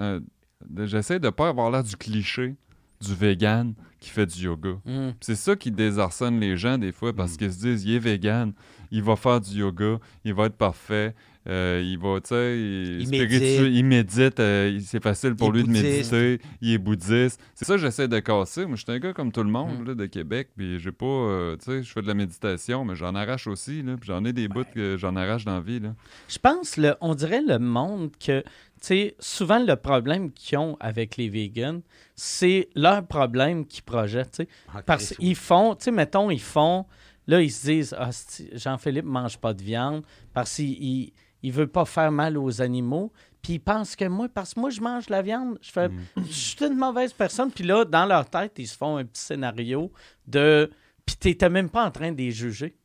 J'essaie 0.83 1.19
de 1.19 1.29
pas 1.29 1.47
avoir 1.49 1.71
l'air 1.71 1.83
du 1.83 1.95
cliché 1.95 2.55
du 3.01 3.13
vegan 3.15 3.73
qui 3.99 4.09
fait 4.09 4.25
du 4.25 4.45
yoga. 4.45 4.77
Puis 4.83 4.93
C'est 5.21 5.35
ça 5.35 5.55
qui 5.55 5.71
désarçonne 5.71 6.39
les 6.39 6.57
gens 6.57 6.77
des 6.77 6.91
fois 6.91 7.13
parce 7.13 7.33
Mm. 7.33 7.37
qu'ils 7.37 7.53
se 7.53 7.59
disent 7.59 7.83
il 7.85 7.95
est 7.95 7.99
vegan, 7.99 8.53
il 8.91 9.03
va 9.03 9.15
faire 9.15 9.39
du 9.41 9.59
yoga, 9.59 9.99
il 10.25 10.33
va 10.33 10.45
être 10.45 10.57
parfait, 10.57 11.13
euh, 11.47 11.81
il 11.83 11.97
va, 11.97 12.21
tu 12.21 12.29
sais, 12.29 12.55
il, 12.59 13.09
médite. 13.09 13.41
il 13.41 13.83
médite, 13.83 14.39
euh, 14.39 14.79
c'est 14.85 15.01
facile 15.01 15.35
pour 15.35 15.51
lui 15.51 15.63
de 15.63 15.69
méditer, 15.69 16.39
il 16.61 16.73
est 16.73 16.77
bouddhiste. 16.77 17.41
C'est 17.55 17.65
ça 17.65 17.73
que 17.75 17.81
j'essaie 17.81 18.07
de 18.07 18.19
casser. 18.19 18.65
Moi, 18.67 18.75
je 18.75 18.83
suis 18.83 18.91
un 18.91 18.99
gars 18.99 19.13
comme 19.13 19.31
tout 19.31 19.41
le 19.43 19.49
monde 19.49 19.79
Mm. 19.79 19.87
là, 19.87 19.95
de 19.95 20.05
Québec, 20.05 20.49
puis 20.55 20.79
j'ai 20.79 20.91
pas, 20.91 21.05
euh, 21.05 21.57
tu 21.57 21.65
sais, 21.65 21.83
je 21.83 21.91
fais 21.91 22.01
de 22.01 22.07
la 22.07 22.13
méditation, 22.13 22.85
mais 22.85 22.95
j'en 22.95 23.15
arrache 23.15 23.47
aussi, 23.47 23.81
là, 23.81 23.95
puis 23.97 24.07
j'en 24.07 24.23
ai 24.25 24.33
des 24.33 24.47
bouts 24.47 24.65
que 24.73 24.97
j'en 24.97 25.15
arrache 25.15 25.45
dans 25.45 25.55
la 25.55 25.61
vie. 25.61 25.79
Là. 25.79 25.95
Je 26.27 26.37
pense, 26.37 26.77
le, 26.77 26.95
on 27.01 27.15
dirait 27.15 27.41
le 27.41 27.57
monde 27.57 28.11
que, 28.23 28.41
tu 28.41 28.47
sais, 28.81 29.15
souvent 29.19 29.59
le 29.59 29.75
problème 29.75 30.31
qu'ils 30.31 30.57
ont 30.59 30.77
avec 30.79 31.17
les 31.17 31.29
vegans, 31.29 31.81
c'est 32.15 32.69
leur 32.75 33.05
problème 33.07 33.65
qu'ils 33.65 33.83
projettent, 33.83 34.31
tu 34.31 34.43
sais. 34.43 34.49
Ah, 34.73 34.83
Parce 34.83 35.15
qu'ils 35.15 35.35
font, 35.35 35.73
tu 35.75 35.85
sais, 35.85 35.91
mettons, 35.91 36.29
ils 36.29 36.39
font, 36.39 36.85
là, 37.25 37.41
ils 37.41 37.51
se 37.51 37.65
disent, 37.65 37.95
ah, 37.97 38.09
Jean-Philippe 38.53 39.05
mange 39.05 39.37
pas 39.39 39.53
de 39.55 39.63
viande 39.63 40.03
parce 40.33 40.55
qu'il 40.55 41.11
il, 41.43 41.51
veut 41.51 41.67
pas 41.67 41.85
faire 41.85 42.11
mal 42.11 42.37
aux 42.37 42.61
animaux. 42.61 43.11
Puis 43.41 43.53
ils 43.53 43.59
pensent 43.59 43.95
que 43.95 44.05
moi, 44.05 44.27
parce 44.29 44.53
que 44.53 44.59
moi, 44.59 44.69
je 44.69 44.81
mange 44.81 45.09
la 45.09 45.21
viande, 45.21 45.57
je 45.61 45.71
fais, 45.71 45.89
Mm. 45.89 45.99
je 46.17 46.31
suis 46.31 46.65
une 46.65 46.75
mauvaise 46.77 47.11
personne. 47.13 47.51
Puis 47.51 47.63
là, 47.63 47.85
dans 47.85 48.05
leur 48.05 48.29
tête, 48.29 48.53
ils 48.57 48.67
se 48.67 48.77
font 48.77 48.97
un 48.97 49.05
petit 49.05 49.21
scénario 49.21 49.91
de. 50.27 50.69
Puis 51.05 51.15
t'étais 51.15 51.49
même 51.49 51.69
pas 51.69 51.85
en 51.85 51.91
train 51.91 52.11
de 52.11 52.17
les 52.17 52.31
juger. 52.31 52.75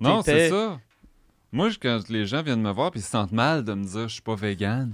Non, 0.00 0.22
c'est 0.22 0.48
ça. 0.50 0.80
Moi, 1.52 1.68
je- 1.68 1.78
quand 1.78 2.08
les 2.08 2.24
gens 2.26 2.42
viennent 2.42 2.62
me 2.62 2.72
voir 2.72 2.90
puis 2.90 3.00
ils 3.00 3.02
se 3.02 3.10
sentent 3.10 3.32
mal 3.32 3.62
de 3.62 3.74
me 3.74 3.84
dire 3.84 4.08
je 4.08 4.14
suis 4.14 4.22
pas 4.22 4.34
vegan, 4.34 4.92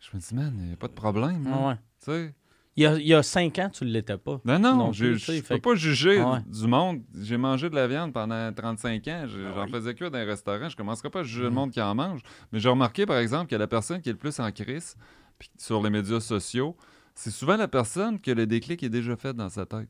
je 0.00 0.08
me 0.16 0.20
dis, 0.20 0.34
man, 0.34 0.52
il 0.58 0.66
n'y 0.68 0.72
a 0.72 0.76
pas 0.76 0.88
de 0.88 0.92
problème. 0.94 1.44
là. 1.44 1.68
Ouais. 1.68 1.74
Tu 2.04 2.10
sais. 2.10 2.34
Il 2.76 2.84
y, 2.84 2.86
a, 2.86 2.94
il 2.98 3.06
y 3.06 3.12
a 3.12 3.22
cinq 3.22 3.58
ans, 3.58 3.68
tu 3.70 3.84
ne 3.84 3.90
l'étais 3.90 4.16
pas. 4.16 4.40
Non, 4.46 4.58
non, 4.58 4.92
je 4.92 5.14
fait 5.16 5.42
peux 5.42 5.58
pas 5.60 5.74
juger 5.74 6.20
Ah 6.20 6.32
ouais. 6.32 6.38
du 6.46 6.66
monde. 6.66 7.02
J'ai 7.20 7.36
mangé 7.36 7.68
de 7.68 7.74
la 7.74 7.86
viande 7.86 8.14
pendant 8.14 8.50
35 8.50 9.06
ans. 9.08 9.24
Ah 9.24 9.26
J'en 9.26 9.64
oui. 9.66 9.70
faisais 9.70 9.94
que 9.94 10.06
dans 10.08 10.16
un 10.18 10.24
restaurant. 10.24 10.68
Je 10.70 10.76
commencerai 10.76 11.10
pas 11.10 11.20
à 11.20 11.22
juger 11.22 11.42
le 11.42 11.48
Mhm. 11.50 11.54
monde 11.54 11.70
qui 11.70 11.82
en 11.82 11.94
mange. 11.94 12.20
Mais 12.50 12.60
j'ai 12.60 12.70
remarqué, 12.70 13.04
par 13.04 13.18
exemple, 13.18 13.50
que 13.50 13.56
la 13.56 13.66
personne 13.66 14.00
qui 14.00 14.08
est 14.08 14.12
le 14.12 14.18
plus 14.18 14.40
en 14.40 14.50
crise 14.52 14.96
puis 15.38 15.50
sur 15.58 15.82
les 15.82 15.90
médias 15.90 16.20
sociaux, 16.20 16.74
c'est 17.14 17.30
souvent 17.30 17.56
la 17.58 17.68
personne 17.68 18.18
que 18.18 18.30
le 18.30 18.46
déclic 18.46 18.82
est 18.82 18.88
déjà 18.88 19.16
fait 19.16 19.34
dans 19.34 19.50
sa 19.50 19.66
tête. 19.66 19.88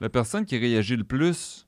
La 0.00 0.08
personne 0.08 0.44
qui 0.44 0.56
réagit 0.56 0.94
le 0.96 1.02
plus 1.04 1.66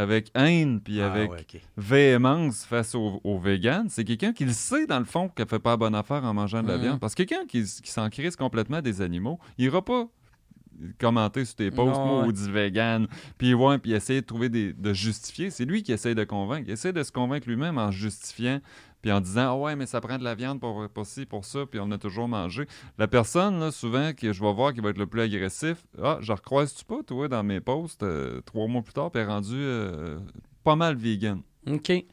avec 0.00 0.30
haine 0.34 0.80
puis 0.80 1.00
Ah, 1.00 1.12
avec 1.12 1.30
ouais, 1.30 1.46
véhémence 1.76 2.64
face 2.64 2.94
aux 2.94 3.20
au 3.24 3.38
véganes, 3.38 3.88
c'est 3.88 4.04
quelqu'un 4.04 4.32
qui 4.32 4.44
le 4.44 4.52
sait 4.52 4.86
dans 4.86 4.98
le 4.98 5.04
fond 5.04 5.28
qu'elle 5.28 5.48
fait 5.48 5.58
pas 5.58 5.76
bonne 5.76 5.94
affaire 5.94 6.24
en 6.24 6.34
mangeant 6.34 6.62
de 6.62 6.68
la 6.68 6.76
Mhm. 6.76 6.82
viande. 6.82 7.00
Parce 7.00 7.14
que 7.14 7.22
quelqu'un 7.22 7.46
qui, 7.46 7.62
qui 7.62 7.90
s'en 7.90 8.08
crise 8.10 8.36
complètement 8.36 8.80
des 8.82 9.00
animaux, 9.02 9.38
il 9.58 9.66
ira 9.66 9.84
pas 9.84 10.06
commenter 10.98 11.44
sur 11.44 11.56
tes 11.56 11.70
posts, 11.70 12.00
moi, 12.00 12.22
ouais. 12.22 12.28
ou 12.28 12.32
du 12.32 12.50
vegan, 12.50 13.06
puis 13.36 13.52
ouais, 13.52 13.76
puis 13.78 13.92
essayer 13.92 14.22
de 14.22 14.26
trouver 14.26 14.48
des, 14.48 14.72
de 14.72 14.92
justifier. 14.94 15.50
C'est 15.50 15.66
lui 15.66 15.82
qui 15.82 15.92
essaie 15.92 16.14
de 16.14 16.24
convaincre. 16.24 16.64
Il 16.68 16.72
essaie 16.72 16.92
de 16.92 17.02
se 17.02 17.12
convaincre 17.12 17.46
lui-même 17.48 17.76
en 17.76 17.90
justifiant, 17.90 18.60
puis 19.02 19.10
en 19.12 19.20
disant, 19.20 19.52
ah 19.52 19.56
ouais, 19.56 19.76
mais 19.76 19.86
ça 19.86 20.00
prend 20.00 20.18
de 20.18 20.24
la 20.24 20.34
viande 20.34 20.60
pour, 20.60 20.88
pour 20.88 21.06
ci, 21.06 21.24
pour 21.26 21.44
ça, 21.44 21.64
puis 21.66 21.80
on 21.80 21.90
a 21.90 21.98
toujours 21.98 22.28
mangé. 22.28 22.66
La 22.98 23.08
personne, 23.08 23.58
là, 23.58 23.70
souvent, 23.70 24.12
que 24.12 24.32
je 24.32 24.42
vais 24.42 24.52
voir 24.52 24.74
qui 24.74 24.80
va 24.80 24.90
être 24.90 24.98
le 24.98 25.06
plus 25.06 25.22
agressif, 25.22 25.86
ah, 26.02 26.18
je 26.20 26.32
recroise-tu 26.32 26.84
pas, 26.84 27.02
toi, 27.02 27.28
dans 27.28 27.42
mes 27.42 27.60
posts, 27.60 28.02
euh, 28.02 28.40
trois 28.42 28.66
mois 28.66 28.82
plus 28.82 28.92
tard, 28.92 29.10
puis 29.10 29.22
rendu 29.22 29.56
euh, 29.56 30.18
pas 30.64 30.76
mal 30.76 30.96
vegan? 30.96 31.42
OK. 31.66 31.86
Puis 31.86 32.06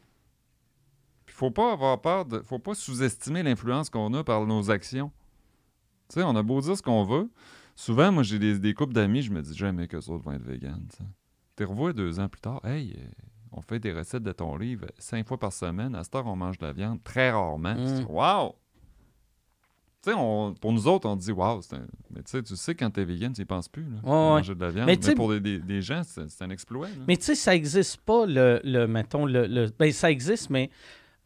faut 1.26 1.50
pas 1.50 1.72
avoir 1.72 2.00
peur 2.00 2.24
de. 2.24 2.40
Faut 2.40 2.58
pas 2.58 2.74
sous-estimer 2.74 3.42
l'influence 3.42 3.90
qu'on 3.90 4.14
a 4.14 4.24
par 4.24 4.46
nos 4.46 4.70
actions. 4.70 5.12
Tu 6.08 6.14
sais, 6.14 6.22
on 6.22 6.34
a 6.36 6.42
beau 6.42 6.60
dire 6.60 6.76
ce 6.76 6.82
qu'on 6.82 7.04
veut. 7.04 7.30
Souvent, 7.76 8.10
moi, 8.10 8.22
j'ai 8.22 8.38
des, 8.38 8.58
des 8.58 8.74
couples 8.74 8.94
d'amis, 8.94 9.22
je 9.22 9.30
me 9.30 9.42
dis 9.42 9.54
jamais 9.54 9.86
que 9.86 9.98
autres 9.98 10.24
vont 10.24 10.32
être 10.32 10.42
véganes. 10.42 10.88
tu 11.56 11.64
revois 11.64 11.92
deux 11.92 12.18
ans 12.18 12.28
plus 12.28 12.40
tard, 12.40 12.64
hey, 12.64 12.96
euh, 12.98 13.04
on 13.52 13.60
fait 13.60 13.78
des 13.78 13.92
recettes 13.92 14.22
de 14.22 14.32
ton 14.32 14.56
livre 14.56 14.86
cinq 14.98 15.26
fois 15.26 15.38
par 15.38 15.52
semaine. 15.52 15.94
À 15.94 16.04
cette 16.04 16.14
heure, 16.14 16.26
on 16.26 16.36
mange 16.36 16.58
de 16.58 16.66
la 16.66 16.72
viande 16.72 17.02
très 17.02 17.30
rarement. 17.30 17.74
Mm. 17.74 18.04
Wow! 18.08 18.54
Tu 20.04 20.10
sais, 20.12 20.16
pour 20.60 20.72
nous 20.72 20.86
autres, 20.86 21.08
on 21.08 21.16
dit 21.16 21.32
wow, 21.32 21.60
un- 21.72 21.78
mais 22.10 22.22
tu 22.22 22.30
sais, 22.30 22.42
tu 22.42 22.54
sais, 22.56 22.74
quand 22.74 22.88
t'es 22.90 23.04
vegan, 23.04 23.32
tu 23.32 23.42
y 23.42 23.44
penses 23.44 23.68
plus. 23.68 23.82
Là, 23.82 23.98
manger 24.04 24.54
de 24.54 24.60
la 24.60 24.70
viande. 24.70 24.86
Mais 24.86 25.14
pour 25.14 25.28
des, 25.30 25.40
des- 25.40 25.58
des 25.58 25.82
gens, 25.82 26.02
c'est 26.04 26.42
un 26.42 26.50
exploit. 26.50 26.86
là. 26.88 26.94
Mais 27.08 27.16
tu 27.16 27.24
sais, 27.24 27.34
ça 27.34 27.54
existe 27.54 27.96
pas, 28.02 28.24
le, 28.24 28.60
le 28.62 28.86
mettons, 28.86 29.26
le, 29.26 29.46
le- 29.46 29.72
Ben, 29.76 29.90
ça 29.92 30.08
existe, 30.10 30.50
mais 30.50 30.70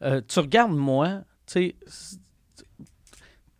euh, 0.01 0.21
tu 0.27 0.39
regardes 0.39 0.73
moi, 0.75 1.21
tu 1.45 1.53
sais, 1.53 1.75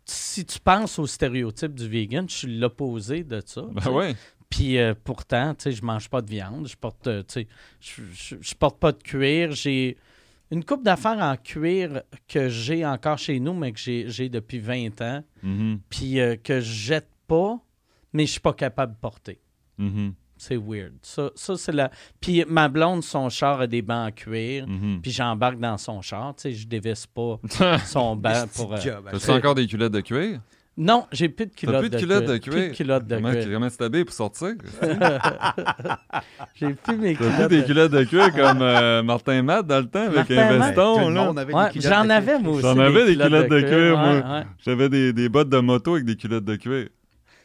si 0.06 0.44
tu 0.44 0.58
penses 0.60 0.98
au 0.98 1.06
stéréotype 1.06 1.74
du 1.74 1.88
vegan, 1.88 2.28
je 2.28 2.34
suis 2.34 2.58
l'opposé 2.58 3.24
de 3.24 3.40
ça. 3.46 3.62
Ben 3.72 3.90
ouais. 3.92 4.16
Puis 4.56 4.78
euh, 4.78 4.94
pourtant, 5.02 5.54
tu 5.54 5.64
sais, 5.64 5.72
je 5.72 5.82
mange 5.84 6.08
pas 6.08 6.20
de 6.22 6.28
viande, 6.30 6.68
je 6.68 6.76
porte, 6.76 7.06
euh, 7.06 7.22
tu 7.22 7.32
sais, 7.42 7.48
je, 7.80 8.02
je- 8.12 8.36
je 8.40 8.54
porte 8.54 8.78
pas 8.78 8.92
de 8.92 9.02
cuir. 9.02 9.52
J'ai 9.52 9.96
une 10.50 10.64
coupe 10.64 10.82
d'affaires 10.84 11.18
en 11.18 11.36
cuir 11.36 12.02
que 12.28 12.48
j'ai 12.48 12.84
encore 12.86 13.18
chez 13.18 13.40
nous, 13.40 13.54
mais 13.54 13.72
que 13.72 13.78
j'ai 13.80 14.08
j'ai 14.08 14.28
depuis 14.28 14.58
20 14.58 15.00
ans, 15.00 15.24
Mhm, 15.42 15.80
puis 15.88 16.20
euh, 16.20 16.36
que 16.36 16.60
je 16.60 16.72
jette 16.72 17.08
pas, 17.26 17.58
mais 18.12 18.26
je 18.26 18.32
suis 18.32 18.40
pas 18.40 18.52
capable 18.52 18.92
de 18.94 18.98
porter. 18.98 19.40
mhm, 19.78 20.14
C'est 20.36 20.56
weird. 20.56 20.92
Ça, 21.02 21.30
ça 21.34 21.56
c'est 21.56 21.72
la. 21.72 21.90
Puis 22.20 22.44
ma 22.46 22.68
blonde, 22.68 23.02
son 23.02 23.28
char 23.30 23.60
a 23.60 23.66
des 23.66 23.82
bancs 23.82 24.08
en 24.08 24.12
cuir. 24.12 24.68
mhm. 24.68 25.00
Puis 25.02 25.10
j'embarque 25.10 25.58
dans 25.58 25.78
son 25.78 26.00
char. 26.02 26.34
Tu 26.36 26.42
sais, 26.42 26.52
je 26.52 26.66
dévisse 26.68 27.06
pas 27.06 27.40
son 27.86 28.14
banc 28.14 28.44
pour. 28.54 28.74
euh, 28.74 28.80
Job, 28.80 29.08
T'as-tu 29.10 29.30
encore 29.30 29.54
des 29.54 29.66
culottes 29.66 29.92
de 29.92 30.00
cuir? 30.00 30.40
Non, 30.76 31.06
j'ai 31.12 31.28
plus 31.28 31.46
de 31.46 31.52
culottes 31.54 31.80
plus 31.82 31.90
de 31.90 31.94
de 31.96 32.00
culottes 32.00 32.24
cuir. 32.24 32.34
de 32.34 32.38
Plus 32.50 32.68
de 32.70 32.74
culottes 32.74 33.06
de 33.06 33.16
cuir. 33.16 33.48
comment 33.52 33.70
tu 33.70 33.76
t'habilles 33.76 34.04
pour 34.04 34.14
sortir? 34.14 34.54
J'ai 36.54 36.74
plus 36.74 36.96
mes 36.96 37.14
T'as 37.14 37.24
plus 37.24 37.32
culottes. 37.34 37.50
des 37.50 37.60
de- 37.60 37.66
culottes 37.66 37.92
de 37.92 38.04
cuir 38.04 38.32
comme 38.34 38.62
euh, 38.62 39.02
Martin 39.02 39.42
Matt 39.42 39.66
dans 39.66 39.78
le 39.78 39.86
temps 39.86 40.02
avec 40.02 40.16
Martin 40.16 40.36
un 40.38 40.58
veston, 40.58 41.08
là. 41.10 41.32
avait 41.36 41.54
Ouais, 41.54 41.70
culottes 41.70 41.86
J'en 41.88 42.10
avais, 42.10 42.38
moi 42.38 42.52
aussi. 42.54 42.62
J'en 42.62 42.78
avais 42.78 43.06
des 43.06 43.16
culottes 43.16 43.48
de 43.48 43.60
cuir, 43.60 43.98
moi. 43.98 44.08
ouais, 44.14 44.22
ouais. 44.22 44.46
J'avais 44.64 44.88
des, 44.88 45.12
des 45.12 45.28
bottes 45.28 45.48
de 45.48 45.58
moto 45.58 45.92
avec 45.94 46.04
des 46.06 46.16
culottes 46.16 46.44
de 46.44 46.56
cuir. 46.56 46.88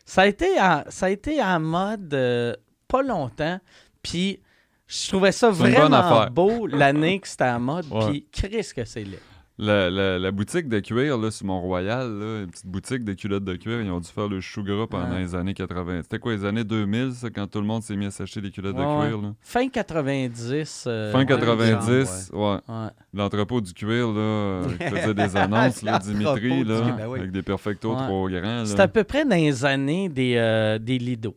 Ça 0.05 0.23
a 0.23 0.25
été 0.27 0.59
en, 0.59 0.83
ça 0.89 1.05
a 1.05 1.09
été 1.09 1.41
en 1.43 1.59
mode 1.59 2.13
euh, 2.13 2.55
pas 2.87 3.03
longtemps. 3.03 3.59
Puis 4.01 4.39
je 4.87 5.07
trouvais 5.09 5.31
ça 5.31 5.51
vraiment 5.51 6.25
beau 6.31 6.65
l'année 6.65 7.19
que 7.19 7.27
c'était 7.27 7.43
en 7.45 7.59
mode. 7.59 7.85
Ouais. 7.91 8.09
Puis 8.09 8.25
Chris 8.31 8.69
que 8.75 8.85
c'est 8.85 9.03
laid. 9.03 9.19
La, 9.61 9.89
la- 9.89 10.17
la 10.17 10.31
boutique 10.31 10.69
de 10.69 10.79
cuir, 10.79 11.17
là, 11.17 11.31
sur 11.31 11.45
Mont-Royal, 11.47 12.07
là, 12.17 12.39
une 12.43 12.49
petite 12.49 12.65
boutique 12.65 13.03
de 13.03 13.11
culottes 13.11 13.43
de 13.43 13.55
cuir, 13.57 13.81
ils 13.81 13.91
ont 13.91 13.99
dû 13.99 14.07
faire 14.07 14.29
le 14.29 14.39
chou 14.39 14.63
gras 14.63 14.87
pendant 14.89 15.11
Ouais. 15.11 15.19
les 15.19 15.35
années 15.35 15.53
80. 15.53 15.99
C'était 16.03 16.17
quoi, 16.17 16.31
les 16.33 16.45
années 16.45 16.63
2000, 16.63 17.11
ça, 17.11 17.29
quand 17.29 17.45
tout 17.45 17.59
le 17.59 17.65
monde 17.67 17.83
s'est 17.83 17.97
mis 17.97 18.05
à 18.05 18.11
s'acheter 18.11 18.39
des 18.39 18.51
culottes 18.51 18.77
Ouais, 18.77 18.85
de 18.85 19.07
cuir, 19.09 19.21
là? 19.21 19.33
Fin 19.41 19.67
90. 19.67 20.85
euh, 20.87 21.11
Fin 21.11 21.19
ouais, 21.19 21.25
90, 21.25 22.29
ouais. 22.33 22.39
ouais. 22.39 22.57
L'entrepôt 23.13 23.59
du 23.59 23.73
cuir, 23.73 24.07
là, 24.07 24.19
euh, 24.19 24.63
qui 24.77 24.83
faisait 24.95 25.13
des 25.13 25.35
annonces, 25.35 25.81
là, 25.81 25.99
Dimitri, 25.99 26.63
du 26.63 26.63
là, 26.63 26.81
ben 26.97 27.07
oui. 27.09 27.19
avec 27.19 27.31
des 27.31 27.41
perfectos 27.41 27.91
Ouais. 27.95 28.05
trop 28.05 28.29
grands. 28.29 28.63
C'est 28.65 28.77
là. 28.77 28.83
à 28.85 28.87
peu 28.87 29.03
près 29.03 29.25
dans 29.25 29.35
les 29.35 29.65
années 29.65 30.07
des, 30.07 30.35
euh, 30.37 30.79
des 30.79 30.97
Lido. 30.99 31.31
tu 31.31 31.35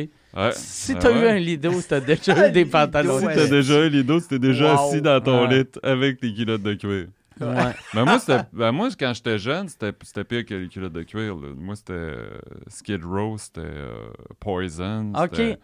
sais. 0.00 0.10
Ouais. 0.36 0.50
Si 0.54 0.92
Ah 0.94 0.98
t'as 1.00 1.10
eu 1.12 1.26
un 1.26 1.38
lido, 1.38 1.70
t'as 1.86 2.00
déjà 2.00 2.48
eu 2.48 2.52
des 2.52 2.64
pantalons. 2.64 3.18
Si 3.18 3.24
t'as 3.26 3.48
déjà 3.48 3.86
eu 3.86 3.90
Lido, 3.90 4.18
c'était 4.20 4.38
déjà 4.38 4.74
Wow. 4.74 4.88
assis 4.88 5.00
dans 5.02 5.20
ton 5.22 5.46
Ouais. 5.48 5.58
lit 5.62 5.68
avec 5.82 6.20
tes 6.20 6.32
culottes 6.32 6.62
de 6.62 6.74
cuir. 6.74 7.06
Ouais. 7.40 7.74
Ben 7.94 8.04
moi, 8.04 8.18
c'était- 8.18 8.42
ben 8.52 8.72
moi, 8.72 8.88
quand 8.98 9.12
j'étais 9.14 9.38
jeune, 9.38 9.68
c'était 9.68 9.92
c'était 10.02 10.24
pire 10.24 10.44
que 10.44 10.54
les 10.54 10.68
culottes 10.68 10.92
de 10.92 11.02
cuir. 11.02 11.36
là. 11.36 11.48
Moi, 11.56 11.76
c'était 11.76 11.92
euh, 11.94 12.38
Skid 12.68 13.04
Row, 13.04 13.36
c'était 13.38 13.60
euh, 13.62 14.10
Poison. 14.40 15.12
OK. 15.14 15.30
Tu 15.34 15.56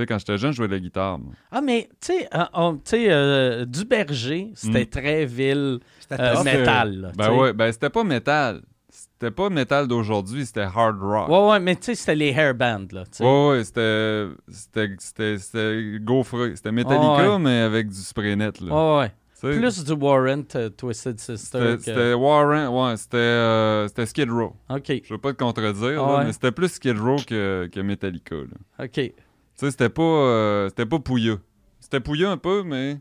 sais, 0.00 0.06
quand 0.06 0.18
j'étais 0.18 0.36
jeune, 0.36 0.50
je 0.52 0.56
jouais 0.56 0.68
de 0.68 0.72
la 0.74 0.80
guitare. 0.80 1.18
moi. 1.18 1.32
Ah, 1.50 1.60
mais, 1.60 1.88
tu 2.00 2.12
sais, 2.12 2.28
euh, 2.34 2.44
on- 2.54 2.74
tu 2.74 2.80
sais, 2.86 3.06
euh, 3.08 3.64
du 3.64 3.84
berger, 3.84 4.50
c'était 4.54 4.82
Mm. 4.82 4.86
très 4.86 5.24
ville 5.26 5.78
euh, 6.12 6.42
métal. 6.42 6.96
là, 7.00 7.12
Ben 7.16 7.32
ouais, 7.32 7.52
ben 7.52 7.70
c'était 7.72 7.90
pas 7.90 8.04
métal. 8.04 8.62
C'était 8.88 9.30
pas 9.30 9.48
métal 9.48 9.88
d'aujourd'hui, 9.88 10.44
c'était 10.44 10.62
hard 10.74 10.98
rock. 11.00 11.28
Ouais, 11.28 11.50
ouais, 11.50 11.60
mais 11.60 11.76
tu 11.76 11.84
sais, 11.84 11.94
c'était 11.94 12.14
les 12.14 12.30
hairbands, 12.32 12.86
là, 12.92 13.04
tu 13.04 13.18
sais. 13.18 13.24
Ouais, 13.24 13.48
ouais, 13.50 13.64
c'était. 13.64 14.26
C'était. 14.48 14.94
C'était. 14.98 15.38
C'était 15.38 15.98
gaufré. 16.00 16.56
C'était 16.56 16.72
Metallica, 16.72 17.32
ouais. 17.32 17.38
mais 17.38 17.60
avec 17.60 17.88
du 17.88 17.94
spray 18.00 18.34
net, 18.36 18.60
là. 18.60 18.74
Ouais, 18.74 19.00
ouais. 19.02 19.12
Plus 19.40 19.84
du 19.84 19.92
Warrant 19.92 20.44
euh, 20.54 20.70
Twisted 20.70 21.18
Sister. 21.20 21.76
C'était 21.78 21.92
que- 21.94 22.14
Warren, 22.14 22.68
ouais, 22.68 22.96
c'était 22.96 23.16
euh, 23.18 23.86
c'était 23.88 24.06
Skid 24.06 24.30
Row. 24.30 24.56
OK, 24.70 24.92
Je 25.04 25.12
veux 25.14 25.20
pas 25.20 25.32
te 25.32 25.38
contredire, 25.38 26.02
Ah 26.02 26.12
là, 26.12 26.18
ouais. 26.18 26.24
mais 26.24 26.32
c'était 26.32 26.52
plus 26.52 26.68
Skid 26.68 26.98
Row 26.98 27.16
que, 27.26 27.68
que 27.70 27.80
Metallica. 27.80 28.34
Là. 28.36 28.84
OK. 28.84 28.92
Tu 28.92 29.12
sais, 29.54 29.70
c'était 29.70 29.88
pas, 29.90 30.02
euh, 30.02 30.68
c'était 30.70 30.86
pas 30.86 30.98
pouilleux. 30.98 31.38
C'était 31.80 32.00
pouilleux 32.00 32.28
un 32.28 32.36
peu, 32.38 32.62
mais 32.62 32.98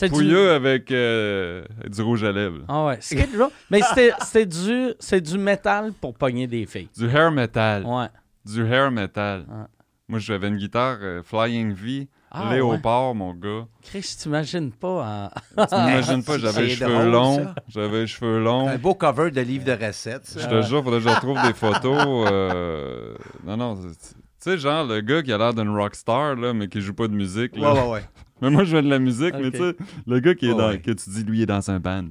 du... 0.00 0.08
pouilleux 0.10 0.52
avec 0.52 0.90
euh, 0.92 1.64
du 1.88 2.02
rouge 2.02 2.22
à 2.24 2.32
lèvres. 2.32 2.64
Ah 2.68 2.86
ouais, 2.86 2.98
Skid 3.00 3.34
Row. 3.38 3.50
mais 3.70 3.80
c'était 4.24 4.46
du, 4.46 4.92
c'est 5.00 5.20
du 5.20 5.38
métal 5.38 5.92
pour 5.92 6.14
pogner 6.14 6.46
des 6.46 6.66
filles. 6.66 6.88
Du 6.96 7.08
hair 7.08 7.32
metal. 7.32 7.84
Ouais. 7.84 8.08
Du 8.44 8.64
hair 8.66 8.90
metal. 8.90 9.46
Ouais. 9.48 9.64
Moi, 10.06 10.18
j'avais 10.18 10.48
une 10.48 10.56
guitare 10.56 10.98
Flying 11.24 11.72
V, 11.72 12.08
Ah, 12.30 12.48
ouais. 12.50 12.56
Léopard, 12.56 13.14
mon 13.14 13.32
gars. 13.34 13.66
Chris, 13.82 14.16
t'imagines 14.18 14.70
pas 14.72 15.30
en... 15.56 15.64
Tu 15.66 15.74
n'imagines 15.74 16.22
pas, 16.22 16.38
j'avais 16.38 16.62
les 16.62 16.68
cheveux 16.76 16.92
drôle, 16.94 17.10
longs. 17.10 17.46
J'avais 17.68 18.00
les 18.00 18.06
cheveux 18.06 18.42
longs. 18.42 18.68
Un 18.68 18.76
beau 18.78 18.94
cover 18.94 19.30
de 19.30 19.40
livre 19.40 19.64
de 19.64 19.72
recettes, 19.72 20.26
ça. 20.26 20.40
Je 20.40 20.46
te 20.46 20.62
jure, 20.66 20.82
faudrait 20.84 21.00
que 21.00 21.08
je 21.08 21.14
retrouve 21.14 21.38
des 21.42 21.54
photos. 21.54 22.28
euh, 22.30 23.14
Non, 23.46 23.56
non. 23.56 23.76
c'est- 23.76 24.14
Tu 24.40 24.50
sais, 24.50 24.58
genre, 24.58 24.84
le 24.86 25.00
gars 25.00 25.22
qui 25.22 25.32
a 25.32 25.38
l'air 25.38 25.52
d'une 25.54 25.70
rockstar, 25.70 26.36
là, 26.36 26.52
mais 26.54 26.68
qui 26.68 26.80
joue 26.80 26.94
pas 26.94 27.08
de 27.08 27.14
musique. 27.14 27.54
Ouais, 27.54 27.60
Là. 27.62 27.74
ouais, 27.74 27.90
ouais. 27.92 28.02
Mais 28.40 28.50
moi, 28.50 28.62
je 28.62 28.76
fais 28.76 28.82
de 28.82 28.88
la 28.88 29.00
musique, 29.00 29.34
mais 29.34 29.50
tu 29.50 29.58
sais, 29.58 29.74
le 30.06 30.20
gars 30.20 30.32
qui 30.36 30.46
est 30.46 30.52
Ouais, 30.52 30.56
dans, 30.58 30.68
ouais. 30.68 30.80
que 30.80 30.92
tu 30.92 31.10
dis, 31.10 31.24
lui, 31.24 31.38
il 31.38 31.42
est 31.42 31.46
dans 31.46 31.70
un 31.72 31.80
band. 31.80 32.04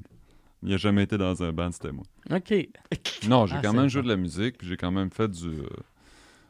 Il 0.61 0.73
a 0.73 0.77
jamais 0.77 1.03
été 1.03 1.17
dans 1.17 1.41
un 1.41 1.53
band, 1.53 1.71
c'était 1.71 1.93
moi. 1.93 2.03
OK. 2.31 2.53
Non, 3.29 3.45
j'ai 3.45 3.55
Ah, 3.57 3.61
quand 3.63 3.71
même 3.73 3.87
joué 3.87 4.01
de 4.01 4.09
la 4.09 4.17
musique, 4.17 4.57
puis 4.57 4.67
j'ai 4.67 4.75
quand 4.75 4.91
même 4.91 5.09
fait 5.09 5.29
du. 5.29 5.47
euh, 5.47 5.67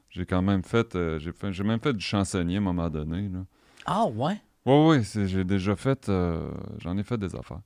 j'ai 0.09 0.25
quand 0.25 0.41
même 0.41 0.63
fait. 0.63 0.95
euh, 0.95 1.19
j'ai 1.19 1.31
fait- 1.31 1.53
j'ai 1.53 1.63
même 1.63 1.79
fait 1.79 1.93
du 1.93 2.03
chansonnier 2.03 2.55
à 2.55 2.57
un 2.57 2.61
moment 2.61 2.89
donné. 2.89 3.29
Là. 3.31 3.39
Ah 3.87 4.05
ouais? 4.07 4.39
Ouais, 4.65 4.87
ouais, 4.87 5.03
c'est- 5.03 5.27
j'ai 5.27 5.43
déjà 5.45 5.75
fait. 5.75 6.09
euh, 6.09 6.51
J'en 6.79 6.97
ai 6.97 7.03
fait 7.03 7.17
des 7.17 7.35
affaires. 7.35 7.61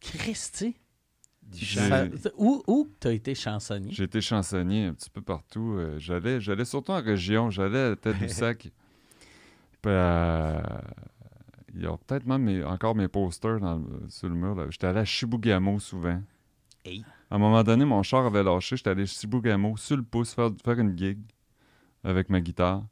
Christy? 0.00 0.74
Ça- 1.52 2.06
Où, 2.36 2.62
où 2.66 2.88
t'as 2.98 3.12
été 3.12 3.34
chansonnier? 3.34 3.92
J'ai 3.92 4.04
été 4.04 4.20
chansonnier 4.20 4.86
un 4.86 4.94
petit 4.94 5.10
peu 5.10 5.20
partout. 5.22 5.74
euh, 5.78 5.98
j'allais, 5.98 6.40
j'allais 6.40 6.64
surtout 6.64 6.92
en 6.92 7.00
région. 7.02 7.50
J'allais 7.50 7.78
à 7.78 7.88
la 7.90 7.96
tête 7.96 8.18
du 8.18 8.28
sac. 8.28 8.62
Puis, 9.82 9.92
euh, 9.92 10.60
il 11.74 11.82
y 11.82 11.86
a 11.86 11.96
peut-être 11.96 12.26
même 12.26 12.42
mes- 12.42 12.64
encore 12.64 12.94
mes 12.94 13.08
posters 13.08 13.60
dans 13.60 13.82
sur 14.08 14.28
le 14.28 14.34
mur. 14.34 14.54
là. 14.54 14.66
J'étais 14.70 14.86
allé 14.88 15.00
à 15.00 15.04
Chibougamau 15.04 15.78
souvent. 15.78 16.20
Hey. 16.84 17.04
À 17.30 17.36
un 17.36 17.38
moment 17.38 17.62
donné, 17.62 17.84
mon 17.84 18.02
char 18.02 18.24
avait 18.26 18.42
lâché. 18.42 18.76
J'étais 18.76 18.90
allé 18.90 19.02
à 19.02 19.06
Chibougamau 19.06 19.76
sur 19.76 19.96
le 19.96 20.02
pouce 20.02 20.32
faire, 20.34 20.50
faire 20.64 20.78
une 20.80 20.96
gig 20.96 21.18
avec 22.02 22.28
ma 22.30 22.40
guitare. 22.40 22.84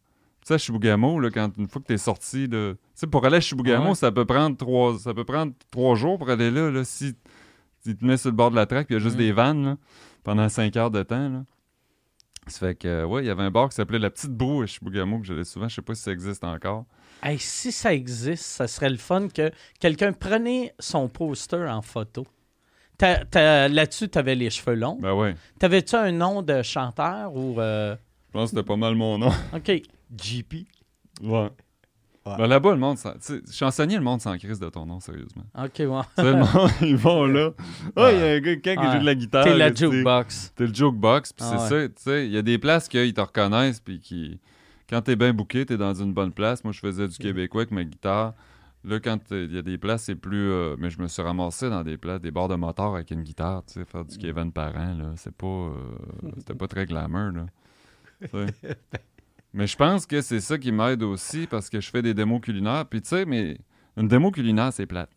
Tu 0.44 0.48
sais, 0.48 0.54
à 0.54 0.58
Chibougamau, 0.58 1.20
là, 1.20 1.30
quand, 1.30 1.50
une 1.56 1.66
fois 1.68 1.80
que 1.80 1.86
t'es 1.86 1.96
sorti, 1.96 2.46
là, 2.46 2.74
tu 2.74 2.78
sais, 2.94 3.06
pour 3.06 3.24
aller 3.24 3.38
à 3.38 3.40
Chibougamau, 3.40 3.88
Ouais. 3.90 3.94
ça 3.94 4.12
peut 4.12 4.26
prendre 4.26 4.56
trois, 4.56 4.98
ça 4.98 5.14
peut 5.14 5.24
prendre 5.24 5.52
trois 5.70 5.94
jours 5.94 6.18
pour 6.18 6.28
aller 6.28 6.50
là, 6.50 6.70
là 6.70 6.84
si 6.84 7.14
tu 7.82 7.96
te 7.96 8.04
mets 8.04 8.16
sur 8.18 8.30
le 8.30 8.36
bord 8.36 8.50
de 8.50 8.56
la 8.56 8.66
traque, 8.66 8.86
puis 8.86 8.94
il 8.94 8.98
y 8.98 9.00
a 9.00 9.02
juste 9.04 9.16
Mm. 9.16 9.18
des 9.18 9.32
vannes 9.32 9.64
là, 9.64 9.76
pendant 10.22 10.48
cinq 10.50 10.76
heures 10.76 10.90
de 10.90 11.02
temps. 11.02 11.28
Là. 11.30 11.44
Ça 12.46 12.58
fait 12.60 12.74
que, 12.74 13.04
ouais, 13.04 13.22
il 13.24 13.26
y 13.26 13.30
avait 13.30 13.42
un 13.42 13.50
bar 13.50 13.70
qui 13.70 13.74
s'appelait 13.76 13.98
La 13.98 14.10
Petite 14.10 14.32
Broue 14.32 14.62
à 14.62 14.66
Chibougamau, 14.66 15.20
que 15.20 15.26
j'allais 15.26 15.44
souvent. 15.44 15.66
Je 15.66 15.76
sais 15.76 15.82
pas 15.82 15.94
si 15.94 16.02
ça 16.02 16.12
existe 16.12 16.44
encore. 16.44 16.84
Hey, 17.22 17.38
si 17.38 17.72
ça 17.72 17.94
existe, 17.94 18.44
ça 18.44 18.66
serait 18.68 18.90
le 18.90 18.98
fun 18.98 19.28
que 19.28 19.50
quelqu'un 19.80 20.12
prenait 20.12 20.74
son 20.78 21.08
poster 21.08 21.66
en 21.70 21.80
photo. 21.80 22.26
Là-dessus, 23.00 24.08
t'avais 24.08 24.34
les 24.34 24.50
cheveux 24.50 24.76
longs. 24.76 24.98
Ben 25.00 25.14
ouais. 25.14 25.34
T'avais-tu 25.58 25.96
un 25.96 26.12
nom 26.12 26.42
de 26.42 26.62
chanteur 26.62 27.34
ou... 27.34 27.58
euh, 27.60 27.96
pense 28.34 28.50
que 28.50 28.56
c'était 28.56 28.66
pas 28.66 28.76
mal 28.76 28.94
mon 28.94 29.16
nom. 29.18 29.30
OK. 29.54 29.82
JP. 30.16 30.54
Ouais. 31.22 31.50
Ouais. 32.26 32.36
Ben 32.38 32.46
là-bas, 32.46 32.72
le 32.72 32.78
monde. 32.78 32.96
Chansonnier, 33.52 33.96
le 33.96 34.02
monde 34.02 34.20
s'en 34.20 34.36
crise 34.38 34.58
de 34.58 34.68
ton 34.70 34.86
nom, 34.86 34.98
sérieusement. 34.98 35.44
OK, 35.58 35.72
ouais. 35.80 35.86
Le 36.24 36.32
monde, 36.54 36.70
ils 36.80 36.96
vont 36.96 37.26
là. 37.26 37.50
Ah, 37.96 38.10
il 38.12 38.18
y 38.18 38.22
a 38.22 38.26
un 38.32 38.40
gars 38.40 38.56
quelqu'un 38.56 38.76
qui 38.76 38.86
Ouais. 38.86 38.92
joue 38.94 38.98
de 39.00 39.04
la 39.04 39.14
guitare. 39.14 39.44
T'es 39.44 39.56
la 39.56 39.74
jukebox. 39.74 40.52
T'es 40.56 40.66
le 40.66 40.74
jukebox, 40.74 41.32
puis 41.34 41.46
Ah 41.46 41.58
c'est 41.58 41.68
ça, 41.68 41.88
tu 41.88 41.94
sais, 41.98 42.26
il 42.26 42.32
y 42.32 42.38
a 42.38 42.42
des 42.42 42.56
places 42.58 42.88
qu'ils 42.88 43.12
te 43.12 43.20
reconnaissent, 43.20 43.80
puis 43.80 44.00
qui... 44.00 44.40
Quand 44.88 45.02
t'es 45.02 45.16
bien 45.16 45.32
booké, 45.34 45.66
t'es 45.66 45.76
dans 45.76 45.94
une 45.94 46.12
bonne 46.14 46.32
place. 46.32 46.64
Moi, 46.64 46.72
je 46.72 46.80
faisais 46.80 47.08
du 47.08 47.16
québécois 47.18 47.62
avec 47.62 47.72
ma 47.72 47.84
guitare. 47.84 48.32
Là, 48.84 49.00
quand 49.00 49.16
t'es- 49.18 49.44
il 49.44 49.54
y 49.54 49.58
a 49.58 49.62
des 49.62 49.78
places, 49.78 50.04
c'est 50.04 50.14
plus... 50.14 50.50
euh, 50.50 50.76
Mais 50.78 50.88
je 50.90 51.00
me 51.00 51.08
suis 51.08 51.22
ramassé 51.22 51.68
dans 51.70 51.82
des 51.82 51.96
places, 51.96 52.20
des 52.20 52.30
bars 52.30 52.48
de 52.48 52.54
motards 52.54 52.94
avec 52.94 53.10
une 53.10 53.22
guitare, 53.22 53.64
tu 53.66 53.74
sais, 53.74 53.84
faire 53.84 54.04
du 54.04 54.16
Kevin 54.18 54.50
Parent, 54.52 54.94
là, 54.94 55.12
c'est 55.16 55.34
pas... 55.34 55.46
euh, 55.46 55.72
C'était 56.38 56.54
pas 56.54 56.68
très 56.68 56.84
glamour, 56.86 57.32
là. 57.32 57.46
Tu 58.32 58.74
mais 59.52 59.66
je 59.68 59.76
pense 59.76 60.04
que 60.06 60.20
c'est 60.20 60.40
ça 60.40 60.58
qui 60.58 60.72
m'aide 60.72 61.02
aussi, 61.04 61.46
parce 61.46 61.70
que 61.70 61.80
je 61.80 61.88
fais 61.90 62.02
des 62.02 62.12
démos 62.14 62.40
culinaires, 62.40 62.86
puis 62.86 63.00
tu 63.00 63.08
sais, 63.08 63.24
mais... 63.24 63.58
Une 63.96 64.08
démo 64.08 64.32
culinaire, 64.32 64.72
c'est 64.72 64.86
plate. 64.86 65.10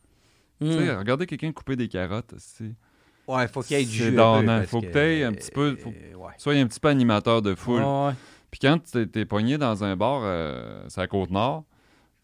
Tu 0.62 0.72
sais, 0.72 0.94
Hmm. 0.94 1.00
regardez 1.00 1.26
quelqu'un 1.26 1.52
couper 1.52 1.76
des 1.76 1.88
carottes, 1.88 2.36
c'est... 2.38 2.76
Ouais, 3.28 3.48
faut 3.48 3.62
qu'il 3.62 3.78
y 3.78 3.82
ait 3.82 3.86
du 3.86 3.92
jus. 3.92 4.12
parce 4.60 4.70
Faut 4.70 4.82
que 4.82 4.86
t'aies 4.88 5.24
un 5.24 5.34
petit 5.34 5.52
peu- 5.52 5.76
faut- 5.76 5.90
euh, 5.90 6.16
ouais. 6.16 6.32
Sois 6.38 6.54
un 6.54 6.68
petit 6.68 6.80
peu 6.80 6.88
animateur 6.88 7.42
de 7.42 7.56
foule. 7.56 7.82
Puis 8.52 8.60
quand 8.62 8.78
t'es, 8.92 9.06
t'es 9.08 9.26
pogné 9.26 9.58
dans 9.58 9.84
un 9.84 9.96
bar, 9.98 10.22
euh, 10.24 10.86
c'est 10.88 11.02
à 11.02 11.08
Côte-Nord, 11.08 11.66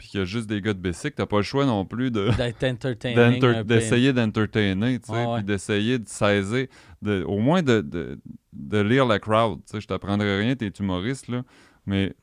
puis 0.04 0.10
qu'il 0.10 0.20
y 0.20 0.24
a 0.24 0.26
juste 0.26 0.48
des 0.48 0.60
gars 0.60 0.74
de 0.74 0.80
Bessic, 0.80 1.16
t'as 1.16 1.26
pas 1.26 1.38
le 1.38 1.44
choix 1.44 1.66
non 1.66 1.86
plus 1.86 2.12
de, 2.12 2.28
d'essayer 3.64 4.12
d'entertainer, 4.12 5.00
tu 5.00 5.14
sais, 5.14 5.26
puis 5.36 5.44
d'essayer 5.46 5.98
de 5.98 6.10
saisir, 6.10 6.68
de, 7.02 7.24
au 7.24 7.40
moins 7.40 7.62
de, 7.62 7.80
de, 7.80 8.20
de 8.52 8.80
lire 8.80 9.06
la 9.06 9.20
crowd. 9.20 9.60
Tu 9.60 9.72
sais, 9.72 9.80
je 9.80 9.88
t'apprendrai 9.88 10.40
rien, 10.40 10.58
t'es 10.58 10.68
humoriste, 10.68 11.30
là, 11.30 11.44
mais 11.86 12.14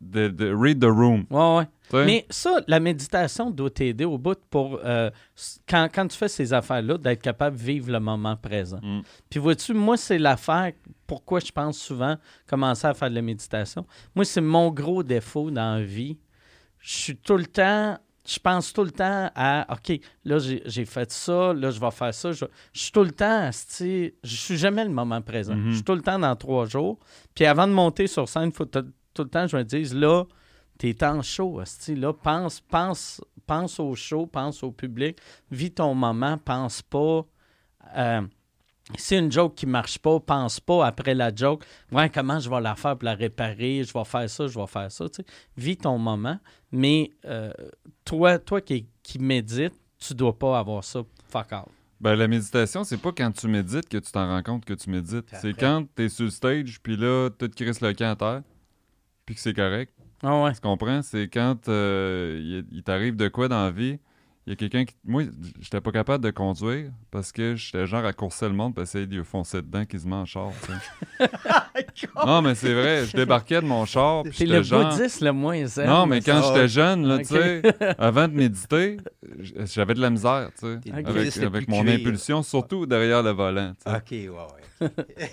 de, 0.00 0.26
de 0.26 0.52
read 0.52 0.80
the 0.80 0.86
room. 0.86 1.26
Ouais, 1.30 1.64
ouais. 1.92 2.04
Mais 2.06 2.26
ça, 2.28 2.60
la 2.66 2.80
méditation 2.80 3.52
doit 3.52 3.70
t'aider 3.70 4.04
au 4.04 4.18
bout 4.18 4.40
pour, 4.50 4.80
euh, 4.84 5.12
quand, 5.68 5.88
quand 5.94 6.08
tu 6.08 6.18
fais 6.18 6.26
ces 6.26 6.52
affaires-là, 6.52 6.98
d'être 6.98 7.22
capable 7.22 7.56
de 7.56 7.62
vivre 7.62 7.92
le 7.92 8.00
moment 8.00 8.34
présent. 8.34 8.80
Mm. 8.82 9.02
Puis 9.30 9.38
vois-tu, 9.38 9.74
moi, 9.74 9.96
c'est 9.96 10.18
l'affaire, 10.18 10.72
pourquoi 11.06 11.38
je 11.38 11.52
pense 11.52 11.78
souvent 11.78 12.16
commencer 12.48 12.88
à 12.88 12.94
faire 12.94 13.10
de 13.10 13.14
la 13.14 13.22
méditation. 13.22 13.86
Moi, 14.16 14.24
c'est 14.24 14.40
mon 14.40 14.72
gros 14.72 15.04
défaut 15.04 15.52
dans 15.52 15.78
la 15.78 15.84
vie. 15.84 16.18
Je 16.84 16.94
suis 16.96 17.16
tout 17.16 17.38
le 17.38 17.46
temps, 17.46 17.98
je 18.26 18.38
pense 18.38 18.74
tout 18.74 18.84
le 18.84 18.90
temps 18.90 19.30
à, 19.34 19.66
OK, 19.72 19.98
là, 20.26 20.38
j'ai 20.38 20.62
j'ai 20.66 20.84
fait 20.84 21.10
ça, 21.10 21.54
là, 21.54 21.70
je 21.70 21.80
vais 21.80 21.90
faire 21.90 22.12
ça. 22.12 22.32
Je, 22.32 22.44
je 22.74 22.78
suis 22.78 22.92
tout 22.92 23.04
le 23.04 23.10
temps, 23.10 23.50
je 23.50 24.10
suis 24.22 24.58
jamais 24.58 24.84
le 24.84 24.90
moment 24.90 25.22
présent. 25.22 25.54
Mhm. 25.54 25.70
Je 25.70 25.74
suis 25.76 25.82
tout 25.82 25.94
le 25.94 26.02
temps 26.02 26.18
dans 26.18 26.36
trois 26.36 26.66
jours. 26.66 26.98
Puis 27.34 27.46
avant 27.46 27.66
de 27.66 27.72
monter 27.72 28.06
sur 28.06 28.28
scène, 28.28 28.50
il 28.50 28.52
faut 28.52 28.66
tout, 28.66 28.84
le 29.16 29.28
temps, 29.30 29.46
je 29.46 29.56
me 29.56 29.64
dise, 29.64 29.94
là, 29.94 30.24
t'es 30.76 31.02
en 31.04 31.22
show, 31.22 31.58
asti, 31.58 31.94
là, 31.94 32.12
pense, 32.12 32.60
pense, 32.60 33.22
pense 33.46 33.80
au 33.80 33.94
show, 33.94 34.26
pense 34.26 34.62
au 34.62 34.70
public, 34.70 35.18
vis 35.50 35.70
ton 35.72 35.94
moment, 35.94 36.36
pense 36.36 36.82
pas. 36.82 37.24
euh, 37.96 38.20
si 38.96 39.16
une 39.16 39.32
joke 39.32 39.54
qui 39.54 39.66
marche 39.66 39.98
pas, 39.98 40.20
pense 40.20 40.60
pas 40.60 40.86
après 40.86 41.14
la 41.14 41.34
joke, 41.34 41.64
ouais, 41.92 42.10
comment 42.10 42.38
je 42.38 42.50
vais 42.50 42.60
la 42.60 42.74
faire 42.74 42.96
pour 42.96 43.06
la 43.06 43.14
réparer, 43.14 43.82
je 43.82 43.92
vais 43.92 44.04
faire 44.04 44.28
ça, 44.28 44.46
je 44.46 44.58
vais 44.58 44.66
faire 44.66 44.90
ça. 44.92 45.08
tu 45.08 45.16
sais. 45.16 45.24
Vis 45.56 45.76
ton 45.76 45.98
moment, 45.98 46.38
mais 46.70 47.10
euh, 47.24 47.52
toi, 48.04 48.38
toi 48.38 48.60
qui, 48.60 48.86
qui 49.02 49.18
médites, 49.18 49.74
tu 49.98 50.14
dois 50.14 50.38
pas 50.38 50.58
avoir 50.58 50.84
ça 50.84 51.00
fuck 51.28 51.52
out. 51.52 51.68
Ben, 52.00 52.16
la 52.16 52.28
méditation, 52.28 52.84
c'est 52.84 52.98
pas 52.98 53.12
quand 53.12 53.32
tu 53.32 53.48
médites 53.48 53.88
que 53.88 53.96
tu 53.96 54.12
t'en 54.12 54.28
rends 54.28 54.42
compte 54.42 54.64
que 54.66 54.74
tu 54.74 54.90
médites. 54.90 55.24
C'est 55.40 55.54
quand 55.54 55.86
t'es 55.94 56.10
sur 56.10 56.24
le 56.24 56.30
stage, 56.30 56.78
puis 56.82 56.96
là, 56.96 57.30
tu 57.30 57.48
te 57.48 57.64
crisses 57.64 57.80
le 57.80 57.94
camp 57.94 58.10
à 58.10 58.16
terre, 58.16 58.42
puis 59.24 59.34
que 59.34 59.40
c'est 59.40 59.54
correct. 59.54 59.94
Ah 60.22 60.42
ouais. 60.42 60.52
Tu 60.52 60.60
comprends? 60.60 61.00
C'est 61.02 61.28
quand 61.28 61.68
euh, 61.68 62.38
il, 62.42 62.76
il 62.76 62.82
t'arrive 62.82 63.16
de 63.16 63.28
quoi 63.28 63.48
dans 63.48 63.64
la 63.64 63.70
vie, 63.70 63.98
il 64.46 64.50
y 64.50 64.52
a 64.52 64.56
quelqu'un 64.56 64.84
qui. 64.84 64.94
Moi, 65.04 65.22
j'étais 65.60 65.80
pas 65.80 65.90
capable 65.90 66.22
de 66.22 66.30
conduire 66.30 66.90
parce 67.10 67.32
que 67.32 67.54
j'étais 67.56 67.86
genre 67.86 68.04
à 68.04 68.12
courser 68.12 68.46
le 68.46 68.52
monde 68.54 68.74
pour 68.74 68.82
essayer 68.82 69.06
de 69.06 69.16
lui 69.16 69.24
foncer 69.24 69.62
dedans 69.62 69.84
quasiment 69.86 70.20
en 70.20 70.24
char. 70.26 70.50
tu 70.62 70.72
sais. 70.72 71.28
non, 72.26 72.42
mais 72.42 72.54
c'est 72.54 72.74
vrai, 72.74 73.06
je 73.06 73.16
débarquais 73.16 73.60
de 73.62 73.66
mon 73.66 73.84
char, 73.86 74.22
puis 74.24 74.32
C'est 74.34 74.46
le 74.46 74.62
genre. 74.62 74.90
bouddhiste 74.94 75.20
le 75.22 75.32
moins 75.32 75.64
zen. 75.66 75.86
Non, 75.86 76.06
mais 76.06 76.20
quand 76.20 76.42
j'étais 76.42 76.68
jeune, 76.68 77.06
là, 77.06 77.18
tu 77.18 77.24
sais, 77.24 77.62
avant 77.98 78.28
de 78.28 78.34
méditer, 78.34 78.98
j'avais 79.40 79.94
de 79.94 80.00
la 80.00 80.10
misère, 80.10 80.50
tu 80.58 80.66
sais, 80.66 80.92
avec, 80.92 81.36
avec 81.38 81.68
mon 81.68 81.82
cuir. 81.82 81.94
impulsion, 81.94 82.42
surtout 82.42 82.84
derrière 82.86 83.22
le 83.22 83.30
volant. 83.30 83.72
tu. 83.84 83.90
OK, 83.90 84.10
ouais, 84.10 84.28
ouais. 84.28 84.88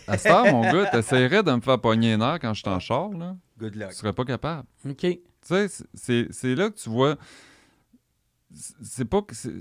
À 0.07 0.17
ce 0.17 0.27
temps, 0.29 0.49
mon 0.51 0.61
gars, 0.61 0.85
t'essayerais 0.85 1.43
de 1.43 1.51
me 1.51 1.59
faire 1.61 1.79
pogner 1.81 2.11
les 2.11 2.17
nerfs 2.17 2.39
quand 2.39 2.53
je 2.53 2.61
suis 2.61 2.69
en 2.69 2.79
char, 2.79 3.09
là? 3.09 3.35
Good 3.59 3.73
Tu 3.73 3.79
luck. 3.79 3.91
serais 3.93 4.13
pas 4.13 4.23
capable. 4.23 4.63
OK. 4.89 4.97
Tu 4.99 5.19
sais, 5.41 5.67
c'est 6.31 6.55
là 6.55 6.69
que 6.69 6.77
tu 6.77 6.89
vois. 6.89 7.15
C'est- 8.53 9.06
pas 9.06 9.22
que. 9.22 9.36
c'est- 9.36 9.53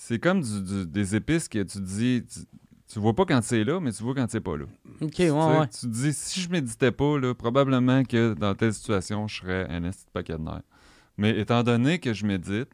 C'est 0.00 0.20
comme 0.20 0.40
du- 0.42 0.62
du- 0.62 0.86
des 0.86 1.16
épices 1.16 1.48
que 1.48 1.60
tu 1.62 1.80
dis. 1.80 2.24
Tu, 2.32 2.40
tu 2.86 2.98
vois 3.00 3.14
pas 3.14 3.24
quand 3.26 3.40
c'est 3.42 3.64
là, 3.64 3.80
mais 3.80 3.90
tu 3.92 4.02
vois 4.04 4.14
quand 4.14 4.26
c'est 4.30 4.40
pas 4.40 4.56
là. 4.56 4.64
OK, 5.00 5.10
Tu 5.12 5.30
ouais. 5.30 5.66
Tu 5.68 5.80
te 5.80 5.86
dis, 5.88 6.12
si 6.12 6.40
je 6.40 6.48
méditais 6.50 6.92
pas, 6.92 7.18
là, 7.18 7.34
probablement 7.34 8.04
que 8.04 8.34
dans 8.34 8.54
telle 8.54 8.72
situation, 8.72 9.26
je 9.26 9.40
serais 9.40 9.66
un 9.68 9.80
de 9.80 10.10
paquet 10.12 10.34
de 10.34 10.42
nerfs. 10.42 10.62
Mais 11.16 11.38
étant 11.40 11.64
donné 11.64 11.98
que 11.98 12.12
je 12.12 12.24
médite, 12.24 12.68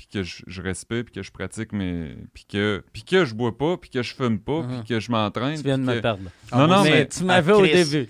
puis 0.00 0.06
que 0.06 0.22
je, 0.22 0.42
je 0.46 0.62
respire, 0.62 1.04
puis 1.04 1.12
que 1.12 1.22
je 1.22 1.30
pratique 1.30 1.74
mes. 1.74 2.16
Puis 2.32 2.46
que, 2.48 2.82
puis 2.90 3.02
que 3.02 3.26
je 3.26 3.34
bois 3.34 3.54
pas, 3.58 3.76
puis 3.76 3.90
que 3.90 4.02
je 4.02 4.14
fume 4.14 4.38
pas, 4.40 4.62
puis 4.62 4.88
que 4.88 4.98
je 4.98 5.10
m'entraîne. 5.12 5.56
Tu 5.58 5.62
viens 5.64 5.76
de 5.76 5.82
me 5.82 6.00
perdre. 6.00 6.22
Non, 6.54 6.66
non, 6.66 6.82
mais, 6.84 6.90
mais. 6.90 7.08
tu 7.08 7.22
m'avais 7.22 7.52
Ah, 7.52 7.56
au 7.58 7.62
début. 7.66 8.08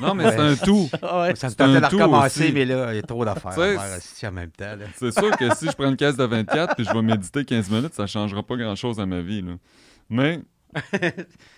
Non, 0.00 0.14
mais 0.14 0.32
c'est 0.32 0.40
un 0.40 0.56
tout. 0.56 0.88
ouais. 1.02 1.36
Ça 1.36 1.46
me 1.46 1.52
C'est 1.52 1.60
un 1.60 1.66
tentait 1.66 1.80
de 1.80 1.86
tout 1.90 1.96
recommencer, 1.96 2.42
aussi. 2.46 2.52
mais 2.52 2.64
là, 2.64 2.92
il 2.92 2.96
y 2.96 2.98
a 2.98 3.02
trop 3.02 3.24
d'affaires 3.24 3.56
en 3.56 4.32
même 4.32 4.50
temps. 4.50 4.74
C'est 4.96 5.12
sûr 5.12 5.30
que 5.36 5.54
si 5.54 5.66
je 5.66 5.72
prends 5.76 5.88
une 5.90 5.96
caisse 5.96 6.16
de 6.16 6.24
24 6.24 6.74
puis 6.74 6.84
je 6.84 6.92
vais 6.92 7.02
méditer 7.02 7.44
15 7.44 7.70
minutes, 7.70 7.94
ça 7.94 8.08
changera 8.08 8.42
pas 8.42 8.56
grand-chose 8.56 8.98
à 8.98 9.06
ma 9.06 9.20
vie. 9.20 9.42
là. 9.42 9.52
Mais 10.10 10.40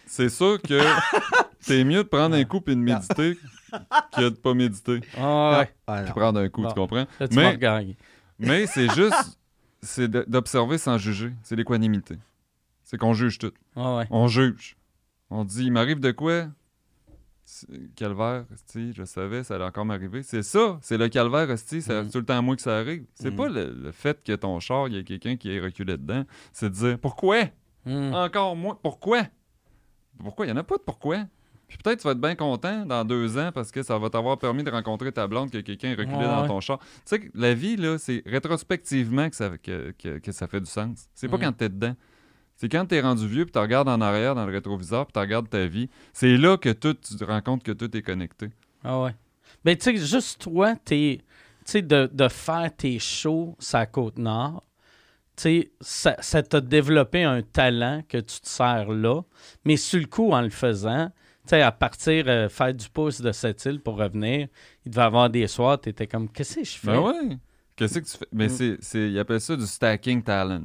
c'est 0.07 0.29
sûr 0.29 0.61
que 0.61 0.79
c'est 1.59 1.85
mieux 1.85 2.03
de 2.05 2.09
prendre 2.09 2.37
un 2.37 2.45
coup 2.45 2.61
puis 2.61 2.77
de 2.77 2.81
méditer 2.81 3.39
que 4.15 4.23
de 4.29 4.29
pas 4.35 4.53
méditer. 4.53 5.01
Ah, 5.19 5.61
ouais. 5.61 5.71
Ah, 5.87 6.03
Puis 6.03 6.13
prendre 6.13 6.39
un 6.41 6.49
coup, 6.51 6.63
Bon. 6.63 6.69
tu 6.69 6.75
comprends? 6.75 7.07
Là, 7.19 7.29
tu 7.29 7.35
Mais-. 7.37 7.97
Mais 8.39 8.67
c'est 8.67 8.93
juste 8.95 9.39
c'est 9.83 10.09
d'observer 10.11 10.79
sans 10.79 10.99
juger. 10.99 11.33
C'est 11.43 11.57
l'équanimité. 11.57 12.17
C'est 12.85 12.99
qu'on 12.99 13.13
juge 13.15 13.39
tout. 13.39 13.53
Ah, 13.77 13.97
ouais. 13.99 14.07
On 14.11 14.27
juge. 14.29 14.77
On 15.31 15.45
dit, 15.45 15.65
il 15.65 15.73
m'arrive 15.73 16.01
de 16.01 16.11
quoi? 16.11 16.47
Calvaire, 17.97 18.45
esti, 18.55 18.93
je 18.95 19.05
savais, 19.05 19.43
ça 19.43 19.57
allait 19.57 19.65
encore 19.65 19.85
m'arriver. 19.85 20.23
C'est 20.23 20.43
ça, 20.45 20.79
c'est 20.83 20.97
le 20.97 21.09
calvaire, 21.09 21.49
c'est 21.59 21.87
Mhm. 21.89 22.11
tout 22.11 22.19
le 22.19 22.25
temps 22.25 22.39
à 22.39 22.43
moi 22.43 22.55
que 22.55 22.63
ça 22.63 22.79
arrive. 22.79 23.05
C'est 23.15 23.31
Mhm. 23.31 23.37
pas 23.37 23.49
le, 23.49 23.73
le 23.75 23.91
fait 23.93 24.23
que 24.23 24.33
ton 24.37 24.61
char, 24.61 24.87
il 24.87 24.95
y 24.95 24.99
a 24.99 25.03
quelqu'un 25.03 25.37
qui 25.37 25.51
est 25.51 25.59
reculé 25.61 25.97
dedans. 25.97 26.25
C'est 26.53 26.71
de 26.71 26.75
dire, 26.75 26.99
pourquoi? 27.01 27.45
Hmm. 27.87 28.13
Encore 28.15 28.55
moi, 28.55 28.79
pourquoi? 28.81 29.23
Pourquoi? 30.19 30.47
Il 30.47 30.49
n'y 30.51 30.53
en 30.53 30.61
a 30.61 30.63
pas 30.65 30.77
de 30.77 30.83
pourquoi. 30.83 31.25
Puis 31.71 31.79
peut-être 31.83 32.01
tu 32.01 32.05
vas 32.07 32.13
être 32.13 32.21
bien 32.21 32.35
content 32.35 32.85
dans 32.85 33.05
deux 33.05 33.39
ans 33.39 33.51
parce 33.55 33.71
que 33.71 33.83
ça 33.83 33.97
va 33.99 34.11
t'avoir 34.11 34.37
permis 34.39 34.63
de 34.65 34.71
rencontrer 34.71 35.13
ta 35.13 35.27
blonde 35.27 35.51
que 35.51 35.59
quelqu'un 35.59 35.89
est 35.91 35.95
reculé 35.95 36.17
Ouais, 36.19 36.25
dans 36.25 36.47
ton 36.47 36.61
char. 36.61 36.79
Tu 36.81 36.87
sais 37.07 37.21
que 37.21 37.29
la 37.35 37.55
vie, 37.55 37.77
là, 37.77 37.97
c'est 37.97 38.23
rétrospectivement 38.27 39.31
que 39.31 39.37
ça, 39.37 39.51
que, 39.57 39.93
que- 39.99 40.19
que 40.19 40.33
ça 40.33 40.47
fait 40.49 40.61
du 40.61 40.67
sens. 40.71 41.07
C'est 41.15 41.29
pas 41.29 41.37
Mhm. 41.37 41.43
quand 41.45 41.53
t'es 41.53 41.69
dedans. 41.69 41.95
C'est 42.57 42.69
quand 42.69 42.85
t'es 42.85 43.01
rendu 43.01 43.27
vieux, 43.27 43.45
puis 43.47 43.53
tu 43.53 43.59
regardes 43.59 43.89
en 43.89 44.01
arrière 44.03 44.35
dans 44.35 44.45
le 44.45 44.53
rétroviseur, 44.53 45.07
puis 45.07 45.13
tu 45.15 45.19
regardes 45.21 45.49
ta 45.49 45.67
vie. 45.67 45.89
C'est 46.13 46.37
là 46.37 46.59
que 46.59 46.69
tout, 46.71 46.93
tu 46.95 47.17
te 47.17 47.25
rends 47.25 47.41
compte 47.41 47.63
que 47.63 47.73
tout 47.73 47.97
est 47.97 48.03
connecté. 48.03 48.51
Ah 48.85 49.01
ouais. 49.03 49.15
Ben, 49.65 49.77
tu 49.77 49.85
sais, 49.85 49.97
juste 50.07 50.43
toi, 50.43 50.75
t'es, 50.85 51.21
tu 51.21 51.25
sais, 51.65 51.83
de, 51.83 52.11
de 52.13 52.29
faire 52.29 52.71
tes 52.77 52.99
shows 52.99 53.57
sur 53.59 53.79
la 53.79 53.87
Côte-Nord, 53.87 54.63
tu 55.37 55.71
sais, 55.81 56.17
ça, 56.21 56.43
t'a 56.43 56.61
développé 56.61 57.23
un 57.25 57.41
talent 57.43 58.03
que 58.09 58.19
tu 58.19 58.41
te 58.41 58.49
sers 58.49 58.91
là. 58.91 59.23
Mais 59.65 59.77
sur 59.79 59.99
le 60.01 60.07
coup, 60.07 60.33
en 60.33 60.43
le 60.43 60.51
faisant, 60.51 61.11
sais, 61.51 61.63
à 61.63 61.73
partir, 61.73 62.25
euh, 62.27 62.49
faire 62.49 62.73
du 62.75 62.89
pouce 62.89 63.21
de 63.21 63.33
cette 63.33 63.65
île 63.65 63.81
pour 63.81 63.97
revenir, 63.97 64.49
il 64.85 64.91
devait 64.91 65.03
avoir 65.03 65.29
des 65.31 65.47
soirs, 65.47 65.81
t'étais 65.81 66.07
comme, 66.07 66.29
qu'est-ce 66.29 66.57
que 66.57 66.65
je 66.65 66.77
fais? 66.79 66.87
Ben 66.89 67.01
ouais. 67.01 67.39
Qu'est-ce 67.77 67.99
que 67.99 68.05
tu 68.05 68.17
fais? 68.19 68.27
Mais 68.33 68.49
Mm. 68.49 68.77
c'est, 68.81 69.11
ils 69.11 69.19
appellent 69.19 69.41
ça 69.41 69.57
du 69.57 69.67
stacking 69.67 70.23
talent. 70.23 70.63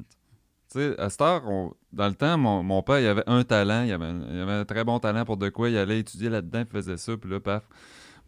Tu 0.71 0.79
sais, 0.79 0.99
à 0.99 1.09
cette 1.09 1.21
heure, 1.21 1.43
on- 1.47 1.73
dans 1.93 2.07
le 2.07 2.15
temps, 2.15 2.37
mon, 2.37 2.61
mon 2.63 2.81
père, 2.83 2.99
il 2.99 3.07
avait 3.07 3.23
un 3.27 3.43
talent, 3.43 3.83
il 3.83 3.91
avait, 3.93 4.11
il 4.31 4.39
avait 4.39 4.51
un 4.53 4.65
très 4.65 4.83
bon 4.83 4.99
talent 4.99 5.23
pour 5.23 5.37
de 5.37 5.47
quoi, 5.49 5.69
il 5.69 5.77
allait 5.77 5.99
étudier 5.99 6.29
là-dedans, 6.29 6.59
il 6.61 6.65
faisait 6.71 6.97
ça, 6.97 7.15
puis 7.15 7.29
là, 7.29 7.39
paf. 7.39 7.63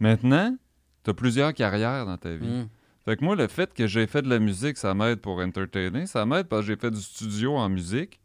Maintenant, 0.00 0.56
tu 1.04 1.10
as 1.10 1.14
plusieurs 1.14 1.52
carrières 1.54 2.06
dans 2.06 2.16
ta 2.16 2.34
vie. 2.34 2.46
Hmm. 2.46 2.68
Fait 3.04 3.16
que 3.16 3.24
moi, 3.24 3.36
le 3.36 3.48
fait 3.48 3.72
que 3.72 3.86
j'ai 3.86 4.06
fait 4.06 4.22
de 4.22 4.28
la 4.28 4.38
musique, 4.38 4.76
ça 4.76 4.94
m'aide 4.94 5.20
pour 5.20 5.38
entertainer, 5.38 6.06
ça 6.06 6.26
m'aide 6.26 6.46
parce 6.46 6.62
que 6.62 6.68
j'ai 6.68 6.76
fait 6.76 6.90
du 6.90 7.00
studio 7.00 7.56
en 7.56 7.68
musique, 7.68 8.20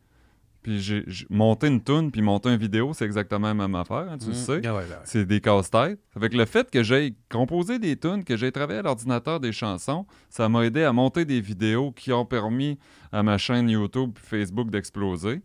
puis 0.64 0.80
j'ai, 0.80 1.06
monté 1.30 1.68
une 1.68 1.84
tune, 1.84 2.10
puis 2.11 2.22
monté 2.22 2.49
une 2.49 2.57
vidéo, 2.57 2.94
c'est 2.94 3.06
exactement 3.06 3.48
la 3.49 3.53
même 3.53 3.76
affaire, 3.76 4.07
hein, 4.10 4.18
tu 4.18 4.27
le 4.27 4.31
Mm. 4.31 4.35
sais. 4.35 4.61
Ah 4.65 4.73
ouais, 4.76 4.85
ben, 4.90 4.95
C'est 5.03 5.26
des 5.26 5.41
casse-têtes. 5.41 5.99
Avec 6.15 6.34
le 6.34 6.45
fait 6.45 6.72
que 6.72 6.81
j'ai 6.81 7.15
composé 7.30 7.77
des 7.80 7.98
tunes, 7.98 8.23
que 8.23 8.35
j'ai 8.38 8.52
travaillé 8.52 8.80
à 8.80 8.84
l'ordinateur 8.84 9.40
des 9.40 9.52
chansons, 9.52 10.06
ça 10.30 10.49
m'a 10.49 10.65
aidé 10.65 10.84
à 10.84 10.94
monter 10.94 11.26
des 11.26 11.41
vidéos 11.41 11.91
qui 11.91 12.11
ont 12.11 12.26
permis 12.26 12.80
à 13.11 13.22
ma 13.22 13.38
chaîne 13.38 13.69
YouTube 13.69 14.11
et 14.15 14.19
Facebook 14.27 14.72
d'exploser. 14.72 15.41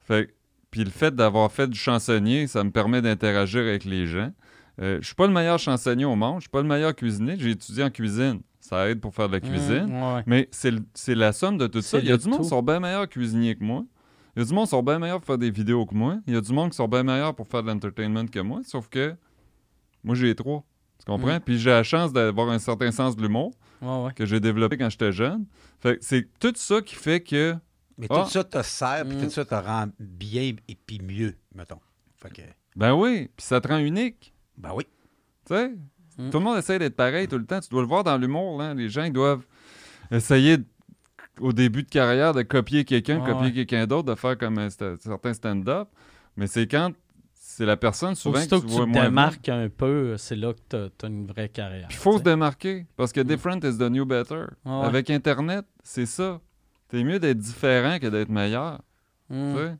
Fait 0.00 0.26
que- 0.26 0.32
puis 0.70 0.84
le 0.84 0.90
fait 0.90 1.14
d'avoir 1.14 1.50
fait 1.52 1.68
du 1.68 1.78
chansonnier, 1.78 2.46
ça 2.46 2.64
me 2.64 2.70
permet 2.70 3.02
d'interagir 3.02 3.60
avec 3.62 3.84
les 3.84 4.06
gens. 4.06 4.32
Euh, 4.80 4.98
je 5.00 5.06
suis 5.06 5.14
pas 5.14 5.26
le 5.26 5.32
meilleur 5.32 5.58
chansonnier 5.58 6.04
au 6.04 6.16
monde, 6.16 6.36
je 6.38 6.42
suis 6.42 6.50
pas 6.50 6.62
le 6.62 6.66
meilleur 6.68 6.94
cuisinier, 6.96 7.36
j'ai 7.38 7.50
étudié 7.50 7.84
en 7.84 7.90
cuisine. 7.90 8.40
Ça 8.58 8.88
aide 8.88 8.98
pour 9.00 9.14
faire 9.14 9.28
de 9.28 9.34
la 9.34 9.40
cuisine. 9.40 9.86
Hmm, 9.88 10.14
ouais. 10.16 10.22
Mais 10.26 10.48
c'est 10.50 11.14
la 11.14 11.32
somme 11.32 11.58
de 11.58 11.66
tout 11.66 11.82
ça. 11.82 11.98
Il 11.98 12.06
y 12.06 12.12
a 12.12 12.16
du 12.16 12.26
monde 12.28 12.40
qui 12.40 12.48
sont 12.48 12.62
bien 12.62 12.80
meilleurs 12.80 13.08
cuisiniers 13.08 13.54
que 13.56 13.62
moi. 13.62 13.84
Il 14.36 14.40
y 14.40 14.42
a 14.42 14.44
du 14.46 14.52
monde 14.54 14.64
qui 14.64 14.70
sont 14.70 14.82
bien 14.82 14.98
meilleurs 14.98 15.18
pour 15.20 15.26
faire 15.26 15.38
des 15.38 15.50
vidéos 15.50 15.86
que 15.86 15.94
moi. 15.94 16.18
Il 16.26 16.34
y 16.34 16.36
a 16.36 16.40
du 16.40 16.52
monde 16.52 16.70
qui 16.70 16.76
sont 16.76 16.88
bien 16.88 17.02
meilleurs 17.04 17.34
pour 17.34 17.46
faire 17.46 17.62
de 17.62 17.68
l'entertainment 17.68 18.26
que 18.26 18.40
moi. 18.40 18.60
Sauf 18.64 18.88
que 18.88 19.14
moi, 20.02 20.14
j'ai 20.14 20.26
les 20.26 20.34
trois. 20.34 20.64
Tu 20.98 21.04
comprends? 21.06 21.36
Mm. 21.36 21.40
Puis 21.40 21.58
j'ai 21.58 21.70
la 21.70 21.82
chance 21.82 22.12
d'avoir 22.12 22.48
un 22.50 22.58
certain 22.58 22.90
sens 22.90 23.16
de 23.16 23.22
l'humour 23.22 23.52
Ouais, 23.82 24.04
ouais. 24.06 24.12
que 24.14 24.24
j'ai 24.26 24.40
développé 24.40 24.76
quand 24.78 24.88
j'étais 24.90 25.12
jeune. 25.12 25.46
Fait 25.80 25.98
que 25.98 26.04
c'est 26.04 26.28
tout 26.40 26.52
ça 26.56 26.80
qui 26.80 26.94
fait 26.94 27.20
que. 27.20 27.54
Mais 27.96 28.06
Ah. 28.10 28.22
tout 28.24 28.30
ça 28.30 28.42
te 28.42 28.60
sert, 28.62 29.04
puis 29.06 29.16
Mm. 29.16 29.22
tout 29.24 29.30
ça 29.30 29.44
te 29.44 29.54
rend 29.54 29.86
bien 30.00 30.52
et 30.68 30.74
puis 30.86 31.00
mieux, 31.00 31.36
mettons. 31.54 31.78
Fait 32.16 32.30
que, 32.30 32.42
Ben 32.74 32.92
oui, 32.94 33.28
puis 33.36 33.46
ça 33.46 33.60
te 33.60 33.68
rend 33.68 33.78
unique. 33.78 34.34
ben 34.58 34.72
oui. 34.74 34.84
Tu 35.46 35.54
sais? 35.54 35.68
Mm. 36.18 36.30
Tout 36.30 36.38
le 36.38 36.44
monde 36.44 36.58
essaie 36.58 36.78
d'être 36.78 36.96
pareil 36.96 37.28
tout 37.28 37.38
le 37.38 37.46
temps. 37.46 37.60
Tu 37.60 37.68
dois 37.68 37.82
le 37.82 37.88
voir 37.88 38.02
dans 38.02 38.16
l'humour. 38.16 38.58
Là. 38.58 38.74
Les 38.74 38.88
gens, 38.88 39.04
ils 39.04 39.12
doivent 39.12 39.46
essayer, 40.10 40.58
de- 40.58 40.64
au 41.40 41.52
début 41.52 41.82
de 41.82 41.88
carrière, 41.88 42.32
de 42.34 42.42
copier 42.42 42.84
quelqu'un, 42.84 43.16
de 43.18 43.22
Ah 43.24 43.30
copier 43.32 43.46
ouais. 43.48 43.52
quelqu'un 43.52 43.86
d'autre, 43.86 44.08
de 44.10 44.14
faire 44.14 44.36
comme 44.38 44.58
un 44.58 44.68
sta- 44.68 44.96
certain 45.00 45.32
stand-up. 45.34 45.88
Mais 46.36 46.46
c'est 46.46 46.66
quand 46.66 46.92
c'est 47.32 47.66
la 47.66 47.76
personne 47.76 48.14
souvent 48.14 48.38
Aussitôt 48.38 48.56
que 48.60 48.62
que 48.62 48.66
tu 48.68 48.72
tu 48.72 48.76
vois 48.78 48.86
te 48.86 48.90
moins 48.90 49.00
bien. 49.02 49.10
démarques 49.10 49.48
un 49.48 49.68
peu, 49.68 50.16
c'est 50.16 50.34
là 50.36 50.52
que 50.52 50.58
t'as, 50.68 50.88
t'as 50.96 51.06
une 51.08 51.26
vraie 51.26 51.48
carrière. 51.48 51.86
Puis 51.88 51.96
il 51.98 52.00
faut 52.00 52.12
tu 52.14 52.18
se 52.18 52.22
démarquer. 52.24 52.86
Parce 52.96 53.12
que 53.12 53.20
Mm. 53.20 53.24
different 53.24 53.58
is 53.64 53.78
the 53.78 53.90
new 53.90 54.04
better. 54.04 54.44
Ah 54.64 54.80
ouais. 54.80 54.86
Avec 54.86 55.10
Internet, 55.10 55.64
c'est 55.82 56.06
ça. 56.06 56.40
T'es 56.88 57.04
mieux 57.04 57.18
d'être 57.18 57.38
différent 57.38 57.98
que 58.00 58.06
d'être 58.08 58.28
meilleur. 58.28 58.80
Tu 59.30 59.36
sais. 59.56 59.76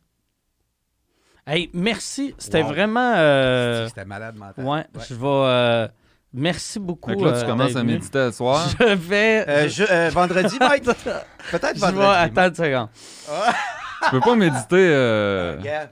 Hey, 1.47 1.71
merci. 1.75 2.35
C'était 2.39 2.63
Wow. 2.63 2.69
vraiment. 2.69 3.13
euh, 3.17 3.89
C'était 3.89 4.05
malade 4.07 4.37
mental. 4.37 4.65
ouais, 4.65 4.87
je 5.09 5.15
vais. 5.15 5.27
euh, 5.27 5.89
merci 6.35 6.79
beaucoup. 6.79 7.15
Que 7.15 7.25
là, 7.25 7.33
tu 7.33 7.39
euh, 7.45 7.47
commences 7.47 7.77
à 7.77 7.81
venu. 7.81 7.93
méditer 7.95 8.19
le 8.19 8.33
soir. 8.33 8.69
Je 8.81 8.85
vais. 8.95 9.49
Euh, 9.49 9.69
je- 9.69 9.85
euh, 9.91 10.11
vendredi, 10.11 10.57
Mike? 10.61 10.85
Peut-être 11.51 11.75
je 11.77 11.81
vendredi. 11.81 11.99
vais. 12.01 12.41
Attends 12.41 12.47
une 12.49 12.55
seconde. 12.55 12.89
tu 14.05 14.11
peux 14.11 14.21
pas 14.21 14.35
méditer. 14.35 14.67
euh, 14.73 15.57
Regarde. 15.59 15.91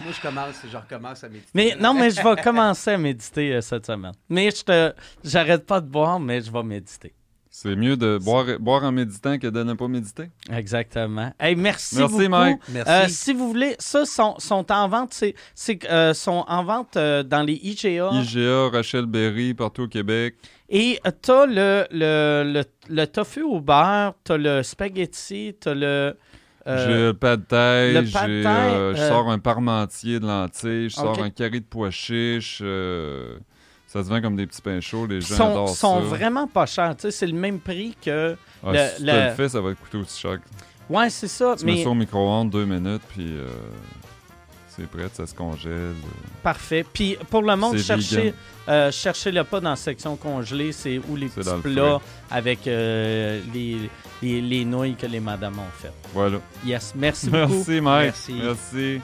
Moi, 0.00 0.12
je 0.14 0.20
commence, 0.20 0.54
je 0.70 0.76
recommence 0.76 1.24
à 1.24 1.28
méditer. 1.28 1.48
Mais 1.54 1.74
non, 1.80 1.94
mais 1.94 2.10
je 2.10 2.20
vais 2.22 2.42
commencer 2.42 2.90
à 2.90 2.98
méditer 2.98 3.54
euh, 3.54 3.60
cette 3.62 3.86
semaine. 3.86 4.12
Mais 4.28 4.50
je 4.50 4.62
te. 4.62 4.92
J'arrête 5.24 5.64
pas 5.64 5.80
de 5.80 5.86
boire, 5.88 6.20
mais 6.20 6.40
je 6.42 6.50
vais 6.50 6.62
méditer. 6.62 7.14
C'est 7.58 7.74
mieux 7.74 7.96
de 7.96 8.18
boire, 8.18 8.44
boire 8.60 8.84
en 8.84 8.92
méditant 8.92 9.38
que 9.38 9.46
de 9.46 9.62
ne 9.62 9.72
pas 9.72 9.88
méditer. 9.88 10.28
Exactement. 10.52 11.32
Hey, 11.40 11.56
merci, 11.56 11.96
Merci, 11.96 12.14
beaucoup. 12.14 12.28
Mike. 12.28 12.58
Merci. 12.68 12.90
Euh, 12.92 13.06
si 13.08 13.32
vous 13.32 13.48
voulez, 13.48 13.76
ça 13.78 14.04
sont, 14.04 14.34
sont 14.38 14.70
en 14.70 14.88
vente, 14.88 15.14
c'est, 15.14 15.34
c'est, 15.54 15.78
euh, 15.90 16.12
sont 16.12 16.44
en 16.48 16.64
vente 16.64 16.98
euh, 16.98 17.22
dans 17.22 17.42
les 17.42 17.54
IGA. 17.54 18.10
IGA, 18.12 18.68
Rachel 18.68 19.06
Berry, 19.06 19.54
partout 19.54 19.84
au 19.84 19.88
Québec. 19.88 20.34
Et 20.68 21.00
euh, 21.06 21.10
t'as 21.22 21.46
le, 21.46 21.86
le, 21.92 22.42
le, 22.44 22.62
le 22.90 23.06
tofu 23.06 23.40
au 23.42 23.58
beurre, 23.60 24.12
t'as 24.22 24.36
le 24.36 24.62
spaghetti, 24.62 25.56
t'as 25.58 25.72
le. 25.72 26.14
euh, 26.66 26.86
j'ai 26.86 26.94
le 27.06 27.14
pad 27.14 27.48
thai, 27.48 27.94
le 27.94 28.04
j'ai, 28.04 28.12
pad 28.12 28.26
thai, 28.26 28.46
euh, 28.74 28.94
je 28.94 29.00
sors 29.00 29.30
un 29.30 29.38
parmentier 29.38 30.20
de 30.20 30.26
lentilles, 30.26 30.90
je 30.90 30.94
sors 30.96 31.22
un 31.22 31.30
carré 31.30 31.60
de 31.60 31.64
pois 31.64 31.90
chiches. 31.90 32.58
euh, 32.62 33.38
ça 33.86 34.02
se 34.04 34.08
vend 34.08 34.20
comme 34.20 34.36
des 34.36 34.46
petits 34.46 34.60
pains 34.62 34.80
chauds, 34.80 35.06
les 35.06 35.20
gens 35.20 35.36
sont, 35.36 35.50
adorent 35.50 35.68
sont 35.76 36.00
ça. 36.00 36.06
vraiment 36.06 36.46
pas 36.46 36.66
chers. 36.66 36.96
Tu 36.96 37.02
sais, 37.02 37.10
c'est 37.10 37.26
le 37.26 37.32
même 37.34 37.60
prix 37.60 37.96
que. 38.04 38.36
Ah, 38.64 38.72
le- 38.72 38.78
si 38.78 38.96
tu 38.96 39.04
le- 39.06 39.24
le 39.28 39.30
fais, 39.34 39.48
ça 39.48 39.60
va 39.60 39.70
te 39.74 39.80
coûter 39.80 39.98
aussi 39.98 40.20
cher. 40.20 40.38
Ouais, 40.90 41.10
c'est 41.10 41.28
ça. 41.28 41.54
Tu 41.58 41.64
mets 41.64 41.72
mais 41.76 41.82
ça 41.84 41.90
au 41.90 41.94
micro-ondes 41.94 42.50
deux 42.50 42.64
minutes, 42.64 43.02
puis 43.08 43.26
euh, 43.36 43.48
c'est 44.68 44.86
prêt, 44.88 45.08
ça 45.12 45.26
se 45.26 45.34
congèle. 45.34 45.94
parfait. 46.42 46.84
Puis 46.92 47.16
pour 47.30 47.42
le 47.42 47.56
monde, 47.56 47.76
cherchez, 47.78 48.34
euh, 48.68 48.90
cherchez-le 48.92 49.42
pas 49.44 49.60
dans 49.60 49.70
la 49.70 49.76
section 49.76 50.14
congelée. 50.16 50.70
C'est 50.72 50.98
où 51.08 51.16
les 51.16 51.26
petits 51.28 51.48
plats 51.62 52.00
avec 52.30 52.66
euh, 52.68 53.40
les, 53.54 53.90
les, 54.22 54.40
les 54.42 54.64
nouilles 54.64 54.94
que 54.94 55.06
les 55.06 55.18
madames 55.20 55.58
ont 55.58 55.72
faites. 55.78 55.92
Voilà. 56.12 56.38
Yes. 56.64 56.92
Merci 56.96 57.30
beaucoup. 57.30 57.52
Merci, 57.54 57.80
Mike. 57.80 58.04
Merci. 58.04 58.32
Merci. 58.42 59.00